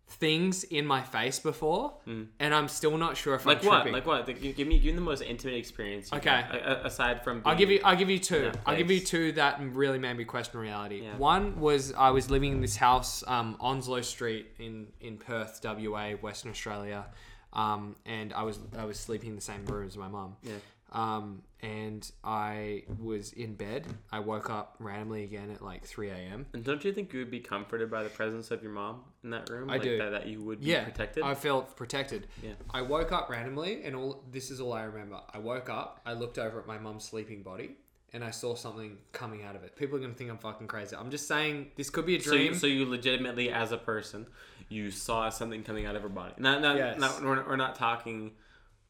things 0.07 0.63
in 0.63 0.87
my 0.87 1.03
face 1.03 1.37
before, 1.37 1.93
and 2.07 2.51
I'm 2.55 2.67
still 2.67 2.97
not 2.97 3.15
sure 3.15 3.35
if 3.35 3.45
like 3.45 3.61
I'm 3.61 3.67
what 3.67 3.75
tripping. 3.75 3.93
like 3.93 4.07
what 4.07 4.27
Like, 4.27 4.41
give 4.41 4.67
me 4.67 4.79
give 4.79 4.85
me 4.95 4.95
the 4.95 5.01
most 5.01 5.21
intimate 5.21 5.53
experience 5.57 6.11
Okay. 6.11 6.29
had, 6.29 6.55
a- 6.55 6.81
a- 6.81 6.85
aside 6.87 7.23
from 7.23 7.43
I'll 7.45 7.55
give 7.55 7.69
you. 7.69 7.79
I'll 7.83 7.95
give 7.95 8.09
you 8.09 8.17
two. 8.17 8.51
I'll 8.65 8.75
give 8.75 8.89
you 8.89 8.99
two 9.01 9.33
that 9.33 9.61
really 9.61 9.99
made 9.99 10.17
me 10.17 10.25
question 10.25 10.59
reality. 10.59 11.01
Yeah. 11.03 11.15
One 11.15 11.59
was 11.59 11.93
I 11.93 12.09
was 12.09 12.31
living 12.31 12.53
in 12.53 12.61
this 12.61 12.75
house, 12.75 13.23
um, 13.27 13.55
Onslow 13.59 14.01
Street 14.01 14.47
in 14.57 14.87
in 14.99 15.17
Perth, 15.17 15.59
WA, 15.63 16.13
Western 16.13 16.49
Australia, 16.49 17.05
um, 17.53 17.95
and 18.05 18.33
I 18.33 18.43
was 18.43 18.59
I 18.77 18.85
was 18.85 18.99
sleeping 18.99 19.29
in 19.29 19.35
the 19.35 19.41
same 19.41 19.65
room 19.65 19.87
as 19.87 19.97
my 19.97 20.07
mum. 20.07 20.35
Yeah. 20.43 20.53
Um, 20.91 21.43
and 21.61 22.09
I 22.23 22.83
was 22.99 23.31
in 23.33 23.53
bed. 23.53 23.85
I 24.11 24.19
woke 24.21 24.49
up 24.49 24.75
randomly 24.79 25.23
again 25.23 25.51
at 25.51 25.61
like 25.61 25.85
3 25.85 26.09
a.m. 26.09 26.47
And 26.53 26.63
don't 26.63 26.83
you 26.83 26.91
think 26.91 27.13
you 27.13 27.19
would 27.19 27.29
be 27.29 27.41
comforted 27.41 27.91
by 27.91 28.01
the 28.01 28.09
presence 28.09 28.49
of 28.49 28.63
your 28.63 28.71
mom 28.71 29.01
in 29.23 29.29
that 29.29 29.49
room? 29.51 29.69
I 29.69 29.73
like 29.73 29.83
do. 29.83 29.97
That, 29.99 30.09
that 30.11 30.27
you 30.27 30.41
would 30.41 30.61
be 30.61 30.67
Yeah, 30.67 30.85
protected? 30.85 31.23
I 31.23 31.35
felt 31.35 31.75
protected. 31.75 32.25
Yeah. 32.41 32.53
I 32.71 32.81
woke 32.81 33.11
up 33.11 33.29
randomly, 33.29 33.83
and 33.83 33.95
all 33.95 34.23
this 34.31 34.49
is 34.49 34.59
all 34.59 34.73
I 34.73 34.83
remember. 34.83 35.19
I 35.31 35.37
woke 35.37 35.69
up, 35.69 36.01
I 36.07 36.13
looked 36.13 36.39
over 36.39 36.59
at 36.59 36.65
my 36.65 36.79
mum's 36.79 37.03
sleeping 37.03 37.43
body, 37.43 37.75
and 38.13 38.23
I 38.23 38.31
saw 38.31 38.55
something 38.55 38.97
coming 39.11 39.43
out 39.43 39.55
of 39.55 39.63
it. 39.63 39.75
People 39.75 39.97
are 39.97 39.99
gonna 40.01 40.13
think 40.13 40.29
I'm 40.29 40.37
fucking 40.37 40.67
crazy. 40.67 40.95
I'm 40.95 41.11
just 41.11 41.27
saying 41.27 41.71
this 41.75 41.89
could 41.89 42.05
be 42.05 42.15
a 42.15 42.21
so, 42.21 42.31
dream. 42.31 42.53
you, 42.53 42.55
so 42.55 42.67
you 42.67 42.85
legitimately, 42.85 43.49
as 43.51 43.71
a 43.71 43.77
person, 43.77 44.25
you 44.69 44.91
saw 44.91 45.29
something 45.29 45.63
coming 45.63 45.85
out 45.85 45.95
of 45.95 46.01
her 46.01 46.09
body. 46.09 46.33
Not, 46.37 46.61
not, 46.61 46.77
Yes. 46.77 46.99
not 46.99 47.21
we're, 47.23 47.43
we're 47.47 47.55
not 47.55 47.75
talking, 47.75 48.31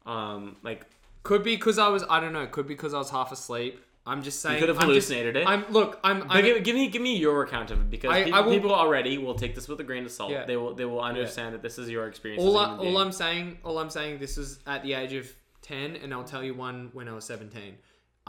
um, 0.06 0.56
like 0.64 0.86
could 1.24 1.44
be 1.44 1.56
because 1.56 1.78
I 1.78 1.90
was. 1.90 2.04
I 2.10 2.20
don't 2.20 2.34
know. 2.34 2.48
Could 2.48 2.68
be 2.68 2.74
because 2.74 2.94
I 2.94 2.98
was 2.98 3.10
half 3.10 3.32
asleep. 3.32 3.84
I'm 4.06 4.24
just 4.24 4.41
saying. 4.41 4.60
could 4.60 4.70
have 4.70 4.78
I'm 4.80 4.88
just- 4.94 5.10
hallucinated 5.10 5.36
it. 5.36 5.46
I'm 5.48 5.66
look. 5.70 6.00
I'm. 6.04 6.24
I'm 6.32 6.44
give, 6.44 6.64
give 6.64 6.76
me 6.76 6.88
give 6.88 7.02
me 7.02 7.18
your 7.18 7.44
account 7.44 7.72
of 7.72 7.82
it 7.82 7.90
because 7.90 8.12
I- 8.12 8.24
pe- 8.24 8.32
I 8.32 8.40
will- 8.40 8.52
people 8.54 8.74
already 8.74 9.18
will 9.18 9.36
take 9.36 9.54
this 9.54 9.68
with 9.68 9.80
a 9.82 9.84
grain 9.84 10.06
of 10.06 10.12
salt. 10.12 10.32
Yeah. 10.32 10.46
They 10.46 10.56
will 10.58 10.74
they 10.74 10.86
will 10.86 11.02
understand 11.02 11.54
that 11.54 11.62
this 11.62 11.78
is 11.78 11.90
your 11.90 12.08
experience. 12.08 12.41
all, 12.41 12.58
I, 12.58 12.78
all. 12.78 12.98
I'm 12.98 13.12
saying, 13.12 13.60
all 13.64 13.78
I'm 13.78 13.90
saying, 13.90 14.20
this 14.20 14.38
is 14.38 14.60
at 14.66 14.82
the 14.84 14.94
age 14.94 15.14
of 15.14 15.32
ten, 15.62 15.98
and 15.98 16.14
I'll 16.14 16.24
tell 16.24 16.44
you 16.44 16.54
one 16.54 16.90
when 16.94 17.08
I 17.10 17.14
was 17.14 17.26
seventeen. 17.26 17.76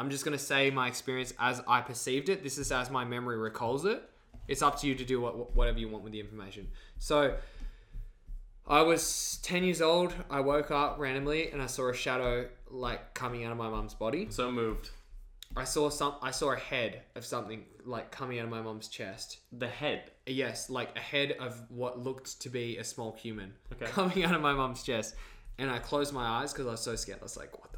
I'm 0.01 0.09
just 0.09 0.24
gonna 0.24 0.39
say 0.39 0.70
my 0.70 0.89
experience 0.89 1.35
as 1.39 1.60
I 1.68 1.82
perceived 1.82 2.31
it. 2.31 2.43
This 2.43 2.56
is 2.56 2.72
as 2.72 2.90
my 2.90 3.05
memory 3.05 3.36
recalls 3.36 3.85
it. 3.85 4.02
It's 4.48 4.62
up 4.62 4.81
to 4.81 4.86
you 4.86 4.94
to 4.94 5.05
do 5.05 5.20
what, 5.20 5.55
whatever 5.55 5.78
you 5.78 5.90
want 5.90 6.02
with 6.02 6.12
the 6.12 6.20
information. 6.20 6.68
So, 6.98 7.36
I 8.66 8.81
was 8.81 9.39
ten 9.43 9.62
years 9.62 9.82
old. 9.82 10.14
I 10.31 10.40
woke 10.40 10.70
up 10.70 10.97
randomly, 10.98 11.51
and 11.51 11.60
I 11.60 11.66
saw 11.66 11.90
a 11.90 11.94
shadow 11.94 12.48
like 12.70 13.12
coming 13.12 13.44
out 13.44 13.52
of 13.52 13.59
my 13.59 13.68
mum's 13.68 13.93
body. 13.93 14.28
so 14.31 14.51
moved 14.51 14.90
I 15.56 15.64
saw 15.64 15.90
some. 15.90 16.14
I 16.22 16.31
saw 16.31 16.52
a 16.52 16.56
head 16.56 17.02
of 17.16 17.24
something 17.24 17.64
like 17.85 18.10
coming 18.10 18.39
out 18.39 18.44
of 18.44 18.51
my 18.51 18.62
mum's 18.62 18.89
chest. 18.89 19.39
the 19.52 19.68
head. 19.68 20.12
Yes, 20.27 20.70
like 20.70 20.97
a 20.97 21.01
head 21.01 21.32
of 21.40 21.60
what 21.68 21.98
looked 21.98 22.40
to 22.43 22.48
be 22.48 22.78
a 22.78 22.85
small 22.85 23.12
human 23.12 23.52
Okay. 23.72 23.86
coming 23.90 24.24
out 24.24 24.35
of 24.35 24.40
my 24.40 24.52
mum's 24.52 24.82
chest. 24.82 25.16
And 25.59 25.70
I 25.70 25.78
closed 25.78 26.14
my 26.14 26.24
eyes 26.24 26.52
because 26.52 26.66
I 26.66 26.70
was 26.70 26.81
so 26.81 26.97
scared. 26.97 27.18
I 27.20 27.24
was 27.24 27.36
like, 27.36 27.59
what 27.60 27.70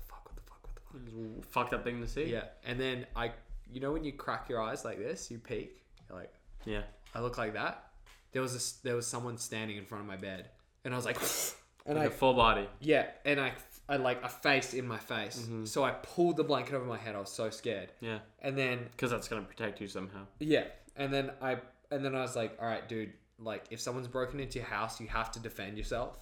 Fucked 1.50 1.74
up 1.74 1.84
thing 1.84 2.00
to 2.00 2.08
see. 2.08 2.24
Yeah. 2.24 2.44
And 2.64 2.78
then 2.80 3.06
I, 3.16 3.32
you 3.72 3.80
know, 3.80 3.92
when 3.92 4.04
you 4.04 4.12
crack 4.12 4.48
your 4.48 4.60
eyes 4.60 4.84
like 4.84 4.98
this, 4.98 5.30
you 5.30 5.38
peek. 5.38 5.82
You're 6.08 6.18
like, 6.18 6.32
Yeah. 6.64 6.82
I 7.14 7.20
look 7.20 7.38
like 7.38 7.54
that. 7.54 7.86
There 8.32 8.42
was 8.42 8.54
a, 8.80 8.84
there 8.86 8.96
was 8.96 9.06
someone 9.06 9.36
standing 9.38 9.76
in 9.76 9.84
front 9.84 10.02
of 10.02 10.08
my 10.08 10.16
bed. 10.16 10.48
And 10.84 10.92
I 10.94 10.96
was 10.96 11.04
like, 11.06 11.18
and 11.86 11.96
Like 11.98 12.04
I, 12.04 12.06
a 12.06 12.10
full 12.10 12.34
body. 12.34 12.66
yeah. 12.80 13.06
And 13.24 13.40
I, 13.40 13.52
I 13.88 13.96
like 13.96 14.22
a 14.24 14.28
face 14.28 14.72
in 14.74 14.86
my 14.86 14.98
face. 14.98 15.38
Mm-hmm. 15.42 15.64
So 15.66 15.84
I 15.84 15.90
pulled 15.90 16.36
the 16.36 16.44
blanket 16.44 16.74
over 16.74 16.84
my 16.84 16.96
head. 16.98 17.14
I 17.14 17.20
was 17.20 17.30
so 17.30 17.50
scared. 17.50 17.92
Yeah. 18.00 18.18
And 18.40 18.56
then 18.56 18.78
Because 18.92 19.10
that's 19.10 19.28
gonna 19.28 19.42
protect 19.42 19.80
you 19.80 19.88
somehow. 19.88 20.26
Yeah, 20.38 20.64
and 20.96 21.12
then 21.12 21.30
I 21.42 21.58
and 21.90 22.02
then 22.04 22.14
I 22.14 22.22
was 22.22 22.34
like, 22.36 22.56
all 22.60 22.66
right, 22.66 22.88
dude, 22.88 23.12
like 23.38 23.64
if 23.70 23.80
someone's 23.80 24.08
broken 24.08 24.40
into 24.40 24.60
your 24.60 24.68
house, 24.68 25.00
you 25.00 25.08
have 25.08 25.30
to 25.32 25.40
defend 25.40 25.76
yourself. 25.76 26.16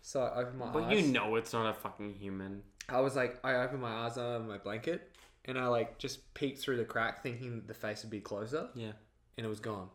So 0.00 0.22
I 0.22 0.40
opened 0.42 0.58
my 0.58 0.70
But 0.70 0.84
eyes. 0.84 1.02
you 1.04 1.12
know 1.12 1.34
it's 1.34 1.52
not 1.52 1.68
a 1.68 1.74
fucking 1.74 2.14
human. 2.14 2.62
I 2.88 3.00
was 3.00 3.16
like, 3.16 3.38
I 3.44 3.54
opened 3.56 3.82
my 3.82 3.92
eyes 4.06 4.16
under 4.18 4.40
my 4.46 4.58
blanket, 4.58 5.10
and 5.44 5.58
I 5.58 5.66
like 5.66 5.98
just 5.98 6.32
peeked 6.34 6.60
through 6.60 6.76
the 6.76 6.84
crack, 6.84 7.22
thinking 7.22 7.56
that 7.56 7.66
the 7.66 7.74
face 7.74 8.02
would 8.02 8.10
be 8.10 8.20
closer, 8.20 8.68
Yeah. 8.74 8.92
and 9.36 9.44
it 9.46 9.48
was 9.48 9.60
gone, 9.60 9.88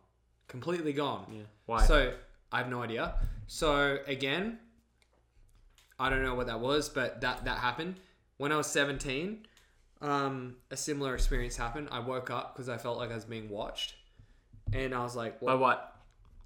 completely 0.48 0.92
gone. 0.92 1.26
Yeah. 1.32 1.42
Why? 1.66 1.84
So 1.84 2.12
I 2.52 2.58
have 2.58 2.68
no 2.68 2.82
idea. 2.82 3.14
So 3.46 3.98
again, 4.06 4.58
I 5.98 6.10
don't 6.10 6.22
know 6.22 6.34
what 6.34 6.46
that 6.48 6.60
was, 6.60 6.88
but 6.88 7.20
that 7.20 7.44
that 7.44 7.58
happened 7.58 7.96
when 8.38 8.52
I 8.52 8.56
was 8.56 8.66
seventeen. 8.66 9.46
Um, 10.00 10.56
a 10.72 10.76
similar 10.76 11.14
experience 11.14 11.56
happened. 11.56 11.88
I 11.92 12.00
woke 12.00 12.28
up 12.28 12.54
because 12.54 12.68
I 12.68 12.76
felt 12.76 12.98
like 12.98 13.12
I 13.12 13.14
was 13.14 13.24
being 13.24 13.48
watched, 13.48 13.94
and 14.72 14.92
I 14.94 15.02
was 15.02 15.14
like, 15.14 15.40
By 15.40 15.54
what? 15.54 15.96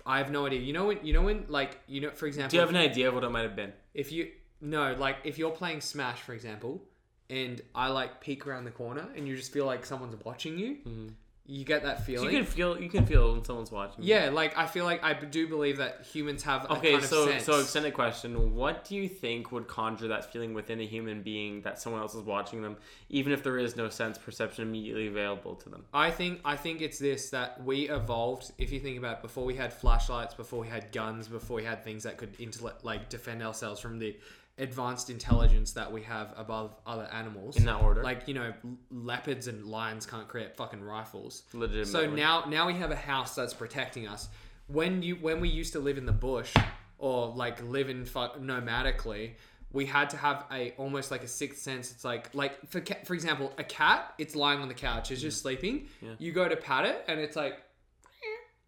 I 0.05 0.19
have 0.19 0.31
no 0.31 0.47
idea. 0.47 0.61
You 0.61 0.75
know 0.75 0.87
when 0.87 0.99
you 1.05 1.13
know 1.15 1.23
when 1.23 1.47
like 1.49 1.81
you 1.89 2.03
know 2.03 2.11
for 2.11 2.27
example 2.27 2.51
Do 2.51 2.57
you 2.57 2.61
have 2.61 2.69
an 2.71 2.77
idea 2.77 3.09
of 3.09 3.15
what 3.15 3.25
it 3.25 3.31
might 3.31 3.43
have 3.43 3.57
been? 3.57 3.73
if 3.95 4.13
you 4.13 4.29
no 4.61 4.95
like 4.99 5.19
if 5.25 5.39
you're 5.39 5.51
playing 5.51 5.81
Smash 5.81 6.21
for 6.23 6.33
example, 6.35 6.83
and 7.31 7.61
I 7.75 7.89
like 7.89 8.21
peek 8.21 8.47
around 8.47 8.65
the 8.65 8.71
corner 8.71 9.07
and 9.17 9.27
you 9.27 9.37
just 9.37 9.53
feel 9.53 9.67
like 9.67 9.85
someone's 9.87 10.17
watching 10.25 10.59
you. 10.59 10.75
Hmm. 10.85 11.09
You 11.49 11.65
get 11.65 11.85
that 11.85 12.05
feeling. 12.05 12.29
you 12.29 12.37
can 12.39 12.45
feel 12.45 12.81
you 12.81 12.89
can 12.89 13.07
feel 13.07 13.33
when 13.33 13.45
someone's 13.45 13.71
watching. 13.71 14.03
you. 14.03 14.13
yeah, 14.13 14.31
like 14.31 14.59
I 14.59 14.67
feel 14.67 14.85
like 14.85 15.05
I 15.05 15.15
do 15.15 15.47
believe 15.47 15.77
that 15.77 16.05
humans 16.13 16.43
have 16.43 16.65
a 16.65 16.73
Okay, 16.73 16.91
kind 16.95 17.05
of 17.05 17.09
so 17.09 17.29
sense. 17.29 17.45
so 17.45 17.61
extended 17.61 17.95
question: 17.95 18.57
What 18.57 18.85
do 18.85 18.97
you 18.97 19.09
think 19.09 19.53
would 19.53 19.69
conjure 19.69 20.09
that 20.09 20.33
feeling 20.33 20.55
within 20.55 20.81
a 20.81 20.85
human 20.87 21.23
being 21.23 21.61
that 21.63 21.81
someone 21.81 22.03
else 22.03 22.17
is 22.17 22.23
watching 22.25 22.63
them, 22.63 22.77
even 23.11 23.33
if 23.33 23.45
there 23.45 23.59
is 23.59 23.77
no 23.77 23.89
sense 23.89 24.19
perception 24.19 24.67
immediately 24.67 25.07
available 25.07 25.55
to 25.55 25.69
them? 25.69 25.85
I 25.95 26.11
think 26.11 26.41
I 26.45 26.57
think 26.57 26.81
it's 26.81 26.99
this 26.99 27.31
that 27.31 27.63
we 27.65 27.89
evolved. 27.91 28.51
If 28.59 28.73
you 28.73 28.81
think 28.81 28.99
about 28.99 29.19
it, 29.19 29.23
before 29.23 29.45
we 29.45 29.55
had 29.55 29.73
flashlights, 29.73 30.35
before 30.35 30.59
we 30.59 30.67
had 30.67 30.91
guns, 30.91 31.29
before 31.29 31.59
we 31.59 31.65
had 31.65 31.85
things 31.85 32.03
that 32.03 32.17
could 32.17 32.35
intellect, 32.41 32.85
like 32.85 33.09
defend 33.09 33.41
ourselves 33.45 33.79
from 33.79 34.01
the 34.01 34.17
advanced 34.59 35.11
intelligence 35.11 35.73
that 35.73 35.91
we 35.93 36.03
have 36.03 36.33
above 36.37 36.75
other 36.87 37.09
animals. 37.13 37.57
In 37.57 37.65
that 37.67 37.81
order. 37.83 38.03
like 38.03 38.27
you 38.27 38.35
know, 38.35 38.53
leopards 38.91 39.49
and 39.49 39.65
lions 39.67 40.07
can't 40.07 40.29
create 40.29 40.57
fucking 40.57 40.83
rifles. 40.83 41.43
Legitimately. 41.53 41.93
So 41.93 42.07
now 42.11 42.45
now 42.49 42.67
we 42.67 42.75
have 42.75 42.91
a 42.91 42.97
house 42.97 43.35
that's 43.35 43.55
protecting 43.55 44.07
us. 44.09 44.29
When 44.69 45.03
you 45.03 45.17
when 45.17 45.41
we 45.41 45.49
used 45.49 45.73
to 45.75 45.79
live 45.81 45.99
in 45.99 46.07
the 46.07 46.13
bush 46.13 46.53
or 46.99 47.29
like 47.29 47.63
live 47.63 47.91
in 47.91 48.05
fu- 48.05 48.21
nomadically, 48.41 49.33
we 49.73 49.85
had 49.87 50.11
to 50.11 50.17
have 50.17 50.45
a 50.51 50.73
almost 50.79 51.11
like 51.11 51.23
a 51.23 51.29
sixth 51.29 51.61
sense. 51.63 51.93
It's 51.93 52.05
like 52.05 52.35
like 52.35 52.69
for 52.71 52.81
ca- 52.81 53.05
for 53.05 53.15
example, 53.15 53.53
a 53.59 53.65
cat. 53.65 54.15
It's 54.19 54.35
lying 54.35 54.61
on 54.61 54.69
the 54.69 54.75
couch. 54.75 55.11
It's 55.11 55.21
just 55.21 55.43
sleeping. 55.43 55.89
You 56.19 56.33
go 56.33 56.49
to 56.49 56.57
pat 56.57 56.87
it, 56.87 57.05
and 57.09 57.21
it's 57.21 57.37
like. 57.37 57.63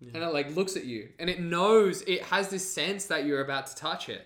And 0.00 0.22
it 0.22 0.32
like 0.32 0.54
looks 0.54 0.76
at 0.76 0.84
you, 0.84 1.08
and 1.18 1.28
it 1.28 1.40
knows 1.40 2.02
it 2.02 2.22
has 2.22 2.50
this 2.50 2.72
sense 2.72 3.06
that 3.06 3.24
you're 3.24 3.40
about 3.40 3.66
to 3.66 3.74
touch 3.74 4.08
it. 4.08 4.24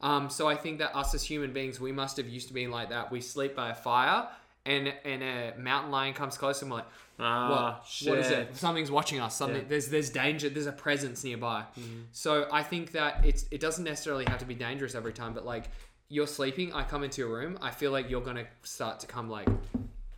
Um, 0.00 0.30
so 0.30 0.46
I 0.48 0.54
think 0.54 0.78
that 0.78 0.94
us 0.96 1.14
as 1.14 1.22
human 1.24 1.52
beings, 1.52 1.80
we 1.80 1.92
must 1.92 2.16
have 2.18 2.28
used 2.28 2.48
to 2.48 2.54
being 2.54 2.70
like 2.70 2.90
that. 2.90 3.10
We 3.10 3.20
sleep 3.20 3.56
by 3.56 3.70
a 3.70 3.74
fire, 3.74 4.28
and 4.66 4.92
and 5.04 5.22
a 5.22 5.54
mountain 5.58 5.90
lion 5.90 6.14
comes 6.14 6.38
close, 6.38 6.62
and 6.62 6.70
we're 6.70 6.78
like, 6.78 6.86
ah, 7.18 7.50
what, 7.80 7.86
shit. 7.88 8.08
what 8.10 8.18
is 8.20 8.30
it? 8.30 8.56
Something's 8.56 8.90
watching 8.90 9.18
us. 9.20 9.34
Something 9.36 9.62
Yeah. 9.62 9.68
there's 9.68 9.88
there's 9.88 10.10
danger. 10.10 10.48
There's 10.48 10.66
a 10.66 10.72
presence 10.72 11.24
nearby. 11.24 11.64
So 12.12 12.46
I 12.52 12.62
think 12.62 12.92
that 12.92 13.24
it's 13.24 13.46
it 13.50 13.60
doesn't 13.60 13.84
necessarily 13.84 14.24
have 14.26 14.38
to 14.38 14.44
be 14.46 14.54
dangerous 14.54 14.94
every 14.94 15.12
time, 15.12 15.32
but 15.34 15.44
like 15.44 15.64
you're 16.10 16.26
sleeping, 16.26 16.72
I 16.72 16.84
come 16.84 17.02
into 17.04 17.20
your 17.20 17.30
room, 17.30 17.58
I 17.60 17.70
feel 17.70 17.90
like 17.90 18.08
you're 18.08 18.22
gonna 18.22 18.46
start 18.62 19.00
to 19.00 19.06
come 19.06 19.28
like 19.28 19.48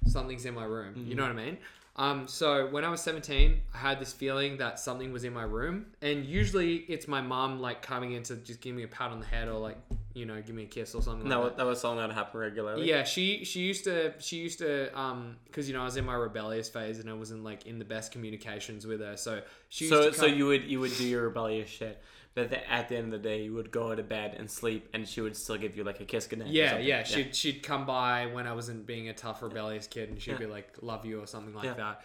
something's 0.07 0.45
in 0.45 0.55
my 0.55 0.65
room. 0.65 1.05
You 1.09 1.15
know 1.15 1.23
what 1.23 1.33
I 1.33 1.35
mean? 1.35 1.59
Um, 1.97 2.29
so 2.29 2.69
when 2.69 2.85
I 2.85 2.89
was 2.89 3.01
17, 3.03 3.61
I 3.75 3.77
had 3.77 4.01
this 4.01 4.13
feeling 4.13 4.57
that 4.59 4.79
something 4.79 5.13
was 5.13 5.25
in 5.25 5.33
my 5.33 5.43
room, 5.43 5.87
and 6.01 6.25
usually 6.25 6.77
it's 6.77 7.09
my 7.09 7.21
mom 7.21 7.61
like 7.61 7.83
coming 7.83 8.13
in 8.13 8.23
to 8.25 8.37
just 8.37 8.61
give 8.61 8.75
me 8.75 8.85
a 8.85 8.89
pat 8.89 9.11
on 9.11 9.21
the 9.21 9.27
head 9.27 9.49
or 9.49 9.59
like 9.59 9.77
you 10.15 10.25
know 10.25 10.41
give 10.41 10.55
me 10.55 10.63
a 10.63 10.67
kiss 10.67 10.95
or 10.95 11.03
something. 11.03 11.29
That 11.29 11.37
like 11.37 11.45
was, 11.51 11.57
that 11.59 11.67
was 11.67 11.81
something 11.81 11.99
that 11.99 12.15
happened 12.15 12.41
regularly. 12.41 12.89
yeah, 12.89 13.05
she 13.05 13.45
she 13.45 13.61
used 13.61 13.85
to 13.85 14.15
she 14.19 14.37
used 14.37 14.61
to 14.61 14.97
um 14.99 15.37
because 15.47 15.69
you 15.69 15.75
know 15.75 15.83
I 15.83 15.85
was 15.85 15.97
in 15.97 16.05
my 16.05 16.15
rebellious 16.15 16.69
phase 16.69 17.01
and 17.01 17.11
I 17.11 17.13
wasn't 17.13 17.45
like 17.45 17.67
in 17.67 17.79
the 17.79 17.85
best 17.85 18.13
communications 18.13 18.87
with 18.87 19.01
her, 19.01 19.17
so 19.17 19.43
she 19.69 19.87
used 19.87 19.95
So 19.95 20.11
so 20.13 20.27
you 20.27 20.47
would 20.47 20.65
you 20.65 20.81
would 20.81 20.97
do 20.97 21.05
your 21.05 21.25
rebellious 21.25 21.69
shit, 21.69 22.01
but 22.35 22.51
the, 22.51 22.71
at 22.73 22.89
the 22.89 22.97
end 22.97 23.13
of 23.13 23.23
the 23.23 23.29
day, 23.29 23.43
you 23.43 23.55
would 23.55 23.71
go 23.71 23.95
to 23.95 24.03
bed 24.03 24.37
and 24.39 24.51
sleep, 24.51 24.89
and 24.95 25.07
she 25.09 25.21
would 25.21 25.37
still 25.37 25.57
give 25.57 25.77
you 25.77 25.85
like 25.85 26.01
a 26.01 26.05
kiss 26.05 26.27
goodnight. 26.27 26.49
or 26.49 26.53
yeah 26.53 26.79
yeah 26.79 27.03
she'd 27.03 27.35
she'd 27.35 27.63
come 27.63 27.85
by 27.87 28.27
when 28.27 28.47
I 28.47 28.53
wasn't 28.53 28.87
being 28.87 29.09
a 29.09 29.15
tough 29.15 29.43
rebellious 29.43 29.87
kid 29.87 30.11
and 30.11 30.21
she'd 30.21 30.39
be 30.39 30.47
like 30.47 30.75
love 30.83 31.05
you 31.05 31.21
or 31.21 31.27
something 31.27 31.55
like 31.55 31.65
Yeah. 31.65 31.75
that. 31.75 32.03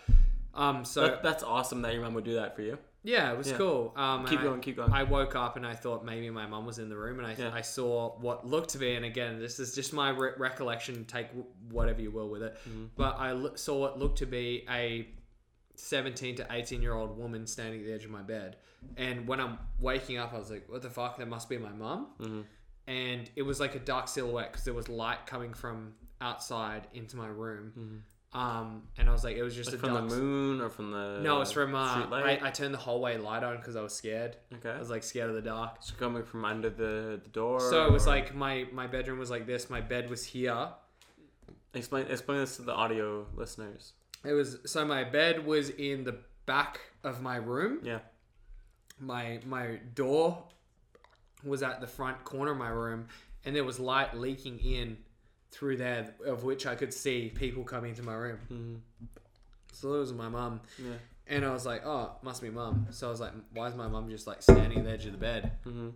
Um 0.54 0.86
so 0.86 1.02
That, 1.02 1.24
that's 1.24 1.44
awesome 1.44 1.82
that 1.84 1.94
your 1.94 2.02
mom 2.04 2.14
would 2.16 2.24
do 2.24 2.36
that 2.36 2.56
for 2.56 2.62
you. 2.64 2.78
yeah 3.04 3.32
it 3.32 3.38
was 3.38 3.52
Yeah. 3.52 3.58
cool. 3.58 3.94
Um 3.96 4.24
Keep 4.26 4.32
and 4.32 4.40
I- 4.40 4.44
going, 4.50 4.62
keep 4.62 4.76
going. 4.78 4.92
I 4.92 5.04
woke 5.04 5.36
up 5.36 5.58
and 5.58 5.66
I 5.68 5.74
thought 5.76 6.04
maybe 6.06 6.30
my 6.30 6.48
mum 6.48 6.66
was 6.66 6.80
in 6.80 6.90
the 6.90 6.98
room 6.98 7.20
and 7.20 7.28
I, 7.28 7.36
Yeah. 7.38 7.52
I 7.54 7.62
saw 7.62 8.18
what 8.18 8.48
looked 8.48 8.70
to 8.72 8.78
be 8.80 8.96
and 8.96 9.06
again 9.06 9.38
this 9.40 9.60
is 9.60 9.76
just 9.76 9.94
my 9.94 10.10
re- 10.10 10.32
recollection 10.38 11.06
take 11.06 11.28
w- 11.28 11.46
whatever 11.70 12.02
you 12.02 12.10
will 12.12 12.30
with 12.30 12.42
it 12.42 12.58
Mm-hmm. 12.68 12.86
but 12.96 13.18
I 13.20 13.34
lo- 13.34 13.56
saw 13.56 13.80
what 13.80 14.00
looked 14.00 14.18
to 14.20 14.26
be 14.26 14.66
a 14.70 15.08
17 15.80 16.36
to 16.38 16.48
18 16.50 16.82
year 16.82 16.94
old 16.94 17.18
woman 17.18 17.46
standing 17.48 17.80
at 17.82 17.86
the 17.86 17.94
edge 17.94 18.06
of 18.06 18.12
my 18.12 18.22
bed 18.22 18.58
and 18.98 19.28
when 19.28 19.40
I'm 19.40 19.58
waking 19.80 20.18
up 20.18 20.34
I 20.34 20.38
was 20.40 20.50
like 20.52 20.70
what 20.70 20.82
the 20.82 20.90
fuck 20.90 21.18
that 21.18 21.28
must 21.28 21.50
be 21.50 21.58
my 21.58 21.72
mum 21.72 22.08
Mm-hmm. 22.20 22.42
and 22.88 23.30
it 23.36 23.42
was 23.44 23.60
like 23.60 23.76
a 23.76 23.80
dark 23.80 24.08
silhouette 24.08 24.52
because 24.52 24.66
there 24.66 24.74
was 24.74 24.88
light 24.90 25.26
coming 25.26 25.54
from 25.54 25.94
outside 26.22 26.88
into 26.94 27.18
my 27.18 27.28
room 27.28 28.04
um, 28.34 28.84
and 28.98 29.08
I 29.08 29.14
was 29.14 29.24
like 29.24 29.38
it 29.38 29.44
was 29.44 29.56
just 29.56 29.72
Mm-hmm. 29.72 29.86
Like 29.86 29.94
a 29.94 29.96
from 29.96 30.08
dark 30.08 30.10
the 30.10 30.16
moon 30.18 30.62
or 30.62 30.70
from 30.70 30.92
the 30.92 31.20
no, 31.22 31.40
it's 31.42 31.54
from 31.54 31.74
uh, 31.74 32.06
I. 32.12 32.38
I 32.44 32.52
turned 32.52 32.74
the 32.74 32.78
hallway 32.78 33.18
light 33.18 33.44
on 33.44 33.56
because 33.56 33.78
I 33.78 33.82
was 33.82 33.94
scared. 33.94 34.36
Okay. 34.56 34.72
I 34.72 34.78
was 34.78 34.90
like 34.90 35.04
scared 35.04 35.30
of 35.30 35.36
the 35.36 35.42
dark. 35.42 35.78
So 35.80 35.94
coming 35.98 36.24
from 36.24 36.44
under 36.44 36.70
the, 36.70 37.22
the 37.24 37.30
door. 37.30 37.62
So 37.62 37.86
it 37.86 37.94
was 37.94 38.06
or- 38.06 38.10
like 38.10 38.36
my 38.36 38.66
my 38.74 38.88
bedroom 38.88 39.20
was 39.20 39.30
like 39.30 39.46
this. 39.48 39.70
My 39.70 39.80
bed 39.80 40.10
was 40.10 40.26
here. 40.26 40.68
explain 41.74 42.08
explain 42.08 42.40
this 42.40 42.58
to 42.58 42.64
the 42.64 42.74
audio 42.74 43.26
listeners. 43.36 43.94
It 44.28 44.34
was 44.34 44.58
so 44.66 44.86
my 44.86 45.04
bed 45.04 45.46
was 45.46 45.70
in 45.70 46.04
the 46.04 46.18
back 46.46 46.80
of 47.04 47.22
my 47.22 47.38
room. 47.38 47.80
Yeah. 47.84 48.00
My 49.00 49.40
my 49.46 49.80
door 49.94 50.44
was 51.44 51.64
at 51.64 51.82
the 51.82 51.88
front 51.88 52.24
corner 52.24 52.52
of 52.52 52.58
my 52.58 52.70
room, 52.70 53.08
and 53.44 53.56
there 53.56 53.64
was 53.64 53.80
light 53.80 54.16
leaking 54.16 54.60
in 54.60 54.98
through 55.52 55.78
there, 55.78 56.14
of 56.26 56.44
which 56.44 56.66
I 56.66 56.76
could 56.76 56.94
see 56.94 57.32
people 57.34 57.64
coming 57.64 57.92
into 57.92 58.04
my 58.04 58.14
room. 58.14 58.82
So 59.74 59.94
it 59.94 60.00
was 60.00 60.14
my 60.14 60.30
mum. 60.30 60.62
Mm-hmm. 60.80 60.92
Yeah. 60.92 60.98
And 61.28 61.44
I 61.46 61.52
was 61.52 61.66
like, 61.66 61.86
oh, 61.86 62.12
must 62.22 62.42
be 62.42 62.50
mum. 62.50 62.88
So 62.92 63.08
I 63.08 63.10
was 63.10 63.20
like, 63.20 63.34
why 63.54 63.68
is 63.68 63.76
my 63.76 63.88
mum 63.88 64.10
just 64.10 64.28
like 64.28 64.42
standing 64.44 64.80
at 64.80 64.86
the 64.86 64.92
edge 64.92 65.06
of 65.06 65.14
the 65.14 65.18
bed? 65.18 65.52
Mm-hmm. 65.66 65.90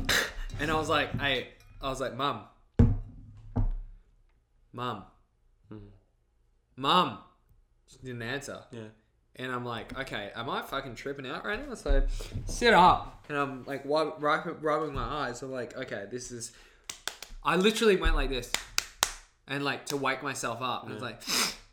And 0.60 0.70
I 0.70 0.74
was 0.74 0.90
like, 0.90 1.18
hey, 1.18 1.48
I 1.80 1.88
was 1.88 2.02
like, 2.02 2.14
mum, 2.14 2.42
mum, 4.74 5.04
Mm-hmm. 5.72 5.86
mum. 6.76 7.18
She 7.86 7.98
didn't 8.04 8.22
answer. 8.22 8.60
Yeah. 8.70 8.88
And 9.36 9.52
I'm 9.52 9.64
like, 9.64 9.98
okay, 9.98 10.30
am 10.34 10.50
I 10.50 10.62
fucking 10.62 10.96
tripping 10.96 11.26
out 11.26 11.44
right 11.44 11.66
now? 11.66 11.74
So 11.74 12.04
sit 12.46 12.74
up. 12.74 13.24
And 13.28 13.38
I'm 13.38 13.64
like 13.64 13.82
rub- 13.84 14.22
rubbing 14.62 14.92
my 14.94 15.02
eyes. 15.02 15.42
I'm 15.42 15.52
like, 15.52 15.76
okay, 15.76 16.06
this 16.10 16.30
is. 16.30 16.52
I 17.42 17.56
literally 17.56 17.96
went 17.96 18.16
like 18.16 18.28
this, 18.28 18.52
and 19.48 19.64
like 19.64 19.86
to 19.86 19.96
wake 19.96 20.22
myself 20.22 20.60
up. 20.60 20.84
And 20.84 20.92
it's 20.92 21.02
like, 21.02 21.22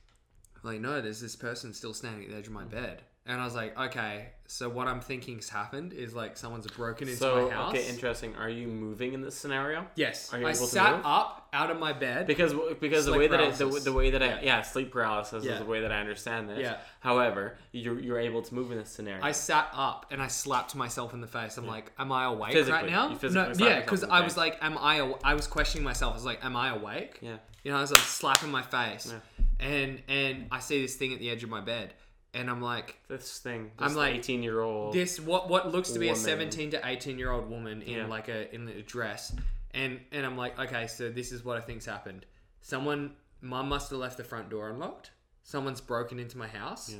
like 0.63 0.79
no, 0.79 1.01
there's 1.01 1.19
this 1.19 1.35
person 1.35 1.73
still 1.73 1.93
standing 1.93 2.23
at 2.23 2.29
the 2.31 2.37
edge 2.37 2.47
of 2.47 2.53
my 2.53 2.63
bed. 2.63 3.01
And 3.29 3.41
I 3.41 3.43
was 3.45 3.53
like, 3.55 3.77
okay, 3.77 4.29
so 4.47 4.69
what 4.69 4.87
I'm 4.87 5.01
thinking's 5.01 5.49
happened 5.49 5.91
is 5.91 6.13
like 6.15 6.37
someone's 6.37 6.65
broken 6.67 7.09
into 7.09 7.19
So 7.19 7.47
my 7.49 7.53
house. 7.53 7.73
okay, 7.73 7.85
interesting. 7.89 8.35
Are 8.37 8.49
you 8.49 8.67
moving 8.69 9.13
in 9.13 9.21
this 9.21 9.35
scenario? 9.35 9.85
Yes, 9.95 10.33
Are 10.33 10.39
you 10.39 10.47
I 10.47 10.51
able 10.51 10.59
to 10.61 10.65
sat 10.65 10.95
move? 10.95 11.05
up 11.05 11.49
out 11.51 11.69
of 11.69 11.77
my 11.77 11.91
bed. 11.91 12.25
Because 12.27 12.53
because 12.79 13.05
the 13.05 13.11
way 13.17 13.27
that 13.27 13.39
I, 13.41 13.49
the, 13.51 13.65
the 13.83 13.91
way 13.91 14.11
that 14.11 14.23
I 14.23 14.27
Yeah. 14.27 14.39
yeah 14.43 14.61
sleep 14.61 14.91
paralysis 14.93 15.43
Yeah. 15.43 15.53
is 15.53 15.59
the 15.59 15.65
way 15.65 15.81
that 15.81 15.91
I 15.91 15.99
understand 15.99 16.47
this. 16.49 16.59
Yeah. 16.59 16.77
However, 17.01 17.57
you're 17.73 17.99
you're 17.99 18.19
able 18.19 18.41
to 18.43 18.55
move 18.55 18.71
in 18.71 18.77
this 18.77 18.89
scenario. 18.89 19.21
I 19.23 19.33
sat 19.33 19.67
up 19.73 20.05
and 20.11 20.21
I 20.21 20.27
slapped 20.27 20.73
myself 20.75 21.13
in 21.13 21.19
the 21.19 21.27
face. 21.27 21.57
I'm 21.57 21.67
like, 21.67 21.91
am 21.99 22.13
I 22.13 22.25
awake 22.25 22.53
Physically. 22.53 22.71
right 22.83 22.89
now? 22.89 23.09
No, 23.29 23.53
yeah, 23.57 23.81
because 23.81 24.05
I 24.05 24.21
was 24.21 24.37
like, 24.37 24.57
am 24.61 24.77
I? 24.77 25.01
aw- 25.01 25.19
I 25.23 25.33
was 25.33 25.47
questioning 25.47 25.83
myself. 25.83 26.13
I 26.13 26.15
was 26.15 26.25
like, 26.25 26.45
am 26.45 26.55
I 26.55 26.69
awake? 26.69 27.19
yeah. 27.21 27.37
You 27.63 27.71
know, 27.73 27.79
I 27.79 27.81
was 27.81 27.91
like 27.91 27.99
slapping 27.99 28.49
my 28.51 28.61
face, 28.61 29.13
and 29.59 30.01
and 30.07 30.47
I 30.51 30.59
see 30.59 30.81
this 30.81 30.95
thing 30.95 31.11
at 31.11 31.19
the 31.19 31.29
edge 31.29 31.43
of 31.43 31.49
my 31.49 31.59
bed, 31.59 31.93
and 32.33 32.49
I'm 32.49 32.61
like, 32.61 32.99
This 33.07 33.39
thing. 33.39 33.71
I'm 33.79 33.95
like, 33.95 34.15
18 34.15 34.43
year 34.43 34.61
old. 34.61 34.93
this 34.93 35.19
what 35.19 35.49
what 35.49 35.71
looks 35.71 35.91
to 35.91 35.99
be 35.99 36.09
a 36.09 36.15
17 36.15 36.71
to 36.71 36.81
18 36.87 37.17
year 37.17 37.31
old 37.31 37.49
woman 37.49 37.81
in 37.81 37.97
Yeah. 37.97 38.07
like 38.07 38.27
a 38.27 38.53
in 38.53 38.67
a 38.67 38.81
dress, 38.81 39.35
and 39.73 39.99
and 40.11 40.25
I'm 40.25 40.37
like, 40.37 40.59
okay, 40.59 40.87
so 40.87 41.09
this 41.09 41.31
is 41.31 41.43
what 41.45 41.57
I 41.57 41.61
think's 41.61 41.85
happened. 41.85 42.25
Someone, 42.61 43.13
mum 43.41 43.69
must 43.69 43.89
have 43.91 43.99
left 43.99 44.17
the 44.17 44.23
front 44.23 44.49
door 44.49 44.69
unlocked. 44.69 45.11
Someone's 45.43 45.79
broken 45.81 46.19
into 46.19 46.37
my 46.37 46.47
house. 46.47 46.93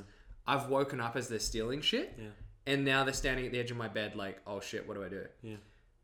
I've 0.45 0.69
woken 0.69 1.01
up 1.01 1.15
as 1.17 1.27
they're 1.27 1.39
stealing 1.39 1.81
shit. 1.81 2.15
Yeah. 2.17 2.27
And 2.65 2.85
now 2.85 3.03
they're 3.03 3.13
standing 3.13 3.45
at 3.45 3.51
the 3.51 3.59
edge 3.59 3.71
of 3.71 3.77
my 3.77 3.87
bed, 3.89 4.15
like, 4.15 4.39
oh 4.47 4.59
shit, 4.61 4.87
what 4.87 4.95
do 4.95 5.03
I 5.03 5.09
do? 5.09 5.25
Yeah. 5.41 5.55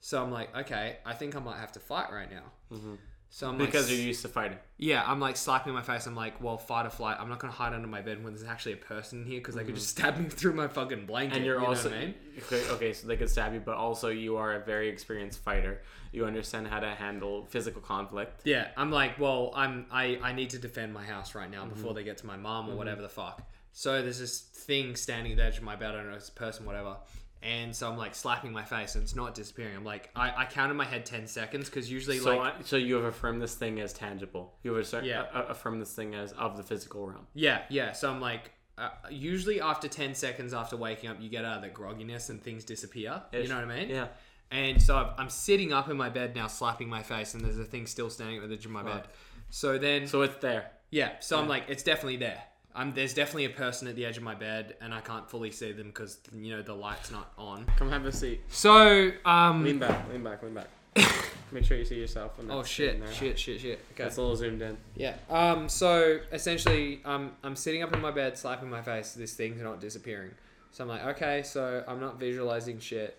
So 0.02 0.22
I'm 0.22 0.32
like, 0.32 0.54
okay, 0.56 0.98
I 1.06 1.14
think 1.14 1.36
I 1.36 1.40
might 1.40 1.58
have 1.60 1.72
to 1.74 1.80
fight 1.80 2.12
right 2.12 2.30
now. 2.30 2.44
Mm-hmm. 2.76 2.96
So 3.36 3.50
I'm 3.50 3.58
because 3.58 3.90
like, 3.90 3.98
you're 3.98 4.06
used 4.06 4.22
to 4.22 4.28
fighting. 4.28 4.60
yeah, 4.78 5.04
I'm 5.08 5.20
like 5.20 5.38
slapping 5.38 5.74
my 5.74 5.82
face. 5.82 6.06
I'm 6.06 6.16
like, 6.16 6.40
well, 6.40 6.56
fight 6.60 6.86
or 6.86 6.92
flight. 6.92 7.18
I'm 7.20 7.30
not 7.30 7.40
gonna 7.40 7.52
hide 7.52 7.74
under 7.74 7.88
my 7.88 8.00
bed 8.00 8.24
when 8.24 8.32
there's 8.36 8.48
actually 8.48 8.74
a 8.74 8.78
person 8.78 9.22
in 9.24 9.26
here 9.26 9.40
because 9.40 9.56
they 9.56 9.64
could 9.64 9.74
just 9.74 9.90
stab 9.90 10.20
me 10.20 10.26
through 10.30 10.54
my 10.54 10.68
fucking 10.68 11.08
blanket. 11.08 11.30
Mm-hmm. 11.30 11.38
And 11.38 11.46
you're 11.48 11.56
you 11.56 11.62
know 11.62 11.68
also 11.70 11.90
what 11.90 11.98
I 11.98 12.02
mean? 12.06 12.14
okay, 12.44 12.70
okay, 12.70 12.94
so 12.94 13.08
they 13.08 13.18
could 13.18 13.32
stab 13.32 13.56
you, 13.56 13.60
but 13.60 13.74
also 13.76 14.10
you 14.10 14.38
are 14.38 14.54
a 14.54 14.60
very 14.64 14.88
experienced 14.88 15.40
fighter. 15.40 15.82
You 16.12 16.28
understand 16.28 16.68
how 16.68 16.80
to 16.80 16.90
handle 16.94 17.48
physical 17.48 17.82
conflict. 17.82 18.42
Yeah, 18.44 18.68
I'm 18.78 18.92
like, 18.92 19.18
well, 19.20 19.52
I'm 19.56 19.88
I 19.92 20.20
I 20.22 20.34
need 20.34 20.52
to 20.52 20.60
defend 20.60 20.94
my 20.94 21.04
house 21.04 21.34
right 21.34 21.50
Mm-hmm. 21.50 21.60
now 21.60 21.66
before 21.66 21.96
they 21.96 22.04
get 22.04 22.20
to 22.20 22.28
my 22.28 22.38
mom 22.38 22.70
or 22.70 22.76
whatever 22.76 23.02
the 23.02 23.10
fuck. 23.10 23.42
So 23.72 24.04
there's 24.04 24.20
this 24.20 24.42
thing 24.42 24.96
standing 24.96 25.32
at 25.32 25.38
the 25.40 25.44
edge 25.46 25.58
of 25.58 25.64
my 25.64 25.76
bed. 25.76 25.96
I 25.96 25.98
don't 25.98 26.12
know, 26.12 26.16
it's 26.18 26.30
a 26.30 26.34
person, 26.34 26.68
whatever. 26.68 26.98
And 27.44 27.76
so 27.76 27.90
I'm 27.92 27.98
like 27.98 28.16
slapping 28.16 28.52
my 28.54 28.64
face, 28.64 28.96
and 28.96 29.04
it's 29.04 29.16
not 29.16 29.36
disappearing. 29.36 29.76
I'm 29.76 29.84
like, 29.84 30.10
I, 30.16 30.32
I 30.38 30.46
count 30.46 30.72
in 30.72 30.78
my 30.78 30.86
head 30.86 31.06
ten 31.06 31.28
seconds 31.28 31.70
because 31.70 31.92
usually 31.92 32.18
So, 32.20 32.38
like 32.38 32.60
I, 32.60 32.62
so 32.64 32.78
you 32.78 32.96
have 32.96 33.04
affirmed 33.06 33.42
this 33.42 33.56
thing 33.56 33.80
as 33.82 33.92
tangible. 33.94 34.56
You 34.64 34.74
have 34.74 34.82
assert, 34.82 35.04
Yeah. 35.04 35.26
affirmed 35.34 35.82
this 35.82 35.94
thing 35.94 36.16
as 36.16 36.32
of 36.34 36.56
the 36.58 36.64
physical 36.64 37.06
realm. 37.08 37.28
Yeah, 37.34 37.64
yeah. 37.70 37.92
So 37.92 38.10
I'm 38.10 38.22
like, 38.22 38.52
uh, 38.78 38.90
usually 39.10 39.60
after 39.62 39.88
10 39.88 40.16
seconds 40.16 40.54
after 40.54 40.78
waking 40.78 41.10
up, 41.10 41.18
you 41.20 41.30
get 41.30 41.44
out 41.46 41.58
of 41.58 41.64
the 41.64 41.70
grogginess 41.70 42.30
and 42.30 42.42
things 42.42 42.64
disappear. 42.64 43.22
You 43.34 43.48
know 43.48 43.56
what 43.56 43.66
I 43.70 43.76
mean? 43.80 43.90
Yeah. 43.90 44.08
And 44.50 44.82
so 44.82 44.96
I've, 44.96 45.14
I'm 45.18 45.30
sitting 45.30 45.74
up 45.74 45.90
in 45.90 45.98
my 45.98 46.10
bed 46.10 46.36
now, 46.36 46.48
slapping 46.48 46.88
my 46.88 47.04
face, 47.04 47.34
and 47.34 47.44
there's 47.44 47.60
a 47.60 47.66
thing 47.66 47.88
still 47.88 48.10
standing 48.10 48.38
at 48.42 48.48
the 48.48 48.56
edge 48.56 48.66
of 48.66 48.72
my 48.72 48.84
bed. 48.84 49.08
So 49.50 49.78
then, 49.78 50.08
So 50.08 50.22
it's 50.22 50.36
there. 50.38 50.72
Yeah, 50.92 51.14
so 51.20 51.40
I'm 51.40 51.48
like, 51.48 51.64
it's 51.70 51.82
definitely 51.84 52.18
there. 52.18 52.42
I'm 52.76 52.94
there's 52.94 53.14
definitely 53.14 53.46
a 53.46 53.50
person 53.50 53.88
at 53.88 53.96
the 53.96 54.06
edge 54.06 54.18
of 54.18 54.24
my 54.24 54.36
bed, 54.36 54.76
and 54.82 54.94
I 54.94 55.02
can't 55.02 55.30
fully 55.30 55.52
see 55.52 55.72
them 55.72 55.88
because 55.88 56.18
you 56.34 56.56
know 56.56 56.62
the 56.62 56.74
light's 56.74 57.12
not 57.12 57.32
on. 57.38 57.66
Come 57.78 57.90
have 57.92 58.06
a 58.06 58.12
seat. 58.12 58.42
So 58.50 59.12
um, 59.26 59.64
Lean 59.64 59.80
back, 59.80 60.10
lean 60.10 60.24
back, 60.24 60.42
lean 60.42 60.54
back. 60.54 60.68
Make 61.52 61.66
sure 61.66 61.78
you 61.78 61.86
see 61.86 62.00
yourself. 62.00 62.38
when 62.38 62.50
oh 62.50 62.64
shit, 62.64 63.00
there. 63.00 63.12
shit, 63.12 63.38
shit, 63.38 63.62
shit. 63.62 63.80
Okay. 63.94 64.04
That's 64.04 64.18
a 64.18 64.22
little 64.22 64.36
zoomed 64.36 64.62
in. 64.62 64.78
Yeah. 64.96 65.16
Um. 65.30 65.70
So 65.70 66.20
essentially, 66.32 67.02
um, 67.06 67.34
I'm 67.44 67.56
sitting 67.56 67.84
up 67.84 67.94
in 67.94 68.02
my 68.02 68.12
bed, 68.12 68.38
slapping 68.38 68.70
my 68.70 68.82
face. 68.82 69.14
This 69.14 69.36
thing's 69.36 69.62
not 69.62 69.80
disappearing. 69.80 70.32
So 70.72 70.84
I'm 70.84 70.90
like, 70.90 71.06
okay, 71.16 71.44
so 71.44 71.84
I'm 71.88 72.00
not 72.00 72.20
visualizing 72.20 72.80
shit. 72.80 73.18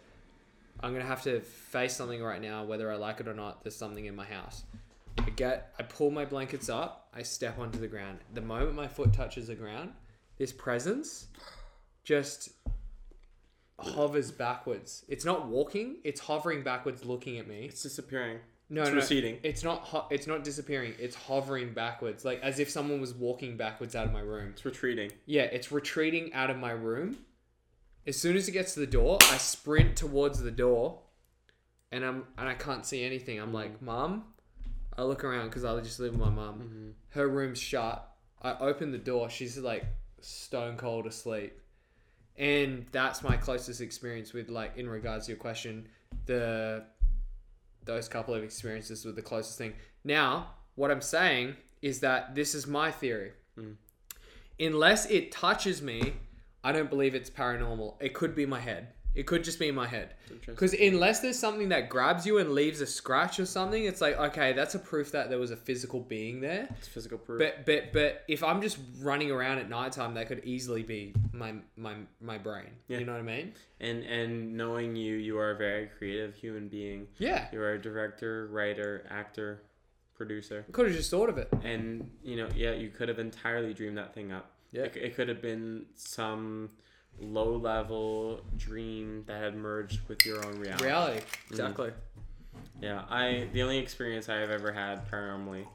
I'm 0.81 0.93
gonna 0.93 1.05
have 1.05 1.23
to 1.23 1.41
face 1.41 1.95
something 1.95 2.21
right 2.21 2.43
now, 2.43 2.65
whether 2.65 2.91
I 2.91 2.97
like 2.97 3.21
it 3.21 3.29
or 3.29 3.35
not. 3.35 3.63
There's 3.63 3.77
something 3.77 4.05
in 4.05 4.17
my 4.17 4.25
house. 4.25 4.65
I 5.19 5.31
get, 5.31 5.75
I 5.79 5.83
pull 5.83 6.11
my 6.11 6.25
blankets 6.25 6.69
up. 6.69 7.09
I 7.15 7.23
step 7.23 7.59
onto 7.59 7.79
the 7.79 7.89
ground. 7.89 8.19
The 8.35 8.41
moment 8.41 8.75
my 8.75 8.89
foot 8.89 9.13
touches 9.13 9.47
the 9.47 9.55
ground, 9.55 9.93
this 10.37 10.53
presence 10.53 11.29
just 12.03 12.51
hovers 13.79 14.31
backwards. 14.31 15.05
It's 15.09 15.25
not 15.25 15.47
walking. 15.47 15.97
It's 16.05 16.21
hovering 16.21 16.63
backwards, 16.63 17.05
looking 17.05 17.39
at 17.39 17.47
me. 17.47 17.67
It's 17.67 17.83
disappearing. 17.83 18.39
No, 18.71 18.83
It's 18.83 18.91
no, 18.91 18.97
receding. 18.97 19.39
It's 19.43 19.63
not. 19.63 19.81
Ho- 19.83 20.07
it's 20.11 20.27
not 20.27 20.43
disappearing. 20.43 20.95
It's 20.99 21.15
hovering 21.15 21.75
backwards, 21.75 22.25
like 22.25 22.41
as 22.43 22.59
if 22.59 22.71
someone 22.71 23.01
was 23.01 23.13
walking 23.15 23.57
backwards 23.57 23.95
out 23.95 24.07
of 24.07 24.13
my 24.13 24.21
room. 24.21 24.51
It's 24.53 24.65
retreating. 24.65 25.13
Yeah, 25.27 25.43
it's 25.43 25.71
retreating 25.71 26.33
out 26.33 26.51
of 26.51 26.57
my 26.57 26.71
room. 26.71 27.19
As 28.07 28.17
soon 28.19 28.37
as 28.37 28.49
it 28.49 28.53
gets 28.53 28.75
to 28.75 28.81
the 28.81 28.87
door, 28.87 29.19
I 29.31 29.37
sprint 29.37 29.97
towards 29.97 30.41
the 30.43 30.51
door, 30.51 31.01
and 31.93 32.05
I'm 32.05 32.25
and 32.39 32.49
I 32.49 32.55
can't 32.55 32.87
see 32.87 33.05
anything. 33.05 33.39
I'm 33.39 33.53
like, 33.53 33.83
"Mom," 33.83 34.25
I 34.97 35.03
look 35.03 35.25
around 35.25 35.49
because 35.49 35.65
I 35.65 35.79
just 35.81 36.01
live 36.01 36.13
with 36.13 36.21
my 36.21 36.31
mom. 36.31 36.55
Mm-hmm. 36.61 36.91
Her 37.11 37.29
room's 37.29 37.59
shut. 37.59 38.09
I 38.43 38.57
open 38.61 38.93
the 38.93 38.99
door. 38.99 39.31
She's 39.31 39.59
like 39.59 39.85
stone 40.21 40.77
cold 40.77 41.07
asleep, 41.07 41.59
and 42.37 42.87
that's 42.93 43.23
my 43.23 43.37
closest 43.37 43.81
experience 43.81 44.33
with 44.33 44.49
like 44.49 44.77
in 44.77 44.89
regards 44.89 45.27
to 45.27 45.33
your 45.33 45.39
question. 45.39 45.89
The 46.27 46.85
those 47.85 48.09
couple 48.09 48.35
of 48.35 48.43
experiences 48.43 49.05
were 49.05 49.13
the 49.13 49.23
closest 49.23 49.59
thing. 49.59 49.75
Now, 50.05 50.51
what 50.75 50.91
I'm 50.91 51.03
saying 51.03 51.57
is 51.83 52.01
that 52.01 52.35
this 52.35 52.55
is 52.55 52.67
my 52.67 52.91
theory. 52.91 53.33
Mm. 53.59 53.77
Unless 54.59 55.07
it 55.07 55.33
touches 55.33 55.83
me, 55.83 56.15
I 56.63 56.73
don't 56.73 56.89
believe 56.89 57.15
it's 57.15 57.31
paranormal. 57.31 57.97
It 58.01 58.15
could 58.15 58.35
be 58.35 58.47
my 58.47 58.61
head. 58.61 58.89
It 59.15 59.27
could 59.27 59.45
just 59.45 59.59
be 59.59 59.69
in 59.69 59.75
my 59.75 59.87
head. 59.87 60.15
Because 60.47 60.75
unless 60.75 61.21
there's 61.21 61.39
something 61.39 61.69
that 61.69 61.89
grabs 61.89 62.27
you 62.27 62.39
and 62.39 62.53
leaves 62.53 62.81
a 62.81 62.87
scratch 62.87 63.39
or 63.39 63.47
something, 63.47 63.85
it's 63.85 64.01
like 64.01 64.19
okay, 64.19 64.53
that's 64.53 64.75
a 64.75 64.79
proof 64.79 65.13
that 65.13 65.31
there 65.31 65.39
was 65.39 65.51
a 65.51 65.57
physical 65.57 66.01
being 66.01 66.41
there. 66.41 66.69
It's 66.79 66.89
physical 66.89 67.19
proof. 67.19 67.39
But 67.39 67.65
but 67.65 67.93
but 67.93 68.25
if 68.29 68.43
I'm 68.43 68.61
just 68.61 68.79
running 69.01 69.31
around 69.31 69.59
at 69.59 69.69
nighttime, 69.69 70.15
that 70.15 70.27
could 70.29 70.43
easily 70.45 70.83
be 70.83 71.15
my 71.33 71.55
my 71.77 71.95
my 72.21 72.39
brain. 72.39 72.71
Yeah. 72.89 72.99
You 72.99 73.07
know 73.07 73.13
what 73.13 73.21
I 73.21 73.23
mean? 73.23 73.53
and 73.81 74.03
and 74.05 74.57
knowing 74.57 74.97
you, 74.97 75.17
you 75.17 75.39
are 75.39 75.51
a 75.53 75.57
very 75.57 75.87
creative 75.99 76.35
human 76.35 76.69
being. 76.69 77.07
Yeah. 77.19 77.47
You 77.53 77.61
are 77.61 77.73
a 77.75 77.81
director, 77.81 78.49
writer, 78.51 79.05
actor, 79.11 79.63
producer. 80.17 80.65
Could 80.73 80.87
have 80.87 80.97
just 80.97 81.11
thought 81.11 81.29
of 81.29 81.39
it. 81.39 81.49
and 81.63 82.11
you 82.23 82.37
know 82.37 82.49
yeah 82.55 82.73
you 82.73 82.89
could 82.91 83.09
have 83.09 83.19
entirely 83.19 83.75
dreamed 83.75 83.99
that 83.99 84.15
thing 84.15 84.31
up 84.33 84.51
Yeah. 84.73 84.83
it, 84.85 84.97
it 84.97 85.15
could 85.17 85.29
have 85.29 85.43
been 85.43 85.87
some 85.97 86.71
low 87.21 87.57
level 87.57 88.41
dream 88.57 89.23
that 89.27 89.41
had 89.43 89.55
merged 89.55 90.01
with 90.09 90.25
your 90.27 90.45
own 90.47 90.59
reality 90.59 90.85
Reality. 90.85 91.21
Exactly. 91.51 91.91
yeah 92.81 93.03
i 93.09 93.47
the 93.53 93.63
only 93.63 93.79
experience 93.79 94.29
i 94.29 94.37
have 94.37 94.51
ever 94.51 94.73
had 94.73 95.09
paranormally 95.11 95.67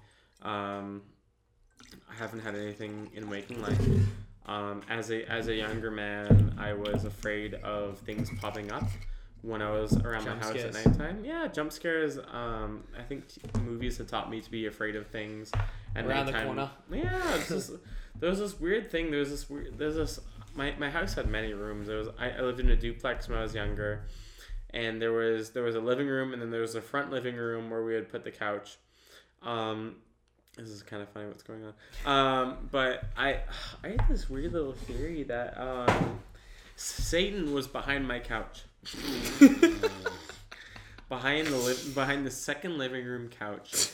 um 0.42 1.02
i 2.12 2.16
haven't 2.16 2.42
had 2.42 2.56
anything 2.56 3.10
in 3.16 3.30
waking 3.30 3.62
life 3.62 3.80
um 4.48 4.82
as 4.90 5.12
a 5.12 5.26
as 5.32 5.48
a 5.48 5.56
younger 5.56 5.92
man 5.92 6.54
i 6.58 6.74
was 6.74 7.06
afraid 7.06 7.54
of 7.56 7.98
things 8.00 8.30
popping 8.40 8.72
up 8.72 8.84
when 9.42 9.62
I 9.62 9.70
was 9.72 9.94
around 9.96 10.26
Jump 10.26 10.42
my 10.42 10.48
house 10.48 10.54
scares. 10.60 10.76
at 10.76 10.86
nighttime, 10.86 11.24
yeah, 11.24 11.48
jump 11.48 11.72
scares. 11.72 12.18
Um, 12.18 12.84
I 12.98 13.04
think 13.04 13.26
t- 13.30 13.40
movies 13.62 13.98
have 13.98 14.08
taught 14.08 14.30
me 14.30 14.42
to 14.42 14.52
be 14.52 14.66
afraid 14.66 14.98
of 14.98 15.08
things. 15.08 15.50
At 15.96 16.06
Around 16.06 16.26
the 16.26 16.34
corner. 16.34 16.70
Yeah, 16.92 17.40
just, 17.48 17.72
there 18.20 18.30
was 18.30 18.40
this 18.40 18.60
weird 18.60 18.92
thing. 18.92 19.12
There 19.12 19.20
was 19.22 19.30
this 19.30 19.50
weird. 19.50 19.78
There's 19.78 19.96
this. 19.96 20.20
My, 20.60 20.76
my 20.78 20.90
house 20.90 21.14
had 21.14 21.30
many 21.30 21.54
rooms. 21.54 21.88
There 21.88 22.00
was 22.00 22.10
I, 22.20 22.32
I 22.32 22.42
lived 22.42 22.60
in 22.60 22.70
a 22.70 22.76
duplex 22.76 23.30
when 23.30 23.38
I 23.38 23.42
was 23.42 23.56
younger, 23.56 24.04
and 24.72 25.02
there 25.02 25.14
was 25.14 25.52
there 25.52 25.64
was 25.64 25.76
a 25.76 25.80
living 25.80 26.08
room, 26.08 26.34
and 26.34 26.42
then 26.42 26.52
there 26.52 26.60
was 26.60 26.76
a 26.76 26.82
front 26.82 27.12
living 27.12 27.38
room 27.38 27.70
where 27.70 27.82
we 27.82 27.94
would 27.94 28.10
put 28.10 28.26
the 28.26 28.32
couch. 28.32 28.78
Um, 29.42 29.96
this 30.58 30.68
is 30.68 30.84
kind 30.84 31.02
of 31.02 31.08
funny 31.08 31.28
what's 31.28 31.44
going 31.44 31.64
on. 31.64 31.74
Um, 32.06 32.70
but 32.74 33.06
I 33.16 33.40
I 33.86 33.88
had 33.92 34.06
this 34.10 34.30
weird 34.30 34.52
little 34.52 34.74
theory 34.74 35.24
that 35.24 35.58
um, 35.58 36.20
Satan 36.76 37.54
was 37.54 37.66
behind 37.66 38.06
my 38.06 38.20
couch. 38.20 38.64
behind 41.08 41.48
the 41.48 41.56
li- 41.56 41.94
behind 41.96 42.26
the 42.26 42.32
second 42.32 42.78
living 42.78 43.06
room 43.06 43.30
couch. 43.30 43.92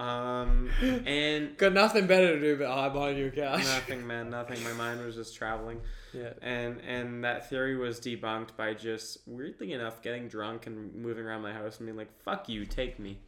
Um, 0.00 0.70
and 1.06 1.56
Got 1.58 1.74
nothing 1.74 2.06
better 2.06 2.34
to 2.34 2.40
do 2.40 2.56
but 2.56 2.68
hide 2.68 2.92
behind 2.92 3.18
your 3.18 3.30
couch. 3.30 3.64
nothing, 3.64 4.06
man, 4.06 4.30
nothing. 4.30 4.62
My 4.64 4.72
mind 4.72 5.04
was 5.04 5.14
just 5.14 5.34
traveling, 5.36 5.80
Yeah. 6.14 6.32
and 6.40 6.80
and 6.86 7.22
that 7.24 7.50
theory 7.50 7.76
was 7.76 8.00
debunked 8.00 8.56
by 8.56 8.72
just 8.74 9.18
weirdly 9.26 9.72
enough 9.72 10.00
getting 10.00 10.26
drunk 10.28 10.66
and 10.66 10.94
moving 10.94 11.24
around 11.26 11.42
my 11.42 11.52
house 11.52 11.78
and 11.78 11.86
being 11.86 11.98
like, 11.98 12.10
"Fuck 12.22 12.48
you, 12.48 12.64
take 12.64 12.98
me." 12.98 13.18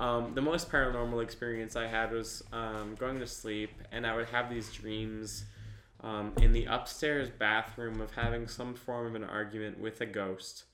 Um, 0.00 0.32
the 0.34 0.42
most 0.42 0.70
paranormal 0.70 1.22
experience 1.22 1.76
I 1.76 1.86
had 1.86 2.12
was 2.12 2.42
um, 2.52 2.94
going 2.98 3.18
to 3.20 3.26
sleep, 3.26 3.70
and 3.92 4.06
I 4.06 4.14
would 4.16 4.28
have 4.30 4.48
these 4.50 4.72
dreams 4.72 5.44
um, 6.02 6.32
in 6.40 6.52
the 6.52 6.64
upstairs 6.66 7.28
bathroom 7.30 8.00
of 8.00 8.12
having 8.12 8.48
some 8.48 8.74
form 8.74 9.06
of 9.06 9.14
an 9.14 9.24
argument 9.24 9.78
with 9.80 10.00
a 10.00 10.06
ghost. 10.06 10.64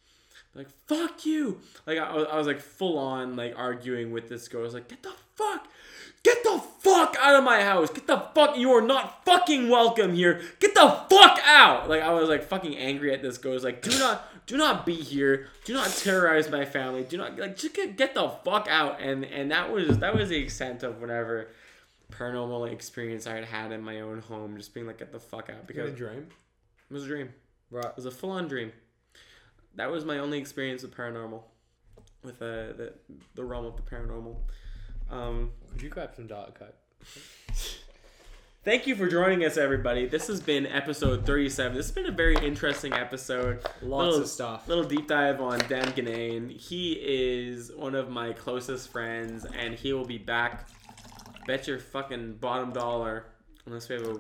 Like 0.55 0.69
fuck 0.87 1.27
you! 1.27 1.61
Like 1.87 1.99
I, 1.99 2.15
was- 2.15 2.27
I 2.31 2.37
was 2.39 2.47
like 2.47 2.61
full 2.61 2.97
on 2.99 3.37
like 3.37 3.53
arguing 3.57 4.11
with 4.11 4.29
this 4.31 4.49
ghost. 4.49 4.73
Like 4.75 4.89
get 4.89 5.03
the 5.03 5.13
fuck, 5.37 5.69
get 6.23 6.43
the 6.45 6.63
fuck 6.81 7.17
out 7.21 7.37
of 7.37 7.45
my 7.45 7.63
house! 7.63 7.91
Get 7.91 8.07
the 8.07 8.19
fuck! 8.35 8.57
You 8.57 8.73
are 8.73 8.83
not 8.83 9.25
fucking 9.25 9.69
welcome 9.69 10.15
here! 10.15 10.41
Get 10.61 10.75
the 10.75 10.89
fuck 11.11 11.39
out! 11.45 11.89
Like 11.89 12.03
I 12.03 12.13
was 12.13 12.29
like 12.29 12.45
fucking 12.45 12.77
angry 12.77 13.13
at 13.13 13.23
this 13.23 13.39
ghost. 13.39 13.65
Like 13.65 13.83
do 13.83 13.99
not, 13.99 14.47
do 14.47 14.57
not 14.57 14.87
be 14.87 14.95
here! 14.95 15.49
Do 15.65 15.75
not 15.75 15.89
terrorize 15.91 16.51
my 16.51 16.65
family! 16.65 17.05
Do 17.05 17.17
not 17.17 17.39
like 17.39 17.57
just 17.57 17.75
get, 17.75 17.97
get 17.97 18.15
the 18.15 18.29
fuck 18.45 18.69
out! 18.69 19.01
And 19.01 19.25
and 19.25 19.51
that 19.51 19.71
was 19.73 19.99
that 19.99 20.15
was 20.15 20.29
the 20.29 20.39
extent 20.39 20.83
of 20.83 21.01
whatever 21.01 21.49
paranormal 22.13 22.71
experience 22.71 23.27
I 23.27 23.35
had 23.35 23.45
had 23.45 23.73
in 23.73 23.83
my 23.83 24.01
own 24.01 24.21
home. 24.21 24.57
Just 24.57 24.75
being 24.75 24.87
like 24.87 24.99
get 24.99 25.13
the 25.13 25.21
fuck 25.21 25.51
out 25.51 25.67
because 25.67 25.93
a 25.93 25.97
dream? 25.97 26.29
it 26.91 26.93
was 26.93 27.05
a 27.05 27.09
dream. 27.09 27.31
Right. 27.71 27.87
It 27.87 27.97
was 27.97 28.07
a 28.07 28.11
full 28.11 28.31
on 28.31 28.49
dream. 28.49 28.73
That 29.77 29.91
was 29.91 30.05
my 30.05 30.19
only 30.19 30.39
experience 30.39 30.83
with 30.83 30.97
paranormal, 30.97 31.43
with 32.23 32.41
uh, 32.41 32.73
the 32.77 32.93
the 33.35 33.45
realm 33.45 33.67
of 33.67 33.77
the 33.77 33.83
paranormal. 33.83 34.37
Um, 35.11 35.53
Could 35.73 35.83
you 35.83 35.89
grab 35.89 36.15
some 36.15 36.27
Diet 36.27 36.55
Coke? 36.55 36.75
thank 38.65 38.87
you 38.87 38.97
for 38.97 39.09
joining 39.09 39.45
us, 39.45 39.57
everybody. 39.57 40.07
This 40.07 40.27
has 40.29 40.41
been 40.41 40.67
episode 40.67 41.27
thirty 41.27 41.49
seven. 41.49 41.77
This 41.77 41.87
has 41.87 41.95
been 41.95 42.07
a 42.07 42.17
very 42.17 42.37
interesting 42.37 42.93
episode. 42.93 43.61
Lots 43.83 44.07
little, 44.07 44.23
of 44.23 44.29
stuff. 44.29 44.69
Little 44.69 44.85
deep 44.85 45.07
dive 45.09 45.41
on 45.41 45.59
Dan 45.69 45.87
Ganane. 45.93 46.51
He 46.51 46.93
is 46.93 47.73
one 47.73 47.95
of 47.95 48.09
my 48.09 48.33
closest 48.33 48.91
friends, 48.91 49.45
and 49.45 49.75
he 49.75 49.93
will 49.93 50.07
be 50.07 50.19
back. 50.19 50.69
Bet 51.47 51.69
your 51.69 51.79
fucking 51.79 52.35
bottom 52.37 52.73
dollar, 52.73 53.27
unless 53.67 53.89
we 53.89 53.97
have 53.97 54.07
a 54.07 54.19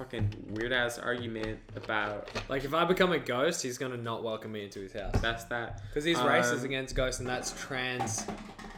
fucking 0.00 0.32
weird 0.54 0.72
ass 0.72 0.98
argument 0.98 1.58
about 1.76 2.30
Like 2.48 2.64
if 2.64 2.72
I 2.72 2.84
become 2.86 3.12
a 3.12 3.18
ghost, 3.18 3.62
he's 3.62 3.76
gonna 3.76 3.98
not 3.98 4.22
welcome 4.24 4.50
me 4.52 4.64
into 4.64 4.80
his 4.80 4.94
house 4.94 5.20
that's 5.20 5.44
that. 5.44 5.82
because 5.88 6.04
he's 6.04 6.18
Um, 6.18 6.26
racist 6.26 6.64
against 6.64 6.94
ghosts, 6.94 7.20
and 7.20 7.28
that's 7.28 7.52
trans, 7.60 8.24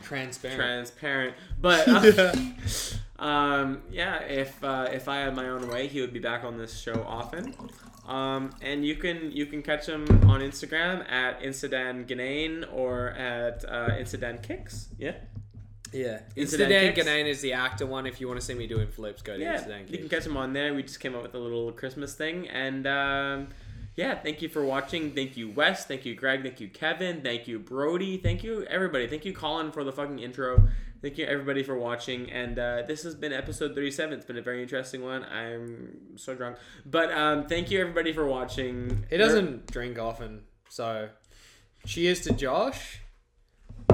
transparent. 0.03 0.59
transparent. 0.61 1.35
But 1.61 1.87
uh, 3.19 3.25
um, 3.25 3.83
yeah, 3.91 4.19
if 4.23 4.63
uh, 4.65 4.89
if 4.93 5.07
I 5.09 5.19
had 5.19 5.37
my 5.37 5.49
own 5.49 5.69
way, 5.69 5.87
he 5.87 6.01
would 6.01 6.13
be 6.13 6.19
back 6.19 6.43
on 6.43 6.59
this 6.59 6.81
show 6.81 7.05
often. 7.07 7.55
Um, 8.07 8.51
and 8.61 8.85
you 8.85 8.97
can 8.97 9.31
you 9.31 9.47
can 9.47 9.63
catch 9.63 9.87
him 9.87 10.03
on 10.29 10.41
Instagram 10.41 11.09
at 11.09 11.41
Instadan 11.41 12.05
Ganane 12.09 12.67
or 12.75 13.11
at 13.11 13.65
uh, 13.65 14.37
Kicks. 14.43 14.89
Yeah, 14.99 15.15
yeah. 15.93 16.21
Incident 16.37 16.71
Incident 16.73 16.95
kicks. 16.95 17.07
Ganane 17.07 17.27
is 17.27 17.41
the 17.41 17.53
actor 17.53 17.87
one. 17.87 18.07
If 18.07 18.21
you 18.21 18.29
want 18.29 18.41
to 18.41 18.45
see 18.47 18.55
me 18.55 18.67
doing 18.67 18.89
flips, 18.89 19.23
go 19.23 19.37
to 19.37 19.43
yeah. 19.43 19.55
Incident 19.55 19.91
You 19.91 19.99
can 19.99 20.09
Kicks. 20.09 20.25
catch 20.25 20.27
him 20.31 20.37
on 20.37 20.53
there. 20.53 20.75
We 20.75 20.83
just 20.83 21.01
came 21.01 21.15
up 21.15 21.23
with 21.23 21.35
a 21.35 21.39
little 21.39 21.73
Christmas 21.73 22.15
thing, 22.15 22.49
and 22.49 22.87
um, 22.87 23.49
yeah, 23.97 24.15
thank 24.15 24.41
you 24.43 24.49
for 24.49 24.65
watching. 24.65 25.13
Thank 25.13 25.37
you, 25.37 25.51
Wes. 25.51 25.85
Thank 25.85 26.05
you, 26.07 26.15
Greg. 26.15 26.43
Thank 26.43 26.61
you, 26.61 26.69
Kevin. 26.69 27.21
Thank 27.23 27.47
you, 27.47 27.59
Brody. 27.59 28.17
Thank 28.19 28.43
you, 28.43 28.65
everybody. 28.65 29.07
Thank 29.07 29.25
you, 29.25 29.33
Colin, 29.35 29.71
for 29.71 29.85
the 29.85 29.93
fucking 29.93 30.19
intro. 30.19 30.69
Thank 31.03 31.19
you, 31.19 31.27
everybody, 31.27 31.65
for 31.65 31.77
watching. 31.77 32.31
And 32.31 32.59
uh, 32.59 32.83
this 32.87 33.03
has 33.03 33.17
been 33.17 33.33
episode 33.33 33.75
37. 33.75 34.15
It's 34.15 34.25
been 34.25 34.39
a 34.39 34.43
very 34.43 34.63
interesting 34.63 35.03
one. 35.03 35.25
I'm 35.25 36.17
so 36.17 36.35
drunk. 36.35 36.57
But 36.87 37.11
um, 37.13 37.47
thank 37.49 37.71
you, 37.73 37.81
everybody, 37.81 38.13
for 38.13 38.25
watching. 38.25 39.05
He 39.11 39.17
doesn't 39.17 39.67
drink 39.71 39.99
often, 39.99 40.43
so 40.69 41.09
cheers 41.87 42.21
to 42.23 42.33
Josh. 42.33 43.01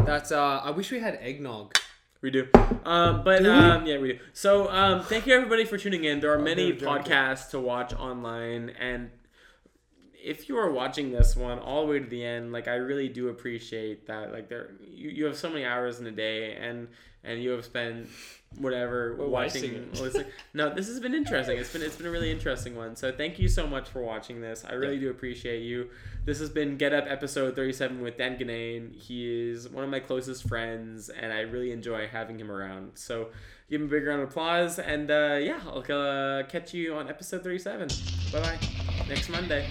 That's 0.05 0.31
uh. 0.31 0.61
I 0.63 0.71
wish 0.71 0.91
we 0.93 1.01
had 1.01 1.19
eggnog. 1.21 1.75
We 2.21 2.31
do. 2.31 2.49
Um, 2.85 3.23
but 3.23 3.47
um, 3.47 3.87
yeah, 3.87 3.99
we 3.99 4.15
do. 4.15 4.19
So 4.33 4.69
um, 4.71 5.03
thank 5.03 5.27
you 5.27 5.35
everybody 5.35 5.65
for 5.65 5.79
tuning 5.79 6.05
in. 6.05 6.21
There 6.21 6.33
are 6.33 6.39
many 6.39 6.73
podcasts 6.73 7.51
to 7.51 7.61
watch 7.61 7.95
online, 7.95 8.71
and 8.71 9.11
if 10.15 10.49
you 10.49 10.59
are 10.59 10.71
watching 10.71 11.13
this 11.13 11.37
one 11.37 11.59
all 11.61 11.87
the 11.87 11.93
way 11.93 11.99
to 12.01 12.07
the 12.07 12.25
end, 12.25 12.53
like 12.53 12.67
I 12.67 12.75
really 12.75 13.09
do 13.09 13.29
appreciate 13.29 14.09
that. 14.09 14.33
Like 14.33 14.49
there, 14.49 14.73
you, 14.81 15.11
you 15.11 15.25
have 15.27 15.37
so 15.37 15.49
many 15.49 15.65
hours 15.65 16.01
in 16.01 16.07
a 16.07 16.11
day, 16.11 16.55
and 16.55 16.89
and 17.25 17.43
you 17.43 17.51
have 17.51 17.65
spent 17.65 18.09
whatever 18.57 19.15
We're 19.19 19.29
watching. 19.29 19.91
no, 20.55 20.75
this 20.75 20.89
has 20.89 21.01
been 21.01 21.15
interesting. 21.15 21.59
It's 21.59 21.73
been 21.73 21.83
it's 21.83 21.97
been 21.97 22.07
a 22.07 22.11
really 22.11 22.31
interesting 22.31 22.77
one. 22.77 22.97
So 22.97 23.13
thank 23.13 23.39
you 23.39 23.49
so 23.49 23.67
much 23.67 23.89
for 23.89 24.03
watching 24.03 24.41
this. 24.41 24.65
I 24.69 24.75
really 24.75 24.99
do 24.99 25.11
appreciate 25.11 25.63
you. 25.63 25.91
This 26.25 26.39
has 26.41 26.51
been 26.51 26.77
Get 26.77 26.93
Up 26.93 27.05
episode 27.09 27.55
thirty 27.55 27.73
seven 27.73 28.01
with 28.01 28.17
Dan 28.17 28.39
Ganane. 28.39 28.95
He 28.95 29.51
is 29.51 29.69
one 29.69 29.85
of 29.85 29.91
my 29.91 30.01
closest 30.01 30.49
friends, 30.49 31.09
and 31.11 31.33
I 31.33 31.41
really 31.41 31.73
enjoy 31.73 32.07
having 32.09 32.39
him 32.39 32.51
around. 32.51 32.93
So 32.95 33.29
give 33.71 33.81
him 33.81 33.89
a 33.89 33.91
big 33.91 34.07
round 34.07 34.23
of 34.23 34.31
applause, 34.31 34.79
and 34.79 35.11
uh, 35.11 35.39
yeah, 35.41 35.61
I'll 35.67 35.85
uh, 35.91 36.45
catch 36.45 36.73
you 36.73 36.95
on 36.95 37.09
episode 37.09 37.43
thirty 37.43 37.59
seven. 37.59 37.89
Bye 38.33 38.41
bye. 38.41 38.59
Next 39.09 39.29
Monday. 39.29 39.69